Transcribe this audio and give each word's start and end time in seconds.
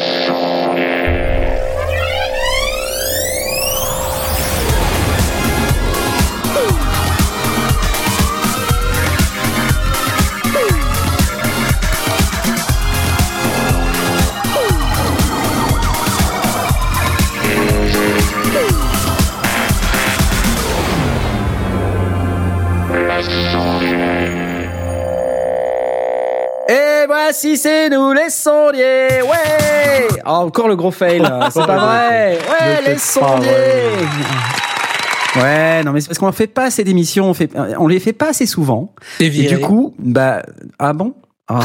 Et 0.00 0.39
Encore 30.60 30.68
le 30.68 30.76
gros 30.76 30.90
fail, 30.90 31.22
c'est 31.50 31.64
pas 31.64 31.78
vrai 31.78 32.38
Ouais, 32.50 32.82
les 32.86 32.98
sondiers 32.98 33.50
Ouais, 35.36 35.82
non 35.82 35.92
mais 35.92 36.02
c'est 36.02 36.08
parce 36.08 36.18
qu'on 36.18 36.26
en 36.26 36.32
fait 36.32 36.48
pas 36.48 36.64
assez 36.64 36.84
d'émissions, 36.84 37.30
on 37.30 37.32
fait, 37.32 37.50
on 37.78 37.86
les 37.86 37.98
fait 37.98 38.12
pas 38.12 38.28
assez 38.28 38.44
souvent. 38.44 38.92
Et 39.20 39.30
du 39.30 39.58
coup, 39.58 39.94
bah, 39.98 40.42
ah 40.78 40.92
bon? 40.92 41.14
Ah, 41.48 41.60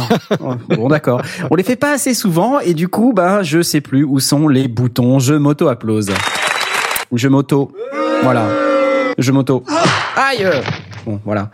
bon 0.70 0.88
d'accord. 0.88 1.22
On 1.52 1.56
les 1.56 1.64
fait 1.64 1.76
pas 1.76 1.92
assez 1.92 2.14
souvent 2.14 2.62
et 2.62 2.74
du 2.74 2.88
coup, 2.88 3.12
bah, 3.14 3.44
je 3.44 3.62
sais 3.62 3.82
plus 3.82 4.06
où 4.06 4.22
sont 4.22 4.48
les 4.48 4.70
boutons. 4.70 5.20
Je 5.20 5.34
m'auto 5.34 5.68
applause. 5.68 6.14
Je 7.12 7.28
m'auto. 7.28 7.74
Voilà. 8.24 8.48
Je 9.18 9.34
m'auto. 9.34 9.66
Aïe. 10.16 10.48
Bon, 11.06 11.20
voilà. 11.26 11.50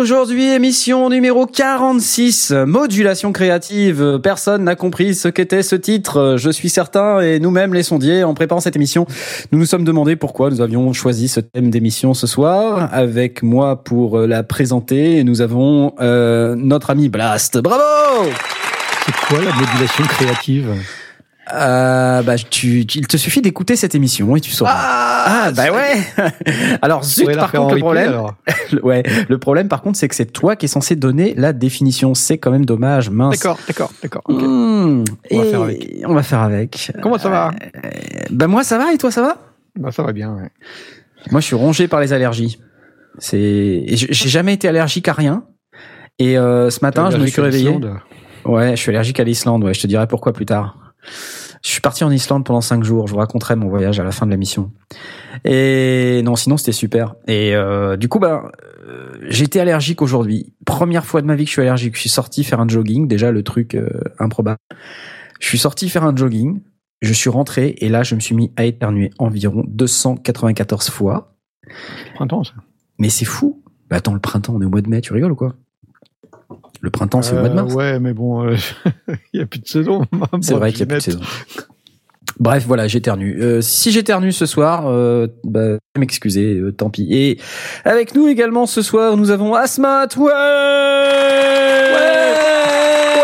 Aujourd'hui, 0.00 0.44
émission 0.44 1.10
numéro 1.10 1.44
46, 1.44 2.52
modulation 2.52 3.32
créative. 3.32 4.18
Personne 4.22 4.64
n'a 4.64 4.74
compris 4.74 5.14
ce 5.14 5.28
qu'était 5.28 5.62
ce 5.62 5.76
titre, 5.76 6.36
je 6.38 6.48
suis 6.48 6.70
certain, 6.70 7.20
et 7.20 7.38
nous-mêmes, 7.38 7.74
les 7.74 7.82
sondiers, 7.82 8.24
en 8.24 8.32
préparant 8.32 8.62
cette 8.62 8.76
émission, 8.76 9.04
nous 9.52 9.58
nous 9.58 9.66
sommes 9.66 9.84
demandé 9.84 10.16
pourquoi 10.16 10.48
nous 10.48 10.62
avions 10.62 10.90
choisi 10.94 11.28
ce 11.28 11.40
thème 11.40 11.68
d'émission 11.68 12.14
ce 12.14 12.26
soir. 12.26 12.88
Avec 12.92 13.42
moi 13.42 13.84
pour 13.84 14.20
euh, 14.20 14.26
la 14.26 14.42
présenter, 14.42 15.22
nous 15.22 15.42
avons 15.42 15.92
euh, 16.00 16.54
notre 16.56 16.88
ami 16.88 17.10
Blast. 17.10 17.58
Bravo 17.58 18.30
C'est 19.04 19.14
quoi 19.26 19.44
la 19.44 19.52
modulation 19.54 20.04
créative? 20.04 20.70
Euh, 21.54 22.22
bah, 22.22 22.36
tu, 22.36 22.86
tu- 22.86 22.98
il 22.98 23.06
te 23.06 23.16
suffit 23.16 23.40
d'écouter 23.42 23.76
cette 23.76 23.94
émission 23.94 24.34
et 24.36 24.40
tu 24.40 24.50
sauras. 24.50 24.72
Ah, 24.74 25.50
bah 25.54 25.64
ouais. 25.72 25.98
Alors 26.82 27.04
zut, 27.04 27.30
par 27.36 27.52
contre 27.52 27.74
le 27.74 27.80
problème, 27.80 28.14
ouais, 28.82 29.02
le 29.28 29.38
problème 29.38 29.68
par 29.68 29.82
contre 29.82 29.98
c'est 29.98 30.08
que 30.08 30.14
c'est 30.14 30.32
toi 30.32 30.56
qui 30.56 30.64
es 30.66 30.68
censé 30.68 30.96
donner 30.96 31.34
la 31.36 31.52
définition. 31.52 32.14
C'est 32.14 32.38
quand 32.38 32.50
même 32.50 32.64
dommage, 32.64 33.10
mince. 33.10 33.38
D'accord, 33.38 33.58
d'accord, 33.66 33.92
d'accord. 34.02 34.22
ok. 34.26 34.42
Mmh. 34.42 35.04
On 35.32 35.38
va 35.38 35.44
faire 35.44 35.62
avec. 35.62 35.94
On 36.06 36.14
va 36.14 36.22
faire 36.22 36.40
avec. 36.40 36.92
Comment 37.02 37.18
ça 37.18 37.28
va 37.28 37.50
Euh, 37.84 37.90
Bah 38.30 38.46
moi 38.46 38.64
ça 38.64 38.78
va 38.78 38.92
et 38.92 38.98
toi 38.98 39.10
ça 39.10 39.22
va? 39.22 39.36
Bah 39.78 39.90
ça 39.92 40.02
va 40.02 40.12
bien. 40.12 40.34
Ouais. 40.34 40.48
Moi 41.30 41.40
je 41.40 41.46
suis 41.46 41.56
rongé 41.56 41.86
par 41.88 42.00
les 42.00 42.12
allergies. 42.12 42.58
C'est, 43.18 43.84
j'ai 43.88 44.28
jamais 44.28 44.54
été 44.54 44.68
allergique 44.68 45.08
à 45.08 45.12
rien. 45.12 45.44
Et 46.18 46.38
euh, 46.38 46.70
ce 46.70 46.78
matin 46.82 47.10
je 47.10 47.16
me 47.18 47.26
suis 47.26 47.40
réveillé. 47.42 47.78
Ouais, 48.46 48.70
je 48.70 48.76
suis 48.76 48.90
allergique 48.90 49.20
à 49.20 49.24
l'Islande. 49.24 49.64
Ouais, 49.64 49.74
je 49.74 49.80
te 49.82 49.86
dirai 49.86 50.06
pourquoi 50.06 50.32
plus 50.32 50.46
tard. 50.46 50.89
Je 51.62 51.70
suis 51.70 51.80
parti 51.80 52.04
en 52.04 52.10
Islande 52.10 52.44
pendant 52.44 52.60
cinq 52.60 52.84
jours. 52.84 53.06
Je 53.06 53.12
vous 53.12 53.18
raconterai 53.18 53.56
mon 53.56 53.68
voyage 53.68 54.00
à 54.00 54.04
la 54.04 54.12
fin 54.12 54.26
de 54.26 54.30
la 54.30 54.36
mission. 54.36 54.72
Et 55.44 56.22
non, 56.24 56.36
sinon 56.36 56.56
c'était 56.56 56.72
super. 56.72 57.14
Et 57.26 57.54
euh, 57.54 57.96
du 57.96 58.08
coup, 58.08 58.18
bah, 58.18 58.50
euh, 58.86 59.12
j'étais 59.28 59.60
allergique 59.60 60.02
aujourd'hui. 60.02 60.54
Première 60.64 61.04
fois 61.04 61.20
de 61.20 61.26
ma 61.26 61.36
vie 61.36 61.44
que 61.44 61.48
je 61.48 61.52
suis 61.52 61.62
allergique. 61.62 61.94
Je 61.96 62.00
suis 62.00 62.08
sorti 62.08 62.44
faire 62.44 62.60
un 62.60 62.68
jogging. 62.68 63.08
Déjà 63.08 63.30
le 63.30 63.42
truc 63.42 63.74
euh, 63.74 63.88
improbable. 64.18 64.58
Je 65.38 65.46
suis 65.46 65.58
sorti 65.58 65.88
faire 65.90 66.04
un 66.04 66.16
jogging. 66.16 66.60
Je 67.02 67.12
suis 67.12 67.30
rentré 67.30 67.76
et 67.78 67.88
là 67.88 68.02
je 68.02 68.14
me 68.14 68.20
suis 68.20 68.34
mis 68.34 68.52
à 68.56 68.64
éternuer 68.64 69.10
environ 69.18 69.64
294 69.68 70.90
fois. 70.90 71.34
Printemps, 72.14 72.44
ça. 72.44 72.52
Mais 72.98 73.08
c'est 73.08 73.24
fou. 73.24 73.62
Bah 73.88 73.96
attends, 73.96 74.14
le 74.14 74.20
printemps, 74.20 74.54
on 74.54 74.60
est 74.60 74.66
au 74.66 74.70
mois 74.70 74.82
de 74.82 74.88
mai. 74.88 75.00
Tu 75.00 75.12
rigoles 75.12 75.32
ou 75.32 75.36
quoi? 75.36 75.54
Le 76.80 76.90
printemps, 76.90 77.22
c'est 77.22 77.36
au 77.36 77.40
mois 77.40 77.48
de 77.48 77.52
Euh, 77.52 77.62
mars. 77.62 77.74
Ouais, 77.74 77.98
mais 78.00 78.12
bon, 78.14 78.44
euh, 78.46 78.56
il 79.32 79.40
y 79.40 79.42
a 79.42 79.46
plus 79.46 79.60
de 79.60 79.68
saison. 79.68 80.04
C'est 80.40 80.54
vrai 80.54 80.70
qu'il 80.72 80.80
y 80.80 80.82
a 80.84 80.86
plus 80.86 80.96
de 80.96 81.00
saison. 81.00 81.20
Bref, 82.38 82.64
voilà, 82.66 82.88
j'éternue. 82.88 83.36
Euh, 83.42 83.60
si 83.60 83.92
j'éternue 83.92 84.32
ce 84.32 84.46
soir, 84.46 84.84
euh, 84.86 85.26
bah, 85.44 85.76
m'excuser, 85.98 86.54
euh, 86.54 86.72
tant 86.72 86.88
pis. 86.88 87.06
Et 87.10 87.38
avec 87.84 88.14
nous 88.14 88.28
également 88.28 88.64
ce 88.64 88.80
soir, 88.80 89.18
nous 89.18 89.30
avons 89.30 89.54
Asmat. 89.54 90.06
Ouais, 90.16 90.32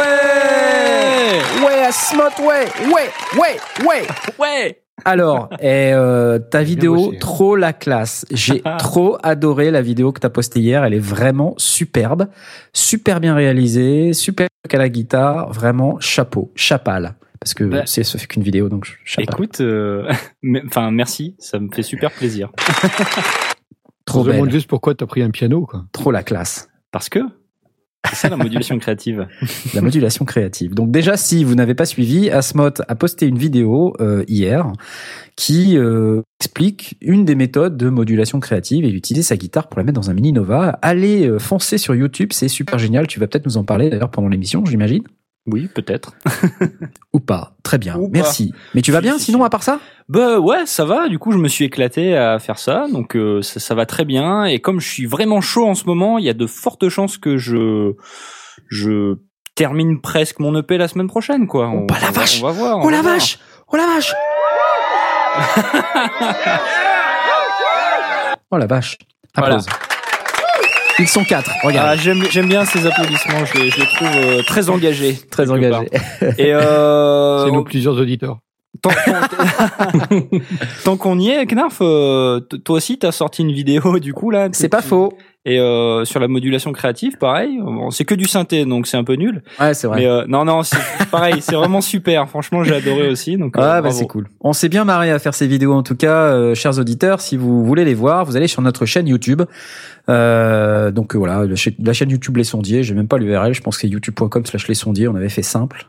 ouais, 0.00 1.65
ouais, 1.65 1.83
Asmat. 1.87 2.31
Ouais, 2.41 2.67
ouais, 2.93 3.11
ouais, 3.41 3.87
ouais. 3.87 4.06
Ouais. 4.38 4.83
Alors, 5.04 5.48
et, 5.60 5.92
euh, 5.92 6.38
ta 6.38 6.62
vidéo, 6.62 7.12
trop 7.20 7.54
la 7.56 7.72
classe. 7.72 8.24
J'ai 8.30 8.62
trop 8.78 9.18
adoré 9.22 9.70
la 9.70 9.82
vidéo 9.82 10.12
que 10.12 10.20
t'as 10.20 10.30
postée 10.30 10.60
hier. 10.60 10.84
Elle 10.84 10.94
est 10.94 10.98
vraiment 10.98 11.54
superbe, 11.58 12.28
super 12.72 13.20
bien 13.20 13.34
réalisée, 13.34 14.12
super 14.12 14.48
à 14.72 14.76
la 14.76 14.88
guitare. 14.88 15.52
Vraiment, 15.52 16.00
chapeau, 16.00 16.50
chapal. 16.56 17.14
Parce 17.40 17.54
que 17.54 17.64
Bah. 17.64 17.82
c'est 17.86 18.02
ça 18.02 18.18
fait 18.18 18.26
qu'une 18.26 18.42
vidéo, 18.42 18.68
donc 18.68 18.98
chapal. 19.04 19.26
Écoute, 19.34 19.60
euh, 19.60 20.10
mais- 20.42 20.62
enfin 20.66 20.90
merci, 20.90 21.36
ça 21.38 21.58
me 21.60 21.68
fait 21.72 21.82
super 21.82 22.10
plaisir. 22.10 22.50
trop 24.06 24.20
On 24.20 24.24
se 24.24 24.28
demande 24.30 24.44
belle, 24.46 24.52
juste 24.54 24.68
pourquoi 24.68 24.94
t'as 24.94 25.06
pris 25.06 25.22
un 25.22 25.30
piano, 25.30 25.66
quoi. 25.66 25.84
trop 25.92 26.10
la 26.10 26.22
classe. 26.22 26.68
Parce 26.90 27.08
que 27.08 27.20
c'est 28.12 28.28
la 28.28 28.37
modulation 28.37 28.78
créative. 28.78 29.27
La 29.75 29.81
modulation 29.81 30.25
créative. 30.25 30.75
Donc 30.75 30.91
déjà, 30.91 31.17
si 31.17 31.44
vous 31.44 31.55
n'avez 31.55 31.75
pas 31.75 31.84
suivi, 31.84 32.31
Asmot 32.31 32.71
a 32.87 32.94
posté 32.94 33.27
une 33.27 33.39
vidéo 33.39 33.94
euh, 34.00 34.25
hier 34.28 34.72
qui 35.37 35.77
euh, 35.77 36.22
explique 36.41 36.97
une 37.00 37.25
des 37.25 37.34
méthodes 37.34 37.77
de 37.77 37.89
modulation 37.89 38.41
créative 38.41 38.84
et 38.84 38.91
utiliser 38.91 39.22
sa 39.22 39.37
guitare 39.37 39.69
pour 39.69 39.78
la 39.78 39.84
mettre 39.84 40.00
dans 40.00 40.11
un 40.11 40.15
mini 40.15 40.33
Nova. 40.33 40.78
Allez 40.83 41.27
euh, 41.27 41.39
foncer 41.39 41.78
sur 41.78 41.94
YouTube, 41.94 42.31
c'est 42.33 42.49
super 42.49 42.78
génial. 42.78 43.06
Tu 43.06 43.21
vas 43.21 43.27
peut-être 43.27 43.47
nous 43.47 43.56
en 43.56 43.65
parler 43.65 43.91
d'ailleurs 43.91 44.11
pendant 44.11 44.28
l'émission, 44.28 44.65
j'imagine. 44.65 45.03
Oui, 45.46 45.68
peut-être. 45.72 46.12
Ou 47.12 47.20
pas. 47.20 47.52
Très 47.62 47.78
bien. 47.78 47.96
Ou 47.96 48.04
pas. 48.08 48.18
Merci. 48.18 48.52
Mais 48.74 48.82
tu 48.82 48.90
vas 48.92 49.00
bien 49.00 49.16
si, 49.18 49.26
sinon 49.26 49.38
si. 49.40 49.44
à 49.44 49.50
part 49.50 49.62
ça? 49.62 49.78
Bah 50.08 50.38
ouais, 50.40 50.66
ça 50.66 50.84
va. 50.84 51.08
Du 51.08 51.18
coup, 51.18 51.30
je 51.32 51.38
me 51.38 51.48
suis 51.48 51.64
éclaté 51.64 52.16
à 52.16 52.38
faire 52.38 52.58
ça, 52.58 52.86
donc 52.92 53.16
euh, 53.16 53.42
ça, 53.42 53.60
ça 53.60 53.74
va 53.74 53.86
très 53.86 54.04
bien. 54.04 54.44
Et 54.44 54.60
comme 54.60 54.80
je 54.80 54.88
suis 54.88 55.06
vraiment 55.06 55.40
chaud 55.40 55.66
en 55.66 55.74
ce 55.74 55.84
moment, 55.84 56.18
il 56.18 56.24
y 56.24 56.28
a 56.28 56.34
de 56.34 56.46
fortes 56.46 56.88
chances 56.88 57.16
que 57.18 57.36
je 57.36 57.92
je 58.68 59.16
termine 59.54 60.00
presque 60.00 60.38
mon 60.40 60.54
EP 60.58 60.76
la 60.78 60.88
semaine 60.88 61.06
prochaine, 61.08 61.46
quoi. 61.46 61.70
Oh, 61.74 61.86
bah 61.88 61.96
la 62.00 62.08
on 62.08 62.12
va- 62.12 62.20
vache. 62.20 62.40
On 62.42 62.46
va 62.46 62.52
voir. 62.52 62.78
on 62.78 62.82
Oh 62.82 62.84
va 62.86 62.90
la 62.90 63.02
voir. 63.02 63.14
vache 63.14 63.38
Oh 63.72 63.76
la 63.76 63.86
vache 63.86 64.12
Oh 68.50 68.56
la 68.58 68.66
vache. 68.66 68.98
Voilà. 69.36 69.58
Ils 70.98 71.08
sont 71.08 71.24
quatre. 71.24 71.50
Regarde. 71.62 71.88
Ah, 71.90 71.96
j'aime 71.96 72.24
j'aime 72.30 72.48
bien 72.48 72.64
ces 72.64 72.86
applaudissements. 72.86 73.44
Je 73.44 73.58
les, 73.60 73.70
je 73.70 73.80
les 73.80 73.86
trouve 73.86 74.08
euh, 74.14 74.42
très 74.42 74.68
engagés, 74.70 75.14
Très 75.30 75.44
quelque 75.46 75.56
engagé. 75.56 75.86
part. 75.90 76.28
Et 76.38 76.54
euh, 76.54 77.44
C'est 77.46 77.52
nos 77.52 77.64
plusieurs 77.64 77.98
auditeurs. 78.00 78.38
Tant 78.82 78.90
qu'on- 78.90 80.28
Tant 80.84 80.96
qu'on 80.96 81.18
y 81.18 81.30
est, 81.30 81.46
Knarf, 81.46 81.78
euh, 81.80 82.40
t- 82.40 82.58
toi 82.60 82.76
aussi, 82.76 82.98
t'as 82.98 83.12
sorti 83.12 83.42
une 83.42 83.52
vidéo 83.52 83.98
du 83.98 84.12
coup 84.12 84.30
là. 84.30 84.48
C'est 84.52 84.68
pas 84.68 84.82
faux. 84.82 85.12
Et 85.48 85.60
euh, 85.60 86.04
sur 86.04 86.18
la 86.18 86.26
modulation 86.26 86.72
créative, 86.72 87.18
pareil. 87.18 87.58
Bon, 87.62 87.92
c'est 87.92 88.04
que 88.04 88.16
du 88.16 88.26
synthé, 88.26 88.64
donc 88.64 88.88
c'est 88.88 88.96
un 88.96 89.04
peu 89.04 89.14
nul. 89.14 89.42
Ouais, 89.60 89.74
c'est 89.74 89.86
vrai. 89.86 90.00
Mais 90.00 90.06
euh, 90.08 90.24
non, 90.26 90.44
non, 90.44 90.64
c'est 90.64 90.76
pareil. 91.12 91.36
C'est 91.40 91.54
vraiment 91.54 91.80
super. 91.80 92.28
Franchement, 92.28 92.64
j'ai 92.64 92.74
adoré 92.74 93.08
aussi. 93.08 93.36
Donc, 93.36 93.56
euh, 93.56 93.60
Ah 93.62 93.80
bah 93.80 93.92
c'est 93.92 94.08
cool. 94.08 94.26
On 94.40 94.52
s'est 94.52 94.68
bien 94.68 94.84
marré 94.84 95.12
à 95.12 95.20
faire 95.20 95.34
ces 95.34 95.46
vidéos 95.46 95.72
en 95.72 95.84
tout 95.84 95.94
cas, 95.94 96.16
euh, 96.32 96.54
chers 96.56 96.78
auditeurs. 96.80 97.20
Si 97.20 97.36
vous 97.36 97.64
voulez 97.64 97.84
les 97.84 97.94
voir, 97.94 98.24
vous 98.24 98.36
allez 98.36 98.48
sur 98.48 98.60
notre 98.60 98.86
chaîne 98.86 99.06
YouTube. 99.06 99.42
Euh, 100.08 100.90
donc 100.90 101.14
voilà, 101.16 101.44
la 101.44 101.56
cha- 101.56 101.70
la 101.78 101.92
chaîne 101.92 102.10
YouTube 102.10 102.36
Les 102.36 102.44
Sondiers. 102.44 102.82
J'ai 102.82 102.94
même 102.94 103.08
pas 103.08 103.18
l'URL. 103.18 103.54
Je 103.54 103.60
pense 103.60 103.76
que 103.76 103.82
c'est 103.82 103.88
youtube.com/slash 103.88 104.66
Les 104.68 104.74
Sondiers. 104.74 105.08
On 105.08 105.14
avait 105.14 105.28
fait 105.28 105.42
simple, 105.42 105.87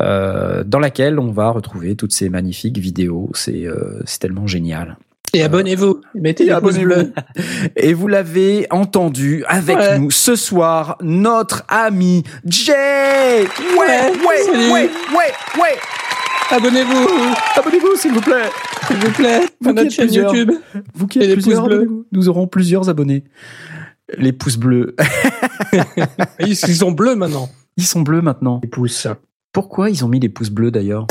euh, 0.00 0.62
dans 0.64 0.78
laquelle 0.78 1.18
on 1.18 1.30
va 1.32 1.50
retrouver 1.50 1.96
toutes 1.96 2.12
ces 2.12 2.28
magnifiques 2.28 2.78
vidéos. 2.78 3.30
C'est 3.34 3.66
euh, 3.66 4.00
c'est 4.04 4.20
tellement 4.20 4.46
génial. 4.46 4.96
Et 5.32 5.42
abonnez-vous. 5.42 6.00
Mettez 6.14 6.44
les 6.46 6.54
pouces 6.60 6.78
bleus. 6.78 7.12
Et 7.76 7.92
vous 7.94 8.08
l'avez 8.08 8.66
entendu 8.70 9.44
avec 9.46 9.76
Ouais. 9.76 9.98
nous 9.98 10.10
ce 10.10 10.34
soir, 10.36 10.96
notre 11.02 11.64
ami 11.68 12.22
Jay. 12.46 13.42
Ouais, 13.78 13.86
ouais, 14.26 14.42
salut. 14.44 14.72
ouais, 14.72 14.90
ouais, 15.12 15.32
ouais. 15.60 15.76
Abonnez-vous, 16.50 17.08
Abonnez-vous 17.56 17.96
s'il 17.96 18.12
vous 18.12 18.20
plaît. 18.20 18.48
s'il 18.86 18.96
vous 18.98 19.10
plaît, 19.10 19.40
Vous 19.60 19.70
à 19.70 19.72
notre 19.72 19.90
chaîne. 19.90 20.12
YouTube. 20.12 20.52
Vous 20.94 21.06
qui 21.08 21.18
Et 21.18 21.22
êtes 21.22 21.28
les 21.30 21.34
plusieurs, 21.34 21.62
pouces 21.62 21.68
bleus. 21.68 21.76
abonnez-vous. 21.82 22.06
nous 22.12 22.28
aurons 22.28 22.46
plusieurs 22.46 22.88
abonnés. 22.88 23.24
Les 24.16 24.32
pouces 24.32 24.56
bleus. 24.56 24.94
Ils 26.40 26.50
ils 26.50 26.56
sont 26.76 26.92
bleus 26.92 27.16
maintenant. 27.16 27.48
Ils 27.76 27.84
sont 27.84 28.00
bleus 28.02 28.22
maintenant. 28.22 28.60
Les 28.62 28.68
pouces. 28.68 29.08
Pourquoi 29.52 29.90
ils 29.90 30.04
ont 30.04 30.08
mis 30.08 30.20
les 30.20 30.28
pouces 30.28 30.50
bleus 30.50 30.70
d'ailleurs? 30.70 31.06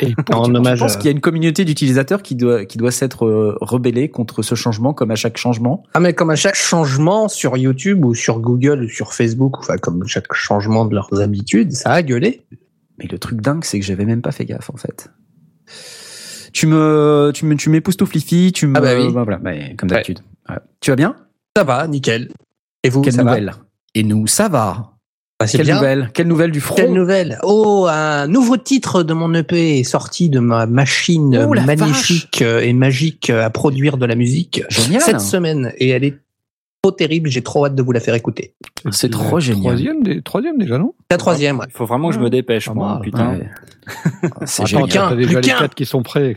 Et 0.00 0.14
En 0.32 0.44
Je 0.44 0.50
hommage. 0.52 0.78
pense 0.80 0.94
à- 0.94 0.96
qu'il 0.96 1.06
y 1.06 1.08
a 1.08 1.12
une 1.12 1.20
communauté 1.20 1.64
d'utilisateurs 1.64 2.22
qui 2.22 2.34
doit 2.34 2.64
qui 2.64 2.78
doit 2.78 2.90
s'être 2.90 3.26
euh, 3.26 3.56
rebellée 3.60 4.08
contre 4.10 4.42
ce 4.42 4.54
changement, 4.54 4.92
comme 4.94 5.10
à 5.10 5.16
chaque 5.16 5.36
changement? 5.36 5.82
Ah 5.94 6.00
mais 6.00 6.12
comme 6.14 6.30
à 6.30 6.36
chaque 6.36 6.54
changement 6.56 7.28
sur 7.28 7.56
YouTube 7.56 8.04
ou 8.04 8.14
sur 8.14 8.40
Google 8.40 8.84
ou 8.84 8.88
sur 8.88 9.12
Facebook, 9.12 9.58
enfin 9.58 9.76
comme 9.78 10.06
chaque 10.06 10.32
changement 10.34 10.84
de 10.84 10.94
leurs 10.94 11.20
habitudes, 11.20 11.72
ça 11.72 11.92
a 11.92 12.02
gueulé. 12.02 12.42
Mais 12.98 13.06
le 13.10 13.18
truc 13.18 13.40
dingue, 13.40 13.64
c'est 13.64 13.80
que 13.80 13.84
j'avais 13.86 14.04
même 14.04 14.22
pas 14.22 14.32
fait 14.32 14.44
gaffe 14.44 14.70
en 14.70 14.76
fait. 14.76 15.08
Tu 16.52 16.66
me 16.68 17.32
tu 17.34 17.46
me 17.46 17.56
tu 17.56 17.68
m'époustouflifies, 17.70 18.52
tu 18.52 18.66
me 18.68 18.76
Ah 18.76 18.80
bah 18.80 18.94
oui. 18.96 19.08
voilà, 19.10 19.38
mais 19.42 19.74
comme 19.76 19.88
d'habitude. 19.90 20.20
Ouais. 20.48 20.56
Tu 20.80 20.90
vas 20.90 20.96
bien? 20.96 21.16
Ça 21.56 21.64
va, 21.64 21.86
nickel. 21.88 22.30
Et 22.84 22.90
vous, 22.90 23.00
Quelle 23.02 23.14
ça 23.14 23.24
va? 23.24 23.36
Et 23.94 24.02
nous, 24.04 24.26
ça 24.26 24.48
va. 24.48 24.93
Bah, 25.40 25.46
C'est 25.48 25.58
Quelle 25.58 25.66
bien. 25.66 25.74
nouvelle 25.76 26.10
Quelle 26.14 26.28
nouvelle 26.28 26.50
du 26.52 26.60
front 26.60 26.76
Quelle 26.76 26.92
nouvelle 26.92 27.38
Oh, 27.42 27.86
un 27.90 28.26
nouveau 28.28 28.56
titre 28.56 29.02
de 29.02 29.12
mon 29.14 29.34
EP 29.34 29.80
est 29.80 29.84
sorti 29.84 30.28
de 30.30 30.38
ma 30.38 30.66
machine 30.66 31.46
Oh, 31.48 31.54
magnifique 31.66 32.40
euh, 32.42 32.60
et 32.60 32.72
magique 32.72 33.30
à 33.30 33.50
produire 33.50 33.96
de 33.96 34.06
la 34.06 34.14
musique 34.14 34.62
Génial. 34.68 35.00
cette 35.02 35.20
semaine 35.20 35.72
et 35.78 35.88
elle 35.88 36.04
est 36.04 36.18
trop 36.82 36.92
terrible. 36.92 37.30
J'ai 37.30 37.42
trop 37.42 37.66
hâte 37.66 37.74
de 37.74 37.82
vous 37.82 37.90
la 37.92 37.98
faire 38.00 38.14
écouter. 38.14 38.54
C'est 38.92 39.08
la 39.10 39.18
trop 39.18 39.40
génial. 39.40 39.62
Troisième, 39.62 40.02
des- 40.04 40.22
troisième 40.22 40.58
déjà, 40.58 40.78
non? 40.78 40.94
La 41.10 41.16
troisième, 41.16 41.58
ouais. 41.58 41.66
Il 41.68 41.72
faut 41.76 41.86
vraiment 41.86 42.10
que 42.10 42.14
je 42.14 42.20
me 42.20 42.30
dépêche, 42.30 42.66
Pas 42.66 42.74
moi. 42.74 42.92
mal. 42.94 43.00
Putain. 43.02 43.30
Ouais. 43.32 43.50
C'est 44.46 44.62
Attends, 44.62 44.66
génial. 44.86 44.88
t'as 45.08 45.16
déjà 45.16 45.28
plus 45.28 45.36
les 45.40 45.40
quatre 45.48 45.74
qui 45.74 45.84
sont 45.86 46.02
prêts. 46.02 46.36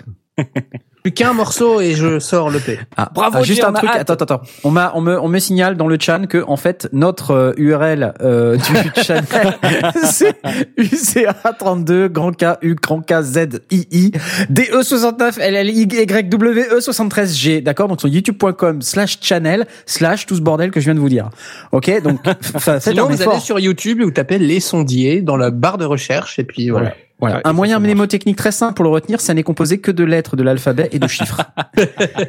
Plus 1.04 1.13
qu'un 1.13 1.34
morceau 1.34 1.80
et 1.80 1.94
je 1.94 2.19
sors 2.19 2.50
l'EP. 2.50 2.80
Ah, 2.98 3.10
Bravo, 3.13 3.38
ah, 3.39 3.44
juste 3.44 3.63
un 3.63 3.72
truc. 3.72 3.89
hâte. 3.89 4.01
Attends, 4.01 4.13
attends, 4.13 4.36
attends. 4.36 4.42
On 4.63 4.72
m'a, 4.72 4.92
on 4.94 5.01
me, 5.01 5.18
on 5.19 5.30
me 5.30 5.39
signale 5.39 5.78
dans 5.78 5.88
le 5.88 5.98
chat 6.00 6.19
que 6.28 6.44
en 6.45 6.57
fait 6.57 6.89
notre 6.92 7.31
euh, 7.31 7.54
URL 7.57 8.13
euh, 8.22 8.57
du 8.57 9.01
channel 9.04 9.57
c'est 10.04 10.36
UCA32 10.78 12.07
grand 12.07 12.34
K 12.34 12.57
U 12.62 12.75
grand 12.75 13.01
K 13.01 13.22
Z 13.22 13.62
I 13.72 13.88
I 13.92 14.12
DE 14.50 14.81
69 14.81 15.38
LLY 15.38 15.88
WE 15.88 16.81
73 16.81 17.38
G. 17.38 17.62
D'accord? 17.62 17.88
Donc 17.88 18.01
sur 18.01 18.10
youtube.com 18.10 18.81
slash 18.81 19.19
channel 19.22 19.66
slash 19.86 20.25
tout 20.25 20.36
ce 20.36 20.42
bordel 20.42 20.72
que 20.72 20.80
je 20.80 20.86
viens 20.86 20.95
de 20.95 21.00
vous 21.00 21.10
dire. 21.10 21.30
Ok? 21.72 22.01
Donc 22.01 22.19
Sinon, 22.80 23.07
vous 23.07 23.22
allez 23.22 23.39
sur 23.39 23.60
YouTube 23.60 24.01
et 24.01 24.04
vous 24.04 24.12
tapez 24.12 24.39
les 24.39 24.60
sondiers 24.60 25.22
dans 25.22 25.38
la 25.38 25.51
barre 25.51 25.78
de 25.78 25.86
recherche 25.86 26.38
et 26.39 26.44
puis 26.44 26.69
voilà. 26.69 26.94
Voilà. 27.19 27.38
Ouais, 27.38 27.42
un 27.46 27.54
moyen 27.54 27.80
mnémotechnique 27.80 28.36
très 28.38 28.52
simple 28.52 28.75
pour 28.75 28.84
le 28.84 28.92
retenir, 28.92 29.19
ça 29.22 29.34
n'est 29.34 29.42
composé 29.44 29.80
que 29.80 29.90
de 29.92 30.04
lettres 30.04 30.36
de 30.36 30.44
l'alphabet 30.44 30.90
et 30.92 31.00
de 31.00 31.08
chiffres. 31.08 31.42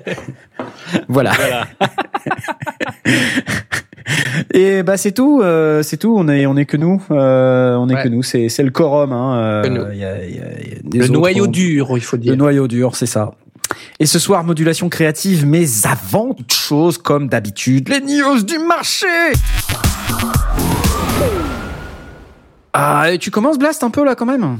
voilà. 1.08 1.32
et 4.55 4.82
bah 4.82 4.96
c'est 4.96 5.12
tout, 5.12 5.40
euh, 5.43 5.82
c'est 5.82 5.99
tout. 5.99 6.14
On 6.17 6.26
est, 6.29 6.46
on 6.46 6.56
est 6.56 6.64
que 6.64 6.76
nous, 6.79 7.02
euh, 7.11 7.75
on 7.76 7.88
est 7.90 7.94
Ouais. 7.96 8.02
que 8.05 8.08
nous. 8.08 8.23
C'est, 8.23 8.49
c'est 8.49 8.62
le 8.62 8.70
quorum. 8.70 9.12
Hein, 9.12 9.37
euh, 9.37 9.93
y 9.94 10.05
a- 10.05 10.25
il 10.25 10.35
y 10.35 10.38
a- 10.40 10.61
il 10.61 10.69
y 10.73 10.73
a 10.76 10.79
des 10.82 10.99
Le 11.00 11.08
noyau 11.08 11.46
dur, 11.46 11.88
il 11.96 12.00
faut 12.02 12.17
dire. 12.17 12.32
Le 12.32 12.37
noyau 12.38 12.67
dur, 12.67 12.96
c'est 12.96 13.06
ça. 13.06 13.32
Et 14.00 14.06
ce 14.06 14.19
soir, 14.19 14.43
modulation 14.44 14.88
créative, 14.88 15.44
mais 15.44 15.67
avant 15.84 16.32
toute 16.32 16.52
chose, 16.55 16.96
comme 16.96 17.29
d'habitude, 17.29 17.91
les 17.91 18.00
news 18.00 18.43
du 18.43 18.58
marché. 18.58 19.06
Ah, 22.73 23.11
et 23.12 23.19
tu 23.19 23.31
commences 23.31 23.58
Blast 23.58 23.82
un 23.82 23.91
peu 23.91 24.05
là 24.05 24.14
quand 24.14 24.25
même? 24.26 24.58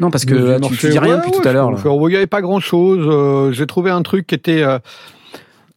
Non, 0.00 0.10
parce 0.10 0.24
que 0.24 0.34
là, 0.34 0.56
tu, 0.56 0.62
marché, 0.62 0.76
tu 0.76 0.88
dis 0.90 0.98
rien 0.98 1.14
ouais, 1.14 1.16
depuis 1.18 1.30
ouais, 1.30 1.42
tout 1.42 1.48
à 1.48 1.52
l'heure. 1.52 1.76
je 1.76 1.88
Il 1.88 2.08
n'y 2.08 2.16
avait 2.16 2.26
pas 2.26 2.42
grand 2.42 2.60
chose. 2.60 3.52
J'ai 3.54 3.66
trouvé 3.66 3.90
un 3.90 4.02
truc 4.02 4.26
qui 4.26 4.34
était 4.34 4.62
euh, 4.62 4.78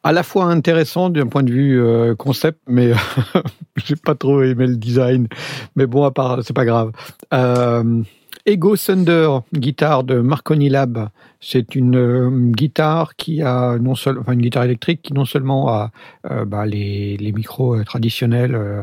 à 0.03 0.11
la 0.11 0.23
fois 0.23 0.45
intéressant 0.45 1.09
d'un 1.09 1.27
point 1.27 1.43
de 1.43 1.51
vue 1.51 1.81
euh, 1.81 2.15
concept, 2.15 2.59
mais 2.67 2.91
j'ai 3.77 3.95
pas 3.95 4.15
trop 4.15 4.41
aimé 4.41 4.67
le 4.67 4.77
design. 4.77 5.27
Mais 5.75 5.85
bon, 5.85 6.03
à 6.03 6.11
part, 6.11 6.39
c'est 6.43 6.53
pas 6.53 6.65
grave. 6.65 6.91
Euh, 7.33 8.03
Ego 8.45 8.75
Thunder, 8.77 9.39
guitare 9.53 10.03
de 10.03 10.19
Marconi 10.21 10.69
Lab. 10.69 11.09
C'est 11.39 11.75
une 11.75 11.95
euh, 11.95 12.29
guitare 12.51 13.15
qui 13.15 13.41
a 13.41 13.77
non 13.77 13.95
seulement, 13.95 14.21
enfin 14.21 14.31
une 14.31 14.41
guitare 14.41 14.63
électrique 14.63 15.01
qui 15.01 15.13
non 15.13 15.25
seulement 15.25 15.69
a 15.69 15.91
euh, 16.29 16.45
bah, 16.45 16.65
les, 16.65 17.17
les 17.17 17.31
micros 17.31 17.75
euh, 17.75 17.83
traditionnels 17.83 18.55
euh, 18.55 18.81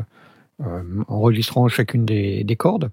euh, 0.65 0.81
enregistrant 1.07 1.67
chacune 1.67 2.05
des, 2.05 2.43
des 2.43 2.55
cordes, 2.55 2.89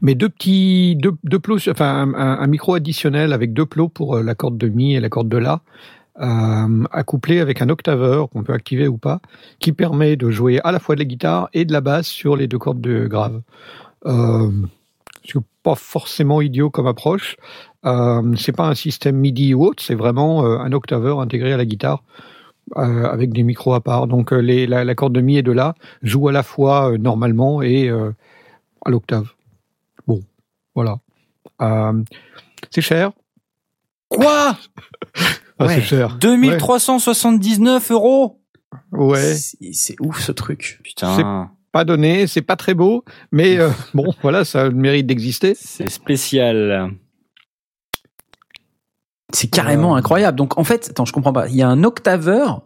mais 0.00 0.14
deux 0.14 0.28
petits 0.28 0.96
deux, 0.96 1.38
plots, 1.38 1.58
enfin 1.68 2.12
un, 2.14 2.46
micro 2.46 2.74
additionnel 2.74 3.32
avec 3.32 3.52
deux 3.52 3.66
plots 3.66 3.88
pour 3.88 4.16
euh, 4.16 4.22
la 4.22 4.34
corde 4.34 4.58
de 4.58 4.68
mi 4.68 4.94
et 4.94 5.00
la 5.00 5.08
corde 5.08 5.28
de 5.28 5.38
la, 5.38 5.60
euh, 6.20 6.84
accouplé 6.92 7.40
avec 7.40 7.62
un 7.62 7.68
octaveur 7.68 8.28
qu'on 8.28 8.42
peut 8.42 8.52
activer 8.52 8.88
ou 8.88 8.98
pas, 8.98 9.20
qui 9.58 9.72
permet 9.72 10.16
de 10.16 10.30
jouer 10.30 10.60
à 10.64 10.72
la 10.72 10.78
fois 10.78 10.94
de 10.94 11.00
la 11.00 11.06
guitare 11.06 11.48
et 11.54 11.64
de 11.64 11.72
la 11.72 11.80
basse 11.80 12.06
sur 12.06 12.36
les 12.36 12.46
deux 12.46 12.58
cordes 12.58 12.80
de 12.80 13.06
grave. 13.06 13.40
Euh, 14.06 14.50
c'est 15.24 15.38
pas 15.62 15.74
forcément 15.74 16.40
idiot 16.40 16.70
comme 16.70 16.86
approche. 16.86 17.36
Euh, 17.84 18.34
c'est 18.36 18.52
pas 18.52 18.66
un 18.66 18.74
système 18.74 19.16
MIDI 19.16 19.54
ou 19.54 19.64
autre, 19.64 19.82
c'est 19.82 19.94
vraiment 19.94 20.44
euh, 20.44 20.58
un 20.58 20.72
octaveur 20.72 21.20
intégré 21.20 21.52
à 21.52 21.56
la 21.56 21.64
guitare 21.64 22.02
avec 22.76 23.32
des 23.32 23.42
micros 23.42 23.74
à 23.74 23.80
part. 23.80 24.06
Donc 24.06 24.30
les, 24.30 24.68
la, 24.68 24.94
corde 24.94 25.12
de 25.12 25.20
mi 25.20 25.36
et 25.36 25.42
de 25.42 25.50
la 25.50 25.74
joue 26.02 26.28
à 26.28 26.32
la 26.32 26.44
fois 26.44 26.96
normalement 26.98 27.62
et 27.62 27.90
à 27.90 28.90
l'octave. 28.90 29.32
Voilà. 30.82 30.98
Euh, 31.62 32.02
c'est 32.70 32.80
cher. 32.80 33.12
Quoi? 34.08 34.56
Ah, 35.58 35.66
Ouais. 35.66 35.74
C'est 35.76 35.82
cher. 35.82 36.16
2379 36.18 37.90
euros 37.90 38.40
Ouais. 38.92 39.34
C'est 39.34 39.72
c'est 39.72 39.96
ouf 40.00 40.20
ce 40.20 40.32
truc. 40.32 40.80
Putain, 40.82 41.50
Pas 41.72 41.84
donné, 41.84 42.26
c'est 42.26 42.42
pas 42.42 42.56
très 42.56 42.74
beau, 42.74 43.04
mais 43.30 43.58
euh, 43.58 43.70
bon, 43.94 44.12
voilà, 44.22 44.44
ça 44.44 44.62
a 44.62 44.64
le 44.68 44.74
mérite 44.74 45.06
d'exister. 45.06 45.54
c'est 45.54 45.90
spécial. 45.90 46.90
C'est 49.32 49.48
carrément 49.48 49.94
Euh. 49.94 49.98
incroyable. 49.98 50.36
Donc 50.38 50.58
en 50.58 50.64
fait, 50.64 50.88
attends, 50.90 51.04
je 51.04 51.12
comprends 51.12 51.32
pas. 51.32 51.48
Il 51.48 51.54
y 51.56 51.62
a 51.62 51.68
un 51.68 51.84
octaveur, 51.84 52.62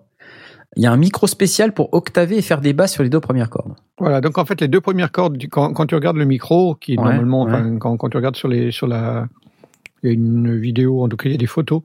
il 0.76 0.82
y 0.82 0.86
a 0.86 0.92
un 0.92 0.96
micro 0.96 1.26
spécial 1.26 1.72
pour 1.72 1.92
octaver 1.94 2.38
et 2.38 2.42
faire 2.42 2.60
des 2.60 2.72
basses 2.72 2.92
sur 2.92 3.02
les 3.02 3.08
deux 3.08 3.20
premières 3.20 3.50
cordes. 3.50 3.74
Voilà, 3.98 4.20
donc 4.20 4.38
en 4.38 4.44
fait, 4.44 4.60
les 4.60 4.68
deux 4.68 4.80
premières 4.80 5.12
cordes, 5.12 5.36
quand, 5.50 5.72
quand 5.72 5.86
tu 5.86 5.94
regardes 5.94 6.16
le 6.16 6.24
micro, 6.24 6.74
qui 6.74 6.92
Ouais, 6.96 7.04
normalement, 7.04 7.44
ouais. 7.44 7.52
enfin, 7.52 7.78
quand, 7.78 7.96
quand 7.96 8.08
tu 8.08 8.16
regardes 8.16 8.36
sur, 8.36 8.48
les, 8.48 8.70
sur 8.70 8.86
la. 8.86 9.28
Il 10.02 10.06
y 10.08 10.10
a 10.10 10.12
une 10.12 10.58
vidéo, 10.58 11.02
en 11.02 11.08
tout 11.08 11.16
cas, 11.16 11.28
il 11.28 11.32
y 11.32 11.34
a 11.36 11.38
des 11.38 11.46
photos. 11.46 11.82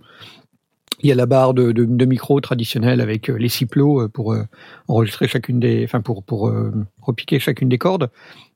Il 1.02 1.08
y 1.08 1.12
a 1.12 1.16
la 1.16 1.26
barre 1.26 1.54
de, 1.54 1.72
de, 1.72 1.86
de 1.86 2.06
micro 2.06 2.42
traditionnelle 2.42 3.00
avec 3.00 3.30
euh, 3.30 3.38
les 3.38 3.48
six 3.48 3.66
plots 3.66 4.02
euh, 4.02 4.08
pour 4.10 4.34
euh, 4.34 4.44
enregistrer 4.88 5.28
chacune 5.28 5.60
des. 5.60 5.84
Enfin, 5.86 6.02
pour, 6.02 6.24
pour 6.24 6.50
euh, 6.50 6.74
repiquer 7.02 7.40
chacune 7.40 7.70
des 7.70 7.78
cordes. 7.78 8.10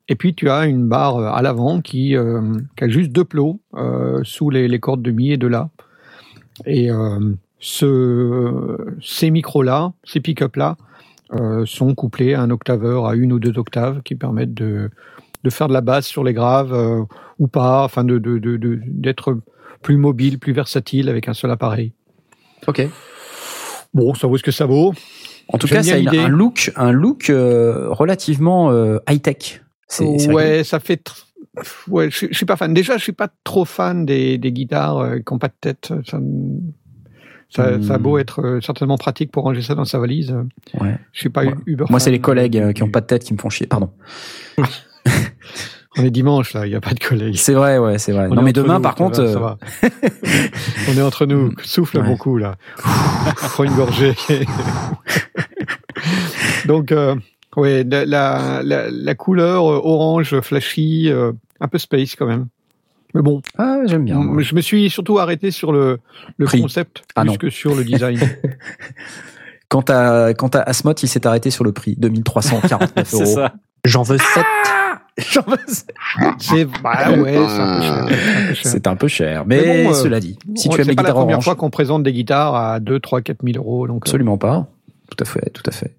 Et 0.09 0.15
puis, 0.15 0.33
tu 0.35 0.49
as 0.49 0.65
une 0.65 0.89
barre 0.89 1.19
à 1.19 1.41
l'avant 1.41 1.79
qui, 1.79 2.17
euh, 2.17 2.41
qui 2.75 2.83
a 2.83 2.89
juste 2.89 3.11
deux 3.11 3.23
plots 3.23 3.61
euh, 3.75 4.19
sous 4.23 4.49
les, 4.49 4.67
les 4.67 4.79
cordes 4.79 5.01
de 5.01 5.11
mi 5.11 5.31
et 5.31 5.37
de 5.37 5.47
la. 5.47 5.69
Et 6.65 6.91
euh, 6.91 7.33
ce, 7.63 8.77
ces 9.01 9.31
micros-là, 9.31 9.93
ces 10.03 10.19
pick-up-là, 10.19 10.75
euh, 11.31 11.65
sont 11.65 11.95
couplés 11.95 12.33
à 12.33 12.41
un 12.41 12.49
octaveur 12.49 13.07
à 13.07 13.15
une 13.15 13.31
ou 13.31 13.39
deux 13.39 13.57
octaves 13.57 14.01
qui 14.03 14.15
permettent 14.15 14.53
de, 14.53 14.89
de 15.45 15.49
faire 15.49 15.69
de 15.69 15.73
la 15.73 15.79
basse 15.81 16.05
sur 16.05 16.25
les 16.25 16.33
graves 16.33 16.73
euh, 16.73 17.01
ou 17.39 17.47
pas, 17.47 17.83
enfin 17.85 18.03
de, 18.03 18.17
de, 18.19 18.37
de, 18.37 18.57
de- 18.57 18.79
d'être 18.85 19.37
plus 19.81 19.95
mobile, 19.97 20.39
plus 20.39 20.51
versatile 20.53 21.07
avec 21.09 21.29
un 21.29 21.33
seul 21.33 21.51
appareil. 21.51 21.93
Ok. 22.67 22.85
Bon, 23.93 24.13
ça 24.13 24.27
vaut 24.27 24.37
ce 24.37 24.43
que 24.43 24.51
ça 24.51 24.65
vaut. 24.65 24.93
En 25.47 25.57
tout 25.57 25.67
cas, 25.67 25.83
ça 25.83 25.95
a 25.95 25.97
un 26.25 26.27
look, 26.27 26.71
un 26.75 26.91
look 26.91 27.29
euh, 27.29 27.87
relativement 27.89 28.71
high 29.09 29.21
tech. 29.21 29.61
C'est 29.87 30.03
c'est 30.05 30.27
rigolo. 30.27 30.35
ouais, 30.35 30.63
ça 30.63 30.79
fait. 30.79 31.09
Ouais, 31.87 32.09
je, 32.09 32.27
je 32.31 32.35
suis 32.35 32.45
pas 32.45 32.55
fan. 32.55 32.73
Déjà, 32.73 32.97
je 32.97 33.03
suis 33.03 33.11
pas 33.11 33.29
trop 33.43 33.63
fan 33.65 34.05
des, 34.05 34.37
des 34.37 34.51
guitares 34.51 34.97
euh, 34.99 35.17
qui 35.17 35.31
n'ont 35.31 35.37
pas 35.39 35.49
de 35.49 35.53
tête. 35.59 35.93
Ça, 36.09 36.19
me- 36.19 36.59
ça, 37.55 37.77
Hmm. 37.77 37.83
ça 37.83 37.93
a 37.95 37.97
beau 37.97 38.17
être 38.17 38.41
euh, 38.41 38.61
certainement 38.61 38.97
pratique 38.97 39.31
pour 39.31 39.43
ranger 39.43 39.61
ça 39.61 39.75
dans 39.75 39.85
sa 39.85 39.99
valise. 39.99 40.31
euh, 40.31 40.43
Ouais. 40.83 40.97
Je 41.11 41.19
suis 41.19 41.29
pas 41.29 41.43
Ouais. 41.45 41.55
uber. 41.65 41.85
Moi, 41.89 41.99
c'est 41.99 42.11
les 42.11 42.21
collègues 42.21 42.57
euh, 42.57 42.73
qui 42.73 42.83
ont 42.83 42.89
pas 42.89 43.01
de 43.01 43.05
tête 43.05 43.23
qui 43.23 43.33
me 43.33 43.37
font 43.39 43.49
chier. 43.49 43.67
Pardon. 43.67 43.91
On 45.95 46.03
est 46.03 46.09
dimanche 46.09 46.53
là, 46.53 46.65
il 46.65 46.71
y 46.71 46.75
a 46.75 46.81
pas 46.81 46.95
de 46.95 46.99
collègues. 46.99 47.35
C'est 47.35 47.53
vrai, 47.53 47.77
ouais, 47.77 47.99
c'est 47.99 48.13
vrai. 48.13 48.27
On 48.31 48.33
non, 48.33 48.41
est 48.41 48.45
mais 48.45 48.53
demain, 48.53 48.77
nous, 48.77 48.81
par 48.81 48.95
contre, 48.95 49.21
va, 49.23 49.31
ça 49.31 49.39
va. 49.39 49.57
on 50.89 50.97
est 50.97 51.01
entre 51.03 51.27
nous. 51.27 51.53
Souffle 51.63 51.99
Ouais. 51.99 52.07
beaucoup 52.07 52.39
là. 52.39 52.55
Prends 52.77 53.63
une 53.63 53.75
gorgée. 53.75 54.15
Donc, 56.65 56.91
euh, 56.91 57.15
ouais, 57.57 57.83
la, 57.83 58.61
la, 58.63 58.89
la, 58.89 59.15
couleur 59.15 59.65
orange 59.65 60.39
flashy, 60.41 61.09
euh, 61.09 61.31
un 61.59 61.67
peu 61.67 61.77
space 61.77 62.15
quand 62.15 62.25
même. 62.25 62.47
Mais 63.13 63.21
bon, 63.21 63.41
ah, 63.57 63.79
j'aime 63.85 64.05
bien. 64.05 64.15
moi. 64.15 64.41
je 64.41 64.55
me 64.55 64.61
suis 64.61 64.89
surtout 64.89 65.19
arrêté 65.19 65.51
sur 65.51 65.71
le, 65.71 65.99
le 66.37 66.45
Prix. 66.45 66.61
concept 66.61 67.03
Ah 67.15 67.21
plus 67.21 67.29
non. 67.31 67.35
que 67.37 67.49
sur 67.49 67.75
le 67.75 67.83
design. 67.83 68.19
Quant 69.69 69.83
à, 69.89 70.33
quant 70.35 70.49
à 70.49 70.59
Asmot, 70.59 70.93
il 71.01 71.07
s'est 71.07 71.25
arrêté 71.25 71.49
sur 71.49 71.63
le 71.63 71.71
prix, 71.71 71.95
2349 71.97 72.91
C'est 73.07 73.15
euros. 73.23 73.25
ça. 73.25 73.53
J'en 73.85 74.03
veux 74.03 74.17
sept. 74.19 74.45
J'en 75.31 75.41
veux- 75.47 75.57
c'est 76.39 76.65
bah 76.83 77.11
ouais, 77.11 77.33
c'est 77.33 77.59
un 77.59 77.77
peu 77.77 77.81
cher. 77.81 78.07
c'est 78.07 78.07
un 78.07 78.45
peu 78.47 78.53
cher. 78.55 78.71
C'est 78.71 78.87
un 78.87 78.95
peu 78.95 79.07
cher. 79.07 79.43
Mais, 79.47 79.61
Mais 79.65 79.83
bon, 79.85 79.89
euh, 79.91 79.93
cela 79.93 80.19
dit, 80.19 80.37
si 80.55 80.67
On- 80.67 80.71
tu 80.71 80.77
aimes 80.79 80.85
c'est 80.85 80.91
les 80.91 80.95
pas 80.95 81.01
la 81.01 81.07
guitares 81.09 81.15
première 81.15 81.35
orange, 81.37 81.43
fois 81.43 81.55
qu'on 81.55 81.69
présente 81.71 82.03
des 82.03 82.13
guitares 82.13 82.55
à 82.55 82.79
2, 82.79 82.99
3, 82.99 83.21
4 83.21 83.39
000 83.43 83.57
euros. 83.57 83.87
Donc, 83.87 83.97
euh, 83.97 84.09
absolument 84.09 84.37
pas. 84.37 84.67
Tout 85.09 85.17
à 85.23 85.25
fait, 85.25 85.49
tout 85.51 85.63
à 85.67 85.71
fait. 85.71 85.95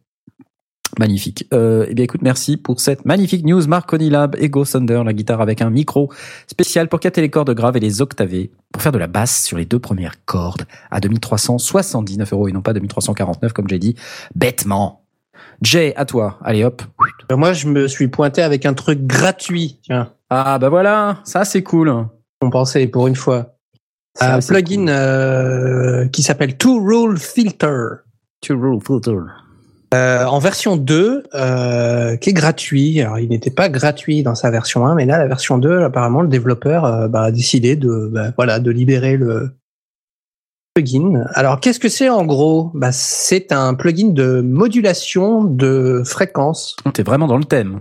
Magnifique. 0.99 1.47
Euh, 1.53 1.87
eh 1.89 1.95
bien, 1.95 2.05
écoute, 2.05 2.23
merci 2.23 2.57
pour 2.57 2.81
cette 2.81 3.05
magnifique 3.05 3.45
news. 3.45 3.67
Marconi 3.67 4.11
Lab, 4.11 4.37
Ego 4.39 4.65
Thunder, 4.65 5.03
la 5.05 5.13
guitare 5.13 5.41
avec 5.41 5.61
un 5.61 5.71
micro 5.71 6.13
spécial 6.47 6.89
pour 6.89 7.01
capter 7.01 7.21
les 7.21 7.31
cordes 7.31 7.53
graves 7.53 7.77
et 7.77 7.81
les 7.81 8.01
octavés, 8.01 8.53
pour 8.73 8.81
faire 8.83 8.93
de 8.93 8.99
la 8.99 9.09
basse 9.09 9.45
sur 9.45 9.57
les 9.57 9.65
deux 9.65 9.79
premières 9.81 10.25
cordes 10.25 10.63
à 10.91 11.01
2379 11.01 12.33
euros 12.33 12.49
et 12.49 12.53
non 12.53 12.63
pas 12.63 12.73
2349 12.73 13.53
comme 13.53 13.69
j'ai 13.69 13.79
dit, 13.79 13.97
bêtement. 14.35 15.01
Jay, 15.63 15.93
à 15.97 16.05
toi. 16.05 16.39
Allez, 16.45 16.65
hop. 16.65 16.83
Euh, 17.33 17.37
Moi, 17.37 17.53
je 17.53 17.67
me 17.69 17.89
suis 17.89 18.09
pointé 18.09 18.43
avec 18.43 18.67
un 18.67 18.75
truc 18.75 19.05
gratuit. 19.07 19.79
Tiens, 19.83 20.13
Ah, 20.31 20.59
bah 20.59 20.69
voilà, 20.69 21.19
ça 21.25 21.45
c'est 21.45 21.63
cool. 21.63 21.93
on 22.41 22.51
pensait 22.51 22.87
pour 22.87 23.07
une 23.07 23.17
fois. 23.17 23.57
Ça, 24.17 24.37
un 24.37 24.39
plugin 24.39 24.87
euh, 24.87 26.07
qui 26.09 26.23
s'appelle 26.23 26.57
Two 26.57 26.79
Rule 26.85 27.19
Filter. 27.19 27.87
To 28.43 28.55
rule 28.57 28.81
filter. 28.81 29.17
Euh, 29.95 30.25
en 30.25 30.41
version 30.41 30.77
2, 30.77 31.23
euh, 31.35 32.17
qui 32.17 32.31
est 32.31 32.33
gratuit. 32.33 33.01
Alors, 33.01 33.21
il 33.21 33.29
n'était 33.29 33.53
pas 33.53 33.69
gratuit 33.69 34.25
dans 34.25 34.35
sa 34.35 34.51
version 34.51 34.87
1, 34.87 34.97
mais 34.97 35.07
là, 35.07 35.19
la 35.19 35.29
version 35.29 35.57
2, 35.57 35.83
apparemment, 35.83 36.23
le 36.23 36.29
développeur 36.29 36.85
euh, 36.85 37.07
bah, 37.07 37.23
a 37.23 37.31
décidé 37.31 37.77
de, 37.77 38.11
bah, 38.11 38.33
voilà, 38.37 38.59
de 38.59 38.73
libérer 38.73 39.17
le 39.17 39.51
plugin. 40.75 41.25
Alors, 41.35 41.61
qu'est-ce 41.61 41.79
que 41.79 41.89
c'est 41.89 42.09
en 42.09 42.25
gros? 42.25 42.73
Bah, 42.75 42.91
C'est 42.91 43.53
un 43.53 43.75
plugin 43.75 44.09
de 44.09 44.41
modulation 44.41 45.45
de 45.45 46.03
fréquence. 46.05 46.75
T'es 46.93 47.05
vraiment 47.05 47.29
dans 47.29 47.39
le 47.39 47.45
thème. 47.45 47.81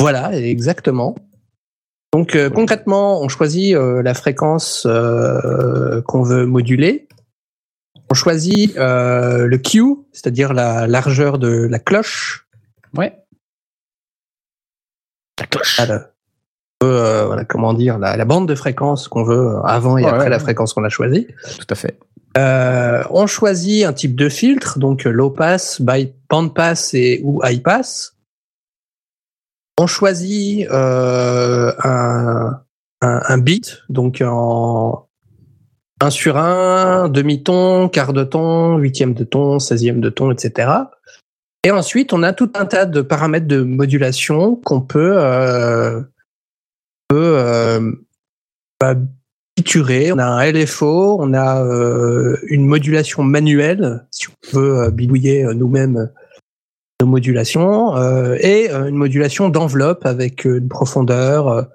Voilà, 0.00 0.38
exactement. 0.38 1.16
Donc 2.12 2.38
concrètement, 2.54 3.20
on 3.20 3.28
choisit 3.28 3.74
la 3.74 4.14
fréquence 4.14 4.86
qu'on 6.06 6.22
veut 6.22 6.46
moduler. 6.46 7.08
On 8.10 8.14
choisit 8.14 8.76
euh, 8.76 9.46
le 9.46 9.58
Q, 9.58 9.82
c'est-à-dire 10.12 10.54
la 10.54 10.86
largeur 10.86 11.38
de 11.38 11.66
la 11.70 11.78
cloche. 11.78 12.46
Ouais. 12.96 13.18
La 15.38 15.46
cloche. 15.46 15.76
Voilà. 15.76 16.10
Euh, 16.84 17.26
voilà, 17.26 17.44
comment 17.44 17.74
dire, 17.74 17.98
la, 17.98 18.16
la 18.16 18.24
bande 18.24 18.48
de 18.48 18.54
fréquence 18.54 19.08
qu'on 19.08 19.24
veut 19.24 19.56
euh, 19.56 19.62
avant 19.62 19.98
et 19.98 20.04
Ouais, 20.04 20.08
après 20.08 20.24
ouais, 20.24 20.28
la 20.30 20.36
ouais. 20.36 20.42
fréquence 20.42 20.72
qu'on 20.74 20.84
a 20.84 20.88
choisie. 20.88 21.26
Tout 21.58 21.66
à 21.70 21.74
fait. 21.74 21.98
Euh, 22.36 23.02
on 23.10 23.26
choisit 23.26 23.84
un 23.84 23.92
type 23.92 24.14
de 24.14 24.28
filtre, 24.28 24.78
donc 24.78 25.04
low 25.04 25.30
pass, 25.30 25.80
by 25.80 26.14
band 26.30 26.50
pass 26.50 26.94
et 26.94 27.20
ou 27.24 27.40
high 27.44 27.62
pass. 27.62 28.14
On 29.76 29.86
choisit 29.86 30.68
euh, 30.70 31.72
un, 31.82 32.60
un, 33.02 33.20
un 33.26 33.38
beat, 33.38 33.78
donc 33.88 34.22
en 34.24 35.07
1 36.00 36.10
sur 36.10 36.36
1, 36.36 37.08
demi-ton, 37.08 37.88
quart 37.88 38.12
de 38.12 38.24
ton, 38.24 38.76
huitième 38.78 39.14
de 39.14 39.24
ton, 39.24 39.58
seizième 39.58 40.00
de 40.00 40.10
ton, 40.10 40.30
etc. 40.30 40.70
Et 41.64 41.70
ensuite, 41.70 42.12
on 42.12 42.22
a 42.22 42.32
tout 42.32 42.50
un 42.54 42.66
tas 42.66 42.86
de 42.86 43.00
paramètres 43.00 43.48
de 43.48 43.62
modulation 43.62 44.56
qu'on 44.56 44.80
peut, 44.80 45.14
euh, 45.16 46.00
euh, 47.12 47.92
bah. 48.80 48.94
On 49.74 50.18
a 50.18 50.24
un 50.24 50.52
LFO, 50.52 51.18
on 51.20 51.34
a 51.34 51.64
euh, 51.64 52.36
une 52.46 52.64
modulation 52.64 53.24
manuelle, 53.24 54.06
si 54.12 54.28
on 54.28 54.56
veut 54.56 54.78
euh, 54.78 54.90
bidouiller 54.90 55.52
nous-mêmes 55.52 56.10
nos 57.00 57.08
modulations, 57.08 57.96
et 58.36 58.70
une 58.70 58.94
modulation 58.94 59.48
d'enveloppe 59.48 60.06
avec 60.06 60.44
une 60.44 60.68
profondeur, 60.68 61.66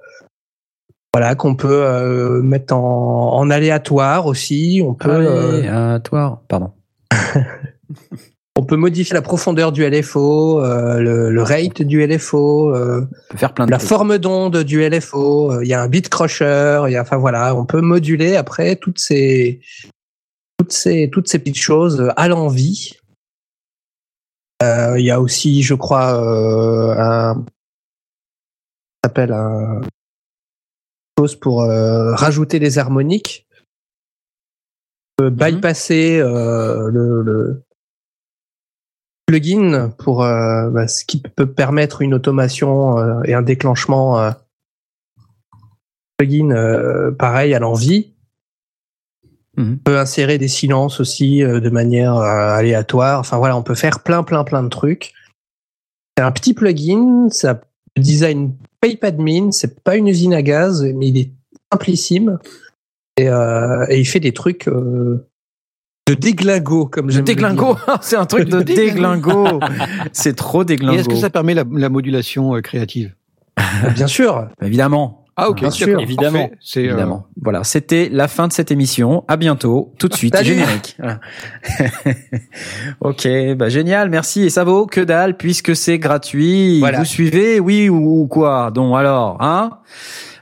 voilà, 1.14 1.36
qu'on 1.36 1.56
peut 1.56 1.84
euh, 1.86 2.42
mettre 2.42 2.76
en, 2.76 3.36
en 3.36 3.50
aléatoire 3.52 4.26
aussi. 4.26 4.82
On 4.84 4.96
peut, 4.96 5.12
euh, 5.12 6.00
toi. 6.00 6.42
Pardon. 6.48 6.72
on 8.58 8.64
peut 8.64 8.78
modifier 8.78 9.14
la 9.14 9.22
profondeur 9.22 9.72
du 9.72 9.88
LFO, 9.88 10.64
euh, 10.64 11.00
le, 11.00 11.30
le 11.30 11.44
rate 11.44 11.84
du 11.84 12.04
LFO, 12.06 12.74
faire 13.36 13.54
plein 13.54 13.68
de 13.68 13.72
la 13.72 13.78
trucs. 13.78 13.90
forme 13.90 14.18
d'onde 14.18 14.64
du 14.64 14.88
LFO, 14.88 15.62
il 15.62 15.68
y 15.68 15.76
a 15.76 15.84
un 15.84 15.88
beat 15.88 16.10
crusher, 16.10 16.86
il 16.88 16.94
y 16.94 16.96
a, 16.96 17.04
enfin 17.04 17.18
voilà, 17.18 17.56
on 17.56 17.66
peut 17.66 17.82
moduler 17.82 18.36
après 18.36 18.76
toutes 18.76 19.00
ces, 19.00 19.62
toutes 20.58 20.72
ces, 20.72 21.12
toutes 21.12 21.28
ces 21.28 21.38
petites 21.38 21.58
choses 21.62 22.12
à 22.16 22.28
l'envie. 22.28 22.98
Il 24.62 25.04
y 25.04 25.12
a 25.12 25.20
aussi, 25.20 25.62
je 25.62 25.74
crois, 25.74 26.14
un, 26.14 27.34
ça 27.36 27.44
s'appelle 29.04 29.34
un 29.34 29.82
chose 31.18 31.36
pour 31.36 31.64
euh, 31.64 32.14
rajouter 32.16 32.60
les 32.60 32.78
harmoniques, 32.78 33.48
Euh, 35.22 35.30
bypasser 35.30 36.20
euh, 36.20 36.90
le, 36.90 37.22
le 37.22 37.64
plugin 39.28 39.90
pour 39.90 40.24
euh, 40.24 40.72
bah, 40.72 40.88
ce 40.88 41.06
qui 41.06 41.22
peut 41.22 41.46
permettre 41.46 42.02
une 42.02 42.16
automation 42.16 43.22
et 43.24 43.36
un 43.36 43.44
déclenchement 43.44 44.34
plugin 46.18 47.14
pareil 47.20 47.54
à 47.54 47.60
l'envie. 47.60 48.14
Mhm. 49.56 49.74
On 49.74 49.78
peut 49.84 50.00
insérer 50.00 50.40
des 50.40 50.48
silences 50.48 51.00
aussi 51.00 51.42
de 51.42 51.70
manière 51.70 52.16
aléatoire. 52.16 53.20
Enfin 53.20 53.38
voilà, 53.38 53.56
on 53.56 53.64
peut 53.64 53.76
faire 53.76 54.02
plein 54.02 54.24
plein 54.24 54.44
plein 54.44 54.64
de 54.64 54.70
trucs. 54.70 55.14
C'est 56.18 56.24
un 56.24 56.32
petit 56.32 56.56
plugin, 56.56 57.30
ça 57.30 57.62
design 57.98 58.54
PayPadmin, 58.82 59.52
c'est 59.52 59.82
pas 59.84 59.96
une 59.96 60.08
usine 60.08 60.34
à 60.34 60.42
gaz, 60.42 60.84
mais 60.96 61.08
il 61.10 61.18
est 61.18 61.32
simplissime 61.72 62.40
et, 63.18 63.30
euh, 63.30 63.86
et 63.90 64.00
il 64.00 64.06
fait 64.06 64.20
des 64.20 64.32
trucs 64.34 64.68
euh, 64.68 65.28
de 66.08 66.14
déglingo 66.14 66.88
comme 66.88 67.08
De 67.08 67.12
j'aime 67.12 67.22
le 67.22 67.26
déglingo, 67.26 67.78
c'est 68.02 68.16
un 68.18 68.26
truc 68.26 68.50
de 68.50 68.62
déglingo. 68.62 69.60
C'est 70.12 70.36
trop 70.36 70.64
Et 70.64 70.66
déglingo. 70.66 70.98
est-ce 71.00 71.10
que 71.10 71.16
ça 71.16 71.30
permet 71.30 71.54
la, 71.54 71.64
la 71.72 71.90
modulation 71.90 72.56
euh, 72.56 72.62
créative? 72.62 73.16
Bien 73.96 74.08
sûr. 74.08 74.50
Évidemment, 74.62 75.23
Ah 75.36 75.50
ok, 75.50 75.62
Bien 75.62 75.72
sûr. 75.72 76.00
Évidemment. 76.00 76.50
C'est 76.62 76.82
euh, 76.82 76.86
évidemment. 76.90 77.26
Voilà, 77.42 77.64
c'était 77.64 78.08
la 78.12 78.28
fin 78.28 78.48
de 78.48 78.54
cette 78.54 78.70
émission. 78.72 79.24
À 79.28 79.36
bientôt, 79.38 79.92
tout 79.98 80.08
de 80.08 80.14
suite, 80.14 80.36
générique. 80.44 80.96
Voilà. 81.00 81.20
ok, 83.02 83.28
bah 83.56 83.70
génial, 83.70 84.10
merci. 84.10 84.44
Et 84.44 84.50
ça 84.50 84.64
vaut 84.64 84.86
que 84.86 85.02
dalle 85.02 85.38
puisque 85.38 85.76
c'est 85.76 86.00
gratuit. 86.00 86.80
Voilà. 86.80 87.00
Vous 87.00 87.06
suivez, 87.06 87.60
oui 87.60 87.90
ou 87.90 88.28
quoi? 88.28 88.72
Donc 88.72 88.96
alors, 88.96 89.38
hein? 89.42 89.80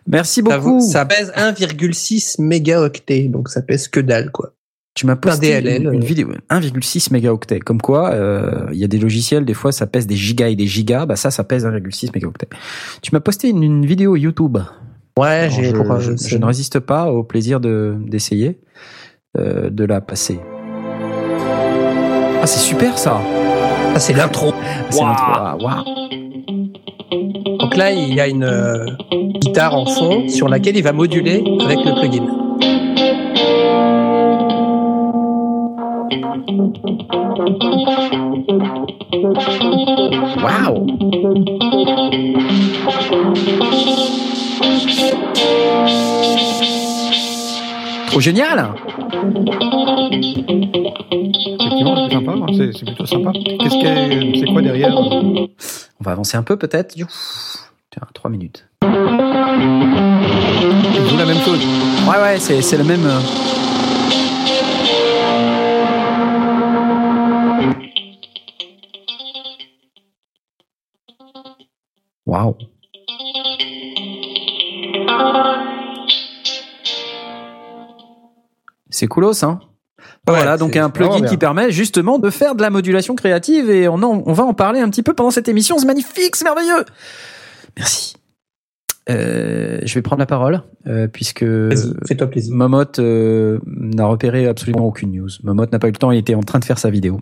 Merci 0.07 0.41
Ça, 0.45 0.57
beaucoup. 0.57 0.79
vous- 0.79 0.91
ça 0.91 1.05
pèse 1.05 1.31
1,6 1.35 2.41
mégaoctets, 2.41 3.27
donc 3.29 3.49
ça 3.49 3.61
pèse 3.61 3.87
que 3.87 3.99
dalle 3.99 4.31
quoi. 4.31 4.51
Tu 5.01 5.07
m'as 5.07 5.15
posté 5.15 5.59
DLL, 5.59 5.81
une, 5.87 5.93
une 5.95 6.03
euh. 6.03 6.05
vidéo 6.05 6.27
1,6 6.51 7.11
mégaoctets. 7.11 7.59
Comme 7.59 7.81
quoi, 7.81 8.11
euh, 8.11 8.67
il 8.71 8.77
y 8.77 8.83
a 8.83 8.87
des 8.87 8.99
logiciels, 8.99 9.45
des 9.45 9.55
fois, 9.55 9.71
ça 9.71 9.87
pèse 9.87 10.05
des 10.05 10.15
gigas 10.15 10.49
et 10.49 10.55
des 10.55 10.67
gigas. 10.67 11.07
Bah 11.07 11.15
ça, 11.15 11.31
ça 11.31 11.43
pèse 11.43 11.65
1,6 11.65 12.11
mégaoctets. 12.13 12.49
Tu 13.01 13.09
m'as 13.13 13.19
posté 13.19 13.49
une, 13.49 13.63
une 13.63 13.83
vidéo 13.83 14.15
YouTube. 14.15 14.59
Ouais, 15.17 15.27
Alors, 15.27 15.99
je, 15.99 16.15
je- 16.15 16.27
je 16.27 16.37
ne 16.37 16.45
résiste 16.45 16.79
pas 16.79 17.11
au 17.11 17.23
plaisir 17.23 17.59
de 17.59 17.95
d'essayer 18.05 18.59
euh, 19.39 19.71
de 19.71 19.85
la 19.85 20.01
passer. 20.01 20.39
Ah, 22.43 22.45
c'est 22.45 22.59
super 22.59 22.97
ça. 22.99 23.19
Ah, 23.95 23.99
c'est 23.99 24.13
l'intro. 24.13 24.53
C'est 24.91 24.99
Waouh. 24.99 25.09
l'intro. 25.09 25.25
Ah, 25.35 25.57
waouh. 25.59 25.83
Donc 27.59 27.75
là, 27.75 27.91
il 27.91 28.13
y 28.13 28.19
a 28.21 28.27
une 28.27 28.43
euh, 28.43 28.85
guitare 29.39 29.75
en 29.75 29.85
fond 29.87 30.27
sur 30.29 30.47
laquelle 30.47 30.77
il 30.77 30.83
va 30.83 30.93
moduler 30.93 31.43
avec 31.63 31.79
le 31.85 31.99
plugin. 31.99 32.27
Waouh. 40.43 40.87
Trop 48.07 48.19
génial. 48.19 48.73
effectivement 51.59 51.95
c'est 52.09 52.13
sympa, 52.13 52.35
c'est 52.57 52.73
c'est 52.73 52.85
plutôt 52.85 53.05
sympa. 53.05 53.31
Qu'est-ce 53.33 53.77
que 53.77 54.39
c'est 54.39 54.45
quoi 54.51 54.61
derrière 54.61 54.93
On 54.97 55.47
va 56.01 56.11
avancer 56.11 56.35
un 56.35 56.43
peu 56.43 56.57
peut-être. 56.57 56.93
Tiens, 56.93 57.07
trois 58.13 58.29
minutes. 58.29 58.65
Joue 61.09 61.17
la 61.17 61.25
même 61.25 61.39
chose. 61.39 61.59
Ouais, 62.05 62.21
ouais, 62.21 62.39
c'est 62.39 62.61
c'est 62.61 62.77
le 62.77 62.83
même. 62.83 63.07
Waouh. 72.31 72.55
C'est 78.89 79.07
coolos, 79.07 79.43
hein 79.43 79.59
Ouais, 80.27 80.35
Voilà, 80.35 80.57
donc 80.57 80.75
un 80.75 80.89
plugin 80.89 81.21
qui 81.21 81.37
permet 81.37 81.71
justement 81.71 82.19
de 82.19 82.29
faire 82.29 82.55
de 82.55 82.61
la 82.61 82.69
modulation 82.69 83.15
créative 83.15 83.69
et 83.69 83.87
on, 83.87 83.95
en- 83.95 84.23
on 84.25 84.33
va 84.33 84.43
en 84.43 84.53
parler 84.53 84.79
un 84.79 84.89
petit 84.89 85.03
peu 85.03 85.13
pendant 85.13 85.31
cette 85.31 85.47
émission. 85.47 85.77
C'est 85.77 85.85
magnifique, 85.85 86.35
c'est 86.35 86.43
merveilleux. 86.43 86.85
Merci. 87.77 88.15
Euh, 89.09 89.79
je 89.83 89.93
vais 89.95 90.01
prendre 90.01 90.19
la 90.19 90.25
parole 90.27 90.61
euh, 90.87 91.07
puisque 91.07 91.43
fais-toi 92.07 92.27
plaisir. 92.27 92.55
Euh, 92.99 93.59
n'a 93.65 94.05
repéré 94.05 94.47
absolument 94.47 94.85
aucune 94.85 95.11
news. 95.11 95.29
Momot 95.43 95.65
n'a 95.71 95.79
pas 95.79 95.87
eu 95.87 95.91
le 95.91 95.97
temps, 95.97 96.11
il 96.11 96.19
était 96.19 96.35
en 96.35 96.43
train 96.43 96.59
de 96.59 96.65
faire 96.65 96.77
sa 96.77 96.89
vidéo. 96.89 97.19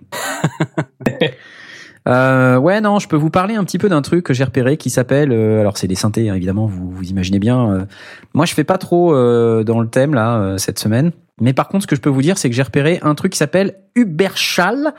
Euh, 2.07 2.57
ouais, 2.57 2.81
non, 2.81 2.99
je 2.99 3.07
peux 3.07 3.15
vous 3.17 3.29
parler 3.29 3.55
un 3.55 3.63
petit 3.63 3.77
peu 3.77 3.89
d'un 3.89 4.01
truc 4.01 4.25
que 4.25 4.33
j'ai 4.33 4.43
repéré 4.43 4.77
qui 4.77 4.89
s'appelle. 4.89 5.31
euh, 5.31 5.59
alors, 5.59 5.77
c'est 5.77 5.87
des 5.87 5.95
synthés, 5.95 6.29
hein, 6.29 6.35
évidemment, 6.35 6.65
vous, 6.65 6.89
vous 6.89 7.03
imaginez 7.09 7.39
bien. 7.39 7.71
euh. 7.71 7.85
moi, 8.33 8.45
je 8.45 8.53
fais 8.53 8.63
pas 8.63 8.77
trop 8.77 9.13
euh, 9.13 9.63
dans 9.63 9.79
le 9.79 9.87
thème 9.87 10.13
là 10.13 10.37
euh, 10.39 10.57
cette 10.57 10.79
semaine. 10.79 11.11
Mais 11.41 11.53
par 11.53 11.67
contre, 11.67 11.83
ce 11.83 11.87
que 11.87 11.95
je 11.95 12.01
peux 12.01 12.09
vous 12.09 12.21
dire, 12.21 12.37
c'est 12.37 12.49
que 12.49 12.55
j'ai 12.55 12.63
repéré 12.63 12.99
un 13.01 13.15
truc 13.15 13.31
qui 13.33 13.37
s'appelle 13.37 13.75
Uberschall 13.95 14.93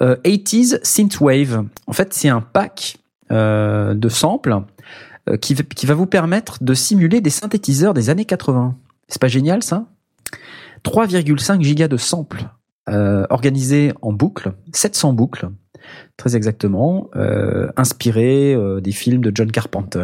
euh, 0.00 0.16
80s 0.24 0.78
Synthwave. 0.82 1.64
En 1.86 1.92
fait, 1.92 2.12
c'est 2.14 2.28
un 2.28 2.40
pack 2.40 2.98
euh, 3.30 3.94
de 3.94 4.08
samples 4.08 4.56
euh, 5.28 5.36
qui, 5.36 5.54
qui 5.54 5.86
va 5.86 5.94
vous 5.94 6.06
permettre 6.06 6.62
de 6.62 6.74
simuler 6.74 7.20
des 7.20 7.30
synthétiseurs 7.30 7.94
des 7.94 8.10
années 8.10 8.24
80. 8.24 8.76
C'est 9.08 9.20
pas 9.20 9.28
génial 9.28 9.62
ça? 9.62 9.86
3,5 10.84 11.62
gigas 11.62 11.88
de 11.88 11.96
samples 11.96 12.44
euh, 12.88 13.26
organisés 13.30 13.92
en 14.02 14.12
boucle, 14.12 14.52
700 14.72 15.12
boucles, 15.12 15.48
très 16.16 16.36
exactement, 16.36 17.08
euh, 17.16 17.68
inspirés 17.76 18.54
euh, 18.54 18.80
des 18.80 18.92
films 18.92 19.22
de 19.22 19.32
John 19.34 19.50
Carpenter. 19.50 19.98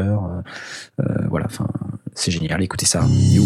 euh, 1.01 1.05
voilà, 1.29 1.47
enfin, 1.47 1.67
c'est 2.15 2.31
génial. 2.31 2.63
Écoutez 2.63 2.87
ça. 2.87 3.03
You. 3.09 3.45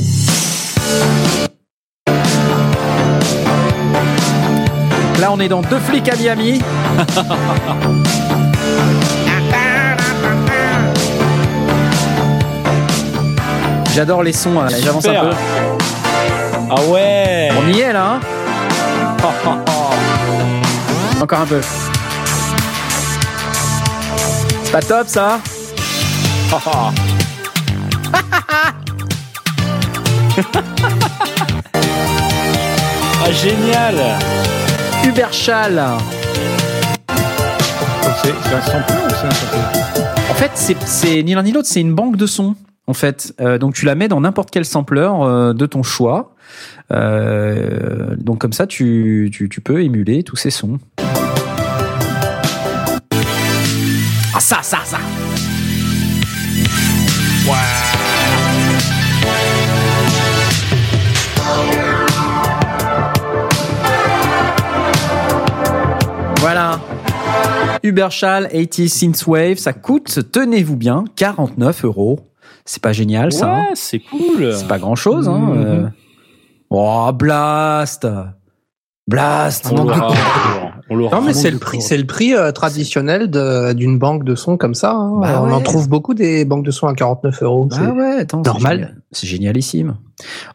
Là, 5.20 5.30
on 5.32 5.38
est 5.38 5.48
dans 5.48 5.62
deux 5.62 5.78
flics 5.78 6.08
à 6.08 6.16
Miami. 6.16 6.60
J'adore 13.94 14.22
les 14.22 14.32
sons. 14.32 14.58
hein. 14.60 14.68
J'avance 14.82 15.06
un 15.06 15.12
peu. 15.20 15.30
Ah 16.70 16.80
ouais 16.88 17.50
On 17.58 17.68
y 17.70 17.80
est 17.80 17.92
là. 17.92 18.14
hein 18.14 18.20
Encore 21.20 21.40
un 21.40 21.46
peu. 21.46 21.60
Pas 24.72 24.80
top 24.80 25.06
ça 25.06 25.38
Ah 33.24 33.30
génial 33.30 33.94
Uberchal. 35.06 35.82
C'est 38.22 38.32
c'est 38.42 38.54
un 38.54 38.60
sample 38.62 38.92
ou 38.92 39.10
c'est 39.10 39.26
un 39.26 39.30
sample? 39.30 39.56
En 40.30 40.34
fait, 40.34 40.50
c'est 40.54 40.76
c'est 40.84 41.22
ni 41.22 41.34
l'un 41.34 41.42
ni 41.42 41.52
l'autre, 41.52 41.68
c'est 41.68 41.80
une 41.80 41.94
banque 41.94 42.16
de 42.16 42.26
sons. 42.26 42.54
En 42.86 42.94
fait, 42.94 43.32
Euh, 43.40 43.58
donc 43.58 43.74
tu 43.74 43.84
la 43.86 43.94
mets 43.94 44.08
dans 44.08 44.20
n'importe 44.20 44.50
quel 44.50 44.64
sampler 44.64 45.08
euh, 45.08 45.52
de 45.52 45.66
ton 45.66 45.82
choix. 45.82 46.34
Euh, 46.92 48.14
donc 48.16 48.38
comme 48.38 48.52
ça, 48.52 48.66
tu, 48.66 49.30
tu, 49.32 49.48
tu 49.48 49.60
peux 49.60 49.82
émuler 49.82 50.22
tous 50.24 50.36
ces 50.36 50.50
sons. 50.50 50.78
Ah 54.34 54.40
ça, 54.40 54.62
ça, 54.62 54.78
ça. 54.84 54.98
Voilà. 66.38 66.80
Uberschall 67.82 68.48
80 68.48 68.88
Synthwave, 68.88 69.56
ça 69.58 69.72
coûte, 69.72 70.30
tenez-vous 70.32 70.76
bien, 70.76 71.04
49 71.16 71.84
euros. 71.84 72.20
C'est 72.64 72.82
pas 72.82 72.92
génial 72.92 73.32
ça. 73.32 73.46
hein 73.52 73.56
Ouais, 73.56 73.70
c'est 73.74 73.98
cool. 74.00 74.54
C'est 74.54 74.68
pas 74.68 74.78
grand 74.78 74.94
chose. 74.94 75.28
Hein. 75.28 75.38
Mhm. 75.38 75.56
euh. 75.66 75.88
Oh, 76.70 77.10
Blast 77.12 78.06
Blast 79.08 79.68
On 79.70 79.84
l'aura, 79.84 80.14
on. 81.00 81.10
Non, 81.10 81.20
mais 81.22 81.32
c'est 81.34 81.50
le 81.50 81.58
prix, 81.58 81.80
c'est 81.80 81.96
le 81.96 82.06
prix 82.06 82.34
euh, 82.34 82.52
traditionnel 82.52 83.30
de- 83.30 83.72
d'une 83.72 83.98
banque 83.98 84.24
de 84.24 84.34
sons 84.34 84.56
comme 84.56 84.74
ça. 84.74 84.92
hein. 84.92 85.18
Bah 85.20 85.40
On 85.42 85.46
ouais. 85.48 85.52
en 85.52 85.60
trouve 85.60 85.88
beaucoup 85.88 86.14
des 86.14 86.44
banques 86.44 86.64
de 86.64 86.70
sons 86.70 86.86
à 86.86 86.94
49 86.94 87.42
euros. 87.42 87.64
Bah 87.66 87.76
C'est- 87.78 87.90
ouais, 87.90 88.16
attends, 88.20 88.42
c'est 88.44 88.50
normal. 88.50 88.76
génial. 88.78 88.96
C'est 89.12 89.26
génialissime. 89.26 89.96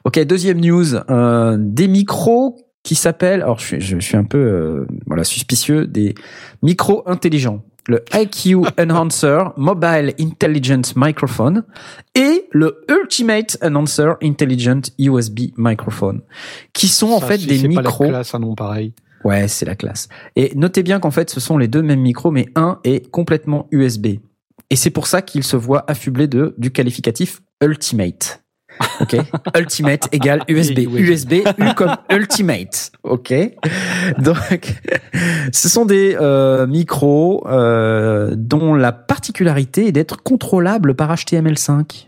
Ok, 0.03 0.19
deuxième 0.25 0.59
news. 0.61 0.95
euh, 1.09 1.57
des 1.59 1.87
micros 1.87 2.57
qui 2.83 2.95
s'appellent, 2.95 3.41
alors 3.41 3.59
je 3.59 3.65
suis, 3.65 3.81
je 3.81 3.97
suis 3.99 4.15
un 4.17 4.23
peu 4.23 4.37
euh, 4.37 4.87
voilà 5.07 5.23
suspicieux, 5.23 5.87
des 5.87 6.15
micros 6.61 7.03
intelligents. 7.05 7.63
Le 7.89 8.03
IQ 8.13 8.57
Enhancer 8.77 9.37
Mobile 9.55 10.13
Intelligent 10.19 10.81
Microphone 10.97 11.63
et 12.15 12.45
le 12.51 12.83
Ultimate 12.89 13.57
Enhancer 13.63 14.09
Intelligent 14.21 14.81
USB 14.99 15.51
Microphone, 15.57 16.19
qui 16.73 16.89
sont 16.89 17.11
en 17.11 17.21
fait 17.21 17.37
si 17.37 17.47
des 17.47 17.57
c'est 17.59 17.69
pas 17.69 17.81
micros. 17.81 18.03
la 18.05 18.09
classe, 18.09 18.35
un 18.35 18.39
nom 18.39 18.55
pareil. 18.55 18.93
Ouais, 19.23 19.47
c'est 19.47 19.65
la 19.65 19.75
classe. 19.75 20.07
Et 20.35 20.51
notez 20.55 20.83
bien 20.83 20.99
qu'en 20.99 21.11
fait, 21.11 21.29
ce 21.29 21.39
sont 21.39 21.57
les 21.57 21.67
deux 21.67 21.81
mêmes 21.81 22.01
micros, 22.01 22.31
mais 22.31 22.47
un 22.55 22.79
est 22.83 23.09
complètement 23.11 23.67
USB. 23.71 24.07
Et 24.69 24.75
c'est 24.75 24.89
pour 24.89 25.07
ça 25.07 25.21
qu'il 25.21 25.43
se 25.43 25.55
voit 25.55 25.83
affublé 25.89 26.27
de 26.27 26.53
du 26.57 26.71
qualificatif 26.71 27.41
ultimate. 27.61 28.43
Ok, 29.01 29.15
ultimate 29.57 30.07
égale 30.11 30.43
USB. 30.47 30.79
USB 30.79 31.33
U 31.57 31.73
comme 31.75 31.95
ultimate. 32.11 32.91
Ok, 33.03 33.33
donc 34.19 34.81
ce 35.51 35.69
sont 35.69 35.85
des 35.85 36.15
euh, 36.19 36.67
micros 36.67 37.47
euh, 37.47 38.35
dont 38.35 38.75
la 38.75 38.91
particularité 38.91 39.87
est 39.87 39.91
d'être 39.91 40.21
contrôlables 40.21 40.95
par 40.95 41.13
HTML5. 41.13 42.07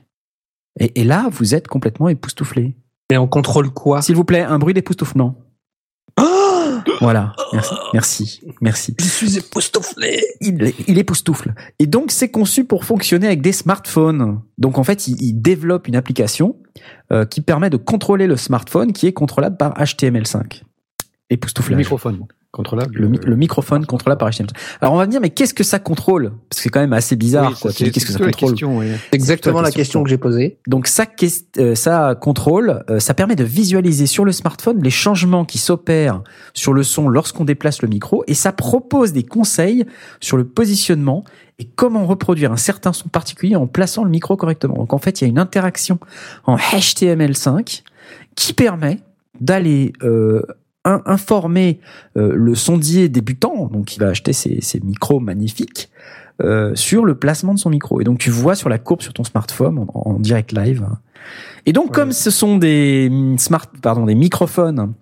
Et, 0.79 1.01
et 1.01 1.03
là, 1.03 1.27
vous 1.31 1.55
êtes 1.55 1.67
complètement 1.67 2.09
époustouflé. 2.09 2.75
Mais 3.09 3.17
on 3.17 3.27
contrôle 3.27 3.71
quoi? 3.71 4.01
S'il 4.01 4.15
vous 4.15 4.23
plaît, 4.23 4.41
un 4.41 4.59
bruit 4.59 4.73
d'époustouflement. 4.73 5.35
Voilà. 6.99 7.33
Merci. 7.53 7.73
Merci. 7.93 8.41
Merci. 8.61 8.95
Je 8.99 9.05
suis 9.05 9.37
époustouflé. 9.37 10.21
Il, 10.41 10.61
est- 10.63 10.75
il 10.87 10.97
époustoufle. 10.97 11.53
Et 11.79 11.87
donc, 11.87 12.11
c'est 12.11 12.29
conçu 12.29 12.65
pour 12.65 12.83
fonctionner 12.85 13.27
avec 13.27 13.41
des 13.41 13.51
smartphones. 13.53 14.41
Donc, 14.57 14.77
en 14.77 14.83
fait, 14.83 15.07
il, 15.07 15.21
il 15.21 15.33
développe 15.41 15.87
une 15.87 15.95
application 15.95 16.57
euh, 17.11 17.25
qui 17.25 17.41
permet 17.41 17.69
de 17.69 17.77
contrôler 17.77 18.27
le 18.27 18.35
smartphone 18.37 18.91
qui 18.93 19.07
est 19.07 19.13
contrôlable 19.13 19.57
par 19.57 19.73
HTML5. 19.75 20.61
Le 20.61 21.35
Époustouflage. 21.35 21.77
microphone 21.77 22.25
contrôlable. 22.51 22.95
Le, 22.97 23.07
mi- 23.07 23.19
le 23.23 23.35
microphone 23.35 23.85
contrôlable 23.85 24.19
par 24.19 24.29
HTML5. 24.29 24.49
Alors, 24.81 24.93
on 24.95 24.97
va 24.97 25.05
me 25.05 25.11
dire, 25.11 25.21
mais 25.21 25.29
qu'est-ce 25.29 25.53
que 25.53 25.63
ça 25.63 25.77
contrôle? 25.77 26.31
Parce 26.49 26.57
que 26.57 26.63
c'est 26.63 26.69
quand 26.69 26.79
même 26.79 26.93
assez 26.93 27.15
bizarre. 27.15 27.51
Oui, 27.51 27.57
quoi. 27.61 27.71
Tu 27.71 27.77
c'est- 27.77 27.83
dis, 27.85 27.91
Qu'est-ce 27.91 28.05
que 28.07 28.11
ça 28.13 28.19
contrôle? 28.19 28.49
question, 28.51 28.77
oui. 28.79 28.87
Exactement 29.11 29.61
la 29.61 29.67
la 29.69 29.71
question. 29.71 30.03
que 30.03 30.09
j'ai 30.09 30.17
posée. 30.17 30.57
Donc 30.67 30.87
ça, 30.87 31.05
euh, 31.59 31.75
ça 31.75 32.15
contrôle, 32.19 32.83
euh, 32.89 32.99
ça 32.99 33.13
permet 33.13 33.35
de 33.35 33.43
visualiser 33.43 34.07
sur 34.07 34.25
le 34.25 34.31
smartphone 34.31 34.81
les 34.81 34.89
changements 34.89 35.45
qui 35.45 35.57
s'opèrent 35.59 36.23
sur 36.53 36.73
le 36.73 36.81
son 36.83 37.07
lorsqu'on 37.07 37.45
déplace 37.45 37.81
le 37.83 37.87
micro 37.87 38.23
et 38.27 38.33
ça 38.33 38.51
propose 38.51 39.13
des 39.13 39.23
conseils 39.23 39.85
sur 40.19 40.35
le 40.37 40.43
positionnement 40.45 41.23
et 41.59 41.65
comment 41.65 42.05
reproduire 42.07 42.51
un 42.51 42.57
certain 42.57 42.93
son 42.93 43.09
particulier 43.09 43.55
en 43.57 43.67
plaçant 43.67 44.03
le 44.03 44.09
micro 44.09 44.37
correctement. 44.37 44.75
Donc 44.75 44.93
en 44.93 44.97
fait, 44.97 45.21
il 45.21 45.25
y 45.25 45.27
a 45.27 45.29
une 45.29 45.39
interaction 45.39 45.99
en 46.45 46.55
HTML5 46.55 47.83
qui 48.35 48.53
permet 48.53 48.99
d'aller 49.39 49.93
euh, 50.03 50.41
informer 50.85 51.79
euh, 52.17 52.33
le 52.35 52.55
sondier 52.55 53.09
débutant, 53.09 53.67
donc 53.67 53.85
qui 53.85 53.99
va 53.99 54.07
acheter 54.07 54.33
ces, 54.33 54.59
ces 54.61 54.79
micros 54.79 55.19
magnifiques, 55.19 55.89
euh, 56.41 56.73
sur 56.75 57.03
le 57.05 57.15
placement 57.15 57.53
de 57.53 57.59
son 57.59 57.69
micro. 57.69 57.99
Et 58.01 58.03
donc 58.03 58.17
tu 58.17 58.29
vois 58.29 58.55
sur 58.55 58.69
la 58.69 58.77
courbe 58.77 59.01
sur 59.01 59.13
ton 59.13 59.23
smartphone 59.23 59.79
en, 59.79 59.87
en 59.93 60.19
direct 60.19 60.51
live. 60.53 60.87
Et 61.65 61.73
donc 61.73 61.87
Ouais. 61.87 61.91
comme 61.91 62.11
ce 62.13 62.31
sont 62.31 62.57
des 62.57 63.09
mm, 63.09 63.37
smart, 63.37 63.65
pardon, 63.81 64.05
des 64.05 64.15
microphones 64.15 64.93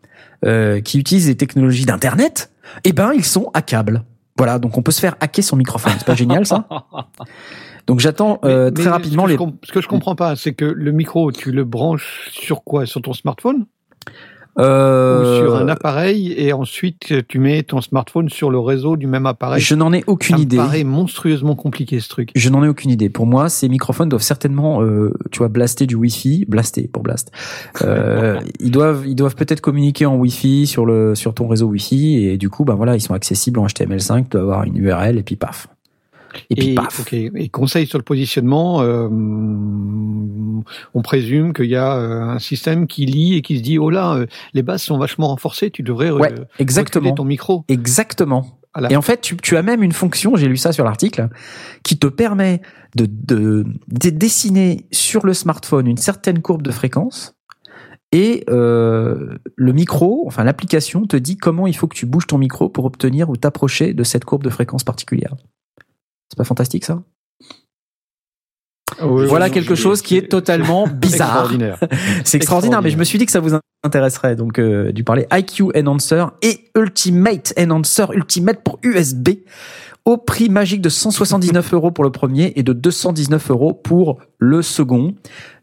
euh, 0.45 0.81
qui 0.81 0.99
utilisent 0.99 1.27
des 1.27 1.37
technologies 1.37 1.85
d'internet, 1.85 2.51
eh 2.83 2.91
ben 2.91 3.11
ils 3.13 3.25
sont 3.25 3.51
hackables. 3.53 4.03
Voilà, 4.37 4.59
donc 4.59 4.77
on 4.77 4.81
peut 4.81 4.91
se 4.91 4.99
faire 4.99 5.15
hacker 5.19 5.43
son 5.43 5.55
microphone. 5.55 5.93
C'est 5.97 6.05
pas 6.05 6.15
génial 6.15 6.45
ça? 6.45 6.67
Donc 7.87 8.01
j'attends 8.01 8.39
euh, 8.43 8.69
très 8.69 8.83
mais 8.83 8.89
rapidement 8.89 9.25
ce 9.25 9.31
les. 9.31 9.37
Ce 9.63 9.71
que 9.71 9.81
je 9.81 9.87
comprends 9.87 10.15
pas, 10.15 10.35
c'est 10.35 10.53
que 10.53 10.65
le 10.65 10.91
micro, 10.91 11.31
tu 11.31 11.51
le 11.51 11.63
branches 11.63 12.29
sur 12.33 12.63
quoi? 12.63 12.85
Sur 12.85 13.01
ton 13.01 13.13
smartphone? 13.13 13.65
Euh, 14.59 15.21
ou 15.21 15.45
sur 15.45 15.55
un 15.55 15.67
appareil 15.67 16.33
et 16.35 16.51
ensuite 16.51 17.27
tu 17.27 17.39
mets 17.39 17.61
ton 17.63 17.79
smartphone 17.81 18.29
sur 18.29 18.49
le 18.49 18.59
réseau 18.59 18.97
du 18.97 19.05
même 19.05 19.25
appareil. 19.25 19.61
je 19.61 19.75
n'en 19.75 19.93
ai 19.93 20.03
aucune 20.07 20.37
Ça 20.37 20.41
idée. 20.41 20.57
me 20.57 20.61
paraît 20.63 20.83
monstrueusement 20.83 21.55
compliqué 21.55 21.99
ce 21.99 22.09
truc. 22.09 22.31
Je 22.35 22.49
n'en 22.49 22.63
ai 22.63 22.67
aucune 22.67 22.89
idée. 22.89 23.09
Pour 23.09 23.27
moi, 23.27 23.49
ces 23.49 23.69
microphones 23.69 24.09
doivent 24.09 24.21
certainement, 24.21 24.81
euh, 24.81 25.13
tu 25.31 25.39
vois, 25.39 25.47
blaster 25.47 25.85
du 25.85 25.95
Wi-Fi, 25.95 26.45
blaster 26.47 26.89
pour 26.91 27.03
blast. 27.03 27.31
Euh, 27.83 28.39
ils 28.59 28.71
doivent, 28.71 29.03
ils 29.05 29.15
doivent 29.15 29.35
peut-être 29.35 29.61
communiquer 29.61 30.05
en 30.05 30.15
Wi-Fi 30.15 30.65
sur 30.65 30.85
le, 30.85 31.13
sur 31.15 31.33
ton 31.33 31.47
réseau 31.47 31.67
Wi-Fi 31.67 32.25
et 32.25 32.37
du 32.37 32.49
coup, 32.49 32.65
ben 32.65 32.75
voilà, 32.75 32.95
ils 32.95 33.01
sont 33.01 33.13
accessibles 33.13 33.59
en 33.59 33.67
HTML5. 33.67 34.23
Tu 34.23 34.29
dois 34.31 34.41
avoir 34.41 34.63
une 34.63 34.77
URL 34.77 35.17
et 35.17 35.23
puis 35.23 35.35
paf. 35.35 35.67
Et 36.49 36.55
puis 36.55 36.75
paf. 36.75 37.13
Et 37.13 37.49
conseil 37.49 37.87
sur 37.87 37.97
le 37.97 38.03
positionnement, 38.03 38.81
euh, 38.81 39.07
on 40.93 41.01
présume 41.01 41.53
qu'il 41.53 41.65
y 41.65 41.75
a 41.75 41.95
euh, 41.95 42.21
un 42.21 42.39
système 42.39 42.87
qui 42.87 43.05
lit 43.05 43.35
et 43.35 43.41
qui 43.41 43.57
se 43.57 43.63
dit 43.63 43.77
oh 43.77 43.89
là, 43.89 44.13
euh, 44.13 44.25
les 44.53 44.63
basses 44.63 44.83
sont 44.83 44.97
vachement 44.97 45.27
renforcées, 45.27 45.71
tu 45.71 45.83
devrais 45.83 46.11
Ouais, 46.11 46.33
exactement. 46.59 47.13
ton 47.13 47.25
micro. 47.25 47.63
Exactement. 47.67 48.59
Voilà. 48.73 48.91
Et 48.91 48.95
en 48.95 49.01
fait, 49.01 49.21
tu, 49.21 49.35
tu 49.37 49.57
as 49.57 49.63
même 49.63 49.81
une 49.81 49.91
fonction, 49.91 50.35
j'ai 50.35 50.47
lu 50.47 50.57
ça 50.57 50.71
sur 50.71 50.85
l'article, 50.85 51.29
qui 51.83 51.97
te 51.97 52.07
permet 52.07 52.61
de, 52.95 53.07
de, 53.07 53.65
de 53.87 54.09
dessiner 54.09 54.85
sur 54.91 55.25
le 55.25 55.33
smartphone 55.33 55.87
une 55.87 55.97
certaine 55.97 56.41
courbe 56.41 56.61
de 56.61 56.71
fréquence 56.71 57.35
Et 58.11 58.43
euh, 58.49 59.37
le 59.55 59.73
micro, 59.73 60.25
enfin 60.27 60.43
l'application 60.43 61.07
te 61.07 61.17
dit 61.17 61.37
comment 61.37 61.67
il 61.67 61.75
faut 61.75 61.87
que 61.87 61.95
tu 61.95 62.05
bouges 62.05 62.27
ton 62.27 62.37
micro 62.37 62.69
pour 62.69 62.85
obtenir 62.85 63.29
ou 63.29 63.35
t'approcher 63.35 63.93
de 63.93 64.03
cette 64.03 64.25
courbe 64.25 64.43
de 64.43 64.49
fréquence 64.49 64.83
particulière. 64.83 65.35
C'est 66.29 66.37
pas 66.37 66.43
fantastique 66.43 66.85
ça? 66.85 67.01
Voilà 68.99 69.49
quelque 69.49 69.75
chose 69.75 70.01
qui 70.01 70.17
est 70.17 70.29
totalement 70.29 70.87
bizarre. 70.87 71.51
Extraordinaire. 71.51 71.79
C'est 72.23 72.37
extraordinaire, 72.37 72.81
mais 72.81 72.89
je 72.89 72.97
me 72.97 73.03
suis 73.03 73.19
dit 73.19 73.25
que 73.25 73.31
ça 73.31 73.39
vous 73.39 73.53
intéresserait. 73.83 74.35
Donc, 74.35 74.59
euh, 74.59 74.91
du 74.91 75.03
parler 75.03 75.27
IQ 75.31 75.71
Enhancer 75.75 76.25
et 76.41 76.71
Ultimate 76.75 77.53
Enhancer 77.59 78.05
Ultimate 78.13 78.63
pour 78.63 78.79
USB 78.83 79.29
au 80.05 80.17
prix 80.17 80.49
magique 80.49 80.81
de 80.81 80.89
179 80.89 81.73
euros 81.73 81.91
pour 81.91 82.05
le 82.05 82.11
premier 82.11 82.53
et 82.55 82.63
de 82.63 82.71
219 82.71 83.51
euros 83.51 83.73
pour 83.73 84.19
le 84.39 84.61
second. 84.61 85.13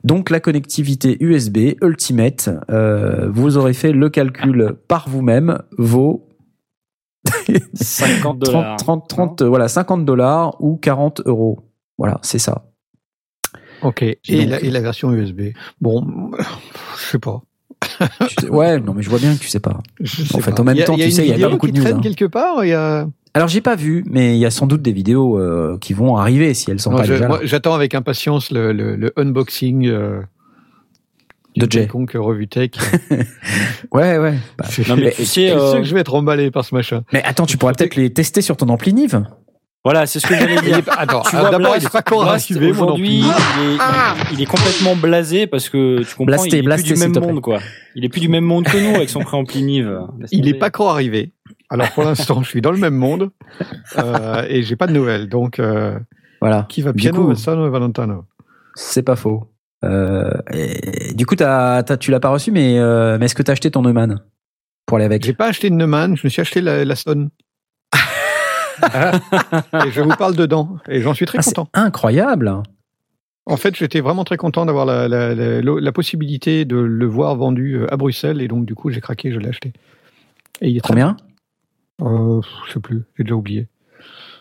Donc, 0.05 0.29
la 0.29 0.39
connectivité 0.39 1.17
USB 1.21 1.77
Ultimate, 1.83 2.51
euh, 2.71 3.31
vous 3.33 3.57
aurez 3.57 3.73
fait 3.73 3.93
le 3.93 4.11
calcul 4.11 4.75
par 4.87 5.09
vous-même, 5.09 5.59
vaut 5.79 6.29
50 7.75 8.39
dollars. 8.39 8.77
30, 8.77 9.09
30, 9.09 9.09
30, 9.09 9.43
euh, 9.43 9.49
voilà, 9.49 9.69
50 9.69 10.05
dollars 10.05 10.57
ou 10.63 10.77
40 10.77 11.23
euros. 11.27 11.61
Voilà, 11.99 12.19
c'est 12.23 12.39
ça. 12.39 12.67
Ok. 13.83 14.03
Et, 14.03 14.19
Donc- 14.29 14.49
la, 14.51 14.61
et 14.61 14.71
la 14.71 14.81
version 14.81 15.13
USB. 15.13 15.53
Bon, 15.81 16.31
je 16.99 17.03
sais 17.13 17.19
pas. 17.19 17.43
Tu 18.29 18.35
sais- 18.41 18.49
ouais, 18.49 18.81
non, 18.81 18.95
mais 18.95 19.03
je 19.03 19.11
vois 19.11 19.19
bien 19.19 19.35
que 19.35 19.41
tu 19.41 19.49
sais 19.49 19.61
pas. 19.61 19.79
Sais 20.05 20.35
En 20.35 20.41
fait, 20.41 20.53
pas. 20.53 20.63
en 20.63 20.65
même 20.65 20.79
a- 20.79 20.85
temps, 20.85 20.95
il 20.95 21.01
y 21.01 21.03
a 21.03 21.07
tu 21.07 21.13
sais, 21.13 21.27
il 21.27 21.37
y 21.39 21.43
a 21.43 21.47
pas 21.47 21.53
beaucoup 21.53 21.69
de 21.71 21.79
news, 21.79 21.87
hein. 21.87 22.01
quelque 22.03 22.25
part. 22.25 22.65
Il 22.65 22.69
y 22.69 22.73
a. 22.73 23.07
Alors 23.37 23.49
j'ai 23.49 23.61
pas 23.61 23.75
vu, 23.75 24.05
mais 24.09 24.37
il 24.37 24.39
y 24.39 24.47
a 24.47 24.51
sans 24.51 24.67
doute 24.67 24.81
des 24.81 24.93
vidéos 24.93 25.39
euh, 25.41 25.77
qui 25.81 25.93
vont 25.93 26.17
arriver 26.17 26.55
si 26.55 26.71
elles 26.71 26.79
sont 26.81 26.93
Non, 26.93 26.99
pas 26.99 27.03
je- 27.05 27.15
déjà 27.15 27.29
J'attends 27.43 27.75
avec 27.75 27.95
impatience 27.95 28.51
le, 28.53 28.73
le, 28.73 28.95
le 28.97 29.13
unboxing 29.17 29.87
euh, 29.89 30.21
De 31.57 31.67
du 31.67 31.75
Jay. 31.77 31.81
quelconque 31.85 32.13
revue 32.15 32.49
tech. 32.49 32.71
Ouais, 33.93 34.19
ouais. 34.19 34.35
Bah, 34.59 34.65
Non, 34.89 34.97
mais 34.97 35.13
tu 35.13 35.25
sais, 35.25 35.49
je 35.51 35.55
euh, 35.55 35.73
sais 35.73 35.79
que 35.79 35.85
je 35.85 35.95
vais 35.95 36.01
être 36.01 36.15
emballé 36.15 36.51
par 36.51 36.65
ce 36.65 36.75
machin? 36.75 37.03
mais 37.13 37.23
attends, 37.25 37.47
tu 37.47 37.57
pourrais 37.57 37.73
peut-être 37.75 37.95
les 37.97 38.13
tester 38.13 38.41
sur 38.41 38.57
ton 38.57 38.69
ampli 38.69 38.93
Nive. 38.93 39.25
Voilà, 39.85 40.07
c'est 40.07 40.19
ce 40.19 40.27
que 40.27 40.35
j'allais 40.35 40.55
Il 40.63 40.63
dire. 40.63 40.79
Attends, 40.97 41.21
Tu 41.23 41.37
ah, 41.37 41.41
vois, 41.41 41.51
d'abord, 41.51 41.75
il 41.77 41.85
est 41.85 41.93
pas 41.93 41.99
encore 41.99 42.25
Blast, 42.25 42.51
arrivé, 42.51 42.73
mon 42.73 42.83
aujourd'hui, 42.85 43.23
ampli. 43.23 43.35
il 43.61 43.71
est, 43.71 44.35
il 44.35 44.43
est 44.43 44.47
complètement 44.47 44.97
blasé 44.97 45.47
parce 45.47 45.69
que 45.69 45.99
tu 45.99 46.07
comprends, 46.17 46.25
Blasté, 46.25 46.49
il 46.49 46.55
est 46.57 46.63
blasté, 46.63 46.89
plus 46.89 46.95
du 46.95 47.01
même 47.13 47.23
monde, 47.23 47.41
quoi. 47.41 47.61
Il 47.95 48.05
est 48.05 48.09
plus 48.09 48.21
du 48.21 48.29
même 48.29 48.45
monde 48.45 48.65
que 48.65 48.79
nous 48.79 48.95
avec 48.97 49.11
son 49.11 49.21
préampli 49.21 49.63
Nive. 49.63 50.01
Il 50.33 50.49
est 50.49 50.55
pas 50.55 50.69
encore 50.69 50.91
arrivé. 50.91 51.33
Alors 51.71 51.91
pour 51.93 52.03
l'instant, 52.05 52.43
je 52.43 52.49
suis 52.49 52.61
dans 52.63 52.73
le 52.73 52.79
même 52.79 52.95
monde 52.95 53.31
euh, 53.99 54.45
et 54.49 54.63
j'ai 54.63 54.77
pas 54.77 54.87
de 54.87 54.93
nouvelles. 54.93 55.29
Donc, 55.29 55.59
euh, 55.59 55.99
Voilà. 56.41 56.67
qui 56.69 56.83
va 56.83 56.93
Du 56.93 56.97
piano, 56.97 57.27
coup- 57.27 57.35
Sano 57.35 57.67
et 57.67 57.71
Valentano? 57.71 58.25
C'est 58.75 59.03
pas 59.03 59.17
faux. 59.17 59.45
Euh, 59.85 60.31
et 60.53 61.13
du 61.15 61.27
coup, 61.27 61.37
t'as, 61.37 61.83
t'as- 61.83 61.97
tu 61.97 62.11
l'as 62.11 62.21
pas 62.21 62.31
reçu, 62.31 62.51
mais, 62.51 62.79
euh, 62.79 63.19
mais 63.19 63.27
est-ce 63.27 63.35
que 63.35 63.43
t'as 63.43 63.53
acheté 63.53 63.71
ton 63.71 63.83
Neumann 63.83 64.21
pour 64.87 64.97
aller 64.97 65.05
avec? 65.05 65.25
J'ai 65.25 65.35
pas 65.35 65.47
acheté 65.49 65.69
de 65.71 65.75
Neumann, 65.75 66.17
je 66.17 66.23
me 66.25 66.31
suis 66.31 66.41
acheté 66.41 66.61
la, 66.61 66.85
la 66.85 66.97
Son. 66.97 67.29
et 68.83 69.91
je 69.91 70.01
vous 70.01 70.17
parle 70.17 70.35
dedans 70.37 70.79
et 70.89 71.01
j'en 71.01 71.15
suis 71.15 71.27
très 71.27 71.39
Ah, 71.39 71.43
c'est 71.43 71.55
content. 71.55 71.69
incroyable. 71.75 72.53
En 73.47 73.57
fait, 73.57 73.77
j'étais 73.77 74.01
vraiment 74.01 74.25
très 74.25 74.37
content 74.37 74.65
d'avoir 74.67 74.87
la, 74.87 75.07
la, 75.07 75.35
la, 75.35 75.61
la 75.61 75.93
possibilité 75.93 76.65
de 76.65 76.77
le 76.77 77.07
voir 77.07 77.37
vendu 77.37 77.75
euh, 77.77 77.93
à 77.93 77.97
Bruxelles 77.97 78.41
et 78.41 78.49
donc 78.49 78.65
du 78.65 78.75
coup 78.75 78.91
j'ai 78.91 79.01
craqué, 79.01 79.33
je 79.33 79.39
l'ai 79.39 79.49
acheté. 79.49 79.73
Et 80.61 80.71
il 80.71 80.77
est 80.77 80.81
très 80.81 80.89
Combien? 80.95 81.17
Euh, 82.03 82.41
je 82.67 82.73
sais 82.73 82.81
plus, 82.81 83.03
j'ai 83.17 83.25
déjà 83.25 83.35
oublié. 83.37 83.69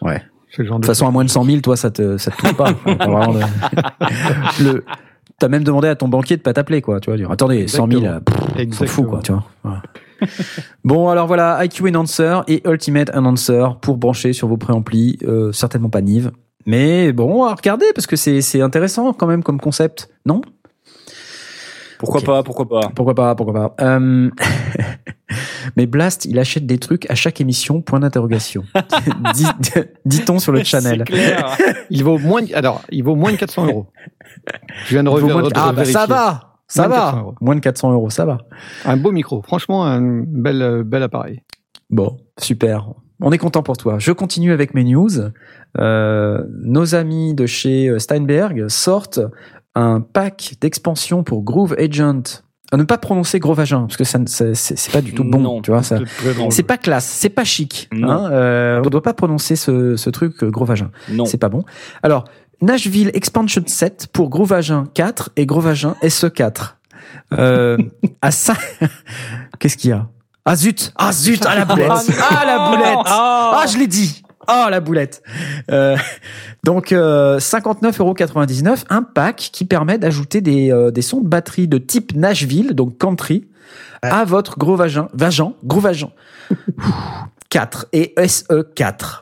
Ouais. 0.01 0.21
C'est 0.49 0.63
De 0.63 0.69
toute 0.69 0.85
façon, 0.85 1.07
à 1.07 1.11
moins 1.11 1.23
de 1.25 1.29
100 1.29 1.45
000, 1.45 1.61
toi, 1.61 1.75
ça 1.75 1.89
te, 1.89 2.17
ça 2.17 2.29
te 2.31 2.37
touche 2.37 2.53
pas. 2.55 2.71
Le, 4.61 4.85
t'as 5.43 5.49
même 5.49 5.65
demandé 5.65 5.89
à 5.89 5.95
ton 5.95 6.07
banquier 6.07 6.37
de 6.37 6.41
pas 6.41 6.53
t'appeler, 6.53 6.81
quoi. 6.81 7.01
Tu 7.01 7.09
vois, 7.09 7.17
dire, 7.17 7.29
attendez, 7.29 7.67
100 7.67 7.91
000, 7.91 8.01
Exactement. 8.01 8.21
pff, 8.55 8.73
s'en 8.77 8.85
fout, 8.85 9.07
quoi, 9.07 9.19
tu 9.21 9.33
vois. 9.33 9.43
Voilà. 9.61 9.81
bon, 10.85 11.09
alors 11.09 11.27
voilà, 11.27 11.59
IQ 11.65 11.89
Enhancer 11.89 12.39
et 12.47 12.65
Ultimate 12.65 13.13
Enhancer 13.13 13.65
pour 13.81 13.97
brancher 13.97 14.31
sur 14.31 14.47
vos 14.47 14.55
préamplis, 14.55 15.17
euh, 15.23 15.51
certainement 15.51 15.89
pas 15.89 15.99
Nive. 15.99 16.31
Mais 16.65 17.11
bon, 17.11 17.43
à 17.43 17.53
regarder, 17.55 17.87
parce 17.93 18.07
que 18.07 18.15
c'est, 18.15 18.39
c'est 18.39 18.61
intéressant 18.61 19.11
quand 19.11 19.27
même 19.27 19.43
comme 19.43 19.59
concept, 19.59 20.09
non? 20.25 20.39
Pourquoi 22.03 22.21
pas, 22.21 22.43
pourquoi 22.43 22.67
pas. 22.67 22.89
Pourquoi 22.95 23.15
pas, 23.15 23.35
pourquoi 23.35 23.53
pas. 23.75 23.75
Euh, 23.85 24.29
Mais 25.77 25.85
Blast, 25.85 26.25
il 26.25 26.37
achète 26.39 26.65
des 26.65 26.77
trucs 26.77 27.09
à 27.09 27.15
chaque 27.15 27.39
émission, 27.41 27.81
point 27.81 27.99
d'interrogation. 27.99 28.63
Dit- 29.33 29.45
Dit-on 30.05 30.39
sur 30.39 30.51
le 30.51 30.63
channel. 30.63 31.03
Clair. 31.05 31.57
Il 31.89 32.03
vaut 32.03 32.17
moins, 32.17 32.41
de- 32.41 32.53
alors, 32.53 32.81
il 32.91 33.03
vaut 33.03 33.15
moins 33.15 33.31
de 33.31 33.37
400 33.37 33.67
euros. 33.67 33.87
Je 34.85 34.89
viens 34.95 35.03
de 35.03 35.09
moins 35.09 35.41
de- 35.43 35.49
Ah 35.55 35.71
bah 35.71 35.85
ça 35.85 36.05
va 36.05 36.55
Ça 36.67 36.87
Moins 36.87 36.89
de 36.89 36.93
va 36.93 37.01
400 37.05 37.19
euros. 37.21 37.35
Moins 37.41 37.55
de 37.55 37.59
400 37.61 37.91
euros, 37.93 38.09
ça 38.09 38.25
va. 38.25 38.37
Un 38.85 38.97
beau 38.97 39.11
micro. 39.11 39.41
Franchement, 39.41 39.85
un 39.85 40.23
bel, 40.27 40.61
euh, 40.61 40.83
bel 40.83 41.03
appareil. 41.03 41.41
Bon, 41.89 42.17
super. 42.37 42.89
On 43.21 43.31
est 43.31 43.37
content 43.37 43.63
pour 43.63 43.77
toi. 43.77 43.95
Je 43.99 44.11
continue 44.11 44.51
avec 44.51 44.73
mes 44.73 44.83
news. 44.83 45.09
Euh, 45.79 46.43
nos 46.63 46.93
amis 46.95 47.33
de 47.33 47.45
chez 47.45 47.87
euh, 47.87 47.97
Steinberg 47.99 48.67
sortent 48.67 49.21
un 49.75 50.01
pack 50.01 50.55
d'expansion 50.61 51.23
pour 51.23 51.43
Groove 51.43 51.75
Agent. 51.79 52.41
À 52.71 52.77
ne 52.77 52.83
pas 52.83 52.97
prononcer 52.97 53.37
gros 53.37 53.53
vagin, 53.53 53.81
parce 53.81 53.97
que 53.97 54.03
ça, 54.03 54.17
ne- 54.17 54.25
c'est 54.25 54.91
pas 54.91 55.01
du 55.01 55.13
tout 55.13 55.23
bon. 55.23 55.39
Non. 55.39 55.61
tu 55.61 55.69
vois, 55.69 55.83
ça. 55.83 55.99
C'est 56.49 56.63
pas 56.63 56.77
classe, 56.77 57.05
c'est 57.05 57.29
pas 57.29 57.43
chic. 57.43 57.87
Hein, 57.91 58.29
euh, 58.31 58.81
on 58.83 58.89
doit 58.89 59.03
pas 59.03 59.13
prononcer 59.13 59.55
ce, 59.55 59.95
ce 59.95 60.09
truc 60.09 60.41
euh, 60.41 60.49
gros 60.49 60.65
vagin. 60.65 60.89
Non. 61.09 61.25
C'est 61.25 61.37
pas 61.37 61.49
bon. 61.49 61.63
Alors, 62.01 62.23
Nashville 62.61 63.11
Expansion 63.13 63.61
7 63.65 64.07
pour 64.11 64.29
Gros 64.29 64.45
Vagin 64.45 64.85
4 64.93 65.31
et 65.35 65.45
Gros 65.45 65.59
Vagin 65.59 65.95
SE4. 66.01 66.75
Euh, 67.33 67.77
à 68.23 68.31
ça, 68.31 68.55
qu'est-ce 69.59 69.77
qu'il 69.77 69.89
y 69.91 69.93
a? 69.93 70.07
Ah 70.45 70.55
zut 70.55 70.93
Ah 70.95 71.11
zut 71.11 71.45
Ah 71.45 71.55
la 71.55 71.65
boulette 71.65 71.89
Ah 72.31 72.43
la 72.45 72.69
boulette 72.69 72.99
Ah 73.05 73.65
je 73.71 73.77
l'ai 73.77 73.87
dit 73.87 74.23
Ah 74.47 74.67
la 74.69 74.79
boulette 74.79 75.23
Euh, 75.71 75.95
Donc 76.63 76.91
euh, 76.91 77.39
59,99€, 77.39 78.85
un 78.89 79.03
pack 79.03 79.37
qui 79.37 79.65
permet 79.65 79.97
d'ajouter 79.97 80.41
des, 80.41 80.71
euh, 80.71 80.91
des 80.91 81.01
sons 81.01 81.21
de 81.21 81.27
batterie 81.27 81.67
de 81.67 81.77
type 81.77 82.13
Nashville, 82.15 82.73
donc 82.73 82.97
country, 82.97 83.47
à 84.01 84.25
votre 84.25 84.57
gros 84.57 84.75
vagin, 84.75 85.07
vagin, 85.13 85.53
gros 85.63 85.79
vagin. 85.79 86.09
4 87.49 87.87
et 87.93 88.13
SE4. 88.17 89.21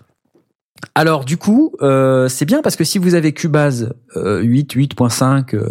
Alors 0.95 1.25
du 1.25 1.37
coup, 1.37 1.73
euh, 1.81 2.27
c'est 2.27 2.45
bien 2.45 2.61
parce 2.61 2.75
que 2.75 2.83
si 2.83 2.97
vous 2.97 3.13
avez 3.13 3.33
Cubase 3.33 3.93
euh, 4.15 4.41
8, 4.41 4.73
8.5 4.75 5.55
euh, 5.55 5.69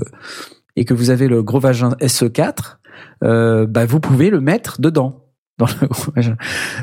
et 0.76 0.84
que 0.84 0.94
vous 0.94 1.10
avez 1.10 1.26
le 1.26 1.42
gros 1.42 1.58
vagin 1.58 1.90
SE4, 2.00 2.76
euh, 3.24 3.66
bah, 3.66 3.86
vous 3.86 4.00
pouvez 4.00 4.30
le 4.30 4.40
mettre 4.40 4.80
dedans. 4.80 5.19
Dans 5.60 5.66
le. 5.66 6.36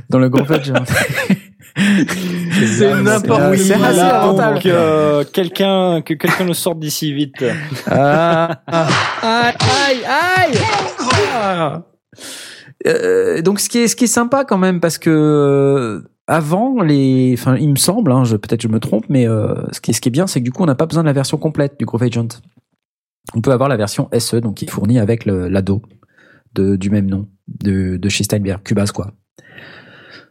Dans 0.09 0.19
le 0.19 0.29
gros 0.29 0.43
vagin. 0.45 0.83
C'est 1.77 3.01
n'importe 3.03 3.55
C'est 3.55 3.77
quoi. 3.77 3.87
assez 3.87 3.97
lamentable. 3.97 4.55
Donc, 4.55 4.65
euh, 4.65 5.23
quelqu'un, 5.31 6.01
que 6.01 6.13
quelqu'un 6.15 6.45
le 6.45 6.53
sorte 6.53 6.79
d'ici 6.79 7.13
vite. 7.13 7.43
Ah, 7.87 8.61
ah, 8.67 8.87
aïe, 9.21 9.53
aïe, 10.03 10.03
aïe. 10.07 10.59
Ah. 11.35 11.83
Euh, 12.87 13.41
donc 13.41 13.59
ce 13.59 13.69
qui 13.69 13.79
est 13.79 13.87
ce 13.87 13.95
qui 13.95 14.03
est 14.05 14.07
sympa 14.07 14.45
quand 14.45 14.57
même 14.57 14.79
parce 14.79 14.97
que 14.97 15.09
euh, 15.09 16.07
avant 16.27 16.81
les, 16.81 17.35
enfin 17.37 17.55
il 17.57 17.69
me 17.69 17.75
semble, 17.75 18.11
hein, 18.11 18.23
je 18.23 18.37
peut-être 18.37 18.61
je 18.61 18.67
me 18.67 18.79
trompe, 18.79 19.05
mais 19.09 19.27
euh, 19.27 19.55
ce 19.71 19.81
qui 19.81 19.91
est 19.91 19.93
ce 19.93 20.01
qui 20.01 20.09
est 20.09 20.11
bien, 20.11 20.27
c'est 20.27 20.39
que 20.39 20.45
du 20.45 20.51
coup 20.51 20.63
on 20.63 20.67
n'a 20.67 20.75
pas 20.75 20.85
besoin 20.85 21.03
de 21.03 21.07
la 21.07 21.13
version 21.13 21.37
complète 21.37 21.77
du 21.79 21.85
Groove 21.85 22.03
Agent. 22.03 22.27
On 23.35 23.41
peut 23.41 23.51
avoir 23.51 23.67
la 23.69 23.77
version 23.77 24.09
SE, 24.17 24.37
donc 24.37 24.55
qui 24.55 24.65
est 24.65 24.69
fournie 24.69 24.99
avec 24.99 25.25
le- 25.25 25.47
l'ado 25.49 25.81
de 26.53 26.75
du 26.75 26.89
même 26.89 27.07
nom 27.09 27.27
de 27.47 27.97
de 27.97 28.09
chez 28.09 28.23
Steinberg, 28.23 28.61
Cubase 28.63 28.91
quoi. 28.91 29.13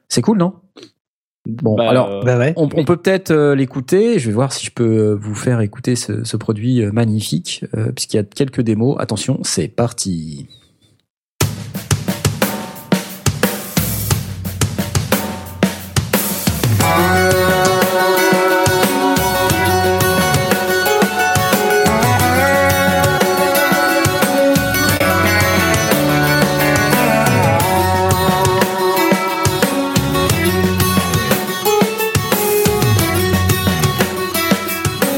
C'est 0.08 0.22
cool, 0.22 0.38
non? 0.38 0.54
Bon, 1.48 1.76
Bah, 1.76 1.88
alors 1.90 2.10
euh, 2.10 2.22
Bah 2.24 2.38
ouais. 2.38 2.52
on, 2.56 2.64
on 2.74 2.84
peut 2.84 2.96
peut-être 2.96 3.30
euh, 3.30 3.54
l'écouter. 3.54 4.18
Je 4.18 4.26
vais 4.26 4.32
voir 4.34 4.52
si 4.52 4.66
je 4.66 4.70
peux 4.72 4.84
euh, 5.12 5.14
vous 5.14 5.34
faire 5.34 5.60
écouter 5.60 5.94
ce, 5.94 6.24
ce 6.24 6.36
produit 6.36 6.84
magnifique, 6.86 7.64
euh, 7.76 7.92
puisqu'il 7.92 8.16
y 8.16 8.20
a 8.20 8.24
quelques 8.24 8.60
démos. 8.62 8.96
Attention, 8.98 9.40
c'est 9.44 9.68
parti. 9.68 10.48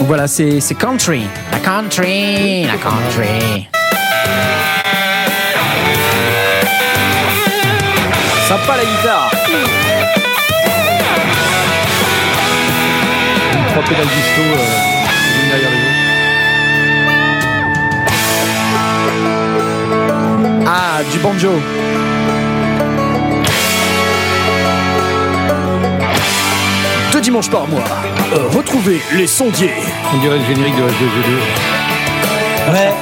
Voilà, 0.09 0.27
c'est 0.27 0.75
country. 0.75 1.23
La 1.53 1.59
country, 1.59 2.65
la 2.65 2.77
country. 2.79 3.69
Sympa 8.49 8.77
la 8.77 8.85
guitare. 8.85 9.31
Trois 13.69 13.83
pédales 13.85 14.07
disto, 14.07 14.41
euh, 14.41 14.57
l'une 15.37 15.49
derrière 15.51 15.71
les 15.71 15.77
autres. 15.77 15.99
banjo. 21.23 21.53
Deux 27.13 27.21
dimanches 27.21 27.51
par 27.51 27.67
mois, 27.67 27.83
euh, 28.33 28.49
retrouvez 28.57 29.01
les 29.17 29.27
sondiers. 29.27 29.73
On 30.15 30.19
dirait 30.19 30.39
le 30.39 30.45
générique 30.45 30.77
de 30.77 30.83
H2G2. 30.83 32.73
Ouais. 32.73 32.93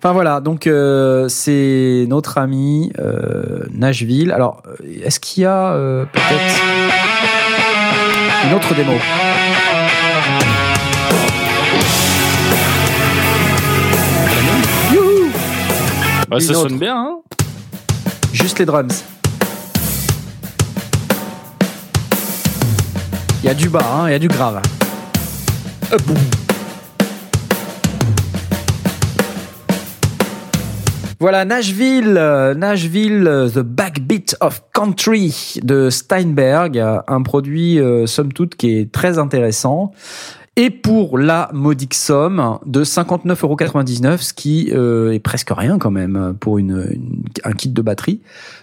Enfin 0.00 0.12
voilà, 0.12 0.40
donc 0.40 0.68
euh, 0.68 1.28
c'est 1.28 2.06
notre 2.08 2.38
ami 2.38 2.92
euh, 3.00 3.64
Nashville. 3.72 4.30
Alors, 4.30 4.62
euh, 4.68 4.76
est-ce 5.04 5.18
qu'il 5.18 5.42
y 5.42 5.46
a 5.46 5.72
euh, 5.72 6.04
peut-être 6.04 6.62
une 8.44 8.54
autre 8.54 8.74
démo? 8.76 8.92
Bah, 16.28 16.40
ça 16.40 16.52
autre. 16.52 16.68
sonne 16.68 16.78
bien, 16.78 16.94
hein 16.94 17.18
Juste 18.34 18.58
les 18.58 18.66
drums. 18.66 19.02
Il 23.42 23.46
y 23.46 23.48
a 23.48 23.54
du 23.54 23.70
bas, 23.70 23.80
hein, 23.90 24.08
il 24.08 24.12
y 24.12 24.14
a 24.14 24.18
du 24.18 24.28
grave. 24.28 24.60
Boum. 26.06 26.16
Voilà, 31.20 31.44
Nashville, 31.44 32.16
euh, 32.16 32.54
Nashville, 32.54 33.26
euh, 33.26 33.48
The 33.48 33.60
Backbeat 33.60 34.36
of 34.40 34.62
Country 34.72 35.54
de 35.64 35.90
Steinberg, 35.90 36.78
euh, 36.78 37.00
un 37.08 37.22
produit, 37.22 37.80
euh, 37.80 38.06
somme 38.06 38.32
toute, 38.32 38.54
qui 38.54 38.78
est 38.78 38.92
très 38.92 39.18
intéressant. 39.18 39.92
Et 40.60 40.70
pour 40.70 41.18
la 41.18 41.50
modique 41.54 41.94
somme 41.94 42.58
de 42.66 42.82
59,99€, 42.82 44.18
ce 44.18 44.32
qui 44.32 44.72
euh, 44.72 45.12
est 45.12 45.20
presque 45.20 45.50
rien 45.52 45.78
quand 45.78 45.92
même 45.92 46.34
pour 46.40 46.58
un 46.58 47.52
kit 47.52 47.68
de 47.68 47.80
batterie 47.80 48.22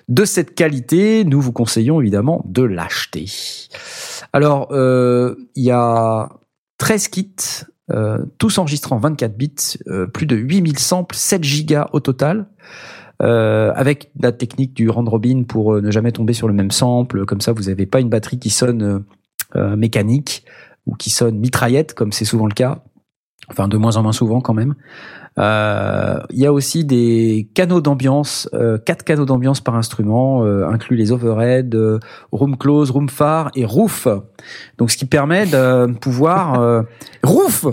de 0.09 0.25
cette 0.25 0.55
qualité, 0.55 1.23
nous 1.23 1.39
vous 1.39 1.53
conseillons 1.53 2.01
évidemment 2.01 2.43
de 2.49 2.63
l'acheter. 2.63 3.31
Alors, 4.33 4.67
euh, 4.71 5.35
il 5.55 5.63
y 5.63 5.71
a 5.71 6.31
13 6.79 7.07
kits, 7.07 7.33
euh, 7.93 8.25
tous 8.39 8.57
enregistrés 8.57 8.93
en 8.93 8.99
24 8.99 9.37
bits, 9.37 9.77
plus 10.13 10.25
de 10.25 10.35
8000 10.35 10.77
samples, 10.77 11.15
7 11.15 11.45
gigas 11.45 11.87
au 11.93 12.01
total. 12.01 12.47
avec 13.21 14.11
la 14.19 14.33
technique 14.33 14.73
du 14.73 14.89
round 14.89 15.07
robin 15.07 15.43
pour 15.47 15.81
ne 15.81 15.91
jamais 15.91 16.11
tomber 16.11 16.33
sur 16.33 16.49
le 16.49 16.53
même 16.53 16.71
sample, 16.71 17.23
comme 17.23 17.39
ça 17.39 17.53
vous 17.53 17.63
n'avez 17.63 17.85
pas 17.85 18.01
une 18.01 18.09
batterie 18.09 18.37
qui 18.37 18.49
sonne 18.49 19.05
mécanique 19.77 20.43
ou 20.85 20.95
qui 20.95 21.09
sonne 21.09 21.37
mitraillette 21.39 21.93
comme 21.93 22.11
c'est 22.11 22.25
souvent 22.25 22.47
le 22.47 22.53
cas, 22.53 22.83
enfin 23.49 23.67
de 23.67 23.77
moins 23.77 23.97
en 23.97 24.03
moins 24.03 24.13
souvent 24.13 24.41
quand 24.41 24.53
même. 24.53 24.75
Euh, 25.37 26.19
Il 26.29 26.39
y 26.39 26.45
a 26.45 26.53
aussi 26.53 26.85
des 26.85 27.49
canaux 27.53 27.81
d'ambiance, 27.81 28.49
euh, 28.53 28.77
quatre 28.77 29.03
canaux 29.03 29.25
d'ambiance 29.25 29.59
par 29.59 29.75
instrument, 29.75 30.45
euh, 30.45 30.67
inclut 30.67 30.95
les 30.95 31.11
overhead, 31.11 31.75
euh, 31.75 31.99
room 32.31 32.57
close, 32.57 32.89
room 32.91 33.09
phare 33.09 33.51
et 33.55 33.65
roof. 33.65 34.07
Donc 34.77 34.91
ce 34.91 34.97
qui 34.97 35.05
permet 35.05 35.45
de 35.45 35.93
pouvoir 35.99 36.61
euh, 36.61 36.83
roof, 37.23 37.65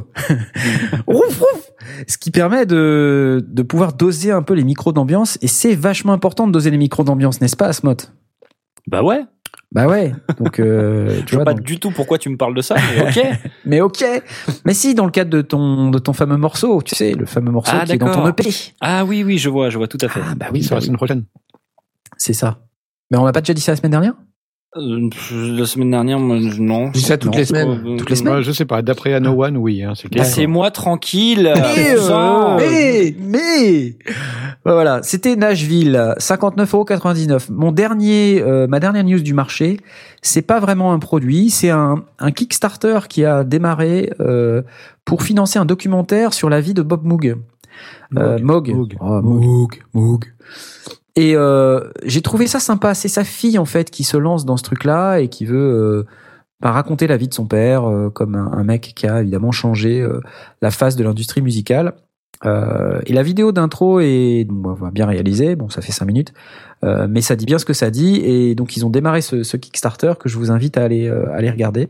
roof, 1.07 1.39
roof. 1.39 1.71
Ce 2.09 2.19
qui 2.19 2.31
permet 2.31 2.67
de 2.67 3.45
de 3.47 3.63
pouvoir 3.63 3.93
doser 3.93 4.33
un 4.33 4.43
peu 4.43 4.55
les 4.55 4.65
micros 4.65 4.93
d'ambiance 4.93 5.39
et 5.43 5.49
c'est 5.49 5.75
vachement 5.75 6.13
important 6.13 6.47
de 6.47 6.53
doser 6.53 6.71
les 6.71 6.79
micros 6.79 7.05
d'ambiance, 7.05 7.41
n'est-ce 7.41 7.57
pas, 7.57 7.67
Asmot 7.67 7.97
Bah 8.89 9.03
ouais. 9.03 9.25
Bah 9.75 9.87
ouais. 9.89 10.13
Donc 10.39 10.61
euh, 10.61 11.21
tu 11.21 11.29
Je 11.29 11.35
vois. 11.37 11.45
vois 11.45 11.45
pas 11.47 11.55
donc- 11.55 11.63
du 11.67 11.81
tout 11.81 11.91
pourquoi 11.91 12.19
tu 12.19 12.29
me 12.29 12.37
parles 12.37 12.55
de 12.55 12.61
ça, 12.61 12.75
mais 12.77 13.09
ok. 13.09 13.27
Mais 13.65 13.81
ok. 13.81 14.05
Mais 14.67 14.75
si 14.75 14.95
dans 14.95 15.07
le 15.07 15.11
cadre 15.11 15.31
de 15.31 15.41
ton 15.41 15.91
de 15.91 15.99
ton 15.99 16.13
fameux 16.13 16.37
morceau, 16.37 16.83
tu 16.83 16.95
sais, 16.95 17.13
le 17.15 17.25
fameux 17.27 17.51
morceau 17.51 17.73
Ah, 17.75 17.85
qui 17.87 17.93
est 17.93 17.99
dans 17.99 18.13
ton. 18.13 18.27
EP. 18.29 18.45
ah 18.83 19.05
oui, 19.05 19.25
oui, 19.25 19.39
je 19.39 19.49
vois, 19.49 19.71
je 19.71 19.79
vois 19.79 19.89
tout 19.89 19.99
à 20.03 20.09
fait. 20.09 20.21
Ah 20.23 20.35
bah 20.35 20.47
oui, 20.53 20.63
sur 20.63 20.71
bah 20.71 20.77
la 20.77 20.81
oui. 20.81 20.87
semaine 20.87 20.97
prochaine. 20.97 21.25
c'est 22.19 22.35
ça. 22.35 22.59
Mais 23.11 23.17
on 23.19 23.25
l'a 23.25 23.33
pas 23.33 23.41
déjà 23.41 23.55
dit 23.55 23.61
ça 23.63 23.73
la 23.73 23.77
semaine 23.77 23.93
dernière? 23.93 24.15
Euh, 24.75 25.11
la 25.31 25.67
semaine 25.67 25.91
dernière, 25.91 26.19
moi, 26.19 26.39
je- 26.41 26.61
non. 26.63 26.89
dis 26.91 27.03
ça 27.03 27.19
toutes 27.19 27.33
Non. 27.33 27.39
les 27.39 27.45
semaines. 27.45 27.83
Euh, 27.85 27.97
Toutes 27.99 28.09
les 28.09 28.17
semaines. 28.17 28.35
Bah, 28.37 28.41
je 28.41 28.53
sais 28.53 28.65
pas, 28.65 28.81
d'après 28.81 29.21
No 29.21 29.45
One, 29.45 29.59
oui. 29.59 29.83
Hein, 29.83 29.93
c'est 29.95 30.09
clair. 30.09 30.25
Laissez-moi 30.25 30.71
tranquille. 30.71 31.53
Mais, 31.55 31.95
euh, 31.99 32.57
mais, 32.59 33.15
mais, 33.21 33.97
Bah 34.65 34.73
voilà, 34.73 35.03
c'était 35.03 35.37
Nashville, 35.37 36.15
59,99€. 36.19 37.51
Mon 37.51 37.71
dernier, 37.71 38.41
euh, 38.41 38.67
ma 38.67 38.81
dernière 38.81 39.05
news 39.05 39.21
du 39.21 39.35
marché, 39.35 39.79
c'est 40.23 40.41
pas 40.43 40.59
vraiment 40.61 40.93
un 40.95 40.99
produit, 40.99 41.51
c'est 41.51 41.71
un, 41.71 42.05
un 42.19 42.31
Kickstarter 42.31 43.01
qui 43.11 43.25
a 43.27 43.45
démarré 43.45 44.11
euh, 44.21 44.63
pour 45.05 45.23
financer 45.23 45.59
un 45.59 45.65
documentaire 45.67 46.33
sur 46.33 46.49
la 46.49 46.61
vie 46.63 46.73
de 46.75 46.83
Bob 46.83 47.05
Moog. 47.05 47.37
Euh, 48.17 48.39
Moog. 48.41 48.71
Moog. 48.73 48.95
Oh, 49.01 49.21
Moog. 49.21 49.83
Moog. 49.93 50.25
Et 51.17 51.37
euh, 51.37 51.81
j'ai 52.05 52.23
trouvé 52.23 52.47
ça 52.47 52.61
sympa. 52.61 52.95
C'est 52.95 53.09
sa 53.09 53.25
fille 53.25 53.59
en 53.59 53.65
fait 53.65 53.91
qui 53.91 54.05
se 54.05 54.17
lance 54.17 54.45
dans 54.45 54.57
ce 54.57 54.63
truc-là 54.63 55.19
et 55.19 55.29
qui 55.29 55.45
veut 55.45 55.57
euh, 55.57 56.07
bah, 56.61 56.71
raconter 56.73 57.07
la 57.07 57.17
vie 57.17 57.29
de 57.29 57.35
son 57.35 57.47
père 57.47 57.85
euh, 57.89 58.11
comme 58.11 58.35
un, 58.35 58.65
mec 58.65 58.93
qui 58.97 59.07
a 59.07 59.21
évidemment 59.21 59.53
changé 59.53 60.01
euh, 60.01 60.21
la 60.63 60.71
face 60.71 60.97
de 60.97 61.05
l'industrie 61.05 61.43
musicale. 61.43 61.95
Euh, 62.45 63.01
et 63.07 63.13
la 63.13 63.23
vidéo 63.23 63.53
d'intro 63.53 64.01
est 64.01 64.47
bon, 64.49 64.73
bah, 64.73 64.91
bien 64.93 65.07
réalisée. 65.07 65.57
Bon, 65.57 65.69
ça 65.69 65.81
fait 65.81 65.93
cinq 65.93 66.07
minutes, 66.07 66.33
euh, 66.85 67.07
mais 67.09 67.21
ça 67.21 67.37
dit 67.37 67.47
bien 67.47 67.59
ce 67.59 67.65
que 67.65 67.73
ça 67.73 67.91
dit. 67.91 68.17
Et 68.17 68.55
donc 68.55 68.77
ils 68.77 68.85
ont 68.85 68.91
démarré 68.91 69.21
ce, 69.21 69.43
ce 69.43 69.57
Kickstarter 69.57 70.15
que 70.19 70.29
je 70.29 70.39
vous 70.39 70.51
invite 70.51 70.77
à 70.77 70.85
aller 70.85 71.09
euh, 71.09 71.33
aller 71.33 71.51
regarder. 71.51 71.89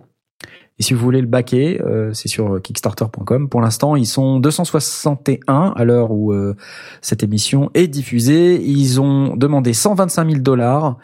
Et 0.79 0.83
si 0.83 0.95
vous 0.95 1.01
voulez 1.01 1.21
le 1.21 1.27
backer, 1.27 1.81
euh, 1.83 2.13
c'est 2.13 2.29
sur 2.29 2.61
kickstarter.com. 2.61 3.49
Pour 3.49 3.61
l'instant, 3.61 3.95
ils 3.95 4.07
sont 4.07 4.41
261 4.41 5.75
à 5.77 5.85
l'heure 5.85 6.11
où 6.11 6.33
euh, 6.33 6.57
cette 7.01 7.23
émission 7.23 7.71
est 7.75 7.89
diffusée. 7.89 8.63
Ils 8.63 9.01
ont 9.01 9.37
demandé 9.37 9.73
125 9.75 10.29
000 10.29 10.41
dollars 10.41 10.97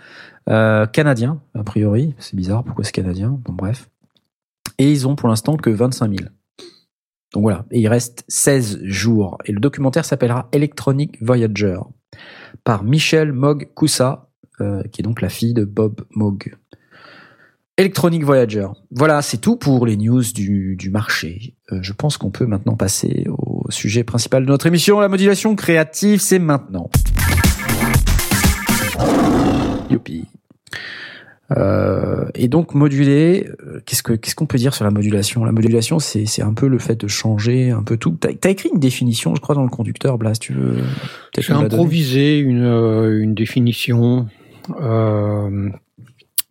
euh, 0.48 0.87
canadiens, 0.87 1.40
a 1.54 1.62
priori. 1.62 2.14
C'est 2.18 2.35
bizarre, 2.35 2.64
pourquoi 2.64 2.85
c'est 2.85 2.92
canadien? 2.92 3.38
Bon, 3.44 3.52
bref. 3.52 3.88
Et 4.78 4.90
ils 4.90 5.07
ont 5.07 5.16
pour 5.16 5.28
l'instant 5.28 5.57
que 5.57 5.70
25 5.70 6.18
000. 6.18 6.31
Donc 7.35 7.42
voilà, 7.42 7.66
et 7.70 7.81
il 7.81 7.88
reste 7.88 8.24
16 8.28 8.81
jours. 8.85 9.37
Et 9.44 9.52
le 9.52 9.61
documentaire 9.61 10.04
s'appellera 10.04 10.48
Electronic 10.52 11.22
Voyager 11.22 11.78
par 12.64 12.85
Michelle 12.85 13.33
Mogg 13.33 13.68
Koussa, 13.74 14.31
euh, 14.61 14.83
qui 14.85 15.02
est 15.02 15.04
donc 15.04 15.20
la 15.20 15.28
fille 15.28 15.52
de 15.52 15.64
Bob 15.64 16.07
Mogg. 16.11 16.57
Electronic 17.79 18.25
Voyager. 18.25 18.67
Voilà, 18.91 19.23
c'est 19.23 19.38
tout 19.38 19.55
pour 19.55 19.87
les 19.87 19.97
news 19.97 20.25
du, 20.35 20.75
du 20.75 20.91
marché. 20.91 21.55
Euh, 21.71 21.79
je 21.81 21.93
pense 21.93 22.19
qu'on 22.19 22.31
peut 22.31 22.45
maintenant 22.45 22.75
passer 22.75 23.27
au 23.29 23.64
sujet 23.71 24.03
principal 24.03 24.45
de 24.45 24.51
notre 24.51 24.67
émission, 24.67 24.99
la 24.99 25.09
modulation 25.09 25.55
créative, 25.55 26.21
c'est 26.21 26.41
maintenant. 26.41 26.91
Youpi. 29.88 30.27
Euh, 31.57 32.27
et 32.35 32.49
donc 32.49 32.75
moduler, 32.75 33.49
euh, 33.64 33.81
qu'est-ce 33.87 34.03
que 34.03 34.12
qu'est-ce 34.12 34.35
qu'on 34.35 34.47
peut 34.47 34.59
dire 34.59 34.75
sur 34.75 34.85
la 34.85 34.91
modulation? 34.91 35.45
La 35.45 35.53
modulation, 35.53 36.01
c'est 36.01 36.27
c'est 36.27 36.43
un 36.43 36.53
peu 36.53 36.67
le 36.67 36.79
fait 36.79 36.97
de 36.97 37.07
changer 37.07 37.71
un 37.71 37.85
peu 37.85 37.97
tout. 37.97 38.19
T'as 38.21 38.31
as 38.45 38.51
écrit 38.51 38.71
une 38.75 38.81
définition, 38.81 39.35
je 39.37 39.41
crois, 39.41 39.55
dans 39.55 39.62
le 39.62 39.71
conducteur, 39.71 40.19
Blas. 40.19 40.33
Tu 40.38 40.53
veux 40.53 40.79
J'ai 41.38 41.53
improvisé 41.53 42.38
une, 42.38 42.64
euh, 42.64 43.23
une 43.23 43.35
définition. 43.35 44.27
Euh, 44.83 45.71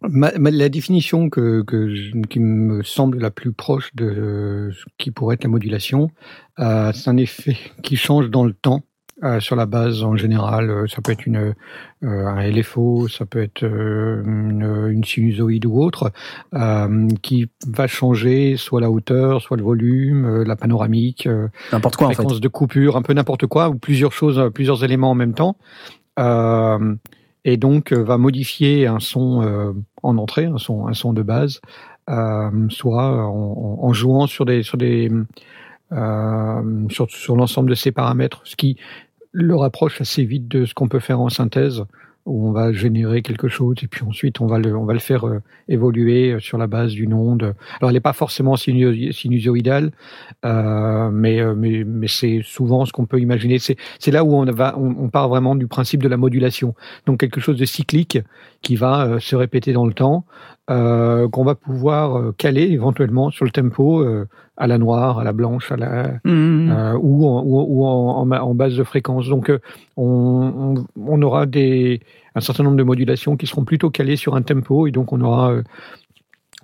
ma- 0.01 0.31
ma- 0.37 0.51
la 0.51 0.69
définition 0.69 1.29
que, 1.29 1.61
que 1.63 1.93
je- 1.95 2.11
qui 2.29 2.39
me 2.39 2.83
semble 2.83 3.19
la 3.19 3.31
plus 3.31 3.51
proche 3.51 3.93
de 3.95 4.69
ce 4.73 4.83
qui 4.97 5.11
pourrait 5.11 5.35
être 5.35 5.43
la 5.43 5.49
modulation, 5.49 6.11
euh, 6.59 6.91
c'est 6.93 7.09
un 7.09 7.17
effet 7.17 7.57
qui 7.83 7.95
change 7.95 8.29
dans 8.29 8.45
le 8.45 8.53
temps. 8.53 8.81
euh, 9.23 9.39
sur 9.39 9.55
la 9.55 9.65
base 9.65 10.03
en 10.03 10.15
général, 10.15 10.69
euh, 10.69 10.85
ça 10.87 11.01
peut 11.01 11.11
être 11.11 11.25
une, 11.25 11.55
un 12.03 12.39
LFO, 12.51 13.07
ça 13.07 13.25
peut 13.25 13.41
être 13.41 13.63
une, 13.63 14.61
une 14.91 15.03
sinusoïde 15.03 15.65
ou 15.65 15.79
autre, 15.81 16.11
qui 17.23 17.49
va 17.67 17.87
changer 17.87 18.57
soit 18.57 18.79
la 18.79 18.91
hauteur, 18.91 19.41
soit 19.41 19.57
le 19.57 19.63
volume, 19.63 20.43
la 20.43 20.55
panoramique, 20.55 21.27
N'importe 21.73 21.95
quoi 21.95 22.05
en 22.05 22.09
fait. 22.11 22.15
fréquence 22.17 22.39
de 22.39 22.47
coupure, 22.47 22.95
un 22.95 23.01
peu 23.01 23.13
n'importe 23.13 23.47
quoi, 23.47 23.69
ou 23.69 23.79
plusieurs 23.79 24.11
choses, 24.13 24.51
plusieurs 24.53 24.83
éléments 24.83 25.09
en 25.09 25.15
même 25.15 25.33
temps. 25.33 25.57
Euh, 26.19 26.93
et 27.47 27.55
donc 27.55 27.93
euh, 27.93 28.03
va 28.03 28.17
modifier 28.17 28.85
un 28.87 28.99
son 28.99 29.41
euh, 29.41 29.71
en 30.03 30.17
entrée, 30.17 30.45
un 30.45 30.57
son, 30.57 31.13
de 31.13 31.21
base, 31.23 31.61
euh, 32.09 32.51
soit 32.69 33.25
en, 33.25 33.93
jouant 33.93 34.27
sur, 34.27 34.45
sur 37.09 37.35
l'ensemble 37.37 37.69
de 37.69 37.75
ces 37.75 37.93
paramètres, 37.93 38.41
ce 38.43 38.57
qui 38.57 38.77
le 39.31 39.55
rapproche 39.55 40.01
assez 40.01 40.25
vite 40.25 40.49
de 40.49 40.65
ce 40.65 40.73
qu'on 40.73 40.89
peut 40.89 40.99
faire 40.99 41.21
en 41.21 41.29
synthèse, 41.29 41.85
où 42.27 42.47
on 42.47 42.51
va 42.51 42.73
générer 42.73 43.21
quelque 43.21 43.47
chose 43.47 43.77
et 43.81 43.87
puis 43.87 44.03
ensuite 44.03 44.41
on 44.41 44.47
va 44.47 44.59
le, 44.59 44.75
on 44.75 44.85
va 44.85 44.93
le 44.93 44.99
faire 44.99 45.25
euh, 45.25 45.39
évoluer 45.69 46.33
euh, 46.33 46.39
sur 46.39 46.57
la 46.57 46.67
base 46.67 46.91
d'une 46.91 47.13
onde. 47.13 47.55
Alors 47.79 47.89
elle 47.89 47.93
n'est 47.93 47.99
pas 48.01 48.13
forcément 48.13 48.55
sinusoïdale, 48.57 49.91
euh, 50.45 51.09
mais, 51.09 51.39
euh, 51.39 51.55
mais, 51.55 51.83
mais 51.85 52.07
c'est 52.07 52.41
souvent 52.43 52.85
ce 52.85 52.91
qu'on 52.91 53.05
peut 53.05 53.19
imaginer. 53.19 53.59
C'est, 53.59 53.77
c'est 53.97 54.11
là 54.11 54.23
où 54.23 54.33
on, 54.33 54.45
va, 54.45 54.77
on, 54.77 54.95
on, 54.99 55.09
part 55.09 55.29
vraiment 55.29 55.55
du 55.55 55.67
principe 55.67 56.03
de 56.03 56.09
la 56.09 56.17
modulation. 56.17 56.75
Donc 57.05 57.19
quelque 57.19 57.39
chose 57.39 57.57
de 57.57 57.65
cyclique 57.65 58.19
qui 58.61 58.75
va 58.75 59.19
se 59.19 59.35
répéter 59.35 59.71
dans 59.71 59.85
le 59.85 59.93
temps, 59.93 60.25
euh, 60.69 61.29
qu'on 61.29 61.43
va 61.43 61.55
pouvoir 61.55 62.33
caler 62.37 62.63
éventuellement 62.63 63.31
sur 63.31 63.45
le 63.45 63.51
tempo 63.51 64.05
à 64.57 64.65
la 64.65 64.77
noire, 64.77 65.19
à 65.19 65.23
la 65.23 65.33
blanche, 65.33 65.71
à 65.71 65.77
la 65.77 66.19
mmh. 66.23 66.71
euh, 66.71 66.97
ou, 66.99 67.27
en, 67.27 67.43
ou, 67.43 67.61
ou 67.61 67.85
en, 67.85 68.29
en, 68.29 68.55
base 68.55 68.75
de 68.75 68.83
fréquence. 68.83 69.29
Donc 69.29 69.51
on, 69.95 70.85
aura 71.21 71.45
des 71.45 72.01
un 72.35 72.41
certain 72.41 72.63
nombre 72.63 72.77
de 72.77 72.83
modulations 72.83 73.37
qui 73.37 73.47
seront 73.47 73.65
plutôt 73.65 73.89
calées 73.89 74.15
sur 74.15 74.35
un 74.35 74.41
tempo 74.41 74.87
et 74.87 74.91
donc 74.91 75.13
on 75.13 75.21
aura 75.21 75.51
euh, 75.51 75.63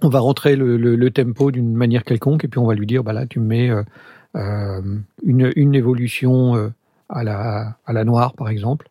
on 0.02 0.10
va 0.10 0.20
rentrer 0.20 0.56
le, 0.56 0.78
le, 0.78 0.96
le 0.96 1.12
tempo 1.12 1.52
d'une 1.52 1.74
manière 1.74 2.04
quelconque 2.04 2.44
et 2.44 2.48
puis 2.48 2.60
on 2.60 2.66
va 2.66 2.74
lui 2.74 2.88
dire 2.88 3.04
bah 3.04 3.14
là 3.14 3.26
tu 3.26 3.40
me 3.40 3.46
mets 3.46 3.70
euh, 3.70 3.84
euh 4.36 4.82
une, 5.24 5.52
une 5.56 5.76
évolution 5.76 6.56
euh, 6.56 6.70
à 7.10 7.24
la 7.24 7.78
à 7.86 7.94
la 7.94 8.04
noire 8.04 8.34
par 8.34 8.50
exemple 8.50 8.90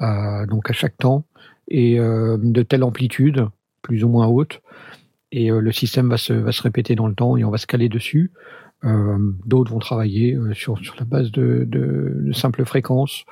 euh, 0.00 0.46
donc 0.46 0.70
à 0.70 0.72
chaque 0.72 0.96
temps 0.98 1.24
et 1.68 1.98
de 1.98 2.62
telle 2.62 2.82
amplitude 2.82 3.46
plus 3.82 4.04
ou 4.04 4.08
moins 4.08 4.26
haute 4.26 4.60
et 5.32 5.48
le 5.50 5.72
système 5.72 6.08
va 6.08 6.16
se 6.16 6.32
va 6.32 6.52
se 6.52 6.62
répéter 6.62 6.96
dans 6.96 7.06
le 7.06 7.14
temps 7.14 7.36
et 7.36 7.44
on 7.44 7.50
va 7.50 7.58
se 7.58 7.66
caler 7.66 7.88
dessus 7.88 8.32
d'autres 8.82 9.70
vont 9.70 9.78
travailler 9.78 10.36
sur 10.54 10.78
sur 10.78 10.96
la 10.98 11.04
base 11.04 11.30
de, 11.30 11.64
de, 11.68 12.14
de 12.16 12.32
simples 12.32 12.64
fréquences 12.64 13.24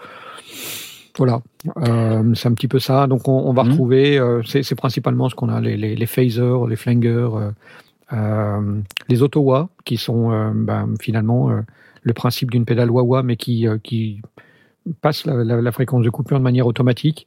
voilà, 1.19 1.43
euh, 1.79 2.35
c'est 2.35 2.49
un 2.49 2.55
petit 2.55 2.69
peu 2.69 2.79
ça. 2.79 3.07
Donc 3.07 3.29
on, 3.29 3.33
on 3.33 3.53
va 3.53 3.65
mmh. 3.65 3.69
retrouver, 3.71 4.19
euh, 4.19 4.43
c'est 4.45 4.75
principalement 4.75 5.29
ce 5.29 5.35
qu'on 5.35 5.49
a, 5.49 5.61
les, 5.61 5.77
les, 5.77 5.97
les, 5.97 6.07
phasers, 6.07 6.67
les 6.69 6.77
flangers, 6.77 7.09
euh, 7.09 7.51
euh 8.13 8.81
les 9.09 9.19
qui 9.85 9.97
sont 9.97 10.33
euh, 10.33 10.51
ben, 10.55 10.95
finalement 11.01 11.51
euh, 11.51 11.61
le 12.03 12.13
principe 12.15 12.51
d'une 12.51 12.65
pédale 12.65 12.91
wah-wah, 12.91 13.23
mais 13.23 13.37
qui, 13.37 13.67
qui 13.83 14.23
passe 15.01 15.27
la, 15.27 15.45
la, 15.45 15.61
la, 15.61 15.73
fréquence 15.73 16.05
de 16.05 16.11
coupure 16.11 16.39
de 16.39 16.45
manière 16.45 16.67
automatique. 16.67 17.27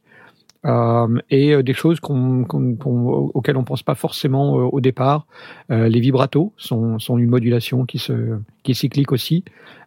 Et 0.64 1.62
des 1.62 1.74
choses 1.74 1.98
qu'on, 2.00 2.44
qu 2.44 2.76
qu 2.76 2.88
auxquelles 2.88 3.56
on 3.56 3.64
pense 3.64 3.82
pas 3.82 3.94
forcément 3.94 4.54
au 4.54 4.80
départ. 4.80 5.26
les 5.68 6.00
vibratos 6.00 6.52
sont, 6.56 6.98
sont 6.98 7.18
une 7.18 7.30
modulation 7.30 7.84
qui, 7.84 7.98
se, 7.98 8.38
qui 8.62 8.72
est 8.72 8.74
cyclique 8.74 9.12
aussi, 9.12 9.44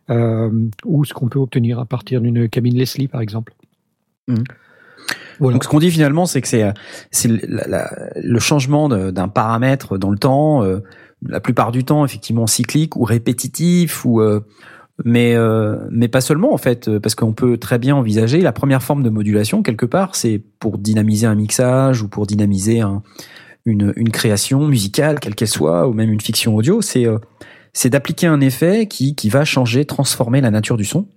ou 0.10 1.06
ce 1.06 1.14
qu'on 1.14 1.30
peut 1.30 1.40
obtenir 1.40 1.80
à 1.80 1.86
partir 1.86 2.20
d'une 2.20 2.50
cabine 2.50 2.76
Leslie, 2.76 3.08
par 3.08 3.22
exemple. 3.22 3.54
Mmh. 4.28 4.36
Voilà. 5.40 5.54
Donc 5.54 5.64
ce 5.64 5.70
qu'on 5.70 5.80
dit 5.80 5.92
finalement, 5.92 6.26
c'est 6.26 6.42
que 6.42 6.48
c'est 6.48 6.74
c'est 7.12 7.30
le 7.30 8.40
changement 8.40 8.90
d'un 8.90 9.28
paramètre 9.28 9.98
dans 9.98 10.12
le 10.12 10.18
temps, 10.18 10.64
euh, 10.64 10.80
la 11.28 11.40
plupart 11.40 11.72
du 11.72 11.84
temps 11.84 12.06
effectivement 12.06 12.48
cyclique 12.48 12.96
ou 12.96 13.04
répétitif 13.04 14.06
ou 14.06 14.22
euh, 14.22 14.42
mais 15.04 15.36
euh, 15.36 15.78
mais 15.92 16.08
pas 16.08 16.22
seulement 16.22 16.54
en 16.54 16.58
fait 16.58 17.00
parce 17.00 17.16
qu'on 17.16 17.34
peut 17.34 17.58
très 17.58 17.80
bien 17.80 17.96
envisager 17.96 18.40
la 18.40 18.54
première 18.54 18.82
forme 18.82 19.04
de 19.04 19.10
modulation 19.10 19.62
quelque 19.62 19.86
part, 19.86 20.16
c'est 20.16 20.42
pour 20.60 20.78
dynamiser 20.78 21.28
un 21.28 21.36
mixage 21.36 22.02
ou 22.02 22.08
pour 22.08 22.26
dynamiser 22.26 22.82
un, 22.82 23.04
une 23.66 23.94
une 23.96 24.10
création 24.10 24.68
musicale 24.68 25.20
quelle 25.20 25.36
qu'elle 25.36 25.50
soit 25.50 25.88
ou 25.88 25.94
même 25.94 26.12
une 26.12 26.22
fiction 26.22 26.56
audio, 26.56 26.82
c'est 26.82 27.06
euh, 27.06 27.18
c'est 27.74 27.90
d'appliquer 27.90 28.28
un 28.28 28.40
effet 28.40 28.88
qui 28.88 29.16
qui 29.16 29.30
va 29.30 29.44
changer, 29.44 29.84
transformer 29.86 30.40
la 30.40 30.52
nature 30.52 30.78
du 30.78 30.86
son 30.86 31.08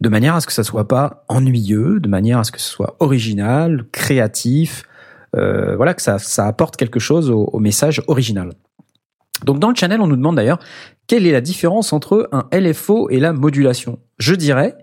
de 0.00 0.08
manière 0.08 0.34
à 0.34 0.40
ce 0.40 0.46
que 0.46 0.52
ça 0.52 0.62
soit 0.62 0.86
pas 0.86 1.24
ennuyeux, 1.28 1.98
de 2.00 2.08
manière 2.08 2.38
à 2.38 2.44
ce 2.44 2.52
que 2.52 2.60
ce 2.60 2.70
soit 2.70 2.96
original, 3.00 3.84
créatif, 3.90 4.84
euh, 5.36 5.76
voilà, 5.76 5.94
que 5.94 6.02
ça, 6.02 6.18
ça 6.18 6.46
apporte 6.46 6.76
quelque 6.76 7.00
chose 7.00 7.30
au, 7.30 7.44
au, 7.52 7.58
message 7.58 8.02
original. 8.06 8.52
Donc 9.44 9.58
dans 9.58 9.68
le 9.68 9.74
channel, 9.74 10.00
on 10.00 10.06
nous 10.06 10.16
demande 10.16 10.36
d'ailleurs 10.36 10.58
quelle 11.08 11.26
est 11.26 11.32
la 11.32 11.40
différence 11.40 11.92
entre 11.92 12.28
un 12.30 12.48
LFO 12.52 13.10
et 13.10 13.18
la 13.18 13.32
modulation? 13.32 13.98
Je 14.18 14.34
dirais, 14.34 14.76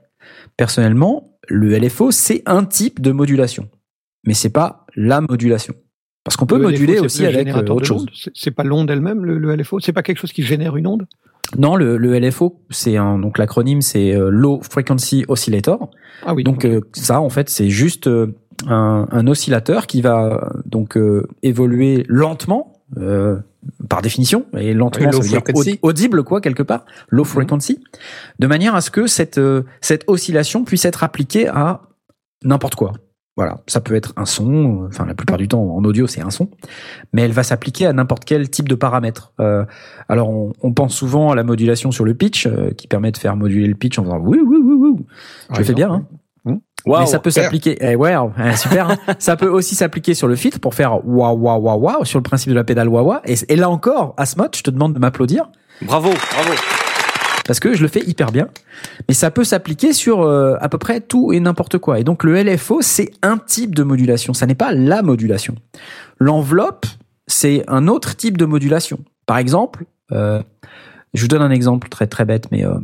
personnellement, 0.57 1.37
le 1.47 1.77
LFO 1.77 2.11
c'est 2.11 2.43
un 2.45 2.65
type 2.65 2.99
de 2.99 3.11
modulation, 3.11 3.69
mais 4.25 4.33
c'est 4.33 4.49
pas 4.49 4.85
la 4.95 5.21
modulation. 5.21 5.75
Parce 6.25 6.35
qu'on 6.35 6.47
peut 6.47 6.57
le 6.57 6.63
moduler 6.63 6.95
LFO, 6.95 7.05
aussi 7.05 7.25
avec 7.25 7.47
euh, 7.47 7.65
autre 7.67 7.85
chose. 7.85 8.07
C'est 8.33 8.51
pas 8.51 8.63
l'onde 8.63 8.89
elle-même, 8.89 9.23
le, 9.23 9.37
le 9.37 9.55
LFO. 9.55 9.79
C'est 9.79 9.93
pas 9.93 10.01
quelque 10.01 10.17
chose 10.17 10.33
qui 10.33 10.41
génère 10.41 10.75
une 10.75 10.87
onde? 10.87 11.05
Non, 11.57 11.75
le, 11.75 11.97
le 11.97 12.19
LFO, 12.19 12.61
c'est 12.69 12.97
un 12.97 13.19
donc 13.19 13.37
l'acronyme 13.37 13.81
c'est 13.81 14.15
euh, 14.15 14.29
Low 14.29 14.59
Frequency 14.67 15.25
Oscillator. 15.27 15.91
Ah 16.25 16.33
oui. 16.33 16.43
Donc 16.43 16.65
euh, 16.65 16.81
ça, 16.93 17.21
en 17.21 17.29
fait, 17.29 17.49
c'est 17.49 17.69
juste 17.69 18.07
euh, 18.07 18.35
un, 18.67 19.07
un, 19.11 19.27
oscillateur 19.27 19.87
qui 19.87 20.01
va 20.01 20.49
donc 20.65 20.97
euh, 20.97 21.27
évoluer 21.43 22.05
lentement. 22.07 22.73
Par 23.89 24.01
définition, 24.01 24.45
et 24.57 24.73
lentement, 24.73 25.07
oui, 25.07 25.13
ça 25.13 25.39
veut 25.39 25.63
dire 25.63 25.77
audible, 25.81 26.23
quoi, 26.23 26.39
quelque 26.39 26.63
part, 26.63 26.85
low 27.09 27.23
mhm. 27.23 27.29
frequency, 27.29 27.73
mmh. 27.73 27.99
de 28.39 28.47
manière 28.47 28.75
à 28.75 28.81
ce 28.81 28.91
que 28.91 29.07
cette, 29.07 29.39
cette 29.81 30.03
oscillation 30.07 30.63
puisse 30.63 30.85
être 30.85 31.03
appliquée 31.03 31.47
à 31.47 31.81
n'importe 32.43 32.75
quoi. 32.75 32.93
Voilà, 33.37 33.61
ça 33.67 33.81
peut 33.81 33.95
être 33.95 34.13
un 34.15 34.25
son, 34.25 34.85
enfin 34.87 35.05
la 35.05 35.13
plupart 35.13 35.37
du 35.37 35.49
temps 35.49 35.61
en 35.61 35.83
audio 35.83 36.07
c'est 36.07 36.21
un 36.21 36.29
son, 36.29 36.49
mais 37.11 37.21
elle 37.23 37.33
va 37.33 37.43
s'appliquer 37.43 37.85
à 37.85 37.91
n'importe 37.91 38.23
quel 38.23 38.49
type 38.49 38.69
de 38.69 38.75
paramètres. 38.75 39.33
Euh, 39.41 39.65
alors 40.07 40.29
on, 40.29 40.53
on, 40.61 40.71
pense 40.71 40.95
souvent 40.95 41.31
à 41.31 41.35
la 41.35 41.43
modulation 41.43 41.91
sur 41.91 42.05
le 42.05 42.13
pitch, 42.13 42.47
euh, 42.47 42.71
qui 42.71 42.87
permet 42.87 43.11
de 43.11 43.17
faire 43.17 43.35
moduler 43.35 43.67
le 43.67 43.75
pitch 43.75 43.99
en 43.99 44.05
faisant 44.05 44.19
oui 44.19 44.39
oui 44.41 44.57
oui 44.63 44.75
oui. 44.79 45.05
Je 45.53 45.63
fais 45.63 45.73
bien. 45.73 45.91
Hein. 45.91 46.07
Wow, 46.85 46.99
mais 46.99 47.05
ça 47.05 47.19
peut 47.19 47.31
s'appliquer. 47.31 47.77
Eh, 47.81 47.95
ouais, 47.95 48.13
hein, 48.13 48.31
super. 48.55 48.91
hein. 48.91 48.97
ça 49.19 49.35
peut 49.35 49.47
aussi 49.47 49.75
s'appliquer 49.75 50.13
sur 50.13 50.27
le 50.27 50.35
filtre 50.35 50.59
pour 50.59 50.75
faire 50.75 51.05
waouh 51.05 51.35
waouh 51.35 51.59
waouh 51.59 51.79
waouh 51.79 52.05
sur 52.05 52.19
le 52.19 52.23
principe 52.23 52.49
de 52.49 52.55
la 52.55 52.63
pédale 52.63 52.89
waouh 52.89 53.07
waouh. 53.07 53.21
Et, 53.25 53.35
et 53.49 53.55
là 53.55 53.69
encore, 53.69 54.13
Asmod, 54.17 54.55
je 54.55 54.61
te 54.61 54.69
demande 54.69 54.93
de 54.93 54.99
m'applaudir. 54.99 55.49
Bravo, 55.81 56.09
bravo 56.09 56.51
parce 57.47 57.59
que 57.59 57.75
je 57.75 57.81
le 57.83 57.87
fais 57.87 58.01
hyper 58.01 58.31
bien. 58.31 58.47
Mais 59.07 59.13
ça 59.13 59.31
peut 59.31 59.43
s'appliquer 59.43 59.93
sur 59.93 60.21
euh, 60.21 60.55
à 60.61 60.67
peu 60.67 60.77
près 60.77 60.99
tout 60.99 61.31
et 61.31 61.39
n'importe 61.39 61.77
quoi. 61.77 61.99
Et 61.99 62.03
donc 62.03 62.23
le 62.23 62.41
LFO, 62.41 62.81
c'est 62.81 63.11
un 63.21 63.37
type 63.37 63.75
de 63.75 63.83
modulation, 63.83 64.33
ça 64.33 64.47
n'est 64.47 64.55
pas 64.55 64.73
la 64.73 65.03
modulation. 65.03 65.55
L'enveloppe, 66.19 66.87
c'est 67.27 67.63
un 67.67 67.87
autre 67.87 68.15
type 68.15 68.37
de 68.37 68.45
modulation. 68.45 68.99
Par 69.25 69.37
exemple, 69.37 69.85
euh, 70.11 70.41
je 71.13 71.21
vous 71.21 71.27
donne 71.27 71.41
un 71.41 71.51
exemple 71.51 71.89
très 71.89 72.07
très 72.07 72.25
bête, 72.25 72.47
mais 72.51 72.65
euh, 72.65 72.79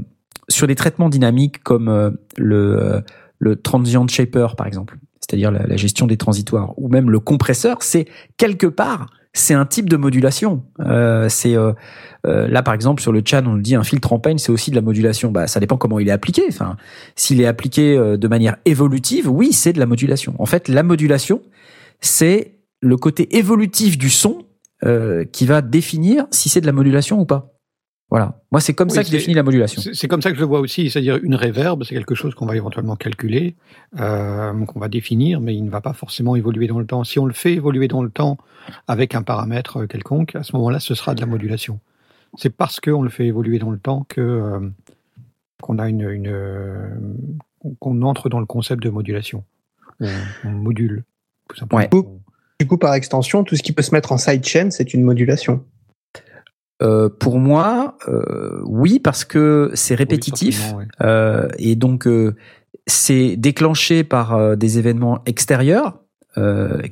sur 0.49 0.67
les 0.67 0.75
traitements 0.75 1.09
dynamiques 1.09 1.63
comme 1.63 1.89
euh, 1.89 2.11
le, 2.37 3.03
le 3.41 3.56
transient 3.58 4.08
shaper, 4.08 4.56
par 4.56 4.67
exemple, 4.67 4.97
c'est-à-dire 5.19 5.51
la, 5.51 5.65
la 5.67 5.75
gestion 5.75 6.08
des 6.08 6.17
transitoires, 6.17 6.73
ou 6.77 6.88
même 6.88 7.10
le 7.10 7.19
compresseur, 7.19 7.77
c'est 7.82 8.06
quelque 8.38 8.67
part 8.67 9.08
c'est 9.34 9.54
un 9.54 9.65
type 9.65 9.89
de 9.89 9.97
modulation. 9.97 10.63
Euh, 10.82 11.30
c'est 11.30 11.56
euh, 11.56 11.71
euh, 12.27 12.47
là 12.47 12.63
par 12.63 12.73
exemple 12.73 13.01
sur 13.01 13.12
le 13.12 13.21
chat 13.23 13.41
on 13.45 13.54
nous 13.54 13.62
dit 13.62 13.75
un 13.75 13.84
filtre 13.84 14.12
en 14.12 14.19
peine 14.19 14.38
c'est 14.38 14.51
aussi 14.51 14.71
de 14.71 14.75
la 14.75 14.82
modulation. 14.82 15.32
Bah 15.32 15.47
ça 15.47 15.60
dépend 15.60 15.77
comment 15.77 15.99
il 15.99 16.10
est 16.10 16.12
appliqué. 16.12 16.43
Enfin 16.49 16.75
s'il 17.15 17.39
est 17.41 17.45
appliqué 17.45 17.97
euh, 17.97 18.17
de 18.17 18.27
manière 18.27 18.58
évolutive, 18.65 19.30
oui 19.30 19.54
c'est 19.54 19.73
de 19.73 19.80
la 19.80 19.86
modulation. 19.86 20.36
En 20.39 20.45
fait 20.45 20.67
la 20.67 20.84
modulation 20.84 21.41
c'est 22.01 22.58
le 22.82 22.97
côté 22.97 23.38
évolutif 23.38 23.97
du 23.97 24.10
son 24.10 24.43
euh, 24.84 25.23
qui 25.23 25.45
va 25.45 25.62
définir 25.62 26.25
si 26.32 26.49
c'est 26.49 26.62
de 26.62 26.65
la 26.65 26.73
modulation 26.73 27.19
ou 27.19 27.25
pas. 27.25 27.50
Voilà. 28.12 28.38
Moi, 28.52 28.60
c'est 28.60 28.74
comme 28.74 28.89
oui, 28.89 28.95
ça 28.95 29.04
que 29.04 29.08
je 29.08 29.13
définis 29.13 29.36
la 29.36 29.43
modulation. 29.43 29.82
C'est 29.93 30.08
comme 30.10 30.21
ça 30.21 30.32
que 30.32 30.36
je 30.36 30.41
le 30.41 30.45
vois 30.45 30.60
aussi. 30.60 30.91
C'est-à-dire 30.91 31.17
une 31.24 31.34
réverb, 31.34 31.86
c'est 31.86 31.95
quelque 31.95 32.13
chose 32.13 32.36
qu'on 32.36 32.45
va 32.45 32.58
éventuellement 32.58 32.97
calculer, 32.97 33.56
euh, 34.00 34.65
qu'on 34.65 34.80
va 34.82 34.89
définir, 34.89 35.39
mais 35.39 35.56
il 35.56 35.63
ne 35.63 35.69
va 35.69 35.80
pas 35.80 35.93
forcément 35.93 36.36
évoluer 36.36 36.67
dans 36.67 36.78
le 36.78 36.86
temps. 36.86 37.06
Si 37.06 37.19
on 37.19 37.26
le 37.26 37.34
fait 37.34 37.54
évoluer 37.54 37.88
dans 37.88 38.04
le 38.04 38.10
temps 38.10 38.38
avec 38.89 39.15
un 39.15 39.21
paramètre 39.21 39.86
quelconque, 39.86 40.36
à 40.36 40.43
ce 40.43 40.54
moment-là, 40.58 40.82
ce 40.82 40.93
sera 40.93 41.15
de 41.15 41.21
la 41.21 41.26
modulation. 41.26 41.80
C'est 42.38 42.50
parce 42.50 42.82
qu'on 42.82 43.02
le 43.02 43.10
fait 43.10 43.28
évoluer 43.28 43.60
dans 43.60 43.71
le 43.71 43.80
temps 43.80 44.06
que 44.10 44.19
euh, 44.19 44.60
qu'on 45.62 45.80
a 45.80 45.88
une, 45.88 46.10
une 46.10 46.28
euh, 46.28 46.89
qu'on 47.80 48.02
entre 48.02 48.28
dans 48.28 48.41
le 48.41 48.45
concept 48.45 48.84
de 48.84 48.89
modulation. 48.89 49.45
On, 50.02 50.10
on 50.43 50.50
module 50.50 51.06
tout 51.47 51.56
simplement. 51.56 51.82
Ouais. 51.82 52.04
Du 52.60 52.67
coup, 52.67 52.78
par 52.78 52.93
extension, 52.93 53.45
tout 53.45 53.56
ce 53.56 53.63
qui 53.63 53.71
peut 53.71 53.82
se 53.82 53.95
mettre 53.95 54.12
en 54.12 54.17
sidechain, 54.17 54.69
c'est 54.69 54.93
une 54.93 55.04
modulation. 55.04 55.63
Euh, 56.82 57.10
pour 57.10 57.39
moi, 57.39 57.98
euh, 58.08 58.60
oui, 58.65 59.00
parce 59.00 59.24
que 59.24 59.72
c'est 59.76 59.96
répétitif 59.96 60.74
oui, 60.76 60.86
euh, 61.02 61.48
et 61.60 61.76
donc 61.76 62.08
euh, 62.08 62.36
c'est 62.88 63.36
déclenché 63.36 64.04
par 64.04 64.58
des 64.58 64.80
événements 64.80 65.22
extérieurs 65.26 66.00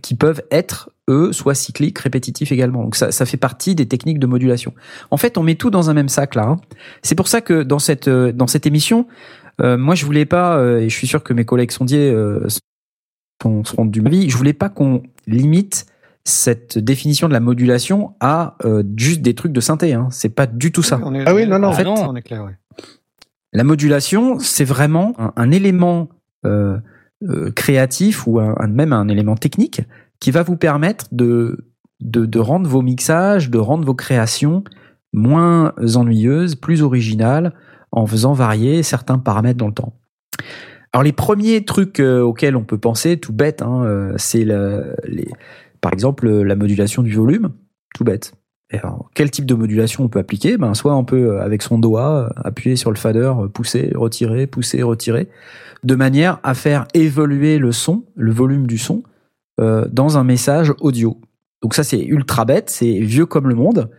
qui 0.02 0.16
peuvent 0.16 0.44
être 0.52 0.92
eux 1.10 1.32
soit 1.32 1.56
cycliques, 1.56 1.98
répétitifs 2.00 2.52
également. 2.52 2.84
Donc 2.84 2.98
ça, 2.98 3.14
ça 3.14 3.26
fait 3.26 3.38
partie 3.38 3.74
des 3.74 3.88
techniques 3.88 4.20
de 4.20 4.28
modulation. 4.28 4.74
En 5.12 5.18
fait, 5.18 5.38
on 5.38 5.44
met 5.44 5.56
tout 5.56 5.70
dans 5.70 5.90
un 5.90 5.94
même 5.94 6.10
sac 6.10 6.36
là. 6.36 6.44
Hein. 6.44 6.58
C'est 7.04 7.16
pour 7.16 7.30
ça 7.30 7.40
que 7.40 7.64
dans 7.64 7.80
cette 7.80 8.10
dans 8.10 8.48
cette 8.48 8.66
émission, 8.66 9.08
moi 9.60 9.96
je 9.96 10.06
voulais 10.06 10.26
pas 10.26 10.62
et 10.80 10.90
je 10.90 10.96
suis 10.96 11.08
sûr 11.08 11.24
que 11.24 11.34
mes 11.34 11.46
collègues 11.46 11.72
sondiers 11.72 12.14
seront 13.42 13.86
du 13.86 14.06
avis. 14.06 14.30
Je 14.30 14.38
voulais 14.38 14.54
pas 14.54 14.68
qu'on 14.68 15.04
limite 15.26 15.86
cette 16.30 16.78
définition 16.78 17.28
de 17.28 17.34
la 17.34 17.40
modulation 17.40 18.14
à 18.20 18.56
euh, 18.64 18.84
juste 18.96 19.22
des 19.22 19.34
trucs 19.34 19.52
de 19.52 19.60
synthé. 19.60 19.94
Hein. 19.94 20.08
C'est 20.12 20.30
pas 20.30 20.46
du 20.46 20.72
tout 20.72 20.84
ça. 20.84 21.00
Ah 21.26 21.34
oui, 21.34 21.48
non, 21.48 21.60
non. 21.60 21.70
En 21.70 21.74
fait, 21.74 21.84
non, 21.84 21.96
on 21.96 22.16
est 22.16 22.22
clair, 22.22 22.44
ouais. 22.44 22.56
La 23.52 23.64
modulation, 23.64 24.40
c'est 24.40 24.64
vraiment 24.64 25.16
un, 25.18 25.34
un 25.36 25.52
élément 25.52 26.10
euh, 26.46 26.78
euh, 27.24 27.52
créatif 27.52 28.28
ou 28.28 28.40
un, 28.40 28.56
même 28.68 28.94
un 28.94 29.08
élément 29.08 29.36
technique 29.36 29.82
qui 30.20 30.32
va 30.32 30.44
vous 30.44 30.56
permettre 30.56 31.08
de, 31.12 31.66
de, 32.00 32.26
de 32.26 32.40
rendre 32.40 32.70
vos 32.70 32.82
mixages, 32.82 33.50
de 33.50 33.58
rendre 33.58 33.86
vos 33.86 33.96
créations 33.96 34.64
moins 35.12 35.74
ennuyeuses, 35.96 36.56
plus 36.56 36.84
originales, 36.84 37.54
en 37.92 38.06
faisant 38.06 38.34
varier 38.34 38.84
certains 38.84 39.18
paramètres 39.18 39.58
dans 39.58 39.68
le 39.68 39.74
temps. 39.74 39.94
Alors 40.94 41.04
les 41.04 41.12
premiers 41.12 41.66
trucs 41.66 42.00
auxquels 42.00 42.56
on 42.56 42.64
peut 42.64 42.78
penser, 42.78 43.18
tout 43.18 43.34
bête, 43.34 43.64
hein, 43.64 44.14
c'est 44.18 44.46
les, 44.46 45.28
par 45.82 45.94
exemple 45.94 46.30
la 46.30 46.56
modulation 46.56 47.04
du 47.04 47.14
volume, 47.14 47.52
tout 47.96 48.04
bête. 48.04 48.34
quel 49.14 49.32
type 49.32 49.46
de 49.46 49.56
modulation 49.56 50.04
on 50.04 50.10
peut 50.10 50.20
appliquer? 50.20 50.58
Ben 50.58 50.74
soit 50.74 50.96
on 50.96 51.06
peut 51.06 51.32
euh, 51.32 51.42
avec 51.42 51.62
son 51.62 51.80
doigt 51.80 52.32
appuyer 52.36 52.76
sur 52.76 52.92
le 52.92 52.98
fader, 52.98 53.34
pousser, 53.54 53.92
retirer, 53.96 54.48
pousser, 54.48 54.84
retirer, 54.84 55.28
de 55.84 55.96
manière 55.96 56.40
à 56.44 56.54
faire 56.54 56.88
évoluer 56.94 57.58
le 57.58 57.72
son, 57.72 58.04
le 58.16 58.32
volume 58.32 58.68
du 58.68 58.78
son, 58.78 59.04
euh, 59.60 59.86
dans 59.92 60.18
un 60.18 60.24
message 60.24 60.74
audio. 60.80 61.20
Donc 61.62 61.74
ça 61.74 61.84
c'est 61.84 62.04
ultra 62.04 62.46
bête, 62.46 62.70
c'est 62.70 63.00
vieux 63.00 63.26
comme 63.26 63.50
le 63.50 63.56
monde, 63.56 63.90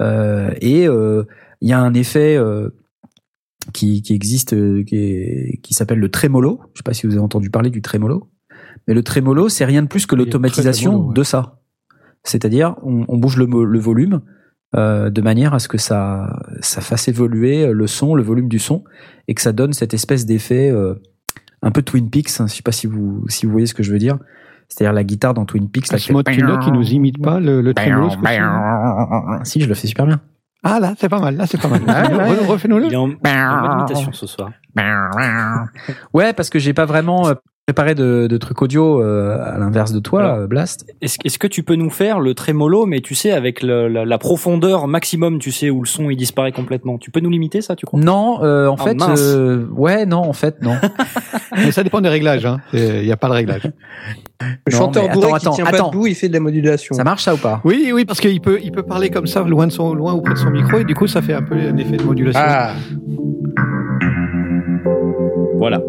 euh, 0.00 0.50
et 0.60 0.84
il 0.84 1.68
y 1.68 1.72
a 1.72 1.80
un 1.80 1.92
effet 1.92 2.38
qui, 3.72 4.02
existe, 4.10 4.52
euh, 4.54 4.82
qui, 4.82 5.60
qui 5.62 5.74
s'appelle 5.74 5.98
le 5.98 6.10
trémolo. 6.10 6.60
Je 6.74 6.78
sais 6.78 6.82
pas 6.82 6.94
si 6.94 7.06
vous 7.06 7.12
avez 7.12 7.22
entendu 7.22 7.50
parler 7.50 7.70
du 7.70 7.82
trémolo. 7.82 8.28
Mais 8.88 8.94
le 8.94 9.02
trémolo, 9.02 9.48
c'est 9.48 9.64
rien 9.64 9.82
de 9.82 9.88
plus 9.88 10.06
que 10.06 10.14
l'automatisation 10.14 11.10
de 11.10 11.22
ça. 11.22 11.60
C'est-à-dire, 12.22 12.76
on, 12.82 13.04
on, 13.08 13.18
bouge 13.18 13.36
le, 13.36 13.46
le 13.46 13.78
volume 13.78 14.20
euh, 14.76 15.10
de 15.10 15.20
manière 15.20 15.52
à 15.52 15.58
ce 15.58 15.68
que 15.68 15.78
ça, 15.78 16.38
ça 16.60 16.80
fasse 16.80 17.08
évoluer 17.08 17.72
le 17.72 17.86
son, 17.86 18.14
le 18.14 18.22
volume 18.22 18.48
du 18.48 18.58
son, 18.58 18.84
et 19.26 19.34
que 19.34 19.42
ça 19.42 19.52
donne 19.52 19.72
cette 19.72 19.94
espèce 19.94 20.26
d'effet 20.26 20.70
euh, 20.70 20.94
un 21.62 21.70
peu 21.70 21.82
Twin 21.82 22.08
Peaks. 22.08 22.40
Hein, 22.40 22.46
je 22.46 22.54
sais 22.54 22.62
pas 22.62 22.72
si 22.72 22.86
vous, 22.86 23.24
si 23.28 23.46
vous 23.46 23.52
voyez 23.52 23.66
ce 23.66 23.74
que 23.74 23.82
je 23.82 23.90
veux 23.90 23.98
dire. 23.98 24.18
C'est-à-dire 24.68 24.92
la 24.92 25.02
guitare 25.02 25.34
dans 25.34 25.44
Twin 25.44 25.68
Peaks. 25.68 25.90
Là, 25.90 25.98
ce 25.98 26.12
mode 26.12 26.28
qui 26.28 26.70
nous 26.72 26.90
imite 26.92 27.20
pas 27.20 27.40
le, 27.40 27.60
le 27.60 27.74
trémolo. 27.74 28.10
Si, 29.42 29.60
je 29.60 29.68
le 29.68 29.74
fais 29.74 29.88
super 29.88 30.06
bien. 30.06 30.20
Ah 30.62 30.78
là, 30.78 30.94
c'est 30.98 31.08
pas 31.08 31.20
mal, 31.20 31.36
là 31.36 31.46
c'est 31.46 31.60
pas 31.60 31.68
mal. 31.68 31.80
Refais-nous-le. 32.46 32.86
Il 32.86 32.92
est 32.92 32.96
en, 32.96 33.08
imitation 33.08 34.12
ce 34.12 34.26
soir. 34.26 34.50
ouais, 36.12 36.32
parce 36.34 36.50
que 36.50 36.58
j'ai 36.58 36.74
pas 36.74 36.84
vraiment 36.84 37.28
euh, 37.28 37.34
préparé 37.70 37.94
de, 37.94 38.26
de 38.26 38.36
trucs 38.36 38.62
audio 38.62 39.00
euh, 39.00 39.38
à 39.40 39.56
l'inverse 39.56 39.92
de 39.92 40.00
toi, 40.00 40.24
Alors, 40.24 40.48
Blast. 40.48 40.92
Est-ce 41.00 41.18
est 41.24 41.38
que 41.38 41.46
tu 41.46 41.62
peux 41.62 41.76
nous 41.76 41.88
faire 41.88 42.18
le 42.18 42.34
trémolo, 42.34 42.84
mais 42.84 43.00
tu 43.00 43.14
sais 43.14 43.30
avec 43.30 43.62
le, 43.62 43.86
la, 43.86 44.04
la, 44.04 44.18
profondeur 44.18 44.88
maximum, 44.88 45.38
tu 45.38 45.52
sais 45.52 45.70
où 45.70 45.80
le 45.82 45.86
son 45.86 46.10
il 46.10 46.16
disparaît 46.16 46.50
complètement. 46.50 46.98
Tu 46.98 47.12
peux 47.12 47.20
nous 47.20 47.30
limiter 47.30 47.60
ça, 47.60 47.76
tu 47.76 47.86
crois? 47.86 48.00
Non, 48.00 48.42
euh, 48.42 48.66
en 48.66 48.74
oh, 48.74 48.82
fait, 48.82 48.96
euh, 49.00 49.66
ouais, 49.70 50.04
non, 50.04 50.18
en 50.18 50.32
fait, 50.32 50.60
non. 50.62 50.74
mais 51.56 51.70
ça 51.70 51.84
dépend 51.84 52.00
des 52.00 52.08
réglages. 52.08 52.44
Hein. 52.44 52.58
Il 52.72 53.04
y 53.04 53.12
a 53.12 53.16
pas 53.16 53.28
de 53.28 53.34
réglage. 53.34 53.70
Le 54.66 54.72
chanteur 54.72 55.08
bourré 55.10 55.28
attends, 55.28 55.36
qui 55.36 55.46
attends, 55.46 55.54
tient 55.54 55.66
attends. 55.66 55.84
pas 55.84 55.90
debout, 55.92 56.08
il 56.08 56.16
fait 56.16 56.26
de 56.26 56.32
la 56.32 56.40
modulation. 56.40 56.96
Ça 56.96 57.04
marche 57.04 57.22
ça 57.22 57.34
ou 57.34 57.38
pas? 57.38 57.60
Oui, 57.64 57.92
oui, 57.94 58.04
parce 58.04 58.20
qu'il 58.20 58.40
peut, 58.40 58.58
il 58.60 58.72
peut 58.72 58.82
parler 58.82 59.10
comme 59.10 59.28
ça, 59.28 59.44
loin 59.44 59.68
de 59.68 59.72
son, 59.72 59.94
loin 59.94 60.12
ou 60.12 60.22
près 60.22 60.34
de 60.34 60.38
son 60.40 60.50
micro, 60.50 60.78
et 60.78 60.84
du 60.84 60.96
coup, 60.96 61.06
ça 61.06 61.22
fait 61.22 61.34
un 61.34 61.42
peu 61.42 61.54
un 61.54 61.76
effet 61.76 61.98
de 61.98 62.02
modulation. 62.02 62.42
Ah. 62.44 62.74
Voilà. 65.60 65.80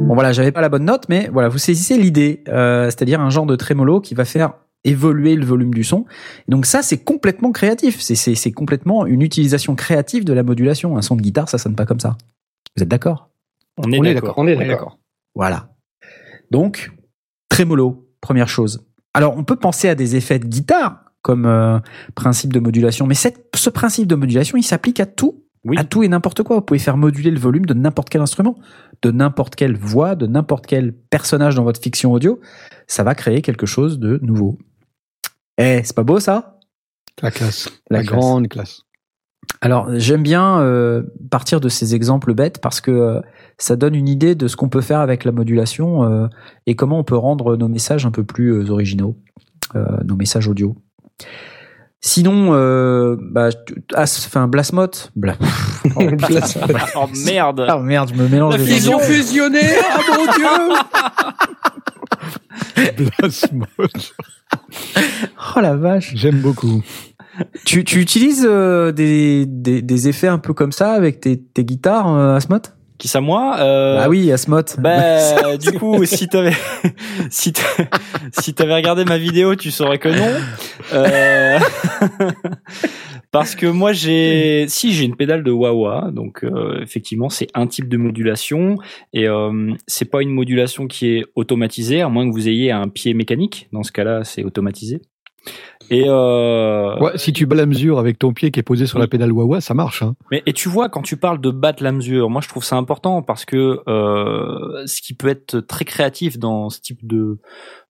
Bon 0.00 0.14
voilà, 0.14 0.32
j'avais 0.32 0.52
pas 0.52 0.60
la 0.60 0.68
bonne 0.68 0.84
note, 0.84 1.06
mais 1.08 1.28
voilà, 1.32 1.48
vous 1.48 1.58
saisissez 1.58 1.96
l'idée, 1.96 2.42
euh, 2.48 2.86
c'est-à-dire 2.86 3.20
un 3.20 3.30
genre 3.30 3.46
de 3.46 3.56
trémolo 3.56 4.00
qui 4.00 4.14
va 4.14 4.24
faire 4.24 4.54
évoluer 4.84 5.36
le 5.36 5.44
volume 5.44 5.72
du 5.74 5.84
son. 5.84 6.06
Et 6.48 6.50
donc 6.50 6.66
ça, 6.66 6.82
c'est 6.82 6.98
complètement 6.98 7.52
créatif. 7.52 8.00
C'est 8.00 8.52
complètement 8.52 9.06
une 9.06 9.22
utilisation 9.22 9.74
créative 9.74 10.24
de 10.24 10.32
la 10.32 10.42
modulation. 10.42 10.96
Un 10.96 11.02
son 11.02 11.16
de 11.16 11.22
guitare, 11.22 11.48
ça 11.48 11.58
sonne 11.58 11.76
pas 11.76 11.86
comme 11.86 12.00
ça. 12.00 12.16
Vous 12.76 12.82
êtes 12.82 12.88
d'accord? 12.88 13.30
On 13.78 13.90
est 13.90 14.14
d'accord. 14.14 14.34
On 14.36 14.46
est 14.46 14.56
d'accord. 14.56 14.98
Voilà. 15.34 15.70
Donc, 16.50 16.90
trémolo, 17.48 18.08
première 18.20 18.48
chose. 18.48 18.84
Alors, 19.14 19.36
on 19.36 19.44
peut 19.44 19.56
penser 19.56 19.88
à 19.88 19.94
des 19.94 20.16
effets 20.16 20.38
de 20.38 20.46
guitare 20.46 21.04
comme 21.22 21.46
euh, 21.46 21.78
principe 22.14 22.52
de 22.52 22.58
modulation, 22.58 23.06
mais 23.06 23.14
cette, 23.14 23.46
ce 23.54 23.70
principe 23.70 24.08
de 24.08 24.16
modulation, 24.16 24.58
il 24.58 24.64
s'applique 24.64 24.98
à 24.98 25.06
tout 25.06 25.44
oui. 25.64 25.76
à 25.78 25.84
tout 25.84 26.02
et 26.02 26.08
n'importe 26.08 26.42
quoi. 26.42 26.56
Vous 26.56 26.62
pouvez 26.62 26.80
faire 26.80 26.96
moduler 26.96 27.30
le 27.30 27.38
volume 27.38 27.66
de 27.66 27.74
n'importe 27.74 28.08
quel 28.08 28.20
instrument, 28.20 28.58
de 29.02 29.10
n'importe 29.10 29.56
quelle 29.56 29.76
voix, 29.76 30.14
de 30.14 30.26
n'importe 30.26 30.66
quel 30.66 30.92
personnage 30.92 31.54
dans 31.54 31.64
votre 31.64 31.80
fiction 31.80 32.12
audio. 32.12 32.40
Ça 32.86 33.02
va 33.02 33.14
créer 33.14 33.42
quelque 33.42 33.66
chose 33.66 33.98
de 33.98 34.18
nouveau. 34.22 34.58
Eh, 35.58 35.80
c'est 35.84 35.94
pas 35.94 36.04
beau 36.04 36.20
ça? 36.20 36.58
La 37.20 37.30
classe. 37.30 37.68
La, 37.90 38.02
grande 38.02 38.48
classe. 38.48 38.82
Alors, 39.60 39.88
j'aime 39.94 40.22
bien 40.22 40.60
euh, 40.60 41.02
partir 41.30 41.60
de 41.60 41.68
ces 41.68 41.94
exemples 41.94 42.34
bêtes 42.34 42.60
parce 42.60 42.80
que 42.80 42.90
euh, 42.90 43.20
ça 43.58 43.76
donne 43.76 43.94
une 43.94 44.08
idée 44.08 44.34
de 44.34 44.48
ce 44.48 44.56
qu'on 44.56 44.68
peut 44.68 44.80
faire 44.80 45.00
avec 45.00 45.24
la 45.24 45.32
modulation 45.32 46.04
euh, 46.04 46.26
et 46.66 46.74
comment 46.74 46.98
on 46.98 47.04
peut 47.04 47.16
rendre 47.16 47.56
nos 47.56 47.68
messages 47.68 48.06
un 48.06 48.10
peu 48.10 48.24
plus 48.24 48.70
originaux, 48.70 49.18
nos 50.04 50.16
messages 50.16 50.48
audio. 50.48 50.76
Sinon, 52.04 52.48
euh, 52.50 53.16
bah, 53.20 53.50
enfin, 53.96 54.48
Blasmot. 54.48 54.90
Bla... 55.16 55.36
Oh, 55.96 56.08
oh, 56.94 57.06
merde. 57.26 57.66
Oh 57.68 57.80
merde, 57.80 58.12
je 58.14 58.22
me 58.22 58.28
mélange. 58.28 58.56
La 58.56 58.64
fusion 58.64 59.00
fusionnée. 59.00 59.58
Ah 59.82 59.98
mon 60.08 60.24
dieu. 60.32 60.46
Blasmot. 63.18 63.66
oh 65.56 65.60
la 65.60 65.74
vache. 65.74 66.12
J'aime 66.14 66.40
beaucoup. 66.40 66.82
Tu, 67.64 67.82
tu 67.82 68.00
utilises 68.00 68.46
euh, 68.48 68.92
des, 68.92 69.44
des, 69.46 69.82
des, 69.82 70.08
effets 70.08 70.28
un 70.28 70.38
peu 70.38 70.54
comme 70.54 70.70
ça 70.70 70.92
avec 70.92 71.20
tes, 71.20 71.40
tes 71.40 71.64
guitares, 71.64 72.08
euh, 72.08 72.36
Asmot 72.36 72.62
qui 73.02 73.08
ça 73.08 73.20
moi 73.20 73.56
euh, 73.58 73.98
Ah 74.00 74.08
oui, 74.08 74.30
Asmot. 74.30 74.62
Bah 74.78 75.56
du 75.60 75.72
coup, 75.72 76.04
si 76.04 76.28
t'avais 76.28 76.52
si 77.30 77.52
si 78.38 78.54
t'avais 78.54 78.76
regardé 78.76 79.04
ma 79.04 79.18
vidéo, 79.18 79.56
tu 79.56 79.72
saurais 79.72 79.98
que 79.98 80.08
non. 80.08 80.40
Euh... 80.92 81.58
Parce 83.32 83.56
que 83.56 83.66
moi 83.66 83.92
j'ai 83.92 84.66
si 84.68 84.92
j'ai 84.92 85.04
une 85.04 85.16
pédale 85.16 85.42
de 85.42 85.50
wah 85.50 86.10
donc 86.12 86.44
euh, 86.44 86.80
effectivement 86.80 87.28
c'est 87.28 87.48
un 87.54 87.66
type 87.66 87.88
de 87.88 87.96
modulation 87.96 88.76
et 89.12 89.26
euh, 89.26 89.72
c'est 89.88 90.04
pas 90.04 90.22
une 90.22 90.30
modulation 90.30 90.86
qui 90.86 91.16
est 91.16 91.24
automatisée 91.34 92.02
à 92.02 92.08
moins 92.08 92.28
que 92.28 92.32
vous 92.32 92.48
ayez 92.48 92.70
un 92.70 92.86
pied 92.86 93.14
mécanique. 93.14 93.68
Dans 93.72 93.82
ce 93.82 93.90
cas-là, 93.90 94.22
c'est 94.22 94.44
automatisé. 94.44 95.02
Et 95.90 96.04
euh... 96.06 96.98
ouais, 97.00 97.12
si 97.16 97.32
tu 97.32 97.44
bats 97.44 97.56
la 97.56 97.66
mesure 97.66 97.98
avec 97.98 98.18
ton 98.18 98.32
pied 98.32 98.50
qui 98.50 98.60
est 98.60 98.62
posé 98.62 98.86
sur 98.86 98.98
la 98.98 99.08
pédale 99.08 99.32
wah 99.32 99.60
ça 99.60 99.74
marche. 99.74 100.02
Hein. 100.02 100.14
Mais 100.30 100.42
et 100.46 100.52
tu 100.52 100.68
vois 100.68 100.88
quand 100.88 101.02
tu 101.02 101.16
parles 101.16 101.40
de 101.40 101.50
battre 101.50 101.82
la 101.82 101.92
mesure, 101.92 102.30
moi 102.30 102.40
je 102.40 102.48
trouve 102.48 102.64
ça 102.64 102.76
important 102.76 103.20
parce 103.20 103.44
que 103.44 103.80
euh, 103.88 104.86
ce 104.86 105.02
qui 105.02 105.14
peut 105.14 105.28
être 105.28 105.60
très 105.60 105.84
créatif 105.84 106.38
dans 106.38 106.70
ce 106.70 106.80
type 106.80 107.06
de 107.06 107.38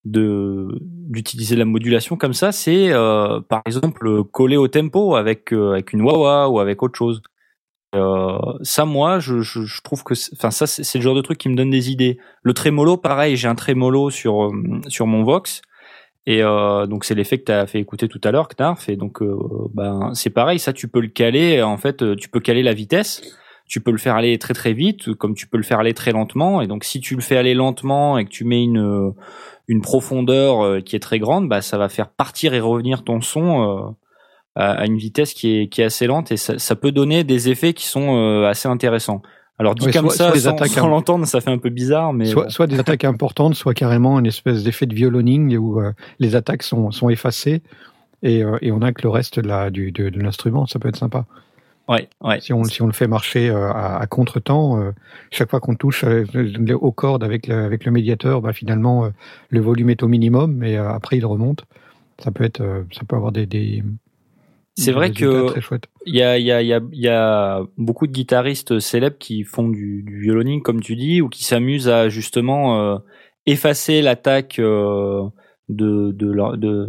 de 0.04 0.66
d'utiliser 0.80 1.54
la 1.54 1.64
modulation 1.64 2.16
comme 2.16 2.32
ça, 2.32 2.50
c'est 2.50 2.90
euh, 2.90 3.40
par 3.40 3.62
exemple 3.66 4.24
coller 4.24 4.56
au 4.56 4.68
tempo 4.68 5.14
avec 5.14 5.52
euh, 5.52 5.72
avec 5.72 5.92
une 5.92 6.02
wah 6.02 6.48
ou 6.48 6.58
avec 6.58 6.82
autre 6.82 6.98
chose. 6.98 7.22
Euh, 7.94 8.38
ça, 8.62 8.84
moi, 8.84 9.18
je, 9.18 9.40
je, 9.40 9.62
je 9.62 9.82
trouve 9.82 10.02
que, 10.02 10.14
enfin, 10.34 10.50
ça, 10.50 10.66
c'est 10.66 10.98
le 10.98 11.02
genre 11.02 11.14
de 11.14 11.20
truc 11.20 11.38
qui 11.38 11.48
me 11.48 11.54
donne 11.54 11.70
des 11.70 11.90
idées. 11.90 12.18
Le 12.42 12.54
trémolo, 12.54 12.96
pareil, 12.96 13.36
j'ai 13.36 13.48
un 13.48 13.54
trémolo 13.54 14.08
sur 14.10 14.44
euh, 14.44 14.52
sur 14.88 15.06
mon 15.06 15.24
Vox. 15.24 15.60
Et 16.26 16.42
euh, 16.42 16.86
donc 16.86 17.04
c'est 17.04 17.14
l'effet 17.14 17.38
que 17.38 17.44
tu 17.44 17.52
as 17.52 17.66
fait 17.66 17.80
écouter 17.80 18.08
tout 18.08 18.20
à 18.24 18.30
l'heure, 18.30 18.48
Knarf. 18.48 18.88
Et 18.88 18.96
donc 18.96 19.22
euh, 19.22 19.36
ben 19.74 20.10
c'est 20.14 20.30
pareil, 20.30 20.58
ça 20.58 20.72
tu 20.72 20.88
peux 20.88 21.00
le 21.00 21.08
caler. 21.08 21.62
En 21.62 21.76
fait, 21.76 22.02
euh, 22.02 22.16
tu 22.16 22.28
peux 22.28 22.40
caler 22.40 22.62
la 22.62 22.74
vitesse. 22.74 23.22
Tu 23.66 23.80
peux 23.80 23.90
le 23.90 23.98
faire 23.98 24.16
aller 24.16 24.38
très 24.38 24.54
très 24.54 24.74
vite, 24.74 25.14
comme 25.14 25.34
tu 25.34 25.46
peux 25.46 25.56
le 25.56 25.62
faire 25.62 25.78
aller 25.78 25.94
très 25.94 26.12
lentement. 26.12 26.60
Et 26.60 26.66
donc 26.66 26.84
si 26.84 27.00
tu 27.00 27.14
le 27.14 27.22
fais 27.22 27.36
aller 27.36 27.54
lentement 27.54 28.18
et 28.18 28.24
que 28.24 28.30
tu 28.30 28.44
mets 28.44 28.62
une 28.62 29.14
une 29.68 29.80
profondeur 29.80 30.82
qui 30.84 30.96
est 30.96 31.00
très 31.00 31.18
grande, 31.18 31.48
bah 31.48 31.62
ça 31.62 31.78
va 31.78 31.88
faire 31.88 32.10
partir 32.10 32.54
et 32.54 32.60
revenir 32.60 33.02
ton 33.02 33.20
son 33.20 33.96
à 34.56 34.84
une 34.84 34.98
vitesse 34.98 35.32
qui 35.32 35.60
est 35.60 35.68
qui 35.68 35.80
est 35.80 35.84
assez 35.84 36.06
lente 36.06 36.32
et 36.32 36.36
ça 36.36 36.76
peut 36.76 36.92
donner 36.92 37.24
des 37.24 37.48
effets 37.48 37.72
qui 37.72 37.86
sont 37.86 38.42
assez 38.44 38.68
intéressants. 38.68 39.22
Alors 39.58 39.74
dit 39.74 39.90
comme 39.90 40.10
ça, 40.10 40.34
sans, 40.34 40.64
sans 40.66 40.88
l'entendre, 40.88 41.26
ça 41.26 41.40
fait 41.40 41.50
un 41.50 41.58
peu 41.58 41.68
bizarre, 41.68 42.12
mais 42.12 42.26
soit, 42.26 42.50
soit 42.50 42.66
des 42.66 42.78
attaques 42.80 43.04
importantes, 43.04 43.54
soit 43.54 43.74
carrément 43.74 44.18
une 44.18 44.26
espèce 44.26 44.64
d'effet 44.64 44.86
de 44.86 44.94
violoning 44.94 45.56
où 45.56 45.80
euh, 45.80 45.92
les 46.18 46.34
attaques 46.34 46.62
sont, 46.62 46.90
sont 46.90 47.10
effacées 47.10 47.62
et, 48.22 48.42
euh, 48.42 48.58
et 48.62 48.72
on 48.72 48.82
a 48.82 48.92
que 48.92 49.02
le 49.02 49.10
reste 49.10 49.38
de 49.38 49.46
la, 49.46 49.70
du, 49.70 49.92
de, 49.92 50.08
de 50.08 50.20
l'instrument. 50.20 50.66
Ça 50.66 50.78
peut 50.78 50.88
être 50.88 50.96
sympa. 50.96 51.26
Ouais, 51.88 52.08
ouais. 52.22 52.40
Si 52.40 52.52
on, 52.52 52.64
si 52.64 52.80
on 52.80 52.86
le 52.86 52.92
fait 52.92 53.08
marcher 53.08 53.50
euh, 53.50 53.70
à, 53.70 53.98
à 53.98 54.06
contre-temps, 54.06 54.92
chaque 55.30 55.50
fois 55.50 55.60
qu'on 55.60 55.74
touche 55.74 56.04
aux 56.04 56.92
cordes 56.92 57.24
avec 57.24 57.46
le, 57.46 57.64
avec 57.64 57.84
le 57.84 57.92
médiateur, 57.92 58.40
bah, 58.40 58.52
finalement 58.52 59.10
le 59.50 59.60
volume 59.60 59.90
est 59.90 60.02
au 60.02 60.08
minimum, 60.08 60.54
mais 60.54 60.76
après 60.76 61.18
il 61.18 61.26
remonte. 61.26 61.64
Ça 62.18 62.30
peut 62.30 62.44
être, 62.44 62.62
ça 62.92 63.02
peut 63.06 63.16
avoir 63.16 63.32
des, 63.32 63.46
des, 63.46 63.82
c'est 64.74 64.92
vrai 64.92 65.10
que 65.12 65.52
il 66.06 66.14
y 66.16 66.22
a, 66.22 66.38
y, 66.38 66.50
a, 66.50 66.62
y, 66.62 66.72
a, 66.72 66.80
y 66.92 67.08
a 67.08 67.62
beaucoup 67.76 68.06
de 68.06 68.12
guitaristes 68.12 68.78
célèbres 68.80 69.18
qui 69.18 69.44
font 69.44 69.68
du, 69.68 70.02
du 70.02 70.20
violoning, 70.20 70.62
comme 70.62 70.80
tu 70.80 70.96
dis, 70.96 71.20
ou 71.20 71.28
qui 71.28 71.44
s'amusent 71.44 71.88
à 71.88 72.08
justement 72.08 72.80
euh, 72.80 72.96
effacer 73.46 74.02
l'attaque 74.02 74.58
euh, 74.58 75.22
de, 75.68 76.12
de, 76.12 76.56
de, 76.56 76.88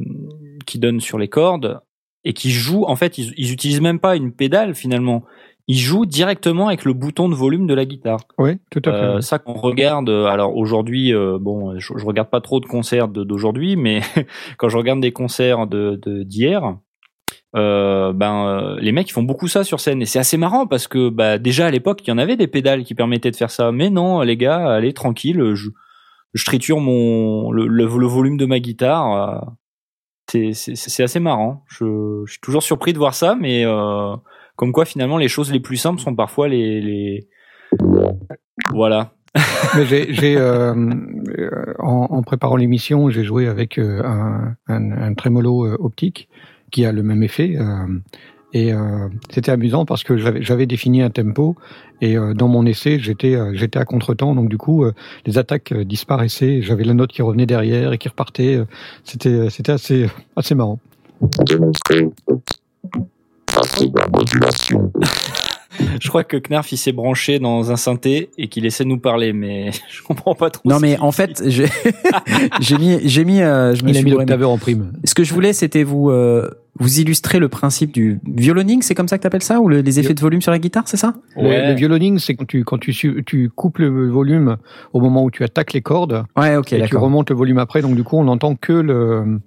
qui 0.66 0.80
donne 0.80 1.00
sur 1.00 1.18
les 1.18 1.28
cordes 1.28 1.82
et 2.24 2.34
qui 2.34 2.52
jouent. 2.52 2.86
En 2.86 2.96
fait, 2.96 3.18
ils, 3.18 3.34
ils 3.38 3.52
utilisent 3.52 3.82
même 3.82 4.00
pas 4.00 4.16
une 4.16 4.32
pédale 4.32 4.76
finalement. 4.76 5.24
il 5.68 5.78
joue 5.78 6.06
directement 6.06 6.68
avec 6.68 6.86
le 6.86 6.94
bouton 6.94 7.28
de 7.28 7.36
volume 7.36 7.68
de 7.68 7.74
la 7.74 7.86
guitare. 7.86 8.22
Oui, 8.38 8.54
tout 8.72 8.82
à 8.86 8.92
fait. 8.92 8.98
Euh, 8.98 9.22
ça 9.22 9.40
qu'on 9.40 9.54
regarde. 9.54 10.10
euh, 10.10 10.26
Alors 10.26 10.56
aujourd'hui, 10.56 11.14
euh, 11.14 11.38
bon, 11.40 11.78
je, 11.80 11.94
je 11.98 12.06
regarde 12.06 12.30
pas 12.30 12.42
trop 12.42 12.60
de 12.62 12.66
concerts 12.66 13.10
d'aujourd'hui, 13.10 13.76
mais 13.76 14.00
quand 14.58 14.70
je 14.70 14.78
regarde 14.78 15.02
des 15.02 15.12
concerts 15.12 15.68
de- 15.68 16.00
d'hier, 16.24 16.78
euh, 17.56 18.14
ben 18.14 18.48
euh, 18.48 18.78
les 18.80 18.92
mecs 18.92 19.10
ils 19.10 19.14
font 19.14 19.24
beaucoup 19.24 19.48
ça 19.48 19.64
sur 19.64 19.80
scène 19.80 20.02
et 20.02 20.06
c'est 20.06 20.20
assez 20.20 20.38
marrant 20.38 20.66
parce 20.66 20.88
que 20.88 21.10
bah 21.10 21.38
déjà 21.38 21.68
à 21.68 21.72
l'époque 21.72 22.02
il 22.04 22.10
y 22.10 22.14
en 22.14 22.18
avait 22.18 22.36
des 22.36 22.48
pédales 22.48 22.84
qui 22.84 22.96
permettaient 22.96 23.32
de 23.32 23.36
faire 23.36 23.52
ça, 23.52 23.72
mais 23.72 23.90
non 23.90 24.22
les 24.22 24.38
gars, 24.38 24.72
allez 24.72 24.94
tranquille, 24.94 25.54
je, 25.54 25.70
je 26.34 26.46
triture 26.46 26.80
mon 26.80 27.52
le, 27.52 27.68
le, 27.68 27.86
volume 27.86 28.38
de 28.38 28.46
ma 28.46 28.60
guitare. 28.60 29.44
euh, 30.34 30.52
c'est 30.54 31.04
assez 31.04 31.20
marrant. 31.20 31.64
Je, 31.68 32.24
je 32.26 32.32
suis 32.32 32.42
toujours 32.42 32.64
surpris 32.64 32.94
de 32.94 32.98
voir 32.98 33.14
ça, 33.14 33.36
mais 33.40 33.66
euh, 33.66 34.16
comme 34.56 34.72
quoi 34.72 34.86
finalement 34.86 35.18
les 35.18 35.28
choses 35.28 35.52
les 35.52 35.60
plus 35.60 35.78
simples 35.78 36.02
sont 36.02 36.16
parfois 36.16 36.48
les 36.48 36.82
les 36.82 37.28
voilà. 38.74 39.14
J'ai, 39.90 40.38
euh, 40.38 40.76
euh, 41.40 41.74
en, 41.80 42.08
en 42.12 42.22
préparant 42.22 42.56
l'émission, 42.56 43.10
j'ai 43.10 43.24
joué 43.24 43.48
avec 43.48 43.80
euh, 43.80 44.04
un, 44.04 44.56
un, 44.68 44.92
un 44.92 45.14
trémolo 45.16 45.74
optique 45.80 46.30
qui 46.74 46.86
a 46.86 46.92
le 46.92 47.04
même 47.04 47.24
effet. 47.24 47.56
euh, 47.58 47.88
et 48.56 48.72
euh, 48.72 49.08
c'était 49.32 49.50
amusant 49.50 49.84
parce 49.84 50.04
que 50.04 50.16
j'avais, 50.16 50.44
j'avais 50.44 50.68
défini 50.68 51.02
un 51.02 51.10
tempo 51.10 51.56
et 52.02 52.16
euh, 52.18 52.36
dans 52.36 52.48
mon 52.48 52.68
essai, 52.68 53.00
j'étais, 53.00 53.34
euh, 53.34 53.52
j'étais 53.56 53.80
à 53.80 53.86
contretemps. 53.86 54.36
Donc 54.36 54.48
du 54.48 54.60
coup, 54.60 54.84
euh, 54.84 54.94
les 55.26 55.40
attaques 55.40 55.72
euh, 55.72 55.84
disparaissaient. 55.84 56.62
J'avais 56.62 56.84
la 56.84 56.94
note 56.94 57.10
qui 57.12 57.24
revenait 57.24 57.48
derrière 57.48 57.94
et 57.94 57.98
qui 57.98 58.10
repartait. 58.10 58.58
euh, 58.58 58.66
C'était, 59.06 59.50
c'était 59.50 59.72
assez, 59.72 60.08
assez 60.36 60.54
marrant. 60.54 60.78
Je 66.00 66.10
crois 66.10 66.24
que 66.24 66.38
Knarf 66.38 66.72
il 66.72 66.78
s'est 66.78 66.92
branché 66.92 67.40
dans 67.40 67.72
un 67.72 67.76
synthé 67.76 68.30
et 68.38 68.48
qu'il 68.48 68.66
essaie 68.68 68.84
de 68.84 68.90
nous 68.90 69.00
parler, 69.00 69.34
mais 69.34 69.72
je 69.90 70.04
comprends 70.04 70.36
pas 70.36 70.52
trop. 70.52 70.70
Non 70.70 70.80
mais 70.80 70.98
en 71.00 71.12
fait, 71.12 71.42
j'ai 71.48 71.66
j'ai 72.60 72.78
mis, 72.78 73.00
j'ai 73.04 73.26
mis, 73.26 73.42
euh, 73.42 73.74
je 73.74 73.84
me 73.84 73.90
Il 73.90 73.96
a 73.96 74.00
suis 74.00 74.06
mis 74.06 74.12
l'octaveur 74.12 74.52
en 74.52 74.58
prime. 74.60 74.94
Ce 75.04 75.16
que 75.16 75.24
je 75.24 75.34
voulais, 75.34 75.54
c'était 75.54 75.84
vous 75.84 76.12
euh, 76.12 76.50
vous 76.80 77.00
illustrer 77.00 77.38
le 77.40 77.50
principe 77.50 77.92
du 77.92 78.20
violoning, 78.26 78.82
c'est 78.82 78.96
comme 78.96 79.08
ça 79.08 79.18
que 79.18 79.24
t'appelles 79.24 79.44
ça, 79.44 79.60
ou 79.62 79.68
le- 79.70 79.82
les 79.82 80.00
effets 80.00 80.16
de 80.16 80.20
volume 80.22 80.42
sur 80.42 80.52
la 80.52 80.58
guitare, 80.58 80.84
c'est 80.88 80.98
ça? 80.98 81.14
Le, 81.38 81.44
Ouais. 81.44 81.68
le 81.68 81.74
violoning, 81.76 82.18
c'est 82.18 82.34
quand 82.36 82.46
tu 82.48 82.64
quand 82.64 82.80
tu 82.80 82.94
tu 83.26 83.50
coupes 83.50 83.78
le 83.78 84.10
volume 84.10 84.58
au 84.94 85.00
moment 85.00 85.24
où 85.24 85.30
tu 85.30 85.44
attaques 85.44 85.74
les 85.74 85.82
cordes 85.82 86.24
Ouais, 86.36 86.56
ok, 86.56 86.74
et 86.74 86.86
tu 86.88 86.98
remontes 86.98 87.30
le 87.30 87.36
volume 87.36 87.60
après. 87.60 87.82
Donc 87.84 87.96
du 87.96 88.04
coup, 88.04 88.18
on 88.18 88.24
n'entend 88.24 88.56
que 88.56 88.74
le 88.74 89.40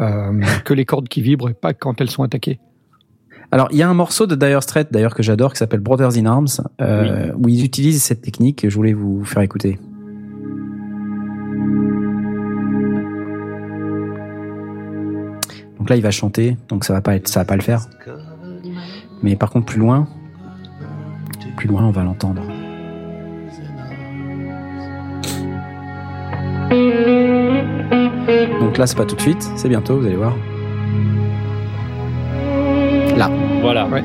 euh, 0.00 0.40
que 0.64 0.74
les 0.74 0.84
cordes 0.84 1.08
qui 1.08 1.22
vibrent 1.22 1.48
et 1.50 1.54
pas 1.54 1.72
quand 1.72 2.00
elles 2.00 2.10
sont 2.10 2.22
attaquées. 2.24 2.58
Alors, 3.52 3.68
il 3.70 3.78
y 3.78 3.82
a 3.82 3.88
un 3.88 3.94
morceau 3.94 4.26
de 4.26 4.34
Dire 4.34 4.60
Straits, 4.60 4.88
d'ailleurs, 4.92 5.14
que 5.14 5.22
j'adore, 5.22 5.52
qui 5.52 5.58
s'appelle 5.58 5.78
Brothers 5.78 6.16
in 6.18 6.26
Arms, 6.26 6.48
euh, 6.80 7.30
où 7.38 7.48
ils 7.48 7.64
utilisent 7.64 8.02
cette 8.02 8.20
technique. 8.20 8.62
que 8.62 8.68
Je 8.70 8.74
voulais 8.74 8.92
vous 8.92 9.24
faire 9.24 9.40
écouter. 9.42 9.78
Donc 15.86 15.90
là, 15.90 15.96
il 15.98 16.02
va 16.02 16.10
chanter, 16.10 16.56
donc 16.68 16.84
ça 16.84 16.92
va 16.92 17.00
pas 17.00 17.14
être, 17.14 17.28
ça 17.28 17.38
va 17.38 17.44
pas 17.44 17.54
le 17.54 17.62
faire. 17.62 17.82
Mais 19.22 19.36
par 19.36 19.50
contre, 19.50 19.66
plus 19.66 19.78
loin, 19.78 20.08
plus 21.56 21.68
loin, 21.68 21.84
on 21.84 21.92
va 21.92 22.02
l'entendre. 22.02 22.42
Donc 28.58 28.78
là, 28.78 28.88
c'est 28.88 28.96
pas 28.96 29.04
tout 29.04 29.14
de 29.14 29.20
suite, 29.20 29.48
c'est 29.54 29.68
bientôt, 29.68 30.00
vous 30.00 30.06
allez 30.06 30.16
voir. 30.16 30.34
Là. 33.16 33.30
Voilà. 33.60 33.86
Ouais. 33.86 34.02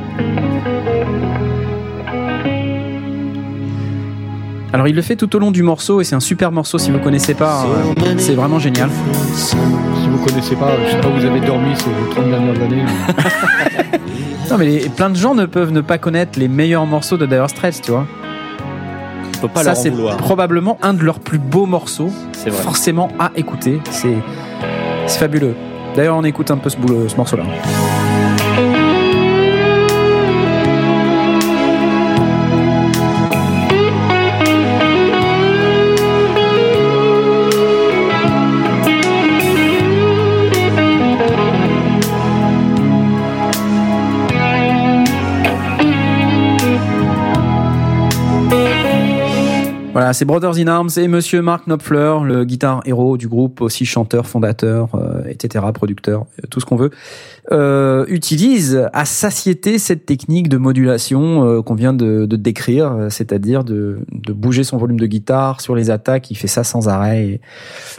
Alors 4.71 4.87
il 4.87 4.95
le 4.95 5.01
fait 5.01 5.15
tout 5.15 5.35
au 5.35 5.39
long 5.39 5.49
du 5.49 5.63
morceau 5.63 5.99
et 5.99 6.03
c'est 6.03 6.15
un 6.15 6.19
super 6.19 6.51
morceau 6.51 6.77
si 6.77 6.91
vous 6.91 6.99
connaissez 6.99 7.33
pas, 7.33 7.65
euh, 7.65 8.15
c'est 8.17 8.35
vraiment 8.35 8.59
génial. 8.59 8.89
Vous 10.11 10.25
connaissez 10.25 10.55
pas, 10.55 10.71
je 10.85 10.91
sais 10.91 10.97
pas, 10.99 11.07
où 11.07 11.13
vous 11.13 11.25
avez 11.25 11.39
dormi 11.39 11.75
ces 11.75 11.89
30 12.11 12.29
dernières 12.29 12.61
années. 12.61 12.83
mais- 12.85 13.99
Non 14.49 14.57
mais 14.57 14.65
les- 14.65 14.89
plein 14.89 15.09
de 15.09 15.15
gens 15.15 15.33
ne 15.33 15.45
peuvent 15.45 15.71
ne 15.71 15.79
pas 15.81 15.97
connaître 15.97 16.37
les 16.37 16.47
meilleurs 16.49 16.85
morceaux 16.85 17.15
de 17.17 17.25
Dire 17.25 17.49
Straits, 17.49 17.81
tu 17.81 17.91
vois. 17.91 18.05
On 19.37 19.39
peut 19.41 19.47
pas 19.47 19.63
Ça 19.63 19.75
c'est 19.75 19.91
probablement 20.17 20.77
un 20.81 20.93
de 20.93 21.03
leurs 21.03 21.19
plus 21.19 21.39
beaux 21.39 21.65
morceaux, 21.65 22.11
C'est 22.33 22.49
vrai. 22.49 22.61
forcément 22.61 23.07
à 23.17 23.31
écouter, 23.37 23.79
c'est 23.89 24.17
fabuleux. 25.07 25.55
D'ailleurs 25.95 26.17
on 26.17 26.23
écoute 26.23 26.51
un 26.51 26.57
peu 26.57 26.69
ce, 26.69 26.77
boulot- 26.77 27.07
ce 27.07 27.15
morceau 27.15 27.37
Voilà, 49.93 50.13
c'est 50.13 50.23
Brothers 50.23 50.55
in 50.57 50.67
Arms 50.67 50.89
et 50.95 51.09
Monsieur 51.09 51.41
Mark 51.41 51.65
Knopfler, 51.67 52.19
le 52.23 52.45
guitare 52.45 52.79
héros 52.85 53.17
du 53.17 53.27
groupe, 53.27 53.59
aussi 53.59 53.83
chanteur, 53.83 54.25
fondateur, 54.25 54.87
euh, 54.95 55.21
etc., 55.27 55.65
producteur, 55.73 56.21
euh, 56.21 56.47
tout 56.49 56.61
ce 56.61 56.65
qu'on 56.65 56.77
veut, 56.77 56.91
euh, 57.51 58.05
utilise 58.07 58.87
à 58.93 59.03
satiété 59.03 59.77
cette 59.79 60.05
technique 60.05 60.47
de 60.47 60.55
modulation 60.55 61.45
euh, 61.45 61.61
qu'on 61.61 61.75
vient 61.75 61.91
de, 61.91 62.25
de 62.25 62.35
décrire, 62.37 62.89
euh, 62.93 63.09
c'est-à-dire 63.09 63.65
de, 63.65 63.99
de 64.13 64.31
bouger 64.31 64.63
son 64.63 64.77
volume 64.77 64.97
de 64.97 65.07
guitare 65.07 65.59
sur 65.59 65.75
les 65.75 65.89
attaques. 65.89 66.31
Il 66.31 66.35
fait 66.35 66.47
ça 66.47 66.63
sans 66.63 66.87
arrêt. 66.87 67.25
Et 67.25 67.41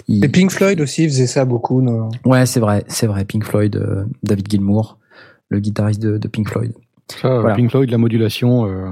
il- 0.09 0.25
Et 0.25 0.29
Pink 0.29 0.51
Floyd 0.51 0.81
aussi 0.81 1.05
faisait 1.05 1.27
ça 1.27 1.45
beaucoup. 1.45 1.83
non? 1.83 2.09
Ouais, 2.25 2.47
c'est 2.47 2.61
vrai, 2.61 2.85
c'est 2.89 3.07
vrai. 3.07 3.27
Pink 3.27 3.45
Floyd, 3.45 3.77
euh, 3.77 4.05
David 4.23 4.51
Gilmour, 4.51 4.97
le 5.51 5.59
guitariste 5.61 6.01
de, 6.01 6.17
de 6.17 6.29
Pink 6.29 6.49
Floyd. 6.49 6.73
Ça, 7.09 7.39
Voilà. 7.41 7.55
Pink 7.57 7.71
Floyd, 7.71 7.91
la 7.91 7.99
modulation. 7.99 8.67
euh, 8.67 8.87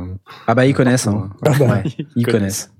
Ah 0.46 0.54
bah 0.54 0.66
ils 0.66 0.74
connaissent. 0.74 1.06
Hein. 1.06 1.30
Ah 1.46 1.52
bah, 1.58 1.66
Ouais, 1.84 1.90
ils 2.16 2.26
connaissent. 2.26 2.72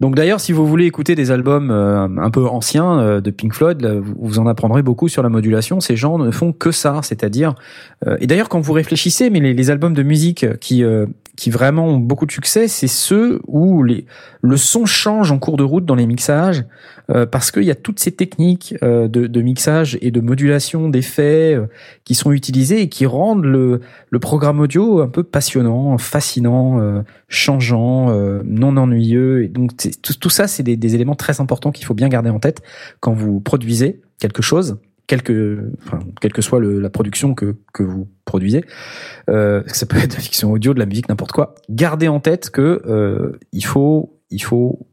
Donc 0.00 0.14
d'ailleurs, 0.14 0.38
si 0.38 0.52
vous 0.52 0.64
voulez 0.66 0.86
écouter 0.86 1.16
des 1.16 1.32
albums 1.32 1.70
euh, 1.72 2.06
un 2.18 2.30
peu 2.30 2.46
anciens 2.46 3.00
euh, 3.00 3.20
de 3.20 3.30
Pink 3.32 3.52
Floyd, 3.52 3.80
là, 3.80 3.94
vous, 3.98 4.38
en 4.38 4.46
apprendrez 4.46 4.82
beaucoup 4.82 5.08
sur 5.08 5.24
la 5.24 5.28
modulation. 5.28 5.80
Ces 5.80 5.96
gens 5.96 6.18
ne 6.18 6.30
font 6.30 6.52
que 6.52 6.70
ça, 6.70 7.00
c'est-à-dire. 7.02 7.54
euh, 8.06 8.16
et 8.20 8.28
d'ailleurs, 8.28 8.48
quand 8.48 8.60
vous 8.60 8.72
réfléchissez, 8.74 9.28
mais 9.28 9.40
les, 9.40 9.54
les 9.54 9.70
albums 9.70 9.94
de 9.94 10.02
musique 10.04 10.46
qui 10.60 10.84
euh, 10.84 11.06
qui 11.38 11.50
vraiment 11.50 11.86
ont 11.86 11.98
beaucoup 11.98 12.26
de 12.26 12.32
succès, 12.32 12.66
c'est 12.66 12.88
ceux 12.88 13.40
où 13.46 13.84
les 13.84 14.06
le 14.42 14.56
son 14.56 14.86
change 14.86 15.30
en 15.30 15.38
cours 15.38 15.56
de 15.56 15.62
route 15.62 15.84
dans 15.84 15.94
les 15.94 16.06
mixages, 16.06 16.64
euh, 17.10 17.26
parce 17.26 17.52
qu'il 17.52 17.62
y 17.62 17.70
a 17.70 17.76
toutes 17.76 18.00
ces 18.00 18.10
techniques 18.10 18.74
euh, 18.82 19.06
de, 19.06 19.28
de 19.28 19.40
mixage 19.40 19.96
et 20.00 20.10
de 20.10 20.20
modulation 20.20 20.88
d'effets 20.88 21.54
euh, 21.54 21.66
qui 22.02 22.16
sont 22.16 22.32
utilisées 22.32 22.82
et 22.82 22.88
qui 22.88 23.06
rendent 23.06 23.44
le 23.44 23.80
le 24.10 24.18
programme 24.18 24.58
audio 24.58 25.00
un 25.00 25.06
peu 25.06 25.22
passionnant, 25.22 25.96
fascinant, 25.96 26.80
euh, 26.80 27.02
changeant, 27.28 28.10
euh, 28.10 28.42
non 28.44 28.76
ennuyeux. 28.76 29.44
Et 29.44 29.48
donc 29.48 29.76
tout, 30.02 30.14
tout 30.14 30.30
ça, 30.30 30.48
c'est 30.48 30.64
des, 30.64 30.76
des 30.76 30.96
éléments 30.96 31.14
très 31.14 31.40
importants 31.40 31.70
qu'il 31.70 31.86
faut 31.86 31.94
bien 31.94 32.08
garder 32.08 32.30
en 32.30 32.40
tête 32.40 32.62
quand 32.98 33.12
vous 33.12 33.38
produisez 33.38 34.00
quelque 34.18 34.42
chose, 34.42 34.78
quelque, 35.08 35.72
enfin, 35.84 35.98
quelle 36.20 36.32
que 36.32 36.42
soit 36.42 36.60
le- 36.60 36.78
la 36.78 36.90
production 36.90 37.34
que, 37.34 37.56
que 37.74 37.82
vous 37.82 38.08
produisez. 38.24 38.62
Euh, 39.28 39.64
ça 39.66 39.86
peut 39.86 39.96
être 39.96 40.10
de 40.10 40.14
la 40.14 40.20
fiction 40.20 40.52
audio, 40.52 40.72
de 40.74 40.78
la 40.78 40.86
musique, 40.86 41.08
n'importe 41.08 41.32
quoi. 41.32 41.56
Gardez 41.68 42.06
en 42.06 42.20
tête 42.20 42.50
que 42.50 42.82
euh, 42.86 43.32
il 43.52 43.64
faut, 43.64 44.20
il 44.30 44.42
faut 44.42 44.86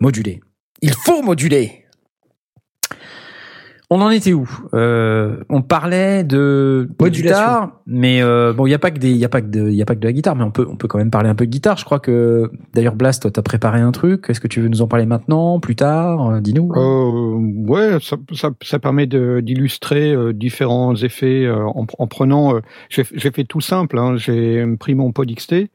moduler. 0.00 0.40
Il 0.82 0.92
faut 0.92 1.22
moduler. 1.22 1.79
On 3.92 4.00
en 4.02 4.10
était 4.10 4.32
où? 4.32 4.48
Euh, 4.72 5.38
On 5.48 5.62
parlait 5.62 6.22
de, 6.22 6.88
de 7.00 7.08
guitare, 7.08 7.80
mais 7.86 8.22
euh, 8.22 8.52
bon, 8.52 8.66
il 8.66 8.70
y 8.70 8.74
a 8.74 8.78
pas 8.78 8.92
que 8.92 9.00
des, 9.00 9.10
il 9.10 9.16
y 9.16 9.24
a 9.24 9.28
pas 9.28 9.40
que 9.40 9.48
de, 9.48 9.68
il 9.68 9.74
y 9.74 9.82
a 9.82 9.84
pas 9.84 9.96
que 9.96 10.00
de 10.00 10.06
la 10.06 10.12
guitare, 10.12 10.36
mais 10.36 10.44
on 10.44 10.52
peut, 10.52 10.64
on 10.70 10.76
peut 10.76 10.86
quand 10.86 10.98
même 10.98 11.10
parler 11.10 11.28
un 11.28 11.34
peu 11.34 11.44
de 11.44 11.50
guitare. 11.50 11.76
Je 11.76 11.84
crois 11.84 11.98
que 11.98 12.52
d'ailleurs 12.72 12.94
Blast, 12.94 13.22
toi, 13.22 13.32
t'as 13.32 13.42
préparé 13.42 13.80
un 13.80 13.90
truc. 13.90 14.26
Est-ce 14.30 14.38
que 14.40 14.46
tu 14.46 14.60
veux 14.60 14.68
nous 14.68 14.80
en 14.80 14.86
parler 14.86 15.06
maintenant, 15.06 15.58
plus 15.58 15.74
tard? 15.74 16.30
Euh, 16.30 16.40
Dis-nous. 16.40 16.70
Euh, 16.76 17.68
ouais, 17.68 17.98
ça, 18.00 18.16
ça, 18.32 18.50
ça 18.62 18.78
permet 18.78 19.08
d'illustrer 19.08 20.12
euh, 20.14 20.32
différents 20.32 20.94
effets 20.94 21.44
euh, 21.44 21.64
en, 21.66 21.84
en 21.98 22.06
prenant. 22.06 22.54
euh, 22.54 22.60
j'ai 22.90 23.04
j'ai 23.12 23.32
fait 23.32 23.44
tout 23.44 23.60
simple. 23.60 23.98
Hein, 23.98 24.14
j'ai 24.16 24.64
pris 24.78 24.94
mon 24.94 25.10
pod 25.10 25.28
XT, 25.28 25.68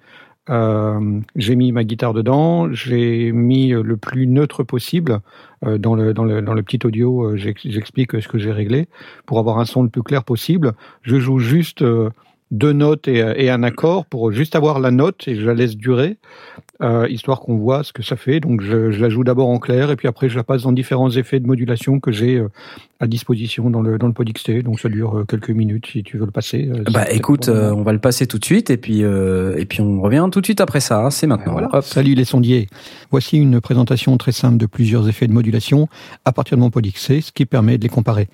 euh, 0.49 1.19
j'ai 1.35 1.55
mis 1.55 1.71
ma 1.71 1.83
guitare 1.83 2.13
dedans, 2.13 2.71
j'ai 2.71 3.31
mis 3.31 3.73
euh, 3.73 3.81
le 3.83 3.97
plus 3.97 4.27
neutre 4.27 4.63
possible 4.63 5.19
euh, 5.65 5.77
dans 5.77 5.95
le 5.95 6.13
dans 6.13 6.23
le 6.25 6.41
dans 6.41 6.53
le 6.53 6.63
petit 6.63 6.79
audio. 6.85 7.31
euh, 7.31 7.35
j'ex- 7.37 7.67
J'explique 7.67 8.19
ce 8.21 8.27
que 8.27 8.37
j'ai 8.37 8.51
réglé 8.51 8.87
pour 9.25 9.39
avoir 9.39 9.59
un 9.59 9.65
son 9.65 9.83
le 9.83 9.89
plus 9.89 10.03
clair 10.03 10.23
possible. 10.23 10.73
Je 11.01 11.17
joue 11.19 11.39
juste. 11.39 11.83
deux 12.51 12.73
notes 12.73 13.07
et, 13.07 13.49
un 13.49 13.63
accord 13.63 14.05
pour 14.05 14.31
juste 14.31 14.55
avoir 14.55 14.79
la 14.79 14.91
note 14.91 15.27
et 15.27 15.35
je 15.35 15.45
la 15.45 15.55
laisse 15.55 15.75
durer, 15.75 16.17
euh, 16.81 17.07
histoire 17.09 17.39
qu'on 17.39 17.57
voit 17.57 17.83
ce 17.83 17.93
que 17.93 18.03
ça 18.03 18.15
fait. 18.15 18.39
Donc 18.39 18.61
je, 18.61 18.91
je 18.91 19.01
la 19.01 19.09
joue 19.09 19.23
d'abord 19.23 19.49
en 19.49 19.59
clair 19.59 19.91
et 19.91 19.95
puis 19.95 20.07
après 20.07 20.29
je 20.29 20.35
la 20.35 20.43
passe 20.43 20.63
dans 20.63 20.71
différents 20.71 21.09
effets 21.11 21.39
de 21.39 21.47
modulation 21.47 21.99
que 21.99 22.11
j'ai 22.11 22.35
euh, 22.35 22.49
à 22.99 23.07
disposition 23.07 23.69
dans 23.69 23.81
le 23.81 23.97
dans 23.97 24.07
le 24.07 24.13
pod 24.13 24.29
XT. 24.31 24.63
Donc 24.63 24.79
ça 24.79 24.89
dure 24.89 25.19
euh, 25.19 25.25
quelques 25.25 25.49
minutes 25.49 25.87
si 25.87 26.03
tu 26.03 26.17
veux 26.17 26.25
le 26.25 26.31
passer. 26.31 26.69
Euh, 26.69 26.83
bah 26.91 27.11
écoute, 27.11 27.49
euh, 27.49 27.71
on 27.71 27.83
va 27.83 27.93
le 27.93 27.99
passer 27.99 28.27
tout 28.27 28.39
de 28.39 28.45
suite 28.45 28.69
et 28.69 28.77
puis 28.77 29.01
et 29.01 29.65
puis 29.65 29.81
on 29.81 30.01
revient 30.01 30.27
tout 30.31 30.41
de 30.41 30.45
suite 30.45 30.61
après 30.61 30.79
ça. 30.79 31.05
Hein, 31.05 31.09
C'est 31.09 31.27
maintenant. 31.27 31.53
Voilà. 31.53 31.69
Hop. 31.71 31.83
Salut 31.83 32.15
les 32.15 32.25
sondiers. 32.25 32.67
Voici 33.11 33.37
une 33.37 33.61
présentation 33.61 34.17
très 34.17 34.31
simple 34.31 34.57
de 34.57 34.65
plusieurs 34.65 35.07
effets 35.07 35.27
de 35.27 35.33
modulation 35.33 35.87
à 36.25 36.31
partir 36.31 36.57
de 36.57 36.61
mon 36.61 36.69
pod 36.69 36.85
XT, 36.85 37.21
ce 37.21 37.31
qui 37.31 37.45
permet 37.45 37.77
de 37.77 37.83
les 37.83 37.89
comparer. 37.89 38.27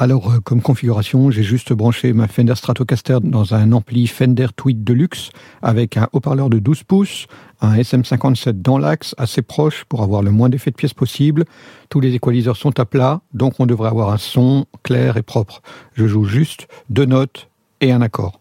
Alors, 0.00 0.34
comme 0.44 0.62
configuration, 0.62 1.32
j'ai 1.32 1.42
juste 1.42 1.72
branché 1.72 2.12
ma 2.12 2.28
Fender 2.28 2.54
Stratocaster 2.54 3.18
dans 3.20 3.54
un 3.54 3.72
ampli 3.72 4.06
Fender 4.06 4.46
Tweed 4.54 4.84
Deluxe 4.84 5.30
avec 5.60 5.96
un 5.96 6.06
haut-parleur 6.12 6.50
de 6.50 6.60
12 6.60 6.84
pouces, 6.84 7.26
un 7.60 7.76
SM57 7.76 8.62
dans 8.62 8.78
l'axe 8.78 9.14
assez 9.18 9.42
proche 9.42 9.84
pour 9.84 10.02
avoir 10.02 10.22
le 10.22 10.30
moins 10.30 10.48
d'effets 10.48 10.70
de 10.70 10.76
pièces 10.76 10.94
possible. 10.94 11.44
Tous 11.88 12.00
les 12.00 12.14
équaliseurs 12.14 12.56
sont 12.56 12.78
à 12.78 12.84
plat, 12.84 13.20
donc 13.34 13.54
on 13.58 13.66
devrait 13.66 13.88
avoir 13.88 14.10
un 14.10 14.18
son 14.18 14.66
clair 14.82 15.16
et 15.16 15.22
propre. 15.22 15.62
Je 15.94 16.06
joue 16.06 16.24
juste 16.24 16.68
deux 16.90 17.06
notes 17.06 17.48
et 17.80 17.92
un 17.92 18.02
accord. 18.02 18.40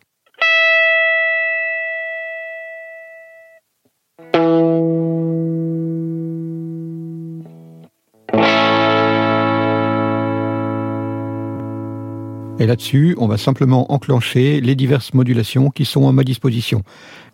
Et 12.59 12.65
là-dessus, 12.65 13.15
on 13.19 13.27
va 13.27 13.37
simplement 13.37 13.91
enclencher 13.91 14.61
les 14.61 14.75
diverses 14.75 15.13
modulations 15.13 15.69
qui 15.69 15.85
sont 15.85 16.09
à 16.09 16.11
ma 16.11 16.23
disposition. 16.23 16.81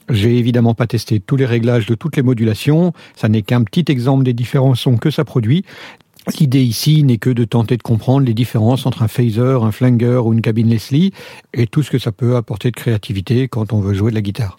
J'ai 0.10 0.38
évidemment 0.38 0.74
pas 0.74 0.88
testé 0.88 1.20
tous 1.20 1.36
les 1.36 1.46
réglages 1.46 1.86
de 1.86 1.96
toutes 1.96 2.18
les 2.18 2.24
modulations, 2.24 2.94
ça 3.16 3.30
n'est 3.30 3.42
qu'un 3.42 3.64
petit 3.64 3.86
exemple 3.88 4.24
des 4.24 4.34
différents 4.34 4.76
sons 4.76 4.98
que 4.98 5.12
ça 5.12 5.24
produit. 5.24 5.64
L'idée 6.40 6.64
ici 6.64 7.04
n'est 7.04 7.18
que 7.18 7.30
de 7.30 7.44
tenter 7.44 7.76
de 7.76 7.84
comprendre 7.84 8.26
les 8.26 8.34
différences 8.34 8.86
entre 8.86 9.04
un 9.04 9.10
phaser, 9.10 9.58
un 9.62 9.72
flanger 9.72 10.22
ou 10.24 10.34
une 10.34 10.42
cabine 10.42 10.70
Leslie 10.70 11.12
et 11.54 11.68
tout 11.68 11.84
ce 11.84 11.92
que 11.92 12.00
ça 12.00 12.14
peut 12.14 12.38
apporter 12.38 12.72
de 12.72 12.76
créativité 12.76 13.48
quand 13.50 13.74
on 13.74 13.82
veut 13.82 13.94
jouer 13.94 14.12
de 14.12 14.16
la 14.16 14.22
guitare. 14.22 14.58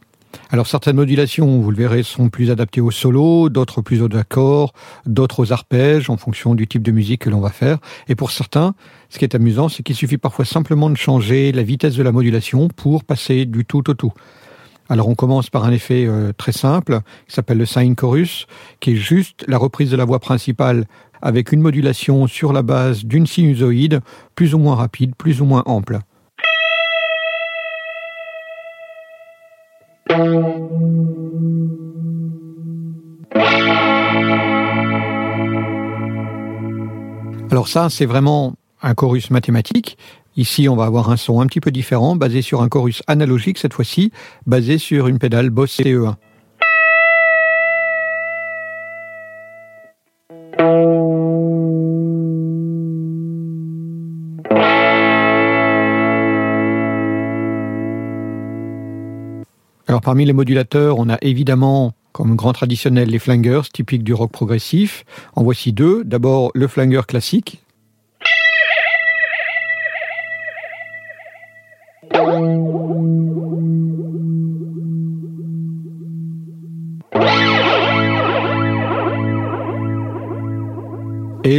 Alors 0.51 0.66
certaines 0.66 0.97
modulations, 0.97 1.61
vous 1.61 1.70
le 1.70 1.76
verrez, 1.76 2.03
sont 2.03 2.28
plus 2.28 2.51
adaptées 2.51 2.80
au 2.80 2.90
solo, 2.90 3.49
d'autres 3.49 3.80
plus 3.80 4.03
aux 4.03 4.14
accords, 4.16 4.72
d'autres 5.07 5.40
aux 5.40 5.53
arpèges 5.53 6.11
en 6.11 6.16
fonction 6.16 6.55
du 6.55 6.66
type 6.66 6.82
de 6.82 6.92
musique 6.92 7.22
que 7.22 7.30
l'on 7.30 7.40
va 7.40 7.51
faire. 7.51 7.78
Et 8.09 8.14
pour 8.14 8.30
certains, 8.30 8.74
ce 9.09 9.18
qui 9.18 9.24
est 9.24 9.34
amusant, 9.34 9.68
c'est 9.68 9.82
qu'il 9.82 9.97
suffit 9.97 10.18
parfois 10.18 10.45
simplement 10.45 10.90
de 10.90 10.97
changer 10.97 11.51
la 11.53 11.62
vitesse 11.62 11.97
de 11.97 12.03
la 12.03 12.12
modulation 12.12 12.68
pour 12.68 13.05
passer 13.05 13.47
du 13.47 13.64
tout 13.64 13.88
au 13.88 13.95
tout. 13.95 14.12
Alors 14.89 15.09
on 15.09 15.14
commence 15.14 15.49
par 15.49 15.64
un 15.64 15.72
effet 15.72 16.05
euh, 16.07 16.32
très 16.37 16.53
simple 16.53 17.01
qui 17.26 17.35
s'appelle 17.35 17.59
le 17.59 17.66
sine 17.66 17.97
chorus, 17.97 18.47
qui 18.80 18.93
est 18.93 18.97
juste 18.97 19.45
la 19.49 19.57
reprise 19.57 19.91
de 19.91 19.97
la 19.97 20.05
voix 20.05 20.18
principale 20.18 20.85
avec 21.22 21.53
une 21.53 21.61
modulation 21.61 22.26
sur 22.26 22.53
la 22.53 22.62
base 22.62 23.05
d'une 23.05 23.26
sinusoïde 23.26 24.01
plus 24.35 24.55
ou 24.55 24.59
moins 24.59 24.74
rapide, 24.74 25.14
plus 25.16 25.41
ou 25.41 25.47
moins 25.47 25.62
ample. 25.64 26.01
Alors 37.51 37.68
ça, 37.68 37.89
c'est 37.89 38.05
vraiment 38.05 38.55
un 38.82 38.95
chorus 38.95 39.30
mathématique. 39.30 39.97
Ici, 40.37 40.68
on 40.68 40.74
va 40.74 40.85
avoir 40.85 41.11
un 41.11 41.16
son 41.16 41.41
un 41.41 41.47
petit 41.47 41.61
peu 41.61 41.70
différent, 41.70 42.16
basé 42.16 42.43
sur 42.43 42.62
un 42.62 42.68
chorus 42.68 43.03
analogique 43.07 43.59
cette 43.59 43.72
fois-ci, 43.72 44.11
basé 44.47 44.78
sur 44.78 45.07
une 45.07 45.18
pédale 45.18 45.51
Boss 45.51 45.78
CE1. 45.78 46.14
Alors 59.87 60.01
parmi 60.01 60.24
les 60.24 60.32
modulateurs, 60.32 60.99
on 60.99 61.09
a 61.09 61.18
évidemment 61.22 61.93
comme 62.11 62.35
grand 62.35 62.53
traditionnel 62.53 63.09
les 63.09 63.18
flangers, 63.18 63.62
typiques 63.72 64.03
du 64.03 64.14
rock 64.14 64.32
progressif. 64.32 65.05
En 65.35 65.45
voici 65.45 65.72
deux. 65.72 66.03
D'abord 66.05 66.51
le 66.55 66.66
flanger 66.66 67.03
classique. 67.07 67.63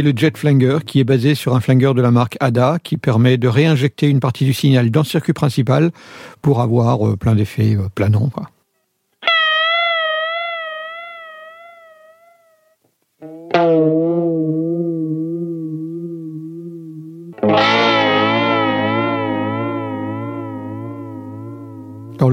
Le 0.02 0.12
jet 0.14 0.36
flanger 0.36 0.78
qui 0.84 1.00
est 1.00 1.04
basé 1.04 1.34
sur 1.34 1.54
un 1.54 1.60
flanger 1.60 1.92
de 1.94 2.02
la 2.02 2.10
marque 2.10 2.36
ADA 2.40 2.78
qui 2.82 2.98
permet 2.98 3.38
de 3.38 3.48
réinjecter 3.48 4.08
une 4.08 4.20
partie 4.20 4.44
du 4.44 4.52
signal 4.52 4.90
dans 4.90 5.00
le 5.00 5.06
circuit 5.06 5.32
principal 5.32 5.90
pour 6.42 6.60
avoir 6.60 7.06
euh, 7.06 7.16
plein 7.16 7.34
d'effets 7.34 7.76
euh, 7.76 7.88
planants. 7.94 8.30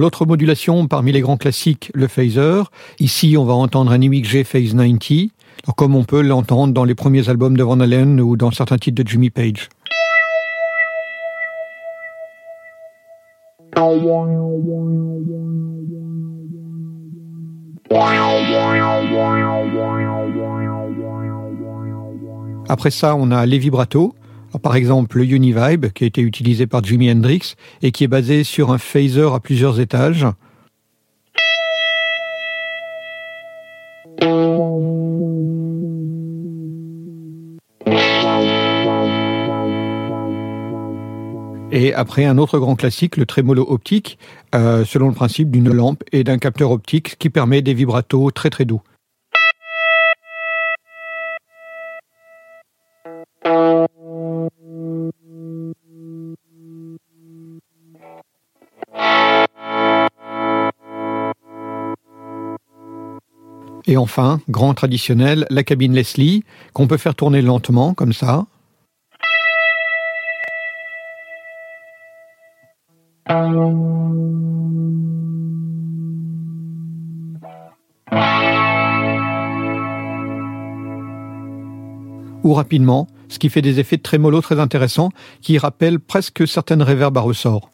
L'autre 0.03 0.25
modulation, 0.25 0.85
parmi 0.87 1.13
les 1.13 1.21
grands 1.21 1.37
classiques, 1.37 1.89
le 1.93 2.09
phaser. 2.09 2.63
Ici, 2.99 3.37
on 3.37 3.45
va 3.45 3.53
entendre 3.53 3.93
un 3.93 3.97
MXG 3.97 4.43
Phase 4.43 4.73
90, 4.73 5.29
comme 5.77 5.95
on 5.95 6.03
peut 6.03 6.21
l'entendre 6.21 6.73
dans 6.73 6.83
les 6.83 6.95
premiers 6.95 7.29
albums 7.29 7.57
de 7.57 7.63
Van 7.63 7.79
Halen 7.79 8.19
ou 8.19 8.37
dans 8.37 8.51
certains 8.51 8.77
titres 8.77 9.01
de 9.01 9.07
Jimmy 9.07 9.29
Page. 9.29 9.69
Après 22.69 22.91
ça, 22.91 23.15
on 23.15 23.31
a 23.31 23.45
les 23.45 23.57
vibratos. 23.57 24.13
Par 24.61 24.75
exemple, 24.75 25.17
le 25.17 25.25
Univibe, 25.25 25.87
qui 25.93 26.03
a 26.03 26.07
été 26.07 26.21
utilisé 26.21 26.67
par 26.67 26.83
Jimi 26.83 27.11
Hendrix 27.11 27.55
et 27.81 27.91
qui 27.91 28.03
est 28.03 28.07
basé 28.07 28.43
sur 28.43 28.71
un 28.71 28.77
phaser 28.77 29.29
à 29.33 29.39
plusieurs 29.39 29.79
étages. 29.79 30.27
Et 41.75 41.91
après, 41.91 42.23
un 42.25 42.37
autre 42.37 42.59
grand 42.59 42.75
classique, 42.75 43.17
le 43.17 43.25
trémolo 43.25 43.65
optique, 43.67 44.19
euh, 44.53 44.85
selon 44.85 45.07
le 45.07 45.15
principe 45.15 45.49
d'une 45.49 45.71
lampe 45.71 46.03
et 46.11 46.23
d'un 46.23 46.37
capteur 46.37 46.69
optique 46.69 47.17
qui 47.17 47.31
permet 47.31 47.63
des 47.63 47.73
vibratos 47.73 48.31
très 48.31 48.51
très 48.51 48.63
doux. 48.63 48.83
Et 63.87 63.97
enfin, 63.97 64.41
grand 64.47 64.75
traditionnel, 64.75 65.47
la 65.49 65.63
cabine 65.63 65.93
Leslie, 65.93 66.43
qu'on 66.73 66.85
peut 66.85 66.97
faire 66.97 67.15
tourner 67.15 67.41
lentement, 67.41 67.95
comme 67.95 68.13
ça. 68.13 68.45
Ou 82.43 82.53
rapidement, 82.53 83.07
ce 83.29 83.39
qui 83.39 83.49
fait 83.49 83.61
des 83.61 83.79
effets 83.79 83.97
de 83.97 84.01
trémolo 84.01 84.41
très 84.41 84.59
intéressants 84.59 85.09
qui 85.41 85.57
rappellent 85.57 85.99
presque 85.99 86.47
certaines 86.47 86.83
réverbes 86.83 87.17
à 87.17 87.21
ressort. 87.21 87.69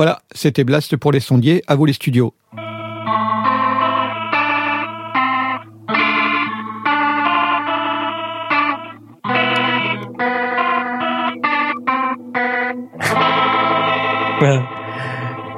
Voilà, 0.00 0.22
c'était 0.32 0.64
Blast 0.64 0.96
pour 0.96 1.12
les 1.12 1.20
sondiers, 1.20 1.62
à 1.66 1.74
vous 1.74 1.84
les 1.84 1.92
studios. 1.92 2.32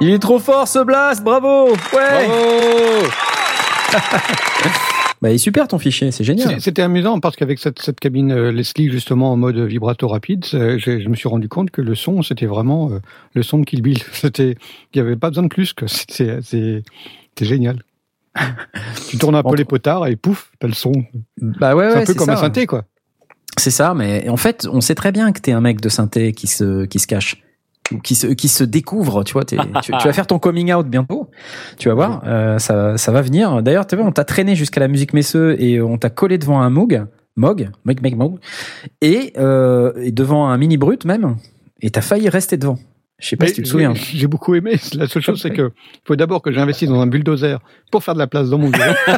Il 0.01 0.09
est 0.09 0.19
trop 0.19 0.39
fort 0.39 0.67
ce 0.67 0.79
blast, 0.79 1.23
bravo. 1.23 1.69
Ouais. 1.93 2.27
Bravo 2.27 3.07
Bah 5.23 5.29
il 5.29 5.35
est 5.35 5.37
super 5.37 5.69
ton 5.69 5.79
fichier, 5.79 6.11
c'est 6.11 6.25
génial. 6.25 6.59
C'était 6.59 6.81
amusant 6.81 7.21
parce 7.21 7.37
qu'avec 7.37 7.57
cette, 7.57 7.81
cette 7.81 7.97
cabine 8.01 8.33
euh, 8.33 8.51
Leslie 8.51 8.91
justement 8.91 9.31
en 9.31 9.37
mode 9.37 9.57
vibrato 9.57 10.09
rapide, 10.09 10.43
je, 10.43 10.77
je 10.77 11.07
me 11.07 11.15
suis 11.15 11.29
rendu 11.29 11.47
compte 11.47 11.71
que 11.71 11.79
le 11.79 11.95
son 11.95 12.21
c'était 12.23 12.45
vraiment 12.45 12.91
euh, 12.91 12.99
le 13.33 13.41
son 13.41 13.59
de 13.59 13.63
Kill 13.63 13.81
Bill. 13.81 13.99
C'était, 14.11 14.57
il 14.93 14.97
y 14.97 14.99
avait 14.99 15.15
pas 15.15 15.29
besoin 15.29 15.43
de 15.43 15.47
plus 15.47 15.71
que 15.71 15.87
c'était, 15.87 16.83
génial. 17.39 17.83
tu 19.09 19.17
tournes 19.17 19.35
un 19.35 19.43
peu 19.43 19.55
les 19.55 19.63
potards 19.63 20.07
et 20.07 20.17
pouf, 20.17 20.51
t'as 20.59 20.67
le 20.67 20.73
son. 20.73 20.91
Bah 21.37 21.73
ouais, 21.73 21.87
c'est 21.87 21.95
ouais, 21.95 22.01
un 22.01 22.05
peu 22.05 22.13
comme 22.15 22.25
ça. 22.25 22.33
un 22.33 22.37
synthé 22.41 22.65
quoi. 22.65 22.83
C'est 23.57 23.71
ça, 23.71 23.93
mais 23.93 24.27
en 24.27 24.35
fait, 24.35 24.67
on 24.69 24.81
sait 24.81 24.95
très 24.95 25.13
bien 25.13 25.31
que 25.31 25.39
t'es 25.39 25.53
un 25.53 25.61
mec 25.61 25.79
de 25.79 25.87
synthé 25.87 26.33
qui 26.33 26.47
se, 26.47 26.83
qui 26.83 26.99
se 26.99 27.07
cache. 27.07 27.41
Ou 27.93 27.99
Qui 27.99 28.15
se, 28.15 28.27
qui 28.27 28.47
se 28.47 28.63
découvre, 28.63 29.23
tu 29.23 29.33
vois, 29.33 29.45
tu, 29.45 29.57
tu 29.81 29.91
vas 29.91 30.13
faire 30.13 30.27
ton 30.27 30.39
coming 30.39 30.73
out 30.73 30.87
bientôt, 30.87 31.29
tu 31.77 31.89
vas 31.89 31.95
voir, 31.95 32.23
euh, 32.25 32.57
ça, 32.59 32.97
ça 32.97 33.11
va 33.11 33.21
venir. 33.21 33.61
D'ailleurs, 33.61 33.87
tu 33.87 33.95
vois, 33.95 34.05
on 34.05 34.11
t'a 34.11 34.23
traîné 34.23 34.55
jusqu'à 34.55 34.79
la 34.79 34.87
musique 34.87 35.13
Messeux 35.13 35.55
et 35.61 35.81
on 35.81 35.97
t'a 35.97 36.09
collé 36.09 36.37
devant 36.37 36.61
un 36.61 36.69
Moog, 36.69 37.05
Moog, 37.35 37.69
Moog, 37.85 38.01
Moog, 38.01 38.15
Moog, 38.15 38.39
et, 39.01 39.33
euh, 39.37 39.93
et 39.97 40.11
devant 40.11 40.47
un 40.47 40.57
mini 40.57 40.77
brut 40.77 41.05
même, 41.05 41.37
et 41.81 41.89
t'as 41.89 42.01
failli 42.01 42.29
rester 42.29 42.57
devant. 42.57 42.77
Je 43.19 43.29
sais 43.29 43.35
pas 43.37 43.45
Mais 43.45 43.49
si 43.49 43.55
tu 43.55 43.63
te 43.63 43.69
souviens. 43.69 43.93
J'ai 43.93 44.27
beaucoup 44.27 44.53
aimé. 44.55 44.73
La 44.95 45.07
seule 45.07 45.21
chose, 45.21 45.41
c'est 45.41 45.51
que 45.51 45.71
faut 46.05 46.17
d'abord 46.17 46.41
que 46.41 46.51
j'investisse 46.51 46.89
dans 46.89 46.99
un 46.99 47.07
bulldozer 47.07 47.59
pour 47.89 48.03
faire 48.03 48.15
de 48.15 48.19
la 48.19 48.27
place 48.27 48.49
dans 48.49 48.57
mon 48.57 48.69
bureau. 48.69 48.83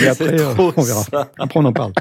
et 0.00 0.08
après, 0.08 0.40
euh, 0.40 0.54
on 0.58 0.82
verra. 0.82 1.04
Après, 1.38 1.58
on 1.58 1.64
en 1.64 1.72
parle. 1.72 1.92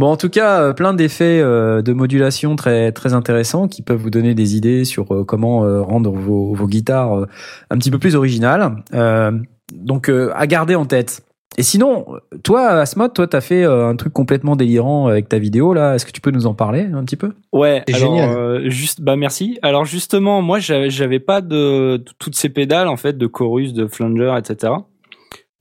Bon, 0.00 0.06
en 0.06 0.16
tout 0.16 0.30
cas, 0.30 0.62
euh, 0.62 0.72
plein 0.72 0.94
d'effets 0.94 1.42
euh, 1.42 1.82
de 1.82 1.92
modulation 1.92 2.56
très 2.56 2.90
très 2.90 3.12
intéressants 3.12 3.68
qui 3.68 3.82
peuvent 3.82 4.00
vous 4.00 4.08
donner 4.08 4.34
des 4.34 4.56
idées 4.56 4.86
sur 4.86 5.12
euh, 5.14 5.24
comment 5.24 5.58
rendre 5.84 6.10
vos, 6.10 6.54
vos 6.54 6.66
guitares 6.66 7.26
un 7.68 7.76
petit 7.76 7.90
peu 7.90 7.98
plus 7.98 8.16
originales. 8.16 8.76
Euh, 8.94 9.30
donc, 9.74 10.10
à 10.34 10.46
garder 10.46 10.74
en 10.74 10.86
tête. 10.86 11.20
Et 11.58 11.62
sinon, 11.62 12.06
toi, 12.44 12.68
Asmod, 12.68 13.12
toi, 13.12 13.26
t'as 13.26 13.42
fait 13.42 13.64
un 13.64 13.94
truc 13.94 14.14
complètement 14.14 14.56
délirant 14.56 15.08
avec 15.08 15.28
ta 15.28 15.38
vidéo 15.38 15.74
là. 15.74 15.94
Est-ce 15.96 16.06
que 16.06 16.12
tu 16.12 16.22
peux 16.22 16.30
nous 16.30 16.46
en 16.46 16.54
parler 16.54 16.88
un 16.94 17.04
petit 17.04 17.16
peu? 17.16 17.34
Ouais, 17.52 17.82
C'est 17.86 17.96
alors 17.96 18.16
génial. 18.16 18.38
euh, 18.38 18.70
juste 18.70 19.02
bah 19.02 19.16
merci. 19.16 19.58
Alors 19.60 19.84
justement, 19.84 20.40
moi 20.40 20.60
j'avais 20.60 21.20
pas 21.20 21.42
de, 21.42 21.98
de 21.98 22.04
toutes 22.18 22.36
ces 22.36 22.48
pédales 22.48 22.88
en 22.88 22.96
fait 22.96 23.18
de 23.18 23.26
chorus, 23.26 23.74
de 23.74 23.86
flanger, 23.86 24.34
etc. 24.38 24.72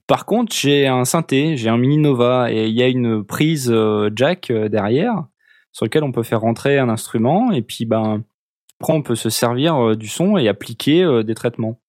Par 0.10 0.26
contre, 0.26 0.56
j'ai 0.56 0.88
un 0.88 1.06
synthé, 1.06 1.56
j'ai 1.56 1.70
un 1.70 1.78
mini 1.78 2.00
Nova 2.00 2.52
et 2.52 2.68
il 2.68 2.74
y 2.74 2.82
a 2.82 2.88
une 2.88 3.24
prise 3.24 3.70
euh, 3.72 4.10
jack 4.16 4.50
euh, 4.50 4.68
derrière 4.68 5.26
sur 5.72 5.86
lequel 5.86 6.04
on 6.04 6.12
peut 6.12 6.24
faire 6.24 6.42
rentrer 6.42 6.80
un 6.80 6.90
instrument 6.90 7.52
et 7.52 7.62
puis 7.62 7.86
ben 7.86 8.24
après 8.82 8.94
on 8.94 9.04
peut 9.04 9.14
se 9.14 9.30
servir 9.30 9.76
euh, 9.76 9.96
du 9.96 10.08
son 10.08 10.36
et 10.36 10.48
appliquer 10.48 11.06
des 11.24 11.36
traitements. 11.36 11.80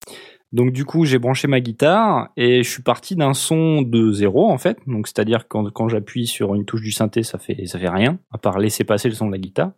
Donc 0.53 0.73
du 0.73 0.85
coup, 0.85 1.07
j'ai 1.07 1.19
branché 1.19 1.49
ma 1.49 1.61
guitare 1.61 2.29
et 2.37 2.63
je 2.63 2.69
suis 2.69 2.83
parti 2.83 3.17
d'un 3.17 3.33
son 3.33 3.81
de 3.81 4.13
zéro 4.13 4.51
en 4.51 4.59
fait. 4.59 4.77
Donc 4.87 5.09
c'est-à-dire 5.09 5.49
quand 5.49 5.71
quand 5.71 5.89
j'appuie 5.89 6.27
sur 6.27 6.55
une 6.55 6.67
touche 6.67 6.83
du 6.83 6.93
synthé, 6.93 7.23
ça 7.23 7.39
fait 7.39 7.65
ça 7.65 7.79
fait 7.79 7.89
rien 7.89 8.19
à 8.33 8.37
part 8.37 8.59
laisser 8.59 8.85
passer 8.85 9.09
le 9.09 9.15
son 9.15 9.29
de 9.29 9.33
la 9.33 9.39
guitare. 9.39 9.73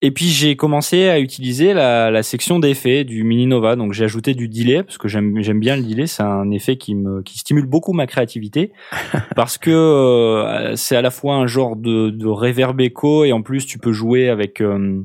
Et 0.00 0.12
puis 0.12 0.26
j'ai 0.26 0.54
commencé 0.54 1.08
à 1.08 1.18
utiliser 1.18 1.74
la, 1.74 2.12
la 2.12 2.22
section 2.22 2.60
d'effets 2.60 3.02
du 3.02 3.24
Mini 3.24 3.46
Nova. 3.46 3.74
Donc 3.74 3.92
j'ai 3.92 4.04
ajouté 4.04 4.34
du 4.34 4.48
delay 4.48 4.84
parce 4.84 4.96
que 4.96 5.08
j'aime 5.08 5.42
j'aime 5.42 5.58
bien 5.58 5.76
le 5.76 5.82
delay. 5.82 6.06
C'est 6.06 6.22
un 6.22 6.50
effet 6.52 6.76
qui 6.76 6.94
me 6.94 7.22
qui 7.22 7.38
stimule 7.38 7.66
beaucoup 7.66 7.92
ma 7.92 8.06
créativité 8.06 8.72
parce 9.34 9.58
que 9.58 9.70
euh, 9.70 10.76
c'est 10.76 10.94
à 10.94 11.02
la 11.02 11.10
fois 11.10 11.34
un 11.34 11.48
genre 11.48 11.74
de, 11.74 12.10
de 12.10 12.26
reverb 12.26 12.80
écho 12.80 13.24
et 13.24 13.32
en 13.32 13.42
plus 13.42 13.66
tu 13.66 13.78
peux 13.78 13.92
jouer 13.92 14.28
avec 14.28 14.60
euh, 14.60 15.02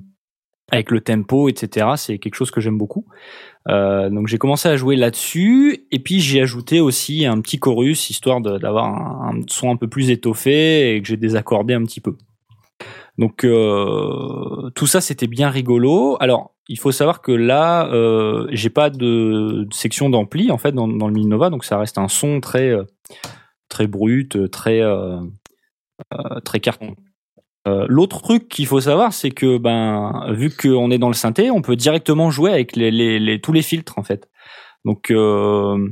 avec 0.72 0.91
le 0.91 1.02
tempo, 1.02 1.50
etc. 1.50 1.88
C'est 1.98 2.20
quelque 2.20 2.36
chose 2.36 2.52
que 2.52 2.62
j'aime 2.62 2.78
beaucoup. 2.78 3.06
Euh, 3.70 4.12
donc 4.12 4.28
j'ai 4.28 4.38
commencé 4.38 4.70
à 4.70 4.78
jouer 4.78 4.96
là-dessus 4.96 5.88
et 5.91 6.00
puis 6.00 6.20
j'ai 6.20 6.41
ajouté 6.41 6.82
aussi 6.82 7.26
un 7.26 7.41
petit 7.41 7.58
chorus 7.58 8.12
histoire 8.12 8.41
d'avoir 8.41 8.86
un, 8.86 9.38
un 9.38 9.41
son 9.48 9.72
un 9.72 9.76
peu 9.76 9.88
plus 9.88 10.12
étoffé 10.12 10.96
et 10.96 11.02
que 11.02 11.08
j'ai 11.08 11.18
désaccordé 11.18 11.74
un 11.74 11.84
petit 11.84 12.02
peu. 12.02 12.16
Donc 13.18 13.43
euh, 13.43 14.70
tout 14.76 14.88
ça 14.88 15.01
c'était 15.01 15.28
bien 15.28 15.49
rigolo. 15.49 16.18
Alors 16.20 16.55
il 16.68 16.80
faut 16.80 16.91
savoir 16.91 17.22
que 17.22 17.32
là 17.32 17.88
euh, 17.91 18.47
j'ai 18.51 18.70
pas 18.70 18.89
de, 18.89 19.68
section 19.72 20.09
d'ampli 20.09 20.51
en 20.51 20.57
fait 20.57 20.72
dans, 20.72 20.88
le 20.88 21.11
Mini 21.11 21.28
Nova 21.28 21.49
donc 21.49 21.66
ça 21.66 21.78
reste 21.78 21.97
un 21.97 22.07
son 22.07 22.39
très 22.39 22.70
euh, 22.70 22.86
très 23.70 23.88
brut, 23.88 24.49
très 24.51 24.82
euh, 24.82 25.20
euh, 26.14 26.39
très 26.43 26.59
carton. 26.59 26.95
Euh, 27.68 27.86
L'autre 27.88 28.22
truc 28.22 28.49
qu'il 28.49 28.68
faut 28.68 28.82
savoir, 28.82 29.14
c'est 29.14 29.32
que 29.32 29.57
ben 29.57 30.26
vu 30.34 30.49
qu'on 30.49 30.91
est 30.91 30.97
dans 30.97 31.07
le 31.07 31.14
synthé, 31.14 31.49
on 31.49 31.61
peut 31.61 31.76
directement 31.78 32.30
jouer 32.30 32.51
avec 32.51 32.76
les, 32.76 32.91
les, 32.91 33.20
les- 33.20 33.39
tous 33.39 33.53
les 33.53 33.61
filtres 33.61 33.97
en 33.97 34.03
fait. 34.03 34.30
Donc 34.86 35.11
euh, 35.11 35.89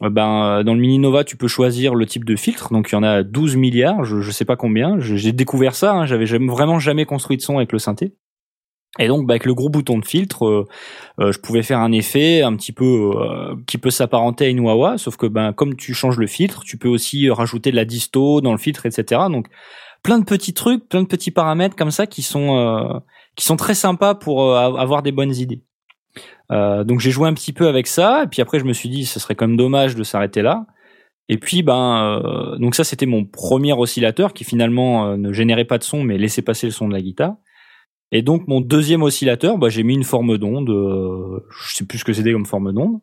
ben 0.00 0.62
dans 0.64 0.74
le 0.74 0.80
Mini 0.80 0.98
Nova, 0.98 1.24
tu 1.24 1.36
peux 1.36 1.48
choisir 1.48 1.94
le 1.94 2.06
type 2.06 2.24
de 2.24 2.36
filtre. 2.36 2.72
Donc 2.72 2.90
il 2.90 2.94
y 2.94 2.96
en 2.96 3.02
a 3.02 3.22
12 3.22 3.56
milliards, 3.56 4.04
je, 4.04 4.20
je 4.20 4.30
sais 4.30 4.44
pas 4.44 4.56
combien. 4.56 4.98
J'ai 4.98 5.32
découvert 5.32 5.74
ça. 5.74 5.92
Hein, 5.92 6.06
J'avais 6.06 6.24
vraiment 6.24 6.78
jamais 6.78 7.04
construit 7.04 7.36
de 7.36 7.42
son 7.42 7.56
avec 7.58 7.72
le 7.72 7.78
synthé. 7.78 8.14
Et 9.00 9.08
donc, 9.08 9.26
bah, 9.26 9.32
avec 9.32 9.44
le 9.44 9.54
gros 9.54 9.68
bouton 9.68 9.98
de 9.98 10.04
filtre, 10.04 10.46
euh, 10.46 10.68
euh, 11.18 11.32
je 11.32 11.40
pouvais 11.40 11.62
faire 11.62 11.80
un 11.80 11.90
effet 11.90 12.42
un 12.42 12.54
petit 12.54 12.70
peu 12.70 13.10
euh, 13.16 13.56
qui 13.66 13.76
peut 13.76 13.90
s'apparenter 13.90 14.46
à 14.46 14.48
une 14.48 14.60
wah 14.60 14.98
sauf 14.98 15.16
que 15.16 15.26
ben 15.26 15.52
comme 15.52 15.74
tu 15.74 15.94
changes 15.94 16.16
le 16.16 16.28
filtre, 16.28 16.62
tu 16.64 16.78
peux 16.78 16.88
aussi 16.88 17.28
rajouter 17.28 17.72
de 17.72 17.76
la 17.76 17.84
disto 17.84 18.40
dans 18.40 18.52
le 18.52 18.58
filtre, 18.58 18.86
etc. 18.86 19.22
Donc 19.30 19.48
plein 20.04 20.20
de 20.20 20.24
petits 20.24 20.54
trucs, 20.54 20.88
plein 20.88 21.02
de 21.02 21.08
petits 21.08 21.32
paramètres 21.32 21.74
comme 21.74 21.90
ça 21.90 22.06
qui 22.06 22.22
sont 22.22 22.56
euh, 22.56 23.00
qui 23.34 23.44
sont 23.44 23.56
très 23.56 23.74
sympas 23.74 24.14
pour 24.14 24.52
euh, 24.52 24.74
avoir 24.76 25.02
des 25.02 25.10
bonnes 25.10 25.34
idées. 25.34 25.64
Euh, 26.52 26.84
donc 26.84 27.00
j'ai 27.00 27.10
joué 27.10 27.28
un 27.28 27.34
petit 27.34 27.52
peu 27.52 27.68
avec 27.68 27.86
ça, 27.86 28.24
et 28.24 28.26
puis 28.26 28.42
après 28.42 28.58
je 28.58 28.64
me 28.64 28.72
suis 28.72 28.88
dit 28.88 29.04
ce 29.04 29.18
serait 29.20 29.34
quand 29.34 29.46
même 29.46 29.56
dommage 29.56 29.94
de 29.94 30.02
s'arrêter 30.02 30.42
là. 30.42 30.66
Et 31.28 31.38
puis 31.38 31.62
ben 31.62 32.20
euh, 32.22 32.58
donc 32.58 32.74
ça 32.74 32.84
c'était 32.84 33.06
mon 33.06 33.24
premier 33.24 33.72
oscillateur 33.72 34.34
qui 34.34 34.44
finalement 34.44 35.06
euh, 35.06 35.16
ne 35.16 35.32
générait 35.32 35.64
pas 35.64 35.78
de 35.78 35.84
son 35.84 36.02
mais 36.02 36.18
laissait 36.18 36.42
passer 36.42 36.66
le 36.66 36.72
son 36.72 36.88
de 36.88 36.92
la 36.92 37.00
guitare. 37.00 37.36
Et 38.12 38.22
donc 38.22 38.46
mon 38.46 38.60
deuxième 38.60 39.02
oscillateur, 39.02 39.58
bah, 39.58 39.68
j'ai 39.70 39.82
mis 39.82 39.94
une 39.94 40.04
forme 40.04 40.38
d'onde, 40.38 40.70
euh, 40.70 41.40
je 41.50 41.74
sais 41.74 41.86
plus 41.86 41.98
ce 41.98 42.04
que 42.04 42.12
c'était 42.12 42.32
comme 42.32 42.46
forme 42.46 42.72
d'onde. 42.72 43.00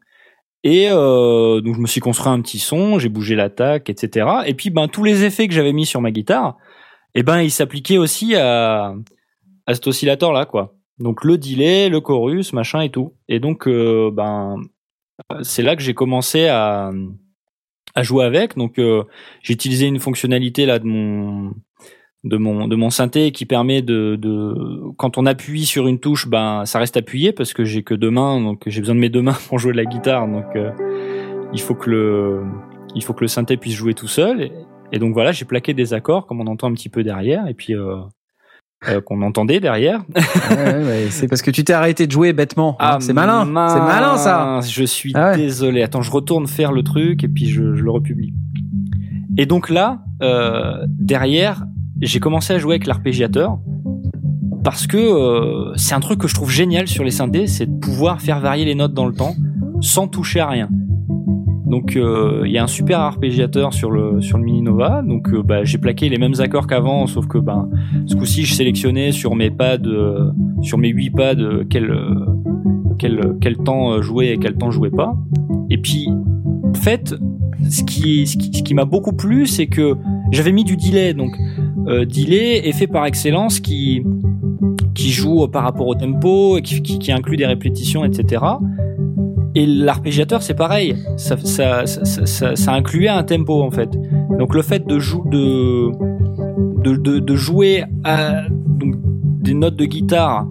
Et 0.63 0.87
euh, 0.91 1.61
donc 1.61 1.75
je 1.75 1.81
me 1.81 1.87
suis 1.87 2.01
construit 2.01 2.31
un 2.31 2.41
petit 2.41 2.59
son, 2.59 2.99
j'ai 2.99 3.09
bougé 3.09 3.35
l'attaque, 3.35 3.89
etc. 3.89 4.27
Et 4.45 4.53
puis 4.53 4.69
ben 4.69 4.87
tous 4.87 5.03
les 5.03 5.23
effets 5.23 5.47
que 5.47 5.53
j'avais 5.53 5.73
mis 5.73 5.87
sur 5.87 6.01
ma 6.01 6.11
guitare, 6.11 6.57
eh 7.15 7.23
ben 7.23 7.41
ils 7.41 7.51
s'appliquaient 7.51 7.97
aussi 7.97 8.35
à 8.35 8.93
à 9.67 9.73
cet 9.73 9.87
oscillateur 9.87 10.31
là 10.33 10.45
quoi. 10.45 10.75
Donc 10.99 11.23
le 11.23 11.37
delay, 11.37 11.89
le 11.89 11.99
chorus, 11.99 12.53
machin 12.53 12.81
et 12.81 12.89
tout. 12.89 13.15
Et 13.27 13.39
donc 13.39 13.67
euh, 13.67 14.11
ben 14.11 14.57
c'est 15.41 15.63
là 15.63 15.75
que 15.75 15.81
j'ai 15.81 15.93
commencé 15.93 16.47
à 16.47 16.91
à 17.95 18.03
jouer 18.03 18.25
avec. 18.25 18.57
Donc 18.57 18.79
euh, 18.79 19.03
j'ai 19.41 19.53
utilisé 19.53 19.87
une 19.87 19.99
fonctionnalité 19.99 20.65
là 20.65 20.79
de 20.79 20.85
mon 20.85 21.53
de 22.23 22.37
mon 22.37 22.67
de 22.67 22.75
mon 22.75 22.91
synthé 22.91 23.31
qui 23.31 23.45
permet 23.45 23.81
de, 23.81 24.15
de 24.15 24.53
quand 24.97 25.17
on 25.17 25.25
appuie 25.25 25.65
sur 25.65 25.87
une 25.87 25.99
touche 25.99 26.27
ben 26.27 26.65
ça 26.65 26.77
reste 26.77 26.95
appuyé 26.95 27.33
parce 27.33 27.51
que 27.51 27.63
j'ai 27.65 27.81
que 27.81 27.95
deux 27.95 28.11
mains 28.11 28.39
donc 28.39 28.61
j'ai 28.67 28.79
besoin 28.79 28.93
de 28.93 28.99
mes 28.99 29.09
deux 29.09 29.23
mains 29.23 29.37
pour 29.47 29.57
jouer 29.57 29.71
de 29.71 29.77
la 29.77 29.85
guitare 29.85 30.27
donc 30.27 30.45
euh, 30.55 30.69
il 31.51 31.59
faut 31.59 31.73
que 31.73 31.89
le 31.89 32.43
il 32.93 33.03
faut 33.03 33.13
que 33.13 33.21
le 33.21 33.27
synthé 33.27 33.57
puisse 33.57 33.73
jouer 33.73 33.95
tout 33.95 34.07
seul 34.07 34.39
et, 34.39 34.51
et 34.91 34.99
donc 34.99 35.13
voilà 35.13 35.31
j'ai 35.31 35.45
plaqué 35.45 35.73
des 35.73 35.95
accords 35.95 36.27
comme 36.27 36.41
on 36.41 36.45
entend 36.45 36.67
un 36.67 36.73
petit 36.73 36.89
peu 36.89 37.03
derrière 37.03 37.47
et 37.47 37.55
puis 37.55 37.73
euh, 38.89 38.99
qu'on 39.01 39.21
entendait 39.21 39.59
derrière 39.59 40.01
Ouais, 40.15 40.55
ouais, 40.57 40.83
ouais, 40.83 41.07
C'est 41.11 41.27
parce 41.27 41.41
que 41.41 41.51
tu 41.51 41.63
t'es 41.63 41.73
arrêté 41.73 42.07
de 42.07 42.11
jouer 42.11 42.33
bêtement. 42.33 42.75
hein. 42.79 42.97
c'est 42.99 43.13
malin. 43.13 43.45
C'est 43.45 43.51
malin 43.79 44.17
ça. 44.17 44.59
Je 44.67 44.83
suis 44.83 45.11
Ah 45.15 45.31
ouais. 45.31 45.37
désolé. 45.37 45.83
Attends, 45.83 46.01
je 46.01 46.11
retourne 46.11 46.47
faire 46.47 46.71
le 46.71 46.83
truc 46.83 47.23
et 47.23 47.27
puis 47.27 47.47
je, 47.47 47.75
je 47.75 47.83
le 47.83 47.91
republie. 47.91 48.33
Et 49.37 49.45
donc 49.45 49.69
là, 49.69 49.99
euh, 50.21 50.85
derrière, 50.87 51.63
j'ai 52.01 52.19
commencé 52.19 52.53
à 52.53 52.57
jouer 52.59 52.73
avec 52.75 52.87
l'arpégiateur 52.87 53.59
parce 54.63 54.87
que 54.87 54.97
euh, 54.97 55.73
c'est 55.75 55.93
un 55.95 55.99
truc 55.99 56.19
que 56.19 56.27
je 56.27 56.35
trouve 56.35 56.49
génial 56.51 56.87
sur 56.87 57.03
les 57.03 57.11
synthés, 57.11 57.47
c'est 57.47 57.65
de 57.65 57.79
pouvoir 57.79 58.21
faire 58.21 58.39
varier 58.39 58.65
les 58.65 58.75
notes 58.75 58.93
dans 58.93 59.05
le 59.07 59.13
temps 59.13 59.35
sans 59.81 60.07
toucher 60.07 60.39
à 60.39 60.47
rien. 60.47 60.69
Donc 61.71 61.95
euh, 61.95 62.43
il 62.45 62.51
y 62.51 62.57
a 62.57 62.63
un 62.65 62.67
super 62.67 62.99
arpégiateur 62.99 63.73
sur 63.73 63.91
le 63.91 64.19
sur 64.19 64.37
le 64.37 64.43
Mini 64.43 64.61
Nova. 64.61 65.01
Donc 65.01 65.29
euh, 65.29 65.41
bah, 65.41 65.63
j'ai 65.63 65.77
plaqué 65.77 66.09
les 66.09 66.17
mêmes 66.17 66.33
accords 66.39 66.67
qu'avant, 66.67 67.07
sauf 67.07 67.27
que 67.27 67.37
ben 67.37 67.69
ce 68.07 68.15
coup-ci 68.15 68.43
je 68.43 68.53
sélectionnais 68.53 69.13
sur 69.13 69.35
mes 69.35 69.49
pads, 69.49 69.77
euh, 69.85 70.31
sur 70.61 70.77
mes 70.77 70.89
huit 70.89 71.11
pads 71.11 71.63
quel 71.69 71.97
quel 72.99 73.37
quel 73.39 73.55
temps 73.55 74.01
jouer 74.01 74.31
et 74.31 74.37
quel 74.37 74.55
temps 74.55 74.69
jouer 74.69 74.89
pas. 74.89 75.15
Et 75.69 75.77
puis 75.77 76.09
en 76.65 76.73
fait, 76.73 77.15
ce 77.69 77.83
qui 77.85 78.27
ce 78.27 78.35
qui, 78.35 78.73
m'a 78.73 78.83
beaucoup 78.83 79.13
plu, 79.13 79.47
c'est 79.47 79.67
que 79.67 79.95
j'avais 80.31 80.51
mis 80.51 80.65
du 80.65 80.75
delay. 80.75 81.13
Donc 81.13 81.37
delay 81.87 82.67
effet 82.67 82.87
par 82.87 83.05
excellence 83.05 83.61
qui 83.61 84.03
qui 84.93 85.09
joue 85.09 85.47
par 85.47 85.63
rapport 85.63 85.87
au 85.87 85.95
tempo 85.95 86.57
et 86.57 86.61
qui, 86.61 86.81
qui 86.81 87.11
inclut 87.13 87.37
des 87.37 87.45
répétitions, 87.45 88.03
etc. 88.03 88.43
Et 89.55 89.65
l'arpégiateur, 89.65 90.41
c'est 90.41 90.53
pareil. 90.53 90.95
Ça, 91.17 91.35
ça, 91.43 91.85
ça, 91.85 92.25
ça, 92.25 92.55
ça 92.55 92.73
incluait 92.73 93.09
un 93.09 93.23
tempo 93.23 93.61
en 93.61 93.71
fait. 93.71 93.89
Donc 94.39 94.55
le 94.55 94.61
fait 94.61 94.85
de, 94.87 94.99
jou 94.99 95.23
de, 95.29 95.91
de, 96.83 96.95
de, 96.95 97.19
de 97.19 97.35
jouer 97.35 97.83
à, 98.03 98.43
donc, 98.49 98.95
des 99.41 99.53
notes 99.53 99.75
de 99.75 99.85
guitare 99.85 100.47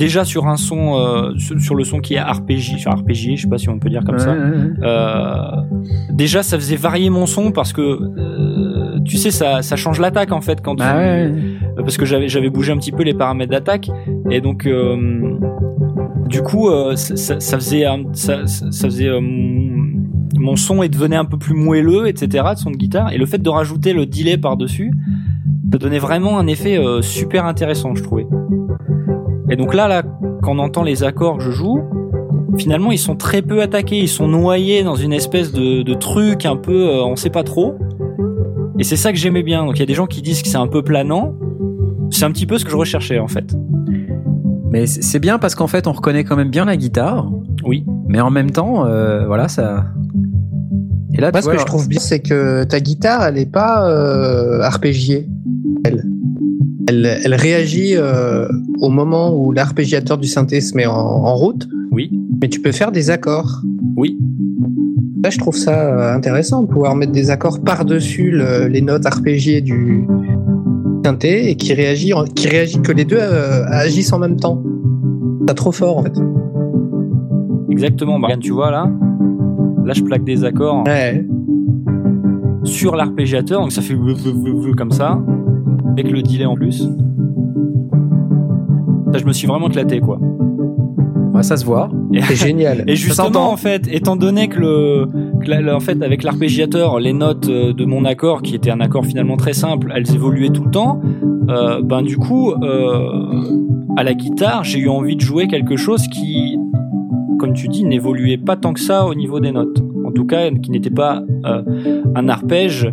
déjà 0.00 0.24
sur 0.24 0.46
un 0.46 0.56
son, 0.56 0.96
euh, 0.96 1.36
sur, 1.36 1.60
sur 1.60 1.74
le 1.74 1.84
son 1.84 2.00
qui 2.00 2.14
est 2.14 2.20
enfin 2.20 2.92
RPG, 2.92 3.36
je 3.36 3.42
sais 3.42 3.48
pas 3.48 3.58
si 3.58 3.68
on 3.68 3.78
peut 3.78 3.90
dire 3.90 4.02
comme 4.04 4.18
ça. 4.18 4.32
Ouais, 4.32 4.38
ouais, 4.38 4.50
ouais. 4.50 4.70
Euh, 4.82 5.34
déjà, 6.10 6.42
ça 6.42 6.56
faisait 6.58 6.76
varier 6.76 7.10
mon 7.10 7.26
son 7.26 7.52
parce 7.52 7.74
que 7.74 7.82
euh, 7.82 8.98
tu 9.04 9.18
sais, 9.18 9.30
ça, 9.30 9.60
ça 9.60 9.76
change 9.76 10.00
l'attaque 10.00 10.32
en 10.32 10.40
fait 10.40 10.62
quand 10.62 10.76
tu, 10.76 10.82
Ah 10.82 10.96
ouais, 10.96 11.30
ouais. 11.30 11.32
parce 11.76 11.98
que 11.98 12.06
j'avais 12.06 12.28
j'avais 12.28 12.48
bougé 12.48 12.72
un 12.72 12.78
petit 12.78 12.92
peu 12.92 13.02
les 13.02 13.12
paramètres 13.14 13.50
d'attaque 13.50 13.90
et 14.30 14.40
donc 14.40 14.66
du 16.26 16.42
coup 16.42 16.68
euh, 16.68 16.96
ça, 16.96 17.38
faisait 17.58 17.84
ça, 18.12 18.44
faisait 18.46 19.08
euh, 19.08 19.20
mon- 19.20 20.56
son 20.56 20.82
et 20.82 20.88
devenait 20.88 21.16
un 21.16 21.24
peu 21.24 21.36
plus 21.38 21.54
moelleux 21.54 22.06
etc 22.08 22.44
de 22.54 22.58
son 22.58 22.70
de 22.70 22.76
guitare. 22.76 23.12
Et 23.12 23.18
le 23.18 23.26
fait 23.26 23.38
de 23.38 23.48
rajouter 23.48 23.92
le 23.92 24.06
delay 24.06 24.36
par 24.38 24.56
dessus 24.56 24.92
ça 25.72 25.78
donnait 25.78 25.98
vraiment 25.98 26.38
un 26.38 26.46
effet 26.46 26.76
euh, 26.78 27.02
super 27.02 27.44
intéressant 27.46 27.94
je 27.94 28.02
trouvais. 28.02 28.26
Et 29.50 29.56
donc 29.56 29.74
là 29.74 29.88
là 29.88 30.02
quand 30.42 30.52
on 30.56 30.58
entend 30.58 30.82
les 30.82 31.02
accords 31.04 31.38
que 31.38 31.44
je 31.44 31.50
joue 31.50 31.80
finalement 32.58 32.90
ils 32.92 32.98
sont 32.98 33.16
très 33.16 33.42
peu 33.42 33.62
attaqués 33.62 33.98
ils 33.98 34.08
sont 34.08 34.28
noyés 34.28 34.82
dans 34.82 34.96
une 34.96 35.12
espèce 35.12 35.52
de, 35.52 35.82
de 35.82 35.94
truc 35.94 36.46
un 36.46 36.56
peu 36.56 36.88
euh, 36.88 37.04
on 37.04 37.16
sait 37.16 37.30
pas 37.30 37.42
trop. 37.44 37.74
Et 38.78 38.82
c'est 38.84 38.96
ça 38.96 39.12
que 39.12 39.18
j'aimais 39.18 39.42
bien. 39.42 39.66
Donc 39.66 39.76
il 39.76 39.80
y 39.80 39.82
a 39.82 39.86
des 39.86 39.94
gens 39.94 40.06
qui 40.06 40.22
disent 40.22 40.42
que 40.42 40.48
c'est 40.48 40.56
un 40.56 40.66
peu 40.66 40.82
planant. 40.82 41.34
C'est 42.10 42.24
un 42.24 42.30
petit 42.32 42.46
peu 42.46 42.56
ce 42.56 42.64
que 42.64 42.70
je 42.70 42.76
recherchais 42.76 43.18
en 43.18 43.28
fait. 43.28 43.54
Mais 44.70 44.86
c'est 44.86 45.18
bien 45.18 45.38
parce 45.38 45.54
qu'en 45.54 45.66
fait, 45.66 45.86
on 45.86 45.92
reconnaît 45.92 46.22
quand 46.24 46.36
même 46.36 46.50
bien 46.50 46.64
la 46.64 46.76
guitare, 46.76 47.30
Oui. 47.64 47.84
mais 48.08 48.20
en 48.20 48.30
même 48.30 48.50
temps, 48.52 48.86
euh, 48.86 49.26
voilà, 49.26 49.48
ça. 49.48 49.86
Et 51.12 51.20
là, 51.20 51.30
Moi, 51.32 51.32
tu 51.32 51.38
ce 51.40 51.44
vois, 51.44 51.54
que 51.54 51.60
je 51.60 51.66
trouve 51.66 51.88
bien, 51.88 51.98
c'est 51.98 52.20
que 52.20 52.62
ta 52.64 52.78
guitare, 52.78 53.24
elle 53.26 53.38
est 53.38 53.50
pas 53.50 53.88
euh, 53.90 54.60
arpégiée. 54.62 55.28
Elle, 55.84 56.04
elle, 56.88 57.18
elle 57.24 57.34
réagit 57.34 57.94
euh, 57.96 58.46
au 58.80 58.90
moment 58.90 59.34
où 59.36 59.50
l'arpégiateur 59.50 60.18
du 60.18 60.28
synthé 60.28 60.60
se 60.60 60.76
met 60.76 60.86
en, 60.86 60.94
en 60.94 61.34
route, 61.34 61.68
Oui. 61.90 62.12
mais 62.40 62.48
tu 62.48 62.60
peux 62.60 62.72
faire 62.72 62.92
des 62.92 63.10
accords. 63.10 63.62
Oui. 63.96 64.18
Là, 65.22 65.30
je 65.30 65.38
trouve 65.38 65.56
ça 65.56 65.80
euh, 65.80 66.14
intéressant 66.14 66.62
de 66.62 66.68
pouvoir 66.68 66.94
mettre 66.94 67.12
des 67.12 67.30
accords 67.30 67.60
par-dessus 67.60 68.30
le- 68.30 68.68
les 68.68 68.80
notes 68.80 69.04
arpégiées 69.04 69.60
du 69.60 70.06
et 71.50 71.54
qui 71.56 71.72
réagit, 71.74 72.12
qui 72.34 72.48
réagit 72.48 72.80
que 72.80 72.92
les 72.92 73.04
deux 73.04 73.18
euh, 73.18 73.64
agissent 73.68 74.12
en 74.12 74.18
même 74.18 74.36
temps. 74.36 74.62
C'est 75.48 75.54
trop 75.54 75.72
fort 75.72 75.98
en 75.98 76.02
fait. 76.02 76.12
Exactement. 77.70 78.18
Bah, 78.18 78.26
regarde, 78.28 78.42
tu 78.42 78.52
vois 78.52 78.70
là, 78.70 78.90
là 79.84 79.92
je 79.92 80.02
plaque 80.02 80.24
des 80.24 80.44
accords 80.44 80.84
Ouais. 80.86 81.26
sur 82.64 82.94
l'arpégiateur, 82.96 83.60
donc 83.60 83.72
ça 83.72 83.82
fait 83.82 83.94
comme 84.76 84.90
ça, 84.92 85.20
avec 85.92 86.10
le 86.10 86.22
delay 86.22 86.44
en 86.46 86.54
plus. 86.54 86.88
Là, 89.12 89.18
je 89.18 89.24
me 89.24 89.32
suis 89.32 89.48
vraiment 89.48 89.68
éclaté 89.68 90.00
quoi. 90.00 90.20
Ouais, 91.34 91.42
ça 91.42 91.56
se 91.56 91.64
voit. 91.64 91.90
C'est 92.22 92.34
génial. 92.36 92.84
et 92.86 92.96
justement 92.96 93.50
en 93.52 93.56
fait, 93.56 93.88
étant 93.92 94.16
donné 94.16 94.48
que 94.48 94.58
le, 94.60 95.06
que 95.40 95.50
la- 95.50 95.74
en 95.76 95.80
fait 95.80 96.02
avec 96.02 96.22
l'arpégiateur, 96.22 96.98
les 97.00 97.12
notes 97.12 97.48
euh, 97.48 97.72
de 97.72 97.84
mon 97.84 98.04
accord, 98.04 98.42
qui 98.42 98.54
était 98.54 98.70
un 98.70 98.80
accord 98.80 99.04
finalement 99.06 99.36
très 99.36 99.52
simple, 99.52 99.92
elles 99.94 100.14
évoluaient 100.14 100.50
tout 100.50 100.64
le 100.64 100.70
temps. 100.70 101.00
euh, 101.48 101.80
ben 101.82 102.02
du 102.02 102.16
coup, 102.16 102.52
euh, 102.52 103.08
à 103.96 104.04
la 104.04 104.14
guitare, 104.14 104.62
j'ai 104.64 104.78
eu 104.78 104.88
envie 104.88 105.16
de 105.16 105.20
jouer 105.20 105.48
quelque 105.48 105.76
chose 105.76 106.06
qui, 106.08 106.56
comme 107.38 107.52
tu 107.54 107.68
dis, 107.68 107.84
n'évoluait 107.84 108.38
pas 108.38 108.56
tant 108.56 108.72
que 108.72 108.80
ça 108.80 109.06
au 109.06 109.14
niveau 109.14 109.40
des 109.40 109.50
notes. 109.52 109.82
En 110.06 110.12
tout 110.12 110.24
cas, 110.26 110.50
qui 110.50 110.70
n'était 110.70 110.90
pas 110.90 111.22
euh, 111.44 111.62
un 112.14 112.28
arpège 112.28 112.92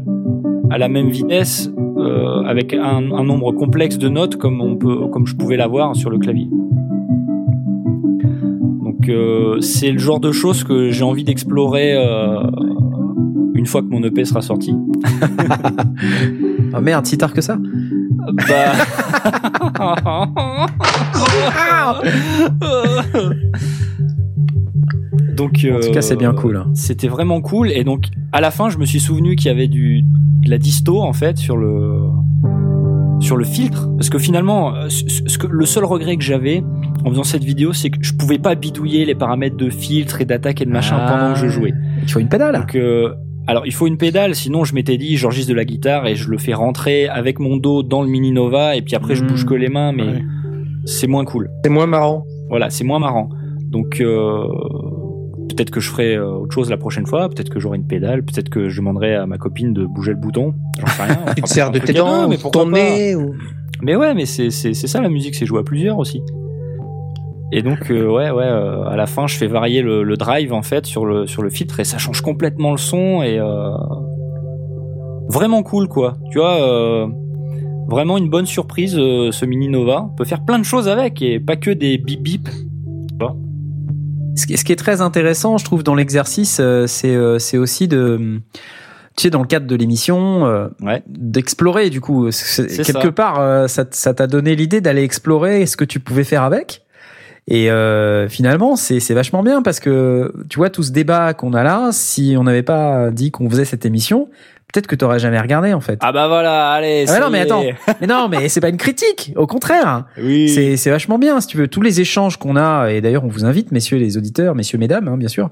à 0.70 0.78
la 0.78 0.88
même 0.90 1.10
vitesse 1.10 1.72
euh, 1.98 2.42
avec 2.46 2.74
un, 2.74 3.12
un 3.12 3.24
nombre 3.24 3.52
complexe 3.54 3.98
de 3.98 4.10
notes 4.10 4.36
comme 4.38 4.60
on 4.62 4.76
peut, 4.76 5.08
comme 5.12 5.26
je 5.28 5.36
pouvais 5.36 5.58
l'avoir 5.58 5.96
sur 5.96 6.10
le 6.10 6.18
clavier. 6.18 6.50
Donc 9.08 9.16
euh, 9.16 9.62
c'est 9.62 9.92
le 9.92 10.00
genre 10.00 10.20
de 10.20 10.32
choses 10.34 10.64
que 10.66 10.90
j'ai 10.92 11.04
envie 11.04 11.24
d'explorer 11.24 11.94
euh, 11.94 12.42
une 13.54 13.66
fois 13.66 13.82
que 13.82 13.88
mon 13.88 14.04
EP 14.04 14.26
sera 14.26 14.42
sorti. 14.42 14.76
Ah 16.74 16.82
merde, 16.82 17.06
si 17.06 17.18
tard 17.18 17.32
que 17.32 17.40
ça. 17.40 17.58
Bah... 18.50 18.74
donc 25.38 25.66
En 25.66 25.80
tout 25.80 25.92
cas, 25.94 26.02
c'est 26.02 26.18
bien 26.18 26.32
euh, 26.32 26.34
cool. 26.34 26.58
hein. 26.58 26.70
C'était 26.74 27.08
vraiment 27.08 27.40
cool 27.42 27.72
et 27.72 27.86
donc 27.86 28.08
à 28.34 28.42
la 28.42 28.52
fin 28.52 28.70
je 28.70 28.78
me 28.78 28.86
suis 28.86 29.00
souvenu 29.00 29.38
qu'il 29.38 29.48
y 29.48 29.52
avait 29.52 29.70
du 29.70 30.04
de 30.04 30.50
la 30.50 30.58
disto 30.58 31.02
en 31.02 31.14
fait 31.14 31.38
sur 31.38 31.56
le 31.56 32.02
sur 33.22 33.38
le 33.38 33.46
filtre 33.46 33.90
parce 33.96 34.10
que 34.10 34.20
finalement 34.20 34.76
euh, 34.76 34.90
ce 34.90 35.04
ce 35.26 35.38
que 35.38 35.48
le 35.48 35.66
seul 35.66 35.86
regret 35.86 36.18
que 36.18 36.24
j'avais 36.24 36.64
en 37.08 37.12
faisant 37.12 37.24
cette 37.24 37.44
vidéo 37.44 37.74
c'est 37.74 37.90
que 37.90 37.98
je 38.02 38.14
pouvais 38.14 38.38
pas 38.38 38.56
bidouiller 38.56 39.06
les 39.06 39.16
paramètres 39.16 39.56
de 39.58 39.70
filtre 39.70 40.22
et 40.22 40.26
d'attaque 40.26 40.62
et 40.62 40.66
de 40.66 40.72
machin 40.72 40.98
Ah. 41.00 41.12
pendant 41.12 41.34
que 41.34 41.40
je 41.40 41.48
jouais. 41.48 41.74
Il 42.04 42.10
faut 42.12 42.20
une 42.20 42.30
pédale. 42.30 42.56
Donc 42.60 42.76
euh, 42.76 43.14
alors 43.48 43.66
il 43.66 43.74
faut 43.74 43.88
une 43.88 43.98
pédale 43.98 44.36
sinon 44.36 44.64
je 44.66 44.74
m'étais 44.76 44.98
dit 44.98 45.16
j'enregistre 45.18 45.50
de 45.52 45.56
la 45.56 45.66
guitare 45.66 46.06
et 46.08 46.16
je 46.16 46.30
le 46.30 46.38
fais 46.38 46.54
rentrer 46.54 47.08
avec 47.08 47.40
mon 47.40 47.58
dos 47.58 47.82
dans 47.84 48.02
le 48.02 48.10
mini 48.10 48.32
Nova 48.32 48.76
et 48.76 48.82
puis 48.82 48.96
après 48.96 49.16
je 49.16 49.24
Mmh. 49.24 49.28
bouge 49.28 49.46
que 49.46 49.54
les 49.54 49.70
mains 49.70 49.92
mais 49.94 50.04
Ouais. 50.04 50.22
c'est 50.86 51.08
moins 51.08 51.24
cool. 51.26 51.50
C'est 51.64 51.70
moins 51.72 51.88
marrant. 51.88 52.26
Voilà, 52.50 52.70
c'est 52.70 52.84
moins 52.84 53.00
marrant. 53.00 53.30
Donc 53.72 54.00
euh, 54.02 54.44
peut-être 55.50 55.72
que 55.72 55.80
je 55.80 55.90
ferai 55.90 56.16
euh, 56.16 56.28
autre 56.30 56.54
chose 56.54 56.70
la 56.70 56.78
prochaine 56.78 57.06
fois, 57.06 57.30
peut-être 57.30 57.50
que 57.50 57.60
j'aurai 57.60 57.78
une 57.78 57.88
pédale, 57.88 58.24
peut-être 58.24 58.50
que 58.50 58.70
je 58.70 58.78
demanderai 58.78 59.16
à 59.16 59.26
ma 59.26 59.38
copine 59.38 59.74
de 59.74 59.86
bouger 59.86 60.12
le 60.12 60.18
bouton. 60.18 60.54
J'en 60.80 60.88
sais 60.88 61.04
rien. 61.04 61.18
Tu 61.36 61.42
te 61.42 61.48
sers 61.50 61.72
de 61.72 61.80
tes 61.80 61.94
dents, 61.94 62.28
mais 62.28 62.38
ton 62.38 62.50
pas. 62.52 62.66
nez. 62.66 63.16
Ou... 63.16 63.34
Mais 63.82 63.96
ouais, 63.96 64.14
mais 64.14 64.26
c'est 64.26 64.50
ça 64.52 65.02
la 65.02 65.10
musique, 65.10 65.36
c'est 65.36 65.46
jouer 65.46 65.60
à 65.60 65.64
plusieurs 65.64 65.98
aussi. 66.00 66.22
Et 67.52 67.62
donc 67.62 67.90
euh, 67.92 68.08
ouais 68.08 68.30
ouais, 68.30 68.44
euh, 68.44 68.84
à 68.84 68.96
la 68.98 69.06
fin 69.08 69.26
je 69.28 69.38
fais 69.38 69.48
varier 69.48 69.82
le, 69.82 70.04
le 70.04 70.18
drive 70.18 70.52
en 70.54 70.62
fait 70.64 70.86
sur 70.86 71.06
le 71.06 71.28
sur 71.28 71.42
le 71.42 71.50
filtre 71.50 71.80
et 71.80 71.86
ça 71.86 71.98
change 71.98 72.22
complètement 72.22 72.72
le 72.72 72.78
son 72.78 73.22
et 73.24 73.40
euh, 73.40 73.72
vraiment 75.30 75.64
cool 75.64 75.88
quoi. 75.88 76.16
Tu 76.32 76.40
vois. 76.40 76.62
Euh, 76.62 77.08
Vraiment 77.90 78.18
une 78.18 78.30
bonne 78.30 78.46
surprise, 78.46 78.98
euh, 79.00 79.32
ce 79.32 79.46
Mini 79.46 79.70
Nova. 79.70 80.10
On 80.12 80.14
peut 80.14 80.26
faire 80.26 80.44
plein 80.44 80.60
de 80.60 80.66
choses 80.66 80.90
avec 80.90 81.22
et 81.22 81.40
pas 81.40 81.56
que 81.56 81.72
des 81.72 81.98
bip 81.98 82.22
bip. 82.22 82.50
Ce 84.36 84.46
qui 84.46 84.58
ce 84.58 84.66
qui 84.66 84.72
est 84.74 84.76
très 84.76 85.00
intéressant, 85.02 85.58
je 85.58 85.64
trouve, 85.64 85.84
dans 85.84 85.96
l'exercice, 85.96 86.60
euh, 86.60 86.86
c'est 86.86 87.18
c'est 87.40 87.58
aussi 87.58 87.88
de, 87.88 88.42
tu 89.16 89.24
sais, 89.24 89.30
dans 89.30 89.40
le 89.42 89.48
cadre 89.48 89.66
de 89.68 89.76
l'émission, 89.76 90.46
euh, 90.46 90.68
Ouais. 90.84 91.02
d'explorer. 91.08 91.90
Du 91.90 92.02
coup, 92.02 92.26
quelque 92.26 92.84
ça. 92.84 93.12
part, 93.14 93.40
euh, 93.40 93.68
ça 93.68 94.14
t'a 94.14 94.28
donné 94.28 94.56
l'idée 94.56 94.82
d'aller 94.82 95.04
explorer 95.04 95.66
ce 95.66 95.78
que 95.78 95.86
tu 95.86 96.00
pouvais 96.02 96.26
faire 96.26 96.44
avec. 96.44 96.84
Et 97.48 97.72
euh, 97.72 98.28
finalement, 98.28 98.76
c'est 98.76 99.00
c'est 99.00 99.14
vachement 99.14 99.42
bien 99.42 99.62
parce 99.62 99.80
que 99.80 100.34
tu 100.50 100.58
vois 100.58 100.70
tout 100.70 100.84
ce 100.84 100.92
débat 100.92 101.34
qu'on 101.34 101.54
a 101.54 101.64
là, 101.64 101.90
si 101.92 102.36
on 102.38 102.44
n'avait 102.44 102.64
pas 102.64 103.10
dit 103.12 103.32
qu'on 103.32 103.50
faisait 103.50 103.64
cette 103.64 103.86
émission, 103.86 104.28
peut-être 104.74 104.88
que 104.88 104.96
t'aurais 104.96 105.20
jamais 105.20 105.40
regardé 105.40 105.74
en 105.74 105.80
fait. 105.80 106.00
Ah 106.02 106.12
bah 106.12 106.28
voilà, 106.28 106.72
allez. 106.72 107.06
Ah 107.08 107.14
ça 107.14 107.20
non, 107.20 107.30
mais 107.30 107.40
attends. 107.40 107.64
mais 108.02 108.08
non, 108.08 108.28
mais 108.28 108.50
c'est 108.50 108.60
pas 108.60 108.70
une 108.70 108.78
critique. 108.78 109.34
Au 109.36 109.48
contraire. 109.48 110.06
Oui. 110.18 110.50
C'est 110.50 110.78
c'est 110.78 110.90
vachement 110.90 111.18
bien, 111.18 111.40
si 111.40 111.48
tu 111.48 111.58
veux. 111.58 111.68
Tous 111.68 111.82
les 111.82 112.02
échanges 112.02 112.38
qu'on 112.38 112.56
a, 112.56 112.90
et 112.90 113.02
d'ailleurs, 113.02 113.24
on 113.24 113.30
vous 113.30 113.46
invite, 113.46 113.72
messieurs 113.72 113.98
les 113.98 114.18
auditeurs, 114.18 114.56
messieurs, 114.56 114.78
mesdames, 114.78 115.08
hein, 115.08 115.18
bien 115.18 115.30
sûr, 115.30 115.50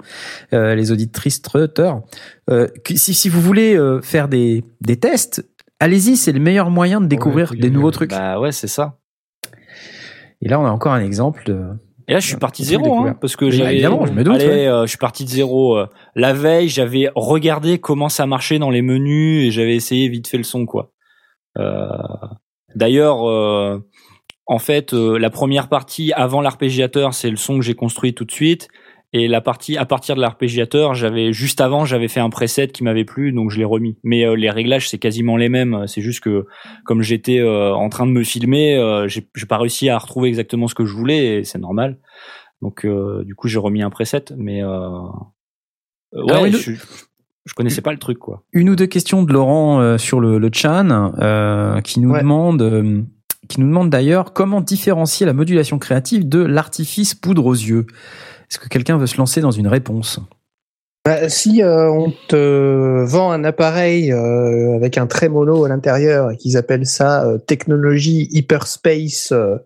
euh, 0.52 0.74
les 0.74 0.92
auditrices, 0.92 1.40
traiteurs, 1.40 2.02
euh, 2.50 2.68
si, 2.94 3.14
si 3.14 3.28
vous 3.28 3.40
voulez 3.40 3.76
euh, 3.76 4.00
faire 4.02 4.28
des, 4.28 4.64
des 4.82 4.96
tests, 4.96 5.46
allez-y, 5.80 6.16
c'est 6.16 6.32
le 6.32 6.40
meilleur 6.40 6.70
moyen 6.70 7.00
de 7.00 7.06
découvrir 7.06 7.54
des 7.54 7.70
nouveaux 7.70 7.90
trucs. 7.90 8.10
Bah 8.10 8.38
ouais, 8.38 8.52
c'est 8.52 8.68
ça. 8.68 8.98
Et 10.42 10.48
là, 10.48 10.60
on 10.60 10.66
a 10.66 10.70
encore 10.70 10.92
un 10.92 11.00
exemple 11.00 11.44
de. 11.46 11.64
Et 12.08 12.12
là, 12.12 12.20
je 12.20 12.26
suis 12.28 12.36
parti 12.36 12.62
Tout 12.62 12.68
zéro, 12.68 13.00
hein, 13.00 13.16
parce 13.20 13.34
que 13.36 13.46
Oui, 13.46 13.52
j'avais. 13.52 13.72
évidemment, 13.74 14.06
je 14.06 14.12
me 14.12 14.22
doute, 14.22 14.36
Allez, 14.36 14.46
ouais. 14.46 14.66
euh, 14.68 14.82
je 14.82 14.88
suis 14.90 14.98
parti 14.98 15.24
de 15.24 15.28
zéro. 15.30 15.76
euh, 15.76 15.86
la 16.14 16.32
veille, 16.32 16.68
j'avais 16.68 17.10
regardé 17.16 17.78
comment 17.78 18.08
ça 18.08 18.26
marchait 18.26 18.58
dans 18.60 18.70
les 18.70 18.82
menus 18.82 19.44
et 19.46 19.50
j'avais 19.50 19.74
essayé 19.74 20.08
vite 20.08 20.28
fait 20.28 20.36
le 20.38 20.44
son, 20.44 20.66
quoi. 20.66 20.92
Euh, 21.58 21.88
D'ailleurs, 22.74 23.28
euh, 23.28 23.78
en 24.46 24.58
fait, 24.58 24.92
euh, 24.92 25.18
la 25.18 25.30
première 25.30 25.68
partie 25.68 26.12
avant 26.12 26.40
l'arpégiateur, 26.42 27.14
c'est 27.14 27.30
le 27.30 27.36
son 27.36 27.58
que 27.58 27.64
j'ai 27.64 27.74
construit 27.74 28.14
tout 28.14 28.24
de 28.24 28.30
suite. 28.30 28.68
Et 29.18 29.28
la 29.28 29.40
partie 29.40 29.78
à 29.78 29.86
partir 29.86 30.14
de 30.14 30.20
l'arpégiateur, 30.20 30.94
j'avais 30.94 31.32
juste 31.32 31.62
avant, 31.62 31.86
j'avais 31.86 32.08
fait 32.08 32.20
un 32.20 32.28
preset 32.28 32.68
qui 32.68 32.84
m'avait 32.84 33.06
plu, 33.06 33.32
donc 33.32 33.50
je 33.50 33.56
l'ai 33.58 33.64
remis. 33.64 33.96
Mais 34.04 34.26
euh, 34.26 34.36
les 34.36 34.50
réglages, 34.50 34.90
c'est 34.90 34.98
quasiment 34.98 35.38
les 35.38 35.48
mêmes. 35.48 35.84
C'est 35.86 36.02
juste 36.02 36.20
que 36.20 36.44
comme 36.84 37.00
j'étais 37.00 37.38
euh, 37.38 37.72
en 37.72 37.88
train 37.88 38.06
de 38.06 38.12
me 38.12 38.22
filmer, 38.22 38.76
euh, 38.76 39.08
j'ai 39.08 39.22
pas 39.48 39.56
réussi 39.56 39.88
à 39.88 39.96
retrouver 39.96 40.28
exactement 40.28 40.68
ce 40.68 40.74
que 40.74 40.84
je 40.84 40.92
voulais, 40.92 41.38
et 41.38 41.44
c'est 41.44 41.58
normal. 41.58 41.96
Donc 42.60 42.84
euh, 42.84 43.24
du 43.24 43.34
coup, 43.34 43.48
j'ai 43.48 43.58
remis 43.58 43.82
un 43.82 43.88
preset, 43.90 44.24
mais 44.36 44.62
ouais, 46.12 46.50
je, 46.52 46.72
je 47.46 47.54
connaissais 47.54 47.80
pas 47.80 47.92
le 47.92 47.98
truc, 47.98 48.18
quoi. 48.18 48.42
Une 48.52 48.68
ou 48.68 48.76
deux 48.76 48.86
questions 48.86 49.22
de 49.22 49.32
Laurent 49.32 49.80
euh, 49.80 49.98
sur 49.98 50.20
le, 50.20 50.38
le 50.38 50.50
chan, 50.52 51.12
euh, 51.18 51.80
qui 51.80 52.00
nous 52.00 52.10
Ouais. 52.10 52.20
demande, 52.20 52.60
euh, 52.60 53.02
qui 53.48 53.60
nous 53.60 53.66
demande 53.68 53.90
d'ailleurs 53.90 54.32
comment 54.32 54.60
différencier 54.60 55.24
la 55.24 55.32
modulation 55.32 55.78
créative 55.78 56.28
de 56.28 56.40
l'artifice 56.40 57.14
poudre 57.14 57.46
aux 57.46 57.54
yeux. 57.54 57.86
Est-ce 58.50 58.58
que 58.58 58.68
quelqu'un 58.68 58.96
veut 58.98 59.06
se 59.06 59.16
lancer 59.16 59.40
dans 59.40 59.50
une 59.50 59.68
réponse? 59.68 60.20
Bah, 61.06 61.28
si 61.28 61.62
euh, 61.62 61.88
on 61.88 62.12
te 62.26 63.04
vend 63.04 63.30
un 63.30 63.44
appareil 63.44 64.10
euh, 64.10 64.74
avec 64.74 64.98
un 64.98 65.06
trémolo 65.06 65.64
à 65.64 65.68
l'intérieur 65.68 66.32
et 66.32 66.36
qu'ils 66.36 66.56
appellent 66.56 66.84
ça 66.84 67.24
euh, 67.24 67.38
technologie 67.38 68.26
hyperspace 68.32 69.30
euh. 69.30 69.58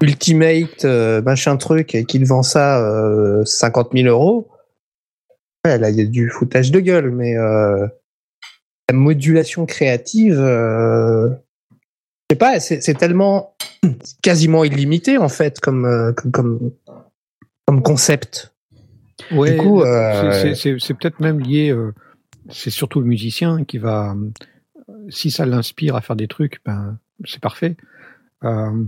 Ultimate 0.00 0.84
euh, 0.84 1.20
machin 1.22 1.56
truc 1.56 1.96
et 1.96 2.04
qu'il 2.04 2.24
vend 2.26 2.44
ça 2.44 2.80
euh, 2.80 3.44
50 3.44 3.90
000 3.92 4.06
euros, 4.06 4.48
ouais, 5.66 5.78
là 5.78 5.90
il 5.90 5.96
y 5.96 6.00
a 6.00 6.04
du 6.04 6.28
foutage 6.28 6.70
de 6.70 6.78
gueule, 6.78 7.10
mais 7.10 7.36
euh, 7.36 7.86
la 8.88 8.94
modulation 8.94 9.66
créative, 9.66 10.38
euh, 10.38 11.28
je 12.30 12.34
sais 12.34 12.38
pas, 12.38 12.60
c'est 12.60 12.94
tellement 12.94 13.56
quasiment 14.22 14.62
illimité 14.62 15.18
en 15.18 15.28
fait 15.28 15.58
comme 15.58 16.14
comme 16.16 16.30
comme, 16.30 16.70
comme 17.66 17.82
concept. 17.82 18.54
Ouais, 19.30 19.52
Du 19.52 19.56
coup, 19.56 19.80
le- 19.80 19.86
euh, 19.86 20.54
c'est- 20.54 20.94
peut-être 20.94 21.20
même 21.20 21.40
lié. 21.40 21.70
euh, 21.70 21.92
c'est 22.48 22.70
surtout 22.70 23.00
le 23.00 23.06
musicien 23.06 23.64
qui 23.64 23.78
va, 23.78 24.14
si 25.08 25.32
ça 25.32 25.44
l'inspire 25.46 25.96
à 25.96 26.00
faire 26.00 26.14
des 26.14 26.28
trucs, 26.28 26.60
ben 26.64 26.96
c'est 27.24 27.40
parfait. 27.40 27.76
Euh, 28.44 28.84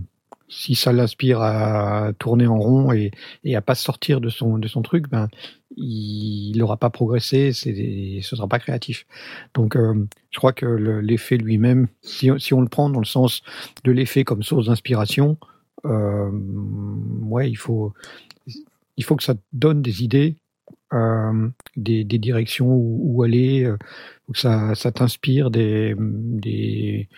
si 0.48 0.76
ça 0.76 0.92
l'inspire 0.92 1.40
à 1.42 2.12
tourner 2.20 2.46
en 2.46 2.58
rond 2.58 2.92
et, 2.92 3.10
et 3.42 3.56
à 3.56 3.60
pas 3.62 3.74
sortir 3.74 4.20
de 4.20 4.28
son 4.28 4.58
de 4.58 4.68
son 4.68 4.82
truc, 4.82 5.08
ben 5.10 5.28
il 5.76 6.56
n'aura 6.56 6.76
pas 6.76 6.88
progressé, 6.90 7.52
c'est 7.52 8.20
ce 8.22 8.36
sera 8.36 8.46
pas 8.46 8.60
créatif. 8.60 9.06
Donc 9.54 9.74
euh, 9.76 10.06
je 10.30 10.38
crois 10.38 10.52
que 10.52 10.64
le- 10.66 11.00
l'effet 11.00 11.36
lui-même, 11.36 11.88
si, 12.02 12.30
si 12.38 12.54
on 12.54 12.60
le 12.60 12.68
prend 12.68 12.88
dans 12.90 13.00
le 13.00 13.04
sens 13.06 13.42
de 13.82 13.90
l'effet 13.90 14.22
comme 14.22 14.42
source 14.44 14.66
d'inspiration, 14.66 15.36
euh, 15.84 16.30
ouais, 17.22 17.50
il 17.50 17.56
faut 17.56 17.92
il 18.98 19.04
faut 19.04 19.16
que 19.16 19.22
ça 19.24 19.34
te 19.34 19.40
donne 19.54 19.80
des 19.80 20.02
idées, 20.04 20.36
euh, 20.92 21.48
des, 21.76 22.04
des 22.04 22.18
directions 22.18 22.68
où, 22.70 23.00
où 23.02 23.22
aller, 23.22 23.64
euh, 23.64 23.76
faut 24.26 24.32
que 24.34 24.38
ça, 24.38 24.74
ça 24.74 24.92
t'inspire 24.92 25.50
des, 25.50 25.94
des, 25.98 27.08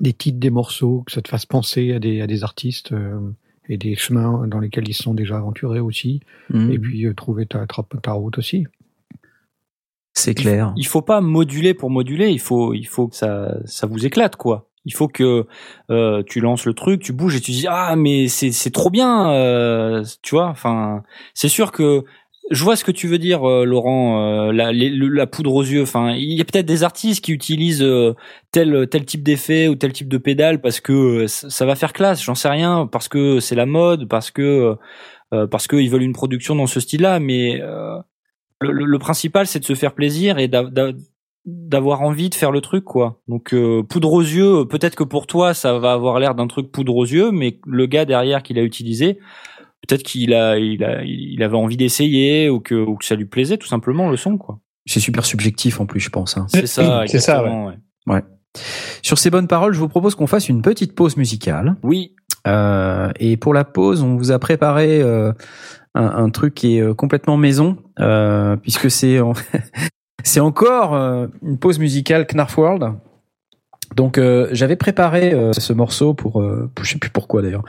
des 0.00 0.12
titres 0.12 0.40
des 0.40 0.50
morceaux, 0.50 1.02
que 1.06 1.12
ça 1.12 1.22
te 1.22 1.28
fasse 1.28 1.46
penser 1.46 1.92
à 1.92 1.98
des, 2.00 2.20
à 2.20 2.26
des 2.26 2.42
artistes 2.42 2.92
euh, 2.92 3.20
et 3.68 3.76
des 3.76 3.94
chemins 3.94 4.46
dans 4.48 4.58
lesquels 4.58 4.88
ils 4.88 4.94
se 4.94 5.04
sont 5.04 5.14
déjà 5.14 5.36
aventurés 5.36 5.80
aussi, 5.80 6.20
Mhm. 6.50 6.70
et 6.72 6.78
puis 6.78 7.06
euh, 7.06 7.14
trouver 7.14 7.46
ta, 7.46 7.66
ta, 7.66 7.84
ta 8.02 8.12
route 8.12 8.38
aussi. 8.38 8.66
C'est 10.14 10.34
clair. 10.34 10.74
Il 10.76 10.86
faut 10.86 11.00
pas 11.02 11.20
moduler 11.20 11.72
pour 11.74 11.88
moduler, 11.90 12.28
il 12.30 12.40
faut 12.40 12.74
il 12.74 12.86
faut 12.86 13.08
que 13.08 13.16
ça 13.16 13.56
ça 13.64 13.86
vous 13.86 14.04
éclate 14.04 14.36
quoi. 14.36 14.68
Il 14.84 14.94
faut 14.94 15.08
que 15.08 15.46
euh, 15.90 16.22
tu 16.26 16.40
lances 16.40 16.64
le 16.66 16.74
truc, 16.74 17.02
tu 17.02 17.12
bouges 17.12 17.36
et 17.36 17.40
tu 17.40 17.52
dis 17.52 17.66
ah 17.68 17.94
mais 17.96 18.28
c'est 18.28 18.70
trop 18.72 18.90
bien, 18.90 19.30
euh, 19.32 20.04
tu 20.22 20.34
vois. 20.34 20.46
Enfin, 20.48 21.02
c'est 21.34 21.48
sûr 21.48 21.70
que 21.72 22.02
je 22.50 22.64
vois 22.64 22.74
ce 22.76 22.84
que 22.84 22.90
tu 22.90 23.06
veux 23.06 23.18
dire, 23.18 23.48
euh, 23.48 23.64
Laurent. 23.64 24.48
euh, 24.48 24.52
la, 24.52 24.72
la 24.72 25.26
poudre 25.26 25.54
aux 25.54 25.62
yeux. 25.62 25.82
Enfin, 25.82 26.12
il 26.14 26.32
y 26.32 26.40
a 26.40 26.44
peut-être 26.44 26.66
des 26.66 26.82
artistes 26.82 27.24
qui 27.24 27.32
utilisent 27.32 27.82
euh, 27.82 28.14
tel 28.50 28.88
tel 28.90 29.04
type 29.06 29.22
d'effet 29.22 29.68
ou 29.68 29.76
tel 29.76 29.92
type 29.92 30.08
de 30.08 30.18
pédale 30.18 30.60
parce 30.60 30.80
que 30.80 30.92
euh, 30.92 31.26
ça, 31.28 31.64
va 31.64 31.76
faire 31.76 31.92
classe. 31.92 32.22
J'en 32.22 32.34
sais 32.34 32.48
rien 32.48 32.86
parce 32.90 33.08
que 33.08 33.38
c'est 33.40 33.54
la 33.54 33.66
mode, 33.66 34.08
parce 34.08 34.30
que 34.30 34.76
parce 35.50 35.66
qu'ils 35.66 35.88
veulent 35.90 36.02
une 36.02 36.12
production 36.12 36.54
dans 36.56 36.66
ce 36.66 36.78
style-là. 36.80 37.18
Mais 37.20 37.58
le, 38.60 38.72
le- 38.72 38.84
le 38.84 38.98
principal, 38.98 39.46
c'est 39.46 39.60
de 39.60 39.64
se 39.64 39.74
faire 39.74 39.94
plaisir 39.94 40.38
et 40.38 40.48
d'avoir 41.44 42.02
envie 42.02 42.30
de 42.30 42.34
faire 42.34 42.50
le 42.52 42.60
truc, 42.60 42.84
quoi. 42.84 43.20
Donc 43.28 43.52
euh, 43.54 43.82
poudre 43.82 44.12
aux 44.12 44.20
yeux. 44.22 44.64
Peut-être 44.66 44.94
que 44.94 45.04
pour 45.04 45.26
toi, 45.26 45.54
ça 45.54 45.78
va 45.78 45.92
avoir 45.92 46.18
l'air 46.20 46.34
d'un 46.34 46.46
truc 46.46 46.70
poudre 46.70 46.94
aux 46.96 47.04
yeux, 47.06 47.30
mais 47.32 47.58
le 47.66 47.86
gars 47.86 48.04
derrière 48.04 48.42
qui 48.42 48.54
l'a 48.54 48.62
utilisé. 48.62 49.18
Peut-être 49.86 50.04
qu'il 50.04 50.32
a, 50.34 50.58
il 50.58 50.84
a, 50.84 51.02
il 51.04 51.42
avait 51.42 51.56
envie 51.56 51.76
d'essayer 51.76 52.48
ou 52.48 52.60
que, 52.60 52.74
ou 52.76 52.94
que 52.96 53.04
ça 53.04 53.16
lui 53.16 53.24
plaisait 53.24 53.56
tout 53.56 53.66
simplement 53.66 54.08
le 54.08 54.16
son, 54.16 54.38
quoi. 54.38 54.60
C'est 54.86 55.00
super 55.00 55.24
subjectif 55.24 55.80
en 55.80 55.86
plus, 55.86 55.98
je 56.00 56.10
pense. 56.10 56.36
hein. 56.36 56.46
C'est 56.48 56.66
ça, 56.68 57.04
C'est 57.08 57.18
ça, 57.18 57.38
exactement, 57.38 57.66
ouais. 58.06 58.22
Sur 59.02 59.18
ces 59.18 59.30
bonnes 59.30 59.48
paroles, 59.48 59.72
je 59.72 59.78
vous 59.80 59.88
propose 59.88 60.14
qu'on 60.14 60.26
fasse 60.26 60.48
une 60.48 60.62
petite 60.62 60.94
pause 60.94 61.16
musicale. 61.16 61.76
Oui, 61.82 62.14
Euh, 62.46 63.10
et 63.20 63.36
pour 63.36 63.54
la 63.54 63.64
pause, 63.64 64.02
on 64.02 64.16
vous 64.16 64.30
a 64.32 64.38
préparé 64.40 65.00
euh, 65.00 65.32
un, 65.94 66.04
un 66.06 66.30
truc 66.30 66.54
qui 66.54 66.76
est 66.76 66.80
euh, 66.80 66.92
complètement 66.94 67.36
maison, 67.36 67.76
euh, 68.00 68.56
puisque 68.56 68.90
c'est 68.90 69.20
en- 69.20 69.32
c'est 70.24 70.40
encore 70.40 70.94
euh, 70.94 71.26
une 71.42 71.58
pause 71.58 71.78
musicale 71.78 72.26
Knarf 72.26 72.56
World. 72.58 72.92
Donc 73.94 74.16
euh, 74.16 74.48
j'avais 74.52 74.76
préparé 74.76 75.34
euh, 75.34 75.52
ce 75.52 75.72
morceau 75.74 76.14
pour, 76.14 76.40
euh, 76.40 76.70
pour- 76.74 76.84
je 76.84 76.92
sais 76.92 76.98
plus 76.98 77.10
pourquoi 77.10 77.42
d'ailleurs, 77.42 77.62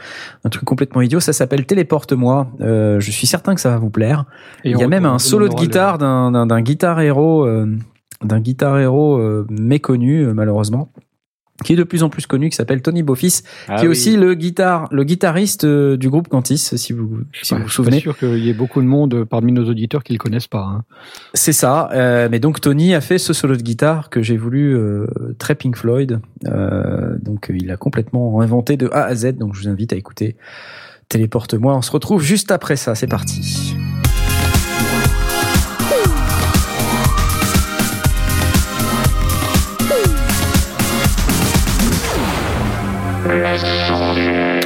un 0.46 0.50
truc 0.50 0.64
complètement 0.64 1.02
idiot. 1.02 1.20
Ça 1.20 1.34
s'appelle 1.34 1.66
Téléporte-moi. 1.66 2.48
Euh, 2.62 3.00
je 3.02 3.12
suis 3.12 3.28
certain 3.28 3.56
que 3.56 3.62
ça 3.62 3.70
va 3.72 3.78
vous 3.78 3.90
plaire. 3.90 4.24
Et 4.64 4.72
Il 4.72 4.78
y 4.78 4.84
a 4.84 4.88
même 4.88 5.06
un 5.06 5.20
solo 5.20 5.48
de 5.50 5.54
guitare 5.56 5.98
d'un 5.98 6.32
d'un- 6.32 6.46
d'un 6.46 6.62
guitar 6.62 7.02
héros 7.02 7.46
euh, 7.46 7.68
d'un 8.24 8.40
guitar 8.40 8.80
héros 8.80 9.18
euh, 9.18 9.46
méconnu 9.50 10.22
euh, 10.22 10.34
malheureusement 10.34 10.90
qui 11.64 11.74
est 11.74 11.76
de 11.76 11.84
plus 11.84 12.04
en 12.04 12.10
plus 12.10 12.28
connu 12.28 12.50
qui 12.50 12.56
s'appelle 12.56 12.82
Tony 12.82 13.02
Beaufils 13.04 13.42
Ah 13.68 13.76
qui 13.78 13.86
est 13.86 13.88
oui. 13.88 13.92
aussi 13.92 14.16
le 14.18 14.36
guitare 14.36 14.88
le 14.92 15.04
guitariste 15.04 15.64
euh, 15.64 15.98
du 15.98 16.10
groupe 16.10 16.28
Cantis 16.28 16.58
si 16.58 16.94
vous 16.94 17.22
si 17.42 17.54
Ouais, 17.54 17.60
vous 17.60 17.64
vous 17.64 17.70
je 17.70 17.74
suis 17.74 17.84
pas 17.84 17.84
souvenez 17.90 18.00
sûr 18.00 18.18
qu'il 18.18 18.38
y 18.40 18.50
ait 18.50 18.54
beaucoup 18.54 18.82
de 18.82 18.88
monde 18.88 19.24
parmi 19.24 19.52
nos 19.52 19.68
auditeurs 19.68 20.04
qui 20.04 20.14
le 20.14 20.20
connaissent 20.20 20.48
pas. 20.48 20.64
hein. 20.64 20.84
c'est 21.34 21.54
ça 21.54 21.90
euh, 21.94 22.28
mais 22.30 22.40
donc 22.40 22.62
Tony 22.62 22.94
a 22.94 23.02
fait 23.02 23.18
ce 23.18 23.34
solo 23.34 23.56
de 23.56 23.62
guitare 23.64 24.10
que 24.10 24.22
j'ai 24.22 24.38
voulu 24.38 24.76
euh, 24.76 25.08
très 25.40 25.56
Pink 25.56 25.76
Floyd 25.78 26.20
Euh, 26.48 27.16
donc 27.22 27.50
il 27.54 27.72
a 27.72 27.78
complètement 27.78 28.42
inventé 28.42 28.76
de 28.78 28.90
A 28.92 29.04
à 29.06 29.16
Z 29.16 29.38
donc 29.38 29.56
je 29.56 29.62
vous 29.62 29.70
invite 29.70 29.94
à 29.94 29.96
écouter 29.96 30.36
Téléporte-moi 31.10 31.76
on 31.76 31.82
se 31.82 31.92
retrouve 31.92 32.22
juste 32.22 32.52
après 32.52 32.76
ça 32.76 32.96
c'est 32.96 33.08
parti 33.08 33.76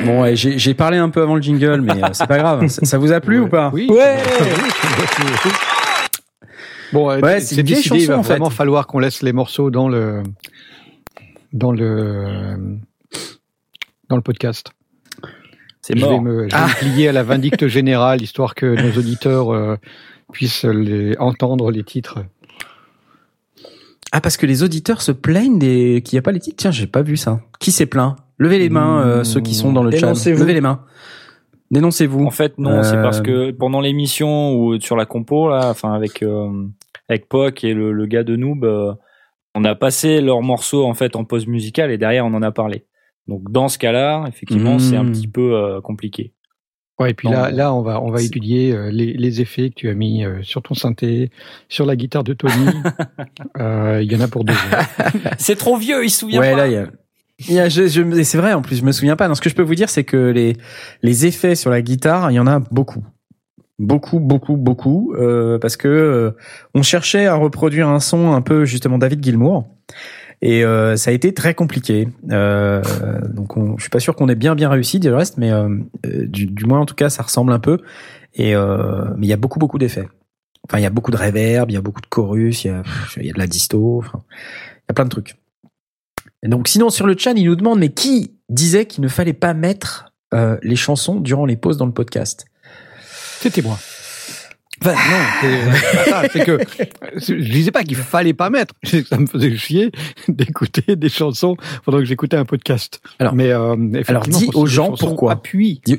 Bon, 0.06 0.22
ouais, 0.22 0.36
j'ai 0.36 0.74
parlé 0.74 0.98
un 0.98 1.10
peu 1.10 1.22
avant 1.22 1.36
le 1.36 1.42
jingle, 1.42 1.82
mais 1.82 2.04
euh, 2.04 2.08
c'est 2.14 2.28
pas 2.28 2.38
grave. 2.38 2.68
Ça, 2.70 2.86
ça 2.86 2.98
vous 2.98 3.12
a 3.12 3.20
plu 3.20 3.40
Ouais. 3.40 3.46
ou 3.46 3.50
pas 3.50 3.72
Oui. 3.74 3.88
Ouais. 3.92 4.18
Bon, 6.94 7.10
euh, 7.12 7.20
Ouais, 7.20 7.40
c'est 7.42 7.56
c'est 7.56 7.62
une 7.62 7.68
vieille 7.68 7.78
décidé, 7.80 8.00
il 8.00 8.08
va 8.08 8.14
chanson, 8.16 8.20
en 8.20 8.24
fait. 8.24 8.30
vraiment 8.34 8.50
falloir 8.50 8.88
qu'on 8.88 9.00
laisse 9.00 9.22
les 9.22 9.34
morceaux 9.34 9.70
dans 9.72 9.90
le 9.90 10.24
dans 11.52 11.72
le 11.74 12.56
dans 14.10 14.16
le 14.16 14.22
podcast. 14.22 14.72
c'est 15.82 15.98
Je 15.98 16.06
vais 16.06 16.12
mort. 16.12 16.22
me, 16.22 16.44
je 16.44 16.44
vais 16.46 16.50
Ah. 16.54 16.68
me 16.68 16.74
plier 16.76 17.10
à 17.10 17.12
la 17.12 17.24
vindicte 17.24 17.68
générale, 17.78 18.22
histoire 18.22 18.56
que 18.56 18.66
nos 18.66 18.98
auditeurs 18.98 19.54
euh, 19.54 19.76
puissent 20.32 20.64
les, 20.64 21.18
entendre 21.18 21.72
les 21.72 21.84
titres. 21.84 22.20
Ah, 24.14 24.22
parce 24.22 24.38
que 24.38 24.46
les 24.46 24.64
auditeurs 24.64 25.02
se 25.02 25.12
plaignent 25.12 25.60
des... 25.60 26.02
qu'il 26.06 26.16
n'y 26.16 26.20
a 26.20 26.22
pas 26.22 26.32
les 26.32 26.40
titres. 26.40 26.56
Tiens, 26.58 26.72
j'ai 26.72 26.88
pas 26.88 27.02
vu 27.02 27.18
ça. 27.18 27.42
Qui 27.60 27.74
s'est 27.74 27.86
plaint? 27.86 28.16
Levez 28.38 28.60
les 28.60 28.70
mains, 28.70 29.00
euh, 29.06 29.24
ceux 29.24 29.42
qui 29.42 29.56
sont 29.56 29.72
dans 29.74 29.84
le 29.84 29.92
chat. 29.92 29.98
Dénoncez-vous. 30.02 30.40
Levez 30.42 30.54
les 30.54 30.62
mains. 30.62 30.84
Dénoncez-vous. 31.72 32.26
En 32.26 32.32
fait, 32.32 32.58
non, 32.58 32.82
c'est 32.84 32.96
Euh, 32.98 33.04
parce 33.04 33.22
que 33.22 33.52
pendant 33.52 33.82
l'émission 33.82 34.56
ou 34.56 34.80
sur 34.80 34.96
la 34.96 35.06
compo 35.06 35.50
là, 35.50 35.70
enfin 35.70 35.94
avec 35.94 36.24
euh, 36.24 36.66
avec 37.10 37.28
Poc 37.28 37.64
et 37.64 37.74
le, 37.74 37.92
le 37.92 38.06
gars 38.06 38.24
de 38.24 38.36
Noob, 38.36 38.64
euh, 38.64 38.94
on 39.56 39.64
a 39.66 39.76
passé 39.76 40.22
leurs 40.22 40.42
morceaux 40.42 40.86
en 40.86 40.94
fait 40.94 41.16
en 41.16 41.26
pause 41.26 41.48
musicale 41.48 41.92
et 41.92 41.98
derrière 41.98 42.26
on 42.26 42.34
en 42.34 42.42
a 42.42 42.52
parlé. 42.52 42.86
Donc 43.28 43.52
dans 43.52 43.68
ce 43.68 43.78
cas-là, 43.78 44.24
effectivement, 44.28 44.76
Mmh. 44.76 44.80
c'est 44.80 44.96
un 44.96 45.06
petit 45.06 45.28
peu 45.28 45.54
euh, 45.56 45.82
compliqué. 45.82 46.34
Ouais, 47.00 47.12
et 47.12 47.14
puis 47.14 47.28
Non, 47.28 47.34
là, 47.36 47.52
là, 47.52 47.74
on 47.74 47.82
va, 47.82 48.02
on 48.02 48.10
va 48.10 48.22
étudier 48.24 48.72
euh, 48.74 48.90
les, 48.90 49.14
les 49.14 49.42
effets 49.42 49.70
que 49.70 49.76
tu 49.76 49.90
as 49.90 49.94
mis 49.94 50.24
euh, 50.26 50.42
sur 50.42 50.64
ton 50.64 50.74
synthé, 50.74 51.30
sur 51.70 51.86
la 51.86 51.96
guitare 51.96 52.24
de 52.24 52.34
Tony. 52.34 52.54
Euh, 53.60 54.02
Il 54.02 54.12
y 54.12 54.16
en 54.16 54.22
a 54.22 54.28
pour 54.28 54.44
deux. 54.46 54.54
C'est 55.38 55.56
trop 55.58 55.78
vieux, 55.78 56.04
il 56.06 56.10
se 56.10 56.20
souvient 56.22 56.40
Ouais, 56.40 56.52
pas. 56.52 56.58
là, 56.58 56.68
il 56.68 56.74
y 56.74 56.78
a. 56.78 56.88
il 57.40 57.54
y 57.54 57.60
a- 57.60 57.70
je, 57.70 57.88
je- 57.88 58.24
c'est 58.24 58.38
vrai, 58.38 58.54
en 58.54 58.62
plus, 58.62 58.78
je 58.78 58.84
me 58.86 58.92
souviens 58.92 59.16
pas. 59.16 59.28
Non, 59.28 59.36
ce 59.36 59.42
que 59.42 59.50
je 59.50 59.56
peux 59.56 59.62
vous 59.64 59.76
dire, 59.76 59.90
c'est 59.90 60.04
que 60.04 60.18
les, 60.32 60.58
les 61.04 61.26
effets 61.26 61.56
sur 61.56 61.70
la 61.70 61.82
guitare, 61.82 62.32
il 62.32 62.36
y 62.36 62.40
en 62.40 62.48
a 62.48 62.60
beaucoup. 62.60 63.04
Beaucoup, 63.80 64.20
beaucoup, 64.20 64.56
beaucoup. 64.58 65.14
euh, 65.16 65.60
parce 65.60 65.78
que 65.78 65.88
euh, 65.88 66.32
on 66.74 66.82
cherchait 66.82 67.28
à 67.28 67.36
reproduire 67.36 67.88
un 67.90 68.00
son 68.00 68.34
un 68.34 68.42
peu, 68.42 68.66
justement, 68.66 68.98
David 68.98 69.24
Gilmour. 69.24 69.68
Et 70.42 70.64
euh, 70.64 70.96
ça 70.98 71.10
a 71.12 71.14
été 71.14 71.34
très 71.34 71.54
compliqué. 71.56 72.10
Euh, 72.32 72.82
donc, 73.30 73.58
on, 73.58 73.76
je 73.78 73.82
suis 73.84 73.90
pas 73.90 74.00
sûr 74.00 74.16
qu'on 74.16 74.30
ait 74.30 74.36
bien, 74.36 74.56
bien 74.56 74.70
réussi, 74.70 75.00
du 75.00 75.10
reste, 75.12 75.38
mais 75.38 75.52
euh, 75.52 75.70
euh, 76.06 76.26
du, 76.28 76.46
du 76.48 76.66
moins, 76.66 76.80
en 76.80 76.86
tout 76.86 76.96
cas, 76.96 77.10
ça 77.10 77.24
ressemble 77.24 77.52
un 77.54 77.60
peu. 77.60 77.80
Et 78.36 78.54
mais 78.56 79.26
il 79.26 79.30
y 79.30 79.34
a 79.34 79.38
beaucoup, 79.38 79.58
beaucoup 79.58 79.80
d'effets. 79.80 80.08
Enfin, 80.68 80.78
il 80.80 80.84
y 80.84 80.86
a 80.86 80.92
beaucoup 80.92 81.10
de 81.12 81.18
reverb, 81.18 81.72
il 81.72 81.74
y 81.74 81.78
a 81.78 81.82
beaucoup 81.82 82.02
de 82.02 82.08
chorus, 82.08 82.66
il 82.66 82.68
y 82.68 82.70
a, 82.72 82.84
y 83.24 83.30
a 83.32 83.34
de 83.34 83.40
la 83.40 83.48
disto. 83.48 83.98
Enfin, 83.98 84.22
il 84.32 84.90
y 84.90 84.92
a 84.92 84.94
plein 84.94 85.06
de 85.06 85.10
trucs. 85.10 85.36
Et 86.44 86.48
donc, 86.50 86.68
sinon, 86.68 86.90
sur 86.90 87.08
le 87.08 87.16
chat, 87.18 87.34
il 87.36 87.46
nous 87.46 87.56
demande, 87.56 87.80
mais 87.80 87.90
qui 87.90 88.32
disait 88.50 88.86
qu'il 88.86 89.04
ne 89.04 89.08
fallait 89.08 89.34
pas 89.34 89.54
mettre 89.54 90.14
euh, 90.34 90.58
les 90.62 90.76
chansons 90.76 91.20
durant 91.20 91.46
les 91.46 91.58
pauses 91.58 91.78
dans 91.78 91.86
le 91.86 91.92
podcast? 91.94 92.46
C'était 93.40 93.62
moi. 93.62 93.78
Enfin, 94.80 94.94
non, 94.94 95.26
c'est 95.42 96.10
ça, 96.12 96.24
c'est 96.32 96.46
que 96.46 96.60
je 97.18 97.34
disais 97.52 97.72
pas 97.72 97.84
qu'il 97.84 97.96
fallait 97.96 98.36
pas 98.36 98.52
mettre. 98.52 98.76
Ça 99.10 99.18
me 99.18 99.26
faisait 99.26 99.56
chier 99.58 99.92
d'écouter 100.28 100.96
des 100.96 101.10
chansons 101.10 101.58
pendant 101.84 101.98
que 101.98 102.06
j'écoutais 102.06 102.38
un 102.38 102.46
podcast. 102.46 103.02
Alors- 103.18 103.34
mais 103.34 103.50
euh, 103.52 103.76
alors, 104.08 104.24
dis 104.28 104.50
aux 104.54 104.68
gens 104.68 104.94
pourquoi. 104.96 105.32
Appuie. 105.32 105.82
Dis- 105.84 105.94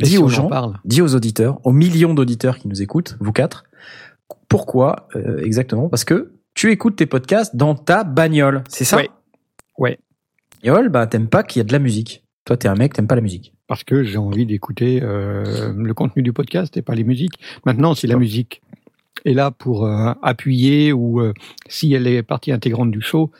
Et 0.00 0.04
dis 0.04 0.10
si 0.10 0.18
aux 0.18 0.28
gens. 0.28 0.48
parle. 0.48 0.78
Dis 0.84 1.00
aux 1.00 1.14
auditeurs, 1.14 1.60
aux 1.64 1.70
millions 1.72 2.14
d'auditeurs 2.14 2.58
qui 2.58 2.66
nous 2.66 2.82
écoutent, 2.82 3.16
vous 3.20 3.32
quatre, 3.32 3.62
pourquoi 4.48 5.06
euh, 5.14 5.38
exactement? 5.44 5.88
Parce 5.88 6.04
que 6.04 6.32
tu 6.58 6.72
écoutes 6.72 6.96
tes 6.96 7.06
podcasts 7.06 7.54
dans 7.54 7.76
ta 7.76 8.02
bagnole, 8.02 8.64
c'est 8.68 8.82
ça? 8.82 8.96
Ouais. 8.96 9.08
Ouais. 9.78 9.98
Yol, 10.64 10.88
bah 10.88 11.06
t'aimes 11.06 11.28
pas 11.28 11.44
qu'il 11.44 11.60
y 11.60 11.62
a 11.62 11.64
de 11.64 11.70
la 11.70 11.78
musique. 11.78 12.24
Toi, 12.44 12.56
t'es 12.56 12.66
un 12.66 12.74
mec, 12.74 12.94
t'aimes 12.94 13.06
pas 13.06 13.14
la 13.14 13.20
musique. 13.20 13.54
Parce 13.68 13.84
que 13.84 14.02
j'ai 14.02 14.18
envie 14.18 14.44
d'écouter 14.44 14.98
euh, 15.00 15.72
le 15.72 15.94
contenu 15.94 16.24
du 16.24 16.32
podcast 16.32 16.76
et 16.76 16.82
pas 16.82 16.96
les 16.96 17.04
musiques. 17.04 17.38
Maintenant, 17.64 17.94
si 17.94 18.08
la 18.08 18.16
musique 18.16 18.60
est 19.24 19.34
là 19.34 19.52
pour 19.52 19.86
euh, 19.86 20.12
appuyer 20.20 20.92
ou 20.92 21.20
euh, 21.20 21.32
si 21.68 21.94
elle 21.94 22.08
est 22.08 22.24
partie 22.24 22.50
intégrante 22.50 22.90
du 22.90 23.02
show, 23.02 23.30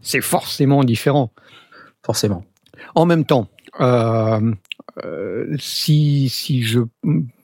c'est 0.00 0.22
forcément 0.22 0.82
différent. 0.82 1.30
Forcément. 2.02 2.42
En 2.94 3.04
même 3.04 3.26
temps, 3.26 3.48
euh, 3.80 4.50
euh, 5.04 5.54
si, 5.58 6.30
si 6.30 6.62
je 6.62 6.80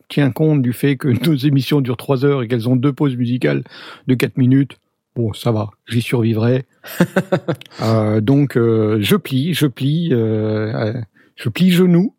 tiens 0.08 0.30
compte 0.30 0.62
du 0.62 0.72
fait 0.72 0.96
que 0.96 1.08
nos 1.28 1.36
émissions 1.36 1.82
durent 1.82 1.98
trois 1.98 2.24
heures 2.24 2.42
et 2.42 2.48
qu'elles 2.48 2.66
ont 2.66 2.76
deux 2.76 2.94
pauses 2.94 3.16
musicales 3.16 3.62
de 4.06 4.14
quatre 4.14 4.38
minutes, 4.38 4.78
bon, 5.18 5.32
ça 5.34 5.50
va, 5.52 5.68
j'y 5.88 6.00
survivrai. 6.00 6.64
euh, 7.82 8.20
donc, 8.20 8.56
euh, 8.56 8.98
je 9.00 9.16
plie, 9.16 9.52
je 9.52 9.66
plie, 9.66 10.10
euh, 10.12 10.94
je 11.36 11.48
plie 11.48 11.70
genou. 11.70 12.14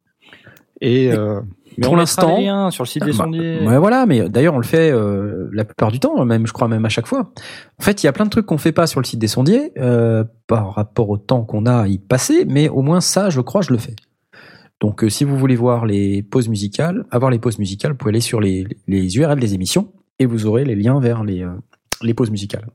Et 0.81 1.11
euh, 1.11 1.41
Mais 1.77 1.83
Pour 1.85 1.93
on 1.93 1.95
l'instant- 1.97 2.35
rien 2.37 2.71
sur 2.71 2.83
le 2.83 2.87
site 2.89 3.03
des 3.03 3.11
Bah, 3.11 3.17
sondiers. 3.23 3.59
Ouais, 3.65 3.77
voilà, 3.77 4.05
mais 4.05 4.29
d'ailleurs, 4.29 4.53
on 4.53 4.59
le 4.59 4.63
fait 4.65 4.91
euh, 4.91 5.49
la 5.53 5.65
plupart 5.65 5.91
du 5.91 5.99
temps, 5.99 6.23
même, 6.25 6.45
je 6.47 6.53
crois, 6.53 6.67
même 6.67 6.85
à 6.85 6.89
chaque 6.89 7.07
fois. 7.07 7.31
En 7.79 7.83
fait, 7.83 8.03
il 8.03 8.05
y 8.05 8.09
a 8.09 8.13
plein 8.13 8.25
de 8.25 8.29
trucs 8.29 8.45
qu'on 8.45 8.57
fait 8.57 8.71
pas 8.73 8.85
sur 8.87 8.99
le 8.99 9.05
site 9.05 9.19
des 9.19 9.27
sondiers, 9.27 9.71
euh, 9.77 10.23
par 10.47 10.73
rapport 10.75 11.09
au 11.09 11.17
temps 11.17 11.43
qu'on 11.43 11.65
a 11.65 11.81
à 11.83 11.87
y 11.87 11.97
passer, 11.97 12.45
mais 12.47 12.69
au 12.69 12.81
moins 12.81 13.01
ça, 13.01 13.29
je 13.29 13.41
crois, 13.41 13.61
je 13.61 13.71
le 13.71 13.77
fais. 13.77 13.95
Donc, 14.81 15.03
euh, 15.03 15.09
si 15.09 15.25
vous 15.25 15.37
voulez 15.37 15.55
voir 15.57 15.85
les 15.85 16.21
pauses 16.23 16.47
musicales, 16.47 17.05
avoir 17.11 17.31
les 17.31 17.39
pauses 17.39 17.59
musicales, 17.59 17.91
vous 17.91 17.97
pouvez 17.97 18.09
aller 18.11 18.21
sur 18.21 18.39
les, 18.39 18.65
les 18.87 19.17
URL 19.17 19.39
des 19.39 19.53
émissions 19.53 19.91
et 20.19 20.25
vous 20.25 20.45
aurez 20.45 20.63
les 20.63 20.75
liens 20.75 20.99
vers 21.01 21.23
les, 21.25 21.43
euh, 21.43 21.49
les 22.01 22.13
pauses 22.13 22.31
musicales. 22.31 22.67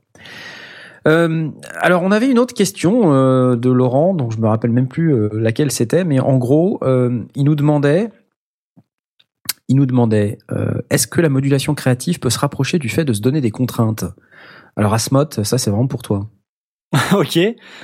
Euh, 1.07 1.49
alors, 1.79 2.03
on 2.03 2.11
avait 2.11 2.29
une 2.29 2.39
autre 2.39 2.53
question 2.53 3.13
euh, 3.13 3.55
de 3.55 3.69
Laurent, 3.69 4.13
dont 4.13 4.29
je 4.29 4.39
me 4.39 4.47
rappelle 4.47 4.71
même 4.71 4.87
plus 4.87 5.13
euh, 5.13 5.29
laquelle 5.33 5.71
c'était, 5.71 6.03
mais 6.03 6.19
en 6.19 6.37
gros, 6.37 6.79
il 7.35 7.43
nous 7.43 7.55
demandait 7.55 8.09
il 9.67 9.77
nous 9.77 9.87
demandait 9.87 10.37
est-ce 10.91 11.07
que 11.07 11.21
la 11.21 11.29
modulation 11.29 11.73
créative 11.73 12.19
peut 12.19 12.29
se 12.29 12.37
rapprocher 12.37 12.77
du 12.77 12.87
fait 12.87 13.03
de 13.03 13.13
se 13.13 13.21
donner 13.21 13.41
des 13.41 13.49
contraintes? 13.49 14.05
Alors 14.75 14.93
Asmot, 14.93 15.25
ça 15.41 15.57
c'est 15.57 15.71
vraiment 15.71 15.87
pour 15.87 16.03
toi. 16.03 16.27
ok. 17.13 17.39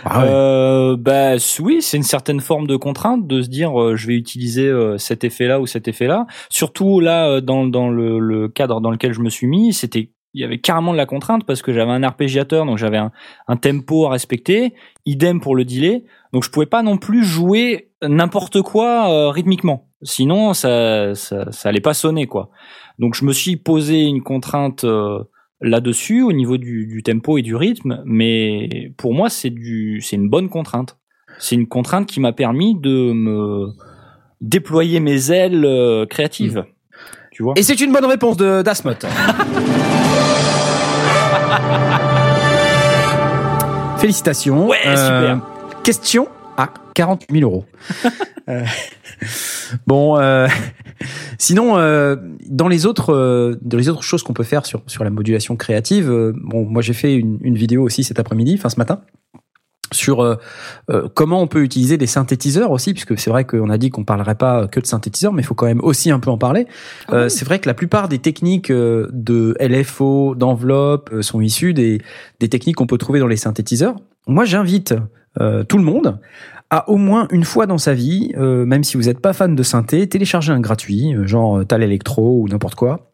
Ah 0.06 0.96
bah 1.00 1.32
oui, 1.60 1.82
c'est 1.82 1.98
une 1.98 2.04
certaine 2.04 2.40
forme 2.40 2.68
de 2.68 2.76
contrainte 2.76 3.26
de 3.26 3.42
se 3.42 3.50
dire 3.50 3.96
je 3.98 4.06
vais 4.06 4.14
utiliser 4.14 4.72
cet 5.00 5.24
effet-là 5.24 5.60
ou 5.60 5.66
cet 5.66 5.88
effet-là. 5.88 6.28
Surtout 6.52 7.00
là 7.00 7.42
dans 7.42 7.66
dans 7.66 7.90
le, 7.90 8.20
le 8.20 8.48
cadre 8.48 8.80
dans 8.80 8.92
lequel 8.92 9.14
je 9.14 9.22
me 9.22 9.30
suis 9.32 9.48
mis, 9.48 9.74
c'était 9.74 10.12
il 10.34 10.42
y 10.42 10.44
avait 10.46 10.60
carrément 10.60 10.94
de 10.94 10.98
la 10.98 11.06
contrainte 11.06 11.46
parce 11.46 11.62
que 11.62 11.74
j'avais 11.74 11.92
un 11.92 12.04
arpégiateur, 12.04 12.66
donc 12.66 12.78
j'avais 12.78 12.98
un, 12.98 13.12
un 13.48 13.58
tempo 13.58 14.06
à 14.06 14.12
respecter. 14.12 14.74
Idem 15.06 15.42
pour 15.42 15.56
le 15.56 15.66
delay, 15.66 16.06
donc 16.32 16.44
je 16.44 16.50
pouvais 16.50 16.66
pas 16.66 16.84
non 16.84 16.98
plus 16.98 17.24
jouer 17.24 17.90
n'importe 18.02 18.62
quoi 18.62 19.12
euh, 19.12 19.30
rythmiquement. 19.30 19.90
Sinon 20.04 20.54
ça, 20.54 21.16
ça 21.16 21.52
ça 21.52 21.70
allait 21.70 21.82
pas 21.82 21.94
sonner 21.94 22.28
quoi. 22.28 22.50
Donc 23.00 23.16
je 23.16 23.26
me 23.26 23.34
suis 23.34 23.58
posé 23.58 24.02
une 24.02 24.24
contrainte 24.24 24.84
euh, 24.84 25.24
là-dessus 25.60 26.22
au 26.22 26.32
niveau 26.32 26.58
du, 26.58 26.86
du 26.88 27.04
tempo 27.04 27.38
et 27.38 27.42
du 27.42 27.56
rythme, 27.56 28.02
mais 28.06 28.94
pour 28.98 29.14
moi 29.14 29.30
c'est 29.30 29.50
du 29.50 30.02
c'est 30.02 30.16
une 30.16 30.30
bonne 30.30 30.50
contrainte. 30.50 30.98
C'est 31.40 31.56
une 31.56 31.68
contrainte 31.68 32.08
qui 32.08 32.20
m'a 32.20 32.34
permis 32.34 32.76
de 32.80 33.12
me 33.14 33.70
déployer 34.42 35.00
mes 35.00 35.32
ailes 35.32 35.66
euh, 35.66 36.06
créatives. 36.06 36.66
Tu 37.32 37.44
vois? 37.44 37.54
Et 37.56 37.64
c'est 37.64 37.80
une 37.80 37.92
bonne 37.92 38.06
réponse 38.06 38.38
de 38.38 38.62
d'Asmot. 38.62 38.94
Félicitations. 44.02 44.68
Ouais, 44.68 44.78
super. 44.82 45.40
Question 45.84 46.28
à 46.58 46.70
48 46.96 47.32
000 47.32 47.50
euros. 47.50 47.66
Euh, 48.50 48.66
bon, 49.86 50.18
euh, 50.18 50.48
sinon, 51.38 51.78
euh, 51.78 52.16
dans 52.50 52.68
les 52.68 52.88
autres, 52.88 53.14
euh, 53.14 53.56
dans 53.62 53.78
les 53.78 53.88
autres 53.88 54.02
choses 54.02 54.24
qu'on 54.24 54.34
peut 54.34 54.44
faire 54.44 54.66
sur 54.66 54.82
sur 54.88 55.04
la 55.04 55.12
modulation 55.12 55.56
créative, 55.56 56.10
euh, 56.10 56.34
bon, 56.36 56.66
moi 56.66 56.82
j'ai 56.82 56.94
fait 56.94 57.14
une, 57.14 57.38
une 57.44 57.56
vidéo 57.56 57.84
aussi 57.84 58.04
cet 58.04 58.20
après-midi, 58.20 58.56
enfin 58.58 58.70
ce 58.70 58.78
matin, 58.78 59.02
sur 59.94 60.22
euh, 60.22 60.36
euh, 60.90 61.08
comment 61.14 61.42
on 61.42 61.48
peut 61.48 61.64
utiliser 61.64 61.98
des 61.98 62.08
synthétiseurs 62.08 62.72
aussi, 62.72 62.94
puisque 62.94 63.18
c'est 63.20 63.30
vrai 63.30 63.46
qu'on 63.46 63.70
a 63.70 63.78
dit 63.78 63.90
qu'on 63.90 64.04
parlerait 64.04 64.36
pas 64.36 64.68
que 64.68 64.80
de 64.80 64.86
synthétiseurs, 64.86 65.34
mais 65.34 65.42
il 65.42 65.46
faut 65.46 65.56
quand 65.56 65.66
même 65.66 65.82
aussi 65.84 66.12
un 66.12 66.20
peu 66.20 66.30
en 66.30 66.38
parler. 66.38 66.68
Euh, 67.12 67.30
C'est 67.30 67.46
vrai 67.46 67.60
que 67.60 67.68
la 67.68 67.74
plupart 67.74 68.08
des 68.08 68.20
techniques 68.20 68.72
euh, 68.72 69.10
de 69.12 69.56
LFO, 69.60 70.36
d'enveloppe, 70.36 71.10
euh, 71.14 71.22
sont 71.22 71.42
issues 71.42 71.74
des, 71.74 72.02
des 72.40 72.50
techniques 72.50 72.78
qu'on 72.78 72.88
peut 72.88 72.98
trouver 72.98 73.20
dans 73.20 73.28
les 73.28 73.38
synthétiseurs. 73.38 73.96
Moi, 74.28 74.46
j'invite 74.46 74.94
euh, 75.40 75.64
tout 75.64 75.78
le 75.78 75.84
monde 75.84 76.20
à 76.74 76.90
au 76.90 76.96
moins 76.96 77.28
une 77.32 77.44
fois 77.44 77.66
dans 77.66 77.78
sa 77.78 77.94
vie, 77.94 78.32
euh, 78.38 78.66
même 78.66 78.86
si 78.86 78.96
vous 78.96 79.04
n'êtes 79.04 79.20
pas 79.20 79.34
fan 79.34 79.56
de 79.56 79.64
synthé, 79.64 80.08
télécharger 80.08 80.54
un 80.54 80.62
gratuit, 80.62 81.14
genre 81.24 81.66
Tal 81.66 81.84
Electro 81.84 82.40
ou 82.40 82.48
n'importe 82.48 82.76
quoi, 82.76 83.12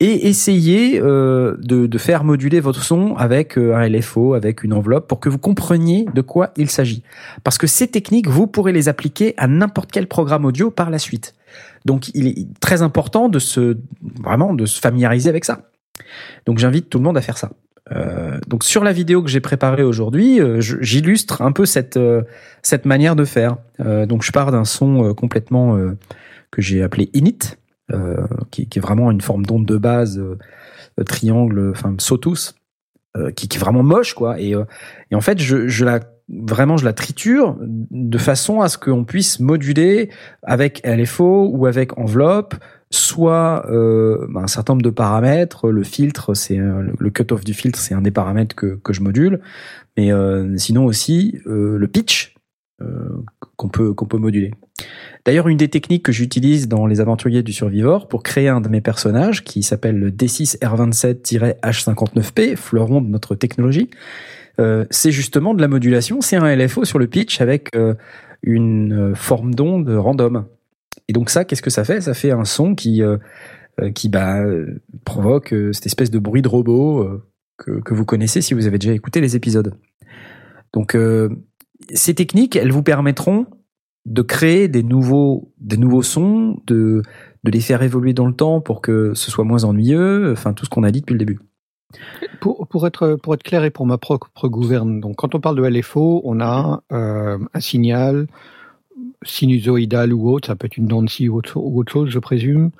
et 0.00 0.28
essayer 0.28 1.00
euh, 1.00 1.56
de, 1.60 1.86
de 1.86 1.98
faire 1.98 2.24
moduler 2.24 2.60
votre 2.60 2.82
son 2.82 3.14
avec 3.16 3.56
euh, 3.56 3.74
un 3.74 3.88
LFO, 3.88 4.34
avec 4.34 4.64
une 4.64 4.72
enveloppe, 4.72 5.06
pour 5.06 5.20
que 5.20 5.28
vous 5.28 5.38
compreniez 5.38 6.06
de 6.12 6.20
quoi 6.20 6.52
il 6.56 6.68
s'agit. 6.68 7.02
Parce 7.44 7.58
que 7.58 7.66
ces 7.66 7.88
techniques, 7.88 8.28
vous 8.28 8.46
pourrez 8.46 8.72
les 8.72 8.88
appliquer 8.88 9.34
à 9.36 9.46
n'importe 9.46 9.92
quel 9.92 10.08
programme 10.08 10.44
audio 10.44 10.70
par 10.70 10.90
la 10.90 10.98
suite. 10.98 11.34
Donc, 11.84 12.08
il 12.14 12.26
est 12.26 12.46
très 12.60 12.82
important 12.82 13.28
de 13.28 13.38
se 13.38 13.76
vraiment 14.22 14.54
de 14.54 14.66
se 14.66 14.80
familiariser 14.80 15.30
avec 15.30 15.44
ça. 15.44 15.70
Donc, 16.46 16.58
j'invite 16.58 16.90
tout 16.90 16.98
le 16.98 17.04
monde 17.04 17.16
à 17.16 17.22
faire 17.22 17.38
ça. 17.38 17.50
Euh, 17.92 18.38
donc, 18.48 18.64
sur 18.64 18.82
la 18.82 18.92
vidéo 18.92 19.22
que 19.22 19.28
j'ai 19.28 19.40
préparée 19.40 19.82
aujourd'hui, 19.82 20.40
euh, 20.40 20.60
j'illustre 20.60 21.42
un 21.42 21.52
peu 21.52 21.66
cette 21.66 21.96
euh, 21.96 22.22
cette 22.62 22.86
manière 22.86 23.16
de 23.16 23.24
faire. 23.24 23.56
Donc, 23.78 24.22
je 24.22 24.32
pars 24.32 24.50
d'un 24.52 24.64
son 24.64 25.14
complètement 25.14 25.76
que 26.50 26.62
j'ai 26.62 26.82
appelé 26.82 27.10
init, 27.12 27.56
qui, 28.50 28.68
qui 28.68 28.78
est 28.78 28.82
vraiment 28.82 29.10
une 29.10 29.20
forme 29.20 29.44
d'onde 29.46 29.66
de 29.66 29.76
base 29.76 30.18
euh, 30.18 30.38
euh, 30.98 31.04
triangle, 31.04 31.70
enfin 31.70 31.94
sautus, 31.98 32.54
euh, 33.16 33.30
qui, 33.30 33.48
qui 33.48 33.58
est 33.58 33.60
vraiment 33.60 33.82
moche, 33.82 34.14
quoi. 34.14 34.40
Et, 34.40 34.54
euh, 34.54 34.64
et 35.10 35.14
en 35.14 35.20
fait, 35.20 35.38
je, 35.40 35.68
je 35.68 35.84
la 35.84 36.00
vraiment 36.28 36.78
je 36.78 36.86
la 36.86 36.94
triture 36.94 37.56
de 37.60 38.16
façon 38.18 38.62
à 38.62 38.68
ce 38.70 38.78
qu'on 38.78 39.04
puisse 39.04 39.40
moduler 39.40 40.08
avec 40.42 40.80
LFO 40.86 41.50
ou 41.52 41.66
avec 41.66 41.98
enveloppe 41.98 42.54
soit 42.90 43.66
euh, 43.70 44.26
un 44.34 44.46
certain 44.46 44.72
nombre 44.72 44.84
de 44.84 44.88
paramètres 44.90 45.68
le 45.70 45.82
filtre 45.82 46.32
c'est 46.32 46.58
euh, 46.58 46.82
le- 46.98 47.10
cut-off 47.10 47.44
du 47.44 47.52
filtre 47.52 47.78
c'est 47.78 47.92
un 47.94 48.00
des 48.00 48.10
paramètres 48.10 48.56
que, 48.56 48.76
que 48.82 48.94
je 48.94 49.02
module 49.02 49.40
mais 49.98 50.12
euh, 50.12 50.56
sinon 50.56 50.86
aussi 50.86 51.40
euh, 51.46 51.76
le 51.76 51.88
pitch 51.88 52.34
euh, 52.80 53.22
qu'on 53.56 53.68
peut 53.68 53.94
peut 53.94 54.18
moduler 54.18 54.50
D'ailleurs, 55.24 55.48
une 55.48 55.56
des 55.56 55.68
techniques 55.68 56.04
que 56.04 56.12
j'utilise 56.12 56.68
dans 56.68 56.86
les 56.86 57.00
aventuriers 57.00 57.42
du 57.42 57.52
survivor 57.52 58.06
pour 58.08 58.22
créer 58.22 58.48
un 58.48 58.60
de 58.60 58.68
mes 58.68 58.82
personnages 58.82 59.42
qui 59.42 59.62
s'appelle 59.62 59.98
le 59.98 60.10
D6R27-H59P, 60.10 62.56
fleuron 62.56 63.00
de 63.00 63.08
notre 63.08 63.34
technologie, 63.34 63.88
euh, 64.60 64.84
c'est 64.90 65.12
justement 65.12 65.54
de 65.54 65.62
la 65.62 65.68
modulation. 65.68 66.20
C'est 66.20 66.36
un 66.36 66.54
LFO 66.54 66.84
sur 66.84 66.98
le 66.98 67.06
pitch 67.06 67.40
avec 67.40 67.74
euh, 67.74 67.94
une 68.42 68.92
euh, 68.92 69.14
forme 69.14 69.54
d'onde 69.54 69.88
random. 69.88 70.44
Et 71.08 71.12
donc 71.12 71.30
ça, 71.30 71.44
qu'est-ce 71.44 71.62
que 71.62 71.70
ça 71.70 71.84
fait? 71.84 72.00
Ça 72.00 72.14
fait 72.14 72.30
un 72.30 72.44
son 72.44 72.74
qui 72.74 73.02
qui 73.96 74.08
bah, 74.08 74.40
provoque 75.04 75.52
cette 75.72 75.86
espèce 75.86 76.08
de 76.08 76.20
bruit 76.20 76.42
de 76.42 76.48
robot 76.48 77.20
que, 77.58 77.80
que 77.80 77.92
vous 77.92 78.04
connaissez 78.04 78.40
si 78.40 78.54
vous 78.54 78.68
avez 78.68 78.78
déjà 78.78 78.94
écouté 78.94 79.20
les 79.20 79.34
épisodes. 79.34 79.74
Donc 80.72 80.96
ces 81.92 82.14
techniques, 82.14 82.56
elles 82.56 82.72
vous 82.72 82.82
permettront 82.82 83.46
de 84.06 84.22
créer 84.22 84.68
des 84.68 84.82
nouveaux 84.82 85.52
des 85.58 85.76
nouveaux 85.76 86.02
sons, 86.02 86.60
de 86.66 87.02
de 87.44 87.50
les 87.50 87.60
faire 87.60 87.82
évoluer 87.82 88.12
dans 88.12 88.26
le 88.26 88.34
temps 88.34 88.60
pour 88.60 88.80
que 88.80 89.12
ce 89.14 89.30
soit 89.30 89.44
moins 89.44 89.64
ennuyeux, 89.64 90.32
enfin 90.32 90.52
tout 90.52 90.64
ce 90.64 90.70
qu'on 90.70 90.82
a 90.82 90.90
dit 90.90 91.00
depuis 91.00 91.12
le 91.12 91.18
début. 91.18 91.40
Pour, 92.40 92.66
pour, 92.66 92.86
être, 92.86 93.16
pour 93.22 93.34
être 93.34 93.44
clair 93.44 93.62
et 93.64 93.70
pour 93.70 93.86
ma 93.86 93.98
propre 93.98 94.48
gouverne, 94.48 95.00
donc 95.00 95.16
quand 95.16 95.34
on 95.34 95.40
parle 95.40 95.56
de 95.56 95.62
LFO, 95.62 96.22
on 96.24 96.40
a 96.40 96.82
euh, 96.90 97.38
un 97.52 97.60
signal 97.60 98.26
sinusoïdal 99.24 100.12
ou 100.12 100.30
autre, 100.30 100.48
ça 100.48 100.56
peut 100.56 100.66
être 100.66 100.76
une 100.76 100.86
dent 100.86 101.02
ou 101.02 101.36
autre, 101.36 101.56
ou 101.56 101.78
autre 101.78 101.92
chose, 101.92 102.10
je 102.10 102.18
présume, 102.18 102.70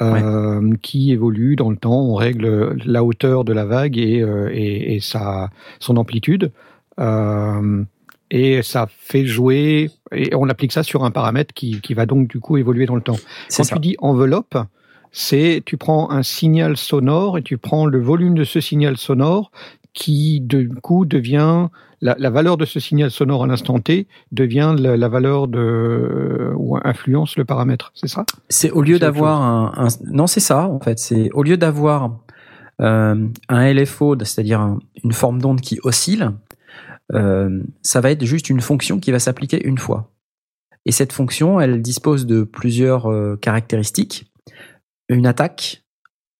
euh, 0.00 0.74
qui 0.82 1.12
évolue 1.12 1.54
dans 1.56 1.70
le 1.70 1.76
temps. 1.76 2.00
On 2.00 2.14
règle 2.14 2.76
la 2.84 3.04
hauteur 3.04 3.44
de 3.44 3.52
la 3.52 3.64
vague 3.64 3.98
et, 3.98 4.20
euh, 4.20 4.50
et, 4.52 4.96
et 4.96 5.00
sa, 5.00 5.50
son 5.78 5.96
amplitude. 5.96 6.50
Euh, 6.98 7.84
et 8.34 8.62
ça 8.62 8.88
fait 8.90 9.26
jouer, 9.26 9.90
et 10.10 10.34
on 10.34 10.48
applique 10.48 10.72
ça 10.72 10.82
sur 10.82 11.04
un 11.04 11.10
paramètre 11.10 11.52
qui, 11.52 11.80
qui 11.82 11.92
va 11.92 12.06
donc 12.06 12.28
du 12.28 12.40
coup 12.40 12.56
évoluer 12.56 12.86
dans 12.86 12.94
le 12.96 13.02
temps. 13.02 13.18
Quand 13.56 13.62
ça. 13.64 13.74
tu 13.76 13.80
dis 13.80 13.94
enveloppe, 13.98 14.56
c'est 15.12 15.62
tu 15.66 15.76
prends 15.76 16.10
un 16.10 16.22
signal 16.22 16.76
sonore 16.78 17.36
et 17.36 17.42
tu 17.42 17.58
prends 17.58 17.84
le 17.86 18.00
volume 18.00 18.34
de 18.34 18.44
ce 18.44 18.60
signal 18.60 18.96
sonore 18.96 19.52
qui 19.92 20.40
du 20.40 20.70
coup 20.70 21.04
devient 21.04 21.68
la, 22.00 22.16
la 22.18 22.30
valeur 22.30 22.56
de 22.56 22.64
ce 22.64 22.80
signal 22.80 23.10
sonore 23.10 23.44
à 23.44 23.46
l'instant 23.46 23.78
T 23.78 24.06
devient 24.32 24.74
la, 24.78 24.96
la 24.96 25.08
valeur 25.10 25.46
de 25.48 26.50
ou 26.56 26.78
influence 26.82 27.36
le 27.36 27.44
paramètre, 27.44 27.92
c'est 27.94 28.08
ça? 28.08 28.24
C'est 28.48 28.70
au 28.70 28.80
lieu 28.80 28.98
d'avoir 28.98 29.42
un, 29.42 29.72
un- 29.76 29.88
non 30.10 30.26
c'est 30.26 30.40
ça 30.40 30.66
en 30.68 30.80
fait 30.80 30.98
c'est 30.98 31.30
au 31.32 31.42
lieu 31.42 31.58
d'avoir 31.58 32.16
euh, 32.80 33.28
un 33.50 33.72
LFO 33.74 34.16
c'est-à-dire 34.20 34.60
un- 34.60 34.78
une 35.04 35.12
forme 35.12 35.40
d'onde 35.42 35.60
qui 35.60 35.78
oscille 35.82 36.30
euh, 37.14 37.62
ça 37.82 38.00
va 38.00 38.10
être 38.10 38.24
juste 38.24 38.50
une 38.50 38.60
fonction 38.60 39.00
qui 39.00 39.10
va 39.10 39.18
s'appliquer 39.18 39.66
une 39.66 39.78
fois 39.78 40.12
Et 40.86 40.92
cette 40.92 41.12
fonction, 41.12 41.60
elle 41.60 41.82
dispose 41.82 42.26
de 42.26 42.42
plusieurs 42.42 43.10
euh, 43.10 43.36
caractéristiques. 43.36 44.32
Une 45.08 45.26
attaque, 45.26 45.84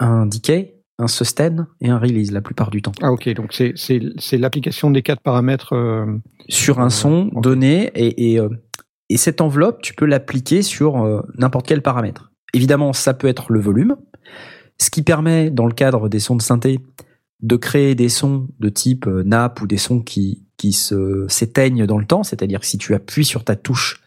un 0.01 0.27
decay, 0.27 0.77
un 0.99 1.09
sustain 1.09 1.69
et 1.81 1.89
un 1.89 1.99
release 1.99 2.32
la 2.32 2.40
plupart 2.40 2.70
du 2.70 2.82
temps. 2.82 2.93
Ah 3.03 3.12
ok, 3.12 3.28
donc 3.35 3.53
c'est 3.53 4.39
l'application 4.39 4.90
des 4.90 5.03
quatre 5.03 5.20
paramètres. 5.23 5.74
euh, 5.74 6.07
Sur 6.49 6.81
un 6.81 6.90
son 6.90 7.27
donné 7.35 7.90
et, 7.94 8.35
et, 8.35 8.40
et 9.09 9.16
cette 9.16 9.40
enveloppe, 9.40 9.82
tu 9.82 9.94
peux 9.94 10.07
l'appliquer 10.07 10.62
sur 10.62 11.23
n'importe 11.39 11.66
quel 11.66 11.82
paramètre. 11.82 12.32
Évidemment, 12.55 12.93
ça 12.93 13.15
peut 13.15 13.28
être 13.28 13.53
le 13.53 13.61
volume, 13.61 13.97
ce 14.78 14.90
qui 14.90 15.03
permet, 15.03 15.51
dans 15.51 15.66
le 15.66 15.74
cadre 15.74 16.09
des 16.09 16.19
sons 16.19 16.36
de 16.36 16.43
synthé, 16.43 16.81
de 17.43 17.56
créer 17.56 17.94
des 17.94 18.09
sons 18.09 18.48
de 18.60 18.69
type 18.69 19.06
euh, 19.06 19.23
nappe 19.24 19.60
ou 19.60 19.66
des 19.66 19.77
sons 19.78 20.01
qui, 20.01 20.44
qui 20.56 20.73
se 20.73 21.27
s'éteignent 21.28 21.86
dans 21.86 21.98
le 21.98 22.05
temps, 22.06 22.23
c'est-à-dire 22.23 22.60
que 22.60 22.66
si 22.66 22.78
tu 22.78 22.94
appuies 22.94 23.24
sur 23.24 23.44
ta 23.44 23.56
touche, 23.56 24.01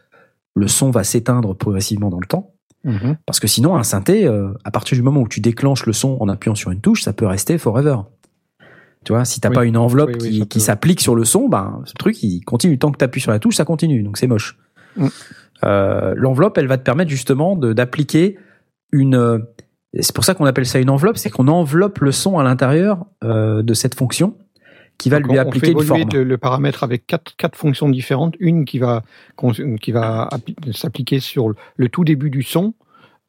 le 0.55 0.67
son 0.67 0.89
va 0.89 1.03
s'éteindre 1.03 1.53
progressivement 1.55 2.09
dans 2.09 2.19
le 2.19 2.27
temps. 2.27 2.53
mhm. 2.85 3.17
Parce 3.25 3.39
que 3.41 3.47
sinon, 3.47 3.75
un 3.75 3.83
synthé, 3.83 4.25
euh, 4.25 4.53
à 4.63 4.71
partir 4.71 4.95
du 4.95 5.01
moment 5.01 5.21
où 5.21 5.27
tu 5.27 5.41
déclenches 5.41 5.85
le 5.85 5.91
son 5.93 6.17
en 6.21 6.29
appuyant 6.29 6.55
sur 6.55 6.71
une 6.71 6.79
touche, 6.79 7.03
ça 7.03 7.11
peut 7.13 7.25
rester 7.27 7.57
forever. 7.57 7.97
Tu 9.03 9.11
vois, 9.11 9.25
si 9.25 9.39
t'as 9.41 9.49
Oui. 9.49 9.55
pas 9.55 9.65
une 9.65 9.77
enveloppe 9.77 10.11
Oui, 10.21 10.39
oui, 10.41 10.47
qui, 10.47 10.59
s'applique 10.61 11.01
sur 11.01 11.13
le 11.13 11.25
son, 11.25 11.47
ben, 11.49 11.81
ce 11.85 11.93
truc, 11.93 12.23
il 12.23 12.41
continue. 12.45 12.79
Tant 12.79 12.91
que 12.91 12.97
t'appuies 12.97 13.21
sur 13.21 13.31
la 13.31 13.39
touche, 13.39 13.55
ça 13.55 13.65
continue. 13.65 14.01
Donc 14.01 14.17
c'est 14.17 14.25
moche. 14.27 14.57
Mm. 14.97 15.07
Euh, 15.63 16.13
L'enveloppe, 16.17 16.57
elle 16.57 16.67
va 16.67 16.77
te 16.77 16.83
permettre 16.83 17.11
justement 17.11 17.55
de- 17.55 17.73
d'appliquer 17.73 18.37
une. 18.91 19.43
C'est 19.99 20.13
pour 20.15 20.23
ça 20.25 20.33
qu'on 20.33 20.45
appelle 20.45 20.65
ça 20.65 20.79
une 20.79 20.89
enveloppe, 20.89 21.17
c'est 21.17 21.29
qu'on 21.29 21.47
enveloppe 21.47 21.99
le 21.99 22.11
son 22.11 22.37
à 22.37 22.43
l'intérieur 22.43 23.05
euh, 23.23 23.61
de 23.63 23.73
cette 23.73 23.95
fonction 23.95 24.35
qui 24.97 25.09
va 25.09 25.19
Donc, 25.19 25.31
lui 25.31 25.37
on- 25.39 25.41
appliquer 25.41 25.71
une 25.71 25.81
forme. 25.81 26.03
le, 26.13 26.23
le 26.23 26.37
paramètre 26.37 26.83
avec 26.83 27.05
quatre, 27.07 27.35
quatre 27.37 27.57
fonctions 27.57 27.89
différentes. 27.89 28.35
Une 28.39 28.65
qui 28.65 28.79
va, 28.79 29.03
qui 29.81 29.91
va 29.91 30.29
appli- 30.31 30.73
s'appliquer 30.75 31.19
sur 31.19 31.49
le, 31.75 31.89
tout 31.89 32.03
début 32.03 32.29
du 32.29 32.43
son. 32.43 32.73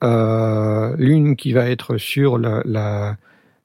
Euh, 0.05 0.95
L'une 0.99 1.35
qui 1.37 1.53
va 1.53 1.69
être 1.71 1.97
sur 1.99 2.39
la, 2.39 3.17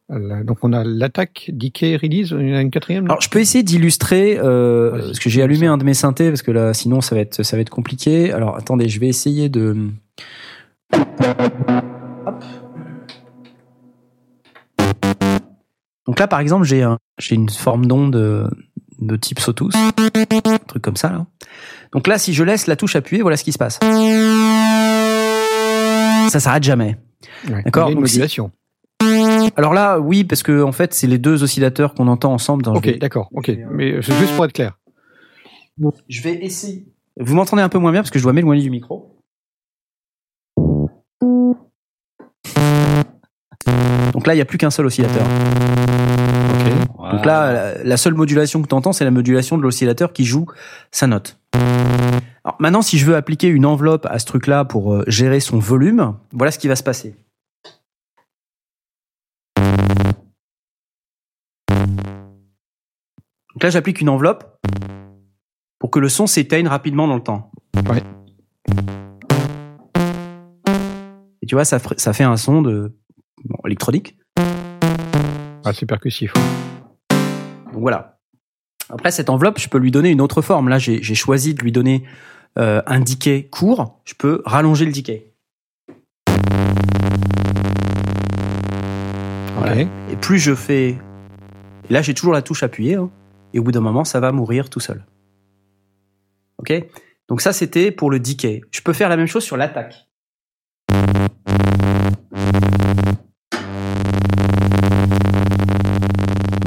donc 0.10 0.58
on 0.62 0.74
a 0.74 0.84
l'attaque, 0.84 1.50
decay, 1.54 1.96
release. 1.96 2.32
Il 2.38 2.50
y 2.50 2.54
en 2.54 2.58
a 2.58 2.62
une 2.62 2.72
quatrième. 2.72 3.06
Alors, 3.06 3.22
je 3.22 3.30
peux 3.30 3.40
essayer 3.40 3.64
d'illustrer 3.64 4.38
euh, 4.40 4.92
parce 4.92 5.20
que 5.20 5.30
j'ai 5.30 5.42
allumé 5.42 5.68
ça. 5.68 5.72
un 5.74 5.78
de 5.78 5.84
mes 5.86 5.94
synthés 5.94 6.30
parce 6.30 6.42
que 6.42 6.52
là, 6.52 6.74
sinon, 6.74 7.02
ça 7.02 7.16
va 7.16 7.22
être 7.22 7.44
ça 7.44 7.56
va 7.56 7.62
être 7.62 7.70
compliqué. 7.70 8.32
Alors, 8.32 8.58
attendez, 8.58 8.90
je 8.90 9.00
vais 9.00 9.08
essayer 9.08 9.48
de. 9.50 9.76
Hop. 12.26 12.44
Donc 16.12 16.20
là, 16.20 16.28
par 16.28 16.42
exemple, 16.42 16.66
j'ai 16.66 16.84
un 16.84 16.98
j'ai 17.20 17.36
une 17.36 17.48
forme 17.48 17.86
d'onde 17.86 18.18
euh, 18.18 18.50
de 19.00 19.16
type 19.16 19.40
Sotus, 19.40 19.74
un 19.74 20.58
truc 20.68 20.82
comme 20.84 20.98
ça. 20.98 21.10
Là. 21.10 21.26
Donc 21.94 22.06
là, 22.06 22.18
si 22.18 22.34
je 22.34 22.44
laisse 22.44 22.68
la 22.68 22.76
touche 22.76 22.98
appuyée, 22.98 23.22
voilà 23.22 23.38
ce 23.38 23.46
qui 23.46 23.54
se 23.54 23.58
passe. 23.58 23.80
Ça 26.30 26.40
s'arrête 26.42 26.64
jamais. 26.64 26.98
Ouais. 27.50 27.64
D'accord, 27.64 27.86
Il 27.88 27.88
y 27.88 27.90
a 27.92 27.94
une 27.94 28.00
donc 28.00 28.08
si- 28.10 28.16
modulation. 28.16 28.52
Alors 29.56 29.74
là, 29.74 30.00
oui, 30.02 30.26
parce 30.26 30.44
que 30.44 30.62
en 30.62 30.74
fait, 30.74 30.94
c'est 30.94 31.08
les 31.08 31.18
deux 31.18 31.44
oscillateurs 31.44 31.94
qu'on 31.94 32.10
entend 32.10 32.34
ensemble. 32.34 32.62
Dans 32.62 32.76
Ok, 32.76 32.98
d'accord. 33.00 33.30
Ok, 33.34 33.50
mais 33.72 34.02
c'est 34.02 34.14
juste 34.16 34.36
pour 34.36 34.44
être 34.44 34.52
clair. 34.52 34.78
Je 36.10 36.22
vais 36.22 36.44
essayer. 36.44 36.88
Vous 37.18 37.36
m'entendez 37.36 37.62
un 37.62 37.70
peu 37.70 37.80
moins 37.80 37.94
bien 37.94 38.02
parce 38.02 38.12
que 38.12 38.20
je 38.20 38.24
dois 38.24 38.34
m'éloigner 38.34 38.62
du 38.64 38.70
micro. 38.70 39.11
Donc 44.22 44.28
là, 44.28 44.36
il 44.36 44.38
n'y 44.38 44.42
a 44.44 44.46
plus 44.46 44.60
qu'un 44.60 44.70
seul 44.70 44.86
oscillateur. 44.86 45.26
Donc 47.12 47.26
là, 47.26 47.74
la- 47.84 47.98
seule 47.98 48.14
modulation 48.14 48.62
que 48.62 48.68
tu 48.68 48.76
entends, 48.76 48.94
c'est 48.94 49.04
la 49.04 49.10
modulation 49.10 49.58
de 49.58 49.64
l'oscillateur 49.64 50.14
qui 50.14 50.26
joue 50.26 50.46
sa 50.92 51.08
note. 51.08 51.40
Alors 52.44 52.56
maintenant, 52.60 52.84
si 52.84 53.00
je 53.00 53.08
veux 53.08 53.16
appliquer 53.16 53.48
une 53.48 53.66
enveloppe 53.66 54.06
à 54.06 54.20
ce 54.20 54.28
truc-là 54.28 54.64
pour 54.64 54.94
euh, 54.94 55.04
gérer 55.08 55.40
son 55.40 55.58
volume, 55.58 56.14
voilà 56.34 56.52
ce 56.52 56.60
qui 56.60 56.68
va 56.68 56.76
se 56.76 56.84
passer. 56.84 57.16
Donc 63.56 63.64
là, 63.64 63.72
j'applique 63.72 64.02
une 64.02 64.10
enveloppe 64.10 64.44
pour 65.80 65.90
que 65.90 65.98
le 65.98 66.10
son 66.10 66.28
s'éteigne 66.28 66.68
rapidement 66.68 67.08
dans 67.08 67.16
le 67.16 67.24
temps. 67.24 67.50
Ouais. 67.90 68.04
Et 71.42 71.48
tu 71.48 71.56
vois, 71.56 71.66
ça 71.66 71.80
fait 71.80 72.24
un 72.24 72.38
son 72.38 72.62
de 72.62 72.94
bon, 73.46 73.58
électronique. 73.66 74.18
Ah, 75.64 75.74
c'est 75.74 75.86
percussif. 75.86 76.34
Donc 77.72 77.82
voilà. 77.82 78.20
Après, 78.90 79.12
cette 79.12 79.30
enveloppe, 79.30 79.60
je 79.60 79.70
peux 79.70 79.78
lui 79.78 79.92
donner 79.92 80.10
une 80.10 80.22
autre 80.22 80.42
forme. 80.42 80.68
Là, 80.68 80.78
j'ai 80.80 81.02
choisi 81.16 81.54
de 81.54 81.62
lui 81.62 81.72
donner 81.72 82.04
euh, 82.60 82.82
un 82.86 83.00
decay 83.00 83.48
court. 83.50 84.02
Je 84.06 84.14
peux 84.16 84.42
rallonger 84.46 84.86
le 84.86 84.92
decay. 84.92 85.32
Voilà. 89.58 89.84
Ok. 89.84 89.88
Et 90.12 90.16
plus 90.18 90.40
je 90.40 90.56
fais... 90.56 90.98
Et 91.90 91.94
là, 91.94 92.02
j'ai 92.02 92.14
toujours 92.14 92.34
la 92.34 92.42
touche 92.42 92.64
appuyée. 92.64 92.96
hein. 92.96 93.10
et 93.54 93.60
au 93.60 93.64
bout 93.64 93.72
d'un 93.72 93.82
moment, 93.82 94.04
ça 94.04 94.20
va 94.20 94.32
mourir 94.32 94.70
tout 94.70 94.80
seul. 94.80 95.06
OK? 96.58 96.74
Donc 97.28 97.42
ça, 97.42 97.54
c'était 97.54 97.92
pour 97.92 98.12
le 98.12 98.20
decay. 98.20 98.62
Je 98.72 98.82
peux 98.82 98.94
faire 98.94 99.10
la 99.10 99.18
même 99.18 99.28
chose 99.28 99.44
sur 99.44 99.58
l'attaque. 99.58 100.08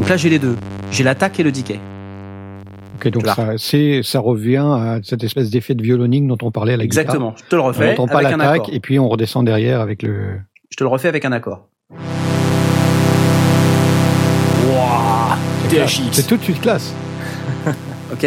Donc 0.05 0.11
là, 0.11 0.17
j'ai 0.19 0.29
les 0.29 0.39
deux. 0.39 0.55
J'ai 0.91 1.03
l'attaque 1.03 1.41
et 1.41 1.43
le 1.43 1.51
decay. 1.51 1.81
Ok, 2.97 3.09
donc 3.09 3.27
ça, 3.27 3.55
c'est, 3.57 4.03
ça 4.03 4.21
revient 4.21 4.59
à 4.59 4.99
cette 5.03 5.25
espèce 5.25 5.49
d'effet 5.49 5.75
de 5.75 5.83
violonique 5.83 6.27
dont 6.27 6.37
on 6.43 6.51
parlait 6.51 6.75
à 6.75 6.77
la 6.77 6.87
guitare. 6.87 7.05
Exactement. 7.05 7.35
Je 7.39 7.45
te 7.45 7.57
le 7.57 7.63
On 7.63 7.65
refais 7.65 7.89
n'entend 7.89 8.09
pas 8.09 8.21
l'attaque 8.21 8.69
et 8.71 8.81
puis 8.81 8.99
on 8.99 9.09
redescend 9.09 9.47
derrière 9.47 9.81
avec 9.81 10.03
le. 10.03 10.41
Je 10.69 10.77
te 10.77 10.85
le 10.85 10.91
refais 10.91 11.09
avec 11.09 11.25
un 11.25 11.33
accord. 11.33 11.69
Wouah 14.67 15.39
classe. 15.71 16.01
C'est 16.13 16.27
tout 16.27 16.37
de 16.37 16.43
suite 16.43 16.61
classe. 16.61 16.95
Ok 18.13 18.27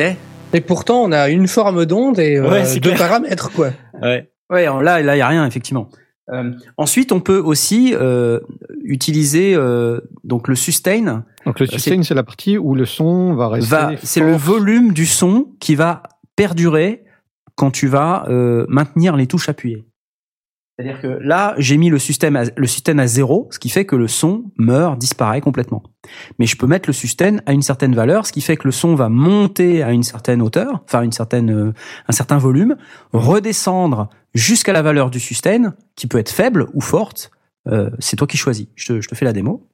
Et 0.54 0.62
pourtant, 0.62 1.04
on 1.04 1.12
a 1.12 1.30
une 1.30 1.48
forme 1.48 1.86
d'onde 1.86 2.18
et 2.18 2.38
euh, 2.38 2.50
Ouais, 2.50 2.80
deux 2.80 2.90
clair. 2.90 2.98
paramètres, 2.98 3.52
quoi. 3.52 3.70
Ouais. 4.02 4.28
Ouais, 4.50 4.66
là, 4.66 5.04
là, 5.04 5.16
il 5.16 5.20
y 5.20 5.22
a 5.22 5.28
rien 5.28 5.46
effectivement. 5.46 5.90
Euh, 6.30 6.52
ensuite, 6.78 7.12
on 7.12 7.20
peut 7.20 7.40
aussi 7.40 7.94
euh, 7.96 8.40
utiliser 8.88 9.54
euh, 9.56 10.00
donc 10.24 10.48
le 10.48 10.56
sustain. 10.56 11.26
Donc 11.46 11.60
le 11.60 11.66
c'est- 11.68 11.78
sustain, 11.80 12.04
c'est 12.04 12.14
la 12.16 12.24
partie 12.24 12.58
où 12.58 12.76
le 12.76 12.86
son 12.86 13.36
va 13.36 13.50
rester. 13.50 13.98
C'est 14.04 14.22
le 14.22 14.36
volume 14.36 14.94
du 14.94 15.06
son 15.06 15.54
qui 15.60 15.76
va 15.76 16.04
perdurer 16.36 17.04
quand 17.56 17.72
tu 17.72 17.88
vas 17.88 18.26
euh, 18.30 18.66
maintenir 18.70 19.16
les 19.16 19.28
touches 19.28 19.50
appuyées. 19.50 19.86
C'est-à-dire 20.80 21.02
que 21.02 21.08
là, 21.08 21.56
j'ai 21.58 21.76
mis 21.76 21.90
le 21.90 21.98
sustain, 21.98 22.36
à, 22.36 22.44
le 22.56 22.68
sustain 22.68 23.00
à 23.00 23.08
zéro, 23.08 23.48
ce 23.50 23.58
qui 23.58 23.70
fait 23.70 23.86
que 23.86 23.96
le 23.96 24.08
son 24.08 24.44
meurt, 24.60 25.00
disparaît 25.00 25.42
complètement. 25.42 25.82
Mais 26.38 26.46
je 26.46 26.56
peux 26.56 26.68
mettre 26.68 26.88
le 26.88 26.94
sustain 26.94 27.38
à 27.48 27.54
une 27.54 27.64
certaine 27.64 27.96
valeur, 27.96 28.28
ce 28.28 28.32
qui 28.32 28.42
fait 28.42 28.58
que 28.58 28.66
le 28.68 28.72
son 28.72 28.94
va 28.94 29.10
monter 29.10 29.82
à 29.82 29.92
une 29.92 30.04
certaine 30.04 30.40
hauteur, 30.40 30.84
enfin 30.84 31.02
une 31.02 31.12
certaine, 31.12 31.50
euh, 31.50 31.74
un 32.08 32.12
certain 32.12 32.38
volume, 32.38 32.76
redescendre 33.12 34.10
jusqu'à 34.36 34.72
la 34.72 34.84
valeur 34.84 35.10
du 35.10 35.20
sustain, 35.20 35.74
qui 35.96 36.06
peut 36.06 36.20
être 36.20 36.30
faible 36.32 36.68
ou 36.76 36.82
forte. 36.82 37.32
Euh, 37.68 37.90
c'est 38.00 38.16
toi 38.16 38.28
qui 38.28 38.38
choisis. 38.38 38.68
Je 38.76 38.86
te, 38.86 39.02
je 39.02 39.08
te 39.08 39.16
fais 39.16 39.26
la 39.26 39.34
démo. 39.34 39.68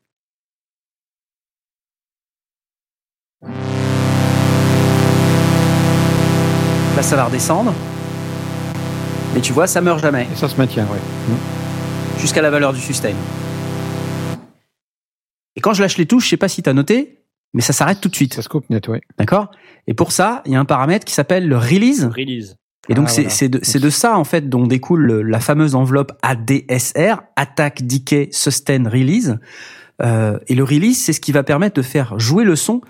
Là, 6.96 7.02
ça 7.02 7.16
va 7.16 7.26
redescendre. 7.26 7.74
Mais 9.34 9.42
tu 9.42 9.52
vois, 9.52 9.66
ça 9.68 9.82
meurt 9.82 10.00
jamais 10.00 10.28
Et 10.32 10.36
ça 10.36 10.48
se 10.48 10.56
maintient, 10.58 10.86
ouais. 10.86 11.00
jusqu'à 12.20 12.42
la 12.42 12.52
valeur 12.52 12.72
du 12.74 12.80
sustain. 12.80 13.14
Et 15.56 15.62
quand 15.62 15.74
je 15.74 15.82
lâche 15.82 15.98
les 15.98 16.06
touches, 16.06 16.26
je 16.26 16.30
sais 16.30 16.38
pas 16.38 16.48
si 16.48 16.62
tu 16.62 16.70
as 16.70 16.74
noté, 16.74 17.26
mais 17.54 17.62
ça 17.62 17.74
s'arrête 17.74 18.00
tout 18.00 18.10
de 18.10 18.16
suite. 18.16 18.34
Ça 18.34 18.42
se 18.42 18.50
coupe 18.50 18.70
net, 18.70 18.88
ouais. 18.88 19.02
D'accord? 19.18 19.50
Et 19.88 19.94
pour 19.94 20.12
ça, 20.12 20.42
il 20.46 20.52
y 20.52 20.56
a 20.56 20.60
un 20.60 20.66
paramètre 20.66 21.06
qui 21.06 21.14
s'appelle 21.14 21.48
le 21.48 21.58
release. 21.58 22.06
Release. 22.06 22.56
Et 22.90 22.94
donc, 22.96 23.06
Ah, 23.08 23.12
c'est 23.12 23.22
voilà. 23.24 23.36
c'est 23.36 23.50
de, 23.50 23.60
c'est 23.64 23.80
de 23.80 23.90
ça, 23.90 24.18
en 24.18 24.24
fait, 24.26 24.50
dont 24.50 24.68
découle 24.68 25.02
le- 25.06 25.22
la 25.22 25.40
fameuse 25.40 25.74
enveloppe 25.76 26.12
ADSR, 26.22 27.22
Attack, 27.38 27.84
Decay, 27.88 28.28
Sustain, 28.32 28.84
Release. 28.90 29.38
Euh, 30.02 30.38
et 30.48 30.56
le 30.56 30.64
release, 30.64 31.02
c'est 31.02 31.14
ce 31.14 31.22
qui 31.22 31.32
va 31.32 31.44
permettre 31.44 31.76
de 31.78 31.82
faire 31.82 32.20
jouer 32.20 32.44
le 32.44 32.56
son 32.58 32.82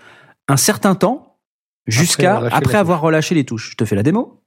un 0.48 0.58
certain 0.58 0.96
temps 0.96 1.38
jusqu'à 1.86 2.38
après, 2.52 2.78
avoir 2.78 3.02
relâché 3.02 3.36
les 3.36 3.44
touches. 3.44 3.72
Je 3.72 3.76
te 3.76 3.86
fais 3.86 3.96
la 3.96 4.04
démo. 4.04 4.40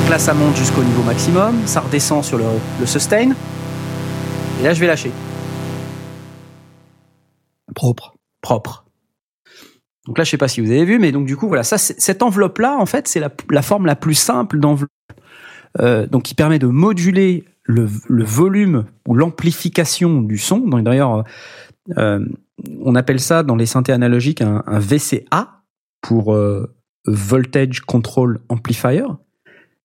Donc 0.00 0.08
là, 0.08 0.18
ça 0.18 0.32
monte 0.34 0.56
jusqu'au 0.56 0.82
niveau 0.82 1.02
maximum, 1.02 1.66
ça 1.66 1.80
redescend 1.80 2.24
sur 2.24 2.38
le, 2.38 2.44
le 2.80 2.86
sustain. 2.86 3.32
Et 4.60 4.64
là, 4.64 4.72
je 4.72 4.80
vais 4.80 4.86
lâcher. 4.86 5.12
Propre. 7.74 8.14
propre. 8.40 8.84
Donc 10.10 10.18
là, 10.18 10.24
je 10.24 10.30
sais 10.30 10.38
pas 10.38 10.48
si 10.48 10.60
vous 10.60 10.72
avez 10.72 10.84
vu, 10.84 10.98
mais 10.98 11.12
donc 11.12 11.24
du 11.24 11.36
coup, 11.36 11.46
voilà, 11.46 11.62
ça, 11.62 11.78
cette 11.78 12.20
enveloppe-là, 12.24 12.76
en 12.80 12.84
fait, 12.84 13.06
c'est 13.06 13.20
la, 13.20 13.30
la 13.48 13.62
forme 13.62 13.86
la 13.86 13.94
plus 13.94 14.14
simple 14.14 14.58
d'enveloppe, 14.58 14.90
euh, 15.78 16.08
donc 16.08 16.24
qui 16.24 16.34
permet 16.34 16.58
de 16.58 16.66
moduler 16.66 17.44
le, 17.62 17.88
le 18.08 18.24
volume 18.24 18.86
ou 19.06 19.14
l'amplification 19.14 20.20
du 20.20 20.36
son. 20.36 20.58
Donc 20.58 20.82
d'ailleurs, 20.82 21.22
euh, 21.96 22.18
on 22.80 22.96
appelle 22.96 23.20
ça 23.20 23.44
dans 23.44 23.54
les 23.54 23.66
synthés 23.66 23.92
analogiques 23.92 24.42
un, 24.42 24.64
un 24.66 24.80
VCA. 24.80 25.62
pour 26.00 26.34
euh, 26.34 26.74
Voltage 27.06 27.82
Control 27.82 28.40
Amplifier. 28.48 29.04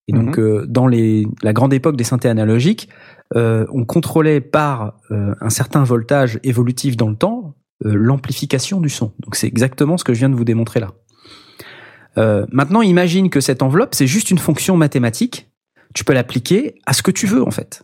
Et 0.07 0.13
donc, 0.13 0.39
Mhm. 0.39 0.43
euh, 0.43 0.65
dans 0.67 0.87
les, 0.87 1.27
la 1.43 1.53
grande 1.53 1.71
époque 1.71 1.97
des 1.97 2.03
synthés 2.03 2.29
analogiques, 2.29 2.89
euh, 3.35 3.67
on 3.71 3.85
contrôlait 3.85 4.41
par 4.41 4.93
euh, 5.11 5.35
un 5.39 5.51
certain 5.51 5.83
voltage 5.83 6.39
évolutif 6.43 6.97
dans 6.97 7.09
le 7.09 7.15
temps 7.15 7.44
l'amplification 7.81 8.79
du 8.79 8.89
son. 8.89 9.13
Donc, 9.19 9.35
c'est 9.35 9.47
exactement 9.47 9.97
ce 9.97 10.03
que 10.03 10.13
je 10.13 10.19
viens 10.19 10.29
de 10.29 10.35
vous 10.35 10.45
démontrer 10.45 10.79
là. 10.79 10.91
Euh, 12.17 12.45
maintenant, 12.51 12.81
imagine 12.81 13.29
que 13.29 13.41
cette 13.41 13.61
enveloppe, 13.61 13.93
c'est 13.93 14.07
juste 14.07 14.31
une 14.31 14.37
fonction 14.37 14.77
mathématique. 14.77 15.51
Tu 15.93 16.03
peux 16.03 16.13
l'appliquer 16.13 16.75
à 16.85 16.93
ce 16.93 17.01
que 17.01 17.11
tu 17.11 17.27
veux, 17.27 17.43
en 17.43 17.51
fait. 17.51 17.83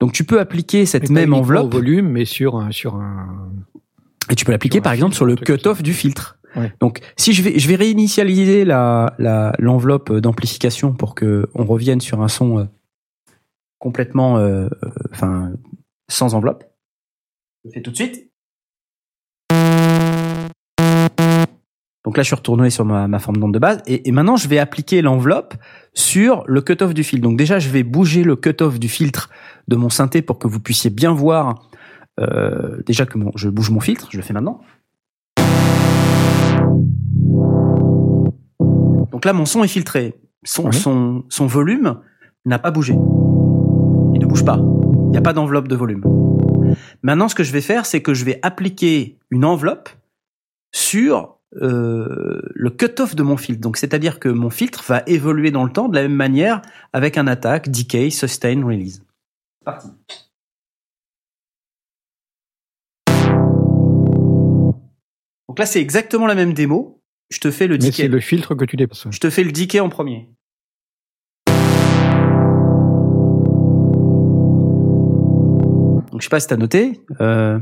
Donc, 0.00 0.12
tu 0.12 0.24
peux 0.24 0.40
appliquer 0.40 0.86
cette 0.86 1.10
Mais 1.10 1.22
même 1.22 1.34
enveloppe 1.34 1.74
au 1.74 1.78
volume, 1.78 2.08
mais 2.08 2.24
sur 2.24 2.56
un, 2.56 2.70
sur 2.70 2.96
un. 2.96 3.52
et 4.30 4.34
tu 4.34 4.44
peux 4.44 4.52
l'appliquer 4.52 4.80
par 4.80 4.92
exemple 4.92 5.14
sur 5.14 5.24
le 5.24 5.36
cut-off 5.36 5.82
du 5.82 5.92
filtre. 5.92 6.36
Ouais. 6.56 6.72
Donc 6.80 7.00
si 7.16 7.32
je 7.34 7.42
vais 7.42 7.58
je 7.58 7.68
vais 7.68 7.76
réinitialiser 7.76 8.64
la 8.64 9.14
la 9.18 9.52
l'enveloppe 9.58 10.12
d'amplification 10.12 10.94
pour 10.94 11.14
que 11.14 11.48
on 11.54 11.64
revienne 11.64 12.00
sur 12.00 12.22
un 12.22 12.28
son 12.28 12.60
euh, 12.60 12.64
complètement 13.78 14.38
euh, 14.38 14.68
euh, 14.82 14.90
enfin 15.12 15.52
sans 16.08 16.34
enveloppe. 16.34 16.64
Je 17.64 17.68
le 17.68 17.74
fais 17.74 17.82
tout 17.82 17.90
de 17.90 17.96
suite. 17.96 18.25
Donc 22.06 22.16
là, 22.16 22.22
je 22.22 22.28
suis 22.28 22.36
retourné 22.36 22.70
sur 22.70 22.84
ma, 22.84 23.08
ma 23.08 23.18
forme 23.18 23.36
d'onde 23.38 23.52
de 23.52 23.58
base 23.58 23.82
et, 23.86 24.08
et 24.08 24.12
maintenant, 24.12 24.36
je 24.36 24.46
vais 24.48 24.58
appliquer 24.58 25.02
l'enveloppe 25.02 25.54
sur 25.92 26.44
le 26.46 26.62
cut-off 26.62 26.94
du 26.94 27.02
filtre. 27.02 27.24
Donc 27.28 27.36
déjà, 27.36 27.58
je 27.58 27.68
vais 27.68 27.82
bouger 27.82 28.22
le 28.22 28.36
cut-off 28.36 28.78
du 28.78 28.88
filtre 28.88 29.28
de 29.66 29.74
mon 29.74 29.88
synthé 29.88 30.22
pour 30.22 30.38
que 30.38 30.46
vous 30.46 30.60
puissiez 30.60 30.88
bien 30.90 31.12
voir 31.12 31.68
euh, 32.20 32.80
déjà 32.86 33.06
que 33.06 33.18
mon, 33.18 33.32
je 33.34 33.48
bouge 33.48 33.70
mon 33.70 33.80
filtre. 33.80 34.08
Je 34.12 34.16
le 34.18 34.22
fais 34.22 34.32
maintenant. 34.32 34.60
Donc 39.10 39.24
là, 39.24 39.32
mon 39.32 39.44
son 39.44 39.64
est 39.64 39.68
filtré. 39.68 40.14
Son, 40.44 40.66
Ouais. 40.66 40.72
son, 40.72 41.24
son 41.28 41.46
volume 41.46 41.98
n'a 42.44 42.60
pas 42.60 42.70
bougé. 42.70 42.92
Il 42.92 44.20
ne 44.20 44.26
bouge 44.26 44.44
pas. 44.44 44.58
Il 44.58 45.10
n'y 45.10 45.18
a 45.18 45.22
pas 45.22 45.32
d'enveloppe 45.32 45.66
de 45.66 45.74
volume. 45.74 46.04
Maintenant, 47.02 47.28
ce 47.28 47.34
que 47.34 47.42
je 47.42 47.52
vais 47.52 47.60
faire, 47.60 47.84
c'est 47.84 48.00
que 48.00 48.14
je 48.14 48.24
vais 48.24 48.38
appliquer 48.42 49.18
une 49.30 49.44
enveloppe 49.44 49.88
sur 50.72 51.35
euh, 51.62 52.40
le 52.54 52.70
cut-off 52.70 53.14
de 53.14 53.22
mon 53.22 53.36
filtre. 53.36 53.60
Donc, 53.60 53.76
c'est-à-dire 53.76 54.18
que 54.20 54.28
mon 54.28 54.50
filtre 54.50 54.82
va 54.86 55.02
évoluer 55.06 55.50
dans 55.50 55.64
le 55.64 55.72
temps 55.72 55.88
de 55.88 55.94
la 55.94 56.02
même 56.02 56.14
manière 56.14 56.62
avec 56.92 57.18
un 57.18 57.26
attaque, 57.26 57.70
decay, 57.70 58.10
sustain, 58.10 58.64
release. 58.64 59.02
Parti. 59.64 59.88
Donc 65.48 65.58
là, 65.58 65.66
c'est 65.66 65.80
exactement 65.80 66.26
la 66.26 66.34
même 66.34 66.52
démo. 66.52 67.00
Je 67.30 67.40
te 67.40 67.50
fais 67.50 67.66
le 67.66 67.74
Mais 67.74 67.86
decay. 67.86 68.02
c'est 68.02 68.08
le 68.08 68.20
filtre 68.20 68.54
que 68.54 68.64
tu 68.64 68.76
dépasses. 68.76 69.06
Je 69.10 69.18
te 69.18 69.30
fais 69.30 69.42
le 69.42 69.52
decay 69.52 69.80
en 69.80 69.88
premier. 69.88 70.28
Donc 76.10 76.20
je 76.20 76.26
sais 76.26 76.30
pas 76.30 76.40
si 76.40 76.46
t'as 76.46 76.56
noté, 76.56 77.00
euh, 77.20 77.58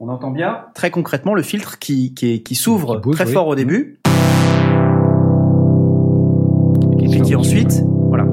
on 0.00 0.08
entend 0.08 0.30
bien 0.30 0.66
très 0.74 0.90
concrètement 0.90 1.34
le 1.34 1.42
filtre 1.42 1.78
qui, 1.78 2.14
qui, 2.14 2.34
est- 2.34 2.42
qui 2.42 2.54
s'ouvre 2.54 2.96
Qui 2.96 3.02
bouge, 3.02 3.14
très 3.16 3.26
oui. 3.26 3.32
fort 3.32 3.46
au 3.48 3.54
début, 3.54 4.00
et 6.98 7.08
sort 7.08 7.20
qui 7.22 7.34
ensuite, 7.34 7.82
voilà. 8.08 8.26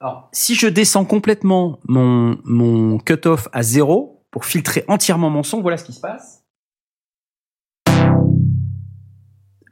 Alors 0.00 0.28
si 0.32 0.54
je 0.54 0.66
descends 0.66 1.04
complètement 1.04 1.78
mon, 1.88 2.36
mon 2.44 2.98
cut-off 2.98 3.48
à 3.52 3.62
zéro 3.62 4.22
pour 4.30 4.44
filtrer 4.44 4.84
entièrement 4.88 5.30
mon 5.30 5.42
son, 5.42 5.62
voilà 5.62 5.76
ce 5.76 5.84
qui 5.84 5.92
se 5.92 6.00
passe. 6.00 6.42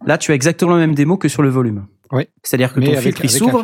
Là, 0.07 0.19
tu 0.19 0.33
as 0.33 0.35
exactement 0.35 0.73
la 0.73 0.79
même 0.79 0.95
démo 0.95 1.17
que 1.17 1.29
sur 1.29 1.43
le 1.43 1.49
volume. 1.49 1.87
Oui. 2.13 2.29
C'est-à-dire 2.43 2.75
que 2.75 2.81
Mais 2.81 2.87
ton 2.87 2.93
avec, 2.93 3.03
filtre 3.05 3.25
il 3.25 3.31
s'ouvre, 3.31 3.63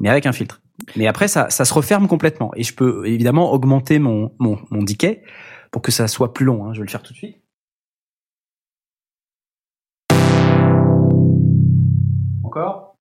mais 0.00 0.08
avec 0.08 0.24
un 0.24 0.32
filtre. 0.32 0.62
Mais 0.96 1.06
après, 1.06 1.28
ça, 1.28 1.50
ça 1.50 1.66
se 1.66 1.74
referme 1.74 2.08
complètement. 2.08 2.50
Et 2.56 2.62
je 2.62 2.74
peux 2.74 3.06
évidemment 3.06 3.52
augmenter 3.52 3.98
mon, 3.98 4.32
mon, 4.38 4.58
mon 4.70 4.82
decay 4.82 5.22
pour 5.72 5.82
que 5.82 5.90
ça 5.90 6.06
soit 6.06 6.32
plus 6.32 6.44
long. 6.44 6.64
hein. 6.66 6.72
Je 6.74 6.80
vais 6.80 6.86
le 6.86 6.90
faire 6.90 7.02
tout 7.02 7.12
de 7.12 7.18
suite. 7.18 7.38
Encore. 12.44 12.96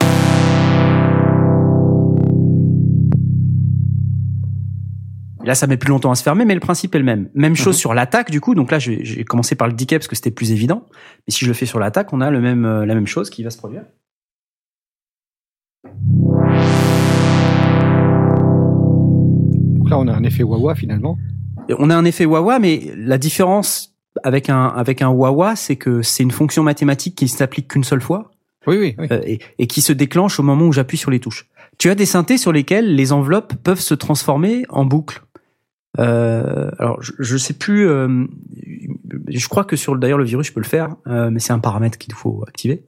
Et 5.44 5.48
Là, 5.48 5.56
ça 5.56 5.66
met 5.66 5.78
plus 5.78 5.90
longtemps 5.90 6.12
à 6.12 6.16
se 6.16 6.22
fermer, 6.24 6.46
mais 6.46 6.54
le 6.54 6.60
principe 6.60 6.94
est 6.94 7.00
le 7.00 7.04
même. 7.04 7.30
Même 7.34 7.56
chose 7.56 7.76
Mhm. 7.76 7.80
sur 7.80 7.94
l'attaque, 7.96 8.30
du 8.30 8.40
coup. 8.40 8.54
Donc 8.54 8.70
là, 8.72 8.78
j'ai 8.80 9.24
commencé 9.24 9.56
par 9.56 9.68
le 9.68 9.74
decay 9.74 9.98
parce 9.98 10.08
que 10.08 10.16
c'était 10.16 10.30
plus 10.32 10.52
évident. 10.52 10.86
Mais 11.28 11.32
si 11.34 11.46
je 11.46 11.48
le 11.50 11.54
fais 11.54 11.66
sur 11.66 11.80
l'attaque, 11.80 12.14
on 12.14 12.22
a 12.22 12.30
le 12.30 12.42
même, 12.42 12.66
euh, 12.66 12.86
la 12.86 12.94
même 12.94 13.08
chose 13.08 13.30
qui 13.30 13.44
va 13.44 13.50
se 13.50 13.58
produire. 13.58 13.84
Donc 19.78 19.90
là, 19.90 19.98
on 20.00 20.08
a 20.08 20.14
un 20.14 20.24
effet 20.24 20.44
wah 20.44 20.76
finalement. 20.76 21.18
On 21.78 21.90
a 21.90 21.96
un 21.96 22.06
effet 22.06 22.26
wah 22.26 22.60
mais 22.60 22.92
la 22.96 23.18
différence 23.18 23.96
avec 24.24 24.50
un 24.50 24.68
avec 24.68 25.02
un 25.02 25.10
wah 25.10 25.56
c'est 25.56 25.76
que 25.76 26.02
c'est 26.02 26.24
une 26.24 26.32
fonction 26.32 26.64
mathématique 26.64 27.16
qui 27.16 27.26
ne 27.26 27.30
s'applique 27.30 27.68
qu'une 27.70 27.84
seule 27.84 28.02
fois 28.02 28.32
Oui, 28.68 28.78
oui, 28.78 28.96
oui. 28.98 29.08
euh, 29.12 29.22
et, 29.26 29.40
et 29.60 29.68
qui 29.68 29.82
se 29.82 29.94
déclenche 29.94 30.40
au 30.40 30.44
moment 30.44 30.66
où 30.66 30.74
j'appuie 30.74 30.98
sur 30.98 31.12
les 31.12 31.20
touches. 31.20 31.48
Tu 31.78 31.90
as 31.90 31.96
des 31.96 32.06
synthés 32.06 32.38
sur 32.38 32.52
lesquels 32.52 32.96
les 32.96 33.12
enveloppes 33.12 33.54
peuvent 33.64 33.80
se 33.80 33.94
transformer 33.94 34.66
en 34.70 34.86
boucle. 34.86 35.22
Euh, 36.00 36.72
alors 36.80 37.02
je, 37.02 37.12
je 37.20 37.38
sais 37.38 37.54
plus, 37.54 37.88
euh, 37.88 38.26
je 39.28 39.48
crois 39.50 39.66
que 39.66 39.76
sur 39.76 39.98
d'ailleurs 39.98 40.18
le 40.18 40.24
virus 40.24 40.48
je 40.48 40.54
peux 40.54 40.62
le 40.62 40.66
faire, 40.66 40.96
euh, 41.08 41.30
mais 41.32 41.40
c'est 41.40 41.54
un 41.54 41.60
paramètre 41.60 41.98
qu'il 41.98 42.14
faut 42.14 42.44
activer. 42.48 42.84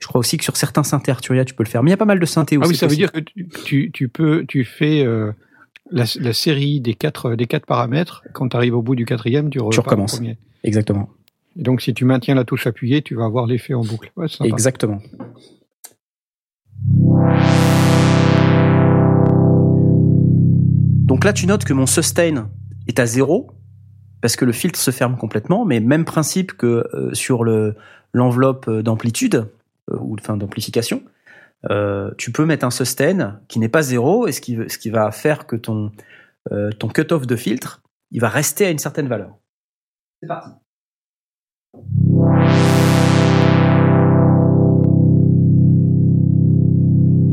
Je 0.00 0.06
crois 0.06 0.18
aussi 0.18 0.36
que 0.36 0.44
sur 0.44 0.56
certains 0.56 0.82
synthés 0.82 1.10
Arturia 1.12 1.44
tu 1.44 1.54
peux 1.54 1.62
le 1.62 1.68
faire, 1.68 1.82
mais 1.82 1.90
il 1.90 1.92
y 1.92 1.94
a 1.94 1.98
pas 1.98 2.04
mal 2.04 2.20
de 2.20 2.26
synthés 2.26 2.58
aussi. 2.58 2.66
Ah 2.66 2.68
oui, 2.70 2.76
ça 2.76 2.86
veut 2.86 2.96
dire 2.96 3.12
que 3.12 3.20
tu, 3.20 3.48
tu, 3.64 3.90
tu 3.92 4.08
peux, 4.08 4.44
tu 4.46 4.64
fais 4.64 5.02
euh, 5.06 5.32
la, 5.90 6.04
la 6.20 6.32
série 6.32 6.80
des 6.80 6.94
quatre, 6.94 7.34
des 7.34 7.46
quatre 7.46 7.66
paramètres. 7.66 8.22
Quand 8.32 8.48
tu 8.48 8.56
arrives 8.56 8.74
au 8.74 8.82
bout 8.82 8.94
du 8.94 9.04
quatrième, 9.04 9.50
tu, 9.50 9.60
recommences. 9.60 10.16
premier. 10.16 10.38
exactement, 10.62 11.08
Et 11.56 11.62
donc, 11.62 11.80
si 11.82 11.94
tu 11.94 12.04
maintiens 12.04 12.34
la 12.34 12.44
touche 12.44 12.66
appuyée, 12.66 13.02
tu 13.02 13.14
vas 13.14 13.24
avoir 13.24 13.46
l'effet 13.46 13.74
en 13.74 13.84
boucle. 13.84 14.12
Ouais, 14.16 14.28
c'est 14.28 14.38
sympa. 14.38 14.48
exactement. 14.48 15.00
Donc 21.06 21.24
là, 21.24 21.32
tu 21.32 21.46
notes 21.46 21.64
que 21.64 21.72
mon 21.72 21.86
sustain 21.86 22.48
est 22.88 22.98
à 22.98 23.06
zéro 23.06 23.50
parce 24.20 24.36
que 24.36 24.46
le 24.46 24.52
filtre 24.52 24.78
se 24.78 24.90
ferme 24.90 25.16
complètement, 25.18 25.66
mais 25.66 25.80
même 25.80 26.06
principe 26.06 26.54
que 26.54 26.86
euh, 26.94 27.12
sur 27.12 27.44
le 27.44 27.76
l'enveloppe 28.14 28.70
d'amplitude 28.70 29.48
euh, 29.90 29.96
ou 30.00 30.16
enfin 30.18 30.36
d'amplification, 30.36 31.02
euh, 31.70 32.10
tu 32.18 32.32
peux 32.32 32.44
mettre 32.44 32.66
un 32.66 32.70
sustain 32.70 33.40
qui 33.48 33.58
n'est 33.58 33.68
pas 33.68 33.82
zéro 33.82 34.26
et 34.26 34.32
ce 34.32 34.40
qui 34.40 34.58
ce 34.68 34.78
qui 34.78 34.90
va 34.90 35.10
faire 35.10 35.46
que 35.46 35.56
ton 35.56 35.92
euh, 36.52 36.70
ton 36.72 36.88
cutoff 36.88 37.26
de 37.26 37.36
filtre 37.36 37.82
il 38.10 38.20
va 38.20 38.28
rester 38.28 38.66
à 38.66 38.70
une 38.70 38.78
certaine 38.78 39.08
valeur. 39.08 39.36
C'est 40.22 40.28
parti. 40.28 40.50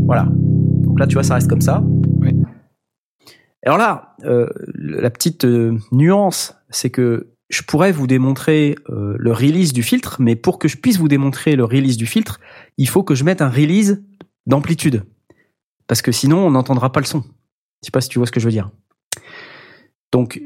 Voilà. 0.05 0.27
Donc 0.29 0.99
là, 0.99 1.07
tu 1.07 1.13
vois, 1.13 1.23
ça 1.23 1.35
reste 1.35 1.49
comme 1.49 1.61
ça. 1.61 1.83
Oui. 2.19 2.31
Alors 3.63 3.77
là, 3.77 4.15
euh, 4.23 4.49
la 4.75 5.09
petite 5.11 5.45
euh, 5.45 5.77
nuance, 5.91 6.55
c'est 6.69 6.89
que 6.89 7.27
je 7.49 7.61
pourrais 7.61 7.91
vous 7.91 8.07
démontrer 8.07 8.75
euh, 8.89 9.15
le 9.19 9.31
release 9.31 9.71
du 9.71 9.83
filtre, 9.83 10.17
mais 10.19 10.35
pour 10.35 10.57
que 10.57 10.67
je 10.67 10.77
puisse 10.77 10.97
vous 10.97 11.07
démontrer 11.07 11.55
le 11.55 11.63
release 11.63 11.97
du 11.97 12.07
filtre, 12.07 12.39
il 12.77 12.89
faut 12.89 13.03
que 13.03 13.13
je 13.13 13.23
mette 13.23 13.41
un 13.41 13.49
release 13.49 14.01
d'amplitude. 14.45 15.03
Parce 15.87 16.01
que 16.01 16.11
sinon, 16.11 16.45
on 16.45 16.51
n'entendra 16.51 16.91
pas 16.91 16.99
le 16.99 17.05
son. 17.05 17.21
Je 17.81 17.87
sais 17.87 17.91
pas 17.91 18.01
si 18.01 18.09
tu 18.09 18.19
vois 18.19 18.25
ce 18.27 18.31
que 18.31 18.39
je 18.39 18.45
veux 18.45 18.51
dire. 18.51 18.69
Donc, 20.13 20.41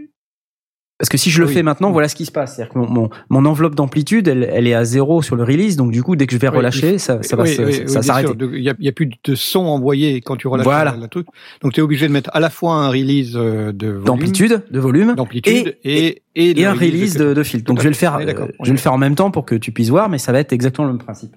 parce 0.98 1.10
que 1.10 1.18
si 1.18 1.30
je 1.30 1.42
le 1.42 1.48
Oui. 1.48 1.54
fais 1.54 1.62
maintenant, 1.62 1.92
voilà 1.92 2.08
ce 2.08 2.16
qui 2.16 2.26
se 2.26 2.32
passe. 2.32 2.56
C'est-à-dire 2.56 2.74
que 2.74 2.80
mon, 2.80 2.90
mon, 2.90 3.10
mon 3.30 3.46
enveloppe 3.46 3.76
d'amplitude, 3.76 4.30
elle, 4.30 4.50
elle 4.50 4.66
est 4.66 4.74
à 4.74 4.86
zéro 4.86 5.22
sur 5.22 5.36
le 5.36 5.44
release, 5.44 5.76
donc 5.76 5.92
du 5.92 6.02
coup, 6.02 6.16
dès 6.16 6.26
que 6.26 6.32
je 6.34 6.38
vais 6.38 6.48
relâcher, 6.48 7.00
ça, 7.00 7.22
ça 7.22 7.36
va 7.36 7.44
Oui, 7.44 7.50
s'arrêter. 7.86 8.32
Il 8.40 8.76
n'y 8.80 8.88
a, 8.88 8.92
plus 8.94 9.10
de 9.26 9.36
son 9.36 9.60
envoyé 9.60 10.22
quand 10.22 10.38
tu 10.38 10.48
relâches 10.48 10.64
Voilà. 10.64 10.96
la, 10.98 11.08
truc. 11.10 11.28
Donc, 11.62 11.74
tu 11.74 11.82
es 11.82 11.84
obligé 11.84 12.08
de 12.08 12.14
mettre 12.14 12.30
à 12.34 12.40
la 12.40 12.50
fois 12.50 12.76
un 12.76 12.90
release 12.90 13.36
euh, 13.36 13.74
de 13.74 13.88
volume, 13.88 14.06
D'amplitude, 14.06 14.64
de 14.72 14.80
volume, 14.80 15.16
d'amplitude 15.16 15.78
et, 15.84 16.24
et, 16.36 16.62
et 16.62 16.66
un 16.66 16.74
release 16.74 17.18
de, 17.18 17.34
de 17.34 17.44
filtre. 17.44 17.66
Donc 17.66 17.80
je 17.80 17.84
vais 17.84 17.90
le 17.90 17.96
faire, 17.96 18.16
euh, 18.16 18.48
je 18.62 18.68
vais 18.68 18.72
le 18.72 18.78
faire 18.78 18.94
en 18.94 18.98
même 18.98 19.16
temps 19.16 19.32
pour 19.32 19.46
que 19.46 19.56
tu 19.56 19.74
puisses 19.74 19.90
voir, 19.90 20.08
mais 20.08 20.18
ça 20.18 20.32
va 20.32 20.40
être 20.40 20.54
exactement 20.54 20.88
le 20.88 20.94
même 20.94 21.04
principe. 21.04 21.36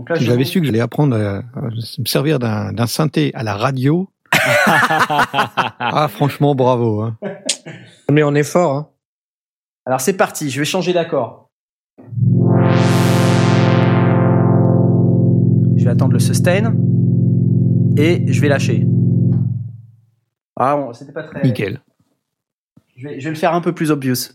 Donc 0.00 0.08
là, 0.08 0.16
Si 0.16 0.24
je- 0.24 0.30
j'avais 0.30 0.44
su 0.44 0.60
que 0.60 0.66
j'allais 0.66 0.80
apprendre 0.80 1.14
à, 1.14 1.42
me 1.60 2.06
servir 2.06 2.38
d'un 2.38 2.72
d'un 2.72 2.86
synthé 2.86 3.32
à 3.34 3.42
la 3.42 3.54
radio, 3.54 4.08
ah 4.66 6.08
franchement 6.10 6.54
bravo. 6.54 7.02
Hein. 7.02 7.18
Mais 8.10 8.22
on 8.22 8.34
est 8.34 8.42
fort. 8.42 8.74
Hein. 8.74 8.88
Alors 9.84 10.00
c'est 10.00 10.16
parti, 10.16 10.48
je 10.48 10.58
vais 10.58 10.64
changer 10.64 10.94
d'accord. 10.94 11.50
Je 15.76 15.84
vais 15.84 15.90
attendre 15.90 16.14
le 16.14 16.18
sustain 16.18 16.72
et 17.98 18.24
je 18.32 18.40
vais 18.40 18.48
lâcher. 18.48 18.86
Ah 20.56 20.76
bon, 20.76 20.94
c'était 20.94 21.12
pas 21.12 21.24
très. 21.24 21.42
Nickel. 21.42 21.82
Je 22.96 23.06
vais, 23.06 23.20
je 23.20 23.24
vais 23.24 23.30
le 23.30 23.36
faire 23.36 23.52
un 23.52 23.60
peu 23.60 23.74
plus 23.74 23.90
obvious. 23.90 24.32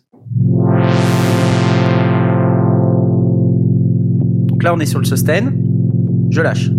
Là, 4.66 4.74
on 4.74 4.80
est 4.80 4.86
sur 4.88 5.00
le 5.00 5.06
sustain. 5.06 5.54
je 6.32 6.42
lâche. 6.42 6.72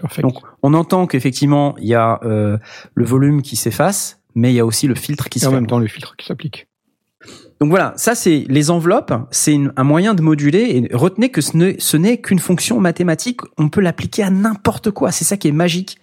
Parfait. 0.00 0.22
Donc, 0.22 0.34
on 0.62 0.72
entend 0.72 1.06
qu'effectivement, 1.06 1.74
il 1.78 1.88
y 1.88 1.94
a 1.94 2.20
euh, 2.22 2.58
le 2.94 3.04
volume 3.04 3.42
qui 3.42 3.56
s'efface, 3.56 4.20
mais 4.34 4.52
il 4.52 4.54
y 4.54 4.60
a 4.60 4.66
aussi 4.66 4.86
le 4.86 4.94
filtre 4.94 5.28
qui 5.28 5.38
Et 5.38 5.42
se 5.42 5.46
en 5.48 5.52
même 5.52 5.66
temps, 5.66 5.80
le 5.80 5.88
filtre 5.88 6.14
qui 6.16 6.26
s'applique. 6.26 6.68
Donc 7.58 7.70
voilà, 7.70 7.94
ça 7.96 8.14
c'est 8.14 8.44
les 8.48 8.70
enveloppes, 8.70 9.14
c'est 9.30 9.58
un 9.76 9.82
moyen 9.82 10.14
de 10.14 10.22
moduler. 10.22 10.76
Et 10.76 10.94
retenez 10.94 11.30
que 11.30 11.40
ce 11.40 11.56
n'est, 11.56 11.76
ce 11.78 11.96
n'est 11.96 12.20
qu'une 12.20 12.38
fonction 12.38 12.78
mathématique. 12.78 13.40
On 13.56 13.68
peut 13.68 13.80
l'appliquer 13.80 14.22
à 14.22 14.30
n'importe 14.30 14.90
quoi. 14.90 15.10
C'est 15.10 15.24
ça 15.24 15.38
qui 15.38 15.48
est 15.48 15.52
magique. 15.52 15.98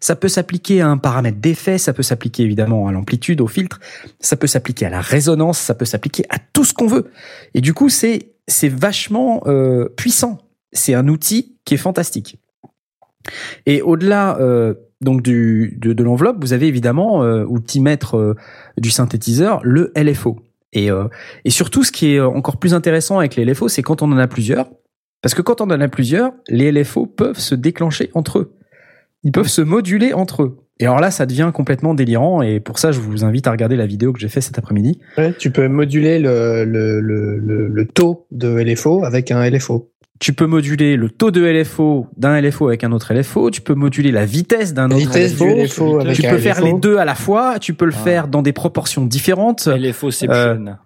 Ça 0.00 0.14
peut 0.14 0.28
s'appliquer 0.28 0.82
à 0.82 0.88
un 0.88 0.98
paramètre 0.98 1.38
d'effet, 1.38 1.78
ça 1.78 1.92
peut 1.92 2.04
s'appliquer 2.04 2.44
évidemment 2.44 2.86
à 2.86 2.92
l'amplitude, 2.92 3.40
au 3.40 3.48
filtre, 3.48 3.80
ça 4.20 4.36
peut 4.36 4.46
s'appliquer 4.46 4.86
à 4.86 4.90
la 4.90 5.00
résonance, 5.00 5.58
ça 5.58 5.74
peut 5.74 5.86
s'appliquer 5.86 6.24
à 6.28 6.38
tout 6.38 6.64
ce 6.64 6.72
qu'on 6.72 6.86
veut. 6.86 7.10
Et 7.54 7.60
du 7.60 7.74
coup, 7.74 7.88
c'est 7.88 8.28
c'est 8.48 8.68
vachement 8.68 9.42
euh, 9.46 9.88
puissant. 9.96 10.38
C'est 10.72 10.94
un 10.94 11.06
outil 11.06 11.56
qui 11.64 11.74
est 11.74 11.78
fantastique. 11.78 12.38
Et 13.66 13.82
au-delà 13.82 14.38
euh, 14.40 14.74
donc 15.00 15.22
de, 15.22 15.70
de 15.76 16.02
l'enveloppe, 16.02 16.38
vous 16.40 16.52
avez 16.52 16.66
évidemment 16.66 17.22
euh, 17.22 17.44
outil 17.44 17.80
maître 17.80 18.16
euh, 18.16 18.34
du 18.76 18.90
synthétiseur, 18.90 19.60
le 19.62 19.92
LFO. 19.96 20.40
Et, 20.74 20.90
et 21.46 21.50
surtout, 21.50 21.82
ce 21.82 21.90
qui 21.90 22.12
est 22.12 22.20
encore 22.20 22.58
plus 22.58 22.74
intéressant 22.74 23.18
avec 23.18 23.36
les 23.36 23.46
LFO, 23.46 23.68
c'est 23.68 23.80
quand 23.80 24.02
on 24.02 24.12
en 24.12 24.18
a 24.18 24.26
plusieurs. 24.26 24.68
Parce 25.22 25.34
que 25.34 25.40
quand 25.40 25.62
on 25.62 25.64
en 25.64 25.80
a 25.80 25.88
plusieurs, 25.88 26.32
les 26.48 26.70
LFO 26.70 27.06
peuvent 27.06 27.38
se 27.38 27.54
déclencher 27.54 28.10
entre 28.12 28.40
eux. 28.40 28.54
Ils 29.24 29.32
peuvent 29.32 29.48
se 29.48 29.62
moduler 29.62 30.12
entre 30.12 30.42
eux. 30.42 30.67
Et 30.80 30.84
alors 30.86 31.00
là, 31.00 31.10
ça 31.10 31.26
devient 31.26 31.50
complètement 31.52 31.94
délirant. 31.94 32.40
Et 32.42 32.60
pour 32.60 32.78
ça, 32.78 32.92
je 32.92 33.00
vous 33.00 33.24
invite 33.24 33.46
à 33.46 33.50
regarder 33.50 33.76
la 33.76 33.86
vidéo 33.86 34.12
que 34.12 34.20
j'ai 34.20 34.28
fait 34.28 34.40
cet 34.40 34.58
après-midi. 34.58 35.00
Ouais, 35.16 35.32
tu 35.38 35.50
peux 35.50 35.66
moduler 35.68 36.18
le, 36.18 36.64
le, 36.64 37.00
le, 37.00 37.38
le, 37.38 37.68
le 37.68 37.86
taux 37.86 38.26
de 38.30 38.48
LFO 38.48 39.04
avec 39.04 39.30
un 39.30 39.48
LFO. 39.48 39.90
Tu 40.20 40.32
peux 40.32 40.46
moduler 40.46 40.96
le 40.96 41.10
taux 41.10 41.30
de 41.30 41.44
LFO 41.44 42.06
d'un 42.16 42.40
LFO 42.40 42.66
avec 42.68 42.82
un 42.82 42.90
autre 42.90 43.14
LFO. 43.14 43.50
Tu 43.50 43.60
peux 43.60 43.74
moduler 43.74 44.10
la 44.10 44.24
vitesse 44.24 44.74
d'un 44.74 44.86
autre 44.86 44.96
vitesse 44.96 45.34
LFO. 45.34 45.44
du 45.54 45.62
LFO 45.62 46.00
avec 46.00 46.16
tu 46.16 46.26
un 46.26 46.30
peux 46.30 46.38
faire 46.38 46.56
LFO. 46.58 46.66
les 46.66 46.72
deux 46.80 46.96
à 46.98 47.04
la 47.04 47.14
fois. 47.14 47.58
Tu 47.60 47.72
peux 47.74 47.84
le 47.86 47.92
Ah. 47.94 48.02
faire 48.04 48.28
dans 48.28 48.42
des 48.42 48.52
proportions 48.52 49.04
différentes. 49.04 49.66
LFOception. 49.68 50.76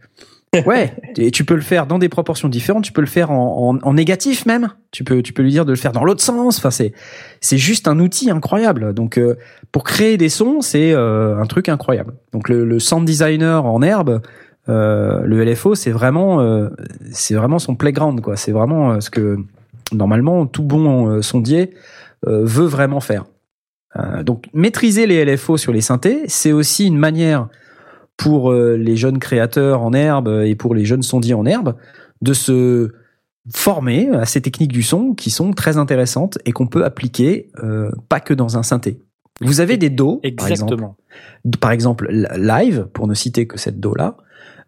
Ouais, 0.66 0.95
et 1.16 1.31
tu 1.31 1.47
peux 1.47 1.55
le 1.55 1.62
faire 1.62 1.87
dans 1.87 1.99
des 1.99 2.11
proportions 2.11 2.49
différentes. 2.51 2.85
Tu 2.85 2.93
peux 2.93 3.01
le 3.01 3.07
faire 3.07 3.31
en, 3.31 3.70
en, 3.70 3.79
en 3.89 3.95
négatif 3.95 4.45
même. 4.45 4.69
Tu 4.91 5.03
peux, 5.03 5.23
tu 5.23 5.33
peux 5.33 5.43
lui 5.43 5.51
dire 5.51 5.65
de 5.65 5.70
le 5.73 5.77
faire 5.77 5.93
dans 5.93 6.05
l'autre 6.05 6.20
sens. 6.23 6.59
Enfin, 6.59 6.70
c'est, 6.70 6.93
c'est 7.41 7.57
juste 7.57 7.89
un 7.89 7.99
outil 7.99 8.31
incroyable. 8.31 8.93
Donc, 8.93 9.16
euh, 9.19 9.39
pour 9.73 9.83
créer 9.83 10.19
des 10.19 10.29
sons, 10.29 10.61
c'est 10.61 10.93
euh, 10.93 11.39
un 11.41 11.47
truc 11.47 11.70
incroyable. 11.70 12.12
Donc, 12.33 12.51
le, 12.51 12.66
le 12.66 12.79
sound 12.81 13.07
designer 13.07 13.65
en 13.65 13.81
herbe, 13.81 14.20
euh, 14.69 15.23
le 15.24 15.43
LFO, 15.43 15.74
c'est 15.74 15.91
vraiment, 15.91 16.41
euh, 16.43 16.69
c'est 17.12 17.35
vraiment 17.35 17.59
son 17.59 17.74
playground, 17.74 18.20
quoi. 18.20 18.37
C'est 18.37 18.53
vraiment 18.53 18.93
euh, 18.93 19.01
ce 19.01 19.09
que 19.09 19.39
normalement 19.93 20.45
tout 20.47 20.62
bon 20.62 21.09
euh, 21.09 21.23
sondier 21.23 21.73
veut 22.24 22.66
vraiment 22.66 23.01
faire. 23.01 23.24
Donc, 24.23 24.47
maîtriser 24.55 25.07
les 25.09 25.24
LFO 25.24 25.57
sur 25.57 25.73
les 25.73 25.81
synthés, 25.81 26.23
c'est 26.29 26.53
aussi 26.53 26.87
une 26.87 26.97
manière 26.97 27.49
pour 28.16 28.52
euh, 28.52 28.76
les 28.76 28.97
jeunes 28.97 29.18
créateurs 29.18 29.82
en 29.82 29.93
herbe 29.93 30.43
et 30.44 30.55
pour 30.55 30.74
les 30.74 30.84
jeunes 30.84 31.02
sondiers 31.02 31.34
en 31.34 31.44
herbe 31.44 31.74
de 32.20 32.32
se 32.32 32.93
former 33.52 34.09
à 34.10 34.24
ces 34.24 34.40
techniques 34.40 34.72
du 34.72 34.82
son 34.82 35.14
qui 35.14 35.30
sont 35.30 35.52
très 35.52 35.76
intéressantes 35.76 36.39
et 36.44 36.52
qu'on 36.52 36.66
peut 36.66 36.84
appliquer 36.84 37.51
euh, 37.62 37.90
pas 38.09 38.20
que 38.20 38.34
dans 38.34 38.56
un 38.56 38.62
synthé. 38.62 39.01
Vous 39.40 39.60
avez 39.60 39.76
des 39.76 39.90
dos, 39.90 40.20
par 40.36 40.48
exemple, 40.48 40.74
Exactement. 40.74 40.97
par 41.60 41.72
exemple 41.72 42.09
live, 42.10 42.86
pour 42.93 43.09
ne 43.09 43.14
citer 43.14 43.47
que 43.47 43.59
cette 43.59 43.80
do 43.80 43.94
là, 43.94 44.16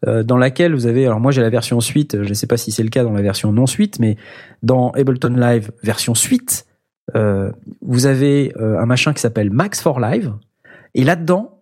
euh, 0.07 0.23
dans 0.23 0.37
laquelle 0.37 0.75
vous 0.75 0.87
avez, 0.87 1.07
alors 1.07 1.21
moi 1.21 1.31
j'ai 1.31 1.43
la 1.43 1.51
version 1.51 1.81
suite, 1.81 2.23
je 2.23 2.29
ne 2.29 2.35
sais 2.35 2.47
pas 2.47 2.57
si 2.57 2.73
c'est 2.73 2.83
le 2.83 2.89
cas 2.89 3.05
dans 3.05 3.13
la 3.13 3.23
version 3.23 3.53
non 3.53 3.67
suite, 3.67 4.01
mais 4.01 4.17
dans 4.63 4.91
Ableton 4.91 5.37
Live 5.37 5.71
version 5.83 6.15
suite, 6.15 6.67
euh, 7.15 7.53
vous 7.83 8.07
avez 8.07 8.53
euh, 8.57 8.81
un 8.81 8.87
machin 8.87 9.13
qui 9.13 9.21
s'appelle 9.21 9.51
Max 9.51 9.81
for 9.81 10.01
Live, 10.01 10.33
et 10.95 11.05
là-dedans, 11.05 11.51
euh, 11.51 11.54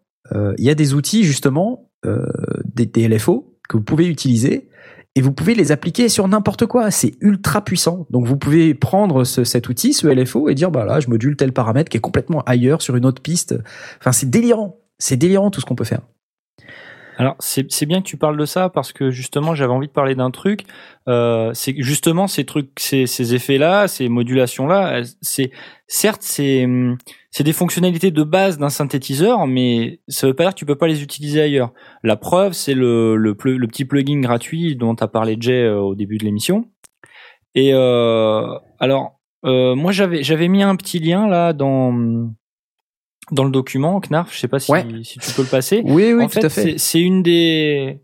il 0.58 0.64
y 0.64 0.70
a 0.70 0.74
des 0.74 0.94
outils 0.94 1.24
justement, 1.24 1.90
euh, 2.06 2.26
des, 2.64 2.86
des 2.86 3.08
LFO 3.08 3.56
que 3.68 3.76
vous 3.76 3.82
pouvez 3.82 4.06
utiliser, 4.06 4.68
et 5.14 5.20
vous 5.20 5.32
pouvez 5.32 5.54
les 5.54 5.72
appliquer 5.72 6.08
sur 6.08 6.26
n'importe 6.26 6.66
quoi. 6.66 6.90
C'est 6.90 7.12
ultra 7.20 7.62
puissant. 7.62 8.06
Donc 8.10 8.26
vous 8.26 8.36
pouvez 8.36 8.74
prendre 8.74 9.24
ce- 9.24 9.44
cet 9.44 9.68
outil, 9.68 9.92
ce 9.92 10.06
LFO, 10.06 10.48
et 10.48 10.54
dire 10.54 10.70
bah 10.70 10.84
là, 10.84 11.00
je 11.00 11.08
module 11.08 11.36
tel 11.36 11.52
paramètre 11.52 11.90
qui 11.90 11.98
est 11.98 12.00
complètement 12.00 12.42
ailleurs 12.46 12.80
sur 12.82 12.96
une 12.96 13.04
autre 13.04 13.20
piste. 13.20 13.54
Enfin, 13.98 14.12
c'est 14.12 14.30
délirant. 14.30 14.80
C'est 14.98 15.16
délirant 15.16 15.50
tout 15.50 15.60
ce 15.60 15.66
qu'on 15.66 15.74
peut 15.74 15.84
faire. 15.84 16.00
Alors 17.18 17.36
c'est 17.40 17.86
bien 17.86 18.00
que 18.00 18.06
tu 18.06 18.16
parles 18.16 18.38
de 18.38 18.46
ça 18.46 18.70
parce 18.70 18.92
que 18.92 19.10
justement 19.10 19.54
j'avais 19.54 19.72
envie 19.72 19.86
de 19.86 19.92
parler 19.92 20.14
d'un 20.14 20.30
truc. 20.30 20.64
Euh, 21.08 21.50
c'est 21.52 21.74
justement 21.78 22.26
ces 22.26 22.44
trucs, 22.44 22.70
ces, 22.78 23.06
ces 23.06 23.34
effets 23.34 23.58
là, 23.58 23.86
ces 23.86 24.08
modulations 24.08 24.66
là, 24.66 25.02
c'est 25.20 25.50
certes 25.86 26.22
c'est 26.22 26.64
hum, 26.64 26.96
c'est 27.34 27.42
des 27.44 27.52
fonctionnalités 27.54 28.10
de 28.12 28.22
base 28.22 28.58
d'un 28.58 28.68
synthétiseur, 28.68 29.46
mais 29.48 30.00
ça 30.06 30.26
veut 30.26 30.34
pas 30.34 30.44
dire 30.44 30.52
que 30.54 30.58
tu 30.58 30.66
peux 30.66 30.76
pas 30.76 30.86
les 30.86 31.02
utiliser 31.02 31.40
ailleurs. 31.40 31.72
La 32.04 32.16
preuve 32.16 32.52
c'est 32.52 32.74
le 32.74 33.16
le, 33.16 33.34
pl- 33.34 33.56
le 33.56 33.66
petit 33.66 33.84
plugin 33.86 34.20
gratuit 34.20 34.76
dont 34.76 34.94
a 34.94 35.08
parlé 35.08 35.36
Jay 35.40 35.64
euh, 35.64 35.80
au 35.80 35.94
début 35.94 36.18
de 36.18 36.24
l'émission. 36.24 36.66
Et 37.54 37.72
euh, 37.74 38.46
alors 38.78 39.18
euh, 39.44 39.74
moi 39.74 39.92
j'avais 39.92 40.22
j'avais 40.22 40.48
mis 40.48 40.62
un 40.62 40.76
petit 40.76 40.98
lien 40.98 41.26
là 41.26 41.52
dans 41.52 42.30
dans 43.30 43.44
le 43.44 43.50
document 43.50 44.00
Knarf, 44.00 44.34
je 44.34 44.38
sais 44.38 44.48
pas 44.48 44.58
si, 44.58 44.70
Ouais. 44.70 44.84
si 45.04 45.18
tu 45.18 45.32
peux 45.32 45.42
le 45.42 45.48
passer 45.48 45.80
Oui, 45.86 46.12
oui, 46.12 46.24
en 46.24 46.28
fait, 46.28 46.48
c'est- 46.48 46.76
c'est 46.78 47.00
une 47.00 47.22
des 47.22 47.98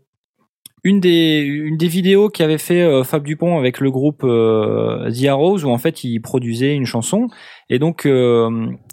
une 0.83 1.01
des 1.01 1.39
une 1.41 1.75
des 1.77 1.87
vidéos 1.87 2.29
qu'avait 2.29 2.57
fait 2.57 2.81
euh, 2.81 3.03
Fab 3.03 3.23
Dupont 3.25 3.57
avec 3.59 3.79
le 3.81 3.91
groupe 3.91 4.23
euh, 4.23 5.11
The 5.11 5.25
Arrows 5.25 5.65
où 5.65 5.69
en 5.69 5.77
fait 5.77 6.03
il 6.05 6.19
produisait 6.21 6.73
une 6.73 6.85
chanson 6.85 7.27
et 7.69 7.79
donc 7.79 8.05
euh, 8.05 8.49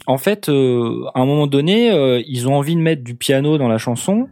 en 0.06 0.18
fait 0.18 0.48
euh, 0.48 1.04
à 1.14 1.20
un 1.20 1.26
moment 1.26 1.46
donné 1.46 1.90
euh, 1.92 2.22
ils 2.26 2.48
ont 2.48 2.54
envie 2.54 2.74
de 2.76 2.80
mettre 2.80 3.02
du 3.04 3.14
piano 3.14 3.58
dans 3.58 3.68
la 3.68 3.78
chanson. 3.78 4.28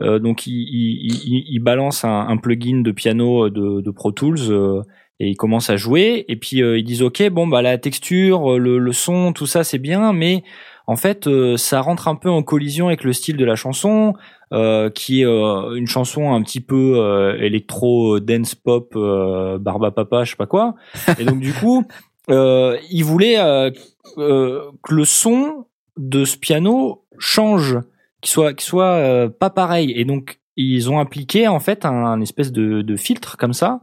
Euh, 0.00 0.18
donc 0.18 0.46
ils 0.46 0.52
ils 0.52 1.44
ils- 1.48 1.58
balancent 1.58 2.04
un, 2.04 2.26
un 2.28 2.36
plugin 2.36 2.82
de 2.82 2.90
piano 2.92 3.48
de, 3.48 3.80
de 3.80 3.90
Pro 3.90 4.12
Tools 4.12 4.50
euh, 4.50 4.82
et 5.20 5.28
ils 5.28 5.36
commencent 5.36 5.70
à 5.70 5.76
jouer. 5.76 6.24
Et 6.28 6.36
puis 6.36 6.62
euh, 6.62 6.78
ils 6.78 6.84
disent 6.84 7.02
ok 7.02 7.30
bon 7.30 7.46
bah 7.46 7.62
la 7.62 7.78
texture 7.78 8.58
le, 8.58 8.78
le 8.78 8.92
son 8.92 9.32
tout 9.32 9.46
ça 9.46 9.64
c'est 9.64 9.78
bien. 9.78 10.12
Mais 10.12 10.42
en 10.88 10.94
fait, 10.94 11.26
euh, 11.26 11.56
ça 11.56 11.80
rentre 11.80 12.06
un 12.06 12.14
peu 12.14 12.30
en 12.30 12.44
collision 12.44 12.86
avec 12.86 13.02
le 13.02 13.12
style 13.12 13.36
de 13.36 13.44
la 13.44 13.56
chanson, 13.56 14.14
euh, 14.52 14.88
qui 14.88 15.22
est 15.22 15.26
euh, 15.26 15.74
une 15.74 15.88
chanson 15.88 16.32
un 16.32 16.40
petit 16.42 16.60
peu 16.60 16.94
euh, 17.00 17.36
électro 17.40 18.20
dance 18.20 18.54
pop, 18.54 18.92
euh, 18.94 19.58
barba 19.58 19.90
papa, 19.90 20.22
je 20.22 20.30
sais 20.30 20.36
pas 20.36 20.46
quoi. 20.46 20.76
Et 21.18 21.24
donc 21.24 21.40
du 21.40 21.52
coup, 21.52 21.84
euh, 22.30 22.78
il 22.90 23.04
voulait 23.04 23.38
euh, 23.38 23.70
euh, 24.18 24.70
que 24.82 24.94
le 24.94 25.04
son 25.04 25.66
de 25.96 26.24
ce 26.24 26.36
piano 26.36 27.04
change, 27.18 27.78
qu'il 28.20 28.30
soit, 28.30 28.52
qu'il 28.54 28.66
soit 28.66 28.94
euh, 28.96 29.28
pas 29.28 29.50
pareil. 29.50 29.92
Et 29.96 30.04
donc 30.04 30.40
ils 30.56 30.90
ont 30.90 30.98
appliqué 30.98 31.48
en 31.48 31.60
fait 31.60 31.84
un, 31.84 32.04
un 32.04 32.20
espèce 32.20 32.52
de, 32.52 32.82
de 32.82 32.96
filtre 32.96 33.36
comme 33.36 33.52
ça. 33.52 33.80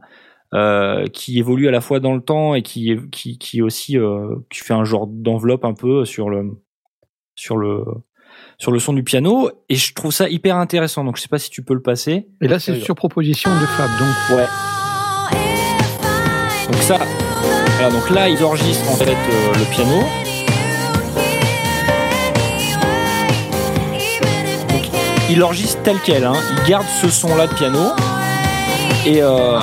qui 1.12 1.38
évolue 1.38 1.66
à 1.66 1.72
la 1.72 1.80
fois 1.80 1.98
dans 1.98 2.14
le 2.14 2.20
temps 2.20 2.54
et 2.54 2.62
qui 2.62 2.96
qui 3.10 3.38
qui 3.38 3.60
aussi 3.60 3.96
qui 4.50 4.60
fait 4.60 4.74
un 4.74 4.84
genre 4.84 5.08
d'enveloppe 5.08 5.64
un 5.64 5.74
peu 5.74 6.04
sur 6.04 6.30
le 6.30 6.62
sur 7.34 7.56
le 7.56 7.84
sur 8.58 8.70
le 8.70 8.78
son 8.78 8.92
du 8.92 9.02
piano 9.02 9.50
et 9.68 9.74
je 9.74 9.94
trouve 9.94 10.12
ça 10.12 10.28
hyper 10.28 10.56
intéressant 10.56 11.02
donc 11.02 11.16
je 11.16 11.22
sais 11.22 11.28
pas 11.28 11.38
si 11.40 11.50
tu 11.50 11.64
peux 11.64 11.74
le 11.74 11.82
passer 11.82 12.28
Et 12.40 12.46
là, 12.46 12.60
c'est 12.60 12.78
sur 12.80 12.94
proposition 12.94 13.50
de 13.50 13.66
Fab. 13.66 13.90
Donc, 13.98 14.38
ouais 14.38 14.46
donc 16.70 16.82
ça 16.82 16.98
voilà 17.76 17.90
donc 17.90 18.10
là 18.10 18.28
ils 18.28 18.42
enregistrent 18.44 18.90
en 18.90 18.96
fait 18.96 19.10
euh, 19.12 19.52
le 19.58 19.64
piano 19.74 20.00
donc 24.68 24.82
ils 25.30 25.38
l'enregistrent 25.38 25.82
tel 25.82 25.96
quel 26.04 26.24
hein. 26.24 26.34
ils 26.56 26.68
gardent 26.70 26.86
ce 27.00 27.08
son 27.08 27.34
là 27.36 27.46
de 27.46 27.54
piano 27.54 27.92
et 29.06 29.22
euh, 29.22 29.58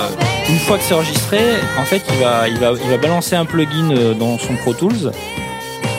une 0.50 0.60
fois 0.60 0.78
que 0.78 0.84
c'est 0.84 0.94
enregistré 0.94 1.40
en 1.80 1.84
fait 1.86 2.02
il 2.10 2.20
va 2.24 2.48
il 2.48 2.58
va 2.60 2.72
il 2.74 2.90
va 2.90 2.98
balancer 2.98 3.36
un 3.36 3.46
plugin 3.46 3.92
euh, 3.92 4.14
dans 4.14 4.38
son 4.38 4.56
Pro 4.58 4.74
Tools 4.74 5.12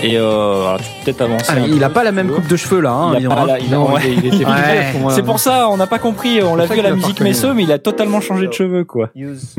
et 0.03 0.17
euh, 0.17 0.67
alors 0.67 0.79
tu 0.81 0.85
peux 0.85 1.05
peut-être 1.05 1.21
avancer 1.23 1.45
Ah, 1.49 1.61
un 1.61 1.67
il 1.67 1.79
peu, 1.79 1.85
a 1.85 1.91
pas 1.91 2.03
la 2.03 2.11
même 2.11 2.29
coupe 2.29 2.49
de 2.49 2.57
cheveux 2.57 2.81
là. 2.81 2.91
Hein, 2.91 3.15
Il 3.21 3.27
a 3.29 3.59
il 3.61 3.77
ouais. 3.77 4.01
il, 4.05 4.25
il. 4.35 4.47
C'est 5.11 5.23
pour 5.23 5.39
ça, 5.39 5.69
on 5.69 5.77
n'a 5.77 5.87
pas 5.87 6.01
compris, 6.01 6.43
on 6.43 6.57
l'a 6.57 6.67
vu 6.67 6.81
à 6.81 6.83
la 6.83 6.91
musique. 6.91 7.21
Meso, 7.21 7.55
mais 7.55 7.63
il 7.63 7.71
a 7.71 7.79
totalement 7.79 8.21
changé 8.21 8.49
de 8.49 8.53
cheveux, 8.53 8.83
quoi. 8.85 9.11
use 9.15 9.55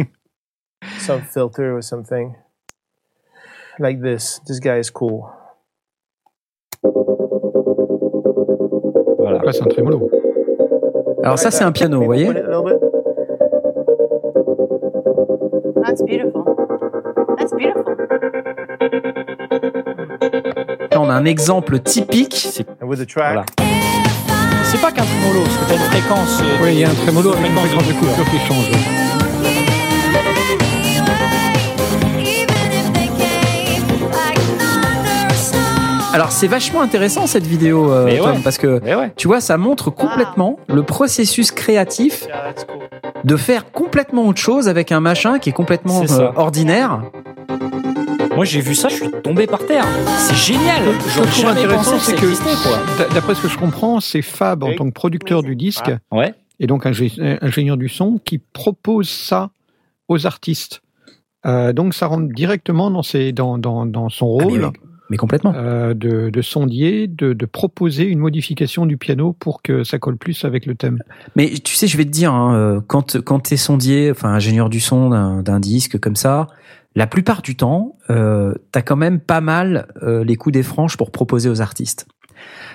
some 1.00 1.22
filter 1.34 1.72
or 1.76 1.82
something 1.82 2.34
like 3.80 4.02
this. 4.02 4.40
This 4.46 4.60
guy 4.60 4.80
is 4.80 4.90
cool. 4.92 5.24
Voilà. 9.18 9.40
Là, 9.44 9.52
c'est 9.54 9.64
un 9.64 9.68
trémolo. 9.68 10.10
Alors 11.24 11.40
ça 11.40 11.52
c'est 11.52 11.64
un 11.64 11.72
piano, 11.72 12.00
vous 12.00 12.06
voyez? 12.06 12.28
That's 15.86 16.02
beautiful. 16.02 16.44
That's 17.38 17.54
beautiful. 17.54 17.96
Là 20.92 21.00
on 21.02 21.10
a 21.10 21.14
un 21.14 21.26
exemple 21.26 21.80
typique. 21.80 22.36
C'est 22.36 22.66
voilà. 23.30 23.46
C'est 24.64 24.82
pas 24.82 24.92
qu'un 24.92 25.04
trémolo, 25.04 25.44
parce 25.44 25.58
que 25.58 25.66
t'as 25.70 25.76
une 25.76 25.82
fréquence. 25.92 26.42
euh, 26.42 26.64
Oui, 26.64 26.70
il 26.74 26.80
y 26.80 26.84
a 26.84 26.90
un 26.90 26.94
trémolo 26.94 27.32
avec 27.34 27.46
une 27.46 27.54
fréquence 27.54 27.68
fréquence 27.68 27.88
de 27.88 27.94
coupure 27.94 28.26
qui 28.26 28.38
change. 28.40 28.72
Alors 36.14 36.32
c'est 36.32 36.48
vachement 36.48 36.82
intéressant 36.82 37.26
cette 37.26 37.46
vidéo, 37.48 37.92
euh, 37.92 38.16
Tom, 38.18 38.36
ouais. 38.36 38.42
parce 38.44 38.58
que 38.60 38.80
ouais. 38.84 39.12
tu 39.18 39.28
vois, 39.28 39.42
ça 39.42 39.58
montre 39.58 39.90
complètement 39.90 40.60
le 40.68 40.84
processus 40.84 41.52
créatif 41.52 42.28
de 43.24 43.36
faire 43.36 43.72
complètement 43.72 44.28
autre 44.28 44.40
chose 44.40 44.68
avec 44.70 44.92
un 44.92 45.00
machin 45.00 45.40
qui 45.40 45.50
est 45.50 45.54
complètement 45.54 46.04
euh, 46.04 46.32
ordinaire. 46.36 47.02
Moi, 48.36 48.46
j'ai 48.46 48.62
vu 48.62 48.74
ça, 48.76 48.90
je 48.90 48.96
suis 48.96 49.12
tombé 49.24 49.48
par 49.48 49.66
terre. 49.66 49.86
C'est 50.18 50.36
génial. 50.36 50.84
Ce 50.84 51.04
que 51.06 51.10
je 51.10 51.18
trouve 51.22 51.36
jamais 51.36 51.52
intéressant, 51.62 51.92
pensé 51.94 52.16
c'est 52.16 52.16
que 52.16 53.14
d'après 53.14 53.36
ce 53.36 53.42
que 53.42 53.48
je 53.48 53.58
comprends, 53.58 54.00
c'est 54.00 54.22
Fab, 54.24 54.64
en 54.64 54.70
Oui. 54.70 54.76
tant 54.76 54.86
que 54.86 54.94
producteur 54.94 55.42
du 55.44 55.56
disque, 55.56 55.92
Ouais. 56.12 56.34
et 56.60 56.68
donc 56.68 56.86
ingé- 56.86 57.38
ingénieur 57.42 57.78
du 57.78 57.90
son, 57.90 58.20
qui 58.24 58.38
propose 58.40 59.10
ça 59.10 59.50
aux 60.08 60.26
artistes. 60.28 60.82
Euh, 61.46 61.74
donc 61.74 61.94
ça 61.94 62.08
rentre 62.08 62.34
directement 62.34 62.90
dans, 62.92 63.04
ses, 63.04 63.32
dans, 63.34 63.58
dans, 63.58 63.86
dans 63.86 64.10
son 64.10 64.38
Ah, 64.40 64.44
rôle 64.44 64.72
mais 65.14 65.18
complètement. 65.18 65.54
euh, 65.56 65.94
de, 65.94 66.32
de 66.32 66.42
sondier, 66.42 67.06
de, 67.06 67.34
de 67.34 67.46
proposer 67.46 68.06
une 68.06 68.18
modification 68.18 68.88
du 68.88 68.98
piano 68.98 69.32
pour 69.32 69.62
que 69.62 69.84
ça 69.84 70.00
colle 70.00 70.18
plus 70.18 70.44
avec 70.44 70.66
le 70.66 70.74
thème. 70.74 71.04
Mais 71.36 71.52
tu 71.64 71.76
sais, 71.76 71.86
je 71.86 71.98
vais 71.98 72.06
te 72.06 72.10
dire, 72.10 72.34
hein, 72.34 72.56
euh, 72.56 72.82
quand 72.88 73.22
quand 73.22 73.42
t'es 73.42 73.56
sondier, 73.56 74.10
enfin 74.10 74.30
ingénieur 74.30 74.72
du 74.72 74.80
son 74.80 75.12
d'un 75.44 75.60
disque 75.60 76.00
comme 76.00 76.16
ça, 76.16 76.48
la 76.96 77.06
plupart 77.06 77.44
du 77.44 77.56
temps, 77.56 77.96
euh, 78.10 78.56
t'as 78.72 78.82
quand 78.82 78.96
même 78.96 79.20
pas 79.20 79.40
mal 79.40 79.86
euh, 80.02 80.24
les 80.24 80.36
coups 80.36 80.54
des 80.54 80.64
franches 80.64 80.98
pour 80.98 81.12
proposer 81.12 81.48
aux 81.48 81.62
artistes. 81.62 82.08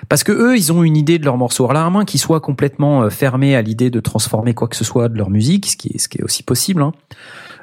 Parce 0.08 0.22
que 0.22 0.30
eux, 0.30 0.56
ils 0.56 0.72
ont 0.72 0.84
une 0.84 0.96
idée 0.96 1.18
de 1.18 1.24
leur 1.24 1.38
morceau. 1.38 1.64
Alors 1.64 1.72
là, 1.72 1.86
à 1.86 1.90
moins 1.90 2.04
qu'ils 2.04 2.20
soient 2.20 2.40
complètement 2.40 3.10
fermés 3.10 3.56
à 3.56 3.62
l'idée 3.62 3.90
de 3.90 3.98
transformer 3.98 4.54
quoi 4.54 4.68
que 4.68 4.76
ce 4.76 4.84
soit 4.84 5.08
de 5.08 5.18
leur 5.18 5.28
musique, 5.28 5.66
ce 5.66 5.76
qui 5.76 5.88
est, 5.88 5.98
ce 5.98 6.08
qui 6.08 6.18
est 6.18 6.22
aussi 6.22 6.44
possible. 6.44 6.82
Hein. 6.82 6.92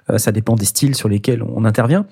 Euh, 0.10 0.18
ça 0.18 0.34
dépend 0.34 0.56
des 0.56 0.66
styles 0.66 0.96
sur 0.96 1.08
lesquels 1.08 1.44
on 1.44 1.64
intervient. 1.64 2.06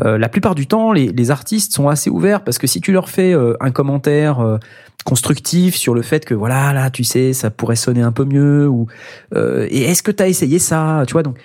Euh, 0.00 0.16
la 0.16 0.28
plupart 0.28 0.54
du 0.54 0.66
temps, 0.66 0.92
les, 0.92 1.08
les 1.08 1.30
artistes 1.30 1.74
sont 1.74 1.88
assez 1.88 2.08
ouverts 2.08 2.44
parce 2.44 2.58
que 2.58 2.66
si 2.66 2.80
tu 2.80 2.92
leur 2.92 3.10
fais 3.10 3.34
euh, 3.34 3.54
un 3.60 3.70
commentaire 3.70 4.40
euh, 4.40 4.58
constructif 5.04 5.76
sur 5.76 5.94
le 5.94 6.02
fait 6.02 6.24
que 6.24 6.34
voilà, 6.34 6.72
là, 6.72 6.90
tu 6.90 7.04
sais, 7.04 7.32
ça 7.32 7.50
pourrait 7.50 7.76
sonner 7.76 8.00
un 8.00 8.12
peu 8.12 8.24
mieux 8.24 8.66
ou 8.68 8.86
euh, 9.34 9.66
et 9.70 9.82
est-ce 9.82 10.02
que 10.02 10.10
tu 10.10 10.22
as 10.22 10.28
essayé 10.28 10.58
ça, 10.58 11.04
tu 11.06 11.12
vois? 11.12 11.22
Donc. 11.22 11.38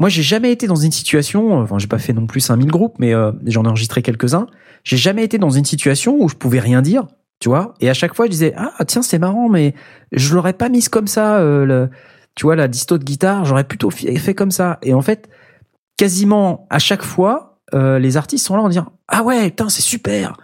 Moi, 0.00 0.08
j'ai 0.08 0.22
jamais 0.22 0.52
été 0.52 0.68
dans 0.68 0.76
une 0.76 0.92
situation, 0.92 1.58
enfin, 1.58 1.80
j'ai 1.80 1.88
pas 1.88 1.98
fait 1.98 2.12
non 2.12 2.28
plus 2.28 2.38
5000 2.38 2.70
groupes, 2.70 2.94
mais 3.00 3.12
euh, 3.14 3.32
j'en 3.46 3.64
ai 3.64 3.66
enregistré 3.66 4.00
quelques-uns. 4.00 4.46
J'ai 4.84 4.96
jamais 4.96 5.24
été 5.24 5.38
dans 5.38 5.50
une 5.50 5.64
situation 5.64 6.16
où 6.20 6.28
je 6.28 6.36
pouvais 6.36 6.60
rien 6.60 6.82
dire, 6.82 7.08
tu 7.40 7.48
vois? 7.48 7.74
Et 7.80 7.90
à 7.90 7.94
chaque 7.94 8.14
fois, 8.14 8.26
je 8.26 8.30
disais 8.30 8.54
ah 8.56 8.84
tiens 8.86 9.02
c'est 9.02 9.18
marrant, 9.18 9.48
mais 9.48 9.74
je 10.12 10.36
l'aurais 10.36 10.52
pas 10.52 10.68
mise 10.68 10.88
comme 10.88 11.08
ça. 11.08 11.40
le, 11.40 11.90
tu 12.36 12.44
vois 12.44 12.54
la 12.54 12.68
disto 12.68 12.96
de 12.96 13.02
guitare, 13.02 13.44
j'aurais 13.44 13.64
plutôt 13.64 13.90
fait 13.90 14.34
comme 14.34 14.52
ça. 14.52 14.78
Et 14.82 14.94
en 14.94 15.02
fait, 15.02 15.28
quasiment 15.96 16.68
à 16.70 16.78
chaque 16.78 17.02
fois, 17.02 17.57
euh, 17.74 17.98
les 17.98 18.16
artistes 18.16 18.46
sont 18.46 18.56
là 18.56 18.62
en 18.62 18.68
disant 18.68 18.92
ah 19.08 19.22
ouais 19.22 19.50
putain 19.50 19.68
c'est 19.68 19.82
super. 19.82 20.34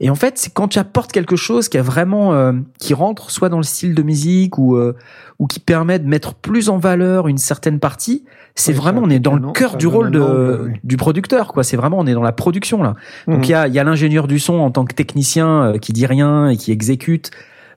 Et 0.00 0.10
en 0.10 0.14
fait, 0.14 0.38
c'est 0.38 0.52
quand 0.54 0.68
tu 0.68 0.78
apportes 0.78 1.10
quelque 1.10 1.34
chose 1.34 1.68
qui 1.68 1.76
a 1.76 1.82
vraiment 1.82 2.32
euh, 2.32 2.52
qui 2.78 2.94
rentre 2.94 3.32
soit 3.32 3.48
dans 3.48 3.56
le 3.56 3.64
style 3.64 3.96
de 3.96 4.02
musique 4.04 4.56
ou 4.56 4.76
euh, 4.76 4.94
ou 5.40 5.48
qui 5.48 5.58
permet 5.58 5.98
de 5.98 6.06
mettre 6.06 6.34
plus 6.34 6.68
en 6.68 6.78
valeur 6.78 7.26
une 7.26 7.36
certaine 7.38 7.80
partie, 7.80 8.24
c'est 8.54 8.70
Oui, 8.70 8.78
vraiment 8.78 9.00
on 9.02 9.10
est 9.10 9.18
dans 9.18 9.34
le 9.34 9.50
cœur 9.50 9.76
du 9.76 9.88
rôle 9.88 10.12
de 10.12 10.20
oui. 10.68 10.72
du 10.84 10.96
producteur 10.96 11.52
quoi. 11.52 11.64
C'est 11.64 11.76
vraiment 11.76 11.98
on 11.98 12.06
est 12.06 12.14
dans 12.14 12.22
la 12.22 12.30
production 12.30 12.80
là. 12.84 12.94
Donc 13.26 13.38
Mhm. 13.38 13.44
il 13.44 13.50
y 13.50 13.54
a 13.54 13.66
il 13.66 13.74
y 13.74 13.78
a 13.80 13.82
l'ingénieur 13.84 14.28
du 14.28 14.38
son 14.38 14.54
en 14.60 14.70
tant 14.70 14.84
que 14.84 14.94
technicien 14.94 15.48
euh, 15.64 15.78
qui 15.78 15.92
dit 15.92 16.06
rien 16.06 16.48
et 16.48 16.56
qui 16.56 16.70
exécute, 16.70 17.32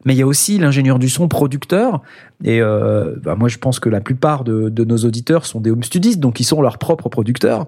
mais 0.06 0.14
il 0.14 0.18
y 0.18 0.22
a 0.22 0.28
aussi 0.28 0.58
l'ingénieur 0.58 1.00
du 1.00 1.10
son 1.10 1.28
producteur. 1.28 2.02
Et 2.44 2.62
euh, 2.62 3.16
bah, 3.24 3.36
moi 3.36 3.50
je 3.50 3.58
pense 3.58 3.80
que 3.80 3.90
la 3.90 4.02
plupart 4.02 4.44
de, 4.44 4.70
de 4.70 4.84
nos 4.84 4.98
auditeurs 4.98 5.46
sont 5.46 5.62
des 5.62 5.72
home 5.72 5.84
studistes, 5.84 6.20
donc 6.20 6.40
ils 6.40 6.46
sont 6.46 6.62
leurs 6.62 6.78
propres 6.78 7.10
producteurs. 7.10 7.68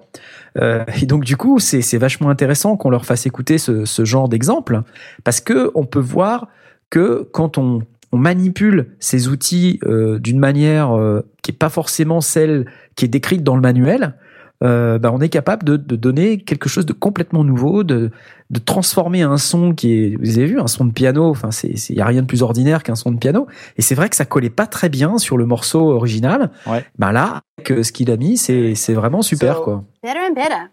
Euh, 0.58 0.84
et 1.00 1.06
donc 1.06 1.24
du 1.24 1.36
coup 1.36 1.58
c'est 1.58 1.98
vachement 1.98 2.30
intéressant 2.30 2.76
qu'on 2.76 2.90
leur 2.90 3.04
fasse 3.04 3.26
écouter 3.26 3.58
ce, 3.58 3.84
ce 3.84 4.04
genre 4.04 4.28
d'exemple 4.28 4.82
parce 5.24 5.40
que 5.40 5.70
on 5.74 5.84
peut 5.84 6.00
voir 6.00 6.48
que 6.90 7.28
quand 7.32 7.58
on 7.58 7.82
on 8.14 8.16
manipule 8.16 8.94
ces 9.00 9.26
outils 9.26 9.80
euh, 9.84 10.20
d'une 10.20 10.38
manière 10.38 10.96
euh, 10.96 11.22
qui 11.42 11.50
est 11.50 11.58
pas 11.58 11.68
forcément 11.68 12.20
celle 12.20 12.66
qui 12.94 13.04
est 13.04 13.08
décrite 13.08 13.42
dans 13.42 13.56
le 13.56 13.60
manuel, 13.60 14.14
euh, 14.62 15.00
bah, 15.00 15.10
on 15.12 15.20
est 15.20 15.28
capable 15.28 15.64
de, 15.64 15.76
de 15.76 15.96
donner 15.96 16.38
quelque 16.38 16.68
chose 16.68 16.86
de 16.86 16.92
complètement 16.92 17.42
nouveau, 17.42 17.82
de, 17.82 18.12
de 18.54 18.60
transformer 18.60 19.22
un 19.22 19.36
son 19.36 19.74
qui 19.74 19.92
est, 19.92 20.16
vous 20.16 20.38
avez 20.38 20.46
vu, 20.46 20.60
un 20.60 20.68
son 20.68 20.84
de 20.84 20.92
piano. 20.92 21.28
Enfin, 21.28 21.50
c'est, 21.50 21.76
c'est, 21.76 21.92
y 21.92 22.00
a 22.00 22.06
rien 22.06 22.22
de 22.22 22.26
plus 22.26 22.42
ordinaire 22.42 22.82
qu'un 22.84 22.94
son 22.94 23.10
de 23.10 23.18
piano. 23.18 23.46
Et 23.76 23.82
c'est 23.82 23.94
vrai 23.96 24.08
que 24.08 24.14
ça 24.16 24.24
collait 24.24 24.48
pas 24.48 24.66
très 24.66 24.88
bien 24.88 25.18
sur 25.18 25.36
le 25.36 25.44
morceau 25.44 25.90
original. 25.90 26.50
Ouais. 26.66 26.84
Bah 26.98 27.10
là, 27.12 27.40
avec 27.58 27.72
euh, 27.72 27.82
ce 27.82 27.90
qu'il 27.92 28.10
a 28.10 28.16
mis, 28.16 28.36
c'est, 28.36 28.74
c'est 28.76 28.94
vraiment 28.94 29.22
super, 29.22 29.56
So- 29.56 29.62
quoi. 29.64 29.84
Better 30.02 30.18
and 30.30 30.34
better. 30.34 30.70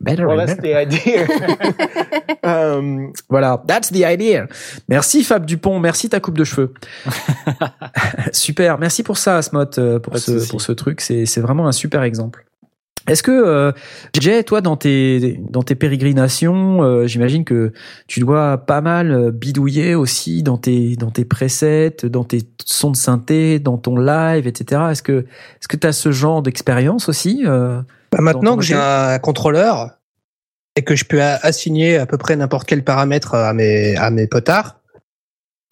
Better 0.00 0.24
Well, 0.24 0.40
and 0.40 0.46
that's 0.46 0.60
better. 0.60 0.88
the 0.88 0.94
idea. 0.96 1.26
um, 2.42 3.12
Voilà, 3.28 3.62
that's 3.66 3.90
the 3.92 4.02
idea. 4.04 4.46
Merci 4.88 5.22
Fab 5.22 5.44
Dupont, 5.44 5.78
merci 5.78 6.08
ta 6.08 6.20
coupe 6.20 6.38
de 6.38 6.44
cheveux. 6.44 6.72
super, 8.32 8.78
merci 8.78 9.02
pour 9.02 9.18
ça 9.18 9.36
Asmot, 9.36 9.64
euh, 9.78 9.98
pour 9.98 10.14
Pas 10.14 10.18
ce 10.18 10.48
pour 10.48 10.60
ce 10.60 10.72
truc, 10.72 11.00
c'est 11.02 11.26
c'est 11.26 11.40
vraiment 11.40 11.66
un 11.68 11.72
super 11.72 12.02
exemple. 12.02 12.46
Est-ce 13.10 13.24
que 13.24 13.32
euh, 13.32 13.72
Jay, 14.18 14.44
toi 14.44 14.60
dans 14.60 14.76
tes 14.76 15.40
dans 15.50 15.62
tes 15.62 15.74
pérégrinations, 15.74 16.82
euh, 16.82 17.06
j'imagine 17.08 17.44
que 17.44 17.72
tu 18.06 18.20
dois 18.20 18.58
pas 18.58 18.80
mal 18.80 19.10
euh, 19.10 19.30
bidouiller 19.32 19.96
aussi 19.96 20.44
dans 20.44 20.58
tes 20.58 20.94
dans 20.94 21.10
tes 21.10 21.24
presets, 21.24 21.96
dans 22.04 22.22
tes 22.22 22.42
sons 22.64 22.92
de 22.92 22.96
synthé, 22.96 23.58
dans 23.58 23.78
ton 23.78 23.96
live, 23.96 24.46
etc. 24.46 24.82
Est-ce 24.92 25.02
que 25.02 25.26
est-ce 25.58 25.66
que 25.66 25.76
tu 25.76 25.88
as 25.88 25.92
ce 25.92 26.12
genre 26.12 26.40
d'expérience 26.40 27.08
aussi 27.08 27.42
euh 27.46 27.82
Bah, 28.12 28.20
maintenant 28.20 28.56
que 28.56 28.62
j'ai 28.62 28.76
un 28.76 29.18
contrôleur 29.18 29.90
et 30.76 30.82
que 30.82 30.94
je 30.94 31.04
peux 31.04 31.20
assigner 31.20 31.96
à 31.96 32.06
peu 32.06 32.16
près 32.16 32.36
n'importe 32.36 32.68
quel 32.68 32.84
paramètre 32.84 33.34
à 33.34 33.52
mes, 33.52 33.96
à 33.96 34.10
mes 34.10 34.28
potards, 34.28 34.80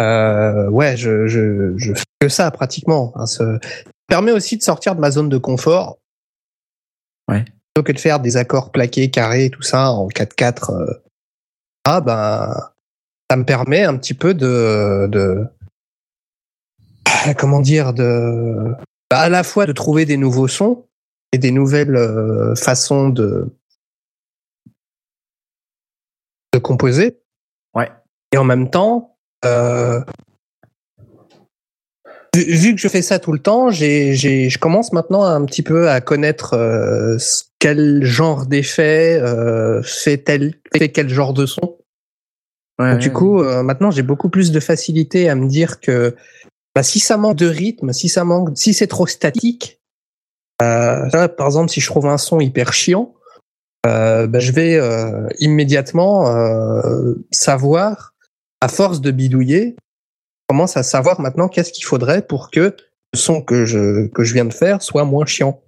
euh, 0.03 0.69
ouais, 0.71 0.97
je, 0.97 1.29
je, 1.29 1.77
je 1.77 1.95
fais 1.95 2.05
que 2.21 2.29
ça 2.29 2.51
pratiquement. 2.51 3.13
Hein, 3.15 3.27
ça 3.27 3.45
permet 4.09 4.33
aussi 4.33 4.57
de 4.57 4.63
sortir 4.63 4.97
de 4.97 5.01
ma 5.01 5.13
zone 5.13 5.29
de 5.29 5.39
confort. 5.39 5.99
Ouais. 7.29 7.45
Plutôt 7.75 7.85
que 7.85 7.93
de 7.93 7.99
faire 7.99 8.21
des 8.21 8.37
accords 8.37 8.73
plaqués, 8.73 9.11
carrés, 9.11 9.51
tout 9.51 9.63
ça 9.63 9.91
en 9.91 10.09
4-4. 10.09 10.73
euh, 10.75 11.03
ah 11.85 12.01
ben, 12.01 12.55
ça 13.31 13.37
me 13.37 13.45
permet 13.45 13.85
un 13.85 13.97
petit 13.97 14.15
peu 14.15 14.35
de, 14.35 15.07
de 15.11 15.47
ah, 17.07 17.35
comment 17.35 17.61
dire, 17.61 17.93
de 17.93 18.75
bah, 19.11 19.21
à 19.21 19.29
la 19.29 19.43
fois 19.43 19.67
de 19.67 19.73
trouver 19.73 20.05
des 20.05 20.17
nouveaux 20.17 20.49
sons 20.49 20.87
et 21.33 21.39
des 21.39 21.51
nouvelles 21.51 21.97
euh, 21.97 22.55
façons 22.55 23.09
de 23.09 23.55
de 26.53 26.59
composer. 26.59 27.19
Ouais. 27.75 27.91
Et 28.33 28.39
en 28.39 28.45
même 28.45 28.71
temps, 28.71 29.17
euh, 29.45 30.03
vu, 32.35 32.75
que 32.75 32.81
je 32.81 32.89
fais 32.89 33.03
ça 33.03 33.19
tout 33.19 33.33
le 33.33 33.39
temps, 33.39 33.71
j'ai, 33.71 34.15
j'ai, 34.15 34.49
je 34.49 34.59
commence 34.59 34.93
maintenant 34.93 35.25
un 35.25 35.45
petit 35.45 35.63
peu 35.63 35.89
à 35.89 36.01
connaître 36.01 36.55
euh, 36.55 37.17
quel 37.59 38.05
genre 38.05 38.47
d'effet 38.47 39.19
euh, 39.21 39.83
fait 39.83 40.19
tel 40.19 40.55
fait 40.77 40.91
quel 40.91 41.09
genre 41.09 41.35
de 41.35 41.47
son. 41.47 41.77
Du 43.01 43.13
coup, 43.13 43.43
euh, 43.43 43.65
maintenant, 43.65 43.91
j'ai 43.91 44.03
beaucoup 44.03 44.29
plus 44.29 44.53
de 44.53 44.61
facilité 44.61 45.29
à 45.29 45.35
me 45.35 45.49
dire 45.49 45.81
que 45.81 46.15
bah, 46.77 46.85
si 46.85 47.01
ça 47.01 47.17
manque 47.17 47.37
de 47.37 47.47
rythme, 47.47 47.93
si 47.93 48.09
ça 48.09 48.23
manque, 48.23 48.57
si 48.57 48.73
c'est 48.73 48.87
trop 48.87 49.09
statique, 49.09 49.81
par 50.59 51.47
exemple, 51.47 51.71
si 51.71 51.81
je 51.81 51.87
trouve 51.87 52.07
un 52.07 52.19
son 52.19 52.39
hyper 52.39 52.73
chiant, 52.73 53.15
bah, 53.83 54.39
je 54.39 54.53
vais 54.53 54.81
immédiatement 55.41 56.27
savoir, 57.33 58.15
à 58.61 58.69
force 58.69 59.01
de 59.01 59.11
bidouiller, 59.11 59.75
commence 60.49 60.77
à 60.77 60.83
savoir 60.83 61.21
maintenant 61.21 61.49
qu'est-ce 61.49 61.73
qu'il 61.73 61.85
faudrait 61.85 62.23
pour 62.23 62.51
que 62.51 62.75
le 63.13 63.19
son 63.19 63.43
que 63.43 63.65
je 63.65 64.09
que 64.09 64.25
je 64.25 64.35
viens 64.35 64.45
de 64.45 64.53
faire 64.53 64.83
soit 64.83 65.05
moins 65.05 65.27
chiant. 65.27 65.63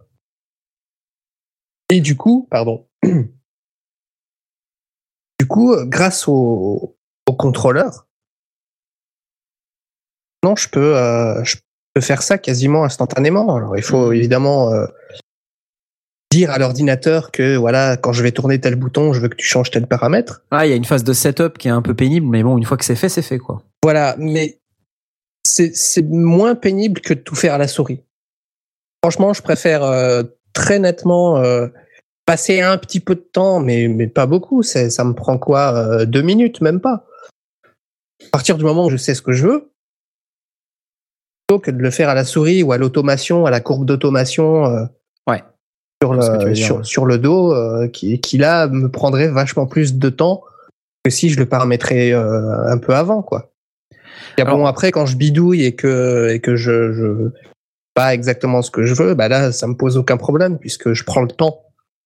Et 1.91 2.01
du 2.01 2.17
coup, 2.17 2.49
pardon. 2.51 2.87
Du 5.41 5.47
coup, 5.47 5.73
euh, 5.73 5.87
grâce 5.87 6.29
au, 6.29 6.99
au 7.27 7.33
contrôleur, 7.33 8.07
non, 10.45 10.57
je 10.57 10.69
peux, 10.69 10.97
euh, 10.97 11.43
je 11.45 11.57
peux 11.95 12.01
faire 12.01 12.23
ça 12.23 12.39
quasiment 12.39 12.85
instantanément. 12.85 13.57
Alors, 13.57 13.77
il 13.77 13.83
faut 13.83 14.13
évidemment 14.13 14.73
euh, 14.73 14.87
dire 16.31 16.51
à 16.51 16.59
l'ordinateur 16.59 17.31
que 17.31 17.57
voilà, 17.57 17.97
quand 17.97 18.13
je 18.13 18.23
vais 18.23 18.33
tourner 18.33 18.61
tel 18.61 18.75
bouton, 18.75 19.13
je 19.13 19.21
veux 19.21 19.29
que 19.29 19.37
tu 19.37 19.47
changes 19.47 19.71
tel 19.71 19.87
paramètre. 19.87 20.43
Ah, 20.51 20.67
il 20.67 20.71
y 20.71 20.73
a 20.73 20.77
une 20.77 20.85
phase 20.85 21.05
de 21.05 21.13
setup 21.13 21.59
qui 21.59 21.69
est 21.69 21.73
un 21.73 21.83
peu 21.83 21.95
pénible, 21.95 22.27
mais 22.27 22.43
bon, 22.43 22.57
une 22.57 22.65
fois 22.65 22.77
que 22.77 22.85
c'est 22.85 22.97
fait, 22.97 23.09
c'est 23.09 23.23
fait, 23.23 23.39
quoi. 23.39 23.63
Voilà, 23.83 24.15
mais 24.19 24.61
c'est 25.51 26.03
moins 26.03 26.55
pénible 26.55 27.01
que 27.01 27.15
de 27.15 27.21
tout 27.21 27.35
faire 27.35 27.55
à 27.55 27.59
la 27.59 27.69
souris. 27.69 28.03
Franchement, 29.03 29.33
je 29.33 29.43
préfère 29.43 29.83
euh, 29.83 30.23
très 30.53 30.79
nettement 30.79 31.39
euh, 31.39 31.69
passer 32.27 32.61
un 32.61 32.77
petit 32.77 33.01
peu 33.01 33.15
de 33.15 33.21
temps, 33.21 33.61
mais, 33.61 33.89
mais 33.89 34.07
pas 34.07 34.27
beaucoup. 34.27 34.63
Ça 34.63 35.05
me 35.05 35.13
prend 35.15 35.39
quoi 35.39 35.75
euh, 35.75 36.05
Deux 36.05 36.23
minutes, 36.23 36.61
même 36.61 36.81
pas. 36.81 37.07
À 38.23 38.31
partir 38.33 38.59
du 38.59 38.65
moment 38.65 38.87
où 38.87 38.91
je 38.91 38.97
sais 38.97 39.15
ce 39.15 39.23
que 39.23 39.33
je 39.33 39.47
veux, 39.47 39.73
plutôt 41.47 41.61
que 41.61 41.71
de 41.71 41.79
le 41.79 41.91
faire 41.91 42.11
à 42.11 42.15
la 42.15 42.25
souris 42.25 42.63
ou 42.63 42.73
à 42.73 42.79
l'automation, 42.79 43.47
à 43.47 43.51
la 43.51 43.61
courbe 43.61 43.87
d'automation 43.87 44.89
Ouais. 45.27 45.43
sur, 46.03 46.13
le, 46.13 46.53
dire, 46.53 46.67
sur, 46.67 46.77
ouais. 46.77 46.85
sur 46.85 47.07
le 47.07 47.19
dos, 47.19 47.55
qui, 47.89 48.21
qui 48.21 48.37
là 48.37 48.69
me 48.69 48.91
prendrait 48.91 49.29
vachement 49.29 49.67
plus 49.67 49.95
de 49.95 50.09
temps 50.11 50.45
que 51.03 51.11
si 51.11 51.31
je 51.31 51.39
le 51.39 51.47
paramétrais 51.47 52.13
un 52.13 52.79
peu 52.79 52.95
avant, 52.95 53.23
quoi. 53.23 53.50
Et 54.39 54.43
Alors- 54.43 54.57
bon, 54.59 54.67
après, 54.67 54.91
quand 54.91 55.07
je 55.07 55.17
bidouille 55.17 55.65
et 55.65 55.75
que, 55.75 56.29
et 56.31 56.41
que 56.41 56.57
je, 56.57 56.93
je 56.93 57.31
pas 57.95 58.15
exactement 58.15 58.63
ce 58.63 58.71
que 58.71 58.85
je 58.85 58.95
veux, 58.95 59.15
bah 59.15 59.29
là, 59.29 59.53
ça 59.53 59.67
me 59.67 59.75
pose 59.75 59.97
aucun 59.97 60.17
problème 60.17 60.59
puisque 60.59 60.93
je 60.93 61.05
prends 61.05 61.23
le 61.23 61.29
temps 61.29 61.63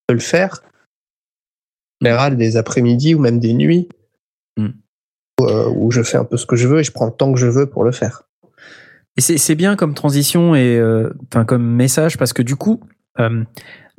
de 0.09 0.13
le 0.15 0.19
faire. 0.19 0.63
En 2.01 2.05
général, 2.07 2.37
des 2.37 2.57
après-midi 2.57 3.15
ou 3.15 3.19
même 3.19 3.39
des 3.39 3.53
nuits 3.53 3.87
Mm. 4.57 4.67
où, 5.41 5.45
euh, 5.45 5.69
où 5.75 5.91
je 5.91 6.01
fais 6.01 6.17
un 6.17 6.23
peu 6.23 6.37
ce 6.37 6.45
que 6.45 6.55
je 6.55 6.67
veux 6.67 6.79
et 6.79 6.83
je 6.83 6.91
prends 6.93 7.05
le 7.07 7.11
temps 7.11 7.33
que 7.33 7.39
je 7.39 7.47
veux 7.47 7.65
pour 7.65 7.83
le 7.83 7.91
faire. 7.91 8.23
Et 9.17 9.21
c'est 9.21 9.55
bien 9.55 9.75
comme 9.75 9.93
transition 9.93 10.55
et 10.55 10.77
euh, 10.77 11.09
comme 11.47 11.65
message 11.65 12.17
parce 12.17 12.31
que 12.33 12.41
du 12.41 12.55
coup, 12.55 12.81
euh, 13.19 13.43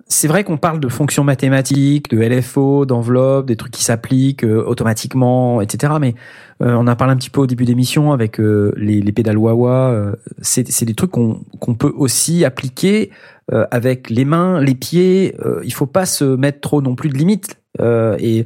c'est 0.09 0.28
vrai 0.28 0.45
qu'on 0.45 0.57
parle 0.57 0.78
de 0.78 0.89
fonctions 0.89 1.24
mathématiques, 1.24 2.11
de 2.11 2.19
LFO, 2.19 2.87
d'enveloppe, 2.87 3.47
des 3.47 3.57
trucs 3.57 3.73
qui 3.73 3.83
s'appliquent 3.83 4.45
euh, 4.45 4.62
automatiquement, 4.65 5.61
etc. 5.61 5.95
Mais 6.01 6.15
euh, 6.62 6.74
on 6.74 6.87
a 6.87 6.95
parlé 6.95 7.12
un 7.12 7.16
petit 7.16 7.31
peu 7.31 7.41
au 7.41 7.47
début 7.47 7.65
d'émission 7.65 8.12
avec 8.12 8.39
euh, 8.39 8.73
les, 8.77 9.01
les 9.01 9.12
pédales 9.12 9.37
Wawa. 9.37 9.91
euh, 9.91 10.12
c'est 10.43 10.85
des 10.85 10.95
trucs 10.95 11.11
qu'on 11.11 11.43
qu'on 11.59 11.74
peut 11.74 11.93
aussi 11.97 12.45
appliquer 12.45 13.11
euh, 13.53 13.66
avec 13.73 14.09
les 14.09 14.24
mains, 14.24 14.61
les 14.61 14.77
pieds. 14.77 15.35
Il 15.65 15.73
faut 15.73 15.87
pas 15.87 16.07
se 16.07 16.24
mettre 16.24 16.61
trop 16.61 16.81
non 16.83 16.95
plus 16.95 17.09
de 17.09 17.19
limites 17.19 17.61
et 17.81 18.45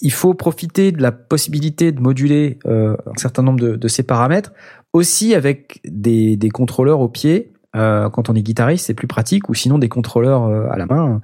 il 0.00 0.12
faut 0.12 0.34
profiter 0.34 0.92
de 0.92 1.00
la 1.00 1.12
possibilité 1.12 1.92
de 1.92 2.00
moduler 2.00 2.58
un 2.66 2.96
certain 3.16 3.42
nombre 3.42 3.60
de, 3.60 3.76
de 3.76 3.88
ces 3.88 4.02
paramètres 4.02 4.52
aussi 4.92 5.34
avec 5.34 5.80
des, 5.84 6.36
des 6.36 6.50
contrôleurs 6.50 7.00
au 7.00 7.08
pied. 7.08 7.51
Euh, 7.74 8.10
quand 8.10 8.28
on 8.28 8.34
est 8.34 8.42
guitariste, 8.42 8.86
c'est 8.86 8.94
plus 8.94 9.06
pratique, 9.06 9.48
ou 9.48 9.54
sinon 9.54 9.78
des 9.78 9.88
contrôleurs 9.88 10.44
euh, 10.44 10.68
à 10.70 10.76
la 10.76 10.84
main 10.84 11.22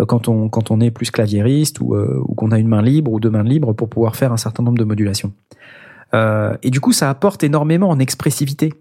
euh, 0.00 0.06
quand 0.06 0.28
on 0.28 0.48
quand 0.48 0.70
on 0.70 0.80
est 0.80 0.90
plus 0.90 1.10
claviériste 1.10 1.80
ou, 1.80 1.94
ou 1.94 2.34
qu'on 2.34 2.52
a 2.52 2.58
une 2.58 2.68
main 2.68 2.80
libre 2.80 3.12
ou 3.12 3.20
deux 3.20 3.28
mains 3.30 3.42
libres 3.42 3.74
pour 3.74 3.88
pouvoir 3.90 4.16
faire 4.16 4.32
un 4.32 4.38
certain 4.38 4.62
nombre 4.62 4.78
de 4.78 4.84
modulations. 4.84 5.32
Et 6.62 6.70
du 6.70 6.80
coup, 6.80 6.92
ça 6.92 7.08
apporte 7.08 7.44
énormément 7.44 7.88
en 7.88 8.00
expressivité. 8.00 8.72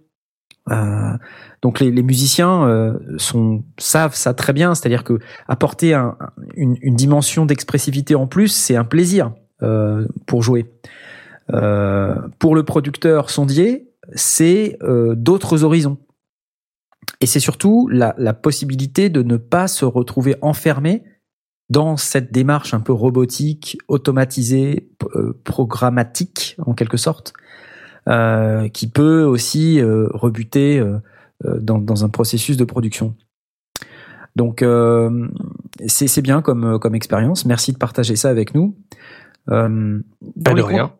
Donc 1.61 1.79
les, 1.79 1.91
les 1.91 2.01
musiciens 2.01 2.95
sont 3.17 3.63
savent 3.77 4.15
ça 4.15 4.33
très 4.33 4.51
bien, 4.53 4.73
c'est-à-dire 4.73 5.03
que 5.03 5.19
apporter 5.47 5.93
un- 5.93 6.17
une, 6.55 6.75
une 6.81 6.95
dimension 6.95 7.45
d'expressivité 7.45 8.15
en 8.15 8.25
plus, 8.25 8.47
c'est 8.47 8.75
un 8.75 8.83
plaisir 8.83 9.33
pour 10.25 10.41
jouer. 10.41 10.71
Pour 11.47 12.55
le 12.55 12.63
producteur 12.63 13.29
sondier, 13.29 13.89
c'est 14.15 14.79
d'autres 15.15 15.63
horizons. 15.63 15.97
Et 17.21 17.25
c'est 17.25 17.39
surtout 17.39 17.87
la, 17.91 18.15
la 18.17 18.33
possibilité 18.33 19.09
de 19.09 19.23
ne 19.23 19.37
pas 19.37 19.67
se 19.67 19.85
retrouver 19.85 20.35
enfermé 20.41 21.03
dans 21.69 21.97
cette 21.97 22.31
démarche 22.31 22.73
un 22.73 22.79
peu 22.79 22.93
robotique, 22.93 23.77
automatisée, 23.87 24.89
euh, 25.15 25.39
programmatique 25.43 26.55
en 26.65 26.73
quelque 26.73 26.97
sorte, 26.97 27.33
euh, 28.07 28.69
qui 28.69 28.89
peut 28.89 29.23
aussi 29.23 29.79
euh, 29.79 30.07
rebuter 30.13 30.83
dans, 31.43 31.77
dans 31.77 32.03
un 32.03 32.09
processus 32.09 32.57
de 32.57 32.65
production. 32.65 33.15
Donc 34.35 34.63
c'est 35.87 36.21
bien 36.21 36.41
comme, 36.41 36.79
comme 36.79 36.95
expérience. 36.95 37.45
Merci 37.45 37.73
de 37.73 37.77
partager 37.77 38.15
ça 38.15 38.29
avec 38.29 38.55
nous. 38.55 38.75
Pas 39.45 39.67
de 39.67 40.61
rien. 40.61 40.93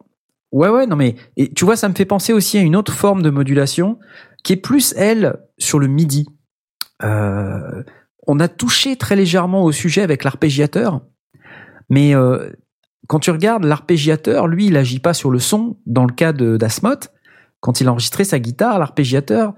Ouais, 0.51 0.69
ouais, 0.69 0.87
non, 0.87 0.95
mais 0.95 1.15
et 1.37 1.53
tu 1.53 1.63
vois, 1.63 1.75
ça 1.75 1.87
me 1.89 1.93
fait 1.93 2.05
penser 2.05 2.33
aussi 2.33 2.57
à 2.57 2.61
une 2.61 2.75
autre 2.75 2.93
forme 2.93 3.21
de 3.21 3.29
modulation 3.29 3.99
qui 4.43 4.53
est 4.53 4.57
plus, 4.57 4.93
elle, 4.97 5.37
sur 5.57 5.79
le 5.79 5.87
MIDI. 5.87 6.27
Euh, 7.03 7.83
on 8.27 8.39
a 8.39 8.47
touché 8.47 8.95
très 8.95 9.15
légèrement 9.15 9.63
au 9.63 9.71
sujet 9.71 10.01
avec 10.01 10.23
l'arpégiateur, 10.23 11.01
mais 11.89 12.15
euh, 12.15 12.51
quand 13.07 13.19
tu 13.19 13.31
regardes 13.31 13.63
l'arpégiateur, 13.63 14.47
lui, 14.47 14.67
il 14.67 14.77
agit 14.77 14.99
pas 14.99 15.13
sur 15.13 15.31
le 15.31 15.39
son. 15.39 15.77
Dans 15.85 16.05
le 16.05 16.13
cas 16.13 16.31
d'Asmoth, 16.31 17.11
quand 17.59 17.81
il 17.81 17.87
a 17.87 17.91
enregistré 17.91 18.23
sa 18.23 18.39
guitare, 18.39 18.77
l'arpégiateur, 18.77 19.53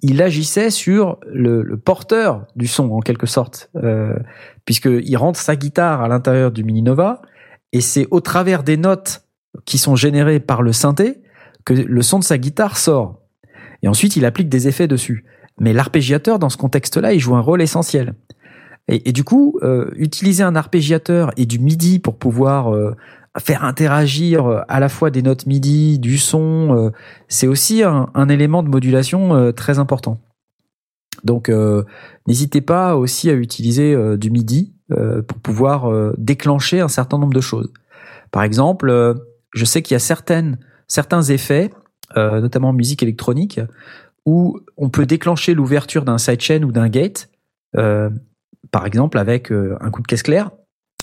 il 0.00 0.22
agissait 0.22 0.70
sur 0.70 1.18
le, 1.26 1.76
porteur 1.76 2.46
du 2.56 2.66
son, 2.66 2.90
en 2.92 3.00
quelque 3.00 3.26
sorte, 3.26 3.70
euh, 3.76 4.16
puisqu'il 4.64 5.16
rentre 5.16 5.38
sa 5.38 5.56
guitare 5.56 6.02
à 6.02 6.08
l'intérieur 6.08 6.52
du 6.52 6.64
Mini 6.64 6.82
Nova, 6.82 7.22
et 7.72 7.80
c'est 7.80 8.06
au 8.10 8.20
travers 8.20 8.62
des 8.62 8.76
notes 8.76 9.26
qui 9.64 9.78
sont 9.78 9.96
générés 9.96 10.40
par 10.40 10.62
le 10.62 10.72
synthé 10.72 11.22
que 11.64 11.74
le 11.74 12.02
son 12.02 12.18
de 12.18 12.24
sa 12.24 12.38
guitare 12.38 12.76
sort. 12.76 13.25
Et 13.82 13.88
ensuite, 13.88 14.16
il 14.16 14.24
applique 14.24 14.48
des 14.48 14.68
effets 14.68 14.88
dessus. 14.88 15.24
Mais 15.58 15.72
l'arpégiateur, 15.72 16.38
dans 16.38 16.48
ce 16.48 16.56
contexte-là, 16.56 17.12
il 17.12 17.20
joue 17.20 17.34
un 17.34 17.40
rôle 17.40 17.62
essentiel. 17.62 18.14
Et, 18.88 19.12
du 19.12 19.24
coup, 19.24 19.58
euh, 19.62 19.90
utiliser 19.96 20.44
un 20.44 20.54
arpégiateur 20.54 21.32
et 21.36 21.44
du 21.44 21.58
MIDI 21.58 21.98
pour 21.98 22.16
pouvoir 22.18 22.72
euh, 22.72 22.94
faire 23.36 23.64
interagir 23.64 24.46
euh, 24.46 24.60
à 24.68 24.78
la 24.78 24.88
fois 24.88 25.10
des 25.10 25.22
notes 25.22 25.46
MIDI, 25.46 25.98
du 25.98 26.18
son, 26.18 26.92
c'est 27.26 27.48
aussi 27.48 27.82
un, 27.82 28.08
un 28.14 28.28
élément 28.28 28.62
de 28.62 28.68
modulation 28.68 29.52
très 29.52 29.80
important. 29.80 30.20
Donc, 31.24 31.50
n'hésitez 32.28 32.60
pas 32.60 32.94
aussi 32.94 33.30
à 33.30 33.32
utiliser 33.32 33.96
du 34.18 34.30
MIDI 34.30 34.74
pour 34.88 35.38
pouvoir 35.38 36.12
déclencher 36.18 36.80
un 36.80 36.88
certain 36.88 37.18
nombre 37.18 37.34
de 37.34 37.40
choses. 37.40 37.72
Par 38.30 38.44
exemple, 38.44 39.16
je 39.52 39.64
sais 39.64 39.82
qu'il 39.82 39.94
y 39.94 39.96
a 39.96 40.00
certaines, 40.00 40.58
certains 40.86 41.22
effets, 41.22 41.72
euh, 42.16 42.40
notamment 42.40 42.68
en 42.70 42.72
musique 42.72 43.02
électronique, 43.02 43.60
où 44.24 44.58
on 44.76 44.88
peut 44.90 45.06
déclencher 45.06 45.54
l'ouverture 45.54 46.04
d'un 46.04 46.18
sidechain 46.18 46.62
ou 46.62 46.72
d'un 46.72 46.88
gate, 46.88 47.28
euh, 47.76 48.10
par 48.70 48.86
exemple 48.86 49.18
avec 49.18 49.52
euh, 49.52 49.76
un 49.80 49.90
coup 49.90 50.02
de 50.02 50.06
caisse 50.06 50.22
claire. 50.22 50.50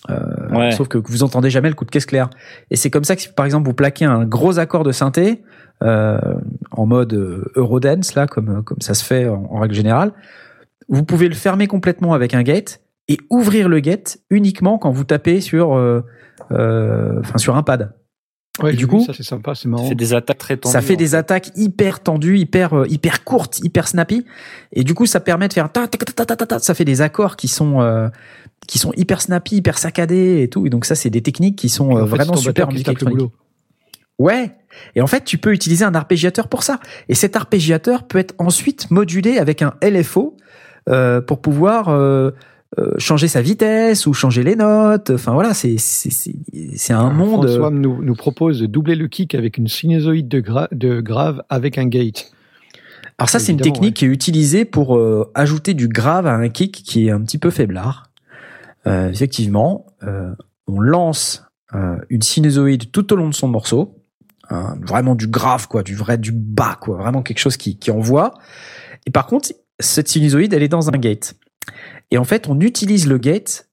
Euh, 0.09 0.15
Ouais. 0.53 0.71
Sauf 0.71 0.87
que 0.87 0.99
vous 0.99 1.23
entendez 1.23 1.49
jamais 1.49 1.69
le 1.69 1.73
coup 1.73 1.85
de 1.85 1.89
caisse 1.89 2.05
claire. 2.05 2.29
Et 2.69 2.75
c'est 2.75 2.91
comme 2.91 3.05
ça 3.05 3.15
que 3.15 3.23
si 3.23 3.29
par 3.29 3.45
exemple 3.45 3.65
vous 3.65 3.73
plaquez 3.73 4.05
un 4.05 4.23
gros 4.23 4.59
accord 4.59 4.83
de 4.83 4.91
synthé 4.91 5.41
euh, 5.81 6.19
en 6.69 6.85
mode 6.85 7.13
Eurodance 7.55 8.13
là, 8.13 8.27
comme 8.27 8.63
comme 8.63 8.81
ça 8.81 8.93
se 8.93 9.03
fait 9.03 9.27
en, 9.27 9.47
en 9.49 9.59
règle 9.59 9.73
générale, 9.73 10.11
vous 10.89 11.03
pouvez 11.03 11.27
le 11.27 11.33
fermer 11.33 11.65
complètement 11.65 12.13
avec 12.13 12.35
un 12.35 12.43
gate 12.43 12.81
et 13.07 13.17
ouvrir 13.31 13.67
le 13.67 13.79
gate 13.79 14.19
uniquement 14.29 14.77
quand 14.77 14.91
vous 14.91 15.05
tapez 15.05 15.41
sur 15.41 15.73
euh, 15.73 16.01
euh, 16.51 17.19
enfin 17.21 17.37
sur 17.39 17.55
un 17.55 17.63
pad. 17.63 17.93
Ouais, 18.61 18.73
Et 18.73 18.75
du 18.75 18.85
coup, 18.85 19.03
ça 19.03 19.13
c'est 19.13 19.23
sympa, 19.23 19.55
c'est 19.55 19.63
Ça 19.63 19.69
marrant. 19.69 19.89
fait 19.89 19.95
des 19.95 20.13
attaques 20.13 20.37
très 20.37 20.57
tendues. 20.57 20.73
Ça 20.73 20.81
fait 20.81 20.95
des 20.95 21.15
attaques 21.15 21.49
hyper 21.55 22.01
tendues, 22.01 22.37
hyper 22.37 22.73
euh, 22.73 22.85
hyper 22.87 23.23
courtes, 23.23 23.59
hyper 23.63 23.87
snappy, 23.87 24.25
et 24.71 24.83
du 24.83 24.93
coup 24.93 25.07
ça 25.07 25.19
permet 25.19 25.47
de 25.47 25.53
faire 25.53 25.71
ta 25.71 25.87
ta 25.87 25.97
ta 25.97 26.25
ta 26.25 26.35
ta 26.35 26.45
ta. 26.45 26.59
Ça 26.59 26.75
fait 26.75 26.85
des 26.85 27.01
accords 27.01 27.35
qui 27.35 27.47
sont 27.47 27.81
euh, 27.81 28.09
qui 28.67 28.77
sont 28.77 28.93
hyper 28.95 29.21
snappy, 29.21 29.55
hyper 29.55 29.79
saccadés 29.79 30.43
et 30.43 30.49
tout. 30.49 30.67
Et 30.67 30.69
donc 30.69 30.85
ça 30.85 30.93
c'est 30.93 31.09
des 31.09 31.21
techniques 31.21 31.57
qui 31.57 31.69
sont 31.69 31.97
euh, 31.97 32.05
vraiment 32.05 32.35
super 32.35 32.67
en 32.67 32.71
musique 32.71 32.87
électronique. 32.87 33.31
Ouais. 34.19 34.51
Et 34.95 35.01
en 35.01 35.07
fait 35.07 35.23
tu 35.23 35.39
peux 35.39 35.51
utiliser 35.51 35.83
un 35.83 35.95
arpégiateur 35.95 36.47
pour 36.47 36.61
ça. 36.61 36.79
Et 37.09 37.15
cet 37.15 37.35
arpégiateur 37.35 38.03
peut 38.03 38.19
être 38.19 38.35
ensuite 38.37 38.91
modulé 38.91 39.39
avec 39.39 39.63
un 39.63 39.73
LFO 39.81 40.37
euh, 40.89 41.21
pour 41.21 41.41
pouvoir 41.41 41.89
euh, 41.89 42.31
changer 42.97 43.27
sa 43.27 43.41
vitesse 43.41 44.07
ou 44.07 44.13
changer 44.13 44.43
les 44.43 44.55
notes. 44.55 45.11
Enfin 45.11 45.33
voilà, 45.33 45.53
c'est 45.53 45.77
c'est 45.77 46.11
c'est 46.11 46.35
c'est 46.75 46.93
un 46.93 47.09
monde. 47.09 47.47
François 47.47 47.67
euh, 47.67 47.71
nous, 47.71 48.03
nous 48.03 48.15
propose 48.15 48.59
de 48.59 48.65
doubler 48.65 48.95
le 48.95 49.07
kick 49.07 49.35
avec 49.35 49.57
une 49.57 49.67
sinusoïde 49.67 50.27
de, 50.27 50.41
gra- 50.41 50.67
de 50.71 51.01
grave 51.01 51.43
avec 51.49 51.77
un 51.77 51.85
gate. 51.85 52.31
Alors 53.19 53.29
ça, 53.29 53.39
c'est 53.39 53.51
une 53.51 53.61
technique 53.61 53.97
qui 53.97 54.05
est 54.05 54.07
utilisée 54.09 54.65
pour 54.65 54.97
euh, 54.97 55.29
ajouter 55.35 55.75
du 55.75 55.87
grave 55.87 56.25
à 56.25 56.33
un 56.33 56.49
kick 56.49 56.83
qui 56.83 57.07
est 57.07 57.11
un 57.11 57.21
petit 57.21 57.37
peu 57.37 57.51
faiblard. 57.51 58.09
Euh, 58.87 59.09
effectivement, 59.09 59.85
euh, 60.03 60.31
on 60.67 60.79
lance 60.79 61.45
euh, 61.75 61.97
une 62.09 62.21
sinusoïde 62.21 62.91
tout 62.91 63.13
au 63.13 63.15
long 63.15 63.29
de 63.29 63.33
son 63.33 63.47
morceau, 63.47 63.95
hein, 64.49 64.75
vraiment 64.81 65.15
du 65.15 65.27
grave 65.27 65.67
quoi, 65.67 65.83
du 65.83 65.95
vrai, 65.95 66.17
du 66.17 66.31
bas 66.31 66.77
quoi, 66.81 66.97
vraiment 66.97 67.21
quelque 67.21 67.39
chose 67.39 67.55
qui, 67.55 67.77
qui 67.77 67.91
envoie. 67.91 68.33
Et 69.05 69.11
par 69.11 69.27
contre, 69.27 69.53
cette 69.79 70.07
sinusoïde, 70.07 70.53
elle 70.53 70.63
est 70.63 70.67
dans 70.67 70.89
un 70.89 70.97
gate. 70.97 71.35
Et 72.11 72.17
en 72.17 72.23
fait, 72.23 72.47
on 72.47 72.59
utilise 72.59 73.07
le 73.07 73.17
gate 73.17 73.69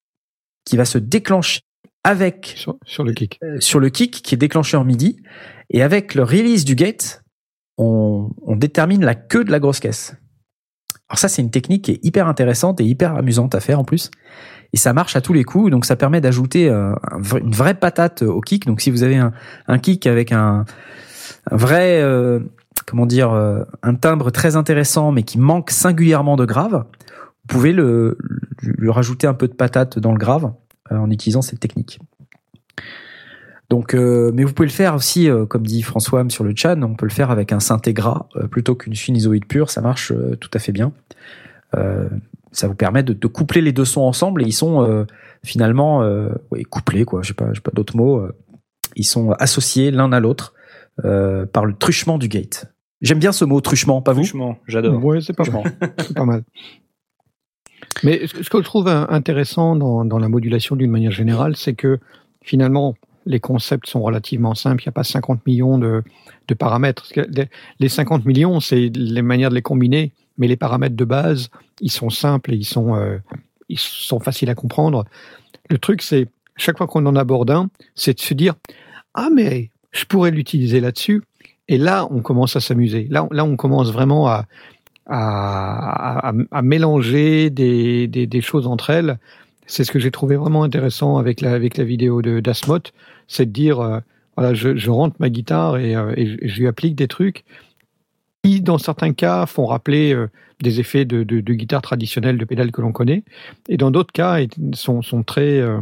qui 0.64 0.76
va 0.76 0.84
se 0.84 0.98
déclencher 0.98 1.60
avec 2.04 2.54
Sur, 2.56 2.76
sur 2.84 3.04
le 3.04 3.12
kick. 3.12 3.38
euh, 3.42 3.58
sur 3.60 3.80
le 3.80 3.90
kick 3.90 4.22
qui 4.22 4.34
est 4.34 4.38
déclenché 4.38 4.76
en 4.76 4.84
MIDI. 4.84 5.16
Et 5.70 5.82
avec 5.82 6.14
le 6.14 6.22
release 6.22 6.64
du 6.64 6.74
gate, 6.74 7.22
on, 7.76 8.30
on 8.42 8.56
détermine 8.56 9.04
la 9.04 9.14
queue 9.14 9.44
de 9.44 9.50
la 9.50 9.60
grosse 9.60 9.80
caisse. 9.80 10.14
Alors 11.08 11.18
ça, 11.18 11.28
c'est 11.28 11.42
une 11.42 11.50
technique 11.50 11.84
qui 11.86 11.92
est 11.92 12.04
hyper 12.04 12.28
intéressante 12.28 12.80
et 12.80 12.84
hyper 12.84 13.16
amusante 13.16 13.54
à 13.54 13.60
faire 13.60 13.80
en 13.80 13.84
plus. 13.84 14.10
Et 14.72 14.76
ça 14.76 14.92
marche 14.92 15.16
à 15.16 15.20
tous 15.20 15.32
les 15.32 15.42
coups, 15.42 15.70
donc 15.70 15.84
ça 15.84 15.96
permet 15.96 16.20
d'ajouter 16.20 16.68
euh, 16.68 16.94
une 17.40 17.50
vraie 17.52 17.74
patate 17.74 18.22
au 18.22 18.40
kick. 18.40 18.66
Donc 18.66 18.80
si 18.80 18.90
vous 18.92 19.02
avez 19.02 19.16
un, 19.16 19.32
un 19.66 19.78
kick 19.78 20.06
avec 20.06 20.30
un, 20.30 20.64
un 21.50 21.56
vrai, 21.56 22.00
euh, 22.00 22.38
comment 22.86 23.06
dire, 23.06 23.32
euh, 23.32 23.64
un 23.82 23.96
timbre 23.96 24.30
très 24.30 24.54
intéressant, 24.54 25.10
mais 25.10 25.24
qui 25.24 25.38
manque 25.38 25.70
singulièrement 25.70 26.36
de 26.36 26.44
grave, 26.44 26.84
pouvez 27.50 27.72
le, 27.72 28.16
lui 28.62 28.90
rajouter 28.90 29.26
un 29.26 29.34
peu 29.34 29.48
de 29.48 29.54
patate 29.54 29.98
dans 29.98 30.12
le 30.12 30.18
grave 30.18 30.52
euh, 30.92 30.96
en 30.96 31.10
utilisant 31.10 31.42
cette 31.42 31.60
technique. 31.60 31.98
Donc, 33.68 33.94
euh, 33.94 34.32
mais 34.34 34.44
vous 34.44 34.52
pouvez 34.52 34.66
le 34.66 34.72
faire 34.72 34.94
aussi, 34.94 35.28
euh, 35.28 35.46
comme 35.46 35.64
dit 35.64 35.82
François 35.82 36.24
sur 36.28 36.42
le 36.42 36.52
chat, 36.56 36.76
on 36.82 36.94
peut 36.94 37.06
le 37.06 37.12
faire 37.12 37.30
avec 37.30 37.52
un 37.52 37.60
synthé 37.60 37.92
gras 37.92 38.26
euh, 38.36 38.48
plutôt 38.48 38.74
qu'une 38.74 38.94
sinusoïde 38.94 39.46
pure, 39.46 39.70
ça 39.70 39.80
marche 39.80 40.10
euh, 40.10 40.36
tout 40.36 40.50
à 40.54 40.58
fait 40.58 40.72
bien. 40.72 40.92
Euh, 41.76 42.08
ça 42.50 42.66
vous 42.66 42.74
permet 42.74 43.04
de, 43.04 43.12
de 43.12 43.26
coupler 43.28 43.60
les 43.60 43.72
deux 43.72 43.84
sons 43.84 44.00
ensemble 44.00 44.42
et 44.42 44.46
ils 44.46 44.52
sont 44.52 44.82
euh, 44.82 45.04
finalement 45.44 46.02
euh, 46.02 46.30
ouais, 46.50 46.64
couplés, 46.64 47.04
quoi. 47.04 47.22
J'ai 47.22 47.34
pas, 47.34 47.52
pas 47.62 47.70
d'autres 47.72 47.96
mots. 47.96 48.26
Ils 48.96 49.04
sont 49.04 49.30
associés 49.32 49.92
l'un 49.92 50.10
à 50.12 50.18
l'autre 50.18 50.54
euh, 51.04 51.46
par 51.46 51.64
le 51.64 51.74
truchement 51.74 52.18
du 52.18 52.26
gate. 52.26 52.66
J'aime 53.02 53.20
bien 53.20 53.30
ce 53.32 53.44
mot 53.44 53.60
truchement, 53.60 54.02
pas 54.02 54.12
vous? 54.12 54.24
Franchement, 54.24 54.58
j'adore. 54.66 55.02
Ouais, 55.04 55.20
c'est 55.20 55.32
pas 55.32 55.44
Truchement. 55.44 55.64
C'est 55.98 56.14
pas 56.14 56.24
mal. 56.24 56.42
Mais 58.02 58.26
ce 58.26 58.48
que 58.48 58.58
je 58.58 58.64
trouve 58.64 58.88
intéressant 58.88 59.76
dans, 59.76 60.18
la 60.18 60.28
modulation 60.28 60.76
d'une 60.76 60.90
manière 60.90 61.10
générale, 61.10 61.56
c'est 61.56 61.74
que 61.74 61.98
finalement, 62.42 62.94
les 63.26 63.40
concepts 63.40 63.86
sont 63.86 64.00
relativement 64.00 64.54
simples. 64.54 64.82
Il 64.82 64.86
n'y 64.86 64.90
a 64.90 64.92
pas 64.92 65.04
50 65.04 65.46
millions 65.46 65.78
de, 65.78 66.02
paramètres. 66.58 67.06
Les- 67.14 67.48
Les 67.78 67.88
50 67.88 68.24
millions, 68.24 68.60
c'est 68.60 68.90
les 68.94 69.22
manières 69.22 69.50
de 69.50 69.54
les 69.54 69.62
combiner, 69.62 70.12
mais 70.38 70.48
les 70.48 70.56
paramètres 70.56 70.96
de 70.96 71.04
base, 71.04 71.50
ils 71.80 71.90
sont 71.90 72.10
simples 72.10 72.54
et 72.54 72.56
ils 72.56 72.64
sont, 72.64 72.96
euh, 72.96 73.18
ils 73.68 73.78
sont 73.78 74.20
faciles 74.20 74.50
à 74.50 74.54
comprendre. 74.54 75.04
Le 75.68 75.78
truc, 75.78 76.02
c'est, 76.02 76.28
chaque 76.56 76.78
fois 76.78 76.86
qu'on 76.86 77.06
en 77.06 77.16
aborde 77.16 77.50
un, 77.50 77.68
c'est 77.94 78.14
de 78.14 78.20
se 78.20 78.34
dire, 78.34 78.54
ah, 79.14 79.28
mais 79.34 79.70
je 79.92 80.04
pourrais 80.04 80.30
l'utiliser 80.30 80.80
là-dessus. 80.80 81.22
Et 81.68 81.78
là, 81.78 82.08
on 82.10 82.20
commence 82.20 82.56
à 82.56 82.60
s'amuser. 82.60 83.06
Là, 83.10 83.28
là, 83.30 83.44
on 83.44 83.56
commence 83.56 83.92
vraiment 83.92 84.26
à, 84.28 84.46
à, 85.10 86.30
à, 86.30 86.32
à 86.50 86.62
mélanger 86.62 87.50
des, 87.50 88.06
des, 88.06 88.26
des 88.26 88.40
choses 88.40 88.66
entre 88.66 88.90
elles. 88.90 89.18
C'est 89.66 89.84
ce 89.84 89.92
que 89.92 89.98
j'ai 89.98 90.10
trouvé 90.10 90.36
vraiment 90.36 90.62
intéressant 90.62 91.18
avec 91.18 91.40
la, 91.40 91.52
avec 91.52 91.76
la 91.76 91.84
vidéo 91.84 92.22
de 92.22 92.40
d'Asmot, 92.40 92.80
c'est 93.28 93.46
de 93.46 93.52
dire, 93.52 93.80
euh, 93.80 94.00
voilà, 94.36 94.54
je, 94.54 94.76
je 94.76 94.90
rentre 94.90 95.16
ma 95.18 95.28
guitare 95.28 95.76
et, 95.76 95.94
euh, 95.94 96.12
et 96.16 96.48
je, 96.48 96.60
lui 96.60 96.66
applique 96.66 96.94
des 96.94 97.08
trucs 97.08 97.44
qui, 98.42 98.62
dans 98.62 98.78
certains 98.78 99.12
cas, 99.12 99.46
font 99.46 99.66
rappeler 99.66 100.14
euh, 100.14 100.28
des 100.62 100.80
effets 100.80 101.04
de, 101.04 101.24
de, 101.24 101.40
de 101.40 101.54
guitare 101.54 101.82
traditionnelle, 101.82 102.38
de 102.38 102.44
pédale 102.44 102.72
que 102.72 102.80
l'on 102.80 102.92
connaît, 102.92 103.22
et 103.68 103.76
dans 103.76 103.90
d'autres 103.90 104.12
cas, 104.12 104.38
sont, 104.74 105.02
sont 105.02 105.22
très, 105.22 105.58
euh, 105.58 105.80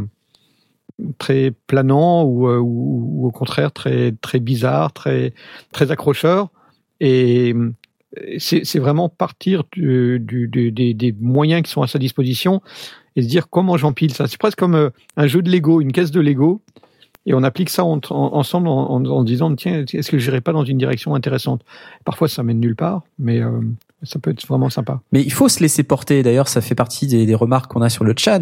très 1.18 1.52
planants 1.66 2.24
ou, 2.24 2.48
euh, 2.48 2.58
ou, 2.58 3.22
ou 3.22 3.26
au 3.26 3.30
contraire 3.30 3.72
très, 3.72 4.12
très 4.12 4.40
bizarres, 4.40 4.92
très, 4.92 5.32
très 5.72 5.90
accrocheurs. 5.90 6.50
Et 7.00 7.54
c'est 8.38 8.78
vraiment 8.78 9.08
partir 9.08 9.64
des, 9.76 11.14
moyens 11.20 11.62
qui 11.62 11.70
sont 11.70 11.82
à 11.82 11.86
sa 11.86 11.98
disposition 11.98 12.62
et 13.16 13.22
se 13.22 13.28
dire 13.28 13.50
comment 13.50 13.76
j'empile 13.76 14.14
ça. 14.14 14.26
C'est 14.26 14.38
presque 14.38 14.58
comme 14.58 14.74
euh, 14.74 14.90
un 15.16 15.26
jeu 15.26 15.42
de 15.42 15.50
Lego, 15.50 15.80
une 15.80 15.92
caisse 15.92 16.10
de 16.10 16.20
Lego, 16.20 16.62
et 17.26 17.34
on 17.34 17.42
applique 17.42 17.68
ça 17.68 17.84
en- 17.84 18.00
en- 18.10 18.34
ensemble 18.34 18.68
en, 18.68 19.24
disant 19.24 19.54
tiens, 19.54 19.84
est-ce 19.92 20.10
que 20.10 20.18
je 20.18 20.30
n'irai 20.30 20.40
pas 20.40 20.52
dans 20.52 20.64
une 20.64 20.78
direction 20.78 21.14
intéressante? 21.14 21.62
Parfois, 22.04 22.28
ça 22.28 22.42
mène 22.42 22.60
nulle 22.60 22.76
part, 22.76 23.02
mais 23.18 23.42
euh, 23.42 23.60
ça 24.02 24.18
peut 24.18 24.30
être 24.30 24.46
vraiment 24.46 24.70
sympa. 24.70 25.00
Mais 25.12 25.20
il 25.22 25.32
faut 25.32 25.48
se 25.48 25.60
laisser 25.60 25.82
porter. 25.82 26.22
D'ailleurs, 26.22 26.48
ça 26.48 26.62
fait 26.62 26.74
partie 26.74 27.06
des, 27.06 27.34
remarques 27.34 27.70
qu'on 27.70 27.82
a 27.82 27.90
sur 27.90 28.04
le 28.04 28.14
chat. 28.16 28.40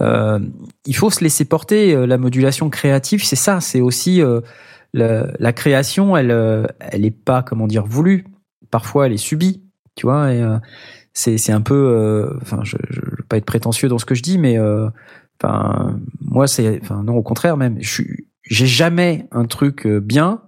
Euh, 0.00 0.40
il 0.86 0.96
faut 0.96 1.10
se 1.10 1.22
laisser 1.22 1.44
porter. 1.44 2.06
La 2.06 2.18
modulation 2.18 2.70
créative, 2.70 3.24
c'est 3.24 3.36
ça. 3.36 3.60
C'est 3.60 3.80
aussi 3.80 4.20
la, 4.94 5.52
création. 5.52 6.16
Elle, 6.16 6.66
elle 6.80 7.04
est 7.04 7.16
pas 7.16 7.42
comment 7.42 7.68
dire 7.68 7.84
voulue. 7.84 8.24
Parfois, 8.70 9.06
elle 9.06 9.12
est 9.12 9.16
subie. 9.16 9.62
Tu 9.94 10.06
vois. 10.06 10.32
Et, 10.32 10.42
euh, 10.42 10.58
c'est 11.12 11.52
un 11.52 11.60
peu. 11.60 11.74
euh, 11.74 12.38
Enfin, 12.42 12.60
je, 12.64 12.76
je 12.90 13.00
veux 13.00 13.24
pas 13.28 13.36
être 13.36 13.44
prétentieux 13.46 13.88
dans 13.88 13.98
ce 13.98 14.04
que 14.04 14.14
je 14.14 14.22
dis, 14.22 14.38
mais 14.38 14.58
euh, 14.58 14.88
enfin, 15.42 15.98
moi, 16.20 16.46
c'est. 16.46 16.80
Enfin, 16.82 17.02
non, 17.02 17.14
au 17.16 17.22
contraire 17.22 17.56
même. 17.56 17.76
Je. 17.80 18.02
J'ai 18.42 18.66
jamais 18.66 19.26
un 19.32 19.44
truc 19.44 19.86
bien 19.86 20.40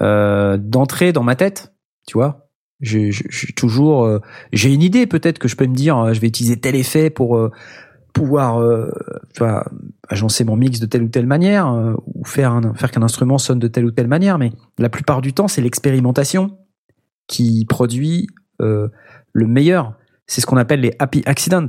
d'entrer 0.00 1.12
dans 1.12 1.22
ma 1.22 1.36
tête. 1.36 1.72
Tu 2.06 2.14
vois. 2.14 2.48
Je, 2.80 3.10
je, 3.12 3.22
je 3.28 3.52
toujours. 3.52 4.04
euh, 4.04 4.18
j'ai 4.52 4.72
une 4.74 4.82
idée 4.82 5.06
peut-être 5.06 5.38
que 5.38 5.46
je 5.46 5.54
peux 5.54 5.66
me 5.66 5.74
dire 5.74 6.12
je 6.12 6.20
vais 6.20 6.26
utiliser 6.26 6.56
tel 6.58 6.74
effet 6.74 7.10
pour 7.10 7.36
euh, 7.36 7.52
pouvoir 8.12 8.60
euh, 8.60 8.90
tu 9.34 9.38
vois, 9.38 9.64
agencer 10.08 10.42
mon 10.44 10.56
mix 10.56 10.80
de 10.80 10.86
telle 10.86 11.04
ou 11.04 11.08
telle 11.08 11.26
manière 11.26 11.72
ou 12.06 12.24
faire 12.24 12.50
un, 12.52 12.74
faire 12.74 12.90
qu'un 12.90 13.02
instrument 13.02 13.38
sonne 13.38 13.60
de 13.60 13.68
telle 13.68 13.84
ou 13.84 13.92
telle 13.92 14.08
manière 14.08 14.36
mais 14.36 14.52
la 14.78 14.88
plupart 14.88 15.20
du 15.22 15.32
temps 15.32 15.46
c'est 15.46 15.60
l'expérimentation 15.62 16.58
qui 17.32 17.64
produit 17.64 18.26
euh, 18.60 18.88
le 19.32 19.46
meilleur. 19.46 19.94
C'est 20.26 20.42
ce 20.42 20.46
qu'on 20.46 20.58
appelle 20.58 20.80
les 20.80 20.92
happy 20.98 21.22
accidents. 21.24 21.68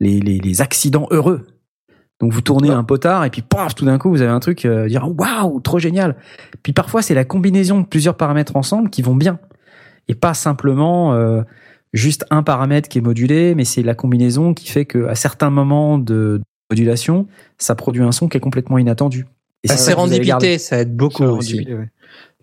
Les, 0.00 0.18
les, 0.18 0.38
les 0.38 0.62
accidents 0.62 1.06
heureux. 1.10 1.46
Donc 2.20 2.32
vous 2.32 2.40
tournez 2.40 2.70
un 2.70 2.84
potard 2.84 3.24
et 3.24 3.30
puis 3.30 3.42
paf 3.42 3.74
tout 3.74 3.84
d'un 3.84 3.98
coup 3.98 4.08
vous 4.08 4.22
avez 4.22 4.30
un 4.30 4.40
truc 4.40 4.64
euh, 4.64 4.88
dire 4.88 5.06
waouh 5.06 5.60
trop 5.60 5.78
génial. 5.78 6.16
Puis 6.62 6.72
parfois 6.72 7.02
c'est 7.02 7.14
la 7.14 7.24
combinaison 7.24 7.80
de 7.80 7.86
plusieurs 7.86 8.16
paramètres 8.16 8.56
ensemble 8.56 8.88
qui 8.88 9.02
vont 9.02 9.14
bien. 9.14 9.38
Et 10.08 10.14
pas 10.14 10.32
simplement 10.32 11.12
euh, 11.12 11.42
juste 11.92 12.24
un 12.30 12.42
paramètre 12.42 12.88
qui 12.88 12.98
est 12.98 13.02
modulé, 13.02 13.54
mais 13.54 13.64
c'est 13.64 13.82
la 13.82 13.94
combinaison 13.94 14.54
qui 14.54 14.68
fait 14.68 14.86
que 14.86 15.06
à 15.06 15.14
certains 15.14 15.50
moments 15.50 15.98
de 15.98 16.40
modulation, 16.70 17.26
ça 17.58 17.74
produit 17.74 18.02
un 18.02 18.12
son 18.12 18.28
qui 18.28 18.38
est 18.38 18.40
complètement 18.40 18.78
inattendu. 18.78 19.26
Et 19.64 19.68
La 19.68 19.76
sérendipité, 19.76 20.58
ça 20.58 20.78
aide 20.78 20.96
beaucoup 20.96 21.24
aussi. 21.24 21.66
Ouais. 21.68 21.88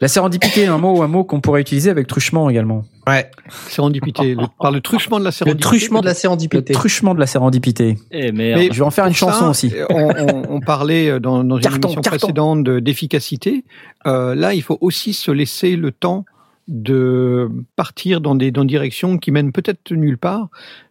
La 0.01 0.07
sérendipité, 0.07 0.65
un 0.65 0.77
mot, 0.77 1.01
un 1.01 1.07
mot 1.07 1.25
qu'on 1.25 1.41
pourrait 1.41 1.59
utiliser 1.59 1.89
avec 1.89 2.07
truchement 2.07 2.49
également. 2.49 2.85
Ouais. 3.05 3.29
Sérendipité. 3.67 4.33
Le- 4.35 4.45
par 4.59 4.71
le 4.71 4.79
truchement 4.79 5.19
de 5.19 5.25
la 5.25 5.29
Le 5.29 5.31
sérendipité. 5.33 5.61
truchement 5.67 5.99
de 5.99 6.05
la 6.05 6.11
Le 6.11 6.15
sérendipité. 6.17 6.73
truchement 6.73 7.13
de 7.15 7.19
la 7.19 7.27
sérendipité. 7.27 7.97
Eh 8.11 8.31
merde. 8.31 8.59
Mais 8.61 8.69
Je 8.71 8.77
vais 8.79 8.85
en 8.85 8.91
faire 8.91 9.05
une 9.07 9.13
chanson 9.13 9.47
aussi. 9.49 9.73
On, 9.89 9.95
on- 10.09 10.43
on 10.55 10.59
parlait 10.61 11.09
euh, 11.09 11.19
dans, 11.19 11.41
une 11.41 11.51
émission 11.51 11.79
carton. 11.79 12.01
précédente 12.01 12.63
de- 12.63 12.79
d'efficacité. 12.79 13.65
Euh, 14.07 14.35
là, 14.35 14.53
il 14.53 14.61
faut 14.61 14.77
aussi 14.79 15.11
se 15.13 15.31
laisser 15.31 15.75
le 15.75 15.91
temps 15.91 16.23
de 16.69 17.49
partir 17.75 18.21
dans 18.21 18.35
des 18.35 18.51
dans 18.51 18.63
directions 18.63 19.17
qui 19.17 19.31
mènent 19.31 19.51
peut-être 19.51 19.91
nulle 19.91 20.17
part, 20.17 20.47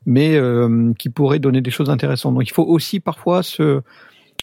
mais 0.06 0.34
euh, 0.34 0.92
qui 0.98 1.08
pourraient 1.08 1.38
donner 1.38 1.60
des 1.62 1.70
choses 1.70 1.88
intéressantes. 1.88 2.34
Donc, 2.34 2.46
il 2.48 2.52
faut 2.52 2.64
aussi 2.64 3.00
parfois 3.00 3.42
se 3.42 3.80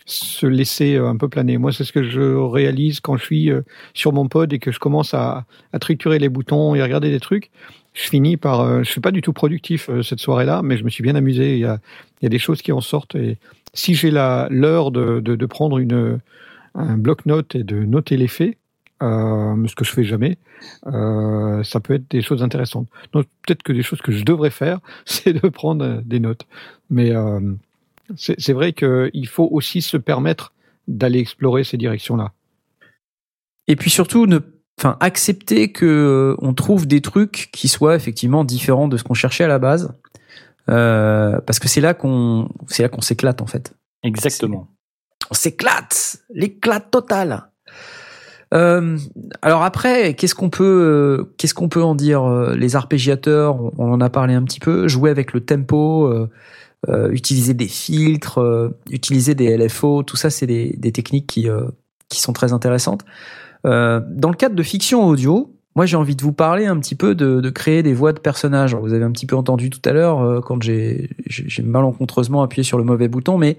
se 0.06 0.46
laisser 0.46 0.96
euh, 0.96 1.10
un 1.10 1.18
peu 1.18 1.30
planer. 1.30 1.58
Moi, 1.58 1.72
c'est 1.72 1.84
ce 1.84 1.92
que 1.92 2.04
je 2.04 2.36
réalise 2.36 3.00
quand 3.00 3.18
je 3.18 3.24
suis 3.24 3.52
euh, 3.52 3.62
sur 3.94 4.14
mon 4.14 4.28
pod 4.28 4.52
et 4.54 4.60
que 4.60 4.72
je 4.72 4.80
commence 4.80 5.14
à, 5.14 5.46
à 5.74 5.80
triturer 5.80 6.20
les 6.20 6.30
boutons 6.30 6.76
et 6.76 6.82
à 6.82 6.84
regarder 6.84 7.10
des 7.10 7.20
trucs. 7.20 7.52
Je 7.94 8.10
finis 8.10 8.38
par, 8.38 8.62
euh, 8.62 8.84
je 8.84 8.92
suis 8.92 9.02
pas 9.02 9.12
du 9.12 9.22
tout 9.22 9.34
productif 9.34 9.90
cette 10.04 10.20
soirée-là, 10.20 10.62
mais 10.64 10.78
je 10.78 10.84
me 10.84 10.90
suis 10.90 11.04
bien 11.04 11.16
amusé. 11.16 11.54
Il 11.54 11.60
y 11.60 11.66
a, 11.66 11.80
il 12.22 12.26
y 12.26 12.28
a 12.28 12.30
des 12.30 12.40
choses 12.40 12.62
qui 12.62 12.72
en 12.72 12.82
sortent 12.82 13.16
et 13.16 13.38
si 13.74 13.94
j'ai 13.96 14.12
la 14.12 14.48
l'heure 14.50 14.92
de, 14.92 15.20
de, 15.20 15.36
de 15.36 15.46
prendre 15.46 15.80
une 15.80 16.20
un 16.76 16.98
bloc-notes 16.98 17.56
et 17.56 17.64
de 17.64 17.84
noter 17.84 18.18
les 18.18 18.28
faits, 18.28 18.58
euh, 19.04 19.68
ce 19.68 19.76
que 19.76 19.84
je 19.84 19.92
fais 19.92 20.04
jamais, 20.04 20.38
euh, 20.88 21.64
ça 21.64 21.80
peut 21.80 21.96
être 21.96 22.10
des 22.10 22.22
choses 22.22 22.44
intéressantes. 22.44 22.88
Donc 23.14 23.26
peut-être 23.46 23.64
que 23.64 23.74
des 23.74 23.84
choses 23.84 24.02
que 24.02 24.12
je 24.12 24.24
devrais 24.24 24.52
faire, 24.52 24.80
c'est 25.06 25.34
de 25.34 25.48
prendre 25.50 26.02
des 26.06 26.20
notes. 26.20 26.46
Mais 26.90 27.12
euh, 27.12 27.40
c'est 28.16 28.40
c'est 28.40 28.54
vrai 28.54 28.74
qu'il 28.74 29.28
faut 29.28 29.48
aussi 29.52 29.82
se 29.82 29.98
permettre 29.98 30.54
d'aller 30.88 31.20
explorer 31.20 31.64
ces 31.64 31.78
directions-là. 31.78 32.32
Et 33.68 33.76
puis 33.76 33.90
surtout, 33.90 34.28
ne, 34.28 34.40
enfin, 34.80 34.98
accepter 35.00 35.72
que 35.72 35.86
euh, 35.86 36.36
on 36.40 36.54
trouve 36.54 36.86
des 36.88 37.02
trucs 37.02 37.50
qui 37.52 37.68
soient 37.68 37.96
effectivement 37.96 38.44
différents 38.44 38.88
de 38.88 38.98
ce 38.98 39.04
qu'on 39.04 39.16
cherchait 39.16 39.44
à 39.44 39.48
la 39.48 39.60
base, 39.60 39.94
euh, 40.70 41.40
parce 41.42 41.60
que 41.60 41.68
c'est 41.68 41.82
là 41.82 41.94
qu'on, 41.94 42.50
c'est 42.68 42.84
là 42.84 42.90
qu'on 42.90 43.02
s'éclate 43.02 43.42
en 43.42 43.48
fait. 43.48 43.74
Exactement. 44.04 44.68
on 45.32 45.34
s'éclate, 45.34 46.18
l'éclate 46.30 46.92
totale. 46.92 47.50
Euh, 48.54 48.98
alors 49.42 49.64
après, 49.64 50.14
qu'est-ce 50.14 50.36
qu'on 50.36 50.50
peut, 50.52 50.64
euh, 50.64 51.34
qu'est-ce 51.38 51.54
qu'on 51.54 51.68
peut 51.70 51.84
en 51.84 51.96
dire 51.96 52.24
Euh, 52.24 52.56
Les 52.56 52.76
arpégiateurs, 52.76 53.60
on, 53.60 53.74
on 53.78 53.92
en 53.92 54.02
a 54.02 54.10
parlé 54.10 54.34
un 54.36 54.44
petit 54.44 54.60
peu. 54.60 54.88
Jouer 54.88 55.10
avec 55.10 55.34
le 55.34 55.42
tempo, 55.42 56.06
euh, 56.06 56.30
utiliser 57.12 57.54
des 57.54 57.68
filtres, 57.68 58.40
euh, 58.40 58.70
utiliser 58.90 59.36
des 59.36 59.58
LFO, 59.58 60.04
tout 60.04 60.18
ça, 60.18 60.30
c'est 60.30 60.48
des, 60.48 60.76
des 60.78 60.92
techniques 60.92 61.28
qui 61.28 61.50
euh, 61.50 61.66
qui 62.10 62.22
sont 62.22 62.34
très 62.34 62.54
intéressantes. 62.54 63.02
Euh, 63.66 64.00
dans 64.12 64.30
le 64.30 64.36
cadre 64.36 64.56
de 64.56 64.64
fiction 64.64 65.06
audio, 65.06 65.56
moi 65.76 65.86
j'ai 65.86 65.98
envie 65.98 66.16
de 66.16 66.22
vous 66.22 66.34
parler 66.34 66.68
un 66.68 66.78
petit 66.80 66.96
peu 66.96 67.16
de, 67.16 67.42
de 67.42 67.50
créer 67.50 67.82
des 67.84 67.94
voix 67.94 68.14
de 68.14 68.20
personnages. 68.20 68.74
Alors, 68.74 68.86
vous 68.86 68.94
avez 68.94 69.04
un 69.04 69.12
petit 69.12 69.26
peu 69.26 69.36
entendu 69.36 69.70
tout 69.70 69.82
à 69.90 69.92
l'heure 69.94 70.22
euh, 70.22 70.40
quand 70.42 70.62
j'ai 70.62 71.10
malencontreusement 71.64 72.44
appuyé 72.44 72.64
sur 72.64 72.78
le 72.78 72.84
mauvais 72.84 73.08
bouton, 73.08 73.38
mais 73.38 73.58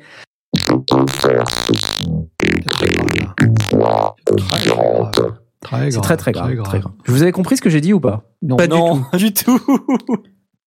Très 0.54 1.34
grave. 4.64 5.10
Très 5.60 5.90
C'est 5.90 5.98
grave. 5.98 6.02
très 6.02 6.16
très 6.16 6.32
grave, 6.32 6.62
très 6.62 6.78
grave. 6.80 6.92
Vous 7.06 7.22
avez 7.22 7.32
compris 7.32 7.56
ce 7.56 7.62
que 7.62 7.70
j'ai 7.70 7.80
dit 7.80 7.92
ou 7.92 8.00
pas? 8.00 8.22
Non. 8.42 8.56
Pas 8.56 8.66
du 8.68 8.76
non, 8.76 9.02
tout. 9.10 9.16
du 9.18 9.32
tout. 9.32 9.60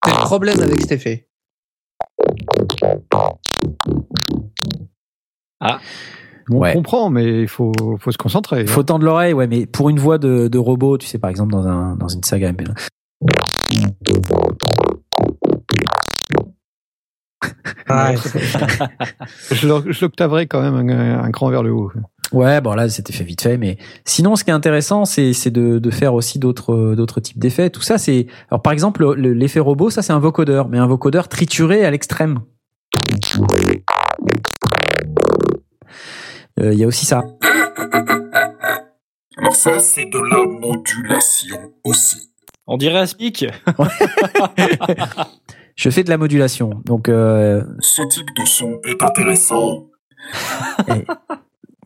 Le 0.06 0.24
problème 0.24 0.60
avec 0.60 0.80
cet 0.80 0.92
effet. 0.92 1.29
On 6.52 6.56
Ouais. 6.58 6.72
comprend, 6.72 7.10
mais 7.10 7.42
il 7.42 7.48
faut, 7.48 7.72
faut 8.00 8.10
se 8.10 8.18
concentrer. 8.18 8.62
Il 8.62 8.68
faut 8.68 8.82
tendre 8.82 9.04
l'oreille, 9.04 9.32
ouais, 9.34 9.46
mais 9.46 9.66
pour 9.66 9.88
une 9.88 10.00
voix 10.00 10.18
de, 10.18 10.48
de 10.48 10.58
robot, 10.58 10.98
tu 10.98 11.06
sais, 11.06 11.18
par 11.18 11.30
exemple 11.30 11.52
dans 11.52 11.66
un 11.66 11.94
dans 11.96 12.08
une 12.08 12.24
saga 12.24 12.50
MP. 12.52 12.62
Ouais. 17.88 18.16
Je 19.50 19.66
l'oc- 19.68 19.90
je 19.90 20.04
l'octaverai 20.04 20.46
quand 20.46 20.60
même 20.62 20.88
un, 20.90 21.22
un 21.22 21.30
cran 21.30 21.50
vers 21.50 21.62
le 21.62 21.72
haut. 21.72 21.90
Ouais, 22.32 22.60
bon 22.60 22.74
là 22.74 22.88
c'était 22.88 23.12
fait 23.12 23.24
vite 23.24 23.42
fait, 23.42 23.56
mais 23.58 23.76
sinon 24.04 24.36
ce 24.36 24.44
qui 24.44 24.50
est 24.50 24.52
intéressant, 24.52 25.04
c'est 25.04 25.32
c'est 25.32 25.50
de 25.50 25.78
de 25.80 25.90
faire 25.90 26.14
aussi 26.14 26.38
d'autres 26.38 26.94
d'autres 26.94 27.20
types 27.20 27.38
d'effets. 27.38 27.70
Tout 27.70 27.82
ça, 27.82 27.98
c'est 27.98 28.26
alors 28.50 28.62
par 28.62 28.72
exemple 28.72 29.02
le- 29.02 29.14
le- 29.14 29.32
l'effet 29.32 29.58
robot, 29.60 29.90
ça 29.90 30.02
c'est 30.02 30.12
un 30.12 30.20
vocodeur, 30.20 30.68
mais 30.68 30.78
un 30.78 30.86
vocodeur 30.86 31.26
trituré 31.28 31.84
à 31.84 31.90
l'extrême. 31.90 32.40
Euh, 36.60 36.72
Il 36.72 36.78
y 36.78 36.84
a 36.84 36.86
aussi 36.86 37.06
ça. 37.06 37.22
Alors 39.36 39.54
ça, 39.56 39.78
c'est 39.78 40.04
de 40.04 40.18
la 40.18 40.44
modulation 40.60 41.56
aussi. 41.84 42.30
On 42.66 42.76
dirait 42.76 42.98
Aspic. 42.98 43.46
Je 45.76 45.88
fais 45.88 46.04
de 46.04 46.10
la 46.10 46.18
modulation. 46.18 46.82
Donc, 46.84 47.08
euh, 47.08 47.64
Ce 47.80 48.02
type 48.02 48.26
de 48.36 48.44
son 48.44 48.78
est 48.84 49.02
intéressant. 49.02 49.86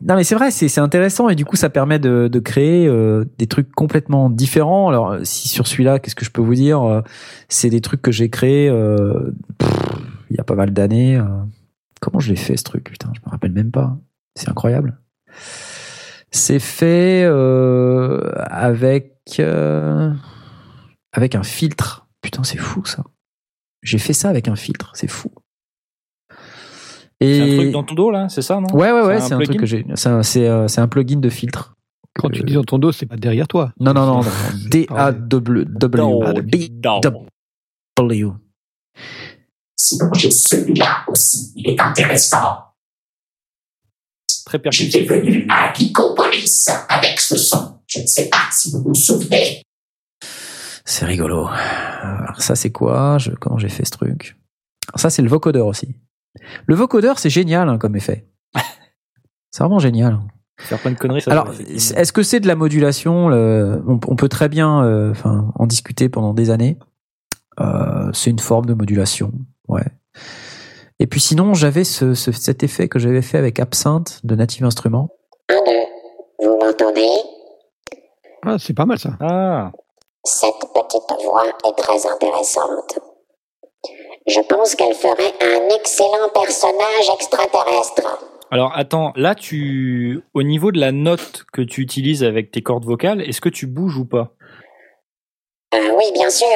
Non 0.07 0.15
mais 0.15 0.23
c'est 0.23 0.35
vrai, 0.35 0.51
c'est 0.51 0.77
intéressant 0.79 1.29
et 1.29 1.35
du 1.35 1.45
coup 1.45 1.55
ça 1.55 1.69
permet 1.69 1.97
de, 1.99 2.27
de 2.31 2.39
créer 2.39 2.87
euh, 2.87 3.25
des 3.37 3.47
trucs 3.47 3.71
complètement 3.71 4.29
différents. 4.29 4.87
Alors 4.87 5.17
si 5.23 5.47
sur 5.47 5.65
celui-là, 5.67 5.99
qu'est-ce 5.99 6.15
que 6.15 6.25
je 6.25 6.31
peux 6.31 6.41
vous 6.41 6.55
dire 6.55 6.81
Euh, 6.83 7.01
C'est 7.49 7.69
des 7.69 7.81
trucs 7.81 8.01
que 8.01 8.11
j'ai 8.11 8.29
créés 8.29 8.69
euh, 8.69 9.31
il 10.29 10.37
y 10.37 10.39
a 10.39 10.43
pas 10.43 10.55
mal 10.55 10.71
d'années. 10.71 11.17
euh. 11.17 11.25
Comment 12.01 12.19
je 12.19 12.29
l'ai 12.29 12.35
fait 12.35 12.55
ce 12.57 12.63
truc? 12.63 12.83
Putain, 12.91 13.11
je 13.15 13.21
me 13.25 13.31
rappelle 13.31 13.51
même 13.51 13.71
pas. 13.71 13.97
C'est 14.35 14.49
incroyable. 14.49 14.99
C'est 16.31 16.59
fait 16.59 17.23
euh, 17.23 18.31
avec 18.37 19.37
euh, 19.39 20.11
avec 21.13 21.35
un 21.35 21.43
filtre. 21.43 22.07
Putain, 22.21 22.43
c'est 22.43 22.57
fou 22.57 22.85
ça. 22.85 23.03
J'ai 23.81 23.97
fait 23.97 24.13
ça 24.13 24.29
avec 24.29 24.47
un 24.47 24.55
filtre, 24.55 24.91
c'est 24.93 25.07
fou. 25.07 25.31
C'est 27.21 27.41
un 27.41 27.45
Et 27.45 27.55
truc 27.57 27.71
dans 27.71 27.83
ton 27.83 27.95
dos 27.95 28.11
là, 28.11 28.27
c'est 28.29 28.41
ça 28.41 28.59
non 28.59 28.67
Ouais, 28.73 28.91
ouais, 28.91 29.01
ouais, 29.01 29.19
C'est 29.19 29.25
un 29.25 29.27
c'est 29.27 29.33
un, 29.33 29.37
truc 29.37 29.47
plugin 29.47 29.59
que 29.59 29.65
j'ai. 29.65 29.85
C'est 29.95 30.09
un, 30.09 30.23
c'est, 30.23 30.47
euh, 30.47 30.67
c'est 30.67 30.81
un 30.81 30.87
plugin 30.87 31.19
de 31.19 31.29
filtre. 31.29 31.75
Quand 32.17 32.29
tu 32.29 32.43
dis 32.43 32.53
dans 32.53 32.63
ton 32.63 32.77
dos, 32.79 32.91
c'est 32.93 33.05
pas 33.05 33.17
derrière 33.17 33.47
toi. 33.47 33.73
Non, 33.79 33.93
non, 33.93 34.05
non, 34.05 34.21
non. 34.23 34.29
D-A-W. 34.69 35.65
Non, 35.65 36.19
W. 36.19 36.69
non. 36.83 37.01
W. 37.97 38.31
Sinon, 39.77 40.13
j'ai 40.13 40.31
celui-là 40.31 41.03
aussi. 41.07 41.51
Il 41.55 41.69
est 41.69 41.79
intéressant. 41.81 42.57
Très 44.45 44.61
J'étais 44.71 45.03
percussif. 45.05 45.09
venu 45.09 45.47
à 45.49 45.73
Geekopolis 45.73 46.67
avec 46.87 47.19
ce 47.19 47.35
son. 47.37 47.79
Je 47.87 47.99
ne 47.99 48.07
sais 48.07 48.29
pas 48.29 48.47
si 48.51 48.71
vous 48.71 48.81
vous 48.81 48.93
souvenez. 48.95 49.61
C'est 50.85 51.05
rigolo. 51.05 51.47
Alors 51.47 52.41
ça, 52.41 52.55
c'est 52.55 52.71
quoi? 52.71 53.17
Je- 53.17 53.31
Comment 53.31 53.57
j'ai 53.57 53.69
fait 53.69 53.85
ce 53.85 53.91
truc? 53.91 54.37
Alors 54.87 54.99
ça, 54.99 55.09
c'est 55.09 55.21
le 55.21 55.29
vocodeur 55.29 55.65
aussi. 55.67 55.95
Le 56.65 56.75
vocodeur, 56.75 57.19
c'est 57.19 57.29
génial 57.29 57.69
hein, 57.69 57.77
comme 57.77 57.95
effet. 57.95 58.27
C'est 59.51 59.63
vraiment 59.63 59.79
génial. 59.79 60.19
Faire 60.59 60.79
plein 60.79 60.91
de 60.91 60.97
conneries. 60.97 61.21
Ça, 61.21 61.31
Alors, 61.31 61.49
est-ce 61.69 62.11
que 62.13 62.23
c'est 62.23 62.39
de 62.39 62.47
la 62.47 62.55
modulation 62.55 63.29
le- 63.29 63.81
on, 63.87 63.99
on 64.07 64.15
peut 64.15 64.27
très 64.29 64.49
bien 64.49 64.83
euh, 64.83 65.11
enfin, 65.11 65.51
en 65.55 65.65
discuter 65.65 66.09
pendant 66.09 66.33
des 66.33 66.49
années. 66.49 66.77
Euh, 67.61 68.09
c'est 68.13 68.29
une 68.31 68.39
forme 68.39 68.65
de 68.65 68.73
modulation, 68.73 69.31
ouais. 69.69 69.85
Et 70.99 71.07
puis 71.07 71.19
sinon, 71.21 71.53
j'avais 71.53 71.83
ce, 71.85 72.13
ce- 72.13 72.31
cet 72.33 72.63
effet 72.63 72.87
que 72.89 72.99
j'avais 72.99 73.21
fait 73.21 73.37
avec 73.37 73.59
Absinthe 73.59 74.19
de 74.25 74.35
Native 74.35 74.65
Instruments. 74.65 75.09
Un, 75.49 75.61
deux. 75.65 76.45
Vous 76.47 76.57
m'entendez? 76.57 77.07
Ah, 78.45 78.57
c'est 78.59 78.73
pas 78.73 78.85
mal 78.85 78.99
ça. 78.99 79.11
Ah, 79.21 79.71
Cette 80.25 80.53
petite 80.73 81.23
voix 81.25 81.43
est 81.47 81.75
très 81.77 82.05
intéressante. 82.07 82.99
Je 84.27 84.39
pense 84.41 84.75
qu'elle 84.75 84.95
ferait 84.95 85.33
un 85.41 85.75
excellent 85.75 86.29
personnage 86.33 87.09
extraterrestre. 87.13 88.19
alors 88.49 88.71
attends, 88.75 89.13
là 89.15 89.35
tu, 89.35 90.21
au 90.33 90.41
niveau 90.41 90.71
de 90.71 90.79
la 90.79 90.91
note 90.91 91.45
que 91.53 91.61
tu 91.61 91.81
utilises 91.81 92.23
avec 92.23 92.49
tes 92.51 92.61
cordes 92.63 92.85
vocales, 92.85 93.21
est-ce 93.21 93.39
que 93.39 93.49
tu 93.49 93.67
bouges 93.67 93.97
ou 93.97 94.05
pas? 94.05 94.31
Ah 95.71 95.77
oui, 95.97 96.05
bien 96.13 96.29
sûr. 96.29 96.47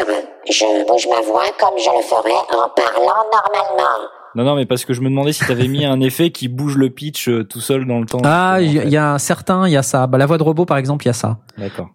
Je 0.49 0.87
bouge 0.87 1.07
ma 1.09 1.21
voix 1.21 1.43
comme 1.59 1.77
je 1.77 1.89
le 1.95 2.01
ferais 2.01 2.31
en 2.31 2.69
parlant 2.69 3.23
normalement. 3.31 4.07
Non, 4.35 4.43
non, 4.43 4.55
mais 4.55 4.65
parce 4.65 4.85
que 4.85 4.93
je 4.93 5.01
me 5.01 5.09
demandais 5.09 5.33
si 5.33 5.45
t'avais 5.45 5.67
mis 5.67 5.85
un 5.85 5.99
effet 6.01 6.29
qui 6.31 6.47
bouge 6.47 6.75
le 6.77 6.89
pitch 6.89 7.27
euh, 7.27 7.43
tout 7.43 7.59
seul 7.59 7.85
dans 7.85 7.99
le 7.99 8.05
temps. 8.05 8.21
Ah, 8.23 8.57
il 8.61 8.71
y, 8.87 8.91
y 8.91 8.97
a 8.97 9.17
certains, 9.19 9.67
il 9.67 9.73
y 9.73 9.77
a 9.77 9.83
ça. 9.83 10.07
Bah, 10.07 10.17
la 10.17 10.25
voix 10.27 10.37
de 10.37 10.43
robot, 10.43 10.65
par 10.65 10.77
exemple, 10.77 11.03
il 11.05 11.07
y 11.07 11.09
a 11.09 11.13
ça. 11.13 11.37
D'accord. 11.57 11.89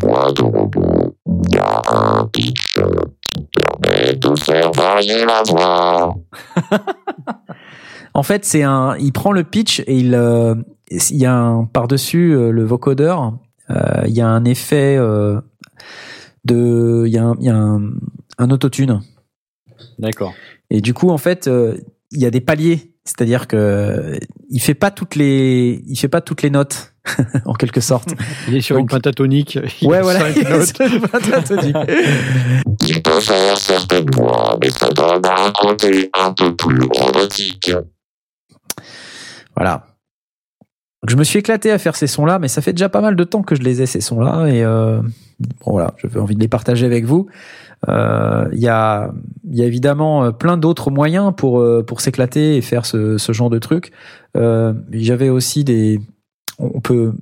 Voix 0.00 0.32
de 0.32 0.42
robot. 0.42 1.14
Il 1.26 1.54
y 1.54 1.58
a 1.58 1.82
un 1.90 2.26
pitch 2.26 2.74
la 5.26 5.42
voix. 5.48 6.16
En 8.14 8.22
fait, 8.22 8.44
c'est 8.44 8.62
un. 8.62 8.96
Il 8.98 9.12
prend 9.12 9.32
le 9.32 9.44
pitch 9.44 9.80
et 9.80 9.96
il. 9.96 10.14
euh, 10.14 10.54
il 10.90 11.16
y 11.18 11.26
a 11.26 11.34
un 11.34 11.64
par-dessus 11.66 12.32
euh, 12.34 12.50
le 12.50 12.64
vocodeur. 12.64 13.34
euh, 13.70 14.02
il 14.06 14.14
y 14.14 14.20
a 14.20 14.26
un 14.28 14.44
effet 14.44 14.96
de. 16.44 17.04
Il 17.06 17.12
y 17.12 17.18
a 17.18 17.24
un, 17.24 17.34
il 17.38 17.46
y 17.46 17.50
a 17.50 17.56
un, 17.56 17.90
un 18.38 18.50
autotune. 18.50 19.00
D'accord. 19.98 20.32
Et 20.70 20.80
du 20.80 20.94
coup, 20.94 21.10
en 21.10 21.18
fait, 21.18 21.48
il 22.10 22.20
y 22.20 22.26
a 22.26 22.30
des 22.30 22.40
paliers. 22.40 22.92
C'est-à-dire 23.08 23.46
que 23.48 24.18
il 24.50 24.60
fait 24.60 24.74
pas 24.74 24.90
toutes 24.90 25.14
les. 25.14 25.82
Il 25.86 25.96
fait 25.98 26.08
pas 26.08 26.20
toutes 26.20 26.42
les 26.42 26.50
notes 26.50 26.92
en 27.46 27.54
quelque 27.54 27.80
sorte. 27.80 28.10
Il 28.48 28.56
est 28.56 28.60
sur 28.60 28.76
Donc- 28.76 28.82
une 28.82 28.88
pentatonique. 28.98 29.58
Il 29.80 29.88
ouais, 29.88 29.96
a 29.96 30.02
voilà. 30.02 30.20
pas 30.20 31.20
pentatonique. 31.20 31.76
Il 32.86 33.02
peut 33.02 33.20
faire 33.20 33.56
certaines 33.56 34.10
voix, 34.14 34.58
mais 34.60 34.68
ça 34.68 34.90
donne 34.90 35.24
un 35.24 35.50
côté 35.52 36.10
un 36.18 36.32
peu 36.34 36.54
plus 36.54 36.80
robotique. 36.84 37.72
Voilà. 39.56 39.86
Donc, 41.02 41.10
je 41.10 41.16
me 41.16 41.24
suis 41.24 41.38
éclaté 41.38 41.70
à 41.70 41.78
faire 41.78 41.96
ces 41.96 42.06
sons-là, 42.06 42.38
mais 42.38 42.48
ça 42.48 42.60
fait 42.60 42.72
déjà 42.72 42.88
pas 42.88 43.00
mal 43.00 43.16
de 43.16 43.24
temps 43.24 43.42
que 43.42 43.54
je 43.54 43.62
les 43.62 43.80
ai 43.82 43.86
ces 43.86 44.00
sons-là, 44.00 44.46
et 44.48 44.64
euh, 44.64 45.00
bon 45.40 45.72
voilà, 45.72 45.94
j'avais 46.02 46.18
envie 46.20 46.34
de 46.34 46.40
les 46.40 46.48
partager 46.48 46.84
avec 46.86 47.04
vous. 47.04 47.26
Euh, 47.88 48.48
Il 48.52 48.58
y 48.60 48.68
a, 48.68 49.10
il 49.50 49.56
y 49.56 49.62
a 49.62 49.66
évidemment 49.66 50.24
euh, 50.24 50.30
plein 50.30 50.56
d'autres 50.56 50.90
moyens 50.90 51.32
pour 51.36 51.60
euh, 51.60 51.82
pour 51.82 52.00
s'éclater 52.00 52.56
et 52.56 52.60
faire 52.60 52.84
ce, 52.86 53.18
ce 53.18 53.32
genre 53.32 53.50
de 53.50 53.58
trucs. 53.58 53.92
Euh, 54.36 54.74
J'avais 54.90 55.30
aussi 55.30 55.64
des, 55.64 56.00
on 56.58 56.80
peut, 56.80 57.12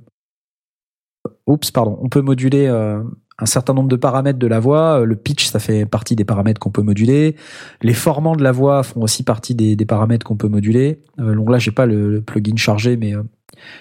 oups, 1.45 1.71
pardon, 1.71 1.97
on 2.01 2.09
peut 2.09 2.21
moduler 2.21 2.67
euh, 2.67 3.01
un 3.39 3.45
certain 3.45 3.73
nombre 3.73 3.89
de 3.89 3.95
paramètres 3.95 4.39
de 4.39 4.47
la 4.47 4.59
voix. 4.59 5.05
Le 5.05 5.15
pitch, 5.15 5.47
ça 5.47 5.59
fait 5.59 5.85
partie 5.85 6.15
des 6.15 6.25
paramètres 6.25 6.59
qu'on 6.59 6.71
peut 6.71 6.81
moduler. 6.81 7.35
Les 7.81 7.93
formants 7.93 8.35
de 8.35 8.43
la 8.43 8.51
voix 8.51 8.83
font 8.83 9.01
aussi 9.01 9.23
partie 9.23 9.55
des, 9.55 9.75
des 9.75 9.85
paramètres 9.85 10.25
qu'on 10.25 10.37
peut 10.37 10.49
moduler. 10.49 10.99
Euh, 11.19 11.35
donc 11.35 11.49
là, 11.49 11.59
j'ai 11.59 11.71
pas 11.71 11.85
le, 11.85 12.09
le 12.09 12.21
plugin 12.21 12.55
chargé, 12.57 12.97
mais 12.97 13.13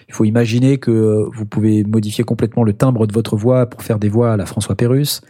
il 0.09 0.15
faut 0.15 0.25
imaginer 0.25 0.79
que 0.79 1.27
vous 1.35 1.47
pouvez 1.47 1.85
modifier 1.85 2.25
complètement 2.25 2.65
le 2.65 2.73
timbre 2.73 3.07
de 3.07 3.13
votre 3.13 3.37
voix 3.37 3.67
pour 3.67 3.83
faire 3.83 3.99
des 3.99 4.09
voix 4.09 4.33
à 4.33 4.37
la 4.37 4.47
François 4.47 4.75
Pérus. 4.75 5.21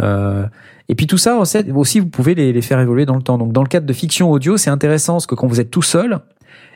Euh, 0.00 0.46
et 0.88 0.94
puis 0.94 1.06
tout 1.06 1.18
ça, 1.18 1.36
aussi, 1.36 2.00
vous 2.00 2.08
pouvez 2.08 2.34
les, 2.34 2.52
les 2.52 2.62
faire 2.62 2.80
évoluer 2.80 3.06
dans 3.06 3.16
le 3.16 3.22
temps. 3.22 3.38
Donc 3.38 3.52
dans 3.52 3.62
le 3.62 3.68
cadre 3.68 3.86
de 3.86 3.92
fiction 3.92 4.30
audio, 4.30 4.56
c'est 4.56 4.70
intéressant 4.70 5.14
parce 5.14 5.26
que 5.26 5.34
quand 5.34 5.46
vous 5.46 5.60
êtes 5.60 5.70
tout 5.70 5.82
seul 5.82 6.20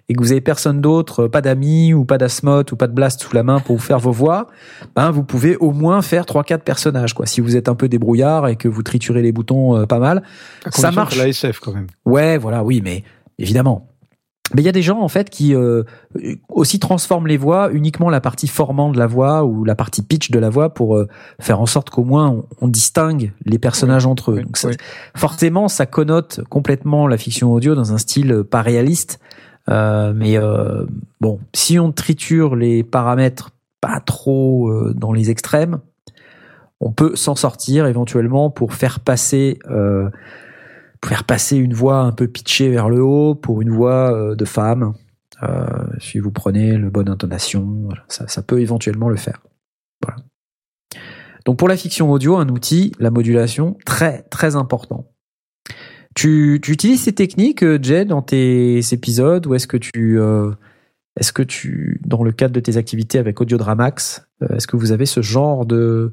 et 0.08 0.14
que 0.14 0.20
vous 0.20 0.32
avez 0.32 0.40
personne 0.40 0.80
d'autre, 0.80 1.24
euh, 1.24 1.28
pas 1.28 1.40
d'amis 1.40 1.94
ou 1.94 2.04
pas 2.04 2.18
d'asmot 2.18 2.64
ou 2.72 2.76
pas 2.76 2.88
de 2.88 2.92
blast 2.92 3.22
sous 3.22 3.34
la 3.34 3.44
main 3.44 3.60
pour 3.60 3.76
vous 3.76 3.82
faire 3.82 4.00
vos 4.00 4.10
voix, 4.10 4.48
ben 4.96 5.12
vous 5.12 5.22
pouvez 5.22 5.56
au 5.56 5.70
moins 5.70 6.02
faire 6.02 6.26
trois 6.26 6.42
quatre 6.42 6.64
personnages 6.64 7.14
quoi. 7.14 7.26
Si 7.26 7.40
vous 7.40 7.56
êtes 7.56 7.68
un 7.68 7.76
peu 7.76 7.88
débrouillard 7.88 8.48
et 8.48 8.56
que 8.56 8.66
vous 8.66 8.82
triturez 8.82 9.22
les 9.22 9.30
boutons 9.30 9.76
euh, 9.76 9.86
pas 9.86 10.00
mal, 10.00 10.24
À 10.64 10.72
ça 10.72 10.90
marche. 10.90 11.16
La 11.16 11.28
SF 11.28 11.60
quand 11.60 11.72
même. 11.72 11.86
Ouais, 12.04 12.38
voilà, 12.38 12.64
oui, 12.64 12.80
mais 12.82 13.04
évidemment. 13.38 13.89
Mais 14.54 14.62
il 14.62 14.64
y 14.64 14.68
a 14.68 14.72
des 14.72 14.82
gens 14.82 15.00
en 15.00 15.08
fait 15.08 15.30
qui 15.30 15.54
euh, 15.54 15.84
aussi 16.48 16.78
transforment 16.78 17.26
les 17.26 17.36
voix, 17.36 17.70
uniquement 17.72 18.10
la 18.10 18.20
partie 18.20 18.48
formant 18.48 18.90
de 18.90 18.98
la 18.98 19.06
voix 19.06 19.44
ou 19.44 19.64
la 19.64 19.74
partie 19.74 20.02
pitch 20.02 20.30
de 20.30 20.38
la 20.38 20.50
voix 20.50 20.74
pour 20.74 20.96
euh, 20.96 21.08
faire 21.40 21.60
en 21.60 21.66
sorte 21.66 21.90
qu'au 21.90 22.04
moins 22.04 22.28
on, 22.28 22.46
on 22.60 22.68
distingue 22.68 23.32
les 23.44 23.58
personnages 23.58 24.06
entre 24.06 24.32
eux. 24.32 24.36
oui, 24.36 24.44
Donc 24.44 24.58
oui. 24.64 24.72
forcément, 25.16 25.68
ça 25.68 25.86
connote 25.86 26.40
complètement 26.48 27.06
la 27.06 27.16
fiction 27.16 27.52
audio 27.52 27.74
dans 27.74 27.92
un 27.92 27.98
style 27.98 28.32
euh, 28.32 28.44
pas 28.44 28.62
réaliste. 28.62 29.20
Euh, 29.68 30.12
mais 30.16 30.36
euh, 30.36 30.84
bon, 31.20 31.38
si 31.54 31.78
on 31.78 31.92
triture 31.92 32.56
les 32.56 32.82
paramètres 32.82 33.50
pas 33.80 34.00
trop 34.00 34.70
dans 34.94 35.12
les 35.12 35.30
extrêmes, 35.30 35.78
on 36.80 36.92
peut 36.92 37.14
s'en 37.14 37.34
sortir 37.34 37.86
éventuellement 37.86 38.50
pour 38.50 38.74
faire 38.74 39.00
passer 39.00 39.58
euh, 39.70 40.08
faire 41.04 41.24
passer 41.24 41.56
une 41.56 41.74
voix 41.74 42.00
un 42.00 42.12
peu 42.12 42.28
pitchée 42.28 42.68
vers 42.68 42.88
le 42.88 43.02
haut 43.02 43.34
pour 43.34 43.62
une 43.62 43.70
voix 43.70 44.12
euh, 44.12 44.34
de 44.34 44.44
femme. 44.44 44.94
Euh, 45.42 45.66
si 45.98 46.18
vous 46.18 46.30
prenez 46.30 46.76
le 46.76 46.90
bonne 46.90 47.08
intonation, 47.08 47.88
ça, 48.08 48.28
ça 48.28 48.42
peut 48.42 48.60
éventuellement 48.60 49.08
le 49.08 49.16
faire. 49.16 49.40
Voilà. 50.02 50.22
Donc 51.46 51.58
pour 51.58 51.68
la 51.68 51.76
fiction 51.76 52.10
audio, 52.10 52.36
un 52.36 52.48
outil, 52.48 52.92
la 52.98 53.10
modulation, 53.10 53.78
très 53.86 54.22
très 54.24 54.56
important. 54.56 55.10
Tu, 56.14 56.56
utilises 56.56 57.02
ces 57.02 57.14
techniques, 57.14 57.62
euh, 57.62 57.78
Jay, 57.80 58.04
dans 58.04 58.20
tes 58.20 58.80
épisodes, 58.92 59.46
ou 59.46 59.54
est-ce 59.54 59.66
que 59.66 59.76
tu, 59.76 60.18
est-ce 61.16 61.32
que 61.32 61.42
tu, 61.42 62.00
dans 62.04 62.22
le 62.22 62.32
cadre 62.32 62.54
de 62.54 62.60
tes 62.60 62.76
activités 62.76 63.18
avec 63.18 63.40
Audiodramax, 63.40 64.26
euh, 64.42 64.56
est-ce 64.56 64.66
que 64.66 64.76
vous 64.76 64.92
avez 64.92 65.06
ce 65.06 65.22
genre 65.22 65.66
de, 65.66 66.12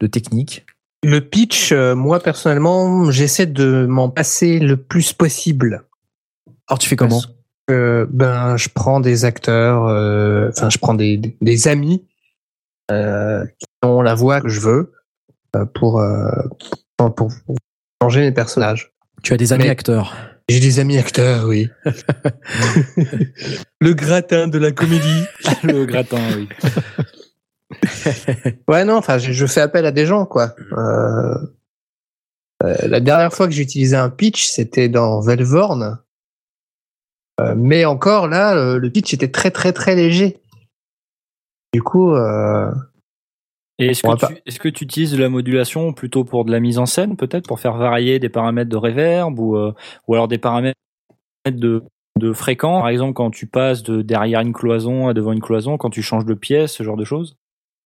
de 0.00 0.06
technique? 0.06 0.66
Le 1.04 1.20
pitch, 1.20 1.72
euh, 1.72 1.94
moi 1.94 2.18
personnellement, 2.20 3.10
j'essaie 3.10 3.46
de 3.46 3.86
m'en 3.86 4.08
passer 4.08 4.58
le 4.58 4.76
plus 4.76 5.12
possible. 5.12 5.84
Alors 6.68 6.78
tu 6.78 6.88
fais 6.88 6.96
comment 6.96 7.20
que, 7.68 8.06
ben, 8.10 8.56
je 8.56 8.68
prends 8.74 9.00
des 9.00 9.24
acteurs, 9.24 9.86
euh, 9.86 10.48
enfin, 10.50 10.68
je 10.70 10.78
prends 10.78 10.94
des, 10.94 11.16
des- 11.40 11.68
amis 11.68 12.04
euh, 12.90 13.44
qui 13.58 13.66
ont 13.82 14.02
la 14.02 14.14
voix 14.14 14.40
que 14.42 14.48
je 14.48 14.60
veux 14.60 14.92
euh, 15.56 15.64
pour, 15.64 16.02
pour, 16.98 17.14
pour 17.14 17.30
changer 18.02 18.20
les 18.22 18.32
personnages. 18.32 18.92
Tu 19.22 19.32
as 19.32 19.36
des 19.38 19.52
amis 19.52 19.64
Mais- 19.64 19.70
acteurs. 19.70 20.14
J'ai 20.50 20.60
des 20.60 20.78
amis 20.78 20.98
acteurs, 20.98 21.46
oui. 21.46 21.70
le 23.80 23.94
gratin 23.94 24.46
de 24.46 24.58
la 24.58 24.72
comédie. 24.72 25.24
le 25.62 25.86
gratin, 25.86 26.18
oui. 26.36 26.48
Ouais, 28.68 28.84
non, 28.84 28.96
enfin, 28.96 29.18
je, 29.18 29.32
je 29.32 29.46
fais 29.46 29.60
appel 29.60 29.86
à 29.86 29.92
des 29.92 30.06
gens, 30.06 30.26
quoi. 30.26 30.54
Euh, 30.72 31.34
euh, 32.62 32.76
la 32.86 33.00
dernière 33.00 33.32
fois 33.32 33.46
que 33.46 33.52
j'ai 33.52 33.62
utilisé 33.62 33.96
un 33.96 34.10
pitch, 34.10 34.46
c'était 34.46 34.88
dans 34.88 35.20
Velvorn. 35.20 35.98
Euh, 37.40 37.54
mais 37.56 37.84
encore, 37.84 38.28
là, 38.28 38.76
le 38.76 38.90
pitch 38.90 39.12
était 39.14 39.30
très, 39.30 39.50
très, 39.50 39.72
très 39.72 39.94
léger. 39.96 40.40
Du 41.72 41.82
coup, 41.82 42.14
Et 43.78 43.88
est-ce 43.88 44.02
que, 44.02 44.62
que 44.62 44.68
tu 44.68 44.84
utilises 44.84 45.12
de 45.12 45.18
la 45.18 45.28
modulation 45.28 45.92
plutôt 45.92 46.24
pour 46.24 46.44
de 46.44 46.52
la 46.52 46.60
mise 46.60 46.78
en 46.78 46.86
scène, 46.86 47.16
peut-être, 47.16 47.48
pour 47.48 47.58
faire 47.58 47.76
varier 47.76 48.20
des 48.20 48.28
paramètres 48.28 48.70
de 48.70 48.76
reverb 48.76 49.38
ou, 49.38 49.56
ou 50.06 50.14
alors 50.14 50.28
des 50.28 50.38
paramètres 50.38 50.78
de, 51.50 51.82
de 52.18 52.32
fréquence, 52.32 52.82
par 52.82 52.90
exemple, 52.90 53.14
quand 53.14 53.30
tu 53.30 53.48
passes 53.48 53.82
de 53.82 54.02
derrière 54.02 54.40
une 54.40 54.52
cloison 54.52 55.08
à 55.08 55.14
devant 55.14 55.32
une 55.32 55.42
cloison, 55.42 55.76
quand 55.76 55.90
tu 55.90 56.02
changes 56.02 56.24
de 56.24 56.34
pièce, 56.34 56.72
ce 56.72 56.84
genre 56.84 56.96
de 56.96 57.04
choses? 57.04 57.36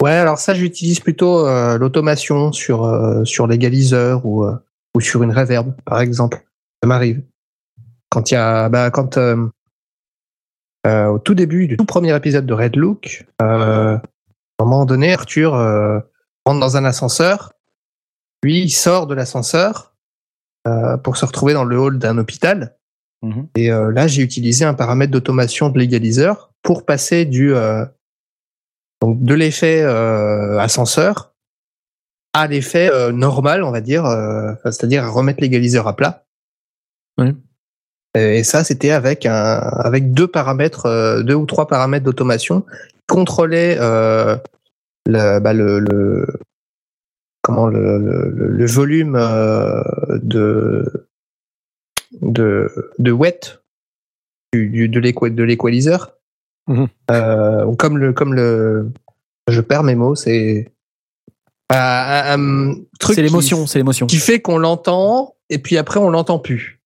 Ouais, 0.02 0.12
alors 0.12 0.38
ça, 0.38 0.54
j'utilise 0.54 1.00
plutôt 1.00 1.46
euh, 1.46 1.78
l'automation 1.78 2.52
sur, 2.52 2.84
euh, 2.84 3.24
sur 3.24 3.46
l'égaliseur 3.46 4.24
ou, 4.24 4.44
euh, 4.44 4.56
ou 4.94 5.00
sur 5.00 5.22
une 5.22 5.32
reverb, 5.32 5.74
par 5.84 6.00
exemple. 6.00 6.44
Ça 6.82 6.88
m'arrive. 6.88 7.22
Quand 8.10 8.30
il 8.30 8.34
y 8.34 8.36
a, 8.36 8.68
bah, 8.68 8.90
quand, 8.90 9.18
euh, 9.18 9.46
au 10.84 11.18
tout 11.18 11.34
début 11.34 11.66
du 11.66 11.76
tout 11.76 11.84
premier 11.84 12.14
épisode 12.16 12.46
de 12.46 12.54
Red 12.54 12.76
Look, 12.76 13.26
à 13.38 13.44
un 13.44 14.00
moment 14.60 14.86
donné, 14.86 15.12
Arthur 15.12 15.52
rentre 16.46 16.60
dans 16.60 16.76
un 16.76 16.84
ascenseur, 16.84 17.52
puis 18.40 18.62
il 18.62 18.70
sort 18.70 19.06
de 19.06 19.14
l'ascenseur 19.14 19.94
pour 21.02 21.16
se 21.16 21.26
retrouver 21.26 21.52
dans 21.52 21.64
le 21.64 21.78
hall 21.78 21.98
d'un 21.98 22.16
hôpital. 22.16 22.76
Mhm. 23.22 23.48
Et 23.56 23.68
là, 23.68 24.06
j'ai 24.06 24.22
utilisé 24.22 24.64
un 24.64 24.72
paramètre 24.72 25.12
d'automation 25.12 25.68
de 25.68 25.78
l'égaliseur 25.78 26.52
pour 26.62 26.86
passer 26.86 27.26
du 27.26 27.52
donc 29.02 29.22
de 29.22 29.34
l'effet 29.34 29.82
euh, 29.82 30.58
ascenseur 30.58 31.32
à 32.34 32.46
l'effet 32.46 32.90
euh, 32.92 33.10
normal, 33.12 33.62
on 33.64 33.70
va 33.70 33.80
dire, 33.80 34.04
euh, 34.06 34.52
c'est-à-dire 34.64 35.10
remettre 35.12 35.40
l'égaliseur 35.40 35.86
à 35.88 35.96
plat. 35.96 36.24
Et 38.14 38.42
ça, 38.44 38.64
c'était 38.64 38.90
avec 38.90 39.26
un 39.26 39.34
avec 39.58 40.12
deux 40.12 40.26
paramètres, 40.28 40.86
euh, 40.86 41.22
deux 41.22 41.34
ou 41.34 41.46
trois 41.46 41.66
paramètres 41.66 42.04
d'automation 42.04 42.62
qui 42.62 42.96
contrôlaient 43.08 43.76
euh, 43.80 44.36
le, 45.06 45.38
bah, 45.40 45.52
le, 45.52 45.78
le 45.80 46.26
comment 47.42 47.66
le, 47.66 47.98
le, 47.98 48.30
le- 48.30 48.48
le 48.48 48.66
volume 48.66 49.14
euh, 49.16 49.82
de 50.22 51.08
de 52.22 52.70
de 52.98 53.12
wet 53.12 53.60
du, 54.52 54.68
du- 54.68 54.88
de 54.88 55.42
l'équaliseur. 55.42 56.17
Mhm. 56.68 56.86
Euh, 57.10 57.74
comme 57.76 57.98
le 57.98 58.12
comme 58.12 58.34
le 58.34 58.92
je 59.48 59.60
perds 59.60 59.82
mes 59.82 59.94
mots, 59.94 60.14
c'est 60.14 60.70
un- 61.70 62.38
un 62.38 62.74
truc 63.00 63.16
C'est 63.16 63.22
l'émotion, 63.22 63.66
c'est 63.66 63.78
l'émotion. 63.78 64.06
qui 64.06 64.16
fait 64.18 64.40
qu'on 64.40 64.58
l'entend 64.58 65.34
et 65.50 65.58
puis 65.58 65.76
après 65.76 65.98
on 66.00 66.10
l'entend 66.10 66.38
plus. 66.38 66.80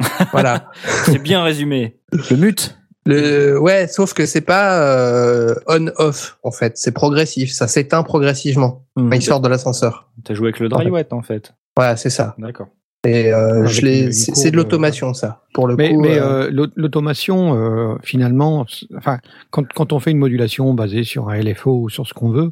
voilà. 0.32 0.70
C'est 1.04 1.18
bien 1.22 1.42
résumé. 1.42 1.98
Le 2.30 2.36
mute. 2.36 2.78
Le 3.06 3.58
ouais, 3.60 3.86
sauf 3.86 4.14
que 4.14 4.24
c'est 4.24 4.40
pas 4.40 4.80
euh, 4.80 5.54
on 5.66 5.88
off 5.98 6.38
en 6.42 6.50
fait, 6.50 6.78
c'est 6.78 6.92
progressif, 6.92 7.52
ça 7.52 7.68
s'éteint 7.68 8.02
progressivement 8.02 8.86
Hmm. 8.96 9.10
quand 9.10 9.16
il 9.16 9.22
sort 9.22 9.40
de 9.40 9.48
l'ascenseur. 9.48 10.08
T'as 10.24 10.34
joué 10.34 10.46
avec 10.46 10.60
le 10.60 10.68
dry 10.68 10.88
wet, 10.88 11.08
en 11.12 11.20
fait. 11.20 11.52
Voilà, 11.76 11.96
c'est 11.96 12.08
ça. 12.10 12.34
D'accord. 12.38 12.68
Et 13.04 13.32
euh, 13.32 13.66
c'est 13.66 14.50
de 14.50 14.56
l'automation 14.56 15.12
ça 15.14 15.42
pour 15.52 15.68
le 15.68 15.76
Mais, 15.76 15.90
coup. 15.92 16.00
mais 16.00 16.18
euh, 16.18 16.44
euh, 16.46 16.50
l'aut- 16.50 16.66
l'automation, 16.76 17.54
euh, 17.54 17.96
finalement, 18.02 18.64
enfin, 18.96 19.18
quand, 19.50 19.70
quand 19.72 19.92
on 19.92 19.98
fait 20.00 20.10
une 20.10 20.18
modulation 20.18 20.72
basée 20.74 21.04
sur 21.04 21.28
un 21.28 21.36
LFO 21.38 21.82
ou 21.82 21.88
sur 21.90 22.06
ce 22.06 22.14
qu'on 22.14 22.30
veut, 22.30 22.50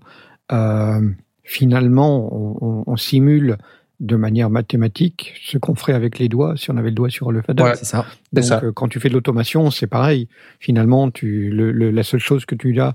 euh, 0.53 1.01
finalement, 1.43 2.29
on, 2.35 2.57
on- 2.61 2.85
on 2.87 2.97
simule 2.97 3.57
de 4.01 4.17
manière 4.17 4.51
mathématique 4.51 5.33
ce 5.45 5.59
qu'on 5.59 5.75
ferait 5.77 5.93
avec 5.93 6.19
les 6.19 6.29
doigts 6.29 6.55
si 6.57 6.71
on 6.73 6.77
avait 6.77 6.89
le 6.89 6.95
doigt 6.95 7.09
sur 7.11 7.31
le 7.31 7.41
fader. 7.41 7.63
Ouais. 7.63 7.77
C'est 7.77 7.85
ça. 7.85 8.05
Donc, 8.33 8.45
ça. 8.45 8.61
euh, 8.65 8.73
quand 8.73 8.89
tu 8.89 8.99
fais 8.99 9.09
de 9.09 9.15
l'automation, 9.15 9.71
c'est 9.71 9.87
pareil. 9.87 10.29
Finalement, 10.59 11.11
tu, 11.11 11.51
le, 11.51 11.71
le- 11.71 11.91
la 11.93 12.03
seule 12.03 12.19
chose 12.21 12.45
que 12.45 12.57
tu 12.57 12.79
as 12.81 12.95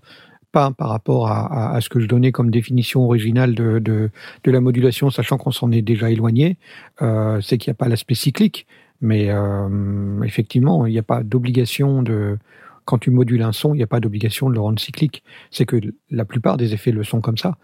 par 0.78 0.90
rapport 0.90 1.30
à, 1.30 1.80
ce 1.82 1.90
que 1.90 2.00
je 2.00 2.08
donnais 2.08 2.32
comme 2.32 2.52
définition 2.52 3.04
originale 3.04 3.54
de, 3.54 3.80
de, 3.80 4.52
la 4.52 4.62
modulation, 4.62 5.10
sachant 5.10 5.38
qu'on 5.38 5.52
s'en 5.52 5.72
est 5.72 5.82
déjà 5.82 6.10
éloigné, 6.10 6.58
euh, 7.02 7.40
c'est 7.42 7.58
qu'il 7.58 7.70
n'y 7.70 7.76
a 7.76 7.80
pas 7.80 7.88
l'aspect 7.88 8.16
cyclique. 8.16 8.66
Mais 9.00 9.30
euh, 9.30 10.22
effectivement, 10.24 10.86
il 10.88 10.92
n'y 10.92 11.00
a 11.00 11.04
pas 11.04 11.24
d'obligation 11.24 12.02
de. 12.02 12.38
Quand 12.86 12.98
tu 12.98 13.12
modules 13.12 13.42
un 13.42 13.52
son, 13.52 13.74
il 13.74 13.78
n'y 13.78 13.84
a 13.84 13.88
pas 13.88 14.00
d'obligation 14.00 14.50
de 14.50 14.56
le 14.56 14.62
rendre 14.62 14.80
cyclique. 14.80 15.22
C'est 15.52 15.66
que 15.66 15.76
la 16.10 16.24
plupart 16.24 16.56
des 16.56 16.74
effets 16.74 16.92
le 16.92 17.04
sont 17.04 17.20
comme 17.20 17.38
ça. 17.38 17.58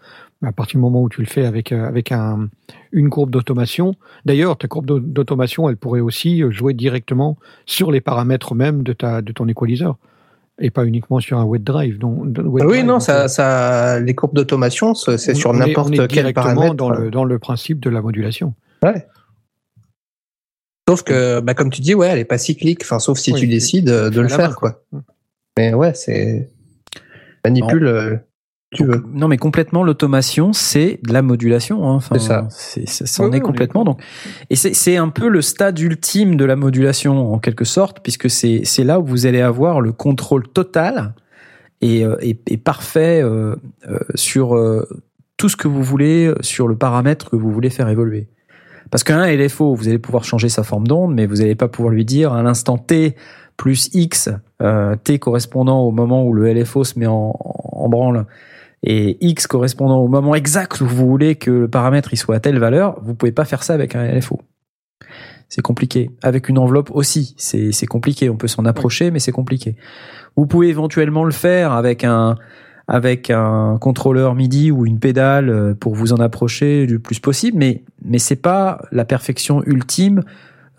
À 0.44 0.52
partir 0.52 0.78
du 0.78 0.82
moment 0.82 1.00
où 1.02 1.08
tu 1.08 1.22
le 1.22 1.26
fais 1.26 1.46
avec, 1.46 1.72
euh, 1.72 1.88
avec 1.88 2.12
un, 2.12 2.50
une 2.92 3.08
courbe 3.08 3.30
d'automation, 3.30 3.94
d'ailleurs, 4.26 4.58
ta 4.58 4.68
courbe 4.68 4.84
d'au- 4.84 5.00
d'automation, 5.00 5.70
elle 5.70 5.78
pourrait 5.78 6.00
aussi 6.00 6.42
jouer 6.50 6.74
directement 6.74 7.38
sur 7.64 7.90
les 7.90 8.02
paramètres 8.02 8.54
même 8.54 8.82
de, 8.82 8.92
ta, 8.92 9.22
de 9.22 9.32
ton 9.32 9.48
équaliseur 9.48 9.96
et 10.60 10.70
pas 10.70 10.84
uniquement 10.84 11.18
sur 11.20 11.38
un 11.38 11.44
wet 11.44 11.58
drive. 11.58 11.98
Donc, 11.98 12.28
Ah 12.38 12.42
oui, 12.44 12.62
drive, 12.62 12.84
non, 12.84 13.00
ça, 13.00 13.24
euh, 13.24 13.28
ça, 13.28 14.00
les 14.00 14.14
courbes 14.14 14.34
d'automation, 14.34 14.94
c'est 14.94 15.34
sur 15.34 15.52
n'importe 15.52 15.90
quel 15.94 16.06
directement 16.08 16.54
paramètre. 16.54 16.74
dans 16.74 16.90
le, 16.90 17.10
dans 17.10 17.24
le 17.24 17.38
principe 17.38 17.80
de 17.80 17.90
la 17.90 18.00
modulation. 18.00 18.54
Ouais. 18.82 19.06
Sauf 20.88 21.02
que, 21.02 21.40
bah, 21.40 21.54
comme 21.54 21.70
tu 21.70 21.80
dis, 21.80 21.94
ouais, 21.94 22.08
elle 22.08 22.18
est 22.18 22.24
pas 22.24 22.38
cyclique. 22.38 22.82
Enfin, 22.82 22.98
sauf 22.98 23.18
si 23.18 23.32
Oui, 23.32 23.40
tu 23.40 23.46
décides 23.46 23.88
euh, 23.88 24.10
de 24.10 24.20
le 24.20 24.28
faire, 24.28 24.50
main, 24.50 24.54
quoi. 24.54 24.82
quoi. 24.90 25.02
Mais 25.56 25.72
ouais, 25.74 25.94
c'est 25.94 26.50
manipule. 27.44 28.20
Tu 28.74 28.84
veux. 28.84 29.02
Non, 29.14 29.28
mais 29.28 29.36
complètement, 29.38 29.82
l'automation, 29.82 30.52
c'est 30.52 30.98
de 31.02 31.12
la 31.12 31.22
modulation. 31.22 31.88
hein. 31.88 31.94
Enfin, 31.94 32.16
C'est 32.18 32.26
ça. 32.26 32.46
c'est- 32.50 32.88
ça 32.88 33.06
s'en 33.06 33.24
Oui, 33.24 33.30
oui, 33.30 33.36
est 33.36 33.40
on 33.40 33.42
est 33.42 33.46
complètement. 33.46 33.84
Donc, 33.84 34.00
et 34.50 34.56
c'est 34.56 34.74
c'est 34.74 34.96
un 34.96 35.08
peu 35.08 35.28
le 35.28 35.40
stade 35.40 35.78
ultime 35.78 36.36
de 36.36 36.44
la 36.44 36.56
modulation, 36.56 37.32
en 37.32 37.38
quelque 37.38 37.64
sorte, 37.64 38.00
puisque 38.02 38.28
c'est 38.28 38.60
c'est 38.64 38.84
là 38.84 39.00
où 39.00 39.04
vous 39.06 39.24
allez 39.26 39.40
avoir 39.40 39.80
le 39.80 39.92
contrôle 39.92 40.46
total 40.48 41.14
et, 41.80 42.04
euh, 42.04 42.16
et, 42.20 42.38
et 42.48 42.56
parfait 42.58 43.22
euh, 43.22 43.56
euh, 43.88 43.98
sur 44.14 44.54
euh, 44.56 44.86
tout 45.36 45.48
ce 45.48 45.56
que 45.56 45.68
vous 45.68 45.82
voulez, 45.82 46.32
sur 46.40 46.68
le 46.68 46.76
paramètre 46.76 47.30
que 47.30 47.36
vous 47.36 47.50
voulez 47.50 47.70
faire 47.70 47.88
évoluer. 47.88 48.28
Parce 48.90 49.02
qu'un 49.02 49.24
LFO, 49.26 49.74
vous 49.74 49.88
allez 49.88 49.98
pouvoir 49.98 50.24
changer 50.24 50.48
sa 50.48 50.62
forme 50.62 50.86
d'onde, 50.86 51.14
mais 51.14 51.26
vous 51.26 51.36
n'allez 51.36 51.54
pas 51.56 51.68
pouvoir 51.68 51.92
lui 51.92 52.04
dire 52.04 52.32
à 52.32 52.42
l'instant 52.42 52.76
T 52.78 53.16
plus 53.56 53.88
X, 53.94 54.30
euh, 54.62 54.94
T 55.02 55.18
correspondant 55.18 55.80
au 55.80 55.90
moment 55.90 56.24
où 56.24 56.32
le 56.32 56.46
LFO 56.52 56.84
se 56.84 56.98
met 56.98 57.06
en, 57.06 57.34
en 57.40 57.88
branle, 57.88 58.26
et 58.84 59.16
X 59.26 59.46
correspondant 59.46 59.98
au 59.98 60.08
moment 60.08 60.34
exact 60.34 60.80
où 60.80 60.86
vous 60.86 61.08
voulez 61.08 61.36
que 61.36 61.50
le 61.50 61.68
paramètre 61.68 62.12
il 62.12 62.18
soit 62.18 62.36
à 62.36 62.40
telle 62.40 62.58
valeur, 62.58 63.00
vous 63.02 63.14
pouvez 63.14 63.32
pas 63.32 63.46
faire 63.46 63.62
ça 63.62 63.72
avec 63.72 63.96
un 63.96 64.06
LFO. 64.06 64.40
C'est 65.48 65.62
compliqué. 65.62 66.10
Avec 66.22 66.48
une 66.48 66.58
enveloppe 66.58 66.90
aussi, 66.92 67.34
c'est 67.38 67.86
compliqué. 67.86 68.28
On 68.28 68.36
peut 68.36 68.48
s'en 68.48 68.64
approcher, 68.64 69.10
mais 69.10 69.20
c'est 69.20 69.32
compliqué. 69.32 69.76
Vous 70.36 70.46
pouvez 70.46 70.68
éventuellement 70.68 71.24
le 71.24 71.32
faire 71.32 71.72
avec 71.72 72.04
un 72.04 72.36
avec 72.86 73.30
un 73.30 73.78
contrôleur 73.80 74.34
MIDI 74.34 74.70
ou 74.70 74.84
une 74.84 74.98
pédale 74.98 75.48
euh, 75.48 75.74
pour 75.74 75.94
vous 75.94 76.12
en 76.12 76.18
approcher 76.18 76.86
du 76.86 76.98
plus 76.98 77.18
possible, 77.18 77.56
mais 77.56 77.82
mais 78.04 78.18
c'est 78.18 78.36
pas 78.36 78.82
la 78.92 79.06
perfection 79.06 79.62
ultime 79.64 80.22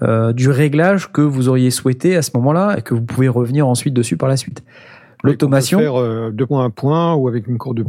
euh, 0.03 0.32
du 0.32 0.52
réglage 0.52 1.11
que 1.11 1.22
vous 1.22 1.48
auriez 1.48 1.72
souhaité 1.72 2.15
à 2.15 2.22
ce 2.22 2.30
moment-là 2.36 2.76
et 2.77 2.84
que 2.84 2.94
vous 2.94 3.02
pouvez 3.02 3.27
revenir 3.27 3.68
ensuite 3.68 3.94
dessus 3.94 4.18
par 4.18 4.30
la 4.30 4.38
suite. 4.38 4.61
L'automation, 5.31 5.77
On 5.77 5.81
peut 5.81 5.85
faire 5.85 6.02
euh, 6.02 6.31
de 6.31 6.45
point 6.45 6.65
à 6.65 6.69
point 6.69 7.14
ou 7.15 7.27
avec 7.27 7.47
une 7.47 7.57
courbe 7.57 7.77
de 7.77 7.84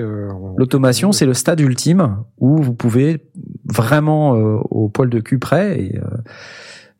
euh, 0.00 0.28
on- 0.32 0.54
L'automation, 0.56 1.12
c'est 1.12 1.26
le 1.26 1.34
stade 1.34 1.60
ultime 1.60 2.18
où 2.38 2.56
vous 2.58 2.74
pouvez 2.74 3.24
vraiment 3.64 4.34
euh, 4.36 4.58
au 4.70 4.88
poil 4.88 5.08
de 5.10 5.20
cul 5.20 5.38
près. 5.38 5.80
Et, 5.80 5.98
euh, 5.98 6.02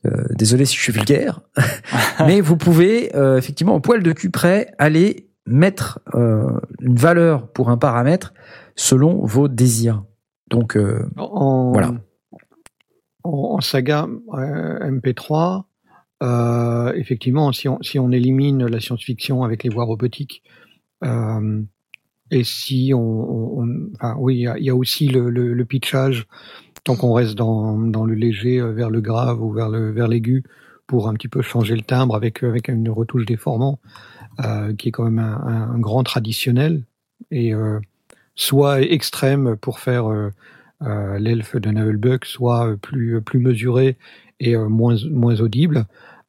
euh, 0.06 0.24
désolé 0.36 0.64
si 0.66 0.76
je 0.76 0.82
suis 0.82 0.92
vulgaire, 0.92 1.40
mais 2.26 2.40
vous 2.42 2.56
pouvez 2.58 3.14
euh, 3.16 3.38
effectivement 3.38 3.74
au 3.76 3.80
poil 3.80 4.02
de 4.02 4.12
cul 4.12 4.30
près 4.30 4.72
aller 4.78 5.30
mettre 5.46 6.00
euh, 6.14 6.46
une 6.80 6.96
valeur 6.96 7.48
pour 7.48 7.70
un 7.70 7.78
paramètre 7.78 8.34
selon 8.76 9.24
vos 9.24 9.48
désirs. 9.48 10.04
Donc 10.50 10.76
euh, 10.76 11.06
En, 11.16 11.72
Voilà. 11.72 11.92
En, 13.22 13.30
en 13.56 13.60
saga 13.62 14.06
euh, 14.34 14.90
MP3, 14.90 15.62
euh, 16.24 16.92
effectivement, 16.94 17.52
si 17.52 17.68
on, 17.68 17.78
si 17.82 17.98
on 17.98 18.10
élimine 18.10 18.66
la 18.66 18.80
science-fiction 18.80 19.44
avec 19.44 19.62
les 19.62 19.70
voix 19.70 19.84
robotiques, 19.84 20.42
euh, 21.04 21.62
et 22.30 22.44
si 22.44 22.92
on, 22.94 23.66
oui, 24.16 24.46
il 24.56 24.64
y 24.64 24.70
a, 24.70 24.74
aussi 24.74 25.08
le, 25.08 25.64
pitchage, 25.64 26.26
tant 26.82 26.96
qu'on 26.96 27.12
reste 27.12 27.34
dans, 27.34 27.76
dans 27.78 28.06
le 28.06 28.14
léger 28.14 28.58
euh, 28.58 28.72
vers 28.72 28.88
le 28.88 29.02
grave 29.02 29.42
ou 29.42 29.52
vers 29.52 29.68
le 29.68 29.90
vers 29.90 30.08
l'aigu, 30.08 30.44
pour 30.86 31.08
un 31.08 31.14
petit 31.14 31.28
peu 31.28 31.42
changer 31.42 31.76
le 31.76 31.82
timbre 31.82 32.16
avec 32.16 32.42
avec 32.42 32.68
une 32.68 32.88
retouche 32.88 33.26
déformant, 33.26 33.78
qui 34.78 34.88
est 34.88 34.92
quand 34.92 35.04
même 35.04 35.18
un, 35.18 35.78
grand 35.78 36.02
traditionnel 36.02 36.84
et 37.30 37.52
soit 38.34 38.82
extrême 38.82 39.56
pour 39.56 39.78
faire 39.78 40.10
l'elfe 40.82 41.56
de 41.56 41.70
Navelbuck, 41.70 42.26
soit 42.26 42.76
plus 42.82 43.22
plus 43.22 43.38
mesuré 43.38 43.96
et 44.40 44.56
moins 44.56 44.96
moins 45.10 45.40
audible. 45.40 45.86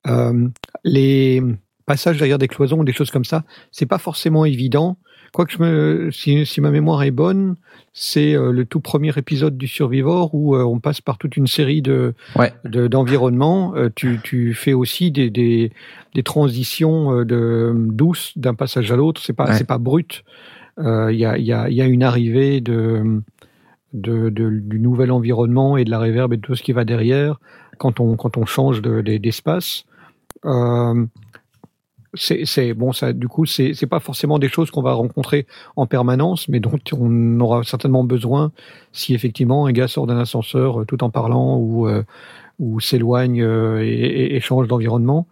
Euh, 0.08 0.48
les 0.84 1.42
passages 1.86 2.18
derrière 2.18 2.38
des 2.38 2.48
cloisons 2.48 2.80
ou 2.80 2.84
des 2.84 2.94
choses 2.94 3.12
comme 3.12 3.26
ça, 3.26 3.44
c'est 3.72 3.86
pas 3.86 3.98
forcément 4.00 4.46
évident. 4.46 4.98
Quoique 5.34 5.52
je 5.52 5.60
me, 5.62 6.12
si, 6.12 6.46
si 6.46 6.62
ma 6.62 6.72
mémoire 6.72 7.04
est 7.04 7.12
bonne, 7.12 7.56
c'est 7.92 8.36
euh, 8.36 8.52
le 8.52 8.64
tout 8.66 8.80
premier 8.80 9.12
épisode 9.18 9.58
du 9.58 9.68
Survivor 9.68 10.34
où 10.34 10.56
euh, 10.56 10.64
on 10.64 10.80
passe 10.80 11.02
par 11.02 11.18
toute 11.18 11.36
une 11.36 11.48
série 11.48 11.82
de 11.82 12.14
Ouais. 12.38 12.54
de- 12.64 12.88
d'environnements. 12.88 13.76
Euh, 13.76 13.90
tu, 13.94 14.20
tu 14.24 14.54
fais 14.54 14.72
aussi 14.74 15.12
des, 15.12 15.30
des, 15.30 15.72
des 16.14 16.24
transitions 16.24 17.24
de 17.26 17.74
douces 17.76 18.32
d'un 18.38 18.54
passage 18.54 18.92
à 18.92 18.96
l'autre. 18.96 19.22
C'est 19.22 19.34
pas 19.34 19.46
Ouais. 19.48 19.54
c'est 19.56 19.68
pas 19.68 19.78
brut. 19.78 20.24
Il 20.78 21.16
y, 21.18 21.26
a, 21.26 21.38
il 21.38 21.46
y, 21.46 21.54
a, 21.54 21.70
il 21.70 21.76
y 21.76 21.82
a 21.82 21.86
une 21.86 22.04
arrivée 22.04 22.60
de, 22.62 23.22
de, 23.94 24.30
de- 24.30 24.50
du 24.60 24.80
nouvel 24.80 25.12
environnement 25.12 25.78
et 25.78 25.86
de 25.86 25.90
la 25.92 26.00
réverb 26.00 26.34
et 26.34 26.38
de 26.38 26.42
tout 26.42 26.56
ce 26.56 26.64
qui 26.64 26.72
va 26.74 26.84
derrière 26.86 27.40
quand 27.78 28.00
on 28.00 28.16
quand 28.18 28.36
on 28.38 28.46
change 28.46 28.82
de- 28.82 29.02
de- 29.02 29.18
d'espace. 29.18 29.86
C'est 32.14 32.46
c'est- 32.46 32.74
bon 32.74 32.94
ça 32.94 33.12
du 33.12 33.28
coup 33.28 33.46
c'est 33.46 33.74
c'est 33.74 33.88
pas 33.88 34.00
forcément 34.00 34.40
des 34.40 34.48
choses 34.48 34.72
qu'on 34.72 34.82
va 34.82 34.94
rencontrer 34.94 35.46
en 35.76 35.86
permanence 35.86 36.48
mais 36.48 36.62
dont 36.62 36.80
on 36.94 37.40
aura 37.42 37.64
certainement 37.64 38.06
besoin 38.06 38.52
si 38.94 39.14
effectivement 39.14 39.66
un 39.66 39.74
gars 39.74 39.90
sort 39.90 40.08
d'un 40.08 40.18
ascenseur 40.18 40.82
euh, 40.82 40.86
tout 40.86 41.04
en 41.04 41.10
parlant 41.10 41.58
ou 41.58 41.88
euh, 41.88 42.04
ou 42.60 42.80
s'éloigne 42.80 43.42
euh, 43.42 43.84
et, 43.84 43.90
et- 43.90 44.36
et 44.36 44.40
change 44.40 44.70
d'environnement. 44.70 45.28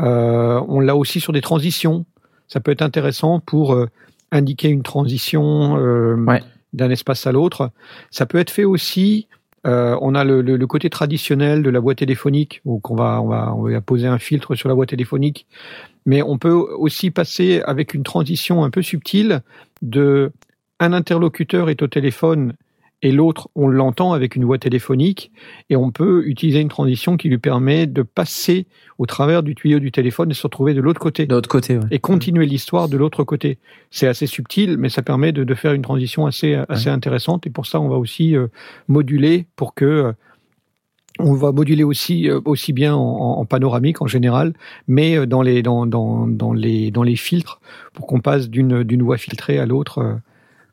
Euh, 0.00 0.60
on 0.66 0.80
l'a 0.80 0.96
aussi 0.96 1.20
sur 1.20 1.32
des 1.32 1.40
transitions. 1.40 2.04
Ça 2.48 2.58
peut 2.58 2.72
être 2.72 2.82
intéressant 2.82 3.38
pour 3.38 3.72
euh, 3.72 3.86
indiquer 4.32 4.68
une 4.68 4.82
transition 4.82 5.76
euh, 5.78 6.16
Ouais. 6.16 6.42
d'un 6.72 6.90
espace 6.90 7.24
à 7.26 7.30
l'autre. 7.30 7.70
Ça 8.10 8.26
peut 8.26 8.38
être 8.38 8.50
fait 8.50 8.64
aussi 8.64 9.28
euh, 9.66 9.98
on 10.00 10.14
a 10.14 10.24
le, 10.24 10.42
le- 10.42 10.56
le 10.56 10.66
côté 10.66 10.88
traditionnel 10.90 11.62
de 11.62 11.70
la 11.70 11.80
voie 11.80 11.94
téléphonique, 11.94 12.60
où 12.64 12.80
on 12.88 12.94
va, 12.94 13.20
on 13.20 13.26
va, 13.28 13.54
on 13.54 13.62
va 13.68 13.80
poser 13.80 14.06
un 14.06 14.18
filtre 14.18 14.54
sur 14.54 14.68
la 14.68 14.74
voie 14.74 14.86
téléphonique, 14.86 15.46
mais 16.06 16.22
on 16.22 16.38
peut 16.38 16.52
aussi 16.52 17.10
passer 17.10 17.62
avec 17.66 17.94
une 17.94 18.02
transition 18.04 18.64
un 18.64 18.70
peu 18.70 18.82
subtile 18.82 19.42
de 19.82 20.32
un 20.78 20.92
interlocuteur 20.92 21.70
est 21.70 21.82
au 21.82 21.86
téléphone 21.88 22.52
et 23.02 23.12
l'autre 23.12 23.48
on 23.54 23.68
l'entend 23.68 24.12
avec 24.12 24.36
une 24.36 24.44
voix 24.44 24.58
téléphonique 24.58 25.30
et 25.70 25.76
on 25.76 25.90
peut 25.90 26.26
utiliser 26.26 26.60
une 26.60 26.68
transition 26.68 27.16
qui 27.16 27.28
lui 27.28 27.38
permet 27.38 27.86
de 27.86 28.02
passer 28.02 28.66
au 28.98 29.06
travers 29.06 29.42
du 29.42 29.54
tuyau 29.54 29.78
du 29.78 29.92
téléphone 29.92 30.30
et 30.30 30.34
se 30.34 30.42
retrouver 30.42 30.74
de 30.74 30.80
l'autre 30.80 31.00
côté 31.00 31.26
De 31.26 31.34
l'autre 31.34 31.48
côté, 31.48 31.76
ouais. 31.76 31.84
et 31.90 31.98
continuer 31.98 32.46
l'histoire 32.46 32.88
de 32.88 32.96
l'autre 32.96 33.24
côté. 33.24 33.58
C'est 33.90 34.06
assez 34.06 34.26
subtil, 34.26 34.76
mais 34.78 34.88
ça 34.88 35.02
permet 35.02 35.32
de, 35.32 35.44
de 35.44 35.54
faire 35.54 35.72
une 35.72 35.82
transition 35.82 36.26
assez, 36.26 36.54
assez 36.68 36.88
intéressante. 36.88 37.46
Et 37.46 37.50
pour 37.50 37.66
ça, 37.66 37.80
on 37.80 37.88
va 37.88 37.96
aussi 37.96 38.36
euh, 38.36 38.48
moduler 38.88 39.46
pour 39.56 39.74
que 39.74 39.84
euh, 39.84 40.12
on 41.18 41.34
va 41.34 41.52
moduler 41.52 41.84
aussi 41.84 42.28
euh, 42.28 42.40
aussi 42.44 42.72
bien 42.72 42.94
en, 42.94 43.44
panoramique 43.46 44.02
en 44.02 44.06
général, 44.06 44.52
mais 44.86 45.26
dans 45.26 45.42
les 45.42 45.62
dans 45.62 45.86
dans 45.86 46.26
dans 46.26 46.52
les 46.52 46.90
dans 46.90 47.02
les 47.02 47.16
filtres 47.16 47.60
pour 47.94 48.06
qu'on 48.06 48.20
passe 48.20 48.50
d'une 48.50 48.82
d'une 48.82 49.02
voix 49.02 49.16
filtrée 49.16 49.58
à 49.58 49.64
l'autre 49.64 50.20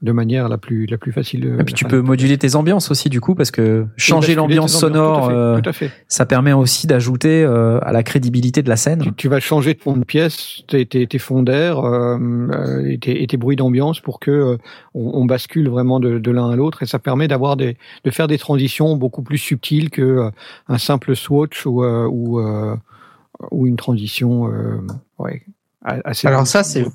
de 0.04 0.12
manière 0.12 0.50
la 0.50 0.58
plus 0.58 0.86
la 0.86 0.98
plus 0.98 1.12
facile. 1.14 1.48
euh, 1.48 1.60
Et 1.60 1.64
puis 1.64 1.74
tu 1.74 1.86
peux 1.86 2.02
moduler 2.02 2.38
tes 2.38 2.56
ambiances 2.56 2.92
aussi 2.92 3.10
du 3.10 3.22
coup 3.22 3.36
parce 3.36 3.52
que 3.52 3.86
changer 3.96 4.36
l'ambiance 4.36 4.78
sonore, 4.78 5.22
tout 5.22 5.26
à 5.26 5.30
fait, 5.30 5.36
euh, 5.38 5.62
tout 5.62 5.70
à 5.70 5.74
fait. 5.74 5.92
ça 6.10 6.26
permet 6.26 6.52
aussi 6.54 6.88
d'ajouter 6.88 7.42
euh, 7.44 7.80
à 7.82 7.92
la 7.94 8.04
crédibilité 8.04 8.62
de 8.62 8.68
la 8.70 8.76
scène. 8.76 9.00
tu, 9.02 9.14
tu 9.14 9.28
vas 9.30 9.40
changer 9.40 9.74
de 9.74 9.80
fond 9.80 9.96
de 9.96 10.04
pièce, 10.04 10.62
tes, 10.68 10.86
tes, 10.86 11.08
tes 11.08 11.20
fonds 11.20 11.42
d'air 11.42 11.80
euh, 11.80 12.18
euh, 12.20 12.86
et, 12.90 12.98
tes, 13.00 13.24
et 13.24 13.28
tes 13.28 13.38
bruits 13.38 13.56
d'ambiance 13.56 14.02
pour 14.02 14.20
que 14.20 14.30
euh, 14.30 14.58
on, 14.94 15.12
on 15.22 15.26
bascule 15.26 15.70
vraiment 15.70 16.02
de, 16.02 16.20
de 16.20 16.32
l'un 16.32 16.50
à 16.50 16.56
l'autre 16.58 16.84
et 16.84 16.86
ça 16.86 17.00
permet 17.00 17.30
d'avoir 17.30 17.56
des 17.56 17.78
de 18.04 18.12
faire 18.12 18.28
des 18.28 18.38
transitions 18.38 18.98
beaucoup 18.98 19.24
plus 19.24 19.38
subtiles 19.38 19.90
que 19.90 20.02
euh, 20.02 20.30
un 20.68 20.78
simple 20.78 21.16
swatch 21.16 21.66
ou 21.66 21.82
euh, 21.84 22.06
ou, 22.12 22.40
euh, 22.42 22.76
ou 23.52 23.68
une 23.68 23.78
transition 23.78 24.52
euh, 24.52 24.82
ouais 25.18 25.44
a- 25.86 26.02
assez 26.04 26.28
Alors 26.28 26.46
ça, 26.46 26.64
c'est 26.64 26.86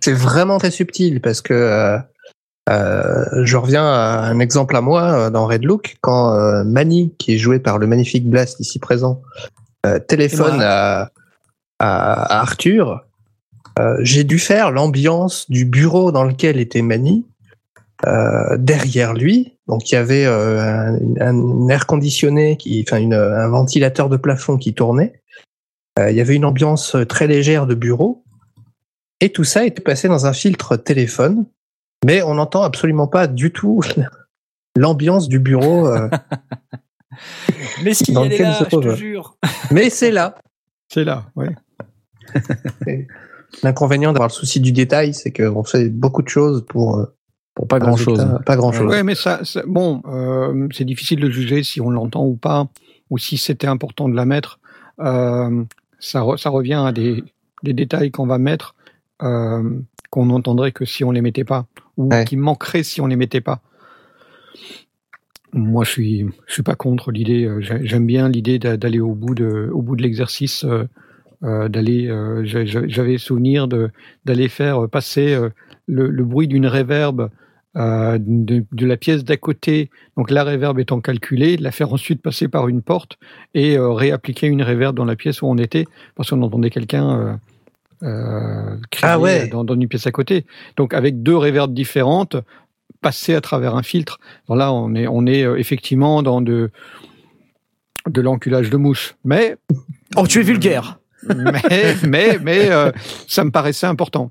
c'est 0.00 0.12
vraiment 0.12 0.58
très 0.58 0.70
subtil 0.70 1.20
parce 1.20 1.40
que 1.40 1.54
euh, 1.54 1.98
euh, 2.68 3.24
je 3.44 3.56
reviens 3.56 3.84
à 3.84 4.28
un 4.28 4.40
exemple 4.40 4.76
à 4.76 4.80
moi 4.80 5.02
euh, 5.02 5.30
dans 5.30 5.46
Red 5.46 5.64
Look 5.64 5.96
quand 6.00 6.34
euh, 6.34 6.64
Manny, 6.64 7.14
qui 7.18 7.34
est 7.34 7.38
joué 7.38 7.58
par 7.58 7.78
le 7.78 7.86
magnifique 7.86 8.28
Blast 8.28 8.60
ici 8.60 8.78
présent, 8.78 9.22
euh, 9.84 9.98
téléphone 9.98 10.60
à, 10.60 11.10
à, 11.78 12.22
à 12.22 12.40
Arthur. 12.40 13.02
J'ai 14.00 14.24
dû 14.24 14.38
faire 14.38 14.70
l'ambiance 14.70 15.50
du 15.50 15.66
bureau 15.66 16.10
dans 16.10 16.24
lequel 16.24 16.58
était 16.58 16.80
Manny 16.80 17.26
derrière 18.56 19.12
lui. 19.12 19.58
Donc 19.68 19.90
il 19.90 19.96
y 19.96 19.98
avait 19.98 20.24
un, 20.24 20.98
un 21.20 21.68
air 21.68 21.84
conditionné, 21.84 22.56
qui, 22.56 22.82
enfin 22.86 22.98
une, 22.98 23.12
un 23.12 23.48
ventilateur 23.48 24.08
de 24.08 24.16
plafond 24.16 24.56
qui 24.56 24.72
tournait. 24.72 25.20
Il 25.98 26.14
y 26.14 26.22
avait 26.22 26.36
une 26.36 26.46
ambiance 26.46 26.96
très 27.06 27.26
légère 27.26 27.66
de 27.66 27.74
bureau. 27.74 28.24
Et 29.20 29.30
tout 29.30 29.44
ça 29.44 29.66
était 29.66 29.82
passé 29.82 30.08
dans 30.08 30.24
un 30.24 30.32
filtre 30.32 30.76
téléphone, 30.76 31.44
mais 32.06 32.22
on 32.22 32.34
n'entend 32.34 32.62
absolument 32.62 33.08
pas 33.08 33.26
du 33.26 33.50
tout 33.52 33.80
l'ambiance 34.76 35.28
du 35.28 35.38
bureau. 35.40 35.88
euh, 35.88 36.08
Mais 37.82 37.94
si, 37.94 38.12
Dans 38.12 38.24
elle 38.24 38.32
est 38.34 38.38
là, 38.38 38.58
je 38.70 38.76
te 38.76 38.94
jure. 38.94 39.36
mais 39.70 39.90
c'est 39.90 40.10
là. 40.10 40.36
C'est 40.88 41.04
là, 41.04 41.24
ouais. 41.34 41.54
L'inconvénient 43.62 44.12
d'avoir 44.12 44.28
le 44.28 44.32
souci 44.34 44.60
du 44.60 44.72
détail, 44.72 45.14
c'est 45.14 45.32
qu'on 45.32 45.64
fait 45.64 45.88
beaucoup 45.88 46.22
de 46.22 46.28
choses 46.28 46.64
pour, 46.68 46.98
euh, 46.98 47.06
Pour 47.54 47.66
pas 47.68 47.78
grand 47.78 47.96
chose. 47.96 48.18
résultat 48.18 48.42
Pas 48.44 48.56
grand 48.56 48.72
chose. 48.72 48.90
Ouais, 48.90 49.02
mais 49.02 49.14
ça, 49.14 49.44
ça- 49.44 49.62
bon, 49.66 50.02
euh, 50.06 50.68
c'est 50.72 50.84
difficile 50.84 51.20
de 51.20 51.30
juger 51.30 51.62
si 51.62 51.80
on 51.80 51.88
l'entend 51.90 52.24
ou 52.26 52.36
pas, 52.36 52.68
ou 53.10 53.18
si 53.18 53.38
c'était 53.38 53.66
important 53.68 54.08
de 54.08 54.14
la 54.16 54.26
mettre. 54.26 54.58
Euh, 55.00 55.64
ça, 56.00 56.20
re- 56.20 56.36
ça 56.36 56.50
revient 56.50 56.82
à 56.86 56.92
des, 56.92 57.24
des 57.62 57.72
détails 57.72 58.10
qu'on 58.10 58.26
va 58.26 58.38
mettre 58.38 58.74
euh, 59.22 59.62
qu'on 60.10 60.26
n'entendrait 60.26 60.72
que 60.72 60.84
si 60.84 61.02
on 61.04 61.10
les 61.12 61.22
mettait 61.22 61.44
pas, 61.44 61.66
ou 61.96 62.08
Ouais. 62.10 62.24
qui 62.24 62.36
manqueraient 62.36 62.82
si 62.82 63.00
on 63.00 63.06
les 63.06 63.16
mettait 63.16 63.40
pas. 63.40 63.60
Moi, 65.52 65.84
je 65.84 65.90
suis, 65.90 66.26
je 66.46 66.52
suis 66.52 66.62
pas 66.62 66.74
contre 66.74 67.10
l'idée. 67.12 67.44
euh, 67.46 67.60
j'ai- 67.60 67.86
J'aime 67.86 68.06
bien 68.06 68.28
l'idée 68.28 68.58
d'a- 68.58 68.76
d'aller 68.76 69.00
au 69.00 69.14
bout 69.14 69.34
de, 69.34 69.70
au 69.72 69.80
bout 69.80 69.96
de 69.96 70.02
l'exercice, 70.02 70.64
euh, 70.64 70.84
euh, 71.44 71.68
d'aller. 71.68 72.08
euh, 72.08 72.42
J'avais 72.44 73.18
souvenir 73.18 73.68
de 73.68 73.90
d'aller 74.24 74.48
faire 74.48 74.88
passer 74.88 75.34
euh, 75.34 75.48
le, 75.86 76.08
le 76.08 76.24
bruit 76.24 76.48
d'une 76.48 76.66
réverbe 76.66 77.30
de, 77.74 78.64
de 78.72 78.86
la 78.86 78.96
pièce 78.96 79.22
d'à 79.22 79.36
côté, 79.36 79.90
donc 80.16 80.30
la 80.30 80.44
réverb 80.44 80.78
étant 80.78 81.02
calculée, 81.02 81.58
de 81.58 81.62
la 81.62 81.70
faire 81.72 81.92
ensuite 81.92 82.22
passer 82.22 82.48
par 82.48 82.68
une 82.68 82.80
porte 82.80 83.18
et 83.52 83.76
réappliquer 83.78 84.46
une 84.46 84.62
réverb 84.62 84.96
dans 84.96 85.04
la 85.04 85.14
pièce 85.14 85.42
où 85.42 85.46
on 85.46 85.58
était, 85.58 85.84
parce 86.14 86.30
qu'on 86.30 86.40
entendait 86.40 86.70
quelqu'un 86.70 87.38
euh, 88.02 88.06
euh, 88.08 88.76
Ah 89.02 89.18
ouais. 89.18 89.48
dans, 89.48 89.64
dans 89.64 89.74
une 89.74 89.88
pièce 89.88 90.06
à 90.06 90.12
côté. 90.12 90.46
Donc 90.76 90.94
avec 90.94 91.22
deux 91.22 91.36
réverbes 91.36 91.74
différentes, 91.74 92.36
passer 93.00 93.34
à 93.34 93.40
travers 93.40 93.74
un 93.76 93.82
filtre. 93.82 94.18
Alors 94.48 94.56
là, 94.56 94.72
on 94.72 94.94
est, 94.94 95.06
on 95.06 95.26
est 95.26 95.44
euh, 95.44 95.56
effectivement 95.56 96.22
dans 96.22 96.40
de, 96.40 96.70
de 98.08 98.20
l'enculage 98.20 98.70
de 98.70 98.76
mouche. 98.76 99.16
Mais, 99.24 99.56
Oh, 100.16 100.26
tu 100.26 100.40
es 100.40 100.42
vulgaire. 100.42 100.98
mais, 101.34 101.96
mais, 102.06 102.38
mais 102.40 102.70
euh, 102.70 102.92
ça 103.26 103.44
me 103.44 103.50
paraissait 103.50 103.86
important. 103.86 104.30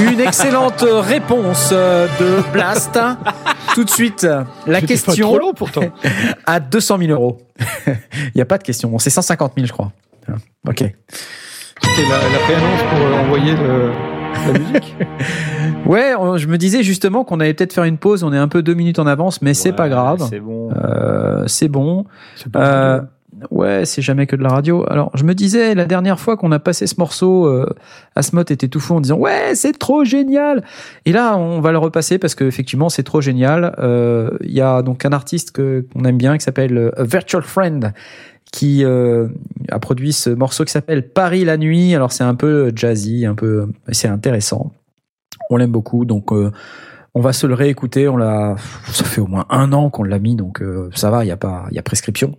Une 0.00 0.20
excellente 0.20 0.84
réponse 0.84 1.70
euh, 1.72 2.08
de 2.18 2.52
Blast. 2.52 2.98
Tout 3.74 3.84
de 3.84 3.90
suite, 3.90 4.22
la 4.24 4.44
C'était 4.66 4.80
pas 4.80 4.86
question 4.86 5.26
trop 5.28 5.38
long 5.38 5.52
pourtant. 5.54 5.82
à 6.46 6.60
200 6.60 6.98
000 6.98 7.10
euros. 7.12 7.38
Il 7.86 8.32
n'y 8.36 8.40
a 8.42 8.44
pas 8.44 8.58
de 8.58 8.62
question. 8.62 8.90
Bon, 8.90 8.98
c'est 8.98 9.10
150 9.10 9.52
000, 9.56 9.66
je 9.66 9.72
crois. 9.72 9.92
Ok. 10.68 10.78
C'était 10.78 12.08
la, 12.08 12.16
la 12.30 12.38
préannonce 12.44 12.82
pour 12.90 12.98
euh, 13.00 13.20
envoyer 13.24 13.54
le, 13.56 13.92
la 14.52 14.58
musique. 14.58 14.94
Ouais, 15.86 16.14
on- 16.16 16.36
je 16.36 16.46
me 16.46 16.58
disais 16.58 16.84
justement 16.84 17.24
qu'on 17.24 17.40
allait 17.40 17.54
peut-être 17.54 17.72
faire 17.72 17.84
une 17.84 17.98
pause. 17.98 18.22
On 18.22 18.32
est 18.32 18.38
un 18.38 18.46
peu 18.46 18.62
deux 18.62 18.74
minutes 18.74 19.00
en 19.00 19.06
avance, 19.06 19.42
mais 19.42 19.52
c'est 19.52 19.70
Ouais, 19.70 19.76
pas 19.76 19.88
grave. 19.88 20.24
C'est 20.30 20.38
bon. 20.38 20.70
Euh, 20.76 21.44
c'est 21.48 21.66
bon. 21.68 22.04
C'est 22.36 22.52
pas 22.52 22.60
Euh, 22.60 22.96
grave. 22.98 23.08
Ouais, 23.50 23.84
c'est 23.84 24.02
jamais 24.02 24.26
que 24.26 24.36
de 24.36 24.42
la 24.42 24.50
radio. 24.50 24.84
Alors, 24.88 25.10
je 25.14 25.24
me 25.24 25.34
disais 25.34 25.74
la 25.74 25.84
dernière 25.84 26.20
fois 26.20 26.36
qu'on 26.36 26.52
a 26.52 26.58
passé 26.58 26.86
ce 26.86 26.94
morceau, 26.98 27.46
euh, 27.46 27.66
était 28.48 28.68
tout 28.68 28.80
fou 28.80 28.94
en 28.94 29.00
disant 29.00 29.16
ouais, 29.16 29.54
c'est 29.54 29.78
trop 29.78 30.04
génial. 30.04 30.64
Et 31.04 31.12
là, 31.12 31.36
on 31.36 31.60
va 31.60 31.72
le 31.72 31.78
repasser 31.78 32.18
parce 32.18 32.34
que 32.34 32.44
effectivement, 32.44 32.88
c'est 32.88 33.02
trop 33.02 33.20
génial. 33.20 33.74
Euh, 33.78 34.30
Il 34.42 34.52
y 34.52 34.60
a 34.60 34.82
donc 34.82 35.04
un 35.04 35.12
artiste 35.12 35.56
qu'on 35.56 36.04
aime 36.04 36.18
bien 36.18 36.36
qui 36.36 36.44
s'appelle 36.44 36.76
euh, 36.76 36.90
Virtual 36.98 37.42
Friend 37.42 37.92
qui 38.52 38.84
euh, 38.84 39.28
a 39.70 39.78
produit 39.78 40.12
ce 40.12 40.28
morceau 40.28 40.64
qui 40.64 40.72
s'appelle 40.72 41.08
Paris 41.08 41.44
la 41.44 41.56
nuit. 41.56 41.94
Alors 41.94 42.12
c'est 42.12 42.24
un 42.24 42.34
peu 42.34 42.70
jazzy, 42.74 43.24
un 43.24 43.34
peu, 43.34 43.66
c'est 43.90 44.08
intéressant. 44.08 44.72
On 45.48 45.56
l'aime 45.56 45.72
beaucoup, 45.72 46.04
donc 46.04 46.30
on 47.14 47.20
va 47.20 47.34
se 47.34 47.46
le 47.46 47.52
réécouter. 47.54 48.08
On 48.08 48.16
l'a, 48.16 48.56
ça 48.90 49.04
fait 49.04 49.20
au 49.20 49.26
moins 49.26 49.44
un 49.50 49.72
an 49.74 49.90
qu'on 49.90 50.02
l'a 50.02 50.18
mis, 50.18 50.34
donc 50.34 50.62
ça 50.94 51.10
va, 51.10 51.24
il 51.24 51.28
y 51.28 51.30
a 51.30 51.36
pas, 51.36 51.66
il 51.70 51.76
y 51.76 51.78
a 51.78 51.82
prescription. 51.82 52.36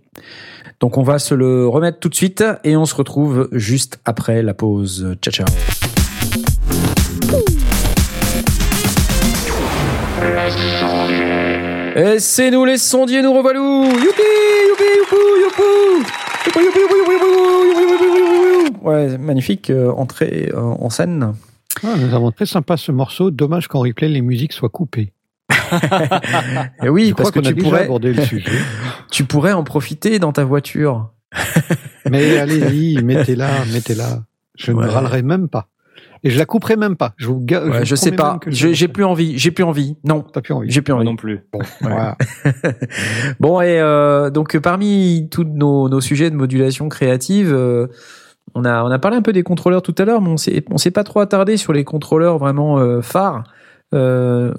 Donc 0.80 0.98
on 0.98 1.02
va 1.02 1.20
se 1.20 1.34
le 1.34 1.68
remettre 1.68 2.00
tout 2.00 2.08
de 2.08 2.14
suite 2.14 2.44
et 2.64 2.76
on 2.76 2.84
se 2.84 2.94
retrouve 2.94 3.48
juste 3.52 4.00
après 4.04 4.42
la 4.42 4.52
pause. 4.52 5.16
Ciao 5.22 5.32
ciao. 5.32 5.46
Et 11.96 12.18
c'est 12.18 12.50
nous 12.50 12.64
les 12.64 12.78
sondiers, 12.78 13.22
nous 13.22 13.32
revalou 13.32 13.84
Youpi, 13.84 14.22
youpi, 14.68 14.82
youpou, 15.42 16.02
Ouais, 18.82 19.16
magnifique 19.18 19.70
entrée 19.96 20.50
en 20.56 20.90
scène. 20.90 21.34
Ah, 21.82 21.94
nous 21.98 22.14
avons 22.14 22.30
très 22.30 22.46
sympa 22.46 22.76
ce 22.76 22.92
morceau. 22.92 23.30
Dommage 23.30 23.68
qu'en 23.68 23.80
replay, 23.80 24.08
les 24.08 24.20
musiques 24.22 24.52
soient 24.52 24.68
coupées. 24.68 25.12
Et 26.82 26.88
oui, 26.88 27.08
Je 27.10 27.14
parce 27.14 27.30
que 27.30 27.40
tu 27.40 27.54
pourrais, 27.54 27.88
le 27.88 28.22
sujet. 28.24 28.50
tu 29.10 29.24
pourrais 29.24 29.52
en 29.52 29.64
profiter 29.64 30.18
dans 30.18 30.32
ta 30.32 30.44
voiture. 30.44 31.10
Mais 32.10 32.38
allez-y, 32.38 33.02
mettez-la, 33.02 33.64
mettez-la. 33.72 34.22
Je 34.56 34.72
Ouais. 34.72 34.84
ne 34.86 34.90
râlerai 34.90 35.22
même 35.22 35.48
pas. 35.48 35.68
Et 36.22 36.30
je 36.30 36.38
la 36.38 36.46
couperai 36.46 36.76
même 36.76 36.96
pas. 36.96 37.12
Je 37.18 37.26
vous 37.26 37.38
ga- 37.40 37.62
Ouais, 37.66 37.80
vous 37.80 37.84
je 37.84 37.94
sais 37.94 38.12
pas. 38.12 38.38
J'ai 38.46 38.88
plus 38.88 39.04
envie. 39.04 39.36
J'ai 39.38 39.50
plus 39.50 39.64
envie. 39.64 39.96
Non, 40.04 40.22
T'as 40.22 40.40
plus 40.40 40.54
envie. 40.54 40.70
j'ai 40.70 40.80
plus 40.80 40.92
envie. 40.94 41.04
non 41.04 41.16
plus. 41.16 41.40
Voilà. 41.82 42.16
Bon, 43.40 43.60
et 43.60 43.78
euh, 43.80 44.30
donc 44.30 44.56
parmi 44.58 45.28
tous 45.30 45.44
nos, 45.44 45.88
nos 45.90 46.00
sujets 46.00 46.30
de 46.30 46.36
modulation 46.36 46.88
créative, 46.88 47.52
euh, 47.52 47.88
on 48.54 48.64
a 48.64 48.82
on 48.84 48.90
a 48.90 48.98
parlé 48.98 49.16
un 49.16 49.22
peu 49.22 49.32
des 49.32 49.42
contrôleurs 49.42 49.82
tout 49.82 49.94
à 49.98 50.04
l'heure, 50.04 50.20
mais 50.20 50.30
on 50.30 50.36
s'est 50.36 50.64
on 50.70 50.78
s'est 50.78 50.90
pas 50.90 51.04
trop 51.04 51.20
attardé 51.20 51.56
sur 51.56 51.72
les 51.72 51.84
contrôleurs 51.84 52.38
vraiment 52.38 52.78
euh, 52.78 53.00
phares. 53.00 53.44
Euh, 53.94 54.52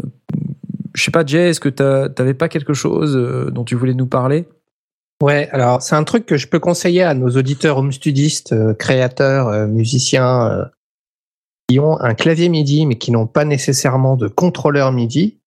je 0.93 1.03
sais 1.03 1.11
pas, 1.11 1.25
Jay, 1.25 1.49
est-ce 1.49 1.59
que 1.59 1.69
t'avais 1.69 2.33
pas 2.33 2.49
quelque 2.49 2.73
chose 2.73 3.15
euh, 3.17 3.51
dont 3.51 3.63
tu 3.63 3.75
voulais 3.75 3.93
nous 3.93 4.07
parler? 4.07 4.47
Ouais, 5.21 5.49
alors 5.51 5.81
c'est 5.81 5.95
un 5.95 6.03
truc 6.03 6.25
que 6.25 6.37
je 6.37 6.47
peux 6.47 6.59
conseiller 6.59 7.03
à 7.03 7.13
nos 7.13 7.29
auditeurs 7.29 7.77
home 7.77 7.91
studistes, 7.91 8.53
euh, 8.53 8.73
créateurs, 8.73 9.67
musiciens 9.67 10.69
qui 11.67 11.79
ont 11.79 11.99
un 11.99 12.13
clavier 12.13 12.49
MIDI 12.49 12.85
mais 12.85 12.95
qui 12.95 13.11
n'ont 13.11 13.27
pas 13.27 13.45
nécessairement 13.45 14.17
de 14.17 14.27
contrôleur 14.27 14.91
MIDI. 14.91 15.37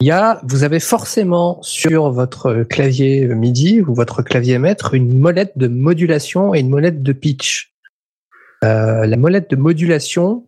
Il 0.00 0.06
y 0.06 0.10
a, 0.10 0.40
vous 0.44 0.62
avez 0.62 0.78
forcément 0.78 1.62
sur 1.62 2.10
votre 2.10 2.64
clavier 2.64 3.26
MIDI 3.26 3.80
ou 3.80 3.94
votre 3.94 4.22
clavier 4.22 4.58
maître 4.58 4.92
une 4.92 5.18
molette 5.18 5.56
de 5.56 5.68
modulation 5.68 6.54
et 6.54 6.60
une 6.60 6.68
molette 6.68 7.02
de 7.02 7.12
pitch. 7.12 7.72
Euh, 8.62 9.06
la 9.06 9.16
molette 9.16 9.50
de 9.50 9.56
modulation, 9.56 10.46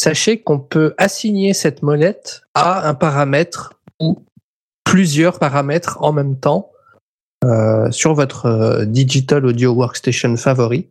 sachez 0.00 0.40
qu'on 0.40 0.60
peut 0.60 0.94
assigner 0.98 1.52
cette 1.52 1.82
molette 1.82 2.42
à 2.54 2.88
un 2.88 2.94
paramètre 2.94 3.80
ou 3.98 4.24
plusieurs 4.84 5.40
paramètres 5.40 5.98
en 6.00 6.12
même 6.12 6.38
temps 6.38 6.70
euh, 7.44 7.90
sur 7.90 8.14
votre 8.14 8.46
euh, 8.46 8.84
digital 8.84 9.46
audio 9.46 9.72
workstation 9.72 10.36
favori. 10.36 10.88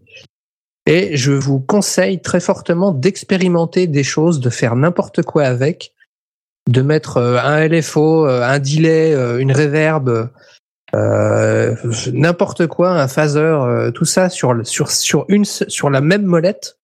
Et 0.85 1.15
je 1.15 1.31
vous 1.31 1.59
conseille 1.59 2.21
très 2.21 2.39
fortement 2.41 2.91
d'expérimenter 2.91 3.87
des 3.87 4.03
choses, 4.03 4.39
de 4.41 4.49
faire 4.49 4.75
n'importe 4.75 5.23
quoi 5.23 5.43
avec, 5.43 5.94
de 6.67 6.81
mettre 6.81 7.17
euh, 7.17 7.37
un 7.37 7.67
LFO, 7.67 8.27
euh, 8.27 8.41
un 8.41 8.59
delay, 8.59 9.13
euh, 9.13 9.37
une 9.39 9.51
reverb, 9.51 10.29
n'importe 12.13 12.67
quoi, 12.67 12.91
un 12.91 13.07
phaser, 13.07 13.89
tout 13.93 14.05
ça 14.05 14.29
sur 14.29 14.53
une 15.27 15.43
sur 15.45 15.89
la 15.89 15.99
même 16.01 16.23
molette, 16.23 16.77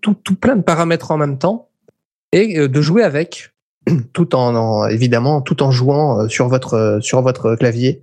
tout 0.00 0.14
tout 0.14 0.34
plein 0.34 0.56
de 0.56 0.62
paramètres 0.62 1.12
en 1.12 1.16
même 1.16 1.38
temps, 1.38 1.68
et 2.32 2.66
de 2.66 2.80
jouer 2.80 3.04
avec 3.04 3.52
tout 4.12 4.34
en, 4.34 4.56
en- 4.56 4.88
évidemment 4.88 5.42
tout 5.42 5.62
en 5.62 5.70
jouant 5.70 6.28
sur 6.28 6.48
votre 6.48 7.54
clavier. 7.54 8.02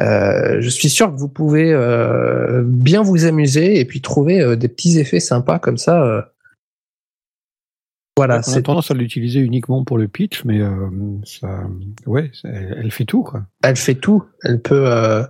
Je 0.00 0.68
suis 0.68 0.88
sûr 0.88 1.12
que 1.12 1.18
vous 1.18 1.28
pouvez 1.28 1.74
bien 2.64 3.02
vous 3.02 3.24
amuser 3.24 3.80
et 3.80 3.84
puis 3.84 4.00
trouver 4.02 4.56
des 4.56 4.68
petits 4.68 5.00
effets 5.00 5.18
sympas 5.20 5.58
comme 5.58 5.78
ça. 5.78 6.30
Voilà, 8.18 8.40
on 8.48 8.52
a 8.52 8.62
tendance 8.62 8.90
à 8.90 8.94
l'utiliser 8.94 9.40
uniquement 9.40 9.84
pour 9.84 9.96
le 9.96 10.08
pitch, 10.08 10.44
mais 10.44 10.60
euh, 10.60 10.70
ça, 11.24 11.60
ouais, 12.06 12.30
elle 12.44 12.90
fait 12.90 13.04
tout 13.04 13.22
quoi. 13.22 13.44
elle 13.62 13.76
fait 13.76 13.94
tout. 13.94 14.24
Elle 14.42 14.60
peut. 14.60 14.86
euh, 14.86 15.22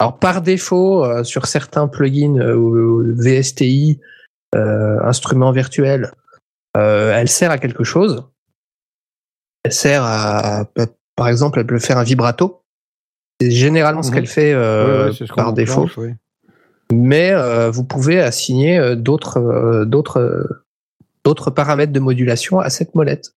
alors 0.00 0.18
par 0.18 0.42
défaut, 0.42 1.04
euh, 1.04 1.22
sur 1.22 1.46
certains 1.46 1.86
plugins 1.86 2.36
euh, 2.40 3.14
VSTI, 3.16 4.00
euh, 4.56 4.98
instruments 5.04 5.52
virtuels, 5.52 6.10
euh, 6.76 7.12
elle 7.14 7.28
sert 7.28 7.50
à 7.52 7.58
quelque 7.58 7.84
chose. 7.84 8.24
Elle 9.64 9.72
sert 9.72 10.02
à, 10.02 10.64
par 11.14 11.28
exemple, 11.28 11.60
elle 11.60 11.66
peut 11.66 11.78
faire 11.78 11.98
un 11.98 12.02
vibrato. 12.02 12.62
C'est 13.40 13.50
généralement 13.52 14.02
ce 14.02 14.08
Mhm. 14.10 14.14
qu'elle 14.14 14.26
fait 14.26 14.52
euh, 14.52 15.04
Ouais, 15.04 15.04
ouais, 15.10 15.16
c'est 15.16 15.26
ce 15.26 15.32
qu'on 15.32 15.36
par 15.36 15.52
défaut. 15.52 15.88
ouais. 15.98 16.16
mais 16.92 17.30
euh, 17.32 17.70
vous 17.70 17.84
pouvez 17.84 18.20
assigner 18.20 18.96
d'autres 18.96 19.38
euh, 19.38 19.84
d'autres 19.84 20.18
euh, 20.20 20.64
d'autres 21.24 21.50
paramètres 21.50 21.92
de 21.92 22.00
modulation 22.00 22.60
à 22.60 22.70
cette 22.70 22.94
molette. 22.94 23.34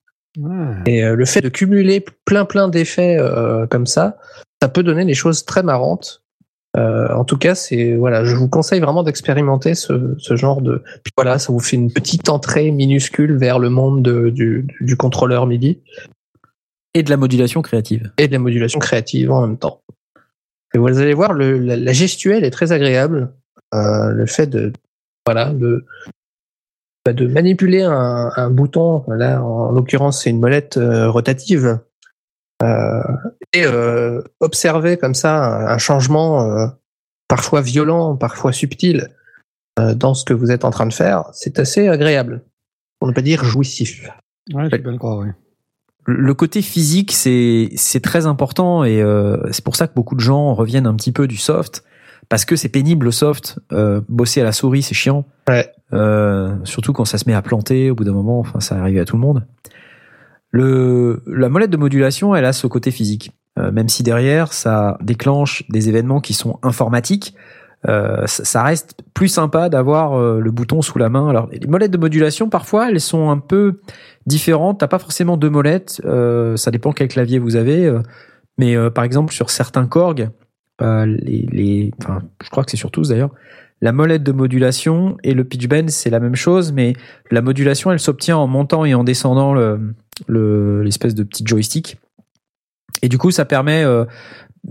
Et 0.86 1.04
euh, 1.04 1.14
le 1.14 1.24
fait 1.26 1.40
de 1.42 1.48
cumuler 1.48 2.04
plein 2.24 2.44
plein 2.44 2.68
d'effets 2.68 3.16
euh, 3.18 3.66
comme 3.68 3.86
ça, 3.86 4.18
ça 4.60 4.68
peut 4.68 4.82
donner 4.82 5.04
des 5.04 5.14
choses 5.14 5.44
très 5.44 5.62
marrantes. 5.62 6.22
Euh, 6.76 7.06
en 7.14 7.24
tout 7.24 7.38
cas, 7.38 7.54
c'est 7.54 7.94
voilà, 7.94 8.24
je 8.24 8.34
vous 8.34 8.48
conseille 8.48 8.80
vraiment 8.80 9.04
d'expérimenter 9.04 9.76
ce, 9.76 10.16
ce 10.18 10.34
genre 10.34 10.60
de. 10.60 10.82
Puis 11.04 11.12
voilà, 11.16 11.38
ça 11.38 11.52
vous 11.52 11.60
fait 11.60 11.76
une 11.76 11.92
petite 11.92 12.28
entrée 12.28 12.72
minuscule 12.72 13.36
vers 13.36 13.60
le 13.60 13.70
monde 13.70 14.02
de- 14.02 14.30
du, 14.30 14.66
du 14.80 14.96
contrôleur 14.96 15.46
MIDI 15.46 15.78
Et 16.94 17.04
de 17.04 17.10
la 17.10 17.16
modulation 17.16 17.62
créative. 17.62 18.10
et 18.18 18.26
de 18.26 18.32
la 18.32 18.40
modulation 18.40 18.80
créative 18.80 19.30
en 19.30 19.46
même 19.46 19.56
temps. 19.56 19.82
Et 20.74 20.78
vous 20.78 20.98
allez 20.98 21.14
voir, 21.14 21.32
le, 21.32 21.58
la, 21.58 21.76
la 21.76 21.92
gestuelle 21.92 22.42
est 22.42 22.50
très 22.50 22.72
agréable. 22.72 23.32
Euh, 23.72 24.10
le 24.10 24.26
fait 24.26 24.48
de 24.48 24.72
voilà 25.24 25.50
de 25.52 25.84
de 27.12 27.26
manipuler 27.26 27.82
un, 27.82 28.30
un 28.34 28.50
bouton, 28.50 29.04
là 29.08 29.42
en 29.42 29.70
l'occurrence 29.72 30.22
c'est 30.22 30.30
une 30.30 30.40
molette 30.40 30.78
euh, 30.78 31.10
rotative, 31.10 31.80
euh, 32.62 33.02
et 33.52 33.66
euh, 33.66 34.22
observer 34.40 34.96
comme 34.96 35.14
ça 35.14 35.44
un, 35.44 35.66
un 35.66 35.78
changement 35.78 36.42
euh, 36.42 36.66
parfois 37.28 37.60
violent, 37.60 38.16
parfois 38.16 38.52
subtil 38.52 39.08
euh, 39.78 39.94
dans 39.94 40.14
ce 40.14 40.24
que 40.24 40.32
vous 40.32 40.50
êtes 40.50 40.64
en 40.64 40.70
train 40.70 40.86
de 40.86 40.92
faire, 40.92 41.24
c'est 41.32 41.58
assez 41.58 41.88
agréable, 41.88 42.42
pour 42.98 43.08
ne 43.08 43.12
pas 43.12 43.22
dire 43.22 43.44
jouissif. 43.44 44.08
Ouais, 44.52 44.68
je 44.70 44.76
peux 44.76 44.90
le 44.90 44.98
croire. 44.98 45.26
Le 46.06 46.34
côté 46.34 46.60
physique, 46.62 47.12
c'est 47.12 47.70
c'est 47.76 48.02
très 48.02 48.26
important 48.26 48.84
et 48.84 49.02
euh, 49.02 49.38
c'est 49.52 49.64
pour 49.64 49.74
ça 49.76 49.88
que 49.88 49.94
beaucoup 49.94 50.14
de 50.14 50.20
gens 50.20 50.54
reviennent 50.54 50.86
un 50.86 50.94
petit 50.94 51.12
peu 51.12 51.26
du 51.26 51.36
soft 51.38 51.82
parce 52.28 52.44
que 52.44 52.56
c'est 52.56 52.68
pénible 52.68 53.06
le 53.06 53.10
soft. 53.12 53.58
Euh, 53.72 54.00
bosser 54.08 54.40
à 54.40 54.44
la 54.44 54.52
souris, 54.52 54.82
c'est 54.82 54.94
chiant. 54.94 55.24
Ouais. 55.48 55.70
Euh, 55.92 56.56
surtout 56.64 56.92
quand 56.92 57.04
ça 57.04 57.18
se 57.18 57.24
met 57.28 57.34
à 57.34 57.42
planter 57.42 57.90
au 57.90 57.94
bout 57.94 58.04
d'un 58.04 58.12
moment. 58.12 58.40
Enfin, 58.40 58.60
ça 58.60 58.76
arrive 58.76 58.98
à 58.98 59.04
tout 59.04 59.16
le 59.16 59.22
monde. 59.22 59.46
Le 60.50 61.22
la 61.26 61.48
molette 61.48 61.70
de 61.70 61.76
modulation, 61.76 62.34
elle 62.34 62.44
a 62.44 62.52
ce 62.52 62.66
côté 62.66 62.90
physique. 62.90 63.32
Euh, 63.58 63.70
même 63.70 63.88
si 63.88 64.02
derrière 64.02 64.52
ça 64.52 64.98
déclenche 65.00 65.64
des 65.68 65.88
événements 65.88 66.20
qui 66.20 66.34
sont 66.34 66.58
informatiques, 66.62 67.34
euh, 67.88 68.22
ça, 68.26 68.62
reste 68.62 69.02
plus 69.12 69.28
sympa 69.28 69.68
d'avoir 69.68 70.14
euh, 70.14 70.40
le 70.40 70.50
bouton 70.50 70.80
sous 70.80 70.98
la 70.98 71.08
main. 71.08 71.28
Alors 71.28 71.48
les 71.52 71.66
molettes 71.66 71.90
de 71.90 71.98
modulation, 71.98 72.48
parfois, 72.48 72.88
elles 72.88 73.00
sont 73.00 73.30
un 73.30 73.38
peu 73.38 73.80
différentes. 74.26 74.80
T'as 74.80 74.88
pas 74.88 74.98
forcément 74.98 75.36
deux 75.36 75.50
molettes. 75.50 76.00
euh, 76.04 76.56
ça 76.56 76.70
dépend 76.70 76.92
quel 76.92 77.08
clavier 77.08 77.38
vous 77.38 77.56
avez. 77.56 77.92
mais 78.58 78.76
euh, 78.76 78.90
par 78.90 79.04
exemple, 79.04 79.34
sur 79.34 79.50
certains 79.50 79.86
Korg, 79.86 80.30
euh, 80.82 81.06
les, 81.06 81.46
les, 81.52 81.90
enfin, 82.02 82.22
je 82.42 82.50
crois 82.50 82.64
que 82.64 82.70
c'est 82.70 82.76
sur 82.76 82.90
tous 82.90 83.08
d'ailleurs, 83.10 83.30
la 83.80 83.92
molette 83.92 84.22
de 84.22 84.32
modulation 84.32 85.16
et 85.22 85.34
le 85.34 85.44
pitch 85.44 85.66
bend, 85.68 85.88
c'est 85.88 86.10
la 86.10 86.20
même 86.20 86.36
chose, 86.36 86.72
mais 86.72 86.94
la 87.30 87.42
modulation, 87.42 87.92
elle 87.92 87.98
s'obtient 88.00 88.36
en 88.36 88.46
montant 88.46 88.84
et 88.84 88.94
en 88.94 89.04
descendant 89.04 89.52
le, 89.52 89.94
le- 90.26 90.82
l'espèce 90.82 91.14
de 91.14 91.22
petit 91.22 91.44
joystick. 91.46 91.98
Et 93.02 93.08
du 93.08 93.18
coup, 93.18 93.30
ça 93.30 93.44
permet, 93.44 93.84
euh, 93.84 94.04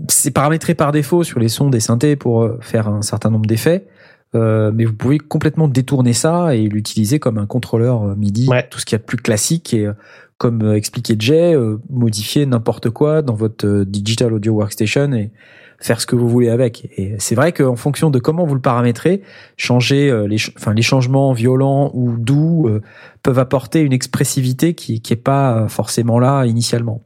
c'est 0.08 0.32
paramétré 0.32 0.74
par 0.74 0.90
défaut 0.90 1.22
sur 1.22 1.38
les 1.38 1.48
sons 1.48 1.70
des 1.70 1.80
synthés 1.80 2.16
pour 2.16 2.42
euh, 2.42 2.58
faire 2.60 2.88
un 2.88 3.02
certain 3.02 3.30
nombre 3.30 3.46
d'effets. 3.46 3.86
Euh, 4.34 4.72
mais 4.74 4.84
vous 4.84 4.94
pouvez 4.94 5.18
complètement 5.18 5.68
détourner 5.68 6.12
ça 6.12 6.56
et 6.56 6.66
l'utiliser 6.66 7.20
comme 7.20 7.38
un 7.38 7.46
contrôleur 7.46 8.02
euh, 8.02 8.14
MIDI, 8.16 8.48
Ouais. 8.48 8.66
tout 8.68 8.80
ce 8.80 8.84
qu'il 8.84 8.94
y 8.94 8.98
a 8.98 8.98
de 8.98 9.04
plus 9.04 9.18
classique 9.18 9.72
et 9.74 9.86
euh, 9.86 9.92
comme 10.38 10.72
expliqué 10.74 11.14
Jay, 11.16 11.54
euh, 11.54 11.76
modifier 11.88 12.44
n'importe 12.44 12.90
quoi 12.90 13.22
dans 13.22 13.34
votre 13.34 13.84
digital 13.84 14.32
audio 14.32 14.54
workstation 14.54 15.12
et 15.12 15.30
faire 15.78 16.00
ce 16.00 16.06
que 16.06 16.16
vous 16.16 16.28
voulez 16.28 16.48
avec. 16.48 16.88
Et 16.96 17.16
c'est 17.18 17.34
vrai 17.34 17.52
qu'en 17.52 17.76
fonction 17.76 18.10
de 18.10 18.18
comment 18.18 18.44
vous 18.44 18.54
le 18.54 18.60
paramétrez, 18.60 19.22
changer 19.56 20.10
euh, 20.10 20.26
les, 20.26 20.38
enfin, 20.56 20.72
les 20.72 20.82
changements 20.82 21.32
violents 21.32 21.90
ou 21.94 22.16
doux 22.16 22.68
euh, 22.68 22.80
peuvent 23.22 23.38
apporter 23.38 23.80
une 23.80 23.92
expressivité 23.92 24.74
qui 24.74 25.00
qui 25.00 25.12
est 25.12 25.16
pas 25.16 25.56
euh, 25.56 25.68
forcément 25.68 26.18
là 26.18 26.44
initialement. 26.46 27.02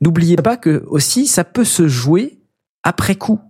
N'oubliez 0.00 0.36
pas 0.36 0.56
que 0.56 0.84
aussi 0.86 1.26
ça 1.26 1.44
peut 1.44 1.64
se 1.64 1.88
jouer 1.88 2.40
après 2.82 3.14
coup. 3.14 3.40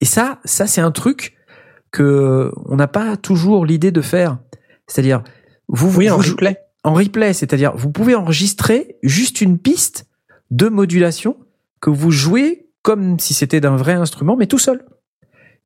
Et 0.00 0.04
ça, 0.04 0.38
ça 0.44 0.66
c'est 0.66 0.80
un 0.80 0.92
truc 0.92 1.36
que 1.90 2.52
on 2.66 2.76
n'a 2.76 2.88
pas 2.88 3.16
toujours 3.16 3.66
l'idée 3.66 3.92
de 3.92 4.00
faire. 4.00 4.38
C'est-à-dire 4.86 5.22
vous 5.68 5.96
Oui, 5.96 6.08
vous, 6.08 6.14
en 6.14 6.18
replay. 6.18 6.58
en 6.84 6.94
replay, 6.94 7.32
c'est-à-dire 7.32 7.72
vous 7.76 7.90
pouvez 7.90 8.14
enregistrer 8.14 8.96
juste 9.02 9.40
une 9.40 9.58
piste 9.58 10.06
de 10.50 10.68
modulation 10.68 11.36
que 11.80 11.90
vous 11.90 12.10
jouez 12.10 12.69
comme 12.82 13.18
si 13.18 13.34
c'était 13.34 13.60
d'un 13.60 13.76
vrai 13.76 13.94
instrument, 13.94 14.36
mais 14.36 14.46
tout 14.46 14.58
seul. 14.58 14.84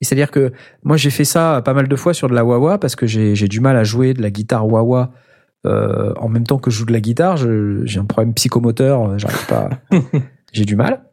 Et 0.00 0.04
c'est-à-dire 0.04 0.30
que 0.30 0.52
moi 0.82 0.96
j'ai 0.96 1.10
fait 1.10 1.24
ça 1.24 1.62
pas 1.64 1.72
mal 1.72 1.86
de 1.88 1.96
fois 1.96 2.12
sur 2.14 2.28
de 2.28 2.34
la 2.34 2.44
wah-wah 2.44 2.78
parce 2.78 2.96
que 2.96 3.06
j'ai 3.06 3.48
du 3.48 3.60
mal 3.60 3.76
à 3.76 3.84
jouer 3.84 4.12
de 4.12 4.20
la 4.22 4.30
guitare 4.30 4.66
wah-wah 4.66 5.12
euh, 5.66 6.12
en 6.16 6.28
même 6.28 6.44
temps 6.44 6.58
que 6.58 6.70
je 6.70 6.78
joue 6.78 6.84
de 6.84 6.92
la 6.92 7.00
guitare, 7.00 7.36
j'ai 7.38 7.98
un 7.98 8.04
problème 8.04 8.34
psychomoteur, 8.34 9.08
euh, 9.12 9.18
j'arrive 9.18 9.46
pas, 9.46 9.70
j'ai 10.52 10.64
du 10.66 10.76
mal. 10.76 11.04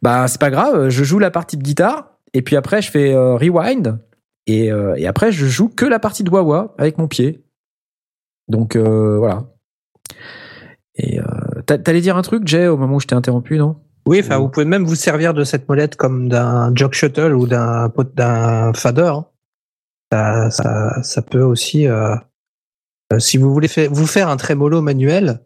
Bah 0.00 0.26
c'est 0.28 0.40
pas 0.40 0.50
grave, 0.50 0.88
je 0.88 1.04
joue 1.04 1.18
la 1.18 1.30
partie 1.30 1.56
de 1.58 1.62
guitare 1.62 2.16
et 2.32 2.40
puis 2.42 2.56
après 2.56 2.80
je 2.80 2.90
fais 2.90 3.12
euh, 3.12 3.34
rewind 3.36 3.98
et, 4.46 4.72
euh, 4.72 4.94
et 4.96 5.06
après 5.06 5.32
je 5.32 5.44
joue 5.46 5.68
que 5.68 5.84
la 5.84 5.98
partie 5.98 6.22
de 6.24 6.30
wah 6.30 6.74
avec 6.78 6.96
mon 6.96 7.08
pied. 7.08 7.44
Donc 8.48 8.76
voilà. 8.76 9.44
Et 10.96 11.18
t'a- 11.66 11.78
t'allais 11.78 12.00
dire 12.00 12.16
un 12.16 12.22
truc, 12.22 12.46
Jay, 12.46 12.66
au 12.66 12.76
moment 12.76 12.96
où 12.96 13.00
je 13.00 13.06
t'ai 13.06 13.14
interrompu, 13.14 13.58
non? 13.58 13.76
Oui, 14.06 14.20
enfin, 14.20 14.38
vous 14.38 14.48
pouvez 14.48 14.66
même 14.66 14.84
vous 14.84 14.94
servir 14.96 15.34
de 15.34 15.44
cette 15.44 15.68
molette 15.68 15.96
comme 15.96 16.28
d'un 16.28 16.74
jog 16.74 16.92
shuttle 16.92 17.34
ou 17.34 17.46
d'un 17.46 17.88
pot- 17.90 18.14
d'un 18.14 18.72
fader. 18.72 19.12
Ça, 20.12 20.50
ça, 20.50 21.02
ça 21.02 21.22
peut 21.22 21.42
aussi, 21.42 21.86
euh, 21.86 22.16
euh, 23.12 23.18
si 23.18 23.36
vous 23.38 23.52
voulez 23.52 23.68
faire, 23.68 23.90
vous 23.92 24.06
faire 24.06 24.28
un 24.28 24.36
trémolo 24.36 24.80
manuel, 24.82 25.40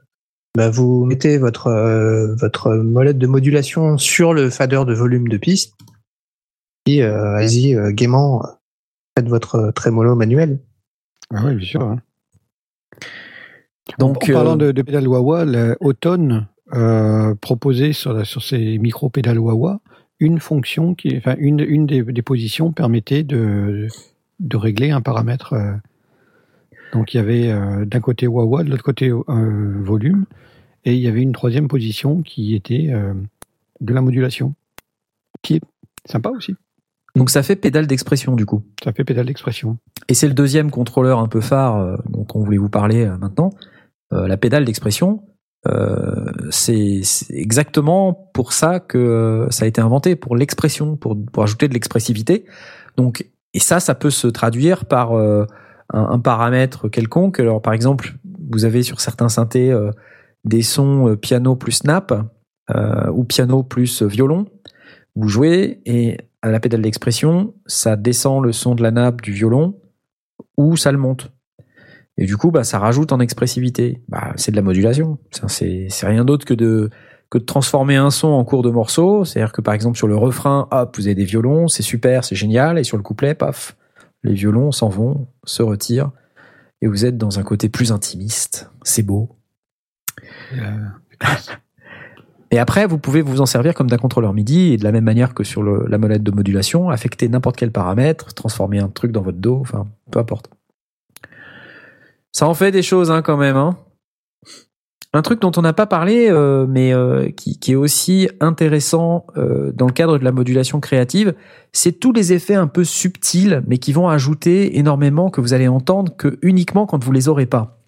bah, 0.56 0.70
vous 0.70 1.05
mettez 1.05 1.36
votre 1.36 1.66
euh, 1.66 2.35
votre 2.36 2.74
molette 2.74 3.18
de 3.18 3.26
modulation 3.26 3.98
sur 3.98 4.32
le 4.32 4.48
fader 4.51 4.85
de 4.86 4.94
volume 4.94 5.28
de 5.28 5.36
piste. 5.36 5.74
Et 6.86 7.02
euh, 7.02 7.35
allez-y 7.36 7.74
euh, 7.74 7.90
gaiement, 7.90 8.43
euh, 8.44 8.48
faites 9.18 9.28
votre 9.28 9.72
trémolo 9.72 10.14
manuel. 10.14 10.60
Ah 11.35 11.43
oui, 11.44 11.55
bien 11.56 11.66
sûr. 11.66 11.82
hein. 11.82 11.97
Donc, 13.98 14.22
en 14.22 14.32
parlant 14.32 14.55
euh, 14.55 14.56
de, 14.68 14.72
de 14.72 14.82
pédales 14.82 15.09
Wawa, 15.09 15.44
le 15.44 15.76
Automne 15.81 16.47
euh, 16.75 17.35
proposait 17.35 17.93
sur, 17.93 18.25
ces 18.43 18.79
micro 18.79 19.09
pédales 19.09 19.39
Wawa 19.39 19.81
une 20.21 20.39
fonction 20.41 20.95
qui, 20.95 21.17
enfin 21.17 21.35
une, 21.39 21.61
une 21.61 21.87
des, 21.87 22.03
des 22.03 22.23
positions 22.23 22.73
permettait 22.73 23.23
de, 23.25 23.89
de 24.41 24.57
régler 24.57 24.91
un 24.91 25.01
paramètre. 25.01 25.53
euh. 25.53 25.73
donc 26.93 27.15
il 27.15 27.17
y 27.19 27.21
avait 27.21 27.51
euh, 27.51 27.85
d'un 27.85 28.01
côté 28.01 28.27
Wawa, 28.27 28.65
de 28.65 28.71
l'autre 28.71 28.85
côté 28.85 29.11
euh, 29.11 29.83
volume, 29.83 30.27
et 30.85 30.95
il 30.95 31.01
y 31.01 31.09
avait 31.09 31.23
une 31.23 31.33
troisième 31.33 31.69
position 31.69 32.23
qui 32.23 32.55
était 32.55 32.91
euh, 32.93 33.15
de 33.81 33.95
la 33.95 34.01
modulation, 34.01 34.55
qui 35.43 35.57
est 35.57 35.63
sympa 36.05 36.31
aussi. 36.31 36.55
Donc 37.17 37.31
ça 37.31 37.43
fait 37.43 37.57
pédale 37.57 37.87
d'expression 37.87 38.35
du 38.35 38.45
coup. 38.45 38.63
Ça 38.83 38.93
fait 38.93 39.05
pédale 39.05 39.27
d'expression. 39.27 39.79
Et 40.09 40.15
c'est 40.15 40.27
le 40.27 40.35
deuxième 40.35 40.71
contrôleur 40.71 41.21
un 41.21 41.29
peu 41.29 41.41
phare 41.41 42.03
dont 42.09 42.27
on 42.35 42.43
voulait 42.43 42.59
vous 42.59 42.69
parler 42.69 43.07
maintenant. 43.21 43.51
La 44.11 44.37
pédale 44.37 44.65
d'expression, 44.65 45.23
euh, 45.69 46.32
c'est 46.51 47.01
exactement 47.31 48.12
pour 48.32 48.53
ça 48.53 48.81
que 48.81 49.47
ça 49.51 49.65
a 49.65 49.69
été 49.69 49.81
inventé, 49.81 50.16
pour 50.16 50.36
l'expression, 50.36 50.97
pour, 50.97 51.16
pour 51.32 51.43
ajouter 51.43 51.69
de 51.69 51.74
l'expressivité. 51.74 52.45
Donc, 52.97 53.27
et 53.55 53.61
ça, 53.61 53.81
ça 53.81 53.95
peut 53.95 54.11
se 54.11 54.27
traduire 54.27 54.85
par 54.85 55.12
euh, 55.12 55.47
un, 55.93 56.03
un 56.03 56.19
paramètre 56.19 56.89
quelconque. 56.89 57.41
Alors, 57.41 57.62
par 57.62 57.73
exemple, 57.73 58.15
vous 58.51 58.65
avez 58.65 58.82
sur 58.82 59.01
certains 59.01 59.28
synthés 59.28 59.70
euh, 59.70 59.91
des 60.45 60.62
sons 60.62 61.09
euh, 61.09 61.16
piano 61.16 61.57
plus 61.57 61.73
snap 61.73 62.12
euh, 62.74 63.11
ou 63.11 63.24
piano 63.24 63.62
plus 63.62 64.03
violon. 64.03 64.47
Vous 65.16 65.28
jouez 65.28 65.81
et 65.86 66.19
à 66.43 66.51
la 66.51 66.61
pédale 66.61 66.82
d'expression, 66.82 67.55
ça 67.66 67.97
descend 67.97 68.45
le 68.45 68.53
son 68.53 68.74
de 68.74 68.82
la 68.82 68.91
nappe 68.91 69.23
du 69.23 69.32
violon 69.32 69.78
ou 70.57 70.77
ça 70.77 70.93
le 70.93 70.99
monte. 70.99 71.32
Et 72.16 72.27
du 72.27 72.36
coup, 72.36 72.51
bah, 72.51 72.62
ça 72.65 72.78
rajoute 72.78 73.11
en 73.12 73.19
expressivité. 73.20 74.03
Bah, 74.09 74.32
c'est 74.36 74.51
de 74.53 74.57
la 74.57 74.62
modulation. 74.62 75.19
C'est 75.49 75.89
c'est 75.91 76.07
rien 76.07 76.24
d'autre 76.24 76.45
que 76.47 76.55
de, 76.55 76.91
que 77.31 77.39
de 77.39 77.45
transformer 77.45 77.97
un 77.97 78.11
son 78.11 78.28
en 78.28 78.45
cours 78.45 78.62
de 78.62 78.70
morceau. 78.70 79.24
C'est-à-dire 79.24 79.53
que 79.53 79.61
par 79.61 79.74
exemple 79.74 79.97
sur 79.99 80.07
le 80.07 80.16
refrain, 80.16 80.69
hop, 80.70 80.97
vous 80.97 81.07
avez 81.09 81.15
des 81.16 81.24
violons, 81.24 81.66
c'est 81.69 81.82
super, 81.82 82.24
c'est 82.24 82.36
génial. 82.36 82.78
Et 82.78 82.85
sur 82.85 82.97
le 82.97 83.03
couplet, 83.03 83.35
paf, 83.35 83.77
les 84.23 84.35
violons 84.35 84.70
s'en 84.70 84.89
vont, 84.89 85.27
se 85.45 85.62
retirent. 85.62 86.12
Et 86.82 86.86
vous 86.86 87.05
êtes 87.05 87.16
dans 87.19 87.39
un 87.39 87.43
côté 87.43 87.69
plus 87.69 87.91
intimiste. 87.93 88.70
C'est 88.85 89.03
beau. 89.03 89.31
Euh, 90.57 90.61
Et 92.51 92.59
après, 92.59 92.86
vous 92.86 92.99
pouvez 92.99 93.20
vous 93.23 93.41
en 93.41 93.47
servir 93.47 93.74
comme 93.74 93.89
d'un 93.91 93.97
contrôleur 93.97 94.32
MIDI 94.32 94.74
et 94.74 94.77
de 94.77 94.85
la 94.85 94.93
même 94.93 95.03
manière 95.05 95.35
que 95.35 95.43
sur 95.43 95.62
le- 95.62 95.86
la 95.89 95.99
molette 95.99 96.23
de 96.23 96.31
modulation, 96.31 96.89
affecter 96.91 97.28
n'importe 97.28 97.57
quel 97.57 97.73
paramètre, 97.73 98.32
transformer 98.35 98.78
un 98.78 98.89
truc 98.89 99.11
dans 99.11 99.23
votre 99.23 99.39
dos, 99.39 99.59
enfin, 99.61 99.89
peu 100.12 100.20
importe. 100.20 100.51
Ça 102.35 102.48
en 102.48 102.55
fait 102.55 102.73
des 102.73 102.82
choses 102.82 103.11
hein, 103.11 103.23
quand 103.23 103.36
même. 103.36 103.56
Hein. 103.56 103.78
Un 105.12 105.23
truc 105.23 105.40
dont 105.40 105.52
on 105.56 105.62
n'a 105.62 105.73
pas 105.73 105.86
parlé, 105.86 106.28
euh, 106.28 106.66
mais 106.69 106.93
euh, 106.93 107.31
qui, 107.31 107.61
qui 107.61 107.73
est 107.73 107.77
aussi 107.77 108.28
intéressant 108.40 109.27
euh, 109.36 109.70
dans 109.73 109.86
le 109.86 109.93
cadre 109.93 110.19
de 110.19 110.24
la 110.24 110.32
modulation 110.32 110.81
créative, 110.81 111.35
c'est 111.73 111.93
tous 111.93 112.12
les 112.12 112.32
effets 112.32 112.56
un 112.56 112.66
peu 112.66 112.82
subtils, 112.82 113.62
mais 113.69 113.78
qui 113.78 113.93
vont 113.93 114.09
ajouter 114.09 114.77
énormément, 114.77 115.31
que 115.31 115.40
vous 115.40 115.55
allez 115.55 115.69
entendre 115.69 116.16
que 116.16 116.36
uniquement 116.43 116.86
quand 116.86 117.02
vous 117.02 117.12
les 117.12 117.28
aurez 117.28 117.47
pas. 117.47 117.78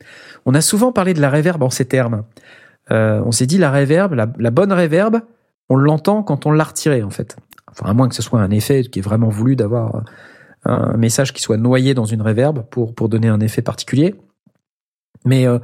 On 0.47 0.55
a 0.55 0.61
souvent 0.61 0.93
parlé 0.93 1.13
de 1.13 1.21
la 1.21 1.29
reverb 1.29 1.61
en 1.65 1.71
ces 1.71 1.85
termes. 1.85 2.23
Euh, 2.93 3.21
on 3.27 3.33
s'est 3.33 3.47
dit 3.47 3.59
la 3.59 3.73
reverb, 3.73 4.13
la, 4.13 4.33
la 4.39 4.51
bonne 4.53 4.73
reverb, 4.73 5.23
on 5.69 5.75
l'entend 5.75 6.23
quand 6.23 6.47
on 6.47 6.53
l'a 6.53 6.63
retirée 6.63 7.03
en 7.03 7.11
fait. 7.11 7.37
Enfin, 7.69 7.91
à 7.91 7.95
moins 7.95 8.09
que 8.09 8.15
ce 8.15 8.23
soit 8.23 8.41
un 8.41 8.53
effet 8.53 8.85
qui 8.85 9.01
est 9.01 9.03
vraiment 9.03 9.29
voulu 9.29 9.57
d'avoir 9.57 10.05
un 10.65 10.97
message 10.97 11.33
qui 11.33 11.43
soit 11.43 11.57
noyé 11.57 11.95
dans 11.95 12.05
une 12.05 12.23
reverb 12.23 12.63
pour, 12.71 12.95
pour 12.95 13.09
donner 13.09 13.27
un 13.27 13.41
effet 13.41 13.63
particulier. 13.63 14.15
Mais 15.27 15.47
euh, 15.47 15.59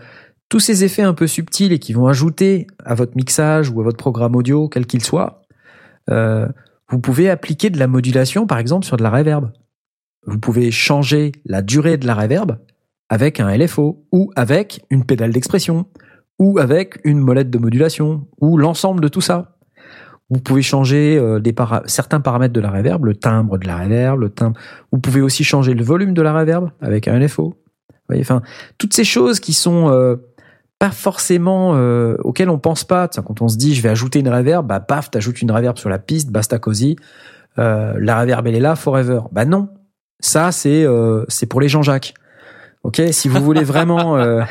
tous 0.48 0.60
ces 0.60 0.84
effets 0.84 1.02
un 1.02 1.14
peu 1.14 1.26
subtils 1.26 1.72
et 1.72 1.78
qui 1.78 1.92
vont 1.92 2.06
ajouter 2.06 2.66
à 2.84 2.94
votre 2.94 3.16
mixage 3.16 3.70
ou 3.70 3.80
à 3.80 3.84
votre 3.84 3.96
programme 3.96 4.36
audio, 4.36 4.68
quel 4.68 4.86
qu'il 4.86 5.02
soit, 5.02 5.42
euh, 6.10 6.46
vous 6.90 6.98
pouvez 6.98 7.30
appliquer 7.30 7.70
de 7.70 7.78
la 7.78 7.86
modulation 7.86 8.46
par 8.46 8.58
exemple 8.58 8.84
sur 8.84 8.96
de 8.96 9.02
la 9.02 9.10
reverb. 9.10 9.50
Vous 10.26 10.38
pouvez 10.38 10.70
changer 10.70 11.32
la 11.46 11.62
durée 11.62 11.96
de 11.96 12.06
la 12.06 12.14
reverb 12.14 12.58
avec 13.08 13.40
un 13.40 13.56
LFO 13.56 14.04
ou 14.12 14.30
avec 14.36 14.84
une 14.90 15.04
pédale 15.04 15.32
d'expression 15.32 15.86
ou 16.38 16.58
avec 16.58 16.98
une 17.04 17.20
molette 17.20 17.50
de 17.50 17.58
modulation, 17.58 18.26
ou 18.40 18.56
l'ensemble 18.56 19.00
de 19.00 19.08
tout 19.08 19.20
ça. 19.20 19.56
Vous 20.28 20.40
pouvez 20.40 20.62
changer 20.62 21.16
euh, 21.18 21.40
certains 21.86 22.20
paramètres 22.20 22.54
de 22.54 22.60
la 22.60 22.70
reverb, 22.70 23.04
le 23.04 23.14
timbre 23.14 23.58
de 23.58 23.66
la 23.66 23.78
reverb, 23.78 24.18
le 24.18 24.30
timbre. 24.30 24.58
Vous 24.90 24.98
pouvez 24.98 25.20
aussi 25.20 25.44
changer 25.44 25.74
le 25.74 25.84
volume 25.84 26.14
de 26.14 26.22
la 26.22 26.32
reverb 26.32 26.70
avec 26.80 27.06
un 27.06 27.18
LFO. 27.18 27.54
Enfin, 28.20 28.42
toutes 28.78 28.94
ces 28.94 29.04
choses 29.04 29.40
qui 29.40 29.52
sont 29.52 29.90
euh, 29.90 30.16
pas 30.78 30.90
forcément 30.90 31.74
euh, 31.76 32.16
auxquelles 32.24 32.50
on 32.50 32.58
pense 32.58 32.84
pas. 32.84 33.08
Tiens, 33.08 33.22
quand 33.22 33.40
on 33.42 33.48
se 33.48 33.56
dit 33.56 33.74
je 33.74 33.82
vais 33.82 33.88
ajouter 33.88 34.18
une 34.20 34.28
reverb, 34.28 34.66
bah 34.66 34.80
paf, 34.80 35.10
t'ajoutes 35.10 35.40
une 35.40 35.50
reverb 35.50 35.78
sur 35.78 35.88
la 35.88 35.98
piste, 35.98 36.30
basta 36.30 36.58
cosy. 36.58 36.96
Euh, 37.58 37.94
la 37.98 38.20
reverb 38.20 38.46
elle 38.46 38.56
est 38.56 38.60
là 38.60 38.76
forever. 38.76 39.20
Bah 39.30 39.44
non, 39.44 39.68
ça 40.20 40.52
c'est 40.52 40.84
euh, 40.84 41.24
c'est 41.28 41.46
pour 41.46 41.60
les 41.60 41.68
Jean-Jacques. 41.68 42.14
Ok, 42.84 43.00
si 43.12 43.28
vous 43.28 43.40
voulez 43.40 43.62
vraiment, 43.62 44.16
euh, 44.16 44.42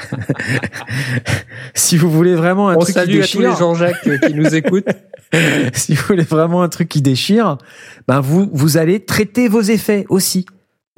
si 1.73 1.97
vous 1.97 2.09
voulez 2.09 2.33
vraiment 2.33 2.69
un 2.69 2.75
On 2.75 2.79
truc 2.79 2.87
qui 2.87 2.93
salue 2.93 3.09
à 3.09 3.13
tous 3.13 3.19
déchire, 3.19 3.49
les 3.49 3.55
Jean-Jacques 3.57 4.07
euh, 4.07 4.17
qui 4.19 4.33
nous 4.33 4.55
écoutent. 4.55 4.87
si 5.73 5.95
vous 5.95 6.03
voulez 6.07 6.23
vraiment 6.23 6.63
un 6.63 6.69
truc 6.69 6.87
qui 6.87 7.01
déchire, 7.01 7.57
ben 8.07 8.21
vous 8.21 8.49
vous 8.53 8.77
allez 8.77 9.03
traiter 9.03 9.49
vos 9.49 9.61
effets 9.61 10.05
aussi. 10.07 10.45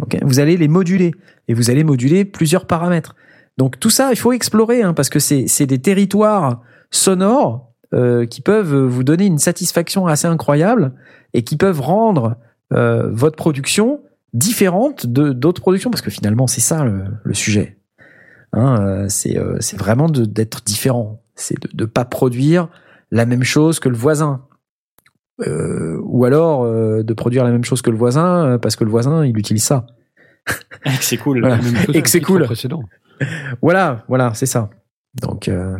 Ok, 0.02 0.18
vous 0.22 0.40
allez 0.40 0.58
les 0.58 0.68
moduler 0.68 1.14
et 1.48 1.54
vous 1.54 1.70
allez 1.70 1.84
moduler 1.84 2.26
plusieurs 2.26 2.66
paramètres. 2.66 3.16
Donc 3.58 3.80
tout 3.80 3.90
ça, 3.90 4.10
il 4.12 4.18
faut 4.18 4.34
explorer 4.34 4.82
hein, 4.82 4.94
parce 4.94 5.10
que 5.10 5.20
c'est 5.20 5.66
des 5.66 5.80
territoires 5.80 6.62
sonores 6.90 7.72
euh, 7.94 8.26
qui 8.26 8.42
peuvent 8.42 8.76
vous 8.76 9.04
donner 9.04 9.26
une 9.26 9.38
satisfaction 9.38 10.08
assez 10.08 10.28
incroyable 10.28 10.94
et 11.34 11.44
qui 11.44 11.58
peuvent 11.58 11.82
rendre 11.82 12.38
euh, 12.74 13.10
votre 13.12 13.36
production 13.36 14.02
différente 14.34 15.06
de 15.06 15.32
d'autres 15.32 15.62
productions 15.62 15.92
parce 15.92 16.02
que 16.02 16.10
finalement 16.10 16.48
c'est 16.48 16.62
ça 16.62 16.84
le, 16.84 17.04
le 17.24 17.34
sujet. 17.34 17.78
Hein, 18.54 18.78
euh, 18.82 19.06
c'est 19.10 19.38
euh, 19.38 19.58
c'est 19.60 19.78
vraiment 19.78 20.10
d'être 20.10 20.64
différent. 20.64 21.22
C'est 21.36 21.60
de 21.60 21.84
ne 21.84 21.88
pas 21.88 22.06
produire 22.06 22.70
la 23.12 23.26
même 23.26 23.44
chose 23.44 23.80
que 23.80 23.90
le 23.90 23.96
voisin. 23.96 24.46
Euh, 25.48 26.00
ou 26.04 26.26
alors 26.26 26.64
euh, 26.64 27.04
de 27.04 27.14
produire 27.14 27.44
la 27.44 27.52
même 27.52 27.64
chose 27.64 27.82
que 27.82 27.90
le 27.90 27.98
voisin 27.98 28.46
euh, 28.46 28.58
parce 28.58 28.76
que 28.76 28.84
le 28.84 28.90
voisin 28.92 29.26
il 29.26 29.38
utilise 29.38 29.64
ça. 29.64 29.86
c'est 31.02 31.18
cool. 31.18 31.40
Voilà. 31.42 31.58
la 31.58 31.62
même 31.62 31.76
chose 31.78 31.96
Et 31.96 32.02
que 32.02 32.10
c'est 32.10 32.22
cool. 32.22 32.44
précédent. 32.46 32.84
Voilà, 33.62 34.04
voilà, 34.08 34.34
c'est 34.34 34.46
ça. 34.46 34.70
Donc, 35.22 35.48
euh, 35.48 35.78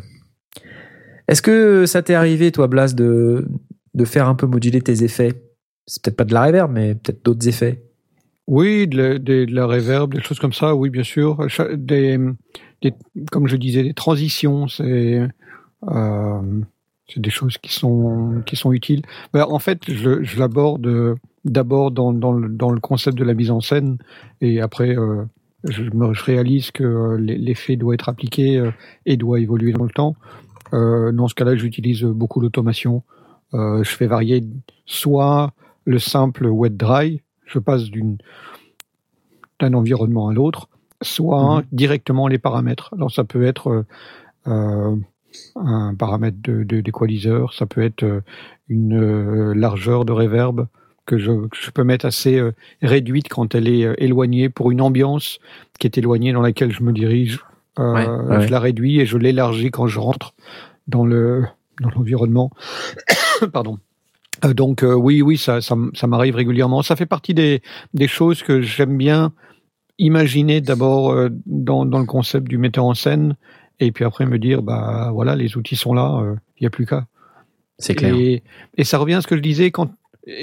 est-ce 1.28 1.42
que 1.42 1.86
ça 1.86 2.02
t'est 2.02 2.14
arrivé, 2.14 2.52
toi, 2.52 2.68
Blas, 2.68 2.94
de, 2.94 3.48
de 3.94 4.06
faire 4.06 4.28
un 4.28 4.36
peu 4.36 4.46
moduler 4.46 4.82
tes 4.82 5.04
effets? 5.04 5.34
C'est 5.86 6.02
peut-être 6.04 6.16
pas 6.18 6.24
de 6.26 6.34
la 6.34 6.46
reverb, 6.46 6.72
mais 6.72 6.96
peut-être 6.96 7.26
d'autres 7.26 7.48
effets. 7.48 7.84
Oui, 8.48 8.88
de 8.88 8.98
la, 8.98 9.20
des- 9.20 9.46
de 9.46 9.56
la 9.56 9.66
reverb, 9.66 10.14
des 10.14 10.22
choses 10.22 10.40
comme 10.40 10.54
ça, 10.54 10.76
oui, 10.76 10.90
bien 10.90 11.04
sûr. 11.04 11.46
Des, 11.76 12.18
des- 12.82 12.94
comme 13.32 13.48
je 13.48 13.56
disais, 13.58 13.84
des 13.84 13.94
transitions, 13.94 14.68
c'est 14.68 15.22
euh, 15.90 16.42
c'est 17.08 17.20
des 17.20 17.30
choses 17.30 17.58
qui 17.58 17.72
sont 17.74 18.42
qui 18.46 18.56
sont 18.56 18.72
utiles. 18.74 19.02
Ben, 19.34 19.46
en 19.50 19.60
fait, 19.60 19.80
je, 19.92 20.24
je 20.24 20.40
l'aborde 20.40 20.88
euh, 20.88 21.16
d'abord 21.46 21.92
dans, 21.92 22.14
dans, 22.14 22.32
le, 22.32 22.48
dans 22.50 22.70
le 22.72 22.80
concept 22.80 23.18
de 23.18 23.24
la 23.24 23.34
mise 23.34 23.52
en 23.52 23.60
scène, 23.62 23.98
et 24.42 24.62
après, 24.62 24.98
euh, 24.98 25.24
je, 25.66 25.84
me, 25.94 26.14
je 26.14 26.24
réalise 26.24 26.72
que 26.72 26.84
euh, 26.84 27.18
l'e- 27.18 27.36
l'effet 27.38 27.76
doit 27.76 27.94
être 27.94 28.10
appliqué 28.10 28.70
et 29.06 29.18
doit 29.18 29.40
évoluer 29.40 29.74
dans 29.74 29.84
le 29.84 29.90
temps. 29.92 30.16
Euh, 30.74 31.12
dans 31.12 31.28
ce 31.28 31.36
cas-là, 31.36 31.56
j'utilise 31.56 32.04
beaucoup 32.04 32.40
l'automation. 32.40 33.04
Euh, 33.54 33.84
je 33.84 33.90
fais 33.92 34.08
varier 34.08 34.44
soit 34.86 35.52
le 35.86 36.00
simple 36.00 36.48
wet 36.48 36.72
dry, 36.72 37.22
je 37.46 37.60
passe 37.60 37.84
d'une 37.86 38.18
d'un 39.60 39.74
environnement 39.74 40.30
à 40.30 40.34
l'autre, 40.34 40.68
soit 41.02 41.58
Mhm. 41.58 41.64
directement 41.72 42.28
les 42.28 42.40
paramètres. 42.40 42.94
Alors 42.94 43.12
ça 43.12 43.24
peut 43.24 43.44
être 43.46 43.86
euh, 44.48 44.96
un 45.56 45.96
paramètre 45.96 46.38
de, 46.42 46.64
de- 46.64 46.82
d'équaliseur, 46.82 47.54
ça 47.54 47.66
peut 47.66 47.82
être 47.84 48.04
euh, 48.04 48.22
une 48.70 48.94
euh, 49.00 49.54
largeur 49.54 50.06
de 50.06 50.12
reverb 50.12 50.68
que 51.06 51.18
je, 51.18 51.32
que 51.48 51.58
je 51.60 51.70
peux 51.72 51.84
mettre 51.84 52.06
assez 52.06 52.38
euh, 52.40 52.52
réduite 52.82 53.28
quand 53.30 53.56
elle 53.56 53.68
est 53.68 53.94
éloignée 53.98 54.50
pour 54.50 54.72
une 54.72 54.82
ambiance 54.82 55.40
qui 55.80 55.88
est 55.88 55.98
éloignée 55.98 56.32
dans 56.34 56.42
laquelle 56.42 56.72
je 56.72 56.84
me 56.84 56.92
dirige. 56.94 57.40
Euh, 57.80 57.94
Ouais, 57.94 58.08
ouais, 58.08 58.38
ouais. 58.38 58.48
Je 58.48 58.52
la 58.52 58.60
réduis 58.60 59.00
et 59.00 59.06
je 59.06 59.18
l'élargis 59.18 59.72
quand 59.72 59.88
je 59.88 60.00
rentre 60.00 60.34
dans 60.88 61.06
le 61.06 61.44
dans 61.82 61.90
l'environnement. 61.90 62.52
Pardon. 63.52 63.80
Euh, 64.46 64.54
donc 64.54 64.84
euh, 64.84 64.94
oui, 64.94 65.22
oui, 65.24 65.38
ça, 65.38 65.60
ça, 65.62 65.76
ça 65.96 66.06
m'arrive 66.08 66.36
régulièrement. 66.36 66.84
Ça 66.84 66.96
fait 66.96 67.06
partie 67.08 67.34
des, 67.34 67.62
des 67.96 68.08
choses 68.08 68.44
que 68.44 68.62
j'aime 68.62 68.96
bien 68.98 69.34
imaginer 70.00 70.62
d'abord 70.62 71.16
dans, 71.46 71.86
dans 71.86 72.00
le 72.00 72.06
concept 72.06 72.48
du 72.48 72.58
metteur 72.58 72.86
en 72.86 72.94
scène, 72.94 73.36
et 73.80 73.92
puis 73.92 74.06
après 74.06 74.26
me 74.26 74.40
dire 74.40 74.62
bah 74.62 75.10
voilà, 75.14 75.36
les 75.36 75.58
outils 75.58 75.76
sont 75.76 75.94
là, 75.94 76.24
il 76.58 76.64
n'y 76.64 76.68
a 76.68 76.70
plus 76.70 76.86
qu'à. 76.86 77.06
C'est 77.80 77.96
clair. 77.96 78.16
Et, 78.16 78.44
et 78.78 78.84
ça 78.84 78.98
revient 78.98 79.16
à 79.16 79.22
ce 79.22 79.28
que 79.28 79.36
je 79.36 79.42
disais 79.42 79.72
quand 79.72 79.92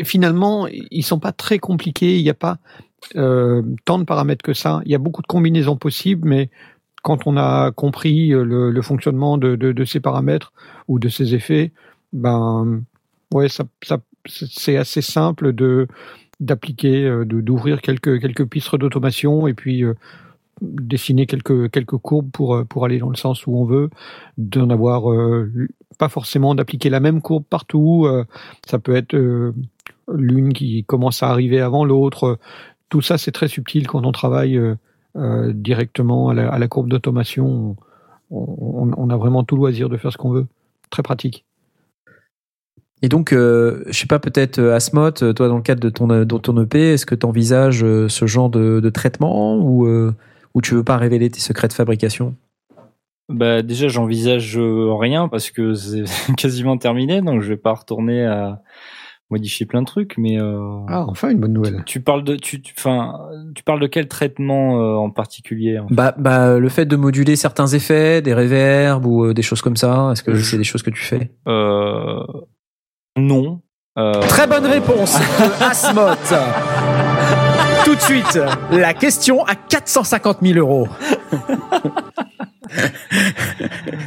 finalement 0.04 0.66
ils 0.68 1.04
sont 1.04 1.18
pas 1.18 1.32
très 1.32 1.58
compliqués, 1.58 2.18
il 2.18 2.22
n'y 2.22 2.30
a 2.30 2.34
pas 2.34 2.58
euh, 3.16 3.62
tant 3.84 3.98
de 3.98 4.04
paramètres 4.04 4.42
que 4.44 4.52
ça. 4.52 4.82
Il 4.84 4.92
y 4.92 4.94
a 4.94 4.98
beaucoup 4.98 5.22
de 5.22 5.26
combinaisons 5.26 5.76
possibles, 5.76 6.28
mais 6.28 6.50
quand 7.02 7.26
on 7.26 7.36
a 7.36 7.70
compris 7.72 8.32
euh, 8.32 8.44
le, 8.44 8.70
le 8.70 8.82
fonctionnement 8.82 9.38
de, 9.38 9.56
de, 9.56 9.72
de 9.72 9.84
ces 9.84 10.00
paramètres 10.00 10.52
ou 10.86 10.98
de 10.98 11.08
ces 11.08 11.34
effets, 11.34 11.72
ben 12.12 12.82
ouais, 13.32 13.48
ça, 13.48 13.64
ça 13.82 13.98
c'est 14.26 14.76
assez 14.76 15.00
simple 15.02 15.52
de 15.52 15.88
d'appliquer, 16.40 17.04
euh, 17.04 17.24
d'ouvrir 17.24 17.80
quelques 17.80 18.20
quelques 18.20 18.46
pistes 18.46 18.74
d'automation 18.76 19.46
et 19.46 19.54
puis 19.54 19.84
euh, 19.84 19.94
dessiner 20.60 21.26
quelques 21.26 21.70
quelques 21.70 21.96
courbes 21.96 22.30
pour 22.30 22.54
euh, 22.54 22.64
pour 22.64 22.84
aller 22.84 22.98
dans 22.98 23.10
le 23.10 23.16
sens 23.16 23.46
où 23.46 23.56
on 23.56 23.64
veut, 23.64 23.90
d'en 24.38 24.70
avoir 24.70 25.10
euh, 25.10 25.50
pas 25.98 26.08
forcément 26.08 26.54
d'appliquer 26.54 26.90
la 26.90 27.00
même 27.00 27.22
courbe 27.22 27.44
partout. 27.48 28.06
euh, 28.06 28.24
ça 28.66 28.78
peut 28.78 28.94
être 28.94 29.16
l'une 30.12 30.52
qui 30.52 30.84
commence 30.84 31.22
à 31.22 31.30
arriver 31.30 31.60
avant 31.60 31.84
l'autre. 31.84 32.38
Tout 32.88 33.00
ça, 33.00 33.18
c'est 33.18 33.32
très 33.32 33.48
subtil 33.48 33.86
quand 33.86 34.04
on 34.04 34.12
travaille 34.12 34.60
directement 35.14 36.30
à 36.30 36.34
la, 36.34 36.68
courbe 36.68 36.88
d'automation. 36.88 37.76
On, 38.30 39.10
a 39.10 39.16
vraiment 39.16 39.44
tout 39.44 39.56
loisir 39.56 39.88
de 39.88 39.96
faire 39.96 40.12
ce 40.12 40.18
qu'on 40.18 40.30
veut. 40.30 40.46
Très 40.90 41.02
pratique. 41.02 41.44
Et 43.02 43.08
donc, 43.08 43.32
euh, 43.32 43.84
je 43.86 43.98
sais 43.98 44.06
pas, 44.06 44.18
peut-être 44.18 44.60
Asmot, 44.60 45.12
toi, 45.12 45.48
dans 45.48 45.56
le 45.56 45.62
cadre 45.62 45.80
de 45.80 45.90
ton, 45.90 46.06
de 46.08 46.24
ton 46.24 46.62
EP, 46.62 46.94
est-ce 46.94 47.06
que 47.06 47.14
tu 47.14 47.26
envisages 47.26 47.80
ce 47.80 48.26
genre 48.26 48.50
de, 48.50 48.90
traitement 48.90 49.56
ou 50.54 50.60
tu 50.60 50.74
veux 50.74 50.84
pas 50.84 50.96
révéler 50.96 51.30
tes 51.30 51.40
secrets 51.40 51.68
de 51.68 51.72
fabrication? 51.72 52.34
Bah 53.28 53.62
déjà 53.62 53.86
j'envisage 53.88 54.58
euh, 54.58 54.92
rien 54.94 55.28
parce 55.28 55.50
que 55.50 55.74
c'est 55.74 56.04
quasiment 56.36 56.76
terminé 56.78 57.20
donc 57.22 57.40
je 57.42 57.48
vais 57.48 57.56
pas 57.56 57.72
retourner 57.74 58.24
à 58.26 58.60
modifier 59.30 59.64
plein 59.66 59.82
de 59.82 59.86
trucs 59.86 60.18
mais 60.18 60.40
euh, 60.40 60.58
Ah, 60.88 61.04
enfin 61.06 61.30
une 61.30 61.38
bonne 61.38 61.52
nouvelle. 61.52 61.84
tu 61.86 62.00
parles 62.00 62.24
de 62.24 62.34
tu 62.34 62.60
enfin 62.76 63.20
tu 63.54 63.62
parles 63.62 63.78
de 63.78 63.86
quel 63.86 64.08
traitement 64.08 64.80
euh, 64.80 64.96
en 64.96 65.10
particulier 65.10 65.78
en 65.78 65.86
fait? 65.86 65.94
Bah, 65.94 66.12
bah, 66.18 66.58
le 66.58 66.68
fait 66.68 66.86
de 66.86 66.96
moduler 66.96 67.36
certains 67.36 67.68
effets, 67.68 68.20
des 68.20 68.34
reverbs 68.34 69.06
ou 69.06 69.26
euh, 69.26 69.32
des 69.34 69.42
choses 69.42 69.62
comme 69.62 69.76
ça, 69.76 70.08
est-ce 70.10 70.24
que 70.24 70.34
c'est 70.36 70.58
des 70.58 70.64
choses 70.64 70.82
que 70.82 70.90
tu 70.90 71.02
fais? 71.04 71.30
Euh, 71.46 72.24
non. 73.16 73.62
Euh, 73.96 74.12
Très 74.22 74.48
bonne 74.48 74.66
réponse 74.66 75.16
de 75.18 75.64
Asmot. 75.64 76.16
De 78.00 78.04
suite, 78.04 78.38
la 78.72 78.94
question 78.94 79.44
à 79.44 79.54
450 79.54 80.38
000 80.42 80.58
euros. 80.58 80.88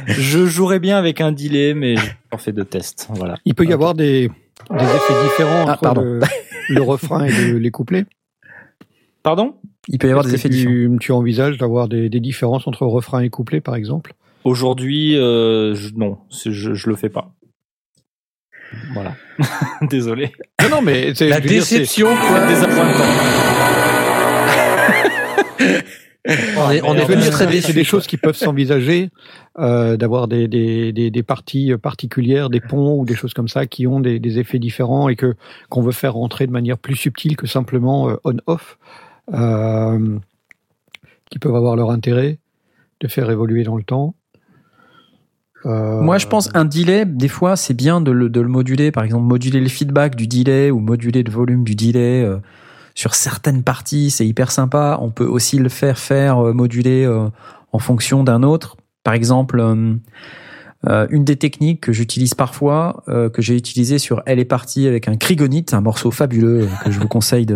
je 0.08 0.46
jouerais 0.46 0.78
bien 0.80 0.96
avec 0.98 1.20
un 1.20 1.32
delay 1.32 1.74
mais 1.74 1.96
j'ai 1.96 2.12
pas 2.30 2.38
fait 2.38 2.52
de 2.52 2.62
test 2.62 3.06
voilà. 3.10 3.36
Il 3.44 3.54
peut 3.54 3.64
y 3.64 3.72
avoir 3.72 3.94
des, 3.94 4.28
des 4.70 4.84
effets 4.84 5.22
différents 5.24 5.66
Ah, 5.68 5.72
entre 5.82 6.00
le, 6.02 6.20
le 6.70 6.82
refrain 6.82 7.24
et 7.24 7.30
le- 7.32 7.58
les 7.58 7.70
couplets. 7.70 8.06
Pardon? 9.22 9.54
Il 9.88 9.98
peut 9.98 10.08
y 10.08 10.10
avoir 10.10 10.24
des 10.24 10.34
effets 10.34 10.48
différents. 10.48 10.72
tu, 10.74 10.96
tu 11.00 11.12
envisages 11.12 11.58
d'avoir 11.58 11.88
des, 11.88 12.08
des 12.08 12.20
différences 12.20 12.66
entre 12.66 12.86
refrain 12.86 13.20
et 13.20 13.30
couplet, 13.30 13.60
par 13.60 13.74
exemple? 13.76 14.14
Aujourd'hui 14.44 15.16
euh, 15.16 15.74
je- 15.74 15.90
non 15.94 16.18
je 16.30 16.50
je 16.74 16.88
le 16.90 16.96
fais 16.96 17.08
pas. 17.10 17.30
Voilà. 18.92 19.14
Désolé. 19.82 20.32
Non, 20.62 20.68
non, 20.68 20.82
mais 20.82 21.14
c'est 21.14 21.28
La 21.28 21.40
déception 21.40 22.08
quoi 22.26 22.46
désappointant. 22.46 23.04
On 26.26 26.70
est, 26.70 26.80
on 26.82 26.94
venu 26.94 27.20
très 27.28 27.44
c'est 27.44 27.50
déçus. 27.50 27.72
des 27.74 27.84
choses 27.84 28.06
qui 28.06 28.16
peuvent 28.16 28.36
s'envisager, 28.36 29.10
euh, 29.58 29.98
d'avoir 29.98 30.26
des, 30.26 30.48
des, 30.48 30.90
des, 30.90 31.10
des 31.10 31.22
parties 31.22 31.74
particulières, 31.76 32.48
des 32.48 32.60
ponts 32.60 32.98
ou 32.98 33.04
des 33.04 33.14
choses 33.14 33.34
comme 33.34 33.48
ça 33.48 33.66
qui 33.66 33.86
ont 33.86 34.00
des, 34.00 34.18
des 34.20 34.38
effets 34.38 34.58
différents 34.58 35.10
et 35.10 35.16
que 35.16 35.34
qu'on 35.68 35.82
veut 35.82 35.92
faire 35.92 36.14
rentrer 36.14 36.46
de 36.46 36.52
manière 36.52 36.78
plus 36.78 36.96
subtile 36.96 37.36
que 37.36 37.46
simplement 37.46 38.08
euh, 38.08 38.16
on-off, 38.24 38.78
euh, 39.34 40.18
qui 41.30 41.38
peuvent 41.38 41.56
avoir 41.56 41.76
leur 41.76 41.90
intérêt 41.90 42.38
de 43.00 43.08
faire 43.08 43.30
évoluer 43.30 43.62
dans 43.62 43.76
le 43.76 43.82
temps. 43.82 44.14
Euh, 45.66 46.00
Moi, 46.00 46.16
je 46.16 46.26
pense 46.26 46.48
un 46.54 46.64
delay, 46.64 47.04
des 47.04 47.28
fois, 47.28 47.54
c'est 47.56 47.74
bien 47.74 48.00
de 48.00 48.12
le, 48.12 48.30
de 48.30 48.40
le 48.40 48.48
moduler. 48.48 48.92
Par 48.92 49.04
exemple, 49.04 49.24
moduler 49.24 49.60
le 49.60 49.68
feedback 49.68 50.14
du 50.16 50.26
delay 50.26 50.70
ou 50.70 50.78
moduler 50.78 51.22
le 51.22 51.30
volume 51.30 51.64
du 51.64 51.74
delay 51.74 52.26
sur 52.94 53.14
certaines 53.14 53.64
parties, 53.64 54.10
c'est 54.10 54.26
hyper 54.26 54.52
sympa. 54.52 54.98
On 55.00 55.10
peut 55.10 55.26
aussi 55.26 55.58
le 55.58 55.68
faire 55.68 55.98
faire 55.98 56.38
euh, 56.38 56.52
moduler 56.52 57.04
euh, 57.04 57.28
en 57.72 57.78
fonction 57.80 58.22
d'un 58.22 58.42
autre. 58.44 58.76
Par 59.02 59.14
exemple, 59.14 59.60
euh, 59.60 61.06
une 61.10 61.24
des 61.24 61.36
techniques 61.36 61.80
que 61.80 61.92
j'utilise 61.92 62.34
parfois, 62.34 63.02
que 63.06 63.42
j'ai 63.42 63.56
utilisé 63.56 63.98
sur 63.98 64.22
Elle 64.24 64.38
est 64.38 64.46
partie 64.46 64.86
avec 64.86 65.08
un 65.08 65.16
Krigonite, 65.16 65.74
un 65.74 65.82
morceau 65.82 66.10
fabuleux 66.10 66.68
que 66.84 66.90
je 66.90 67.00
vous 67.00 67.08
conseille 67.08 67.46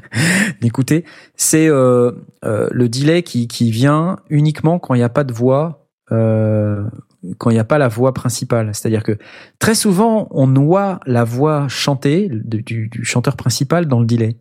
d'écouter, 0.60 1.04
c'est 1.34 1.66
le 1.66 2.86
delay 2.88 3.22
qui, 3.22 3.70
vient 3.70 4.18
uniquement 4.28 4.78
quand 4.78 4.94
il 4.94 4.98
n'y 4.98 5.04
a 5.04 5.08
pas 5.08 5.24
de 5.24 5.32
voix 5.32 5.88
quand 6.10 7.50
il 7.50 7.54
n'y 7.54 7.58
a 7.60 7.64
pas 7.64 7.78
la 7.78 7.88
voix 7.88 8.12
principale. 8.12 8.70
C'est-à-dire 8.72 9.02
que 9.02 9.18
très 9.58 9.74
souvent, 9.74 10.28
on 10.30 10.46
noie 10.46 11.00
la 11.06 11.24
voix 11.24 11.66
chantée 11.68 12.28
du, 12.30 12.88
du 12.88 13.04
chanteur 13.04 13.36
principal 13.36 13.86
dans 13.86 13.98
le 13.98 14.06
delay. 14.06 14.36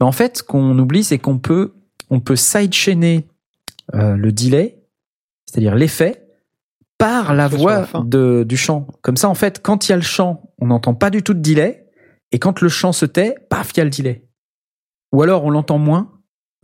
Mais 0.00 0.06
en 0.06 0.12
fait, 0.12 0.38
ce 0.38 0.42
qu'on 0.42 0.78
oublie, 0.78 1.04
c'est 1.04 1.18
qu'on 1.18 1.38
peut, 1.38 1.74
on 2.10 2.20
peut 2.20 2.36
sidechainer 2.36 3.28
euh, 3.94 4.16
le 4.16 4.32
delay, 4.32 4.82
c'est-à-dire 5.46 5.74
l'effet, 5.74 6.26
par 6.98 7.34
la 7.34 7.48
voix 7.48 7.88
la 7.92 8.00
de, 8.00 8.44
du 8.44 8.56
chant. 8.56 8.86
Comme 9.02 9.16
ça, 9.16 9.28
en 9.28 9.34
fait, 9.34 9.60
quand 9.60 9.88
il 9.88 9.90
y 9.90 9.92
a 9.92 9.96
le 9.96 10.02
chant, 10.02 10.54
on 10.58 10.66
n'entend 10.66 10.94
pas 10.94 11.10
du 11.10 11.22
tout 11.22 11.34
de 11.34 11.40
delay, 11.40 11.86
et 12.30 12.38
quand 12.38 12.60
le 12.60 12.68
chant 12.68 12.92
se 12.92 13.06
tait, 13.06 13.34
paf, 13.50 13.72
il 13.74 13.78
y 13.78 13.80
a 13.80 13.84
le 13.84 13.90
delay. 13.90 14.24
Ou 15.12 15.22
alors 15.22 15.44
on 15.44 15.50
l'entend 15.50 15.78
moins. 15.78 16.12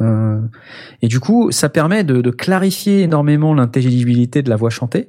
euh, 0.01 0.41
et 1.03 1.09
du 1.09 1.21
coup, 1.21 1.51
ça 1.51 1.69
permet 1.69 2.05
de, 2.05 2.21
de 2.21 2.31
clarifier 2.31 3.03
énormément 3.03 3.53
l'intelligibilité 3.53 4.43
de 4.43 4.51
la 4.51 4.57
voix 4.57 4.71
chantée 4.71 5.09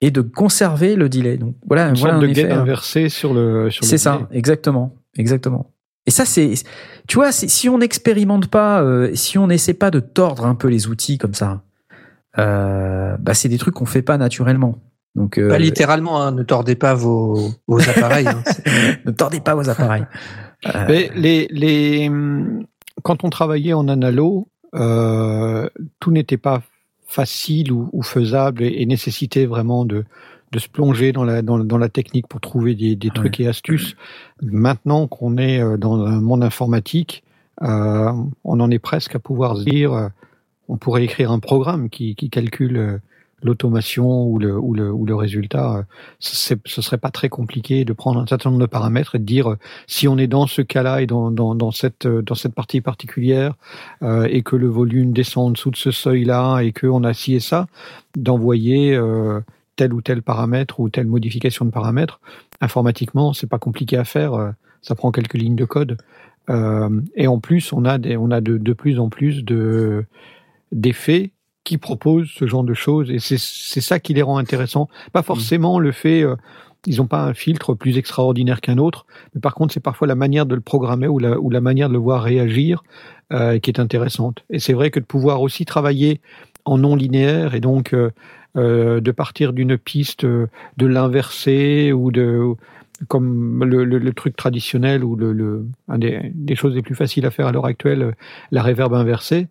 et 0.00 0.10
de 0.10 0.20
conserver 0.20 0.94
le 0.94 1.08
delay. 1.08 1.36
Donc 1.38 1.56
voilà, 1.66 1.88
une 1.88 1.96
voilà 1.96 2.14
sorte 2.14 2.24
un 2.24 2.26
de 2.26 2.30
effet, 2.30 2.44
gain 2.44 2.56
euh, 2.58 2.62
inversé 2.62 3.08
sur 3.08 3.34
le 3.34 3.68
sur 3.70 3.82
le 3.84 3.88
c'est 3.88 3.98
ça, 3.98 4.28
exactement, 4.30 4.94
exactement. 5.16 5.74
Et 6.08 6.10
ça, 6.10 6.24
c'est, 6.24 6.54
tu 7.06 7.16
vois, 7.16 7.32
si 7.32 7.68
on 7.68 7.76
n'expérimente 7.76 8.46
pas, 8.46 8.80
euh, 8.80 9.14
si 9.14 9.36
on 9.36 9.46
n'essaie 9.46 9.74
pas 9.74 9.90
de 9.90 10.00
tordre 10.00 10.46
un 10.46 10.54
peu 10.54 10.68
les 10.68 10.86
outils 10.88 11.18
comme 11.18 11.34
ça, 11.34 11.60
euh, 12.38 13.14
bah 13.18 13.34
c'est 13.34 13.50
des 13.50 13.58
trucs 13.58 13.74
qu'on 13.74 13.84
fait 13.84 14.00
pas 14.00 14.16
naturellement. 14.16 14.78
Donc, 15.14 15.36
euh, 15.36 15.50
Pas 15.50 15.58
littéralement, 15.58 16.22
hein, 16.22 16.32
ne 16.32 16.42
tordez 16.42 16.76
pas 16.76 16.94
vos, 16.94 17.50
vos 17.66 17.80
appareils. 17.90 18.26
hein. 18.26 18.42
Ne 19.04 19.10
tordez 19.10 19.40
pas 19.40 19.54
vos 19.54 19.68
appareils. 19.68 20.06
Euh, 20.64 20.84
Mais 20.88 21.10
les, 21.14 21.46
les, 21.50 22.08
hum, 22.08 22.64
quand 23.02 23.22
on 23.22 23.28
travaillait 23.28 23.74
en 23.74 23.86
analo, 23.86 24.48
euh, 24.76 25.68
tout 26.00 26.10
n'était 26.10 26.38
pas 26.38 26.62
facile 27.06 27.70
ou, 27.70 27.90
ou 27.92 28.02
faisable 28.02 28.62
et, 28.62 28.80
et 28.80 28.86
nécessitait 28.86 29.44
vraiment 29.44 29.84
de, 29.84 30.06
de 30.52 30.58
se 30.58 30.68
plonger 30.68 31.12
dans 31.12 31.24
la, 31.24 31.42
dans, 31.42 31.58
dans 31.58 31.78
la 31.78 31.88
technique 31.88 32.26
pour 32.26 32.40
trouver 32.40 32.74
des, 32.74 32.96
des 32.96 33.10
trucs 33.10 33.40
et 33.40 33.48
astuces. 33.48 33.96
Maintenant 34.42 35.06
qu'on 35.06 35.36
est 35.36 35.60
euh, 35.60 35.76
dans 35.76 36.04
un 36.04 36.20
monde 36.20 36.42
informatique, 36.42 37.22
euh, 37.62 38.12
on 38.44 38.60
en 38.60 38.70
est 38.70 38.78
presque 38.78 39.14
à 39.14 39.18
pouvoir 39.18 39.56
se 39.56 39.64
dire, 39.64 39.92
euh, 39.92 40.08
on 40.68 40.76
pourrait 40.76 41.04
écrire 41.04 41.32
un 41.32 41.38
programme 41.38 41.90
qui, 41.90 42.14
qui 42.14 42.30
calcule 42.30 42.76
euh, 42.76 42.98
l'automation 43.42 44.24
ou 44.24 44.38
le, 44.38 44.58
ou, 44.58 44.74
le, 44.74 44.92
ou 44.92 45.06
le 45.06 45.14
résultat. 45.14 45.84
Ce 46.18 46.56
serait 46.66 46.98
pas 46.98 47.10
très 47.10 47.28
compliqué 47.28 47.84
de 47.84 47.92
prendre 47.92 48.20
un 48.20 48.26
certain 48.26 48.50
nombre 48.50 48.62
de 48.62 48.66
paramètres 48.66 49.14
et 49.14 49.18
de 49.18 49.24
dire 49.24 49.56
si 49.86 50.08
on 50.08 50.18
est 50.18 50.26
dans 50.26 50.46
ce 50.46 50.62
cas-là 50.62 51.02
et 51.02 51.06
dans, 51.06 51.30
dans, 51.30 51.54
dans, 51.54 51.70
cette, 51.70 52.06
dans 52.06 52.34
cette 52.34 52.54
partie 52.54 52.80
particulière 52.80 53.54
euh, 54.02 54.26
et 54.28 54.42
que 54.42 54.56
le 54.56 54.68
volume 54.68 55.12
descend 55.12 55.48
en 55.48 55.50
dessous 55.52 55.70
de 55.70 55.76
ce 55.76 55.92
seuil-là 55.92 56.60
et 56.60 56.72
qu'on 56.72 57.04
a 57.04 57.14
ci 57.14 57.34
et 57.34 57.40
ça, 57.40 57.68
d'envoyer 58.16 58.96
euh, 58.96 59.40
tel 59.78 59.92
ou 59.94 60.00
tel 60.02 60.20
paramètre 60.22 60.80
ou 60.80 60.90
telle 60.90 61.06
modification 61.06 61.64
de 61.64 61.70
paramètre. 61.70 62.20
Informatiquement, 62.60 63.32
c'est 63.32 63.48
pas 63.54 63.58
compliqué 63.66 63.96
à 63.96 64.04
faire. 64.04 64.34
euh, 64.34 64.50
Ça 64.82 64.94
prend 64.94 65.10
quelques 65.12 65.38
lignes 65.42 65.56
de 65.64 65.64
code. 65.76 65.96
Euh, 66.50 66.90
et 67.14 67.26
en 67.26 67.40
plus, 67.40 67.72
on 67.72 67.84
a, 67.84 67.98
des, 67.98 68.16
on 68.16 68.30
a 68.30 68.40
de, 68.40 68.58
de 68.58 68.72
plus 68.74 68.98
en 68.98 69.08
plus 69.08 69.44
de, 69.44 70.04
d'effets 70.72 71.32
qui 71.64 71.78
proposent 71.78 72.30
ce 72.34 72.46
genre 72.46 72.64
de 72.64 72.74
choses 72.74 73.10
et 73.10 73.18
c'est 73.18 73.38
c'est 73.38 73.82
ça 73.82 73.98
qui 74.00 74.14
les 74.14 74.22
rend 74.22 74.38
intéressants. 74.38 74.88
Pas 75.12 75.22
forcément 75.22 75.78
le 75.78 75.92
fait 75.92 76.22
euh, 76.22 76.36
ils 76.86 76.96
n'ont 76.98 77.06
pas 77.08 77.24
un 77.24 77.34
filtre 77.34 77.74
plus 77.74 77.98
extraordinaire 77.98 78.60
qu'un 78.62 78.78
autre, 78.78 79.04
mais 79.34 79.40
par 79.40 79.54
contre 79.54 79.74
c'est 79.74 79.80
parfois 79.82 80.06
la 80.06 80.14
manière 80.14 80.46
de 80.46 80.54
le 80.54 80.62
programmer 80.62 81.08
ou 81.08 81.18
la 81.18 81.38
ou 81.38 81.50
la 81.50 81.60
manière 81.60 81.88
de 81.88 81.94
le 81.94 81.98
voir 81.98 82.22
réagir 82.22 82.82
euh, 83.32 83.58
qui 83.58 83.70
est 83.70 83.80
intéressante. 83.80 84.44
Et 84.48 84.60
c'est 84.60 84.72
vrai 84.72 84.90
que 84.90 85.00
de 85.00 85.04
pouvoir 85.04 85.42
aussi 85.42 85.64
travailler 85.66 86.20
en 86.64 86.78
non 86.78 86.96
linéaire 86.96 87.54
et 87.54 87.60
donc 87.60 87.92
euh, 87.92 88.10
euh, 88.58 89.00
de 89.00 89.12
partir 89.12 89.52
d'une 89.52 89.78
piste, 89.78 90.24
euh, 90.24 90.48
de 90.76 90.86
l'inverser 90.86 91.92
ou 91.92 92.10
de 92.10 92.54
comme 93.06 93.62
le, 93.62 94.12
truc 94.12 94.34
traditionnel 94.34 95.04
ou 95.04 95.14
le, 95.14 95.64
un 95.86 95.98
des, 95.98 96.56
choses 96.56 96.74
les 96.74 96.82
plus 96.82 96.96
faciles 96.96 97.24
à 97.26 97.30
faire 97.30 97.46
à 97.46 97.52
l'heure 97.52 97.66
actuelle, 97.66 98.02
euh, 98.02 98.12
la 98.50 98.62
réverb 98.62 98.92
inversée. 98.94 99.46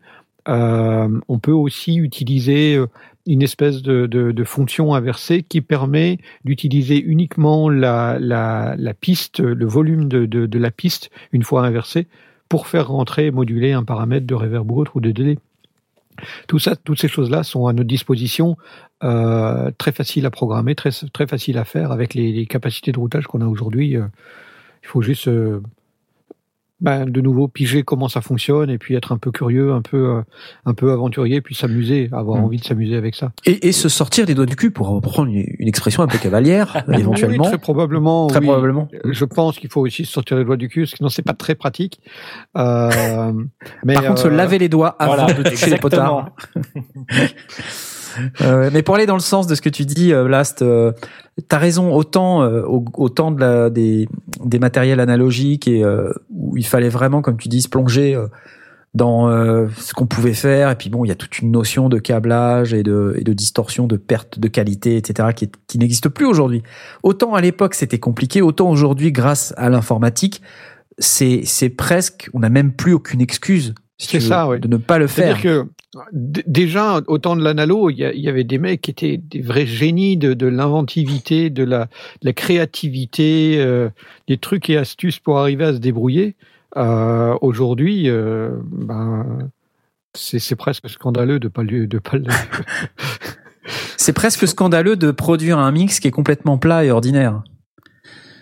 On 0.45 1.39
peut 1.41 1.53
aussi 1.53 1.95
utiliser 1.95 2.77
une 3.25 3.41
espèce 3.41 3.81
de, 3.81 4.43
fonction 4.45 4.93
inversée 4.93 5.43
qui 5.43 5.61
permet 5.61 6.17
d'utiliser 6.43 7.01
uniquement 7.01 7.69
la, 7.69 8.17
la, 8.19 8.93
piste, 8.99 9.39
le 9.39 9.65
volume 9.65 10.09
de, 10.09 10.25
de, 10.25 10.45
de 10.45 10.59
la 10.59 10.71
piste 10.71 11.09
une 11.31 11.43
fois 11.43 11.65
inversée 11.65 12.07
pour 12.49 12.67
faire 12.67 12.89
rentrer 12.89 13.27
et 13.27 13.31
moduler 13.31 13.71
un 13.71 13.83
paramètre 13.83 14.27
de 14.27 14.35
reverb 14.35 14.69
ou 14.71 14.79
autre 14.79 14.95
ou 14.95 15.01
de 15.01 15.11
délai. 15.11 15.37
Tout 16.47 16.59
ça, 16.59 16.75
toutes 16.75 16.99
ces 16.99 17.07
choses-là 17.07 17.43
sont 17.43 17.67
à 17.67 17.73
notre 17.73 17.87
disposition, 17.87 18.57
euh, 19.03 19.71
très 19.77 19.91
facile 19.91 20.25
à 20.25 20.31
programmer, 20.31 20.75
très, 20.75 20.89
très 21.13 21.27
facile 21.27 21.57
à 21.57 21.65
faire 21.65 21.91
avec 21.91 22.13
les, 22.13 22.31
les 22.31 22.45
capacités 22.45 22.91
de 22.91 22.99
routage 22.99 23.27
qu'on 23.27 23.41
a 23.41 23.45
aujourd'hui. 23.47 23.95
euh, 23.95 24.05
il 24.83 24.87
faut 24.87 25.01
juste, 25.01 25.27
euh, 25.27 25.61
ben, 26.79 27.05
de 27.05 27.21
nouveau, 27.21 27.47
piger 27.47 27.81
comment 27.83 28.07
ça 28.07 28.21
fonctionne 28.21 28.69
et 28.69 28.77
puis 28.77 28.93
être 28.95 29.11
un 29.11 29.17
peu 29.17 29.31
curieux, 29.31 29.73
un 29.73 29.81
peu, 29.81 29.97
euh, 30.17 30.21
un 30.65 30.73
peu 30.73 30.91
aventurier, 30.91 31.41
puis 31.41 31.55
s'amuser, 31.55 32.09
avoir 32.11 32.39
Mm. 32.39 32.43
envie 32.43 32.57
de 32.57 32.63
s'amuser 32.63 32.95
avec 32.95 33.15
ça. 33.15 33.31
Et, 33.45 33.67
et 33.67 33.71
se 33.71 33.89
sortir 33.89 34.25
les 34.27 34.35
doigts 34.35 34.45
du 34.45 34.55
cul 34.55 34.69
pour 34.69 34.87
reprendre 34.89 35.29
une, 35.29 35.43
une 35.57 35.67
expression 35.67 36.03
un 36.03 36.07
peu 36.07 36.17
cavalière, 36.19 36.83
éventuellement. 36.93 37.45
Oui, 37.45 37.49
très 37.49 37.57
probablement. 37.57 38.27
Très 38.27 38.39
oui. 38.39 38.45
probablement. 38.45 38.87
Je 39.05 39.25
pense 39.25 39.57
qu'il 39.57 39.71
faut 39.71 39.81
aussi 39.81 40.05
se 40.05 40.11
sortir 40.11 40.37
les 40.37 40.45
doigts 40.45 40.57
du 40.57 40.69
cul, 40.69 40.81
parce 40.81 40.91
que 40.91 40.97
sinon 40.97 41.09
c'est 41.09 41.23
pas 41.23 41.33
très 41.33 41.55
pratique. 41.55 41.99
Euh, 42.57 43.33
mais 43.83 43.95
Par 43.95 44.05
contre, 44.05 44.21
se 44.21 44.27
euh, 44.27 44.31
laver 44.35 44.59
les 44.59 44.69
doigts 44.69 44.95
avant 44.99 45.15
voilà, 45.15 45.33
de 45.33 45.43
toucher 45.43 45.69
les 45.71 45.77
potards. 45.77 46.29
Euh, 48.41 48.69
mais 48.73 48.81
pour 48.81 48.95
aller 48.95 49.05
dans 49.05 49.13
le 49.15 49.19
sens 49.21 49.47
de 49.47 49.55
ce 49.55 49.61
que 49.61 49.69
tu 49.69 49.85
dis, 49.85 50.11
euh, 50.11 50.27
Last, 50.27 50.61
euh, 50.61 50.91
t'as 51.47 51.57
raison. 51.57 51.93
Autant, 51.93 52.41
euh, 52.43 52.63
au- 52.63 52.85
autant 52.95 53.31
de 53.31 53.39
la, 53.39 53.69
des, 53.69 54.07
des 54.43 54.59
matériels 54.59 54.99
analogiques 54.99 55.67
et 55.67 55.83
euh, 55.83 56.11
où 56.29 56.57
il 56.57 56.65
fallait 56.65 56.89
vraiment, 56.89 57.21
comme 57.21 57.37
tu 57.37 57.47
dis, 57.47 57.61
se 57.61 57.69
plonger 57.69 58.15
euh, 58.15 58.27
dans 58.93 59.29
euh, 59.29 59.67
ce 59.77 59.93
qu'on 59.93 60.07
pouvait 60.07 60.33
faire. 60.33 60.71
Et 60.71 60.75
puis 60.75 60.89
bon, 60.89 61.05
il 61.05 61.09
y 61.09 61.11
a 61.11 61.15
toute 61.15 61.39
une 61.39 61.51
notion 61.51 61.89
de 61.89 61.99
câblage 61.99 62.73
et 62.73 62.81
de, 62.83 63.15
et 63.17 63.23
de 63.23 63.33
distorsion, 63.33 63.85
de 63.85 63.97
perte 63.97 64.39
de 64.39 64.47
qualité, 64.47 64.97
etc., 64.97 65.29
qui, 65.35 65.51
qui 65.67 65.77
n'existe 65.77 66.09
plus 66.09 66.25
aujourd'hui. 66.25 66.63
Autant 67.03 67.35
à 67.35 67.41
l'époque 67.41 67.75
c'était 67.75 67.99
compliqué, 67.99 68.41
autant 68.41 68.69
aujourd'hui, 68.69 69.11
grâce 69.11 69.53
à 69.57 69.69
l'informatique, 69.69 70.41
c'est 70.97 71.41
c'est 71.43 71.69
presque, 71.69 72.29
on 72.33 72.39
n'a 72.39 72.49
même 72.49 72.71
plus 72.71 72.93
aucune 72.93 73.21
excuse. 73.21 73.75
Si 73.97 74.07
C'est 74.07 74.19
ça, 74.19 74.47
ouais. 74.47 74.59
de 74.59 74.67
ne 74.67 74.77
pas 74.77 74.99
le 74.99 75.07
faire. 75.07 75.37
C'est-à-dire 75.37 75.65
que 75.65 75.69
déjà, 76.13 77.01
au 77.07 77.17
temps 77.17 77.35
de 77.35 77.43
l'analo, 77.43 77.89
il 77.89 77.97
y, 77.97 78.29
avait 78.29 78.43
des 78.43 78.59
mecs 78.59 78.81
qui 78.81 78.91
étaient 78.91 79.17
des 79.17 79.41
vrais 79.41 79.65
génies 79.65 80.17
de, 80.17 80.33
de 80.33 80.45
l'inventivité, 80.45 81.49
de 81.49 81.63
la, 81.63 81.85
de 82.21 82.27
la 82.27 82.33
créativité, 82.33 83.55
euh, 83.57 83.89
des 84.27 84.37
trucs 84.37 84.69
et 84.69 84.77
astuces 84.77 85.19
pour 85.19 85.39
arriver 85.39 85.65
à 85.65 85.73
se 85.73 85.79
débrouiller. 85.79 86.35
Euh, 86.75 87.35
Aujourd'hui, 87.41 88.09
euh, 88.09 88.51
ben, 88.71 89.49
c'est 90.13 90.39
c'est 90.39 90.55
presque 90.55 90.89
scandaleux 90.89 91.39
de 91.39 91.47
pas 91.47 91.63
le, 91.63 91.87
de 91.87 91.97
pas 91.99 92.17
le. 92.17 92.25
C'est 93.97 94.13
presque 94.13 94.47
scandaleux 94.47 94.95
de 94.95 95.11
produire 95.11 95.59
un 95.59 95.71
mix 95.71 95.99
qui 95.99 96.07
est 96.07 96.11
complètement 96.11 96.57
plat 96.57 96.85
et 96.85 96.91
ordinaire. 96.91 97.43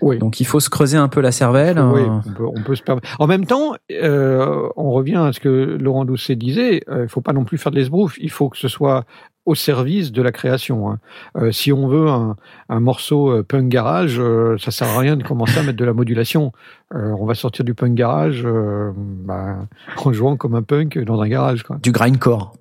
Oui. 0.06 0.20
Donc 0.20 0.40
il 0.40 0.46
faut 0.46 0.60
se 0.60 0.70
creuser 0.70 0.98
un 0.98 1.08
peu 1.08 1.20
la 1.20 1.32
cervelle. 1.32 1.80
Oui, 1.80 2.02
euh, 2.02 2.20
on 2.28 2.32
peut, 2.32 2.46
on 2.46 2.62
peut 2.64 2.76
se 2.76 2.84
permettre. 2.84 3.08
En 3.20 3.26
même 3.28 3.46
temps, 3.46 3.74
euh, 3.92 4.68
on 4.78 4.92
revient 4.92 5.16
à 5.18 5.34
ce 5.34 5.40
que 5.40 5.78
Laurent 5.82 6.06
Doucet 6.06 6.36
disait. 6.36 6.82
euh, 6.90 7.04
Il 7.04 7.10
faut 7.10 7.22
pas 7.22 7.34
non 7.34 7.44
plus 7.44 7.58
faire 7.58 7.72
de 7.72 7.78
l'esbrouf. 7.78 8.16
Il 8.20 8.30
faut 8.30 8.50
que 8.50 8.58
ce 8.58 8.68
soit 8.68 9.04
au 9.48 9.56
service 9.56 10.12
de 10.12 10.22
la 10.22 10.32
création. 10.32 10.90
hein. 10.92 11.00
Euh, 11.38 11.52
si 11.52 11.74
on 11.74 11.88
veut 11.88 12.08
un, 12.08 12.36
un 12.70 12.80
morceau 12.80 13.44
punk 13.44 13.68
garage, 13.68 14.18
euh, 14.20 14.58
ça 14.60 14.70
sert 14.72 14.88
à 14.90 15.00
rien 15.00 15.18
de 15.18 15.24
commencer 15.24 15.58
à 15.60 15.64
mettre 15.64 15.78
de 15.78 15.86
la 15.86 15.94
modulation. 15.94 16.52
Euh, 16.94 17.12
on 17.20 17.26
va 17.26 17.34
sortir 17.34 17.66
du 17.66 17.74
punk 17.74 17.96
garage 17.96 18.44
euh, 18.46 18.92
bah, 18.96 19.58
en 20.04 20.14
jouant 20.14 20.36
comme 20.38 20.54
un 20.56 20.64
punk 20.64 21.00
dans 21.00 21.20
un 21.20 21.28
garage, 21.28 21.64
quoi, 21.64 21.78
du 21.82 21.92
grindcore. 21.92 22.54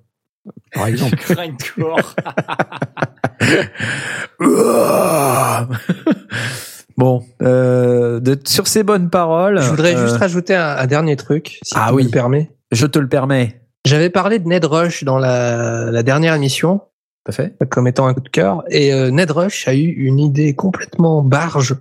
par 0.73 0.87
exemple. 0.87 1.15
Grindcore. 1.29 2.15
bon, 6.97 7.23
euh, 7.41 8.19
de, 8.19 8.37
sur 8.45 8.67
ces 8.67 8.83
bonnes 8.83 9.09
paroles. 9.09 9.61
Je 9.61 9.69
voudrais 9.69 9.95
euh, 9.95 10.03
juste 10.05 10.17
rajouter 10.17 10.55
un, 10.55 10.77
un 10.77 10.87
dernier 10.87 11.15
truc, 11.15 11.59
si 11.63 11.73
Ah 11.75 11.85
tu 11.87 11.91
me 11.93 11.97
oui. 11.97 12.03
le 12.05 12.09
permets. 12.09 12.51
Je 12.71 12.85
te 12.85 12.99
le 12.99 13.07
permets. 13.07 13.61
J'avais 13.85 14.09
parlé 14.09 14.39
de 14.39 14.47
Ned 14.47 14.65
Rush 14.65 15.03
dans 15.03 15.19
la, 15.19 15.91
la 15.91 16.03
dernière 16.03 16.33
émission 16.33 16.79
Tout 17.23 17.29
à 17.29 17.31
fait. 17.31 17.55
comme 17.69 17.87
étant 17.87 18.07
un 18.07 18.13
coup 18.13 18.21
de 18.21 18.29
cœur 18.29 18.63
et 18.69 18.91
euh, 18.93 19.11
Ned 19.11 19.29
Rush 19.31 19.67
a 19.67 19.75
eu 19.75 19.85
une 19.87 20.19
idée 20.19 20.55
complètement 20.55 21.21
barge. 21.21 21.75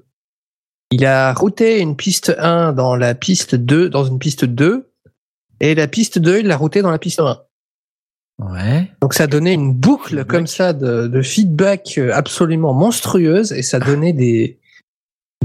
Il 0.91 1.07
a 1.07 1.33
routé 1.33 1.81
une 1.81 1.97
piste 1.97 2.35
1 2.39 2.73
dans 2.75 2.95
la 2.95 3.15
piste 3.15 3.55
2, 3.55 3.89
dans 3.89 4.05
une 4.05 4.19
piste 4.19 4.45
2 4.45 4.93
et 5.61 5.75
la 5.75 5.87
piste 5.89 6.19
2, 6.19 6.41
il 6.41 6.47
l'a 6.47 6.57
routé 6.59 6.83
dans 6.83 6.91
la 6.91 6.99
piste 6.99 7.21
1. 7.21 7.39
Ouais. 8.41 8.91
Donc 9.01 9.15
ça 9.15 9.27
donnait 9.27 9.55
une 9.55 9.73
boucle 9.73 10.25
comme 10.25 10.47
ça 10.47 10.73
de, 10.73 11.07
de 11.07 11.23
feedback 11.23 11.99
absolument 12.13 12.75
monstrueuse 12.75 13.53
et 13.53 13.63
ça 13.63 13.79
donnait 13.81 14.13
des 14.13 14.59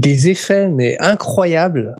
des 0.00 0.28
effets 0.28 0.68
mais 0.68 0.96
incroyables. 1.00 1.96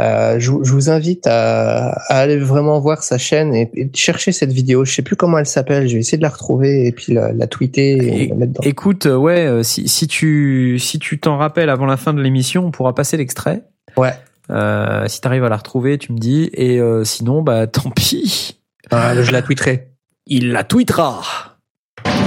Euh, 0.00 0.38
je, 0.38 0.52
vous- 0.52 0.64
je 0.64 0.72
vous 0.72 0.90
invite 0.90 1.26
à, 1.26 1.88
à 2.08 2.18
aller 2.20 2.38
vraiment 2.38 2.78
voir 2.78 3.02
sa 3.02 3.18
chaîne 3.18 3.52
et, 3.52 3.68
et 3.74 3.90
chercher 3.94 4.30
cette 4.30 4.52
vidéo. 4.52 4.84
Je 4.84 4.92
sais 4.94 5.02
plus 5.02 5.16
comment 5.16 5.38
elle 5.38 5.46
s'appelle. 5.46 5.88
Je 5.88 5.94
vais 5.94 5.98
essayer 6.00 6.18
de 6.18 6.22
la 6.22 6.28
retrouver 6.28 6.86
et 6.86 6.92
puis 6.92 7.14
la, 7.14 7.32
la 7.32 7.46
tweeter 7.48 7.96
et, 7.96 8.22
Et- 8.22 8.28
la 8.28 8.34
mettre 8.36 8.52
dans. 8.52 8.62
Écoute, 8.62 9.06
euh, 9.06 9.16
ouais, 9.16 9.44
euh, 9.46 9.62
si, 9.64 9.88
si 9.88 10.06
tu 10.06 10.78
si 10.78 11.00
tu 11.00 11.18
t'en 11.18 11.36
rappelles 11.36 11.68
avant 11.68 11.86
la 11.86 11.96
fin 11.96 12.14
de 12.14 12.22
l'émission, 12.22 12.66
on 12.66 12.70
pourra 12.70 12.94
passer 12.94 13.16
l'extrait. 13.16 13.64
Ouais. 13.96 14.12
Euh, 14.50 15.08
si 15.08 15.20
t'arrives 15.20 15.44
à 15.44 15.48
la 15.48 15.56
retrouver, 15.56 15.98
tu 15.98 16.12
me 16.12 16.18
dis. 16.18 16.48
Et 16.54 16.78
euh, 16.78 17.02
sinon, 17.02 17.42
bah 17.42 17.66
tant 17.66 17.90
pis. 17.90 18.60
Ah, 18.92 19.20
je 19.20 19.32
la 19.32 19.42
tweeterai. 19.42 19.88
Il 20.26 20.52
la 20.52 20.62
tweetera. 20.62 21.22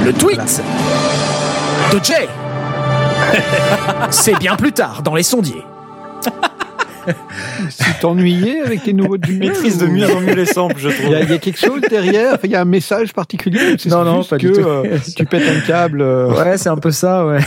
Le 0.04 0.12
tweet 0.12 0.62
de 1.94 2.04
Jay. 2.04 2.28
C'est 4.10 4.38
bien 4.40 4.56
plus 4.56 4.72
tard 4.72 5.02
dans 5.04 5.16
les 5.16 5.24
sondiers. 5.24 5.64
Tu 7.80 7.94
t'ennuyais 8.00 8.62
avec 8.62 8.84
tes 8.84 8.94
nouveaux 8.94 9.18
jingles 9.20 9.48
Maîtrise 9.48 9.80
de 9.80 9.88
mieux 9.88 10.06
en 10.16 10.20
mieux 10.22 10.36
les 10.36 10.46
samples, 10.46 10.76
je 10.78 10.90
Il 10.90 10.94
y, 10.94 11.16
a, 11.16 11.18
trouve. 11.18 11.24
il 11.24 11.32
y 11.32 11.34
a 11.34 11.38
quelque 11.40 11.60
chose 11.60 11.82
derrière, 11.90 12.38
il 12.44 12.52
y 12.52 12.56
a 12.56 12.62
un 12.62 12.66
message 12.66 13.12
particulier. 13.14 13.76
c'est 13.80 13.90
Non, 13.90 14.04
non, 14.04 14.18
juste 14.18 14.30
pas 14.30 14.38
que, 14.38 14.48
du 14.48 14.52
tout. 14.54 14.60
euh, 14.68 14.98
tu 15.18 15.26
pètes 15.26 15.44
un 15.50 15.62
câble. 15.66 16.02
euh, 16.04 16.30
Ouais, 16.32 16.60
c'est 16.60 16.70
un 16.70 16.78
peu 16.78 16.92
ça, 16.92 17.26
ouais. 17.26 17.40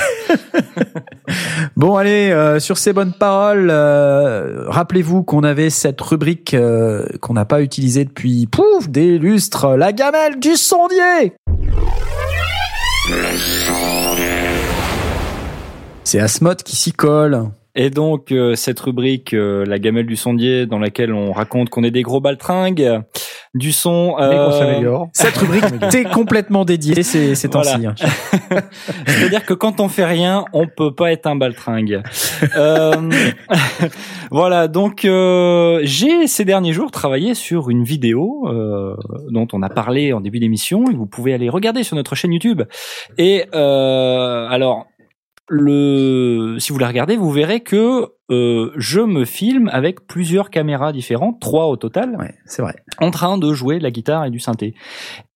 bon, 1.76 1.94
allez, 1.96 2.30
euh, 2.32 2.58
sur 2.58 2.78
ces 2.78 2.92
bonnes 2.92 3.12
paroles, 3.12 3.68
euh, 3.70 4.64
rappelez-vous 4.66 5.22
qu'on 5.22 5.44
avait 5.44 5.70
cette 5.70 6.00
rubrique 6.00 6.54
euh, 6.54 7.06
qu'on 7.20 7.34
n'a 7.34 7.44
pas 7.44 7.62
utilisée 7.62 8.04
depuis, 8.04 8.48
pouf, 8.48 8.88
des 8.88 9.18
lustres, 9.18 9.76
la 9.76 9.92
gamelle 9.92 10.40
du 10.40 10.56
sondier 10.56 11.34
C'est 16.04 16.20
Asmod 16.20 16.62
qui 16.62 16.76
s'y 16.76 16.92
colle. 16.92 17.50
Et 17.76 17.90
donc 17.90 18.30
euh, 18.30 18.54
cette 18.54 18.78
rubrique, 18.78 19.34
euh, 19.34 19.64
la 19.66 19.80
gamelle 19.80 20.06
du 20.06 20.14
sondier, 20.14 20.64
dans 20.64 20.78
laquelle 20.78 21.12
on 21.12 21.32
raconte 21.32 21.70
qu'on 21.70 21.82
est 21.82 21.90
des 21.90 22.02
gros 22.02 22.20
baltringues, 22.20 23.00
du 23.52 23.72
son. 23.72 24.14
euh. 24.20 25.04
Cette 25.12 25.36
rubrique 25.36 25.64
t'est 25.90 26.04
complètement 26.04 26.64
dédiée 26.64 27.02
ces, 27.02 27.34
ces 27.34 27.48
temps-ci. 27.48 27.80
Voilà. 27.80 27.94
C'est-à-dire 29.08 29.44
que 29.44 29.54
quand 29.54 29.80
on 29.80 29.88
fait 29.88 30.04
rien, 30.04 30.44
on 30.52 30.68
peut 30.68 30.94
pas 30.94 31.10
être 31.10 31.26
un 31.26 31.34
baltringue. 31.34 32.00
Euh, 32.56 32.92
voilà, 34.30 34.68
donc 34.68 35.04
euh, 35.04 35.80
j'ai 35.82 36.28
ces 36.28 36.44
derniers 36.44 36.72
jours 36.72 36.92
travaillé 36.92 37.34
sur 37.34 37.70
une 37.70 37.82
vidéo 37.82 38.46
euh, 38.46 38.94
dont 39.30 39.48
on 39.52 39.62
a 39.62 39.68
parlé 39.68 40.12
en 40.12 40.20
début 40.20 40.38
d'émission 40.38 40.84
et 40.92 40.94
vous 40.94 41.06
pouvez 41.06 41.34
aller 41.34 41.48
regarder 41.48 41.82
sur 41.82 41.96
notre 41.96 42.14
chaîne 42.14 42.32
YouTube. 42.32 42.62
Et 43.18 43.46
euh, 43.52 44.46
alors 44.48 44.86
le 45.48 46.56
si 46.58 46.72
vous 46.72 46.78
la 46.78 46.88
regardez, 46.88 47.16
vous 47.16 47.30
verrez 47.30 47.60
que 47.60 48.06
euh, 48.30 48.70
je 48.76 49.00
me 49.00 49.24
filme 49.24 49.68
avec 49.72 50.06
plusieurs 50.06 50.48
caméras 50.50 50.92
différentes, 50.92 51.40
trois 51.40 51.66
au 51.66 51.76
total 51.76 52.16
Ouais, 52.18 52.34
c'est 52.46 52.62
vrai. 52.62 52.74
en 52.98 53.10
train 53.10 53.36
de 53.36 53.52
jouer 53.52 53.78
de 53.78 53.82
la 53.82 53.90
guitare 53.90 54.24
et 54.24 54.30
du 54.30 54.40
synthé. 54.40 54.74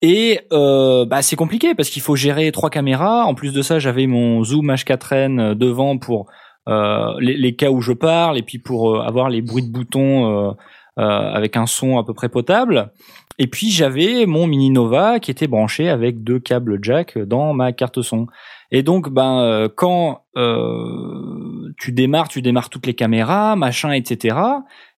Et 0.01 0.41
euh, 0.53 1.05
bah 1.05 1.21
c'est 1.23 1.37
compliqué 1.37 1.75
parce 1.75 1.91
qu'il 1.91 2.03
faut 2.03 2.17
gérer 2.17 2.51
trois 2.53 2.71
caméras. 2.71 3.25
En 3.25 3.35
plus 3.35 3.53
de 3.53 3.61
ça, 3.63 3.79
j'avais 3.79 4.07
mon 4.07 4.43
Zoom 4.45 4.71
H4n 4.71 5.55
devant 5.55 5.99
pour 5.99 6.27
euh, 6.69 7.15
les, 7.21 7.37
les 7.37 7.55
cas 7.57 7.71
où 7.71 7.81
je 7.81 7.93
parle 7.93 8.39
et 8.39 8.43
puis 8.43 8.59
pour 8.59 8.95
euh, 8.97 9.01
avoir 9.01 9.29
les 9.29 9.43
bruits 9.43 9.63
de 9.67 9.73
boutons 9.73 10.49
euh, 10.49 10.53
euh, 10.99 11.03
avec 11.03 11.57
un 11.57 11.67
son 11.67 11.99
à 11.99 12.05
peu 12.05 12.15
près 12.15 12.29
potable. 12.29 12.91
Et 13.39 13.47
puis 13.47 13.71
j'avais 13.71 14.27
mon 14.27 14.47
Mini 14.47 14.71
Nova 14.71 15.21
qui 15.21 15.31
était 15.31 15.47
branché 15.47 15.89
avec 15.89 16.25
deux 16.25 16.41
câbles 16.41 16.79
jack 16.83 17.19
dans 17.19 17.53
ma 17.55 17.73
carte 17.73 18.03
son. 18.03 18.27
Et 18.71 18.83
donc 18.83 19.09
ben 19.09 19.41
euh, 19.41 19.69
quand 19.75 20.25
euh, 20.37 21.73
tu 21.79 21.93
démarres, 21.93 22.29
tu 22.29 22.43
démarres 22.43 22.69
toutes 22.69 22.87
les 22.87 22.95
caméras, 22.95 23.57
machin, 23.57 23.93
etc. 23.93 24.37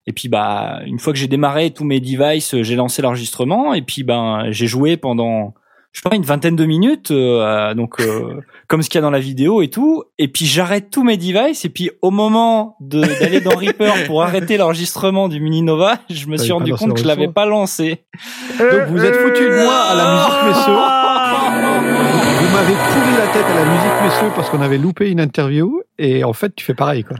Et 0.07 0.13
puis 0.13 0.27
bah 0.27 0.79
une 0.85 0.99
fois 0.99 1.13
que 1.13 1.19
j'ai 1.19 1.27
démarré 1.27 1.71
tous 1.71 1.85
mes 1.85 1.99
devices, 1.99 2.61
j'ai 2.61 2.75
lancé 2.75 3.01
l'enregistrement 3.01 3.73
et 3.73 3.81
puis 3.81 4.03
ben 4.03 4.45
j'ai 4.49 4.67
joué 4.67 4.97
pendant 4.97 5.53
je 5.91 5.99
sais 6.01 6.09
pas 6.09 6.15
une 6.15 6.23
vingtaine 6.23 6.55
de 6.55 6.65
minutes 6.65 7.11
euh, 7.11 7.73
donc 7.73 7.99
euh, 7.99 8.39
comme 8.67 8.81
ce 8.81 8.89
qu'il 8.89 8.97
y 8.97 8.99
a 8.99 9.01
dans 9.01 9.11
la 9.11 9.19
vidéo 9.19 9.61
et 9.61 9.67
tout 9.69 10.03
et 10.17 10.29
puis 10.29 10.45
j'arrête 10.45 10.89
tous 10.89 11.03
mes 11.03 11.17
devices 11.17 11.65
et 11.65 11.69
puis 11.69 11.91
au 12.01 12.11
moment 12.11 12.77
d'aller 12.79 13.41
dans 13.41 13.55
Reaper 13.55 14.05
pour 14.07 14.23
arrêter 14.23 14.55
l'enregistrement 14.57 15.27
du 15.27 15.41
Mini 15.41 15.61
Nova, 15.61 15.97
je 16.09 16.27
me 16.27 16.37
suis 16.37 16.53
rendu 16.53 16.73
compte 16.73 16.93
que 16.93 17.01
je 17.01 17.07
l'avais 17.07 17.27
pas 17.27 17.45
lancé. 17.45 18.03
Donc 18.57 18.87
vous 18.87 19.03
êtes 19.03 19.15
foutu 19.15 19.43
de 19.43 19.63
moi 19.63 19.75
à 19.75 19.95
la 19.95 20.15
musique 20.15 20.43
messieurs. 20.47 22.30
M'avez 22.53 22.73
pourri 22.73 23.17
la 23.17 23.27
tête 23.31 23.45
à 23.45 23.55
la 23.55 23.65
musique 23.65 24.03
messieurs 24.03 24.31
parce 24.35 24.49
qu'on 24.49 24.61
avait 24.61 24.77
loupé 24.77 25.09
une 25.09 25.21
interview 25.21 25.81
et 25.97 26.23
en 26.23 26.33
fait 26.33 26.53
tu 26.53 26.65
fais 26.65 26.73
pareil 26.73 27.03
quoi. 27.03 27.15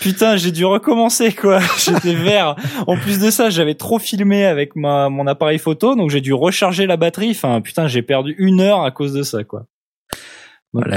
Putain, 0.00 0.36
j'ai 0.36 0.52
dû 0.52 0.64
recommencer 0.64 1.32
quoi. 1.32 1.58
J'étais 1.78 2.14
vert. 2.14 2.54
En 2.86 2.96
plus 2.96 3.18
de 3.18 3.30
ça, 3.30 3.50
j'avais 3.50 3.74
trop 3.74 3.98
filmé 3.98 4.44
avec 4.44 4.76
ma 4.76 5.08
mon 5.08 5.26
appareil 5.26 5.58
photo, 5.58 5.96
donc 5.96 6.10
j'ai 6.10 6.20
dû 6.20 6.32
recharger 6.32 6.86
la 6.86 6.96
batterie. 6.96 7.30
Enfin, 7.30 7.60
putain, 7.60 7.88
j'ai 7.88 8.02
perdu 8.02 8.36
une 8.38 8.60
heure 8.60 8.82
à 8.82 8.92
cause 8.92 9.12
de 9.12 9.22
ça 9.22 9.42
quoi. 9.42 9.66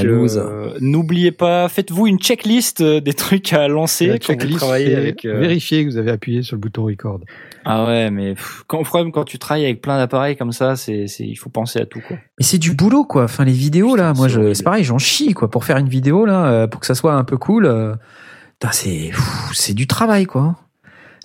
Loose. 0.03 0.37
euh, 0.37 0.73
N'oubliez 0.81 1.31
pas, 1.31 1.67
faites-vous 1.69 2.07
une 2.07 2.19
checklist 2.19 2.81
euh, 2.81 2.99
des 2.99 3.13
trucs 3.13 3.53
à 3.53 3.67
lancer 3.67 4.07
La 4.07 4.19
quand 4.19 4.41
vous 4.41 4.57
travaillez 4.57 4.95
avec. 4.95 5.25
euh, 5.25 5.39
Vérifiez 5.39 5.83
que 5.85 5.89
vous 5.91 5.97
avez 5.97 6.11
appuyé 6.11 6.41
sur 6.43 6.55
le 6.55 6.61
bouton 6.61 6.85
record. 6.85 7.19
Ah 7.65 7.85
ouais, 7.85 8.09
mais 8.11 8.33
pff, 8.33 8.63
quand, 8.67 8.81
problème 8.83 9.11
quand 9.11 9.25
tu 9.25 9.37
travailles 9.39 9.65
avec 9.65 9.81
plein 9.81 9.97
d'appareils 9.97 10.35
comme 10.37 10.51
ça, 10.51 10.75
c'est 10.75 11.07
c'est 11.07 11.25
il 11.25 11.35
faut 11.35 11.49
penser 11.49 11.79
à 11.79 11.85
tout 11.85 12.01
quoi. 12.07 12.17
Mais 12.39 12.45
c'est 12.45 12.57
du 12.57 12.73
boulot, 12.73 13.03
quoi. 13.03 13.25
Enfin, 13.25 13.45
les 13.45 13.51
vidéos, 13.51 13.95
là, 13.95 14.13
moi, 14.13 14.27
c'est 14.29 14.35
je, 14.35 14.53
c'est 14.53 14.63
pareil, 14.63 14.83
j'en 14.83 14.97
chie, 14.97 15.33
quoi. 15.33 15.49
Pour 15.49 15.65
faire 15.65 15.77
une 15.77 15.89
vidéo, 15.89 16.25
là, 16.25 16.67
pour 16.67 16.79
que 16.79 16.87
ça 16.87 16.95
soit 16.95 17.13
un 17.13 17.23
peu 17.23 17.37
cool, 17.37 17.65
euh, 17.65 17.93
c'est, 18.71 19.11
c'est 19.53 19.73
du 19.73 19.87
travail, 19.87 20.25
quoi. 20.25 20.55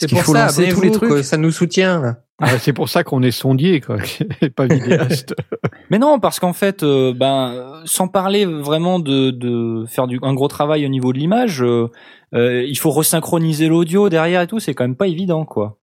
C'est 0.09 0.17
pour 0.17 0.25
faut 0.25 0.33
ça, 0.35 0.47
lancer 0.47 0.69
tous 0.69 0.81
les 0.81 0.91
trucs. 0.91 1.11
que 1.11 1.23
ça 1.23 1.37
nous 1.37 1.51
soutient. 1.51 2.17
Ah, 2.41 2.59
c'est 2.59 2.73
pour 2.73 2.89
ça 2.89 3.05
qu'on 3.05 3.23
est 3.23 3.31
sondier 3.31 3.81
quoi, 3.81 3.97
et 4.41 4.51
pas 4.51 4.67
vidéaste. 4.67 5.35
Mais 5.91 5.99
non, 5.99 6.19
parce 6.19 6.41
qu'en 6.41 6.53
fait, 6.53 6.83
euh, 6.83 7.15
ben, 7.15 7.83
sans 7.85 8.09
parler 8.09 8.45
vraiment 8.45 8.99
de, 8.99 9.31
de 9.31 9.85
faire 9.87 10.09
du, 10.09 10.19
un 10.23 10.35
gros 10.35 10.49
travail 10.49 10.85
au 10.85 10.89
niveau 10.89 11.13
de 11.13 11.19
l'image, 11.19 11.63
euh, 11.63 11.91
euh, 12.35 12.65
il 12.67 12.77
faut 12.77 12.91
resynchroniser 12.91 13.69
l'audio 13.69 14.09
derrière 14.09 14.43
et 14.43 14.47
tout. 14.47 14.59
C'est 14.59 14.75
quand 14.75 14.85
même 14.85 14.97
pas 14.97 15.07
évident, 15.07 15.45
quoi. 15.45 15.79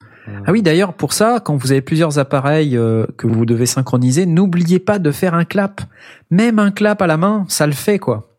Ah 0.46 0.52
oui, 0.52 0.62
d'ailleurs, 0.62 0.94
pour 0.94 1.14
ça, 1.14 1.40
quand 1.44 1.56
vous 1.56 1.72
avez 1.72 1.82
plusieurs 1.82 2.20
appareils 2.20 2.78
euh, 2.78 3.06
que 3.18 3.28
vous 3.28 3.46
devez 3.46 3.66
synchroniser, 3.66 4.26
n'oubliez 4.26 4.80
pas 4.80 5.00
de 5.00 5.12
faire 5.12 5.34
un 5.34 5.46
clap. 5.46 5.82
Même 6.30 6.60
un 6.60 6.72
clap 6.72 7.02
à 7.02 7.08
la 7.08 7.18
main, 7.18 7.46
ça 7.48 7.66
le 7.66 7.74
fait, 7.74 7.98
quoi. 8.00 8.31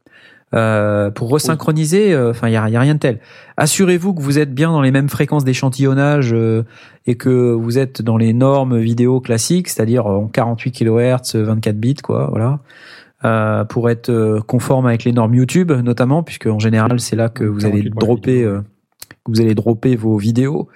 Euh, 0.55 1.11
pour 1.11 1.31
resynchroniser, 1.31 2.13
euh, 2.13 2.31
enfin, 2.31 2.49
il 2.49 2.53
y 2.53 2.57
a, 2.57 2.69
y 2.69 2.77
a 2.77 2.81
rien 2.81 2.95
de 2.95 2.99
tel. 2.99 3.21
Assurez-vous 3.57 4.13
que 4.13 4.21
vous 4.21 4.39
êtes 4.39 4.53
bien 4.55 4.71
dans 4.71 4.83
les 4.83 4.91
mêmes 4.91 5.09
fréquences 5.09 5.45
d'échantillonnage 5.45 6.33
euh, 6.35 6.65
et 7.07 7.15
que 7.15 7.53
vous 7.53 7.79
êtes 7.79 8.03
dans 8.03 8.19
les 8.19 8.33
normes 8.33 8.79
vidéo 8.79 9.21
classiques, 9.21 9.69
c'est-à-dire 9.69 10.07
en 10.07 10.27
48 10.27 10.73
kHz, 10.73 11.37
24 11.37 11.77
bits, 11.77 11.95
quoi, 11.95 12.29
voilà. 12.31 12.61
Euh, 13.25 13.65
pour 13.65 13.89
être 13.89 14.41
conforme 14.49 14.87
avec 14.87 15.05
les 15.05 15.13
normes 15.13 15.35
YouTube, 15.35 15.71
notamment, 15.71 16.25
puisque 16.25 16.47
en 16.47 16.59
général, 16.59 16.99
c'est 16.99 17.15
là 17.15 17.29
que 17.29 17.45
vous 17.45 17.65
allez 17.65 17.85
48 17.85 17.91
pour 17.91 18.01
la 18.01 18.07
dropper, 18.07 18.33
vidéo. 18.33 18.51
euh, 18.51 18.61
que 19.25 19.31
vous 19.31 19.41
allez 19.41 19.55
dropper 19.55 19.97
vos 19.97 20.17
vidéos. 20.17 20.69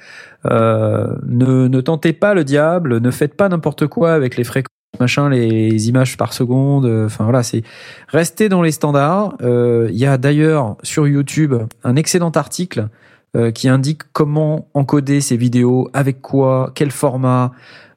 Euh, 0.45 1.13
ne, 1.27 1.67
ne 1.67 1.81
tentez 1.81 2.13
pas 2.13 2.35
le 2.35 2.45
diable, 2.45 3.01
ne 3.01 3.11
faites 3.11 3.35
pas 3.35 3.49
n'importe 3.49 3.89
quoi 3.89 4.13
avec 4.13 4.37
les 4.37 4.45
fréquences, 4.45 4.76
machin, 5.01 5.29
les 5.29 5.89
images 5.89 6.17
par 6.17 6.33
seconde. 6.33 6.87
euh, 6.87 7.07
Enfin 7.07 7.25
voilà, 7.25 7.43
c'est 7.43 7.63
restez 8.09 8.49
dans 8.49 8.63
les 8.63 8.73
standards. 8.73 9.37
Euh, 9.43 9.89
Il 9.91 9.99
y 9.99 10.07
a 10.07 10.19
d'ailleurs 10.19 10.77
sur 10.83 11.07
YouTube 11.07 11.55
un 11.85 11.97
excellent 11.97 12.31
article 12.31 12.89
euh, 13.37 13.51
qui 13.51 13.69
indique 13.69 14.03
comment 14.13 14.69
encoder 14.75 15.21
ces 15.21 15.37
vidéos, 15.37 15.89
avec 15.93 16.21
quoi, 16.23 16.73
quel 16.75 16.91
format. 16.91 17.53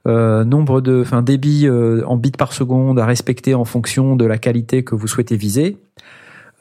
nombre 0.06 0.82
de, 0.82 1.02
enfin 1.02 1.22
débit 1.22 1.70
en 1.70 2.18
bits 2.18 2.32
par 2.32 2.52
seconde 2.52 2.98
à 3.00 3.06
respecter 3.06 3.54
en 3.54 3.66
fonction 3.66 4.16
de 4.16 4.26
la 4.26 4.40
qualité 4.40 4.84
que 4.84 4.96
vous 4.96 5.08
souhaitez 5.08 5.38
viser. 5.38 5.78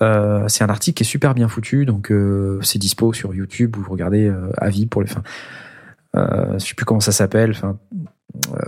C'est 0.00 0.64
un 0.64 0.68
article 0.68 0.98
qui 0.98 1.02
est 1.04 1.06
super 1.06 1.34
bien 1.34 1.48
foutu, 1.48 1.86
donc 1.86 2.12
c'est 2.60 2.78
dispo 2.78 3.14
sur 3.14 3.34
YouTube. 3.34 3.76
Vous 3.78 3.90
regardez 3.90 4.30
avis 4.58 4.84
pour 4.84 5.00
les 5.00 5.08
fins. 5.08 5.22
Je 6.14 6.58
sais 6.58 6.74
plus 6.74 6.84
comment 6.84 7.00
ça 7.00 7.12
s'appelle. 7.12 7.54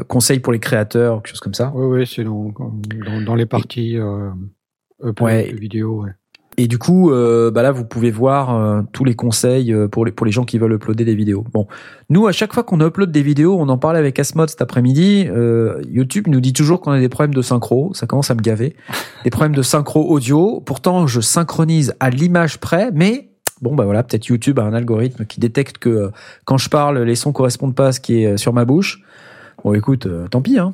Conseil 0.09 0.41
pour 0.41 0.53
les 0.53 0.59
créateurs, 0.59 1.17
quelque 1.23 1.29
chose 1.29 1.41
comme 1.41 1.55
ça. 1.55 1.73
Oui, 1.75 1.99
oui, 2.01 2.07
c'est 2.07 2.25
dans, 2.25 2.53
dans, 3.07 3.21
dans 3.21 3.35
les 3.35 3.47
parties 3.47 3.97
euh, 3.99 4.31
Ouais. 5.21 5.53
vidéo. 5.53 6.03
Ouais. 6.05 6.11
Et 6.59 6.67
du 6.67 6.77
coup, 6.77 7.11
euh, 7.11 7.51
bah 7.51 7.63
là, 7.63 7.71
vous 7.73 7.87
pouvez 7.87 8.11
voir 8.11 8.55
euh, 8.55 8.83
tous 8.93 9.05
les 9.05 9.15
conseils 9.15 9.73
euh, 9.73 9.89
pour 9.89 10.05
les 10.05 10.13
pour 10.13 10.27
les 10.27 10.33
gens 10.33 10.45
qui 10.45 10.59
veulent 10.59 10.75
uploader 10.75 11.07
des 11.07 11.15
vidéos. 11.15 11.45
Bon, 11.55 11.67
nous, 12.11 12.27
à 12.27 12.33
chaque 12.33 12.53
fois 12.53 12.65
qu'on 12.65 12.85
upload 12.85 13.11
des 13.11 13.23
vidéos, 13.23 13.57
on 13.59 13.69
en 13.71 13.79
parlait 13.79 13.99
avec 13.99 14.19
Asmod 14.19 14.51
cet 14.51 14.61
après-midi. 14.61 15.27
euh, 15.31 15.81
YouTube 15.89 16.27
nous 16.29 16.41
dit 16.41 16.53
toujours 16.53 16.81
qu'on 16.83 16.91
a 16.91 17.01
des 17.01 17.09
problèmes 17.09 17.33
de 17.35 17.41
synchro. 17.41 17.95
Ça 17.95 18.07
commence 18.07 18.31
à 18.31 18.35
me 18.35 18.43
gaver. 18.43 18.77
Des 19.25 19.31
problèmes 19.31 19.55
de 19.55 19.63
synchro 19.63 20.11
audio. 20.11 20.61
Pourtant, 20.67 21.07
je 21.07 21.21
synchronise 21.23 21.95
à 21.99 22.11
l'image 22.11 22.59
près, 22.59 22.91
mais 22.93 23.31
bon, 23.63 23.75
bah 23.75 23.85
voilà, 23.85 24.03
peut-être 24.03 24.27
YouTube 24.27 24.59
a 24.59 24.65
un 24.65 24.75
algorithme 24.75 25.25
qui 25.25 25.41
détecte 25.41 25.79
que 25.79 25.89
euh, 25.89 26.09
quand 26.45 26.59
je 26.59 26.69
parle, 26.69 26.99
les 26.99 27.15
sons 27.15 27.33
correspondent 27.33 27.77
pas 27.77 27.87
à 27.87 27.93
ce 27.93 28.01
qui 28.01 28.23
est 28.25 28.27
euh, 28.27 28.37
sur 28.37 28.53
ma 28.53 28.67
bouche. 28.67 29.03
Bon, 29.65 29.75
écoute, 29.75 30.07
euh, 30.07 30.27
tant 30.29 30.41
pis. 30.43 30.59
Hein. 30.59 30.73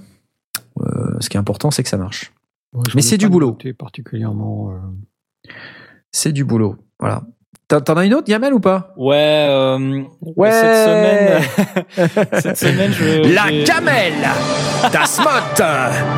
Euh, 0.80 1.16
ce 1.20 1.28
qui 1.28 1.36
est 1.36 1.40
important, 1.40 1.70
c'est 1.70 1.82
que 1.82 1.88
ça 1.88 1.96
marche. 1.96 2.32
Ouais, 2.72 2.82
Mais 2.94 3.00
ai 3.00 3.02
c'est 3.02 3.18
du 3.18 3.28
boulot. 3.28 3.56
particulièrement. 3.78 4.70
euh, 4.70 5.50
C'est 6.12 6.32
du 6.32 6.44
boulot. 6.44 6.76
Voilà. 7.00 7.22
T'en 7.68 7.94
as 7.96 8.04
une 8.04 8.14
autre, 8.14 8.28
Yamel, 8.28 8.54
ou 8.54 8.60
pas? 8.60 8.94
Ouais. 8.96 9.46
euh, 9.48 10.02
Ouais. 10.20 10.52
Cette 10.52 10.86
semaine, 10.86 11.42
cette 12.40 12.56
semaine, 12.58 12.92
je. 12.92 13.34
La 13.34 13.50
gamelle 13.64 14.12
d'Asmot, 14.92 15.64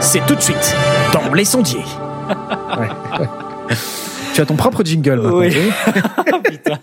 c'est 0.01 0.27
tout 0.27 0.35
de 0.35 0.41
suite 0.43 0.77
dans 1.15 1.33
les 1.33 1.47
sondiers. 1.47 1.85
tu 4.39 4.43
as 4.43 4.47
ton 4.47 4.55
propre 4.55 4.85
jingle 4.85 5.17
maintenant. 5.21 5.39
Oui. 5.39 5.51
Putain. 6.45 6.79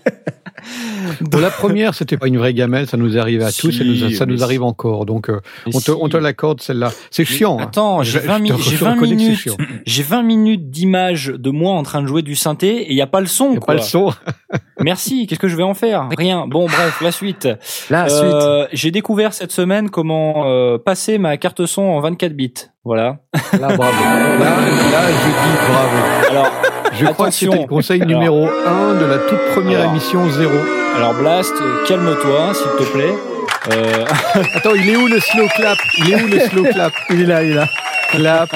Bon, 1.20 1.38
la 1.38 1.48
première, 1.50 1.94
c'était 1.94 2.16
pas 2.18 2.26
une 2.26 2.36
vraie 2.38 2.52
gamelle, 2.52 2.86
ça 2.86 2.96
nous 2.96 3.16
arrive 3.16 3.40
à 3.42 3.50
Si, 3.50 3.60
tous, 3.62 3.70
ça 3.72 3.84
nous, 3.84 4.10
ça 4.10 4.26
nous 4.26 4.38
si. 4.38 4.42
arrive 4.42 4.62
encore. 4.62 5.06
Donc, 5.06 5.30
euh, 5.30 5.40
on 5.66 5.70
te, 5.78 5.84
si. 5.84 5.90
on 5.90 6.08
te 6.08 6.16
l'accorde 6.16 6.60
celle-là. 6.60 6.90
C'est 7.10 7.24
chiant. 7.24 7.58
hein. 7.58 7.64
Attends, 7.64 8.02
j'ai 8.02 8.18
Je- 8.20 8.26
20, 8.26 8.36
je 8.38 8.42
mi- 8.42 8.50
te- 8.50 8.56
j'ai 8.60 8.76
je 8.76 8.84
20 8.84 8.94
reconnais 8.94 9.12
que 9.16 9.20
c'est 9.36 9.50
minutes, 9.50 9.82
j'ai 9.86 10.02
20 10.02 10.22
minutes 10.22 10.70
d'image 10.70 11.26
de 11.28 11.50
moi 11.50 11.72
en 11.74 11.82
train 11.84 12.02
de 12.02 12.06
jouer 12.08 12.22
du 12.22 12.34
synthé 12.34 12.82
et 12.82 12.90
il 12.90 12.96
y 12.96 13.00
a 13.02 13.06
pas 13.06 13.20
le 13.20 13.26
son 13.26 13.52
Y 13.52 13.56
a 13.56 13.60
quoi. 13.60 13.66
pas 13.68 13.74
le 13.74 13.80
son. 13.80 14.12
Merci, 14.80 15.26
qu'est-ce 15.26 15.40
que 15.40 15.48
je 15.48 15.56
vais 15.56 15.62
en 15.62 15.74
faire? 15.74 16.08
Rien. 16.18 16.46
Bon 16.48 16.66
bref, 16.66 17.00
la 17.00 17.12
suite. 17.12 17.48
La 17.88 18.08
suite. 18.08 18.22
Euh, 18.24 18.66
j'ai 18.72 18.90
découvert 18.90 19.32
cette 19.32 19.52
semaine 19.52 19.88
comment 19.88 20.44
euh, 20.46 20.76
passer 20.78 21.16
ma 21.18 21.36
carte 21.38 21.64
son 21.64 21.82
en 21.82 22.00
24 22.00 22.32
bits. 22.34 22.52
Voilà. 22.84 23.18
Là, 23.58 23.68
bravo. 23.76 23.80
Là, 23.80 24.38
là, 24.38 25.02
je 25.08 25.28
dis 25.28 25.56
bravo. 25.70 26.30
Alors, 26.30 26.52
Je 26.92 27.06
crois 27.06 27.28
que 27.28 27.34
c'était 27.34 27.58
le 27.58 27.66
conseil 27.66 28.00
Alors. 28.02 28.14
numéro 28.18 28.48
1 28.66 28.94
de 28.94 29.04
la 29.06 29.18
toute 29.18 29.38
première 29.54 29.80
Alors. 29.80 29.90
émission 29.92 30.28
zéro. 30.30 30.54
alors 30.96 31.14
Blast, 31.14 31.54
euh, 31.60 31.84
calme-toi 31.86 32.54
s'il 32.54 32.86
te 32.86 32.92
plaît. 32.92 33.14
Euh, 33.72 34.04
Attends, 34.54 34.74
il 34.74 34.88
est 34.90 34.96
où 34.96 35.06
le 35.08 35.18
slow 35.20 35.46
clap? 35.56 35.78
Il 35.98 36.12
est 36.12 36.22
où 36.22 36.26
le 36.28 36.40
slow 36.40 36.64
clap? 36.64 36.92
Il 37.10 37.22
est 37.22 37.26
là, 37.26 37.42
il 37.42 37.50
est 37.52 37.54
là. 37.54 37.66
Clap, 38.10 38.50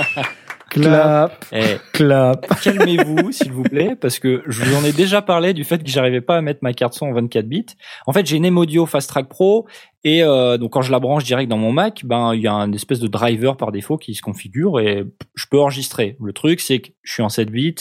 clap. 0.70 1.44
eh, 1.52 1.76
Clap. 1.92 2.46
calmez-vous 2.62 3.32
s'il 3.32 3.52
vous 3.52 3.62
plaît 3.62 3.96
parce 4.00 4.18
que 4.18 4.42
je 4.46 4.62
vous 4.62 4.74
en 4.76 4.84
ai 4.84 4.92
déjà 4.92 5.20
parlé 5.22 5.52
du 5.52 5.64
fait 5.64 5.82
que 5.82 5.90
j'arrivais 5.90 6.20
pas 6.20 6.36
à 6.36 6.40
mettre 6.40 6.60
ma 6.62 6.72
carte 6.72 6.94
son 6.94 7.06
en 7.06 7.12
24 7.12 7.46
bits. 7.46 7.66
En 8.06 8.12
fait, 8.12 8.24
j'ai 8.26 8.36
une 8.36 8.44
M 8.44 8.56
Audio 8.56 8.86
Fast 8.86 9.08
Track 9.08 9.28
Pro 9.28 9.66
et 10.04 10.22
euh, 10.22 10.56
donc 10.56 10.72
quand 10.72 10.82
je 10.82 10.90
la 10.92 10.98
branche 11.00 11.24
direct 11.24 11.50
dans 11.50 11.58
mon 11.58 11.72
Mac, 11.72 12.02
ben 12.04 12.32
il 12.34 12.40
y 12.40 12.46
a 12.46 12.54
un 12.54 12.72
espèce 12.72 13.00
de 13.00 13.08
driver 13.08 13.56
par 13.56 13.72
défaut 13.72 13.98
qui 13.98 14.14
se 14.14 14.22
configure 14.22 14.80
et 14.80 15.04
je 15.34 15.44
peux 15.50 15.60
enregistrer. 15.60 16.16
Le 16.22 16.32
truc 16.32 16.60
c'est 16.60 16.78
que 16.80 16.88
je 17.02 17.12
suis 17.12 17.22
en 17.22 17.28
7 17.28 17.50
bits, 17.50 17.74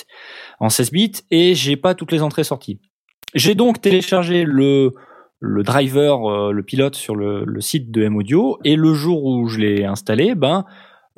en 0.60 0.70
16 0.70 0.92
bits 0.92 1.12
et 1.32 1.56
j'ai 1.56 1.78
pas 1.78 1.96
toutes 1.96 2.12
les 2.12 2.22
entrées 2.22 2.44
sorties. 2.44 2.80
J'ai 3.36 3.56
donc 3.56 3.80
téléchargé 3.82 4.44
le 4.44 4.94
le 5.42 5.64
driver, 5.64 6.30
euh, 6.30 6.52
le 6.52 6.64
pilote 6.64 6.96
sur 6.96 7.16
le, 7.16 7.46
le 7.46 7.62
site 7.62 7.92
de 7.92 8.04
M 8.04 8.18
Audio 8.18 8.60
et 8.66 8.76
le 8.76 8.94
jour 8.94 9.24
où 9.24 9.48
je 9.48 9.60
l'ai 9.60 9.86
installé, 9.86 10.36
ben 10.36 10.66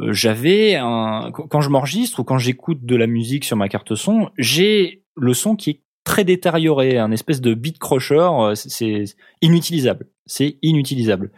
j'avais 0.09 0.75
un 0.75 1.31
quand 1.31 1.61
je 1.61 1.69
m'enregistre 1.69 2.19
ou 2.19 2.23
quand 2.23 2.37
j'écoute 2.37 2.85
de 2.85 2.95
la 2.95 3.07
musique 3.07 3.45
sur 3.45 3.57
ma 3.57 3.69
carte 3.69 3.95
son, 3.95 4.29
j'ai 4.37 5.03
le 5.15 5.33
son 5.33 5.55
qui 5.55 5.69
est 5.69 5.79
très 6.03 6.23
détérioré, 6.23 6.97
un 6.97 7.11
espèce 7.11 7.41
de 7.41 7.53
beat 7.53 7.77
crusher, 7.77 8.15
euh, 8.39 8.55
c'est- 8.55 9.15
inutilisable, 9.41 10.07
c'est 10.25 10.57
inutilisable. 10.63 11.31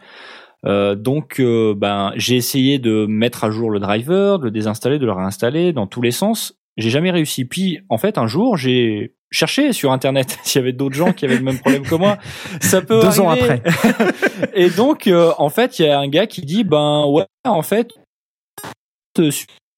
Euh, 0.66 0.94
donc, 0.94 1.40
euh, 1.40 1.74
ben, 1.76 2.12
j'ai 2.16 2.36
essayé 2.36 2.78
de 2.78 3.04
mettre 3.06 3.44
à 3.44 3.50
jour 3.50 3.70
le 3.70 3.78
driver, 3.80 4.38
de 4.38 4.44
le 4.44 4.50
désinstaller, 4.50 4.98
de 4.98 5.04
le 5.04 5.12
réinstaller 5.12 5.72
dans 5.74 5.86
tous 5.86 6.00
les 6.00 6.10
sens. 6.10 6.58
j'ai 6.76 6.90
jamais 6.90 7.10
réussi. 7.12 7.44
Puis 7.44 7.78
en 7.88 7.98
fait, 7.98 8.16
un 8.18 8.26
jour, 8.26 8.56
j'ai 8.56 9.14
cherché 9.30 9.72
sur 9.72 9.92
internet 9.92 10.38
s'il 10.42 10.60
y 10.60 10.62
avait 10.62 10.72
d'autres 10.72 10.96
gens 10.96 11.12
qui 11.12 11.24
avaient 11.24 11.36
le 11.36 11.44
même 11.44 11.58
problème 11.58 11.82
que 11.82 11.94
moi. 11.94 12.18
Ça 12.60 12.80
peut 12.80 13.00
Deux 13.00 13.20
ans 13.20 13.28
après. 13.28 13.62
Et 14.54 14.70
donc, 14.70 15.06
euh, 15.06 15.32
en 15.38 15.50
fait, 15.50 15.78
il 15.78 15.84
y 15.86 15.88
a 15.88 16.00
un 16.00 16.08
gars 16.08 16.26
qui 16.26 16.40
dit, 16.40 16.64
ben 16.64 17.04
ouais, 17.06 17.26
en 17.44 17.62
fait, 17.62 17.92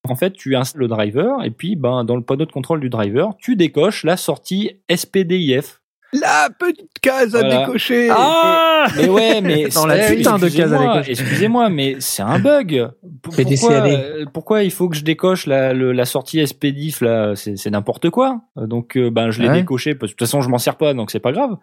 en 0.08 0.15
fait, 0.16 0.32
tu 0.32 0.55
installes 0.56 0.81
le 0.82 0.89
driver 0.89 1.42
et 1.44 1.50
puis, 1.50 1.76
ben 1.76 2.05
dans 2.05 2.16
le 2.16 2.23
panneau 2.23 2.44
de 2.47 2.52
contrôle 2.52 2.81
du 2.81 2.89
driver, 2.90 3.34
tu 3.39 3.56
décoches 3.56 4.05
la 4.05 4.16
sortie 4.16 4.81
SPDIF. 4.94 5.81
La 6.12 6.48
petite 6.56 6.92
case 7.02 7.34
à 7.34 7.42
décocher. 7.42 8.08
Ah 8.10 8.86
Mais 8.97 9.08
ouais, 9.08 9.40
mais 9.40 9.68
Dans 9.74 9.86
la 9.86 10.06
putain 10.08 10.39
de 10.39 10.48
case 10.48 10.73
à 10.73 10.76
excusez-moi, 10.76 10.92
décocher. 10.94 11.10
Excusez-moi, 11.10 11.68
mais 11.68 11.97
c'est 11.98 12.23
un 12.23 12.39
bug. 12.39 12.89
Pourquoi, 13.23 13.73
euh, 13.73 14.24
pourquoi 14.32 14.62
il 14.62 14.70
faut 14.70 14.89
que 14.89 14.97
je 14.97 15.02
décoche 15.02 15.47
la, 15.47 15.73
le- 15.74 15.90
la 15.92 16.05
sortie 16.05 16.47
SPDIF 16.47 17.00
là? 17.00 17.34
C'est 17.34 17.68
n'importe 17.70 18.08
quoi. 18.10 18.40
Donc, 18.56 18.97
euh, 18.97 19.10
ben 19.10 19.31
je 19.32 19.42
l'ai 19.42 19.48
Ouais. 19.48 19.60
décoché 19.60 19.94
parce 19.97 20.12
que 20.12 20.15
de 20.15 20.18
toute 20.18 20.28
façon 20.28 20.40
je 20.40 20.48
m'en 20.48 20.58
sers 20.58 20.76
pas, 20.76 20.94
donc 20.94 21.10
c'est 21.10 21.18
pas 21.20 21.32
grave. 21.32 21.56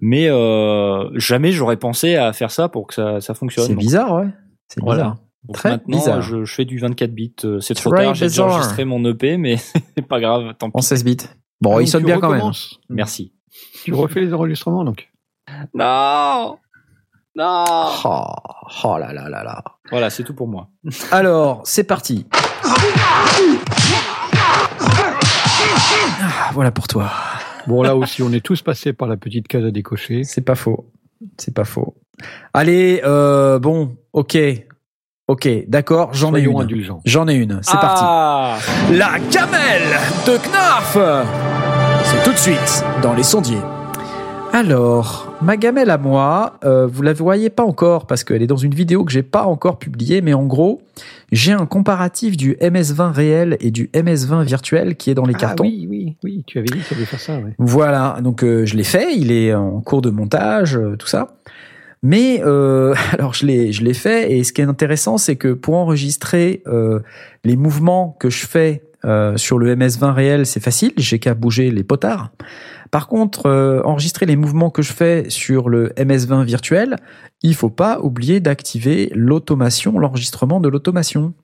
Mais 0.00 0.28
euh, 0.30 1.10
jamais 1.18 1.50
j'aurais 1.50 1.76
pensé 1.76 2.14
à 2.14 2.32
faire 2.32 2.52
ça 2.52 2.68
pour 2.68 2.86
que 2.86 2.94
ça, 2.94 3.20
ça 3.20 3.34
fonctionne. 3.34 3.66
C'est 3.66 3.74
bizarre, 3.74 4.14
ouais. 4.14 4.28
C'est 4.68 4.80
Voilà. 4.80 5.02
bizarre. 5.02 5.16
Donc 5.44 5.56
Très 5.56 5.70
maintenant, 5.70 5.96
bizarre. 5.96 6.22
Je, 6.22 6.44
je 6.44 6.54
fais 6.54 6.64
du 6.64 6.78
24 6.78 7.10
bits. 7.12 7.32
Euh, 7.44 7.60
C'est 7.60 7.74
trop 7.74 7.90
tard. 7.90 8.14
J'ai 8.14 8.26
déjà 8.26 8.44
enregistré 8.44 8.84
mon 8.84 9.04
EP, 9.04 9.36
mais 9.36 9.56
c'est 9.96 10.06
pas 10.06 10.20
grave. 10.20 10.54
Tant 10.58 10.66
En 10.66 10.80
pis. 10.80 10.86
16 10.86 11.04
bits. 11.04 11.16
Bon, 11.60 11.72
Donc, 11.74 11.82
il 11.82 11.88
sonne 11.88 12.04
bien 12.04 12.20
quand 12.20 12.30
même. 12.30 12.50
Merci. 12.88 13.32
Tu 13.84 13.92
refais 13.94 14.20
les 14.20 14.32
enregistrements 14.34 14.84
donc. 14.84 15.10
Non, 15.74 16.58
non. 17.34 17.64
Oh, 18.04 18.24
oh 18.84 18.98
là 18.98 19.12
là 19.12 19.28
là 19.28 19.42
là. 19.42 19.64
Voilà, 19.90 20.10
c'est 20.10 20.22
tout 20.24 20.34
pour 20.34 20.46
moi. 20.48 20.68
Alors, 21.10 21.62
c'est 21.64 21.84
parti. 21.84 22.26
Ah, 26.20 26.50
voilà 26.52 26.70
pour 26.70 26.86
toi. 26.88 27.10
Bon 27.66 27.82
là 27.82 27.96
aussi, 27.96 28.22
on 28.22 28.32
est 28.32 28.44
tous 28.44 28.62
passés 28.62 28.92
par 28.92 29.08
la 29.08 29.16
petite 29.16 29.48
case 29.48 29.64
à 29.64 29.70
décocher. 29.70 30.24
C'est 30.24 30.40
pas 30.42 30.54
faux. 30.54 30.90
C'est 31.36 31.54
pas 31.54 31.64
faux. 31.64 31.94
Allez, 32.52 33.00
euh, 33.04 33.58
bon, 33.58 33.96
ok. 34.12 34.36
Ok, 35.28 35.46
d'accord, 35.68 36.08
j'en 36.14 36.34
ai 36.34 36.40
une. 36.40 36.66
J'en 37.04 37.28
ai 37.28 37.34
une, 37.34 37.58
c'est 37.62 37.72
parti. 37.78 38.02
Ah 38.02 38.56
La 38.90 39.18
gamelle 39.30 39.82
de 40.26 40.38
Knarf 40.38 40.96
C'est 42.04 42.22
tout 42.24 42.32
de 42.32 42.38
suite 42.38 42.84
dans 43.02 43.12
les 43.12 43.22
sondiers. 43.22 43.60
Alors, 44.54 45.30
ma 45.42 45.58
gamelle 45.58 45.90
à 45.90 45.98
moi, 45.98 46.54
euh, 46.64 46.86
vous 46.86 47.02
la 47.02 47.12
voyez 47.12 47.50
pas 47.50 47.62
encore 47.62 48.06
parce 48.06 48.24
qu'elle 48.24 48.40
est 48.42 48.46
dans 48.46 48.56
une 48.56 48.74
vidéo 48.74 49.04
que 49.04 49.12
j'ai 49.12 49.22
pas 49.22 49.44
encore 49.44 49.78
publiée, 49.78 50.22
mais 50.22 50.32
en 50.32 50.46
gros, 50.46 50.80
j'ai 51.30 51.52
un 51.52 51.66
comparatif 51.66 52.34
du 52.38 52.54
MS20 52.54 53.12
réel 53.12 53.58
et 53.60 53.70
du 53.70 53.90
MS20 53.92 54.44
virtuel 54.44 54.96
qui 54.96 55.10
est 55.10 55.14
dans 55.14 55.26
les 55.26 55.34
Ah 55.36 55.40
cartons. 55.40 55.64
oui, 55.64 55.86
oui, 55.90 56.16
oui, 56.24 56.42
tu 56.46 56.56
avais 56.56 56.68
dit 56.68 56.78
que 56.78 56.88
tu 56.88 56.94
allais 56.94 57.04
faire 57.04 57.20
ça. 57.20 57.34
Ouais. 57.34 57.52
Voilà, 57.58 58.16
donc 58.22 58.42
euh, 58.42 58.64
je 58.64 58.74
l'ai 58.76 58.84
fait, 58.84 59.14
il 59.14 59.30
est 59.30 59.52
en 59.54 59.82
cours 59.82 60.00
de 60.00 60.08
montage, 60.08 60.78
euh, 60.78 60.96
tout 60.96 61.06
ça. 61.06 61.28
Mais 62.02 62.40
euh, 62.44 62.94
alors 63.12 63.34
je 63.34 63.46
l'ai 63.46 63.72
je 63.72 63.82
l'ai 63.82 63.94
fait 63.94 64.32
et 64.32 64.44
ce 64.44 64.52
qui 64.52 64.60
est 64.60 64.66
intéressant 64.66 65.18
c'est 65.18 65.36
que 65.36 65.52
pour 65.52 65.74
enregistrer 65.74 66.62
euh, 66.66 67.00
les 67.44 67.56
mouvements 67.56 68.16
que 68.20 68.30
je 68.30 68.46
fais 68.46 68.82
euh, 69.04 69.36
sur 69.36 69.58
le 69.58 69.74
MS20 69.74 70.12
réel 70.12 70.46
c'est 70.46 70.60
facile, 70.60 70.92
j'ai 70.96 71.18
qu'à 71.18 71.34
bouger 71.34 71.70
les 71.70 71.84
potards. 71.84 72.32
Par 72.90 73.06
contre 73.06 73.82
enregistrer 73.84 74.26
les 74.26 74.36
mouvements 74.36 74.70
que 74.70 74.82
je 74.82 74.92
fais 74.92 75.28
sur 75.28 75.68
le 75.68 75.90
MS20 75.98 76.44
virtuel, 76.44 76.96
il 77.42 77.54
faut 77.54 77.70
pas 77.70 78.00
oublier 78.00 78.40
d'activer 78.40 79.10
l'automation, 79.14 79.98
l'enregistrement 79.98 80.60
de 80.60 80.68
l'automation. 80.68 81.34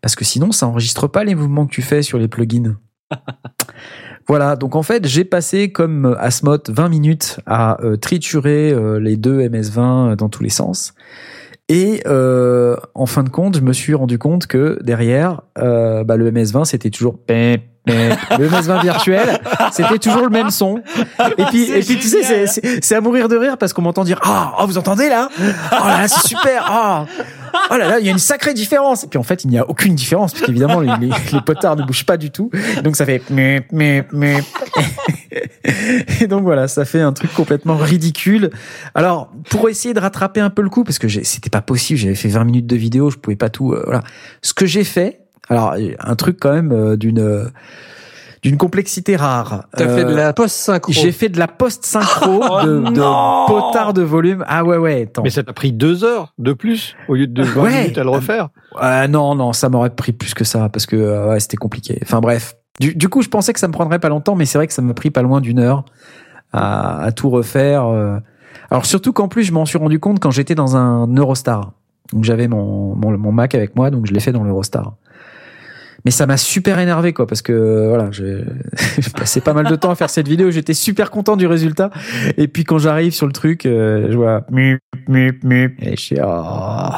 Parce 0.00 0.14
que 0.14 0.24
sinon 0.24 0.52
ça 0.52 0.66
enregistre 0.68 1.08
pas 1.08 1.24
les 1.24 1.34
mouvements 1.34 1.66
que 1.66 1.72
tu 1.74 1.82
fais 1.82 2.02
sur 2.02 2.18
les 2.18 2.28
plugins. 2.28 2.76
Voilà, 4.28 4.56
donc 4.56 4.76
en 4.76 4.82
fait, 4.82 5.06
j'ai 5.06 5.24
passé 5.24 5.72
comme 5.72 6.16
Asmoth 6.18 6.70
20 6.70 6.88
minutes 6.88 7.40
à 7.46 7.82
euh, 7.82 7.96
triturer 7.96 8.70
euh, 8.70 8.98
les 8.98 9.16
deux 9.16 9.40
MS20 9.40 10.16
dans 10.16 10.28
tous 10.28 10.42
les 10.42 10.48
sens. 10.48 10.94
Et 11.68 12.02
euh, 12.06 12.76
en 12.94 13.06
fin 13.06 13.22
de 13.22 13.28
compte, 13.28 13.56
je 13.56 13.62
me 13.62 13.72
suis 13.72 13.94
rendu 13.94 14.18
compte 14.18 14.46
que 14.46 14.78
derrière, 14.82 15.42
euh, 15.58 16.04
bah, 16.04 16.16
le 16.16 16.30
MS20, 16.30 16.66
c'était 16.66 16.90
toujours. 16.90 17.18
Le 17.86 18.48
MS20 18.48 18.82
virtuel, 18.82 19.40
c'était 19.72 19.98
toujours 19.98 20.22
le 20.22 20.30
même 20.30 20.50
son. 20.50 20.80
Et 21.38 21.44
puis, 21.46 21.64
et 21.70 21.80
puis 21.80 21.98
tu 21.98 22.08
sais, 22.08 22.46
c'est- 22.46 22.94
à 22.94 23.00
mourir 23.00 23.28
de 23.28 23.36
rire 23.36 23.58
parce 23.58 23.72
qu'on 23.72 23.82
m'entend 23.82 24.04
dire 24.04 24.18
ah, 24.22 24.54
oh, 24.60 24.66
vous 24.66 24.78
entendez 24.78 25.08
là? 25.08 25.28
Oh 25.40 25.86
là 25.88 26.02
là, 26.02 26.08
c'est 26.08 26.28
super 26.28 26.64
Ah 26.66 27.06
Oh 27.70 27.76
là 27.76 27.86
là, 27.88 27.98
il 27.98 28.06
y 28.06 28.08
a 28.08 28.12
une 28.12 28.18
sacrée 28.18 28.54
différence. 28.54 29.04
Et 29.04 29.08
puis 29.08 29.18
en 29.18 29.22
fait, 29.22 29.44
il 29.44 29.50
n'y 29.50 29.58
a 29.58 29.68
aucune 29.68 29.94
différence 29.94 30.32
parce 30.32 30.44
qu'évidemment 30.46 30.80
les, 30.80 30.92
les, 31.00 31.10
les 31.32 31.40
potards 31.40 31.76
ne 31.76 31.82
bougent 31.82 32.06
pas 32.06 32.16
du 32.16 32.30
tout. 32.30 32.50
Donc 32.84 32.96
ça 32.96 33.04
fait 33.04 33.22
mais 33.30 33.66
mais 33.72 34.04
mais. 34.12 34.36
Et 36.20 36.26
donc 36.26 36.42
voilà, 36.42 36.68
ça 36.68 36.84
fait 36.84 37.00
un 37.00 37.12
truc 37.12 37.32
complètement 37.34 37.76
ridicule. 37.76 38.50
Alors 38.94 39.30
pour 39.50 39.68
essayer 39.68 39.94
de 39.94 40.00
rattraper 40.00 40.40
un 40.40 40.50
peu 40.50 40.62
le 40.62 40.68
coup 40.70 40.84
parce 40.84 40.98
que 40.98 41.08
c'était 41.08 41.50
pas 41.50 41.62
possible, 41.62 41.98
j'avais 41.98 42.14
fait 42.14 42.28
20 42.28 42.44
minutes 42.44 42.66
de 42.66 42.76
vidéo, 42.76 43.10
je 43.10 43.16
pouvais 43.16 43.36
pas 43.36 43.48
tout. 43.50 43.72
euh, 43.72 43.82
voilà, 43.84 44.02
ce 44.42 44.54
que 44.54 44.66
j'ai 44.66 44.84
fait. 44.84 45.21
Alors 45.52 45.74
un 46.00 46.16
truc 46.16 46.38
quand 46.40 46.52
même 46.52 46.72
euh, 46.72 46.96
d'une 46.96 47.20
euh, 47.20 47.44
d'une 48.42 48.56
complexité 48.56 49.14
rare. 49.14 49.66
T'as 49.76 49.86
fait 49.86 50.04
de 50.04 50.10
Euh, 50.10 50.16
la 50.16 50.32
post-synchro. 50.32 50.90
J'ai 50.92 51.12
fait 51.12 51.28
de 51.28 51.38
la 51.38 51.46
post-synchro 51.46 52.42
Oh 52.50 52.60
de, 52.66 53.46
potard 53.46 53.92
de 53.92 54.02
volume. 54.02 54.44
Ah 54.48 54.64
ouais, 54.64 54.76
ouais, 54.78 55.02
attends. 55.02 55.22
Mais 55.22 55.30
ça 55.30 55.44
t'a 55.44 55.52
pris 55.52 55.70
deux 55.72 56.02
heures 56.02 56.34
de 56.38 56.52
plus 56.52 56.96
au 57.08 57.14
lieu 57.14 57.28
de 57.28 57.42
20 57.44 57.62
Ouais. 57.62 57.82
minutes 57.82 57.98
à 57.98 58.02
le 58.02 58.10
refaire. 58.10 58.48
Euh, 58.82 59.06
non, 59.06 59.36
non, 59.36 59.52
ça 59.52 59.68
m'aurait 59.68 59.90
pris 59.94 60.10
plus 60.12 60.34
que 60.34 60.42
ça 60.42 60.68
parce 60.68 60.86
que 60.86 60.96
euh, 60.96 61.28
ouais, 61.30 61.38
c'était 61.40 61.56
compliqué. 61.56 62.00
Enfin 62.02 62.20
bref. 62.20 62.56
Du, 62.80 62.94
du 62.96 63.08
coup, 63.08 63.22
je 63.22 63.28
pensais 63.28 63.52
que 63.52 63.60
ça 63.60 63.68
me 63.68 63.72
prendrait 63.72 64.00
pas 64.00 64.08
longtemps, 64.08 64.34
mais 64.34 64.44
c'est 64.44 64.58
vrai 64.58 64.66
que 64.66 64.72
ça 64.72 64.82
m'a 64.82 64.94
pris 64.94 65.10
pas 65.10 65.22
loin 65.22 65.40
d'une 65.40 65.60
heure 65.60 65.84
à, 66.52 67.00
à 67.00 67.12
tout 67.12 67.30
refaire. 67.30 67.84
Alors 68.70 68.86
surtout 68.86 69.12
qu'en 69.12 69.28
plus, 69.28 69.44
je 69.44 69.52
m'en 69.52 69.66
suis 69.66 69.78
rendu 69.78 70.00
compte 70.00 70.18
quand 70.18 70.30
j'étais 70.32 70.54
dans 70.56 70.76
un 70.76 71.06
Eurostar. 71.14 71.72
Donc 72.12 72.24
j'avais 72.24 72.48
mon, 72.48 72.96
mon, 72.96 73.16
mon 73.18 73.30
Mac 73.30 73.54
avec 73.54 73.76
moi, 73.76 73.90
donc 73.90 74.06
je 74.06 74.12
l'ai 74.12 74.20
fait 74.20 74.32
dans 74.32 74.42
l'Eurostar. 74.42 74.94
Mais 76.04 76.10
ça 76.10 76.26
m'a 76.26 76.36
super 76.36 76.78
énervé, 76.78 77.12
quoi, 77.12 77.26
parce 77.26 77.42
que 77.42 77.52
euh, 77.52 77.88
voilà, 77.88 78.10
j'ai 78.12 78.44
passé 79.16 79.40
pas 79.40 79.52
mal 79.52 79.66
de 79.66 79.76
temps 79.76 79.90
à 79.90 79.94
faire 79.94 80.10
cette 80.10 80.28
vidéo. 80.28 80.50
J'étais 80.50 80.74
super 80.74 81.10
content 81.10 81.36
du 81.36 81.46
résultat. 81.46 81.90
Et 82.36 82.48
puis 82.48 82.64
quand 82.64 82.78
j'arrive 82.78 83.12
sur 83.12 83.26
le 83.26 83.32
truc, 83.32 83.66
euh, 83.66 84.08
je 84.10 84.16
vois 84.16 84.44
mip, 84.50 84.80
mip, 85.08 85.44
mip, 85.44 85.74
et 85.80 85.96
je 85.96 86.00
suis 86.00 86.16
oh. 86.22 86.88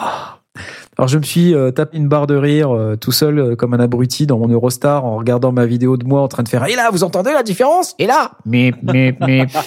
Alors 0.97 1.09
je 1.09 1.19
me 1.19 1.25
suis 1.25 1.55
euh, 1.55 1.73
tapé 1.73 1.97
une 1.97 2.09
barre 2.09 2.29
de 2.29 2.37
rire 2.37 2.73
euh, 2.73 2.97
tout 2.97 3.11
seul 3.11 3.39
euh, 3.39 3.57
comme 3.57 3.75
un 3.75 3.81
abruti 3.81 4.27
dans 4.27 4.39
mon 4.39 4.47
Eurostar 4.47 5.05
en 5.05 5.17
regardant 5.17 5.51
ma 5.51 5.67
vidéo 5.67 5.97
de 5.97 6.07
moi 6.07 6.23
en 6.23 6.29
train 6.29 6.45
de 6.45 6.49
faire 6.49 6.65
et 6.67 6.77
là 6.77 6.91
vous 6.93 7.03
entendez 7.03 7.33
la 7.33 7.43
différence? 7.43 7.97
Et 7.99 8.07
là 8.07 8.33
mip 8.47 8.77
mip 8.83 9.21
mip 9.21 9.51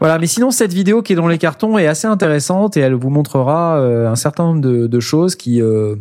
voilà 0.00 0.18
mais 0.20 0.28
sinon 0.28 0.52
cette 0.52 0.72
vidéo 0.72 1.02
qui 1.02 1.14
est 1.14 1.16
dans 1.16 1.26
les 1.26 1.38
cartons 1.38 1.76
est 1.76 1.88
assez 1.88 2.06
intéressante 2.06 2.76
et 2.76 2.80
elle 2.80 2.94
vous 2.94 3.10
montrera 3.10 3.78
euh, 3.78 4.08
un 4.08 4.16
certain 4.16 4.44
nombre 4.44 4.60
de, 4.60 4.86
de 4.86 5.00
choses 5.00 5.34
qui 5.34 5.60
euh, 5.60 5.96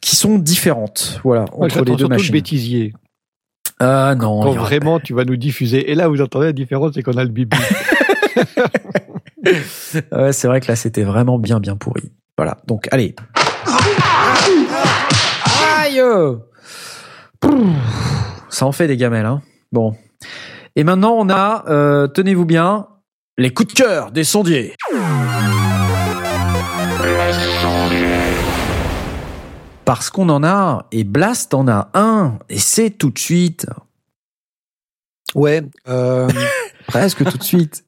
qui 0.00 0.16
sont 0.16 0.38
différentes 0.38 1.20
voilà 1.24 1.46
Moi, 1.56 1.66
entre 1.66 1.78
les 1.78 1.84
deux 1.84 1.90
surtout 1.92 2.02
le 2.04 2.08
machines 2.16 2.32
bêtisier. 2.32 2.92
ah 3.80 4.14
non 4.16 4.42
Quand 4.42 4.52
vraiment 4.52 5.00
tu 5.00 5.14
vas 5.14 5.24
nous 5.24 5.36
diffuser. 5.36 5.90
Et 5.90 5.94
là, 5.94 6.08
vous 6.08 6.20
entendez 6.20 6.46
la 6.46 6.52
différence, 6.52 6.92
c'est 6.94 7.02
qu'on 7.02 7.16
a 7.16 7.24
le 7.24 7.30
bibi. 7.30 7.56
Ouais, 10.12 10.32
c'est 10.32 10.48
vrai 10.48 10.60
que 10.60 10.66
là, 10.68 10.76
c'était 10.76 11.04
vraiment 11.04 11.38
bien, 11.38 11.60
bien 11.60 11.76
pourri. 11.76 12.12
Voilà. 12.36 12.58
Donc, 12.66 12.88
allez. 12.90 13.14
Aïe 15.78 16.02
Pouh. 17.40 17.72
Ça 18.48 18.66
en 18.66 18.72
fait 18.72 18.88
des 18.88 18.96
gamelles, 18.96 19.26
hein. 19.26 19.42
Bon. 19.72 19.94
Et 20.74 20.84
maintenant, 20.84 21.14
on 21.18 21.28
a, 21.28 21.64
euh, 21.68 22.06
tenez-vous 22.08 22.44
bien, 22.44 22.88
les 23.38 23.52
coups 23.52 23.74
de 23.74 23.78
cœur 23.80 24.10
des 24.10 24.24
sondiers. 24.24 24.74
Parce 29.86 30.10
qu'on 30.10 30.28
en 30.28 30.42
a, 30.44 30.86
et 30.92 31.04
Blast 31.04 31.54
en 31.54 31.66
a 31.68 31.88
un, 31.94 32.38
et 32.50 32.58
c'est 32.58 32.90
tout 32.90 33.10
de 33.10 33.18
suite. 33.18 33.66
Ouais. 35.34 35.62
Euh, 35.88 36.28
Presque 36.88 37.24
tout 37.24 37.38
de 37.38 37.42
suite. 37.42 37.84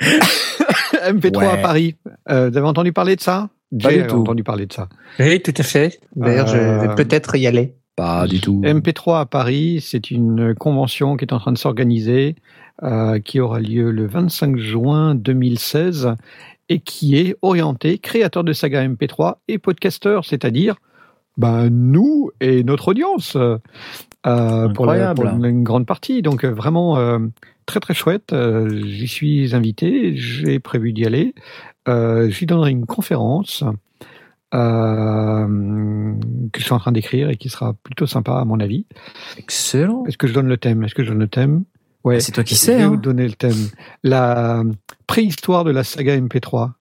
MP3 0.00 1.36
Ouais. 1.36 1.46
à 1.46 1.56
Paris. 1.58 1.96
Euh, 2.30 2.50
vous 2.50 2.56
avez 2.56 2.66
entendu 2.66 2.92
parler 2.92 3.16
de 3.16 3.20
ça? 3.20 3.50
Pas 3.82 3.90
J'ai 3.90 4.02
du 4.02 4.06
tout. 4.08 4.16
entendu 4.16 4.42
parler 4.44 4.66
de 4.66 4.72
ça. 4.72 4.88
Oui, 5.18 5.40
tout 5.42 5.54
à 5.56 5.62
fait. 5.62 6.00
D'ailleurs, 6.16 6.46
je 6.46 6.56
Euh, 6.56 6.78
vais 6.88 6.94
peut-être 6.94 7.34
y 7.36 7.46
aller. 7.46 7.74
Pas 7.96 8.26
du 8.26 8.40
tout. 8.40 8.60
MP3 8.64 9.20
à 9.20 9.26
Paris, 9.26 9.84
c'est 9.86 10.10
une 10.10 10.54
convention 10.54 11.16
qui 11.16 11.24
est 11.26 11.32
en 11.34 11.38
train 11.38 11.52
de 11.52 11.58
s'organiser, 11.58 12.36
euh, 12.82 13.18
qui 13.20 13.40
aura 13.40 13.60
lieu 13.60 13.90
le 13.90 14.06
25 14.06 14.56
juin 14.56 15.14
2016 15.14 16.14
et 16.70 16.80
qui 16.80 17.16
est 17.18 17.36
orientée 17.42 17.98
créateur 17.98 18.44
de 18.44 18.52
saga 18.54 18.82
MP3 18.86 19.36
et 19.48 19.58
podcasteur, 19.58 20.24
c'est-à-dire 20.24 20.76
ben, 21.36 21.68
nous 21.70 22.30
et 22.40 22.62
notre 22.64 22.88
audience 22.88 23.36
euh, 23.36 23.58
pour, 24.24 24.86
la- 24.86 25.10
Incroyable. 25.10 25.14
pour 25.30 25.44
une 25.44 25.62
grande 25.62 25.86
partie. 25.86 26.22
Donc 26.22 26.44
euh, 26.44 26.52
vraiment 26.52 26.98
euh, 26.98 27.18
très 27.66 27.80
très 27.80 27.94
chouette. 27.94 28.32
Euh, 28.32 28.68
J'y 28.84 29.08
suis 29.08 29.54
invité, 29.54 30.14
j'ai 30.16 30.58
prévu 30.58 30.92
d'y 30.92 31.04
aller. 31.06 31.34
Euh, 31.88 32.28
J'y 32.30 32.46
donnerai 32.46 32.70
une 32.70 32.86
conférence 32.86 33.64
euh, 34.54 36.14
que 36.52 36.60
je 36.60 36.64
suis 36.64 36.72
en 36.74 36.78
train 36.78 36.92
d'écrire 36.92 37.30
et 37.30 37.36
qui 37.36 37.48
sera 37.48 37.72
plutôt 37.82 38.06
sympa 38.06 38.34
à 38.38 38.44
mon 38.44 38.60
avis. 38.60 38.86
Excellent. 39.38 40.04
Est-ce 40.06 40.18
que 40.18 40.26
je 40.26 40.34
donne 40.34 40.48
le 40.48 40.58
thème? 40.58 40.84
Est-ce 40.84 40.94
que 40.94 41.02
je 41.02 41.08
donne 41.10 41.18
le 41.20 41.28
thème? 41.28 41.64
Ouais. 42.04 42.20
C'est 42.20 42.32
toi 42.32 42.44
qui 42.44 42.54
Je 42.54 42.60
sais. 42.60 42.76
vais 42.76 42.82
hein. 42.82 42.88
vous 42.88 42.96
donner 42.96 43.26
le 43.26 43.32
thème. 43.34 43.68
La 44.02 44.62
préhistoire 45.06 45.64
de 45.64 45.70
la 45.70 45.84
saga 45.84 46.16
MP3. 46.18 46.72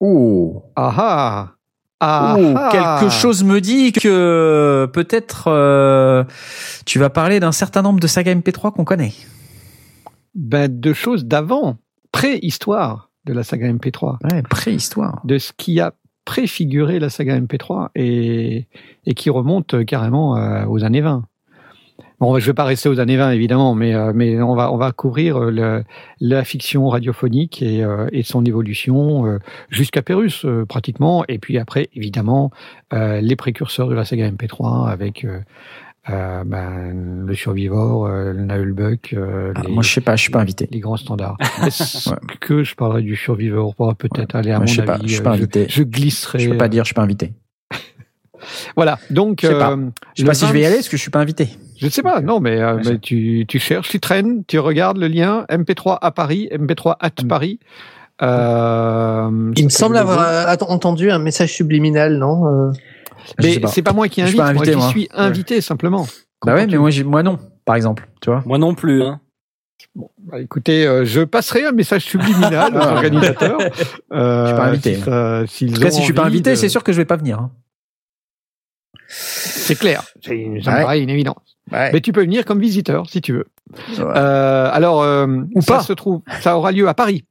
Oh. 0.00 0.64
Ah 0.76 0.94
ah 0.98 1.54
ah 2.02 2.36
Oh, 2.38 2.54
ah. 2.56 2.68
quelque 2.98 3.10
chose 3.12 3.44
me 3.44 3.60
dit 3.60 3.92
que 3.92 4.88
peut-être 4.92 5.44
euh, 5.48 6.24
tu 6.84 6.98
vas 6.98 7.10
parler 7.10 7.38
d'un 7.40 7.52
certain 7.52 7.80
nombre 7.82 8.00
de 8.00 8.06
sagas 8.06 8.34
MP3 8.34 8.72
qu'on 8.72 8.84
connaît. 8.84 9.12
Ben, 10.34 10.68
de 10.80 10.92
choses 10.92 11.24
d'avant, 11.26 11.76
préhistoire 12.10 13.10
de 13.26 13.32
la 13.32 13.42
saga 13.44 13.68
MP3, 13.72 14.16
Ouais, 14.32 14.42
préhistoire. 14.42 15.20
de 15.24 15.38
ce 15.38 15.52
qui 15.56 15.80
a 15.80 15.92
préfiguré 16.24 16.98
la 16.98 17.10
saga 17.10 17.38
MP3 17.38 17.88
et, 17.94 18.66
et 19.06 19.14
qui 19.14 19.28
remonte 19.30 19.84
carrément 19.84 20.36
euh, 20.36 20.64
aux 20.66 20.84
années 20.84 21.00
20. 21.00 21.24
Bon, 22.22 22.38
je 22.38 22.46
vais 22.46 22.54
pas 22.54 22.62
rester 22.64 22.88
aux 22.88 23.00
années 23.00 23.16
20 23.16 23.32
évidemment, 23.32 23.74
mais 23.74 23.94
euh, 23.94 24.12
mais 24.14 24.40
on 24.40 24.54
va 24.54 24.72
on 24.72 24.76
va 24.76 24.92
couvrir 24.92 25.36
euh, 25.42 25.50
le, 25.50 25.84
la 26.20 26.44
fiction 26.44 26.88
radiophonique 26.88 27.62
et, 27.62 27.82
euh, 27.82 28.06
et 28.12 28.22
son 28.22 28.44
évolution 28.44 29.38
jusqu'à 29.70 30.02
Pérus 30.02 30.46
pratiquement, 30.68 31.24
et 31.26 31.38
puis 31.38 31.58
après 31.58 31.88
évidemment 31.94 32.52
les 32.92 33.34
précurseurs 33.36 33.88
de 33.88 33.94
la 33.94 34.04
saga 34.04 34.30
MP3 34.30 34.88
avec 34.88 35.26
euh, 36.10 36.44
ben, 36.44 37.24
le 37.26 37.34
Survivor, 37.34 38.06
euh, 38.06 38.32
le 38.32 38.42
Nullbuck, 38.44 39.12
euh, 39.14 39.52
Ah, 39.54 39.62
les, 39.64 39.72
moi, 39.72 39.82
je 39.84 39.92
sais 39.92 40.00
pas, 40.00 40.16
je 40.16 40.22
suis 40.22 40.32
pas 40.32 40.40
invité. 40.40 40.68
les 40.70 40.80
grands 40.80 40.96
standards. 40.96 41.36
Est-ce 41.66 42.10
Ouais. 42.10 42.16
que 42.40 42.64
je 42.64 42.74
parlerai 42.74 43.02
du 43.02 43.14
Survivor 43.14 43.74
Bon, 43.78 43.94
Peut-être, 43.94 44.34
allez, 44.34 44.50
à 44.50 44.54
Moi, 44.58 44.60
mon 44.60 44.66
je 44.66 44.74
sais 44.74 44.82
pas, 44.84 44.94
avis, 44.94 45.06
je 45.06 45.12
suis 45.12 45.20
euh, 45.20 45.24
pas 45.24 45.30
invité. 45.32 45.66
je 45.68 45.82
glisserai. 45.84 46.40
Je 46.40 46.50
peux 46.50 46.56
pas 46.56 46.68
dire, 46.68 46.82
je 46.84 46.88
suis 46.88 46.94
pas 46.94 47.02
invité. 47.02 47.34
Voilà, 48.74 48.98
donc... 49.10 49.38
Je 49.42 49.46
sais 49.46 49.52
pas. 49.58 49.76
Je 50.16 50.22
sais 50.22 50.26
pas 50.26 50.34
si 50.34 50.46
je 50.46 50.52
vais 50.52 50.58
y 50.58 50.62
20 50.62 50.66
aller 50.68 50.76
parce 50.78 50.88
que 50.88 50.96
je 50.96 51.02
suis 51.02 51.10
pas 51.12 51.20
invité. 51.20 51.50
Je 51.82 51.88
sais 51.88 52.02
pas, 52.02 52.20
non, 52.20 52.38
mais, 52.40 52.60
euh, 52.60 52.76
mais 52.76 52.82
je- 52.84 52.92
tu, 52.94 53.44
tu 53.48 53.58
cherches, 53.58 53.88
tu 53.88 53.98
traînes, 54.00 54.44
tu 54.46 54.58
regardes 54.58 54.98
le 54.98 55.08
lien 55.08 55.44
MP3 55.48 55.98
à 56.00 56.10
Paris, 56.12 56.48
MP3 56.52 56.96
at 57.00 57.10
Mm. 57.24 57.26
Paris. 57.28 57.58
Euh, 58.22 59.52
Il 59.56 59.64
me 59.64 59.68
semble 59.70 59.94
le 59.94 60.00
avoir 60.00 60.20
euh, 60.20 60.54
entendu 60.68 61.10
un 61.10 61.18
message 61.18 61.52
subliminal, 61.54 62.18
non 62.18 62.72
Je 62.72 63.32
Mais 63.42 63.60
c'est 63.68 63.82
pas 63.82 63.92
moi 63.92 64.08
qui 64.08 64.20
Je 64.20 64.26
suis 64.28 64.40
invite, 64.40 64.54
pas 64.54 64.60
invité, 64.60 64.76
moi, 64.76 64.84
moi. 64.84 64.92
j'y 64.94 65.00
suis 65.00 65.08
invité 65.12 65.60
simplement. 65.60 66.06
Bah 66.44 66.54
ouais, 66.54 66.66
mais 66.66 66.76
moi, 67.04 67.22
non, 67.22 67.38
par 67.64 67.76
exemple, 67.76 68.08
tu 68.20 68.30
vois. 68.30 68.42
Moi 68.46 68.58
non 68.58 68.74
plus. 68.74 69.02
Hein. 69.02 69.20
Bah, 70.18 70.40
écoutez, 70.40 70.86
euh, 70.86 71.04
je 71.04 71.22
passerai 71.22 71.64
un 71.66 71.72
message 71.72 72.04
subliminal 72.04 72.72
aux 72.74 72.78
Ah. 72.80 72.92
organisateurs. 72.92 73.58
Euh, 74.12 74.44
Je 74.46 74.48
suis 74.48 74.56
pas 74.56 74.64
invité. 74.66 74.94
si 74.94 75.00
ça- 75.02 75.10
En 75.72 75.74
tout 75.74 75.80
cas, 75.80 75.90
si 75.90 75.98
je 76.00 76.04
suis 76.04 76.12
pas 76.14 76.24
invité, 76.24 76.50
de- 76.50 76.54
c'est 76.54 76.68
sûr 76.68 76.84
que 76.84 76.92
je 76.92 76.98
vais 76.98 77.04
pas 77.04 77.16
venir. 77.16 77.38
hein. 77.40 77.50
C'est 79.08 79.74
clair, 79.78 80.02
C'est- 80.22 80.60
ça 80.62 80.70
me 80.70 80.76
Ouais. 80.76 80.82
paraît 80.82 81.00
une 81.02 81.10
évidence. 81.10 81.51
Mais 81.72 82.00
tu 82.00 82.12
peux 82.12 82.20
venir 82.22 82.44
comme 82.44 82.60
visiteur 82.60 83.08
si 83.10 83.20
tu 83.20 83.32
veux. 83.32 83.46
Ouais. 83.98 84.04
Euh, 84.16 84.68
alors, 84.72 85.02
euh, 85.02 85.26
Ou 85.54 85.60
ça 85.62 85.74
pas. 85.76 85.82
se 85.82 85.92
trouve, 85.92 86.20
ça 86.40 86.56
aura 86.56 86.72
lieu 86.72 86.88
à 86.88 86.94
Paris. 86.94 87.24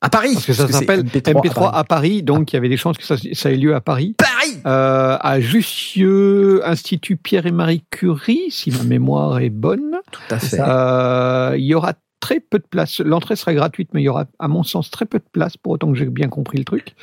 À 0.00 0.08
Paris. 0.10 0.32
Parce 0.34 0.46
que 0.46 0.52
ça 0.52 0.66
s'appelle 0.68 1.04
MP3, 1.04 1.32
MP3 1.34 1.48
à 1.48 1.52
Paris. 1.54 1.70
à 1.74 1.84
Paris, 1.84 2.22
donc 2.24 2.52
il 2.52 2.56
y 2.56 2.58
avait 2.58 2.68
des 2.68 2.76
chances 2.76 2.98
que 2.98 3.04
ça, 3.04 3.14
ça 3.34 3.52
ait 3.52 3.56
lieu 3.56 3.74
à 3.74 3.80
Paris. 3.80 4.16
Paris. 4.18 4.58
Euh, 4.66 5.16
à 5.20 5.38
Jussieu, 5.40 6.60
Institut 6.66 7.16
Pierre 7.16 7.46
et 7.46 7.52
Marie 7.52 7.84
Curie, 7.90 8.46
si 8.50 8.70
ma 8.70 8.82
mémoire 8.82 9.38
est 9.40 9.50
bonne. 9.50 9.98
Tout 10.10 10.20
à 10.30 10.38
fait. 10.38 10.58
Euh, 10.60 11.54
il 11.56 11.64
y 11.64 11.74
aura 11.74 11.92
très 12.20 12.40
peu 12.40 12.58
de 12.58 12.64
place. 12.68 13.00
L'entrée 13.00 13.36
sera 13.36 13.52
gratuite, 13.54 13.90
mais 13.94 14.00
il 14.00 14.04
y 14.04 14.08
aura, 14.08 14.24
à 14.38 14.48
mon 14.48 14.62
sens, 14.62 14.90
très 14.90 15.06
peu 15.06 15.18
de 15.18 15.24
place, 15.32 15.56
pour 15.56 15.72
autant 15.72 15.92
que 15.92 15.98
j'ai 15.98 16.06
bien 16.06 16.28
compris 16.28 16.58
le 16.58 16.64
truc. 16.64 16.94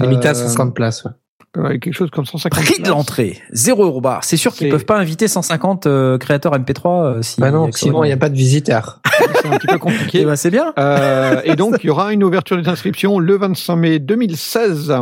Limité 0.00 0.28
à 0.28 0.32
Euh, 0.32 0.34
150 0.34 0.74
places. 0.74 1.04
ouais. 1.04 1.10
Ouais, 1.58 1.78
quelque 1.78 1.92
chose 1.94 2.10
comme 2.10 2.24
150 2.24 2.62
Prix 2.64 2.82
de 2.82 2.88
l'entrée, 2.88 3.42
0 3.52 3.84
euros 3.84 4.00
bar. 4.00 4.22
C'est 4.22 4.36
sûr 4.36 4.54
qu'ils 4.54 4.68
peuvent 4.68 4.84
pas 4.84 4.96
inviter 4.98 5.26
150 5.28 5.86
euh, 5.86 6.16
créateurs 6.16 6.56
MP3 6.56 7.04
euh, 7.18 7.22
si 7.22 7.40
Bah 7.40 7.50
non, 7.50 7.70
sinon 7.72 8.04
il 8.04 8.06
n'y 8.06 8.12
a 8.12 8.16
pas 8.16 8.28
de 8.28 8.36
visiteurs. 8.36 9.00
C'est 9.42 9.48
un 9.48 9.58
petit 9.58 9.66
peu 9.66 9.74
Eh 9.76 9.78
compliqué. 9.78 10.24
ben, 10.24 10.36
c'est 10.36 10.50
bien. 10.50 10.72
Euh, 10.78 11.40
et 11.44 11.56
donc, 11.56 11.78
il 11.82 11.88
y 11.88 11.90
aura 11.90 12.12
une 12.12 12.22
ouverture 12.22 12.56
des 12.60 12.68
inscriptions 12.68 13.18
le 13.18 13.36
25 13.36 13.76
mai 13.76 13.98
2016. 13.98 14.94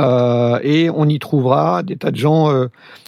Euh, 0.00 0.58
et 0.62 0.90
on 0.90 1.08
y 1.08 1.18
trouvera 1.18 1.82
des 1.82 1.96
tas 1.96 2.10
de 2.10 2.16
gens 2.16 2.50
euh, 2.52 2.66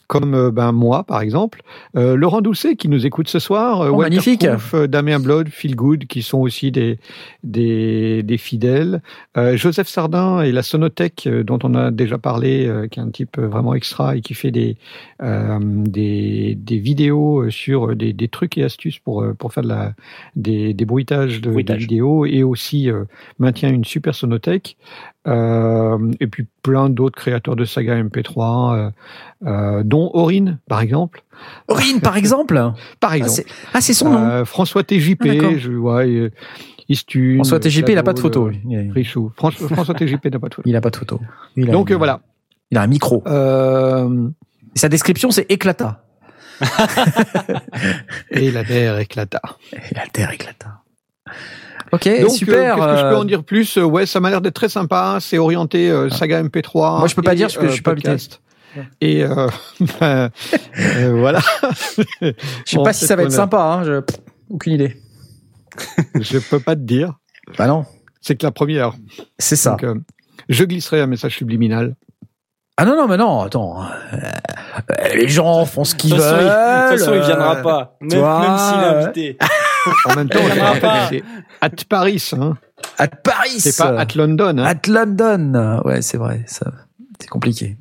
comme 0.08 0.34
euh, 0.34 0.50
ben, 0.50 0.72
moi, 0.72 1.04
par 1.04 1.20
exemple. 1.20 1.62
Euh, 1.96 2.16
Laurent 2.16 2.40
Doucet, 2.40 2.74
qui 2.76 2.88
nous 2.88 3.06
écoute 3.06 3.28
ce 3.28 3.38
soir. 3.38 3.82
euh, 3.82 3.90
Oh, 3.92 4.00
magnifique. 4.00 4.46
Damien 4.88 5.20
Blood, 5.20 5.48
Phil 5.50 5.76
Good, 5.76 6.06
qui 6.06 6.22
sont 6.22 6.38
aussi 6.38 6.72
des, 6.72 6.98
des, 7.44 8.22
des 8.22 8.38
fidèles. 8.38 9.02
Euh, 9.36 9.56
Joseph 9.56 9.86
Sardin 9.86 10.40
et 10.40 10.50
la 10.50 10.62
Sonothèque, 10.62 11.28
dont 11.44 11.58
on 11.62 11.74
a 11.74 11.90
déjà 11.90 12.18
parlé, 12.18 12.70
qui 12.90 12.98
est 12.98 13.02
un 13.02 13.10
type 13.10 13.38
vraiment 13.38 13.74
extra 13.74 14.16
et 14.16 14.20
qui 14.22 14.34
fait 14.34 14.50
des, 14.50 14.76
des, 15.20 16.54
des 16.56 16.78
vidéos 16.78 17.50
sur 17.50 17.94
des, 17.94 18.12
des 18.12 18.28
trucs 18.28 18.56
et 18.58 18.64
astuces 18.64 18.98
pour, 18.98 19.24
pour 19.38 19.52
faire 19.52 19.62
de 19.62 19.68
la, 19.68 19.92
des, 20.36 20.72
des 20.74 20.84
bruitages 20.84 21.40
de, 21.40 21.50
Bruitage. 21.50 21.76
de 21.76 21.80
vidéos 21.80 22.24
et 22.26 22.42
aussi 22.42 22.88
maintient 23.38 23.68
une 23.68 23.84
super 23.84 24.14
sonothèque. 24.14 24.76
Euh, 25.26 25.98
et 26.20 26.26
puis 26.26 26.46
plein 26.62 26.88
d'autres 26.88 27.18
créateurs 27.20 27.56
de 27.56 27.64
saga 27.64 28.00
MP3, 28.02 28.76
euh, 28.76 28.90
euh, 29.46 29.82
dont 29.84 30.10
Aurine, 30.14 30.58
par 30.68 30.80
exemple. 30.80 31.22
Aurine, 31.68 32.00
par 32.02 32.16
exemple. 32.16 32.54
Par 33.00 33.10
Ah, 33.12 33.16
exemple. 33.18 33.32
c'est 33.34 33.46
ah, 33.74 33.80
c'est 33.80 33.94
son 33.94 34.10
nom. 34.10 34.44
François 34.44 34.84
TJP, 34.84 35.26
Ah, 35.42 35.58
je 35.58 35.72
vois, 35.72 36.04
Istune. 36.88 37.34
François 37.36 37.60
TJP, 37.60 37.90
il 37.90 37.98
a 37.98 38.02
pas 38.02 38.14
de 38.14 38.20
photo. 38.20 38.50
Richou. 38.94 39.30
François, 39.36 39.68
François 39.68 39.94
TJP 39.94 40.26
n'a 40.32 40.38
pas 40.38 40.48
de 40.48 40.54
photo. 40.54 40.62
Il 40.66 40.76
a 40.76 40.80
pas 40.80 40.90
de 40.90 40.96
photo. 40.96 41.20
Il 41.56 41.68
a- 41.68 41.72
Donc 41.72 41.92
voilà. 41.92 42.20
Il 42.70 42.78
a 42.78 42.82
un 42.82 42.86
micro. 42.86 43.22
Euh, 43.26 44.28
Et 44.74 44.78
sa 44.78 44.88
description, 44.88 45.30
c'est 45.30 45.50
éclata. 45.50 46.04
et 48.30 48.50
la 48.50 48.64
terre 48.64 48.98
éclata. 48.98 49.40
Et 49.72 49.94
la 49.94 50.06
terre 50.06 50.32
éclata. 50.32 50.82
Ok, 51.92 52.06
Donc, 52.20 52.30
super. 52.32 52.74
euh, 52.74 52.76
qu'est-ce 52.76 52.92
que 52.92 52.96
je 52.98 53.02
peux 53.02 53.14
euh, 53.14 53.18
en 53.18 53.24
dire 53.24 53.42
plus? 53.44 53.78
Euh, 53.78 53.82
Ouais, 53.84 54.04
ça 54.04 54.20
m'a 54.20 54.28
l'air 54.28 54.42
d'être 54.42 54.54
très 54.54 54.68
sympa. 54.68 55.16
C'est 55.20 55.38
orienté 55.38 55.90
euh, 55.90 56.10
saga 56.10 56.42
MP3. 56.42 56.98
Moi, 56.98 57.08
je 57.08 57.14
peux 57.14 57.22
pas 57.22 57.32
et, 57.32 57.36
dire 57.36 57.46
parce 57.46 57.56
que 57.56 57.66
je 57.68 57.72
suis 57.72 57.82
pas 57.82 57.94
podcast. 57.94 58.42
Et 59.00 59.24
euh, 59.24 59.48
euh, 60.02 60.28
voilà. 61.18 61.40
Je 62.20 62.32
sais 62.66 62.76
pas 62.84 62.92
si 62.92 63.06
ça 63.06 63.16
va 63.16 63.22
être 63.22 63.32
sympa. 63.32 63.58
Hein, 63.62 63.84
je... 63.84 64.00
pff, 64.00 64.18
aucune 64.50 64.74
idée. 64.74 65.00
Je 66.20 66.38
peux 66.38 66.60
pas 66.60 66.76
te 66.76 66.80
dire. 66.80 67.14
Bah 67.56 67.66
non, 67.66 67.86
C'est 68.20 68.36
que 68.36 68.44
la 68.44 68.52
première. 68.52 68.92
c'est 69.38 69.56
ça. 69.56 69.70
Donc, 69.70 69.84
euh, 69.84 69.94
je 70.50 70.64
glisserai 70.64 71.00
un 71.00 71.06
message 71.06 71.36
subliminal. 71.36 71.94
Ah 72.76 72.84
non, 72.84 72.96
non, 72.96 73.08
mais 73.08 73.16
non, 73.16 73.40
attends. 73.40 73.82
Euh, 73.82 74.16
euh, 74.16 75.14
les 75.14 75.28
gens 75.28 75.64
font 75.64 75.84
ce 75.84 75.94
qu'ils 75.96 76.14
veulent. 76.14 76.20
de 76.20 76.90
toute 76.90 76.98
façon, 77.00 77.14
il 77.14 77.22
viendra 77.22 77.56
euh, 77.56 77.62
pas. 77.62 77.96
Même, 78.00 78.10
s'il 78.10 78.18
est 78.18 78.22
euh, 78.22 79.02
invité. 79.02 79.38
En 80.06 80.14
même 80.16 80.28
temps, 80.28 80.38
c'est 81.10 81.22
at 81.60 81.70
Paris. 81.88 82.22
Hein. 82.32 82.56
À 82.98 83.08
Paris. 83.08 83.60
C'est 83.60 83.76
pas 83.76 83.98
at 83.98 84.06
London. 84.14 84.58
Hein. 84.58 84.64
At 84.64 84.88
London. 84.88 85.80
Ouais, 85.84 86.02
c'est 86.02 86.16
vrai. 86.18 86.44
Ça, 86.46 86.72
c'est 87.20 87.28
compliqué. 87.28 87.76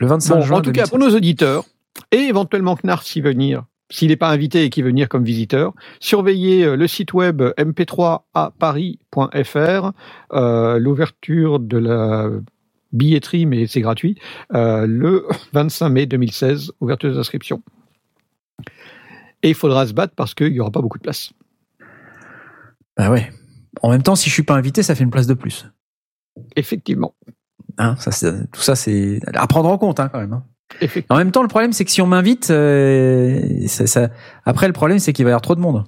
Le 0.00 0.06
25 0.06 0.34
Bon, 0.34 0.40
juin. 0.42 0.58
en 0.58 0.62
tout 0.62 0.72
cas, 0.72 0.84
2013. 0.84 0.90
pour 0.90 0.98
nos 0.98 1.14
auditeurs, 1.16 1.64
et 2.10 2.16
éventuellement 2.18 2.76
Knarf 2.76 3.04
s'y 3.04 3.20
venir, 3.20 3.64
s'il 3.90 4.08
n'est 4.08 4.16
pas 4.16 4.30
invité 4.30 4.64
et 4.64 4.70
qu'il 4.70 4.84
veut 4.84 4.90
venir 4.90 5.08
comme 5.08 5.24
visiteur, 5.24 5.72
surveillez 6.00 6.64
euh, 6.64 6.76
le 6.76 6.86
site 6.88 7.12
web 7.12 7.42
mp3aparis.fr, 7.42 9.92
euh, 10.32 10.78
l'ouverture 10.78 11.58
de 11.60 11.78
la 11.78 12.28
billetterie, 12.92 13.46
mais 13.46 13.66
c'est 13.66 13.80
gratuit, 13.82 14.18
euh, 14.54 14.86
le 14.86 15.26
25 15.52 15.88
mai 15.90 16.06
2016, 16.06 16.72
ouverture 16.80 17.12
des 17.12 17.18
inscriptions. 17.18 17.62
Et 19.42 19.50
il 19.50 19.54
faudra 19.54 19.86
se 19.86 19.92
battre 19.92 20.14
parce 20.16 20.34
qu'il 20.34 20.52
n'y 20.52 20.60
aura 20.60 20.70
pas 20.70 20.80
beaucoup 20.80 20.98
de 20.98 21.02
place. 21.02 21.30
Bah 22.96 23.10
ouais. 23.10 23.30
En 23.82 23.90
même 23.90 24.02
temps, 24.02 24.16
si 24.16 24.28
je 24.28 24.34
suis 24.34 24.42
pas 24.42 24.54
invité, 24.54 24.82
ça 24.82 24.94
fait 24.94 25.04
une 25.04 25.10
place 25.10 25.26
de 25.26 25.34
plus. 25.34 25.66
Effectivement. 26.56 27.14
Hein, 27.78 27.96
ça, 27.98 28.10
tout 28.52 28.60
ça, 28.60 28.74
c'est 28.76 29.20
à 29.34 29.46
prendre 29.46 29.68
en 29.70 29.78
compte 29.78 29.98
hein, 30.00 30.08
quand 30.12 30.20
même. 30.20 30.32
hein. 30.34 30.44
En 31.10 31.16
même 31.16 31.30
temps, 31.32 31.42
le 31.42 31.48
problème, 31.48 31.72
c'est 31.72 31.84
que 31.84 31.90
si 31.90 32.00
on 32.02 32.06
m'invite, 32.06 32.50
euh, 32.50 33.66
ça, 33.66 33.86
ça- 33.86 34.08
après, 34.44 34.66
le 34.66 34.72
problème, 34.72 34.98
c'est 34.98 35.12
qu'il 35.12 35.24
va 35.24 35.30
y 35.30 35.32
avoir 35.32 35.42
trop 35.42 35.54
de 35.54 35.60
monde. 35.60 35.84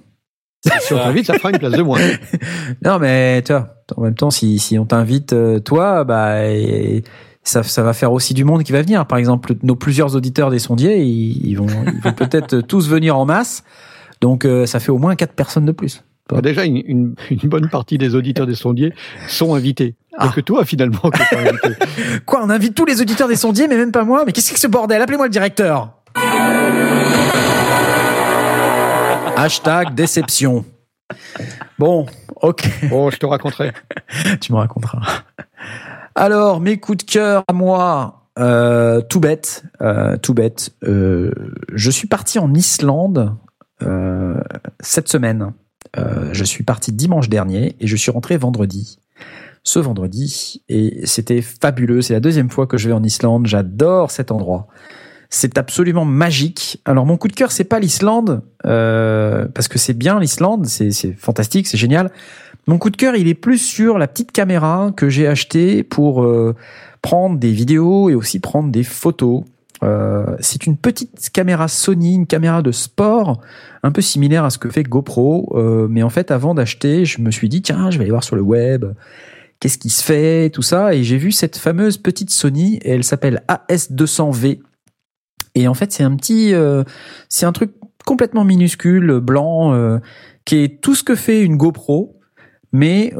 Si 0.81 0.93
on 0.93 0.97
t'invite, 0.97 1.25
ça 1.27 1.35
fera 1.35 1.51
une 1.51 1.59
place 1.59 1.73
de 1.73 1.81
moins. 1.83 1.99
Non, 2.83 2.97
mais 2.99 3.41
tu 3.43 3.53
vois, 3.53 3.75
en 3.95 4.01
même 4.01 4.15
temps, 4.15 4.31
si, 4.31 4.57
si 4.59 4.77
on 4.79 4.85
t'invite, 4.85 5.33
euh, 5.33 5.59
toi, 5.59 6.03
bah, 6.03 6.47
et- 6.49 7.03
ça, 7.43 7.61
ça 7.61 7.83
va 7.83 7.93
faire 7.93 8.11
aussi 8.11 8.33
du 8.33 8.43
monde 8.43 8.63
qui 8.63 8.71
va 8.71 8.81
venir. 8.81 9.05
Par 9.05 9.19
exemple, 9.19 9.53
nos 9.61 9.75
plusieurs 9.75 10.15
auditeurs 10.15 10.49
des 10.49 10.57
sondiers, 10.57 11.03
ils, 11.03 11.45
ils 11.47 11.55
vont, 11.55 11.67
ils 11.67 12.01
vont 12.01 12.13
peut-être 12.13 12.61
tous 12.61 12.89
venir 12.89 13.15
en 13.17 13.25
masse. 13.25 13.63
Donc, 14.21 14.45
euh, 14.45 14.65
ça 14.65 14.79
fait 14.79 14.91
au 14.91 14.97
moins 14.97 15.15
quatre 15.15 15.33
personnes 15.33 15.65
de 15.65 15.71
plus. 15.71 16.03
Déjà, 16.41 16.65
une, 16.65 16.77
une- 16.85 17.15
une 17.29 17.49
bonne 17.49 17.69
partie 17.69 17.97
des 17.97 18.15
auditeurs 18.15 18.47
des 18.47 18.55
sondiers 18.55 18.93
sont 19.27 19.53
invités. 19.53 19.95
Ah. 20.17 20.25
Donc 20.27 20.43
toi, 20.45 20.65
finalement, 20.65 20.97
que 21.11 21.19
t'es 21.29 21.37
invité. 21.37 21.69
Quoi, 22.25 22.41
on 22.43 22.49
invite 22.49 22.73
tous 22.73 22.85
les 22.85 23.01
auditeurs 23.01 23.27
des 23.27 23.35
sondiers, 23.35 23.67
mais 23.67 23.77
même 23.77 23.91
pas 23.91 24.03
moi 24.03 24.23
Mais 24.25 24.31
qu'est-ce 24.31 24.45
que 24.47 24.49
c'est 24.49 24.55
que 24.55 24.61
ce 24.61 24.67
bordel? 24.67 25.01
Appelez-moi 25.01 25.27
le 25.27 25.31
directeur 25.31 25.91
Hashtag 29.37 29.93
déception. 29.93 30.65
Bon, 31.77 32.05
ok. 32.41 32.67
Bon, 32.89 33.09
je 33.11 33.17
te 33.17 33.25
raconterai. 33.25 33.73
tu 34.41 34.53
me 34.53 34.57
raconteras. 34.57 35.01
Alors, 36.15 36.61
mes 36.61 36.79
coups 36.79 37.05
de 37.05 37.11
cœur 37.11 37.43
à 37.47 37.53
moi, 37.53 38.23
euh, 38.39 39.01
tout 39.01 39.19
bête, 39.19 39.63
euh, 39.81 40.15
tout 40.17 40.33
bête. 40.33 40.71
Euh, 40.83 41.31
je 41.73 41.91
suis 41.91 42.07
parti 42.07 42.39
en 42.39 42.53
Islande 42.53 43.35
euh, 43.83 44.39
cette 44.79 45.09
semaine. 45.09 45.51
Euh, 45.97 46.29
je 46.31 46.43
suis 46.43 46.63
parti 46.63 46.91
dimanche 46.91 47.29
dernier 47.29 47.75
et 47.79 47.87
je 47.87 47.95
suis 47.95 48.11
rentré 48.11 48.37
vendredi. 48.37 48.99
Ce 49.63 49.79
vendredi 49.79 50.61
et 50.69 51.05
c'était 51.05 51.41
fabuleux. 51.41 52.01
C'est 52.01 52.13
la 52.13 52.19
deuxième 52.19 52.49
fois 52.49 52.67
que 52.67 52.77
je 52.77 52.87
vais 52.87 52.93
en 52.93 53.03
Islande. 53.03 53.47
J'adore 53.47 54.11
cet 54.11 54.31
endroit. 54.31 54.67
C'est 55.29 55.57
absolument 55.57 56.05
magique. 56.05 56.81
Alors 56.85 57.05
mon 57.05 57.17
coup 57.17 57.27
de 57.27 57.33
cœur, 57.33 57.51
c'est 57.51 57.63
pas 57.63 57.79
l'Islande 57.79 58.43
euh, 58.65 59.47
parce 59.53 59.67
que 59.67 59.79
c'est 59.79 59.93
bien 59.93 60.19
l'Islande, 60.19 60.67
c'est 60.67 61.13
fantastique, 61.13 61.67
c'est 61.67 61.77
génial. 61.77 62.11
Mon 62.67 62.77
coup 62.77 62.89
de 62.89 62.97
cœur, 62.97 63.15
il 63.15 63.27
est 63.27 63.35
plus 63.35 63.57
sur 63.57 63.97
la 63.97 64.07
petite 64.07 64.31
caméra 64.31 64.91
que 64.95 65.09
j'ai 65.09 65.27
achetée 65.27 65.83
pour 65.83 66.23
euh, 66.23 66.55
prendre 67.01 67.37
des 67.37 67.51
vidéos 67.51 68.09
et 68.09 68.15
aussi 68.15 68.39
prendre 68.39 68.71
des 68.71 68.83
photos. 68.83 69.43
Euh, 69.85 70.35
c'est 70.39 70.65
une 70.65 70.77
petite 70.77 71.29
caméra 71.31 71.67
Sony, 71.67 72.15
une 72.15 72.27
caméra 72.27 72.61
de 72.61 72.71
sport, 72.71 73.41
un 73.83 73.91
peu 73.91 74.01
similaire 74.01 74.43
à 74.43 74.49
ce 74.49 74.57
que 74.57 74.69
fait 74.69 74.83
GoPro. 74.83 75.53
Euh, 75.55 75.87
mais 75.89 76.03
en 76.03 76.09
fait, 76.09 76.31
avant 76.31 76.55
d'acheter, 76.55 77.05
je 77.05 77.21
me 77.21 77.31
suis 77.31 77.49
dit 77.49 77.61
tiens, 77.61 77.91
je 77.91 77.97
vais 77.97 78.03
aller 78.03 78.11
voir 78.11 78.23
sur 78.23 78.35
le 78.35 78.41
web, 78.41 78.85
qu'est-ce 79.59 79.77
qui 79.77 79.89
se 79.89 80.03
fait, 80.03 80.49
tout 80.49 80.63
ça, 80.63 80.93
et 80.93 81.03
j'ai 81.03 81.17
vu 81.17 81.31
cette 81.31 81.57
fameuse 81.57 81.97
petite 81.97 82.31
Sony 82.31 82.79
elle 82.83 83.03
s'appelle 83.03 83.43
AS200V. 83.47 84.59
Et 85.53 85.67
en 85.67 85.73
fait, 85.73 85.91
c'est 85.91 86.03
un 86.03 86.15
petit, 86.15 86.53
euh, 86.53 86.83
c'est 87.29 87.45
un 87.45 87.53
truc 87.53 87.71
complètement 88.05 88.43
minuscule, 88.43 89.19
blanc, 89.19 89.99
qui 90.45 90.57
est 90.57 90.81
tout 90.81 90.93
ce 90.93 91.03
que 91.03 91.15
fait 91.15 91.41
une 91.41 91.57
GoPro, 91.57 92.19
mais 92.71 93.13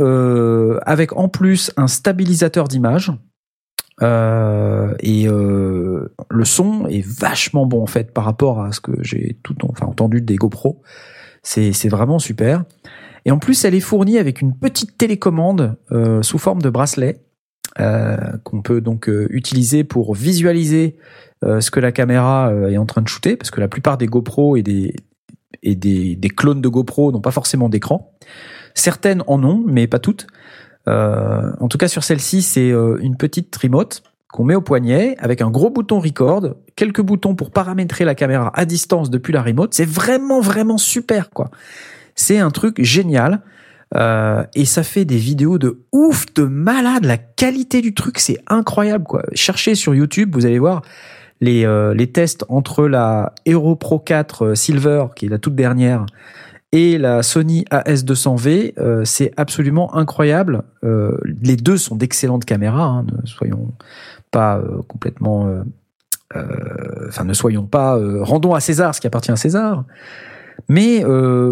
avec 0.85 1.17
en 1.17 1.27
plus 1.27 1.71
un 1.75 1.87
stabilisateur 1.87 2.67
d'image. 2.67 3.11
Euh, 4.01 4.93
et 4.99 5.27
euh, 5.27 6.13
le 6.29 6.45
son 6.45 6.85
est 6.87 7.05
vachement 7.05 7.65
bon 7.65 7.81
en 7.81 7.87
fait 7.87 8.13
par 8.13 8.25
rapport 8.25 8.61
à 8.61 8.73
ce 8.73 8.81
que 8.81 8.91
j'ai 9.01 9.39
tout 9.41 9.55
enfin 9.69 9.85
entendu 9.85 10.21
des 10.21 10.35
GoPro. 10.35 10.81
C'est 11.43 11.71
c'est 11.73 11.89
vraiment 11.89 12.19
super. 12.19 12.63
Et 13.25 13.31
en 13.31 13.39
plus, 13.39 13.65
elle 13.65 13.73
est 13.73 13.79
fournie 13.79 14.17
avec 14.17 14.41
une 14.41 14.55
petite 14.55 14.97
télécommande 14.97 15.77
euh, 15.91 16.21
sous 16.21 16.37
forme 16.37 16.61
de 16.61 16.69
bracelet 16.69 17.21
euh, 17.79 18.15
qu'on 18.43 18.61
peut 18.61 18.79
donc 18.79 19.09
euh, 19.09 19.27
utiliser 19.31 19.83
pour 19.83 20.13
visualiser 20.13 20.95
euh, 21.43 21.59
ce 21.59 21.71
que 21.71 21.81
la 21.81 21.91
caméra 21.91 22.53
est 22.69 22.77
en 22.77 22.85
train 22.85 23.01
de 23.01 23.07
shooter, 23.07 23.35
parce 23.35 23.51
que 23.51 23.59
la 23.59 23.67
plupart 23.67 23.97
des 23.97 24.05
GoPro 24.05 24.55
et 24.55 24.63
des 24.63 24.95
et 25.63 25.75
des, 25.75 26.15
des 26.15 26.29
clones 26.29 26.61
de 26.61 26.69
GoPro 26.69 27.11
n'ont 27.11 27.21
pas 27.21 27.31
forcément 27.31 27.69
d'écran. 27.69 28.13
Certaines 28.75 29.23
en 29.27 29.43
ont, 29.43 29.63
mais 29.65 29.87
pas 29.87 29.99
toutes. 29.99 30.27
Euh, 30.87 31.51
en 31.59 31.67
tout 31.67 31.77
cas, 31.77 31.87
sur 31.87 32.03
celle-ci, 32.03 32.41
c'est 32.41 32.71
euh, 32.71 32.97
une 33.01 33.17
petite 33.17 33.55
remote 33.55 34.03
qu'on 34.31 34.43
met 34.43 34.55
au 34.55 34.61
poignet 34.61 35.15
avec 35.19 35.41
un 35.41 35.49
gros 35.49 35.69
bouton 35.69 35.99
record, 35.99 36.55
quelques 36.75 37.01
boutons 37.01 37.35
pour 37.35 37.51
paramétrer 37.51 38.03
la 38.05 38.15
caméra 38.15 38.51
à 38.53 38.65
distance 38.65 39.09
depuis 39.09 39.31
la 39.31 39.41
remote. 39.41 39.73
C'est 39.73 39.87
vraiment, 39.87 40.41
vraiment 40.41 40.77
super, 40.77 41.29
quoi. 41.29 41.49
C'est 42.15 42.39
un 42.39 42.51
truc 42.51 42.81
génial. 42.83 43.41
Euh, 43.95 44.43
et 44.55 44.65
ça 44.65 44.83
fait 44.83 45.05
des 45.05 45.17
vidéos 45.17 45.57
de 45.57 45.79
ouf, 45.91 46.25
de 46.33 46.43
malade. 46.43 47.05
La 47.05 47.17
qualité 47.17 47.81
du 47.81 47.93
truc, 47.93 48.19
c'est 48.19 48.37
incroyable, 48.47 49.05
quoi. 49.05 49.23
Cherchez 49.33 49.75
sur 49.75 49.95
YouTube, 49.95 50.33
vous 50.33 50.45
allez 50.45 50.59
voir 50.59 50.81
les, 51.39 51.65
euh, 51.65 51.93
les 51.93 52.11
tests 52.11 52.45
entre 52.49 52.87
la 52.87 53.33
Hero 53.45 53.75
Pro 53.75 53.99
4 53.99 54.55
Silver, 54.55 55.05
qui 55.15 55.27
est 55.27 55.29
la 55.29 55.37
toute 55.37 55.55
dernière, 55.55 56.05
et 56.71 56.97
la 56.97 57.23
Sony 57.23 57.63
AS200V, 57.71 58.73
euh, 58.77 59.05
c'est 59.05 59.31
absolument 59.37 59.95
incroyable. 59.95 60.63
Euh, 60.83 61.17
les 61.41 61.55
deux 61.55 61.77
sont 61.77 61.95
d'excellentes 61.95 62.45
caméras, 62.45 62.85
hein, 62.85 63.05
ne 63.21 63.25
soyons 63.25 63.73
pas 64.31 64.57
euh, 64.57 64.81
complètement... 64.87 65.63
Enfin, 67.07 67.23
ne 67.23 67.33
soyons 67.33 67.65
pas... 67.65 67.97
rendons 68.21 68.55
à 68.55 68.59
César 68.59 68.93
ce 68.93 68.99
qui 68.99 69.07
appartient 69.07 69.31
à 69.31 69.37
César. 69.37 69.85
Mais 70.67 71.01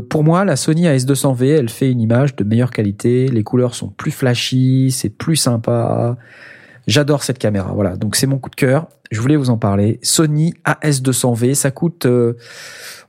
pour 0.10 0.26
moi, 0.26 0.44
la 0.44 0.58
Sony 0.58 0.88
AS200V, 0.88 1.46
elle 1.46 1.70
fait 1.70 1.90
une 1.90 2.02
image 2.02 2.36
de 2.36 2.44
meilleure 2.44 2.72
qualité. 2.72 3.30
Les 3.30 3.44
couleurs 3.44 3.76
sont 3.76 3.88
plus 3.88 4.12
flashy, 4.12 4.92
c'est 4.92 5.10
plus 5.10 5.38
sympa. 5.38 6.18
J'adore 6.88 7.24
cette 7.24 7.40
caméra. 7.40 7.72
Voilà, 7.74 7.96
donc 7.96 8.16
c'est 8.16 8.28
mon 8.28 8.38
coup 8.40 8.50
de 8.50 8.56
cœur. 8.56 8.88
Je 9.12 9.22
voulais 9.22 9.36
vous 9.36 9.50
en 9.50 9.58
parler. 9.58 10.00
Sony 10.02 10.54
AS200V, 10.66 11.54
ça 11.54 11.72
coûte 11.72 12.06
euh, 12.06 12.34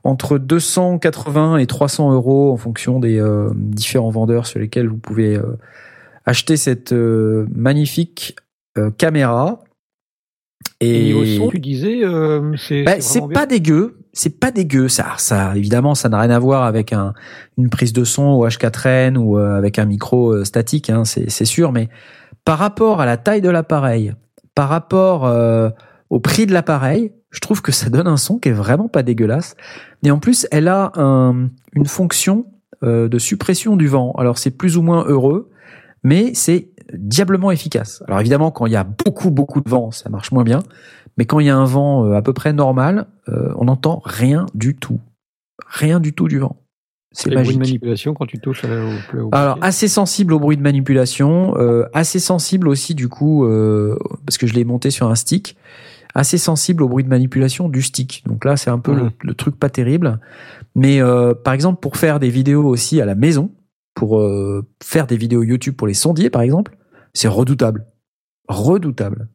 entre 0.03 0.37
280 0.37 1.57
et 1.57 1.65
300 1.65 2.13
euros 2.13 2.51
en 2.53 2.57
fonction 2.57 2.99
des 2.99 3.19
euh, 3.19 3.49
différents 3.55 4.11
vendeurs 4.11 4.45
sur 4.47 4.59
lesquels 4.59 4.87
vous 4.87 4.97
pouvez 4.97 5.35
euh, 5.35 5.57
acheter 6.25 6.57
cette 6.57 6.93
euh, 6.93 7.47
magnifique 7.53 8.35
euh, 8.77 8.91
caméra. 8.91 9.63
Et 10.81 11.01
Et 11.01 11.03
niveau 11.05 11.25
son, 11.25 11.49
tu 11.49 11.59
disais, 11.59 12.03
euh, 12.03 12.55
c'est 12.57 12.83
bah, 12.83 12.95
pas 13.33 13.45
bien. 13.45 13.57
dégueu, 13.57 13.99
c'est 14.13 14.39
pas 14.39 14.51
dégueu. 14.51 14.87
Ça, 14.89 15.13
ça, 15.17 15.55
évidemment, 15.55 15.95
ça 15.95 16.09
n'a 16.09 16.19
rien 16.19 16.31
à 16.31 16.39
voir 16.39 16.63
avec 16.63 16.91
un, 16.93 17.13
une 17.57 17.69
prise 17.69 17.93
de 17.93 18.03
son 18.03 18.23
au 18.23 18.47
H4n 18.47 19.15
ou 19.17 19.37
euh, 19.37 19.57
avec 19.57 19.79
un 19.79 19.85
micro 19.85 20.43
statique, 20.43 20.89
hein, 20.89 21.05
c'est 21.05 21.29
c'est 21.29 21.45
sûr. 21.45 21.71
Mais 21.71 21.89
par 22.45 22.57
rapport 22.59 23.01
à 23.01 23.05
la 23.05 23.17
taille 23.17 23.41
de 23.41 23.49
l'appareil, 23.49 24.13
par 24.53 24.69
rapport 24.69 25.25
euh, 25.25 25.69
au 26.09 26.19
prix 26.19 26.45
de 26.45 26.53
l'appareil, 26.53 27.11
je 27.31 27.39
trouve 27.41 27.61
que 27.61 27.71
ça 27.73 27.89
donne 27.89 28.07
un 28.07 28.17
son 28.17 28.37
qui 28.39 28.49
est 28.49 28.53
vraiment 28.53 28.87
pas 28.87 29.03
dégueulasse. 29.03 29.55
Et 30.03 30.11
en 30.11 30.19
plus, 30.19 30.47
elle 30.51 30.67
a 30.69 30.91
un- 30.95 31.49
une 31.73 31.85
fonction 31.85 32.45
euh, 32.83 33.09
de 33.09 33.17
suppression 33.19 33.75
du 33.75 33.87
vent. 33.87 34.13
Alors 34.17 34.37
c'est 34.37 34.51
plus 34.51 34.77
ou 34.77 34.81
moins 34.81 35.03
heureux, 35.07 35.49
mais 36.03 36.33
c'est 36.33 36.69
diablement 36.93 37.51
efficace. 37.51 38.03
Alors 38.07 38.19
évidemment, 38.19 38.51
quand 38.51 38.65
il 38.67 38.71
y 38.73 38.77
a 38.77 38.83
beaucoup 38.83 39.31
beaucoup 39.31 39.59
de 39.61 39.69
vent, 39.69 39.91
ça 39.91 40.09
marche 40.09 40.31
moins 40.31 40.43
bien. 40.43 40.59
Mais 41.17 41.25
quand 41.25 41.39
il 41.39 41.47
y 41.47 41.49
a 41.49 41.57
un 41.57 41.65
vent 41.65 42.05
euh, 42.05 42.13
à 42.15 42.21
peu 42.21 42.33
près 42.33 42.53
normal, 42.53 43.07
on 43.27 43.65
n'entend 43.65 44.01
rien 44.05 44.45
du 44.53 44.75
tout. 44.75 44.99
Rien 45.67 45.99
du 45.99 46.13
tout 46.13 46.27
du 46.27 46.37
vent. 46.37 46.57
C'est 47.17 47.29
Les 47.29 47.35
bruits 47.35 47.53
de 47.53 47.59
magique. 47.59 47.73
manipulation 47.73 48.13
quand 48.13 48.25
tu 48.25 48.39
touches 48.39 48.63
la- 48.63 48.83
au, 49.19 49.27
au 49.27 49.29
Alors 49.31 49.57
assez 49.61 49.87
sensible 49.87 50.33
au 50.33 50.39
bruit 50.39 50.57
de 50.57 50.61
manipulation, 50.61 51.55
euh, 51.57 51.85
assez 51.93 52.19
sensible 52.19 52.67
aussi 52.67 52.93
du 52.93 53.07
coup 53.07 53.45
euh, 53.45 53.97
parce 54.25 54.37
que 54.37 54.47
je 54.47 54.53
l'ai 54.53 54.65
monté 54.65 54.91
sur 54.91 55.09
un 55.09 55.15
stick, 55.15 55.55
assez 56.13 56.37
sensible 56.37 56.83
au 56.83 56.89
bruit 56.89 57.03
de 57.05 57.09
manipulation 57.09 57.69
du 57.69 57.81
stick. 57.81 58.23
Donc 58.27 58.43
là 58.43 58.57
c'est 58.57 58.69
un 58.69 58.79
peu 58.79 58.93
le, 58.93 59.11
le 59.21 59.33
truc 59.33 59.57
pas 59.57 59.69
terrible, 59.69 60.19
mais 60.75 61.01
euh, 61.01 61.33
par 61.33 61.53
exemple 61.53 61.79
pour 61.79 61.95
faire 61.97 62.19
des 62.19 62.29
vidéos 62.29 62.65
aussi 62.65 62.99
à 62.99 63.05
la 63.05 63.15
maison, 63.15 63.51
pour 63.93 64.19
euh, 64.19 64.65
faire 64.83 65.07
des 65.07 65.15
vidéos 65.15 65.41
YouTube 65.41 65.75
pour 65.75 65.87
les 65.87 65.93
sondiers 65.93 66.29
par 66.29 66.41
exemple, 66.41 66.75
c'est 67.13 67.29
redoutable, 67.29 67.85
redoutable. 68.49 69.29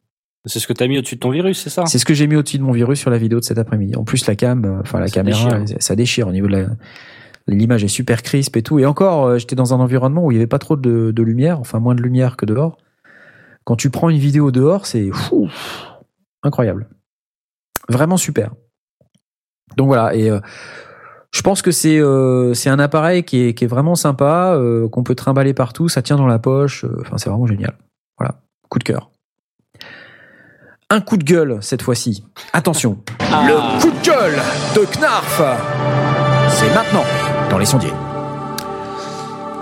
C'est 0.45 0.59
ce 0.59 0.65
que 0.67 0.73
t'as 0.73 0.87
mis 0.87 0.97
au-dessus 0.97 1.15
de 1.15 1.19
ton 1.19 1.29
virus, 1.29 1.59
c'est 1.61 1.69
ça? 1.69 1.85
C'est 1.85 1.99
ce 1.99 2.05
que 2.05 2.15
j'ai 2.15 2.25
mis 2.25 2.35
au-dessus 2.35 2.57
de 2.57 2.63
mon 2.63 2.71
virus 2.71 2.99
sur 2.99 3.11
la 3.11 3.19
vidéo 3.19 3.39
de 3.39 3.43
cet 3.43 3.59
après-midi. 3.59 3.95
En 3.95 4.03
plus, 4.03 4.25
la 4.25 4.35
cam, 4.35 4.65
euh, 4.65 4.79
enfin 4.81 4.99
la 4.99 5.07
Ça 5.07 5.13
caméra, 5.13 5.59
déchire. 5.59 5.77
ça 5.79 5.95
déchire 5.95 6.27
au 6.27 6.31
niveau 6.31 6.47
de 6.47 6.53
la. 6.53 6.65
L'image 7.51 7.83
est 7.83 7.89
super 7.89 8.21
crisp 8.23 8.55
et 8.55 8.63
tout. 8.63 8.79
Et 8.79 8.85
encore, 8.85 9.25
euh, 9.25 9.37
j'étais 9.37 9.55
dans 9.55 9.73
un 9.73 9.79
environnement 9.79 10.25
où 10.25 10.31
il 10.31 10.35
y 10.35 10.37
avait 10.37 10.47
pas 10.47 10.59
trop 10.59 10.75
de, 10.75 11.21
lumière, 11.21 11.59
enfin 11.59 11.79
moins 11.79 11.95
de 11.95 12.01
lumière 12.01 12.37
que 12.37 12.45
dehors. 12.45 12.77
Quand 13.63 13.75
tu 13.75 13.89
prends 13.89 14.09
une 14.09 14.17
vidéo 14.17 14.51
dehors, 14.51 14.85
c'est 14.85 15.11
incroyable, 16.43 16.89
vraiment 17.89 18.17
super. 18.17 18.51
Donc 19.77 19.87
voilà. 19.87 20.15
Et 20.15 20.29
euh, 20.29 20.39
je 21.31 21.41
pense 21.41 21.61
que 21.61 21.71
c'est 21.71 21.99
euh, 21.99 22.53
c'est 22.53 22.69
un 22.69 22.79
appareil 22.79 23.23
qui 23.23 23.37
est, 23.37 23.67
vraiment 23.67 23.95
sympa, 23.95 24.59
qu'on 24.91 25.03
peut 25.03 25.15
trimballer 25.15 25.53
partout, 25.53 25.89
ça 25.89 26.01
tient 26.01 26.17
dans 26.17 26.27
la 26.27 26.39
poche. 26.39 26.85
Enfin, 27.01 27.17
c'est 27.17 27.29
vraiment 27.29 27.47
génial. 27.47 27.77
Voilà, 28.17 28.41
coup 28.69 28.79
de 28.79 28.83
cœur. 28.83 29.11
Un 30.89 30.99
coup 30.99 31.15
de 31.15 31.23
gueule 31.23 31.59
cette 31.61 31.83
fois-ci. 31.83 32.25
Attention, 32.51 32.97
le 33.19 33.81
coup 33.81 33.91
de 33.91 34.05
gueule 34.05 34.41
de 34.75 34.85
Knarf, 34.97 35.41
c'est 36.49 36.73
maintenant 36.73 37.05
dans 37.51 37.57
les 37.57 37.65
sondiers. 37.65 37.91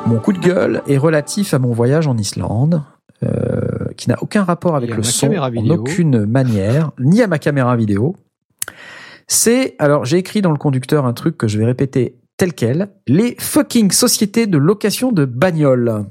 Mon 0.05 0.19
coup 0.19 0.31
de 0.31 0.37
gueule 0.37 0.83
est 0.87 0.97
relatif 0.97 1.55
à 1.55 1.59
mon 1.59 1.73
voyage 1.73 2.05
en 2.05 2.17
Islande, 2.17 2.83
euh, 3.23 3.29
qui 3.97 4.09
n'a 4.09 4.21
aucun 4.21 4.43
rapport 4.43 4.75
avec 4.75 4.95
le 4.95 5.01
son 5.01 5.33
en 5.33 5.69
aucune 5.69 6.25
manière, 6.25 6.91
ni 6.99 7.23
à 7.23 7.27
ma 7.27 7.39
caméra 7.39 7.75
vidéo. 7.75 8.15
C'est, 9.27 9.75
alors 9.79 10.05
j'ai 10.05 10.17
écrit 10.17 10.41
dans 10.41 10.51
le 10.51 10.57
conducteur 10.57 11.07
un 11.07 11.13
truc 11.13 11.35
que 11.35 11.47
je 11.47 11.57
vais 11.57 11.65
répéter 11.65 12.15
tel 12.37 12.53
quel, 12.53 12.89
les 13.07 13.35
fucking 13.39 13.89
sociétés 13.91 14.45
de 14.45 14.59
location 14.59 15.11
de 15.11 15.25
bagnoles. 15.25 16.05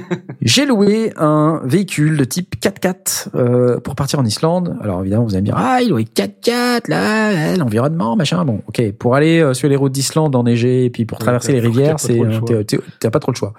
J'ai 0.42 0.66
loué 0.66 1.12
un 1.16 1.60
véhicule 1.64 2.16
de 2.16 2.24
type 2.24 2.56
4x4 2.60 3.28
euh, 3.34 3.80
pour 3.80 3.94
partir 3.94 4.18
en 4.18 4.24
Islande. 4.24 4.76
Alors 4.82 5.00
évidemment, 5.00 5.24
vous 5.24 5.34
allez 5.34 5.42
me 5.42 5.46
dire, 5.46 5.56
ah, 5.56 5.80
il 5.82 5.90
loué 5.90 6.04
4x4, 6.04 6.88
là, 6.88 7.32
là, 7.32 7.56
l'environnement, 7.56 8.16
machin. 8.16 8.44
Bon, 8.44 8.62
ok, 8.66 8.92
pour 8.92 9.14
aller 9.14 9.40
euh, 9.40 9.54
sur 9.54 9.68
les 9.68 9.76
routes 9.76 9.92
d'Islande 9.92 10.34
enneigées 10.34 10.84
et 10.84 10.90
puis 10.90 11.04
pour 11.04 11.18
traverser 11.18 11.52
les 11.52 11.60
rivières, 11.60 11.98
c'est 12.00 12.20
euh, 12.20 12.62
t'as 13.00 13.10
pas 13.10 13.18
trop 13.18 13.32
le 13.32 13.36
choix. 13.36 13.54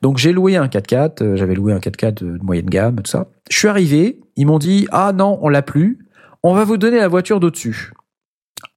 Donc 0.00 0.18
j'ai 0.18 0.32
loué 0.32 0.56
un 0.56 0.66
4x4, 0.66 1.22
euh, 1.22 1.36
j'avais 1.36 1.54
loué 1.54 1.72
un 1.72 1.78
4x4 1.78 2.14
de, 2.14 2.36
de 2.38 2.44
moyenne 2.44 2.66
gamme, 2.66 2.96
tout 2.96 3.10
ça. 3.10 3.28
Je 3.50 3.58
suis 3.58 3.68
arrivé, 3.68 4.20
ils 4.36 4.46
m'ont 4.46 4.58
dit, 4.58 4.86
ah 4.90 5.12
non, 5.12 5.38
on 5.42 5.48
l'a 5.48 5.62
plus, 5.62 5.98
on 6.42 6.54
va 6.54 6.64
vous 6.64 6.76
donner 6.76 6.98
la 6.98 7.08
voiture 7.08 7.40
d'au-dessus. 7.40 7.92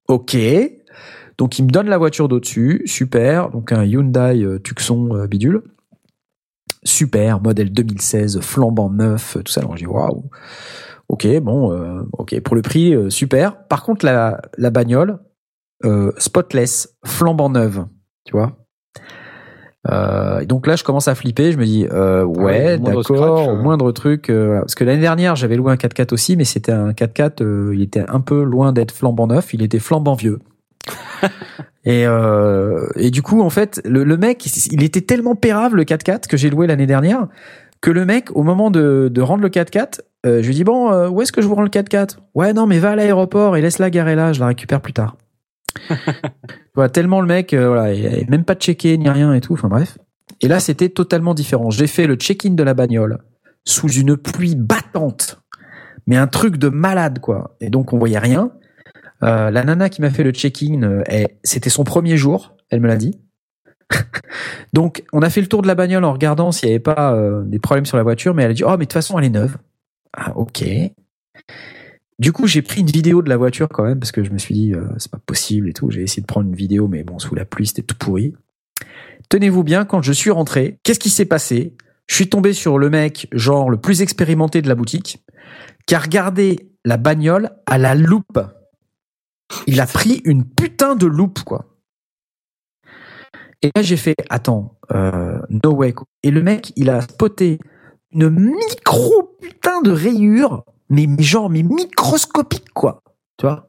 Ok. 0.08 0.36
Donc 1.38 1.58
ils 1.58 1.64
me 1.64 1.70
donnent 1.70 1.88
la 1.88 1.98
voiture 1.98 2.28
d'au-dessus, 2.28 2.82
super. 2.86 3.50
Donc 3.50 3.72
un 3.72 3.84
Hyundai 3.84 4.46
Tucson 4.62 5.26
bidule. 5.28 5.62
Super, 6.86 7.40
modèle 7.42 7.70
2016, 7.72 8.40
flambant 8.40 8.88
neuf, 8.90 9.36
tout 9.44 9.52
ça. 9.52 9.60
Donc 9.60 9.76
j'ai 9.76 9.86
waouh. 9.86 10.24
Ok, 11.08 11.26
bon, 11.40 11.72
euh, 11.72 12.02
ok, 12.14 12.40
pour 12.40 12.56
le 12.56 12.62
prix, 12.62 12.94
euh, 12.94 13.10
super. 13.10 13.64
Par 13.68 13.84
contre, 13.84 14.04
la, 14.04 14.40
la 14.58 14.70
bagnole, 14.70 15.18
euh, 15.84 16.10
spotless, 16.18 16.96
flambant 17.04 17.48
neuve, 17.50 17.86
tu 18.24 18.32
vois. 18.32 18.56
Euh, 19.88 20.40
et 20.40 20.46
donc 20.46 20.66
là, 20.66 20.74
je 20.74 20.82
commence 20.82 21.06
à 21.06 21.14
flipper. 21.14 21.52
Je 21.52 21.58
me 21.58 21.64
dis, 21.64 21.86
euh, 21.92 22.24
ouais, 22.24 22.74
au 22.74 22.80
moindre 22.80 23.02
d'accord, 23.02 23.48
au 23.48 23.56
moindre 23.56 23.92
truc. 23.92 24.30
euh, 24.30 24.46
voilà. 24.46 24.60
Parce 24.62 24.74
que 24.74 24.82
l'année 24.82 25.00
dernière, 25.00 25.36
j'avais 25.36 25.54
loué 25.56 25.70
un 25.70 25.76
4x4 25.76 26.12
aussi, 26.12 26.36
mais 26.36 26.44
c'était 26.44 26.72
un 26.72 26.90
4x4. 26.90 27.42
euh, 27.42 27.70
il 27.72 27.82
était 27.82 28.04
un 28.08 28.20
peu 28.20 28.42
loin 28.42 28.72
d'être 28.72 28.90
flambant 28.90 29.28
neuf. 29.28 29.54
Il 29.54 29.62
était 29.62 29.78
flambant 29.78 30.14
vieux. 30.14 30.40
Et, 31.84 32.06
euh, 32.06 32.86
et 32.96 33.10
du 33.10 33.22
coup, 33.22 33.40
en 33.42 33.50
fait, 33.50 33.80
le, 33.84 34.04
le 34.04 34.16
mec, 34.16 34.46
il 34.70 34.82
était 34.82 35.00
tellement 35.00 35.34
pérave 35.34 35.74
le 35.74 35.84
4x4 35.84 36.26
que 36.26 36.36
j'ai 36.36 36.50
loué 36.50 36.66
l'année 36.66 36.86
dernière 36.86 37.28
que 37.80 37.90
le 37.90 38.04
mec, 38.04 38.34
au 38.34 38.42
moment 38.42 38.70
de, 38.70 39.10
de 39.12 39.20
rendre 39.20 39.42
le 39.42 39.48
4x4, 39.48 40.00
euh, 40.26 40.42
je 40.42 40.46
lui 40.46 40.54
dis 40.54 40.64
bon, 40.64 40.90
euh, 40.90 41.08
où 41.08 41.22
est-ce 41.22 41.32
que 41.32 41.40
je 41.40 41.46
vous 41.46 41.54
rends 41.54 41.62
le 41.62 41.68
4x4 41.68 42.16
Ouais, 42.34 42.52
non, 42.52 42.66
mais 42.66 42.78
va 42.78 42.90
à 42.90 42.96
l'aéroport 42.96 43.56
et 43.56 43.60
laisse-la 43.60 43.90
garer 43.90 44.14
là. 44.14 44.32
Je 44.32 44.40
la 44.40 44.46
récupère 44.46 44.80
plus 44.80 44.92
tard. 44.92 45.16
Voilà, 46.74 46.90
tellement 46.90 47.22
le 47.22 47.26
mec, 47.26 47.54
euh, 47.54 47.68
voilà, 47.68 47.94
il 47.94 48.06
avait 48.06 48.26
même 48.28 48.44
pas 48.44 48.54
checké 48.54 48.98
ni 48.98 49.08
rien 49.08 49.32
et 49.32 49.40
tout. 49.40 49.54
Enfin 49.54 49.68
bref. 49.68 49.96
Et 50.42 50.46
là, 50.48 50.60
c'était 50.60 50.90
totalement 50.90 51.32
différent. 51.32 51.70
J'ai 51.70 51.86
fait 51.86 52.06
le 52.06 52.16
check-in 52.16 52.50
de 52.50 52.62
la 52.62 52.74
bagnole 52.74 53.16
sous 53.64 53.88
une 53.88 54.14
pluie 54.14 54.56
battante, 54.56 55.40
mais 56.06 56.18
un 56.18 56.26
truc 56.26 56.58
de 56.58 56.68
malade 56.68 57.20
quoi. 57.20 57.56
Et 57.62 57.70
donc 57.70 57.94
on 57.94 57.98
voyait 57.98 58.18
rien. 58.18 58.50
Euh, 59.22 59.50
la 59.50 59.64
nana 59.64 59.88
qui 59.88 60.00
m'a 60.00 60.10
fait 60.10 60.24
le 60.24 60.30
check-in, 60.30 60.82
euh, 60.82 61.02
c'était 61.42 61.70
son 61.70 61.84
premier 61.84 62.16
jour. 62.16 62.56
Elle 62.70 62.80
me 62.80 62.88
l'a 62.88 62.96
dit. 62.96 63.20
donc 64.72 65.04
on 65.12 65.22
a 65.22 65.30
fait 65.30 65.40
le 65.40 65.46
tour 65.46 65.62
de 65.62 65.68
la 65.68 65.76
bagnole 65.76 66.04
en 66.04 66.12
regardant 66.12 66.50
s'il 66.50 66.68
n'y 66.68 66.74
avait 66.74 66.80
pas 66.80 67.14
euh, 67.14 67.42
des 67.44 67.60
problèmes 67.60 67.86
sur 67.86 67.96
la 67.96 68.02
voiture, 68.02 68.34
mais 68.34 68.42
elle 68.42 68.50
a 68.50 68.54
dit 68.54 68.64
oh 68.64 68.70
mais 68.70 68.78
de 68.78 68.84
toute 68.84 68.94
façon 68.94 69.18
elle 69.18 69.26
est 69.26 69.30
neuve. 69.30 69.56
Ah 70.16 70.36
ok. 70.36 70.64
Du 72.18 72.32
coup, 72.32 72.46
j'ai 72.46 72.62
pris 72.62 72.80
une 72.80 72.90
vidéo 72.90 73.20
de 73.20 73.28
la 73.28 73.36
voiture 73.36 73.68
quand 73.68 73.84
même 73.84 73.98
parce 73.98 74.10
que 74.10 74.24
je 74.24 74.30
me 74.30 74.38
suis 74.38 74.54
dit 74.54 74.74
c'est 74.96 75.10
pas 75.10 75.20
possible 75.24 75.68
et 75.68 75.74
tout. 75.74 75.90
J'ai 75.90 76.02
essayé 76.02 76.22
de 76.22 76.26
prendre 76.26 76.48
une 76.48 76.56
vidéo, 76.56 76.88
mais 76.88 77.04
bon, 77.04 77.18
sous 77.18 77.34
la 77.34 77.44
pluie, 77.44 77.66
c'était 77.66 77.82
tout 77.82 77.96
pourri. 77.96 78.32
Tenez-vous 79.28 79.64
bien, 79.64 79.84
quand 79.84 80.00
je 80.00 80.12
suis 80.12 80.30
rentré, 80.30 80.78
qu'est-ce 80.82 80.98
qui 80.98 81.10
s'est 81.10 81.26
passé? 81.26 81.74
Je 82.06 82.14
suis 82.14 82.28
tombé 82.28 82.52
sur 82.52 82.78
le 82.78 82.88
mec, 82.88 83.28
genre 83.32 83.68
le 83.68 83.76
plus 83.76 84.00
expérimenté 84.00 84.62
de 84.62 84.68
la 84.68 84.74
boutique, 84.74 85.24
qui 85.86 85.94
a 85.94 85.98
regardé 85.98 86.70
la 86.84 86.96
bagnole 86.96 87.50
à 87.66 87.78
la 87.78 87.94
loupe. 87.94 88.40
Il 89.66 89.80
a 89.80 89.86
pris 89.86 90.22
une 90.24 90.44
putain 90.44 90.96
de 90.96 91.06
loupe, 91.06 91.42
quoi. 91.44 91.66
Et 93.62 93.70
là, 93.74 93.82
j'ai 93.82 93.96
fait, 93.96 94.14
attends, 94.28 94.78
euh, 94.92 95.38
no 95.48 95.72
way. 95.72 95.92
quoi. 95.92 96.06
Et 96.22 96.30
le 96.30 96.42
mec, 96.42 96.72
il 96.76 96.90
a 96.90 97.00
spoté 97.00 97.58
une 98.12 98.28
micro 98.28 99.36
putain 99.40 99.82
de 99.82 99.90
rayure, 99.90 100.64
mais, 100.90 101.06
genre, 101.18 101.50
mais 101.50 101.62
microscopique, 101.62 102.72
quoi. 102.74 103.02
Tu 103.38 103.46
vois? 103.46 103.68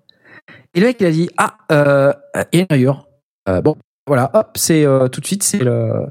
Et 0.74 0.80
le 0.80 0.88
mec, 0.88 0.98
il 1.00 1.08
a 1.08 1.12
dit, 1.12 1.30
ah, 1.38 1.58
euh, 1.72 2.14
a 2.34 2.46
une 2.54 2.66
rayure. 2.70 3.08
Euh, 3.50 3.62
bon, 3.62 3.76
voilà, 4.06 4.30
hop, 4.34 4.52
c'est 4.56 4.86
tout 5.12 5.22
de 5.22 5.26
suite, 5.26 5.44
c'est 5.44 5.60
le, 5.60 6.08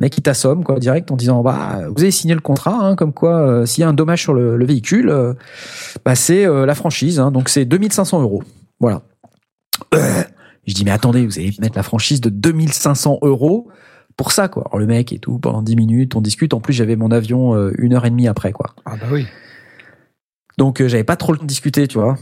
mec 0.00 0.12
qui 0.12 0.22
t'assomme, 0.22 0.64
quoi, 0.64 0.78
direct, 0.78 1.10
en 1.10 1.16
disant, 1.16 1.42
bah, 1.42 1.80
vous 1.88 2.02
avez 2.02 2.10
signé 2.10 2.34
le 2.34 2.40
contrat, 2.40 2.74
hein, 2.74 2.94
comme 2.94 3.12
quoi, 3.12 3.66
s'il 3.66 3.82
y 3.82 3.84
a 3.84 3.88
un 3.88 3.94
dommage 3.94 4.22
sur 4.22 4.34
le, 4.34 4.56
le 4.56 4.64
véhicule, 4.64 5.12
bah, 6.04 6.14
c'est 6.14 6.46
la 6.46 6.74
franchise, 6.74 7.20
hein, 7.20 7.30
donc 7.30 7.48
c'est 7.48 7.64
2500 7.64 8.22
euros. 8.22 8.42
Voilà. 8.80 9.02
Euh, 9.94 10.22
je 10.66 10.74
dis, 10.74 10.84
mais 10.84 10.90
attendez, 10.90 11.26
vous 11.26 11.38
allez 11.38 11.52
mettre 11.60 11.76
la 11.76 11.82
franchise 11.82 12.20
de 12.20 12.28
2500 12.30 13.18
euros 13.22 13.68
pour 14.16 14.32
ça, 14.32 14.48
quoi. 14.48 14.64
Alors, 14.66 14.78
le 14.78 14.86
mec 14.86 15.12
et 15.12 15.18
tout, 15.18 15.38
pendant 15.38 15.62
10 15.62 15.76
minutes, 15.76 16.14
on 16.16 16.20
discute. 16.20 16.54
En 16.54 16.60
plus, 16.60 16.72
j'avais 16.72 16.96
mon 16.96 17.10
avion 17.10 17.54
euh, 17.54 17.72
une 17.78 17.94
heure 17.94 18.06
et 18.06 18.10
demie 18.10 18.28
après, 18.28 18.52
quoi. 18.52 18.74
Ah 18.84 18.96
bah 18.96 19.06
oui. 19.10 19.26
Donc, 20.56 20.80
euh, 20.80 20.88
j'avais 20.88 21.04
pas 21.04 21.16
trop 21.16 21.32
le 21.32 21.38
temps 21.38 21.44
de 21.44 21.48
discuter, 21.48 21.88
tu 21.88 21.98
vois. 21.98 22.16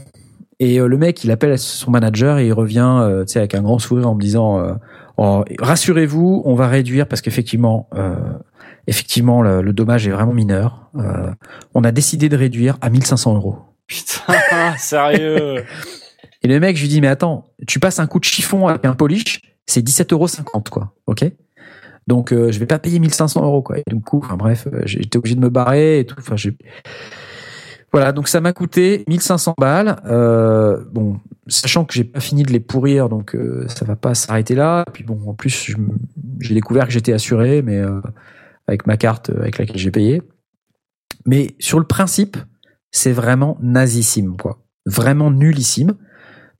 Et 0.59 0.79
euh, 0.79 0.87
le 0.87 0.97
mec, 0.97 1.23
il 1.23 1.31
appelle 1.31 1.57
son 1.59 1.91
manager 1.91 2.39
et 2.39 2.47
il 2.47 2.53
revient, 2.53 2.99
euh, 3.01 3.25
tu 3.25 3.33
sais, 3.33 3.39
avec 3.39 3.53
un 3.53 3.61
grand 3.61 3.79
sourire 3.79 4.09
en 4.09 4.15
me 4.15 4.21
disant, 4.21 4.59
euh, 4.59 4.73
Oh, 5.17 5.43
rassurez-vous, 5.59 6.41
on 6.45 6.55
va 6.55 6.67
réduire 6.67 7.07
parce 7.07 7.21
qu'effectivement, 7.21 7.87
euh, 7.93 8.15
effectivement, 8.87 9.43
le, 9.43 9.61
le 9.61 9.73
dommage 9.73 10.07
est 10.07 10.11
vraiment 10.11 10.33
mineur. 10.33 10.89
Euh, 10.95 11.31
on 11.75 11.83
a 11.83 11.91
décidé 11.91 12.29
de 12.29 12.35
réduire 12.35 12.77
à 12.81 12.89
1500 12.89 13.35
euros. 13.35 13.57
Putain, 13.85 14.75
sérieux. 14.77 15.63
Et 16.43 16.47
le 16.47 16.59
mec, 16.59 16.75
je 16.75 16.81
lui 16.81 16.89
dis, 16.89 17.01
mais 17.01 17.07
attends, 17.07 17.45
tu 17.67 17.79
passes 17.79 17.99
un 17.99 18.07
coup 18.07 18.19
de 18.19 18.25
chiffon 18.25 18.67
avec 18.67 18.85
un 18.85 18.93
polish, 18.93 19.41
c'est 19.65 19.81
17,50 19.81 20.13
euros, 20.13 20.27
quoi. 20.69 20.93
Ok? 21.07 21.25
Donc, 22.05 22.33
euh, 22.33 22.51
je 22.51 22.59
vais 22.59 22.65
pas 22.65 22.79
payer 22.79 22.99
1500 22.99 23.43
euros, 23.43 23.61
quoi. 23.61 23.77
Et 23.79 23.83
du 23.87 23.99
coup, 24.01 24.19
enfin, 24.23 24.35
bref, 24.35 24.67
euh, 24.73 24.83
été 24.85 25.17
obligé 25.17 25.35
de 25.35 25.39
me 25.39 25.49
barrer 25.49 25.99
et 25.99 26.05
tout. 26.05 26.15
Enfin, 26.19 26.35
j'ai, 26.35 26.57
voilà. 27.93 28.11
Donc, 28.11 28.27
ça 28.27 28.41
m'a 28.41 28.51
coûté 28.51 29.05
1500 29.07 29.53
balles. 29.57 30.01
Euh, 30.05 30.83
bon, 30.91 31.19
sachant 31.47 31.85
que 31.85 31.93
j'ai 31.93 32.03
pas 32.03 32.19
fini 32.19 32.43
de 32.43 32.51
les 32.51 32.59
pourrir, 32.59 33.07
donc, 33.07 33.35
euh, 33.35 33.65
ça 33.67 33.85
va 33.85 33.95
pas 33.95 34.15
s'arrêter 34.15 34.55
là. 34.55 34.83
Et 34.87 34.91
puis 34.91 35.03
bon, 35.03 35.19
en 35.27 35.33
plus, 35.33 35.71
j'ai 36.39 36.53
découvert 36.53 36.87
que 36.87 36.91
j'étais 36.91 37.13
assuré, 37.13 37.61
mais, 37.61 37.77
euh, 37.77 38.01
avec 38.67 38.87
ma 38.87 38.97
carte 38.97 39.29
euh, 39.29 39.41
avec 39.41 39.57
laquelle 39.57 39.77
j'ai 39.77 39.91
payé. 39.91 40.21
Mais 41.25 41.55
sur 41.59 41.79
le 41.79 41.85
principe, 41.85 42.37
c'est 42.91 43.11
vraiment 43.11 43.57
nazissime, 43.61 44.37
quoi. 44.37 44.59
Vraiment 44.85 45.31
nullissime. 45.31 45.93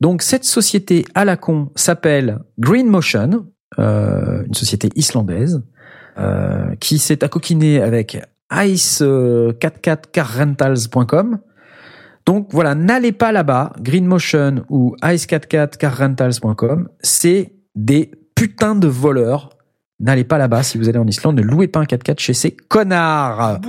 Donc 0.02 0.22
cette 0.22 0.44
société 0.44 1.06
à 1.16 1.26
la 1.26 1.36
con 1.38 1.72
s'appelle 1.76 2.38
Green 2.60 2.86
Motion, 2.88 3.48
euh, 3.80 4.44
une 4.46 4.54
société 4.54 4.90
islandaise 4.96 5.64
euh, 6.18 6.76
qui 6.80 7.00
s'est 7.00 7.24
accoquinée 7.24 7.82
avec 7.82 8.22
ice44carrentals.com. 8.52 11.40
Donc 12.26 12.48
voilà, 12.52 12.76
n'allez 12.76 13.12
pas 13.12 13.32
là-bas, 13.32 13.74
Green 13.80 14.06
Motion 14.06 14.64
ou 14.70 14.96
ice44carrentals.com, 15.02 16.90
c'est 17.02 17.54
des 17.76 18.12
putains 18.36 18.76
de 18.76 18.88
voleurs. 18.88 19.50
N'allez 20.00 20.24
pas 20.24 20.38
là-bas 20.38 20.62
si 20.64 20.78
vous 20.78 20.88
allez 20.90 21.00
en 21.00 21.08
Islande, 21.08 21.38
ne 21.38 21.42
louez 21.42 21.68
pas 21.68 21.80
un 21.80 21.86
4x4 21.86 22.20
chez 22.20 22.34
ces 22.34 22.52
connards. 22.52 23.60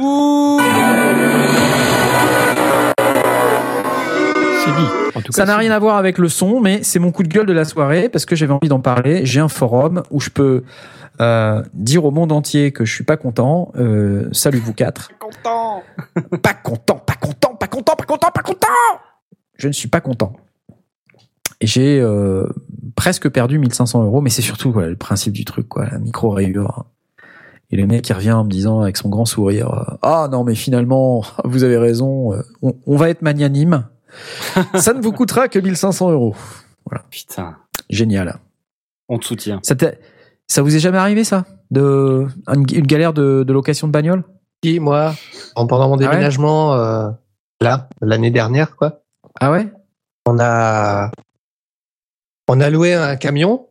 C'est 4.65 4.71
dit. 4.71 4.87
En 5.15 5.21
tout 5.21 5.33
Ça 5.33 5.43
cas, 5.43 5.47
n'a 5.47 5.53
c'est 5.55 5.59
rien 5.59 5.71
à 5.73 5.79
voir 5.79 5.97
avec 5.97 6.19
le 6.19 6.29
son, 6.29 6.61
mais 6.61 6.83
c'est 6.83 6.99
mon 6.99 7.13
coup 7.13 7.23
de 7.23 7.29
gueule 7.29 7.47
de 7.47 7.53
la 7.53 7.65
soirée 7.65 8.09
parce 8.09 8.25
que 8.25 8.35
j'avais 8.35 8.53
envie 8.53 8.69
d'en 8.69 8.81
parler. 8.81 9.27
J'ai 9.27 9.41
un 9.41 9.49
forum 9.49 10.03
où 10.11 10.21
je 10.21 10.31
peux 10.31 10.65
euh, 11.21 11.63
dire 11.75 12.05
au 12.05 12.11
monde 12.11 12.33
entier 12.33 12.73
que 12.73 12.85
je 12.85 12.93
suis 12.93 13.05
pas 13.05 13.17
content. 13.17 13.73
Euh, 13.77 14.29
salut 14.33 14.59
vous 14.59 14.73
quatre. 14.73 15.11
Content. 15.19 15.83
Pas 16.43 16.55
content, 16.55 16.97
pas 16.97 17.15
content, 17.15 17.55
pas 17.55 17.67
content, 17.67 17.95
pas 17.97 18.05
content, 18.05 18.31
pas 18.33 18.43
content. 18.43 18.69
Je 19.57 19.69
ne 19.69 19.73
suis 19.73 19.89
pas 19.89 20.01
content. 20.01 20.33
Et 21.61 21.67
j'ai 21.67 22.01
euh, 22.01 22.47
presque 22.97 23.29
perdu 23.29 23.59
1500 23.59 24.05
euros, 24.05 24.21
mais 24.21 24.31
c'est 24.31 24.43
surtout 24.43 24.73
voilà, 24.73 24.89
le 24.89 24.97
principe 24.97 25.33
du 25.33 25.45
truc, 25.45 25.69
quoi, 25.69 25.87
la 25.91 25.99
micro 25.99 26.31
rayure. 26.31 26.87
Et 27.71 27.77
le 27.77 27.87
mec 27.87 28.03
qui 28.03 28.13
revient 28.13 28.33
en 28.33 28.45
me 28.45 28.51
disant 28.51 28.81
avec 28.81 28.97
son 28.97 29.09
grand 29.09 29.25
sourire, 29.25 29.73
euh, 29.73 29.97
ah 30.03 30.29
non 30.31 30.45
mais 30.45 30.55
finalement 30.55 31.25
vous 31.45 31.65
avez 31.65 31.77
raison, 31.79 32.33
euh, 32.33 32.43
on, 32.63 32.75
on 32.87 32.97
va 32.97 33.09
être 33.11 33.23
magnanime. 33.23 33.87
Ça 34.75 34.93
ne 34.93 35.01
vous 35.03 35.13
coûtera 35.13 35.49
que 35.49 35.59
1500 35.59 36.11
euros. 36.13 36.35
Putain, 37.11 37.57
Génial. 37.91 38.39
on 39.09 39.19
te 39.19 39.25
soutient. 39.27 39.61
Ça, 40.47 40.63
vous 40.63 40.77
est 40.77 40.81
jamais 40.81 40.99
arrivé 40.99 41.25
ça? 41.25 41.45
De 41.71 42.27
une, 42.49 42.65
une 42.73 42.87
galère 42.87 43.13
de, 43.13 43.43
de 43.47 43.53
location 43.53 43.87
de 43.87 43.93
bagnole? 43.93 44.23
Puis 44.63 44.79
moi, 44.81 45.15
en- 45.57 45.67
pendant 45.67 45.89
mon 45.89 45.97
Ah 45.97 45.99
ouais? 46.05 46.09
déménagement, 46.11 46.75
euh, 46.75 47.11
là, 47.61 47.89
l'année 48.01 48.31
dernière, 48.31 48.77
quoi, 48.77 49.03
Ah 49.41 49.51
ouais? 49.51 49.73
On 50.27 50.39
a, 50.39 51.11
on 52.49 52.61
a 52.61 52.71
loué 52.71 52.95
un 52.95 53.17
camion 53.17 53.69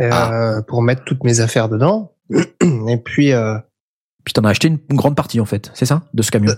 euh, 0.00 0.08
Ah. 0.12 0.62
pour 0.66 0.82
mettre 0.82 1.04
toutes 1.04 1.24
mes 1.24 1.40
affaires 1.40 1.68
dedans. 1.68 2.12
Et 2.30 2.96
puis, 3.04 3.32
euh, 3.32 3.58
Puis 4.24 4.32
t'en 4.32 4.44
as 4.44 4.50
acheté 4.50 4.68
une, 4.68 4.78
une 4.90 4.96
grande 4.96 5.16
partie 5.16 5.40
en 5.40 5.44
fait, 5.44 5.70
c'est 5.74 5.86
ça? 5.86 6.02
De 6.14 6.22
ce 6.22 6.30
camion? 6.30 6.54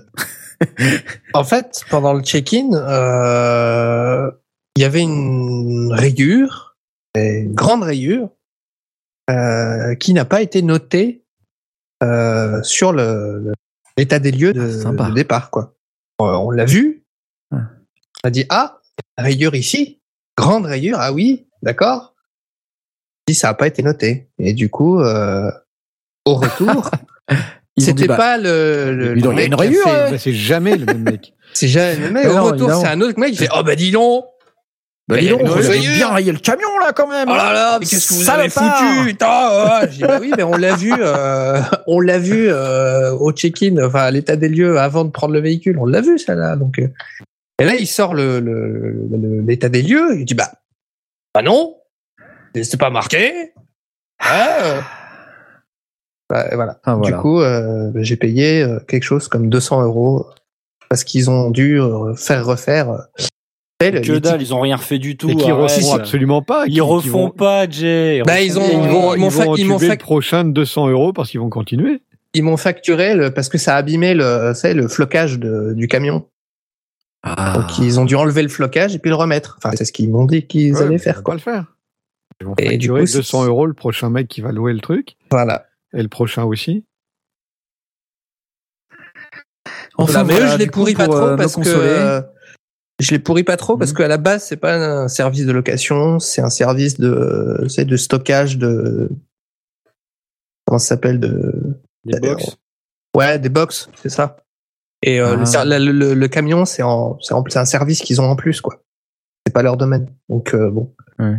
en 1.34 1.44
fait, 1.44 1.84
pendant 1.90 2.12
le 2.12 2.22
check-in, 2.22 2.72
euh, 2.72 4.30
il 4.76 4.82
y 4.82 4.84
avait 4.84 5.02
une 5.02 5.92
rayure, 5.92 6.76
une 7.14 7.54
grande 7.54 7.82
rayure, 7.82 8.30
euh, 9.30 9.94
qui 9.94 10.12
n'a 10.12 10.24
pas 10.24 10.42
été 10.42 10.62
notée 10.62 11.24
euh, 12.02 12.62
sur 12.62 12.92
le 12.92 13.52
l'état 13.96 14.18
des 14.18 14.32
lieux 14.32 14.52
de, 14.52 15.14
départ. 15.14 15.50
Quoi. 15.50 15.74
On 16.18 16.50
l'a 16.50 16.64
vu, 16.64 17.04
Ah. 17.52 17.68
on 18.24 18.28
a 18.28 18.30
dit 18.30 18.46
ah 18.48 18.80
rayure 19.18 19.54
ici, 19.54 20.00
grande 20.36 20.66
rayure, 20.66 20.98
ah 20.98 21.12
oui, 21.12 21.46
d'accord. 21.62 22.14
Dit 23.28 23.34
ça 23.34 23.48
n'a 23.48 23.54
pas 23.54 23.66
été 23.66 23.82
noté 23.82 24.30
et 24.38 24.54
du 24.54 24.70
coup 24.70 24.98
au 24.98 26.34
retour, 26.34 26.90
c'était 27.78 28.06
bah, 28.06 28.16
pas 28.16 28.38
le, 28.38 28.94
le, 28.94 29.14
dis 29.14 29.22
le 29.22 29.32
il 29.32 29.38
y 29.38 29.40
a 29.40 29.44
une 29.44 29.54
rayure. 29.54 29.84
Bah, 29.86 30.18
c'est 30.18 30.32
jamais 30.32 30.76
le 30.76 30.84
même 30.84 31.02
mec. 31.02 31.32
c'est 31.54 31.68
jamais 31.68 31.94
le 31.94 32.00
même 32.02 32.12
mec. 32.12 32.24
Mais 32.24 32.30
Au 32.30 32.36
non, 32.36 32.44
retour, 32.44 32.74
c'est 32.74 32.88
un 32.88 33.00
autre 33.00 33.18
mec 33.18 33.32
qui 33.32 33.38
fait 33.38 33.48
Oh 33.56 33.62
bah 33.62 33.76
dis 33.76 33.90
donc 33.90 34.26
Bah, 35.08 35.16
dis 35.16 35.24
Il 35.24 35.30
y 35.30 35.34
a 35.34 35.36
donc, 35.38 35.42
avez 35.42 35.62
mauvaise 35.62 35.94
bien 35.94 36.12
rayé 36.12 36.32
le 36.32 36.38
camion 36.38 36.78
là 36.80 36.92
quand 36.92 37.08
même. 37.08 37.28
Oh 37.30 37.34
là 37.34 37.52
là, 37.52 37.78
mais 37.80 37.86
qu'est-ce 37.86 38.08
que 38.08 38.14
vous 38.14 38.30
avez 38.30 38.50
foutu 38.50 39.06
Putain, 39.06 39.48
oh, 39.50 39.86
J'ai 39.90 39.96
dit, 39.96 40.02
bah 40.02 40.18
oui, 40.20 40.32
mais 40.36 40.42
on 40.42 40.56
l'a 40.56 40.76
vu, 40.76 40.92
euh, 40.98 41.60
on 41.86 42.00
l'a 42.00 42.18
vu 42.18 42.48
euh, 42.48 43.12
au 43.12 43.32
check-in, 43.32 43.76
enfin 43.82 44.00
à 44.00 44.10
l'état 44.10 44.36
des 44.36 44.48
lieux 44.48 44.78
avant 44.78 45.04
de 45.04 45.10
prendre 45.10 45.32
le 45.32 45.40
véhicule. 45.40 45.78
On 45.78 45.86
l'a 45.86 46.02
vu 46.02 46.18
ça 46.18 46.34
là. 46.34 46.56
Donc, 46.56 46.78
euh. 46.78 46.88
et 47.58 47.64
là 47.64 47.74
il 47.74 47.86
sort 47.86 48.14
le 48.14 48.40
l'état 49.46 49.70
des 49.70 49.82
lieux. 49.82 50.18
Il 50.18 50.24
dit 50.26 50.34
bah 50.34 50.52
bah 51.34 51.40
non, 51.40 51.76
c'est 52.54 52.78
pas 52.78 52.90
marqué. 52.90 53.52
Ah, 54.18 54.58
euh. 54.62 54.80
Bah, 56.32 56.46
voilà. 56.54 56.80
Ah, 56.84 56.94
voilà. 56.94 57.14
Du 57.16 57.20
coup, 57.22 57.40
euh, 57.42 57.90
bah, 57.90 58.00
j'ai 58.02 58.16
payé 58.16 58.62
euh, 58.62 58.78
quelque 58.88 59.02
chose 59.02 59.28
comme 59.28 59.50
200 59.50 59.82
euros 59.82 60.26
parce 60.88 61.04
qu'ils 61.04 61.28
ont 61.28 61.50
dû 61.50 61.78
euh, 61.78 62.14
faire 62.14 62.46
refaire. 62.46 63.06
le- 63.82 64.00
Que 64.00 64.18
dalle, 64.18 64.40
ils 64.40 64.54
ont 64.54 64.60
rien 64.60 64.76
refait 64.76 64.98
du 64.98 65.16
tout. 65.18 65.28
Et 65.28 65.34
qui 65.36 65.50
arrête. 65.50 65.70
refont 65.70 65.94
absolument 65.94 66.40
pas. 66.40 66.64
Ils 66.68 66.72
qui 66.74 66.80
refont 66.80 67.24
vont- 67.24 67.30
pas, 67.30 67.68
Jay. 67.68 68.22
Bah, 68.24 68.40
ils 68.40 68.58
ont- 68.58 68.62
Ils 68.62 68.88
vont, 68.88 69.14
ils 69.14 69.18
ils 69.18 69.20
vont 69.22 69.30
fa- 69.30 69.44
ils 69.58 69.66
fa- 69.78 69.88
le 69.94 69.96
prochain 69.98 70.44
de 70.44 70.52
200 70.52 70.88
euros 70.88 71.12
parce 71.12 71.30
qu'ils 71.30 71.40
vont 71.40 71.50
continuer. 71.50 72.00
Ils 72.34 72.42
m'ont 72.44 72.56
facturé 72.56 73.14
le, 73.14 73.30
parce 73.34 73.48
que 73.50 73.58
ça 73.58 73.74
a 73.74 73.78
abîmé 73.78 74.14
le, 74.14 74.52
c'est 74.54 74.72
le 74.72 74.88
flocage 74.88 75.38
de- 75.38 75.74
du 75.74 75.86
camion. 75.88 76.24
Ah. 77.24 77.52
Donc 77.56 77.78
ils 77.78 78.00
ont 78.00 78.04
dû 78.06 78.14
enlever 78.16 78.42
le 78.42 78.48
flocage 78.48 78.94
et 78.94 78.98
puis 78.98 79.10
le 79.10 79.16
remettre. 79.16 79.56
Enfin, 79.58 79.74
c'est 79.76 79.84
ce 79.84 79.92
qu'ils 79.92 80.08
m'ont 80.10 80.24
dit 80.24 80.46
qu'ils 80.46 80.74
Ouais, 80.74 80.82
allaient 80.82 80.94
ils 80.94 80.98
faire. 80.98 81.22
Quoi. 81.22 81.32
pas 81.32 81.34
le 81.34 81.40
faire. 81.40 81.66
Ils 82.40 82.46
vont 82.46 82.54
Et 82.58 82.78
du 82.78 82.88
coup, 82.90 83.04
c'est- 83.06 83.18
200 83.18 83.44
euros 83.44 83.66
le 83.66 83.74
prochain 83.74 84.08
mec 84.10 84.28
qui 84.28 84.40
va 84.40 84.50
louer 84.52 84.72
le 84.72 84.80
truc 84.80 85.16
Voilà. 85.30 85.66
Et 85.94 86.02
le 86.02 86.08
prochain 86.08 86.44
aussi? 86.44 86.84
Enfin, 89.98 90.22
Voilà, 90.22 90.24
mais 90.24 90.32
voilà, 90.34 90.46
eux, 90.46 90.52
je 90.52 90.58
les 90.58 90.64
du 90.64 90.70
coup, 90.70 90.80
pourris 90.80 90.94
pas 90.94 91.04
pour, 91.06 91.14
trop 91.16 91.24
euh, 91.26 91.36
parce 91.36 91.52
que 91.52 91.56
consoler. 91.60 91.88
euh, 91.88 92.22
je 93.00 93.10
les 93.10 93.18
pourris 93.18 93.44
pas 93.44 93.56
trop 93.56 93.76
parce 93.76 93.90
Mhm. 93.92 93.96
qu'à 93.98 94.08
la 94.08 94.16
base 94.18 94.44
c'est 94.44 94.56
pas 94.56 94.74
un 95.02 95.08
service 95.08 95.44
de 95.46 95.52
location, 95.52 96.18
c'est 96.18 96.40
un 96.40 96.50
service 96.50 96.98
de, 96.98 97.66
c'est 97.68 97.84
de 97.84 97.96
stockage 97.96 98.56
de 98.58 99.10
comment 100.66 100.78
ça 100.78 100.86
s'appelle 100.88 101.20
de 101.20 101.78
Des 102.04 102.20
box. 102.20 102.56
ouais 103.16 103.38
des 103.38 103.48
box, 103.50 103.88
c'est 103.96 104.08
ça. 104.08 104.36
Et 105.02 105.20
euh, 105.20 105.36
Ah. 105.54 105.64
le 105.64 105.68
la- 105.70 105.78
le, 105.78 105.92
le- 105.92 106.14
le 106.14 106.28
camion 106.28 106.64
c'est 106.64 106.82
en, 106.82 107.18
c'est 107.20 107.34
en- 107.34 107.44
c'est 107.48 107.58
un 107.58 107.64
service 107.64 108.00
qu'ils 108.00 108.20
ont 108.20 108.30
en 108.30 108.36
plus 108.36 108.60
quoi. 108.60 108.82
C'est 109.46 109.52
pas 109.52 109.62
leur 109.62 109.76
domaine. 109.76 110.08
Donc 110.28 110.54
euh, 110.54 110.70
bon. 110.70 110.94
Ouais. 111.18 111.36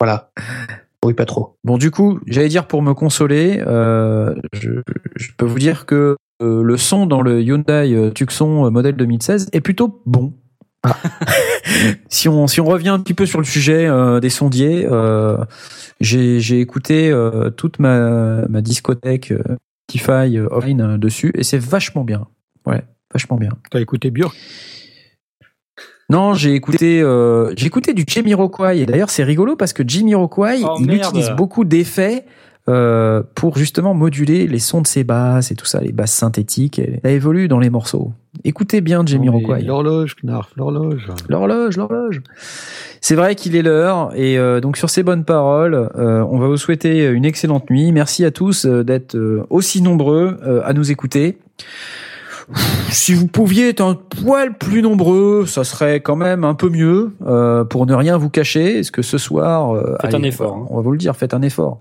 Voilà. 0.00 0.30
Oui, 1.06 1.14
pas 1.14 1.24
trop. 1.24 1.56
Bon, 1.62 1.78
du 1.78 1.92
coup, 1.92 2.18
j'allais 2.26 2.48
dire 2.48 2.66
pour 2.66 2.82
me 2.82 2.92
consoler, 2.92 3.62
euh, 3.64 4.34
je, 4.52 4.80
je 5.14 5.28
peux 5.36 5.46
vous 5.46 5.60
dire 5.60 5.86
que 5.86 6.16
euh, 6.42 6.64
le 6.64 6.76
son 6.76 7.06
dans 7.06 7.22
le 7.22 7.40
Hyundai 7.40 7.94
euh, 7.94 8.10
Tucson 8.10 8.68
modèle 8.72 8.96
2016 8.96 9.50
est 9.52 9.60
plutôt 9.60 10.02
bon. 10.04 10.32
si 12.08 12.28
on 12.28 12.48
si 12.48 12.60
on 12.60 12.64
revient 12.64 12.88
un 12.88 12.98
petit 12.98 13.14
peu 13.14 13.24
sur 13.24 13.38
le 13.38 13.44
sujet 13.44 13.86
euh, 13.86 14.18
des 14.18 14.30
sondiers, 14.30 14.84
euh, 14.90 15.36
j'ai 16.00 16.40
j'ai 16.40 16.58
écouté 16.58 17.08
euh, 17.12 17.50
toute 17.50 17.78
ma 17.78 18.48
ma 18.48 18.60
discothèque 18.60 19.32
Spotify 19.88 20.38
euh, 20.38 20.48
offline 20.50 20.80
euh, 20.80 20.98
dessus 20.98 21.30
et 21.36 21.44
c'est 21.44 21.58
vachement 21.58 22.02
bien. 22.02 22.26
Ouais, 22.66 22.82
vachement 23.12 23.36
bien. 23.36 23.52
T'as 23.70 23.80
écouté 23.80 24.10
Björk? 24.10 24.34
Non, 26.08 26.34
j'ai 26.34 26.54
écouté, 26.54 27.00
euh, 27.02 27.52
j'ai 27.56 27.66
écouté 27.66 27.92
du 27.92 28.04
Jamiroquai. 28.06 28.78
Et 28.80 28.86
d'ailleurs, 28.86 29.10
c'est 29.10 29.24
rigolo 29.24 29.56
parce 29.56 29.72
que 29.72 29.82
Jamiroquai, 29.86 30.62
Oh, 30.64 30.76
il 30.80 30.86
merde. 30.86 31.04
utilise 31.04 31.30
beaucoup 31.30 31.64
d'effets 31.64 32.24
euh, 32.68 33.22
pour 33.34 33.56
justement 33.58 33.94
moduler 33.94 34.46
les 34.46 34.58
sons 34.58 34.82
de 34.82 34.86
ses 34.86 35.04
basses 35.04 35.50
et 35.52 35.54
tout 35.54 35.66
ça, 35.66 35.80
les 35.80 35.92
basses 35.92 36.12
synthétiques. 36.12 36.78
Et 36.78 37.00
ça 37.02 37.10
évolue 37.10 37.48
dans 37.48 37.58
les 37.58 37.70
morceaux. 37.70 38.12
Écoutez 38.44 38.80
bien 38.80 39.04
Jamiroquai. 39.06 39.62
L'horloge, 39.62 40.14
Knarf, 40.22 40.50
l'horloge. 40.56 41.08
L'horloge, 41.28 41.76
l'horloge. 41.76 42.22
C'est 43.00 43.14
vrai 43.14 43.34
qu'il 43.34 43.54
est 43.56 43.62
l'heure 43.62 44.10
et 44.16 44.36
euh, 44.36 44.60
donc 44.60 44.76
sur 44.76 44.90
ces 44.90 45.02
bonnes 45.02 45.24
paroles, 45.24 45.74
euh, 45.96 46.24
on 46.28 46.38
va 46.38 46.48
vous 46.48 46.56
souhaiter 46.56 47.06
une 47.06 47.24
excellente 47.24 47.70
nuit. 47.70 47.92
Merci 47.92 48.24
à 48.24 48.30
tous 48.30 48.66
euh, 48.66 48.82
d'être 48.82 49.16
aussi 49.48 49.80
nombreux 49.80 50.38
à 50.64 50.72
nous 50.72 50.90
écouter. 50.90 51.38
Si 52.90 53.12
vous 53.14 53.26
pouviez 53.26 53.70
être 53.70 53.80
un 53.80 53.94
poil 53.94 54.56
plus 54.56 54.80
nombreux, 54.82 55.46
ça 55.46 55.64
serait 55.64 56.00
quand 56.00 56.16
même 56.16 56.44
un 56.44 56.54
peu 56.54 56.68
mieux 56.68 57.14
euh, 57.26 57.64
pour 57.64 57.86
ne 57.86 57.94
rien 57.94 58.16
vous 58.16 58.30
cacher. 58.30 58.78
Est-ce 58.78 58.92
que 58.92 59.02
ce 59.02 59.18
soir, 59.18 59.74
euh, 59.74 59.96
Faites 60.00 60.14
un 60.14 60.22
effort, 60.22 60.54
hein. 60.56 60.66
On 60.70 60.76
va 60.76 60.82
vous 60.82 60.92
le 60.92 60.98
dire, 60.98 61.16
faites 61.16 61.34
un 61.34 61.42
effort. 61.42 61.78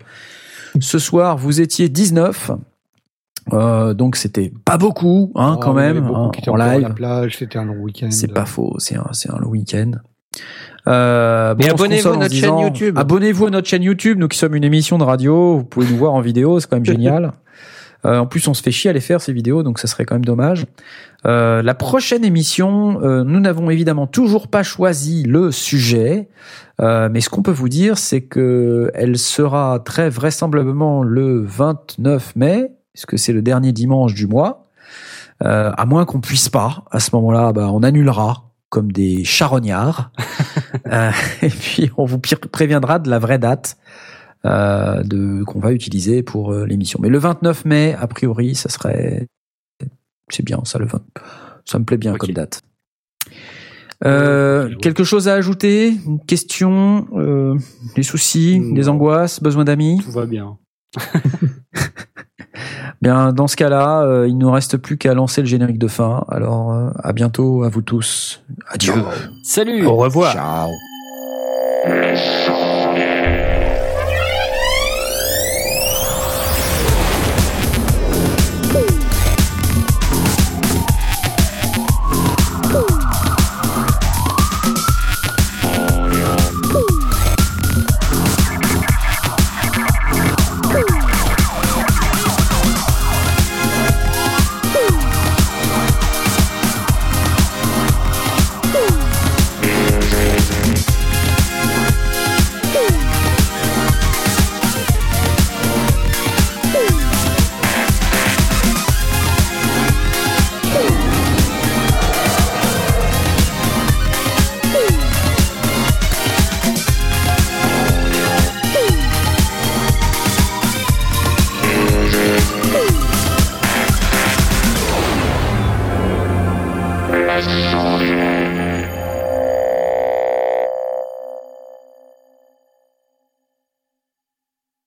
Ce 0.80 0.98
soir, 1.00 1.38
vous 1.38 1.62
étiez 1.62 1.88
19. 1.90 2.52
Euh, 3.54 3.94
donc 3.94 4.16
c'était 4.16 4.52
pas 4.66 4.78
beaucoup, 4.78 5.32
hein, 5.36 5.54
Oh, 5.58 5.60
quand 5.62 5.74
même, 5.74 6.06
hein, 6.06 6.10
en 6.10 6.26
encore 6.30 6.60
à 6.60 6.74
live. 6.74 6.88
la 6.88 6.94
plage, 6.96 7.38
c'était 7.38 7.60
un 7.60 7.66
long 7.66 7.78
week-end. 7.78 8.08
C'est 8.10 8.34
pas 8.34 8.46
faux, 8.46 8.74
c'est 8.80 8.96
un, 8.96 9.06
c'est 9.12 9.30
un 9.32 9.38
long 9.38 9.50
week-end. 9.50 9.92
Euh, 10.88 11.54
Mais 11.58 11.66
on 11.66 11.78
se 11.78 11.84
abonnez-vous 11.84 12.10
à 12.10 12.18
notre 12.18 12.34
chaîne 12.36 12.58
YouTube. 12.58 12.98
Abonnez-vous 12.98 13.46
à 13.46 13.50
notre 13.52 13.68
chaîne 13.68 13.84
YouTube, 13.84 14.18
nous 14.18 14.28
qui 14.28 14.38
sommes 14.40 14.56
une 14.56 14.64
émission 14.64 14.98
de 14.98 15.04
radio, 15.04 15.58
vous 15.58 15.64
pouvez 15.64 15.88
nous 15.88 15.98
voir 15.98 16.14
en 16.14 16.22
vidéo, 16.22 16.60
c'est 16.60 16.68
quand 16.68 16.78
même 16.78 16.86
génial. 16.86 17.34
Euh, 18.06 18.20
en 18.20 18.28
plus, 18.28 18.48
on 18.48 18.54
se 18.54 18.62
fait 18.62 18.72
chier 18.72 18.90
à 18.90 18.94
les 18.94 19.02
faire 19.02 19.20
ces 19.22 19.34
vidéos, 19.34 19.64
donc 19.64 19.80
ça 19.80 19.88
serait 19.88 20.06
quand 20.06 20.16
même 20.16 20.26
dommage. 20.26 20.66
Euh, 21.26 21.62
la 21.64 21.74
prochaine 21.74 22.24
émission, 22.24 23.02
euh, 23.02 23.24
nous 23.24 23.40
n'avons 23.40 23.70
évidemment 23.70 24.06
toujours 24.06 24.48
pas 24.48 24.64
choisi 24.64 25.24
le 25.24 25.52
sujet, 25.52 26.30
euh, 26.82 27.10
mais 27.12 27.22
ce 27.22 27.30
qu'on 27.30 27.42
peut 27.42 27.52
vous 27.52 27.70
dire, 27.70 27.98
c'est 27.98 28.22
que 28.22 28.92
elle 28.94 29.18
sera 29.18 29.80
très 29.84 30.10
vraisemblablement 30.10 31.04
le 31.04 31.42
29 31.42 32.36
mai, 32.36 32.72
puisque 32.94 33.18
c'est 33.18 33.34
le 33.34 33.42
dernier 33.42 33.72
dimanche 33.72 34.14
du 34.14 34.28
mois. 34.28 34.68
Euh, 35.44 35.72
à 35.76 35.86
moins 35.86 36.06
qu'on 36.06 36.22
puisse 36.22 36.48
pas, 36.48 36.84
à 36.92 37.00
ce 37.00 37.10
moment-là, 37.16 37.52
bah, 37.52 37.70
on 37.72 37.84
annulera 37.84 38.46
comme 38.70 38.92
des 38.92 39.24
charognards. 39.24 40.12
Euh, 40.92 41.10
et 41.42 41.50
puis 41.50 41.90
on 41.98 42.06
vous 42.06 42.20
préviendra 42.20 43.00
de 43.00 43.10
la 43.10 43.18
vraie 43.18 43.40
date 43.40 43.78
de 44.46 45.44
qu'on 45.44 45.60
va 45.60 45.72
utiliser 45.72 46.24
pour 46.24 46.54
euh, 46.54 46.66
l'émission. 46.66 47.00
Mais 47.02 47.10
le 47.10 47.18
29 47.18 47.66
mai, 47.66 47.96
a 48.00 48.08
priori, 48.08 48.56
ça 48.56 48.70
serait 48.70 49.28
c'est 50.30 50.44
bien 50.44 50.62
ça 50.64 50.80
le 50.80 50.86
20. 50.86 51.02
Ça 51.66 51.80
me 51.80 51.86
plaît 51.86 51.98
bien 51.98 52.16
comme 52.16 52.32
date. 52.32 52.62
Euh, 54.04 54.76
quelque 54.82 55.04
chose 55.04 55.28
à 55.28 55.34
ajouter? 55.34 55.94
Une 56.06 56.20
question? 56.26 57.08
Euh, 57.16 57.56
Des 57.96 58.04
soucis? 58.04 58.60
Non. 58.60 58.74
Des 58.74 58.90
angoisses? 58.90 59.42
Besoin 59.42 59.64
d'amis? 59.64 60.02
Tout 60.04 60.12
va 60.12 60.26
bien. 60.26 60.58
Bien, 63.02 63.34
dans 63.34 63.48
ce 63.48 63.56
cas-là, 63.56 64.04
euh, 64.04 64.28
il 64.28 64.38
nous 64.38 64.50
reste 64.50 64.78
plus 64.78 64.98
qu'à 64.98 65.14
lancer 65.14 65.42
le 65.42 65.48
générique 65.48 65.78
de 65.78 65.88
fin. 65.88 66.26
Alors, 66.30 66.72
euh, 66.72 66.90
à 67.04 67.14
bientôt 67.14 67.64
à 67.64 67.70
vous 67.70 67.82
tous. 67.82 68.42
Adieu. 68.70 68.94
Salut. 69.44 69.86
Au 69.86 69.96
revoir. 69.96 70.34
Ciao. 70.34 70.70